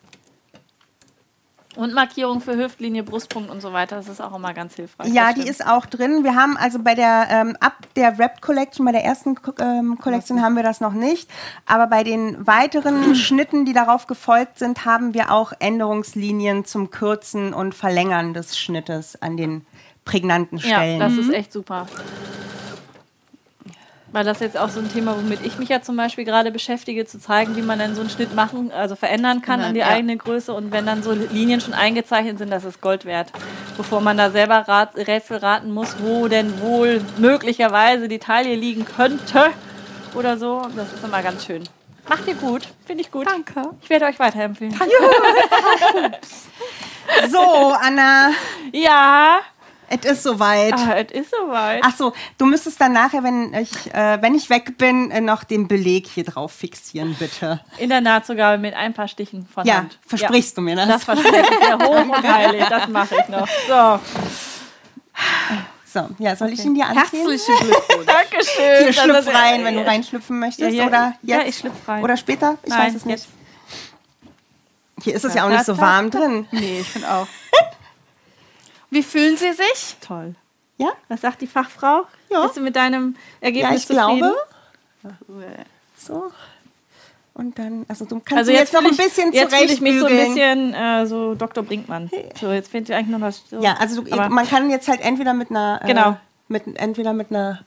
Und 1.77 1.93
Markierung 1.93 2.41
für 2.41 2.57
Hüftlinie, 2.57 3.03
Brustpunkt 3.03 3.51
und 3.51 3.61
so 3.61 3.75
weiter. 3.75 3.97
Das 3.97 4.09
ist 4.09 4.23
auch 4.23 4.35
immer 4.35 4.55
ganz 4.55 4.77
hilfreich. 4.77 5.13
Ja, 5.13 5.35
die 5.35 5.47
ist 5.47 5.67
auch 5.67 5.85
drin. 5.85 6.25
Wir 6.25 6.37
haben 6.37 6.57
also 6.57 6.79
bei 6.79 6.95
der, 6.95 7.27
ähm, 7.29 7.55
ab 7.61 7.87
der 7.97 8.19
Wrapped 8.19 8.41
Collection, 8.41 8.87
bei 8.87 8.93
der 8.93 9.05
ersten 9.05 9.37
ähm, 9.61 9.99
Collection 9.99 10.41
haben 10.41 10.57
wir 10.57 10.63
das 10.63 10.81
noch 10.81 10.95
nicht. 10.95 11.31
Aber 11.67 11.87
bei 11.87 12.03
den 12.03 12.47
weiteren 12.47 13.15
Schnitten, 13.15 13.67
die 13.67 13.75
darauf 13.75 14.07
gefolgt 14.07 14.59
sind, 14.59 14.87
haben 14.87 15.13
wir 15.13 15.31
auch 15.31 15.53
Änderungslinien 15.59 16.65
zum 16.65 16.91
Kürzen 16.91 17.53
und 17.53 17.75
Verlängern 17.75 18.33
des 18.33 18.59
Schnittes 18.59 19.21
an 19.21 19.37
den 19.37 19.67
prägnanten 20.05 20.59
Ja, 20.59 20.77
Stellen. 20.77 21.01
das 21.01 21.15
ist 21.15 21.33
echt 21.33 21.53
super. 21.53 21.87
Weil 24.15 24.25
das 24.27 24.41
jetzt 24.41 24.59
auch 24.59 24.69
so 24.69 24.79
ein 24.79 24.93
Thema, 24.93 25.17
womit 25.17 25.39
ich 25.43 25.59
mich 25.59 25.71
ja 25.71 25.81
zum 25.81 25.97
Beispiel 25.97 26.27
gerade 26.27 26.51
beschäftige, 26.51 27.07
zu 27.07 27.19
zeigen, 27.19 27.57
wie 27.57 27.63
man 27.63 27.79
dann 27.79 27.95
so 27.95 28.03
einen 28.03 28.11
Schnitt 28.11 28.35
machen, 28.35 28.71
also 28.71 28.95
verändern 28.95 29.41
kann 29.41 29.63
an 29.63 29.73
die 29.73 29.81
Ja. 29.81 29.87
eigene 29.89 30.19
Größe. 30.19 30.53
Und 30.53 30.71
wenn 30.71 30.85
dann 30.85 31.03
so 31.03 31.13
Linien 31.13 31.63
schon 31.63 31.73
eingezeichnet 31.73 32.37
sind, 32.37 32.51
das 32.51 32.65
ist 32.65 32.83
Gold 32.83 33.07
wert. 33.07 33.33
Bevor 33.79 34.03
man 34.03 34.19
da 34.19 34.31
selber 34.31 34.69
rat, 34.69 34.95
Rätsel 34.97 35.39
raten 35.39 35.73
muss, 35.73 35.97
wo 36.01 36.29
denn 36.29 36.61
wohl 36.61 37.01
möglicherweise 37.17 38.07
die 38.07 38.19
Taille 38.19 38.55
liegen 38.55 38.85
könnte 38.85 39.47
oder 40.15 40.37
so. 40.37 40.61
Das 40.77 40.93
ist 40.93 41.03
immer 41.03 41.23
ganz 41.23 41.47
schön. 41.47 41.63
Macht 42.07 42.27
ihr 42.29 42.35
gut, 42.35 42.69
finde 42.85 43.03
ich 43.05 43.11
gut. 43.11 43.27
Danke. 43.27 43.63
Ich 43.81 43.89
werde 43.89 44.05
euch 44.05 44.19
weiterempfehlen. 44.19 44.75
so, 47.31 47.75
Anna, 47.81 48.31
Ja, 48.73 49.39
es 50.01 50.05
ist 50.11 50.23
soweit. 50.23 50.75
ah, 50.75 50.95
es 50.97 51.11
ist 51.13 51.31
soweit. 51.31 51.83
Ach 51.85 51.95
so, 51.97 52.13
du 52.39 52.47
müsstest 52.47 52.81
dann 52.81 52.93
nachher, 52.93 53.23
wenn 53.23 53.53
ich, 53.55 53.93
äh, 53.95 54.21
wenn 54.23 54.35
ich 54.35 54.49
weg 54.51 54.79
bin, 54.79 55.11
äh, 55.11 55.21
noch 55.21 55.45
den 55.45 55.69
Beleg 55.69 56.07
hier 56.07 56.25
drauf 56.25 56.53
fixieren, 56.53 57.15
bitte. 57.19 57.61
In 57.79 57.91
der 57.91 58.01
Nahtzugabe 58.01 58.59
mit 58.59 58.75
ein 58.75 58.95
paar 58.95 59.09
Stichen 59.09 59.47
von 59.47 59.67
Ja, 59.67 59.77
Hand. 59.79 59.99
versprichst 60.07 60.57
du 60.57 60.63
mir 60.63 60.77
das? 60.77 60.89
Das 60.89 61.05
verspreche 61.05 61.47
ich 61.53 61.59
dir 61.67 61.79
hoch 61.79 61.99
und 62.17 62.23
heilig. 62.33 62.65
Das 62.69 62.89
mache 62.89 63.17
ich 63.21 63.29
noch. 63.29 63.49
So. 63.69 64.01
So, 65.85 66.09
ja, 66.19 66.35
soll 66.37 66.49
ich 66.55 66.65
ihn 66.65 66.75
dir 66.75 66.87
anziehen? 66.87 67.27
Herzlichen 67.29 67.55
Glückwunsch. 67.61 68.07
Dankeschön. 68.07 68.77
Hier 68.79 68.87
Das 68.87 68.97
schlüpf 68.97 69.19
ist- 69.19 69.35
rein, 69.35 69.63
wenn 69.65 69.75
du 69.77 69.87
reinschlüpfen 69.87 70.39
möchtest. 70.39 70.71
Ja, 70.71 70.83
ja, 70.85 70.87
oder 70.87 71.13
ja, 71.23 71.37
jetzt? 71.41 71.49
ich 71.51 71.59
schlüpf 71.59 71.87
rein. 71.87 72.03
Oder 72.03 72.17
später? 72.17 72.57
Ich 72.63 72.71
Nein, 72.71 72.79
weiß 72.89 72.95
es 72.95 73.05
nicht. 73.05 73.19
jetzt. 73.19 73.29
Hier 75.05 75.15
ist 75.15 75.25
es 75.25 75.35
ja 75.35 75.45
auch 75.45 75.51
nicht 75.51 75.65
so 75.67 75.77
warm 75.79 76.11
drin. 76.11 76.47
Nee, 76.51 76.81
ich 76.81 76.89
finde 76.89 77.11
auch. 77.13 77.27
Wie 78.93 79.03
fühlen 79.03 79.37
Sie 79.39 79.53
sich? 79.53 79.97
Toll. 80.07 80.35
Ja? 80.77 80.91
Was 81.09 81.23
sagt 81.23 81.41
die 81.41 81.47
Fachfrau? 81.47 82.07
Ja. 82.31 82.43
Bist 82.45 82.59
du 82.59 82.61
mit 82.61 82.77
deinem 82.77 83.17
Ja, 83.41 83.47
Ergebnis 83.47 83.83
ich 83.83 83.89
glaube. 83.89 84.35
zufrieden? 85.01 85.55
So. 85.97 86.31
Und 87.35 87.59
dann, 87.59 87.87
also 87.89 88.05
du 88.05 88.17
kannst 88.21 88.33
Also 88.41 88.51
jetzt, 88.51 88.73
jetzt, 88.73 88.75
noch 88.75 88.85
ein 88.91 88.95
bisschen 88.97 89.31
ich, 89.31 89.37
jetzt 89.37 89.55
fühle 89.55 89.73
ich 89.73 89.81
mich 89.81 89.99
so 89.99 90.05
ein 90.05 90.15
bisschen 90.17 90.75
äh, 90.75 91.07
so 91.07 91.35
Dr. 91.35 91.65
Brinkmann. 91.65 92.11
So, 92.39 92.53
jetzt 92.53 92.71
finde 92.71 92.93
ich 92.93 92.99
eigentlich 92.99 93.09
noch 93.19 93.27
was. 93.27 93.43
So. 93.49 93.63
Ja, 93.63 93.75
also 93.79 94.03
du, 94.03 94.15
man 94.15 94.47
kann 94.47 94.69
jetzt 94.69 94.87
halt 94.89 95.01
entweder 95.01 95.33
mit 95.33 95.49
einer, 95.51 95.81
Genau. 95.87 96.11
äh, 96.11 96.15
mit, 96.49 96.67
entweder 96.77 97.15
mit 97.15 97.31
einer, 97.31 97.65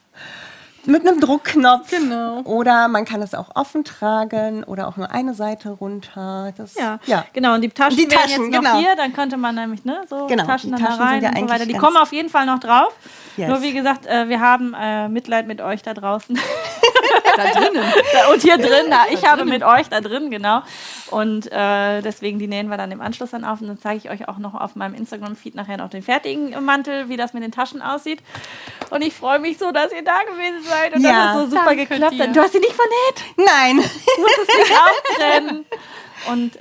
mit 0.87 1.07
einem 1.07 1.19
Druckknopf 1.19 1.89
Genau. 1.89 2.41
oder 2.41 2.87
man 2.87 3.05
kann 3.05 3.21
es 3.21 3.33
auch 3.33 3.49
offen 3.55 3.83
tragen 3.83 4.63
oder 4.63 4.87
auch 4.87 4.97
nur 4.97 5.11
eine 5.11 5.33
Seite 5.33 5.69
runter. 5.69 6.53
Das, 6.57 6.75
Ja. 6.75 6.99
ja. 7.05 7.25
genau. 7.33 7.55
Und 7.55 7.61
die 7.61 7.69
Taschen, 7.69 7.97
Die 7.97 8.07
Taschen, 8.07 8.43
jetzt 8.43 8.51
noch 8.53 8.61
genau. 8.61 8.77
hier, 8.77 8.95
dann 8.95 9.13
könnte 9.13 9.37
man 9.37 9.55
nämlich 9.55 9.85
ne, 9.85 10.01
so 10.09 10.27
Genau, 10.27 10.45
Taschen 10.45 10.71
die 10.71 10.75
dann 10.81 10.85
Taschen 10.85 10.99
da 10.99 11.05
rein 11.05 11.23
ja 11.23 11.29
und 11.29 11.37
so 11.39 11.49
weiter. 11.49 11.65
Die 11.65 11.73
kommen 11.73 11.97
auf 11.97 12.11
jeden 12.13 12.29
Fall 12.29 12.45
noch 12.45 12.59
drauf. 12.59 12.93
Yes. 13.37 13.49
Nur 13.49 13.61
wie 13.61 13.73
gesagt, 13.73 14.05
äh, 14.05 14.29
wir 14.29 14.39
haben 14.39 14.73
äh, 14.79 15.07
Mitleid 15.09 15.47
mit 15.47 15.61
euch 15.61 15.81
da 15.81 15.93
draußen. 15.93 16.37
Da 17.35 17.59
drinnen. 17.59 17.83
Da- 18.13 18.31
und 18.31 18.41
hier 18.41 18.57
drin, 18.57 18.85
na, 18.89 19.05
ich 19.11 19.25
habe 19.25 19.45
mit 19.45 19.63
euch 19.63 19.89
da 19.89 20.01
drin, 20.01 20.29
genau. 20.31 20.61
Und 21.11 21.51
äh, 21.51 22.01
deswegen, 22.01 22.39
die 22.39 22.47
nähen 22.47 22.69
wir 22.69 22.77
dann 22.77 22.91
im 22.91 23.01
Anschluss 23.01 23.31
dann 23.31 23.43
auf. 23.43 23.61
Und 23.61 23.67
dann 23.67 23.79
zeige 23.79 23.97
ich 23.97 24.09
euch 24.09 24.27
auch 24.27 24.37
noch 24.37 24.53
auf 24.53 24.75
meinem 24.75 24.95
Instagram-Feed 24.95 25.55
nachher 25.55 25.77
noch 25.77 25.89
den 25.89 26.01
fertigen 26.03 26.63
Mantel, 26.63 27.09
wie 27.09 27.17
das 27.17 27.33
mit 27.33 27.43
den 27.43 27.51
Taschen 27.51 27.81
aussieht. 27.81 28.19
Und 28.89 29.03
ich 29.03 29.13
freue 29.13 29.39
mich 29.39 29.57
so, 29.57 29.71
dass 29.71 29.91
ihr 29.91 30.03
da 30.03 30.23
gewesen 30.23 30.63
seid 30.63 30.95
und 30.95 31.01
Ja, 31.01 31.33
dass 31.33 31.43
es 31.43 31.49
so 31.51 31.57
super 31.57 31.75
geklappt 31.75 32.19
hat. 32.19 32.35
Du 32.35 32.39
hast 32.41 32.53
sie 32.53 32.59
nicht 32.59 32.73
vernäht, 32.75 33.35
Nein. 33.37 33.77
du 33.77 34.21
musstest 34.21 34.49
dich 34.49 34.75
auftrennen. 34.77 35.65
Und 36.31 36.55
äh, 36.55 36.59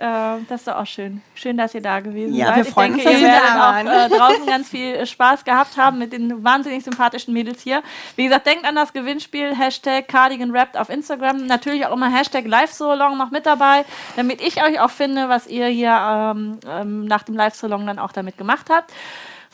das 0.49 0.61
ist 0.61 0.69
doch 0.69 0.77
auch 0.77 0.87
schön. 0.87 1.23
Schön, 1.35 1.57
dass 1.57 1.75
ihr 1.75 1.81
da 1.81 2.01
gewesen 2.01 2.35
Ja, 2.35 2.47
seid. 2.49 2.57
wir 2.57 2.65
freuen 2.67 2.99
ich 2.99 3.05
uns, 3.07 3.13
denke, 3.15 3.29
dass 3.29 3.35
ihr 3.35 3.41
da 3.41 3.55
auch 3.55 3.75
waren. 3.75 3.87
äh, 3.87 4.09
draußen 4.09 4.47
ganz 4.47 4.69
viel 4.69 4.95
äh, 4.95 5.07
Spaß 5.07 5.45
gehabt 5.45 5.77
haben 5.77 5.99
mit 5.99 6.13
den 6.13 6.45
wahnsinnig 6.45 6.85
sympathischen 6.85 7.33
Mädels 7.35 7.63
hier. 7.63 7.83
Wie 8.17 8.25
gesagt, 8.25 8.47
denkt 8.47 8.67
an 8.67 8.75
das 8.75 8.93
Gewinnspiel, 8.93 9.57
Hashtag 9.57 10.09
Cardigan 10.09 10.53
Wrapped 10.53 10.77
auf 10.77 10.89
Instagram. 10.91 11.47
Natürlich 11.47 11.87
auch 11.87 11.93
immer 11.93 12.11
Hashtag 12.11 12.47
Live 12.47 12.73
Solong 12.73 13.17
noch 13.17 13.31
mit 13.31 13.47
dabei, 13.47 13.85
damit 14.17 14.41
ich 14.41 14.63
euch 14.63 14.81
auch 14.81 14.91
finde, 14.91 15.29
was 15.29 15.47
ihr 15.47 15.67
hier 15.67 15.91
ähm, 15.93 16.59
ähm, 16.69 17.05
nach 17.07 17.23
dem 17.23 17.35
Live 17.35 17.55
Solong 17.55 17.87
dann 17.87 17.99
auch 17.99 18.13
damit 18.13 18.37
gemacht 18.37 18.67
habt. 18.71 18.93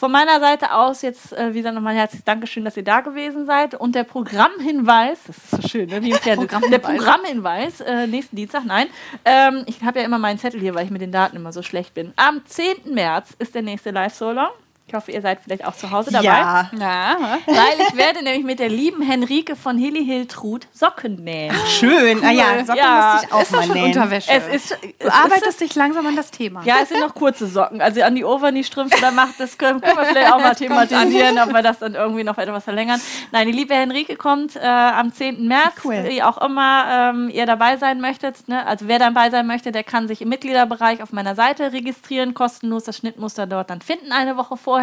Von 0.00 0.12
meiner 0.12 0.40
Seite 0.40 0.72
aus 0.72 1.02
jetzt 1.02 1.34
äh, 1.34 1.52
wieder 1.52 1.72
nochmal 1.72 1.94
herzliches 1.94 2.24
Dankeschön, 2.24 2.64
dass 2.64 2.74
ihr 2.74 2.82
da 2.82 3.02
gewesen 3.02 3.44
seid. 3.44 3.74
Und 3.74 3.94
der 3.94 4.04
Programmhinweis, 4.04 5.18
das 5.26 5.36
ist 5.36 5.50
so 5.50 5.68
schön, 5.68 5.90
ne? 5.90 6.00
Fernsehen. 6.14 6.48
der 6.70 6.78
Programmhinweis, 6.78 7.82
äh, 7.82 8.06
nächsten 8.06 8.34
Dienstag, 8.34 8.64
nein. 8.64 8.86
Ähm, 9.26 9.62
ich 9.66 9.82
habe 9.82 9.98
ja 9.98 10.06
immer 10.06 10.18
meinen 10.18 10.38
Zettel 10.38 10.58
hier, 10.58 10.74
weil 10.74 10.86
ich 10.86 10.90
mit 10.90 11.02
den 11.02 11.12
Daten 11.12 11.36
immer 11.36 11.52
so 11.52 11.60
schlecht 11.60 11.92
bin. 11.92 12.14
Am 12.16 12.42
10. 12.46 12.94
März 12.94 13.34
ist 13.38 13.54
der 13.54 13.60
nächste 13.60 13.90
Live-Solong. 13.90 14.48
Ich 14.90 14.94
hoffe, 14.96 15.12
ihr 15.12 15.22
seid 15.22 15.38
vielleicht 15.44 15.64
auch 15.64 15.76
zu 15.76 15.92
Hause 15.92 16.10
dabei. 16.10 16.24
Ja. 16.26 16.68
Ja, 16.76 17.16
Weil 17.46 17.86
ich 17.88 17.96
werde 17.96 18.24
nämlich 18.24 18.42
mit 18.44 18.58
der 18.58 18.68
lieben 18.68 19.02
Henrike 19.02 19.54
von 19.54 19.78
Hilly 19.78 20.04
Hiltrud 20.04 20.66
Socken 20.72 21.14
nähen. 21.22 21.54
Schön. 21.68 22.20
Ah 22.24 22.32
ja, 22.32 22.64
Socken 22.64 22.76
Ja. 22.76 23.12
musste 23.12 23.26
ich 23.28 23.32
auch 23.32 23.42
ist 23.42 23.52
mal 23.52 23.62
schon 23.62 23.74
nähen. 23.74 23.84
Unterwäsche. 23.84 24.32
Es 24.32 24.48
ist, 24.48 24.72
es 24.72 24.80
du 24.98 25.06
ist 25.06 25.12
arbeitest 25.14 25.60
dich 25.60 25.76
langsam 25.76 26.08
an 26.08 26.16
das 26.16 26.32
Thema. 26.32 26.62
Ja, 26.64 26.78
es 26.82 26.88
sind 26.88 26.98
noch 26.98 27.14
kurze 27.14 27.46
Socken. 27.46 27.80
Also 27.80 28.02
an 28.02 28.16
die 28.16 28.24
Overknee-Strümpfe, 28.24 29.00
da 29.00 29.12
macht 29.12 29.38
das 29.38 29.56
können, 29.58 29.80
können 29.80 29.96
wir 29.96 30.06
vielleicht 30.06 30.32
auch 30.32 30.40
mal 30.40 30.54
thematisieren, 30.56 31.38
ob 31.38 31.52
wir 31.52 31.62
das 31.62 31.78
dann 31.78 31.94
irgendwie 31.94 32.24
noch 32.24 32.36
etwas 32.38 32.64
verlängern. 32.64 33.00
Nein, 33.30 33.46
die 33.46 33.52
liebe 33.52 33.74
Henrike 33.74 34.16
kommt 34.16 34.56
äh, 34.56 34.60
am 34.66 35.12
10. 35.12 35.46
März, 35.46 35.74
Cool. 35.84 36.02
wie 36.08 36.20
auch 36.24 36.38
immer 36.44 37.10
ähm, 37.14 37.30
ihr 37.32 37.46
dabei 37.46 37.76
sein 37.76 38.00
möchtet. 38.00 38.48
Ne? 38.48 38.66
Also 38.66 38.88
wer 38.88 38.98
dabei 38.98 39.30
sein 39.30 39.46
möchte, 39.46 39.70
der 39.70 39.84
kann 39.84 40.08
sich 40.08 40.20
im 40.20 40.30
Mitgliederbereich 40.30 41.00
auf 41.00 41.12
meiner 41.12 41.36
Seite 41.36 41.72
registrieren, 41.72 42.34
kostenlos 42.34 42.82
das 42.82 42.96
Schnittmuster 42.96 43.46
dort 43.46 43.70
dann 43.70 43.80
finden 43.82 44.10
eine 44.10 44.36
Woche 44.36 44.56
vorher. 44.56 44.79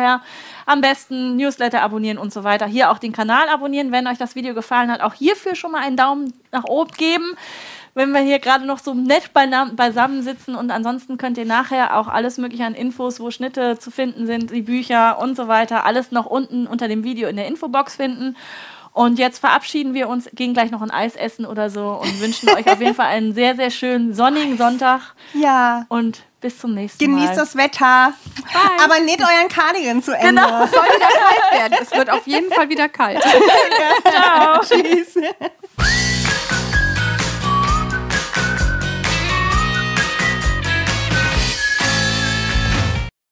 Am 0.65 0.81
besten 0.81 1.35
Newsletter 1.35 1.81
abonnieren 1.81 2.17
und 2.17 2.33
so 2.33 2.43
weiter. 2.43 2.65
Hier 2.65 2.91
auch 2.91 2.99
den 2.99 3.13
Kanal 3.13 3.49
abonnieren, 3.49 3.91
wenn 3.91 4.07
euch 4.07 4.17
das 4.17 4.35
Video 4.35 4.53
gefallen 4.53 4.91
hat. 4.91 5.01
Auch 5.01 5.13
hierfür 5.13 5.55
schon 5.55 5.71
mal 5.71 5.81
einen 5.81 5.97
Daumen 5.97 6.33
nach 6.51 6.65
oben 6.65 6.91
geben 6.91 7.35
wenn 7.97 8.11
wir 8.11 8.21
hier 8.21 8.37
gerade 8.37 8.63
noch 8.63 8.77
so 8.77 8.93
nett 8.93 9.31
beisammen 9.33 10.21
sitzen 10.21 10.55
und 10.55 10.69
ansonsten 10.69 11.17
könnt 11.17 11.39
ihr 11.39 11.45
nachher 11.45 11.97
auch 11.97 12.07
alles 12.07 12.37
mögliche 12.37 12.63
an 12.63 12.75
Infos, 12.75 13.19
wo 13.19 13.31
Schnitte 13.31 13.79
zu 13.79 13.89
finden 13.89 14.27
sind, 14.27 14.51
die 14.51 14.61
Bücher 14.61 15.17
und 15.19 15.35
so 15.35 15.47
weiter, 15.47 15.83
alles 15.83 16.11
noch 16.11 16.27
unten 16.27 16.67
unter 16.67 16.87
dem 16.87 17.03
Video 17.03 17.27
in 17.27 17.37
der 17.37 17.47
Infobox 17.47 17.95
finden. 17.95 18.35
Und 18.97 19.19
jetzt 19.19 19.37
verabschieden 19.37 19.93
wir 19.93 20.09
uns, 20.09 20.27
gehen 20.33 20.55
gleich 20.55 20.71
noch 20.71 20.81
ein 20.81 20.89
Eis 20.89 21.15
essen 21.15 21.45
oder 21.45 21.69
so 21.69 21.99
und 22.01 22.19
wünschen 22.19 22.49
euch 22.49 22.67
auf 22.67 22.81
jeden 22.81 22.95
Fall 22.95 23.05
einen 23.05 23.31
sehr, 23.35 23.55
sehr 23.55 23.69
schönen 23.69 24.15
sonnigen 24.15 24.57
Sonntag 24.57 25.13
Ja. 25.33 25.85
und 25.87 26.23
bis 26.41 26.57
zum 26.57 26.73
nächsten 26.73 27.11
Mal. 27.11 27.19
Genießt 27.21 27.39
das 27.39 27.55
Wetter. 27.55 28.13
Aber 28.83 28.99
näht 28.99 29.21
euren 29.21 29.49
Cardigan 29.49 30.01
zu 30.01 30.17
Ende. 30.17 30.41
Soll 30.41 30.83
wieder 30.83 31.09
kalt 31.09 31.51
werden. 31.51 31.77
Es 31.79 31.91
wird 31.91 32.09
auf 32.09 32.25
jeden 32.25 32.51
Fall 32.51 32.69
wieder 32.69 32.89
kalt. 32.89 33.23
Tschüss. 34.67 35.13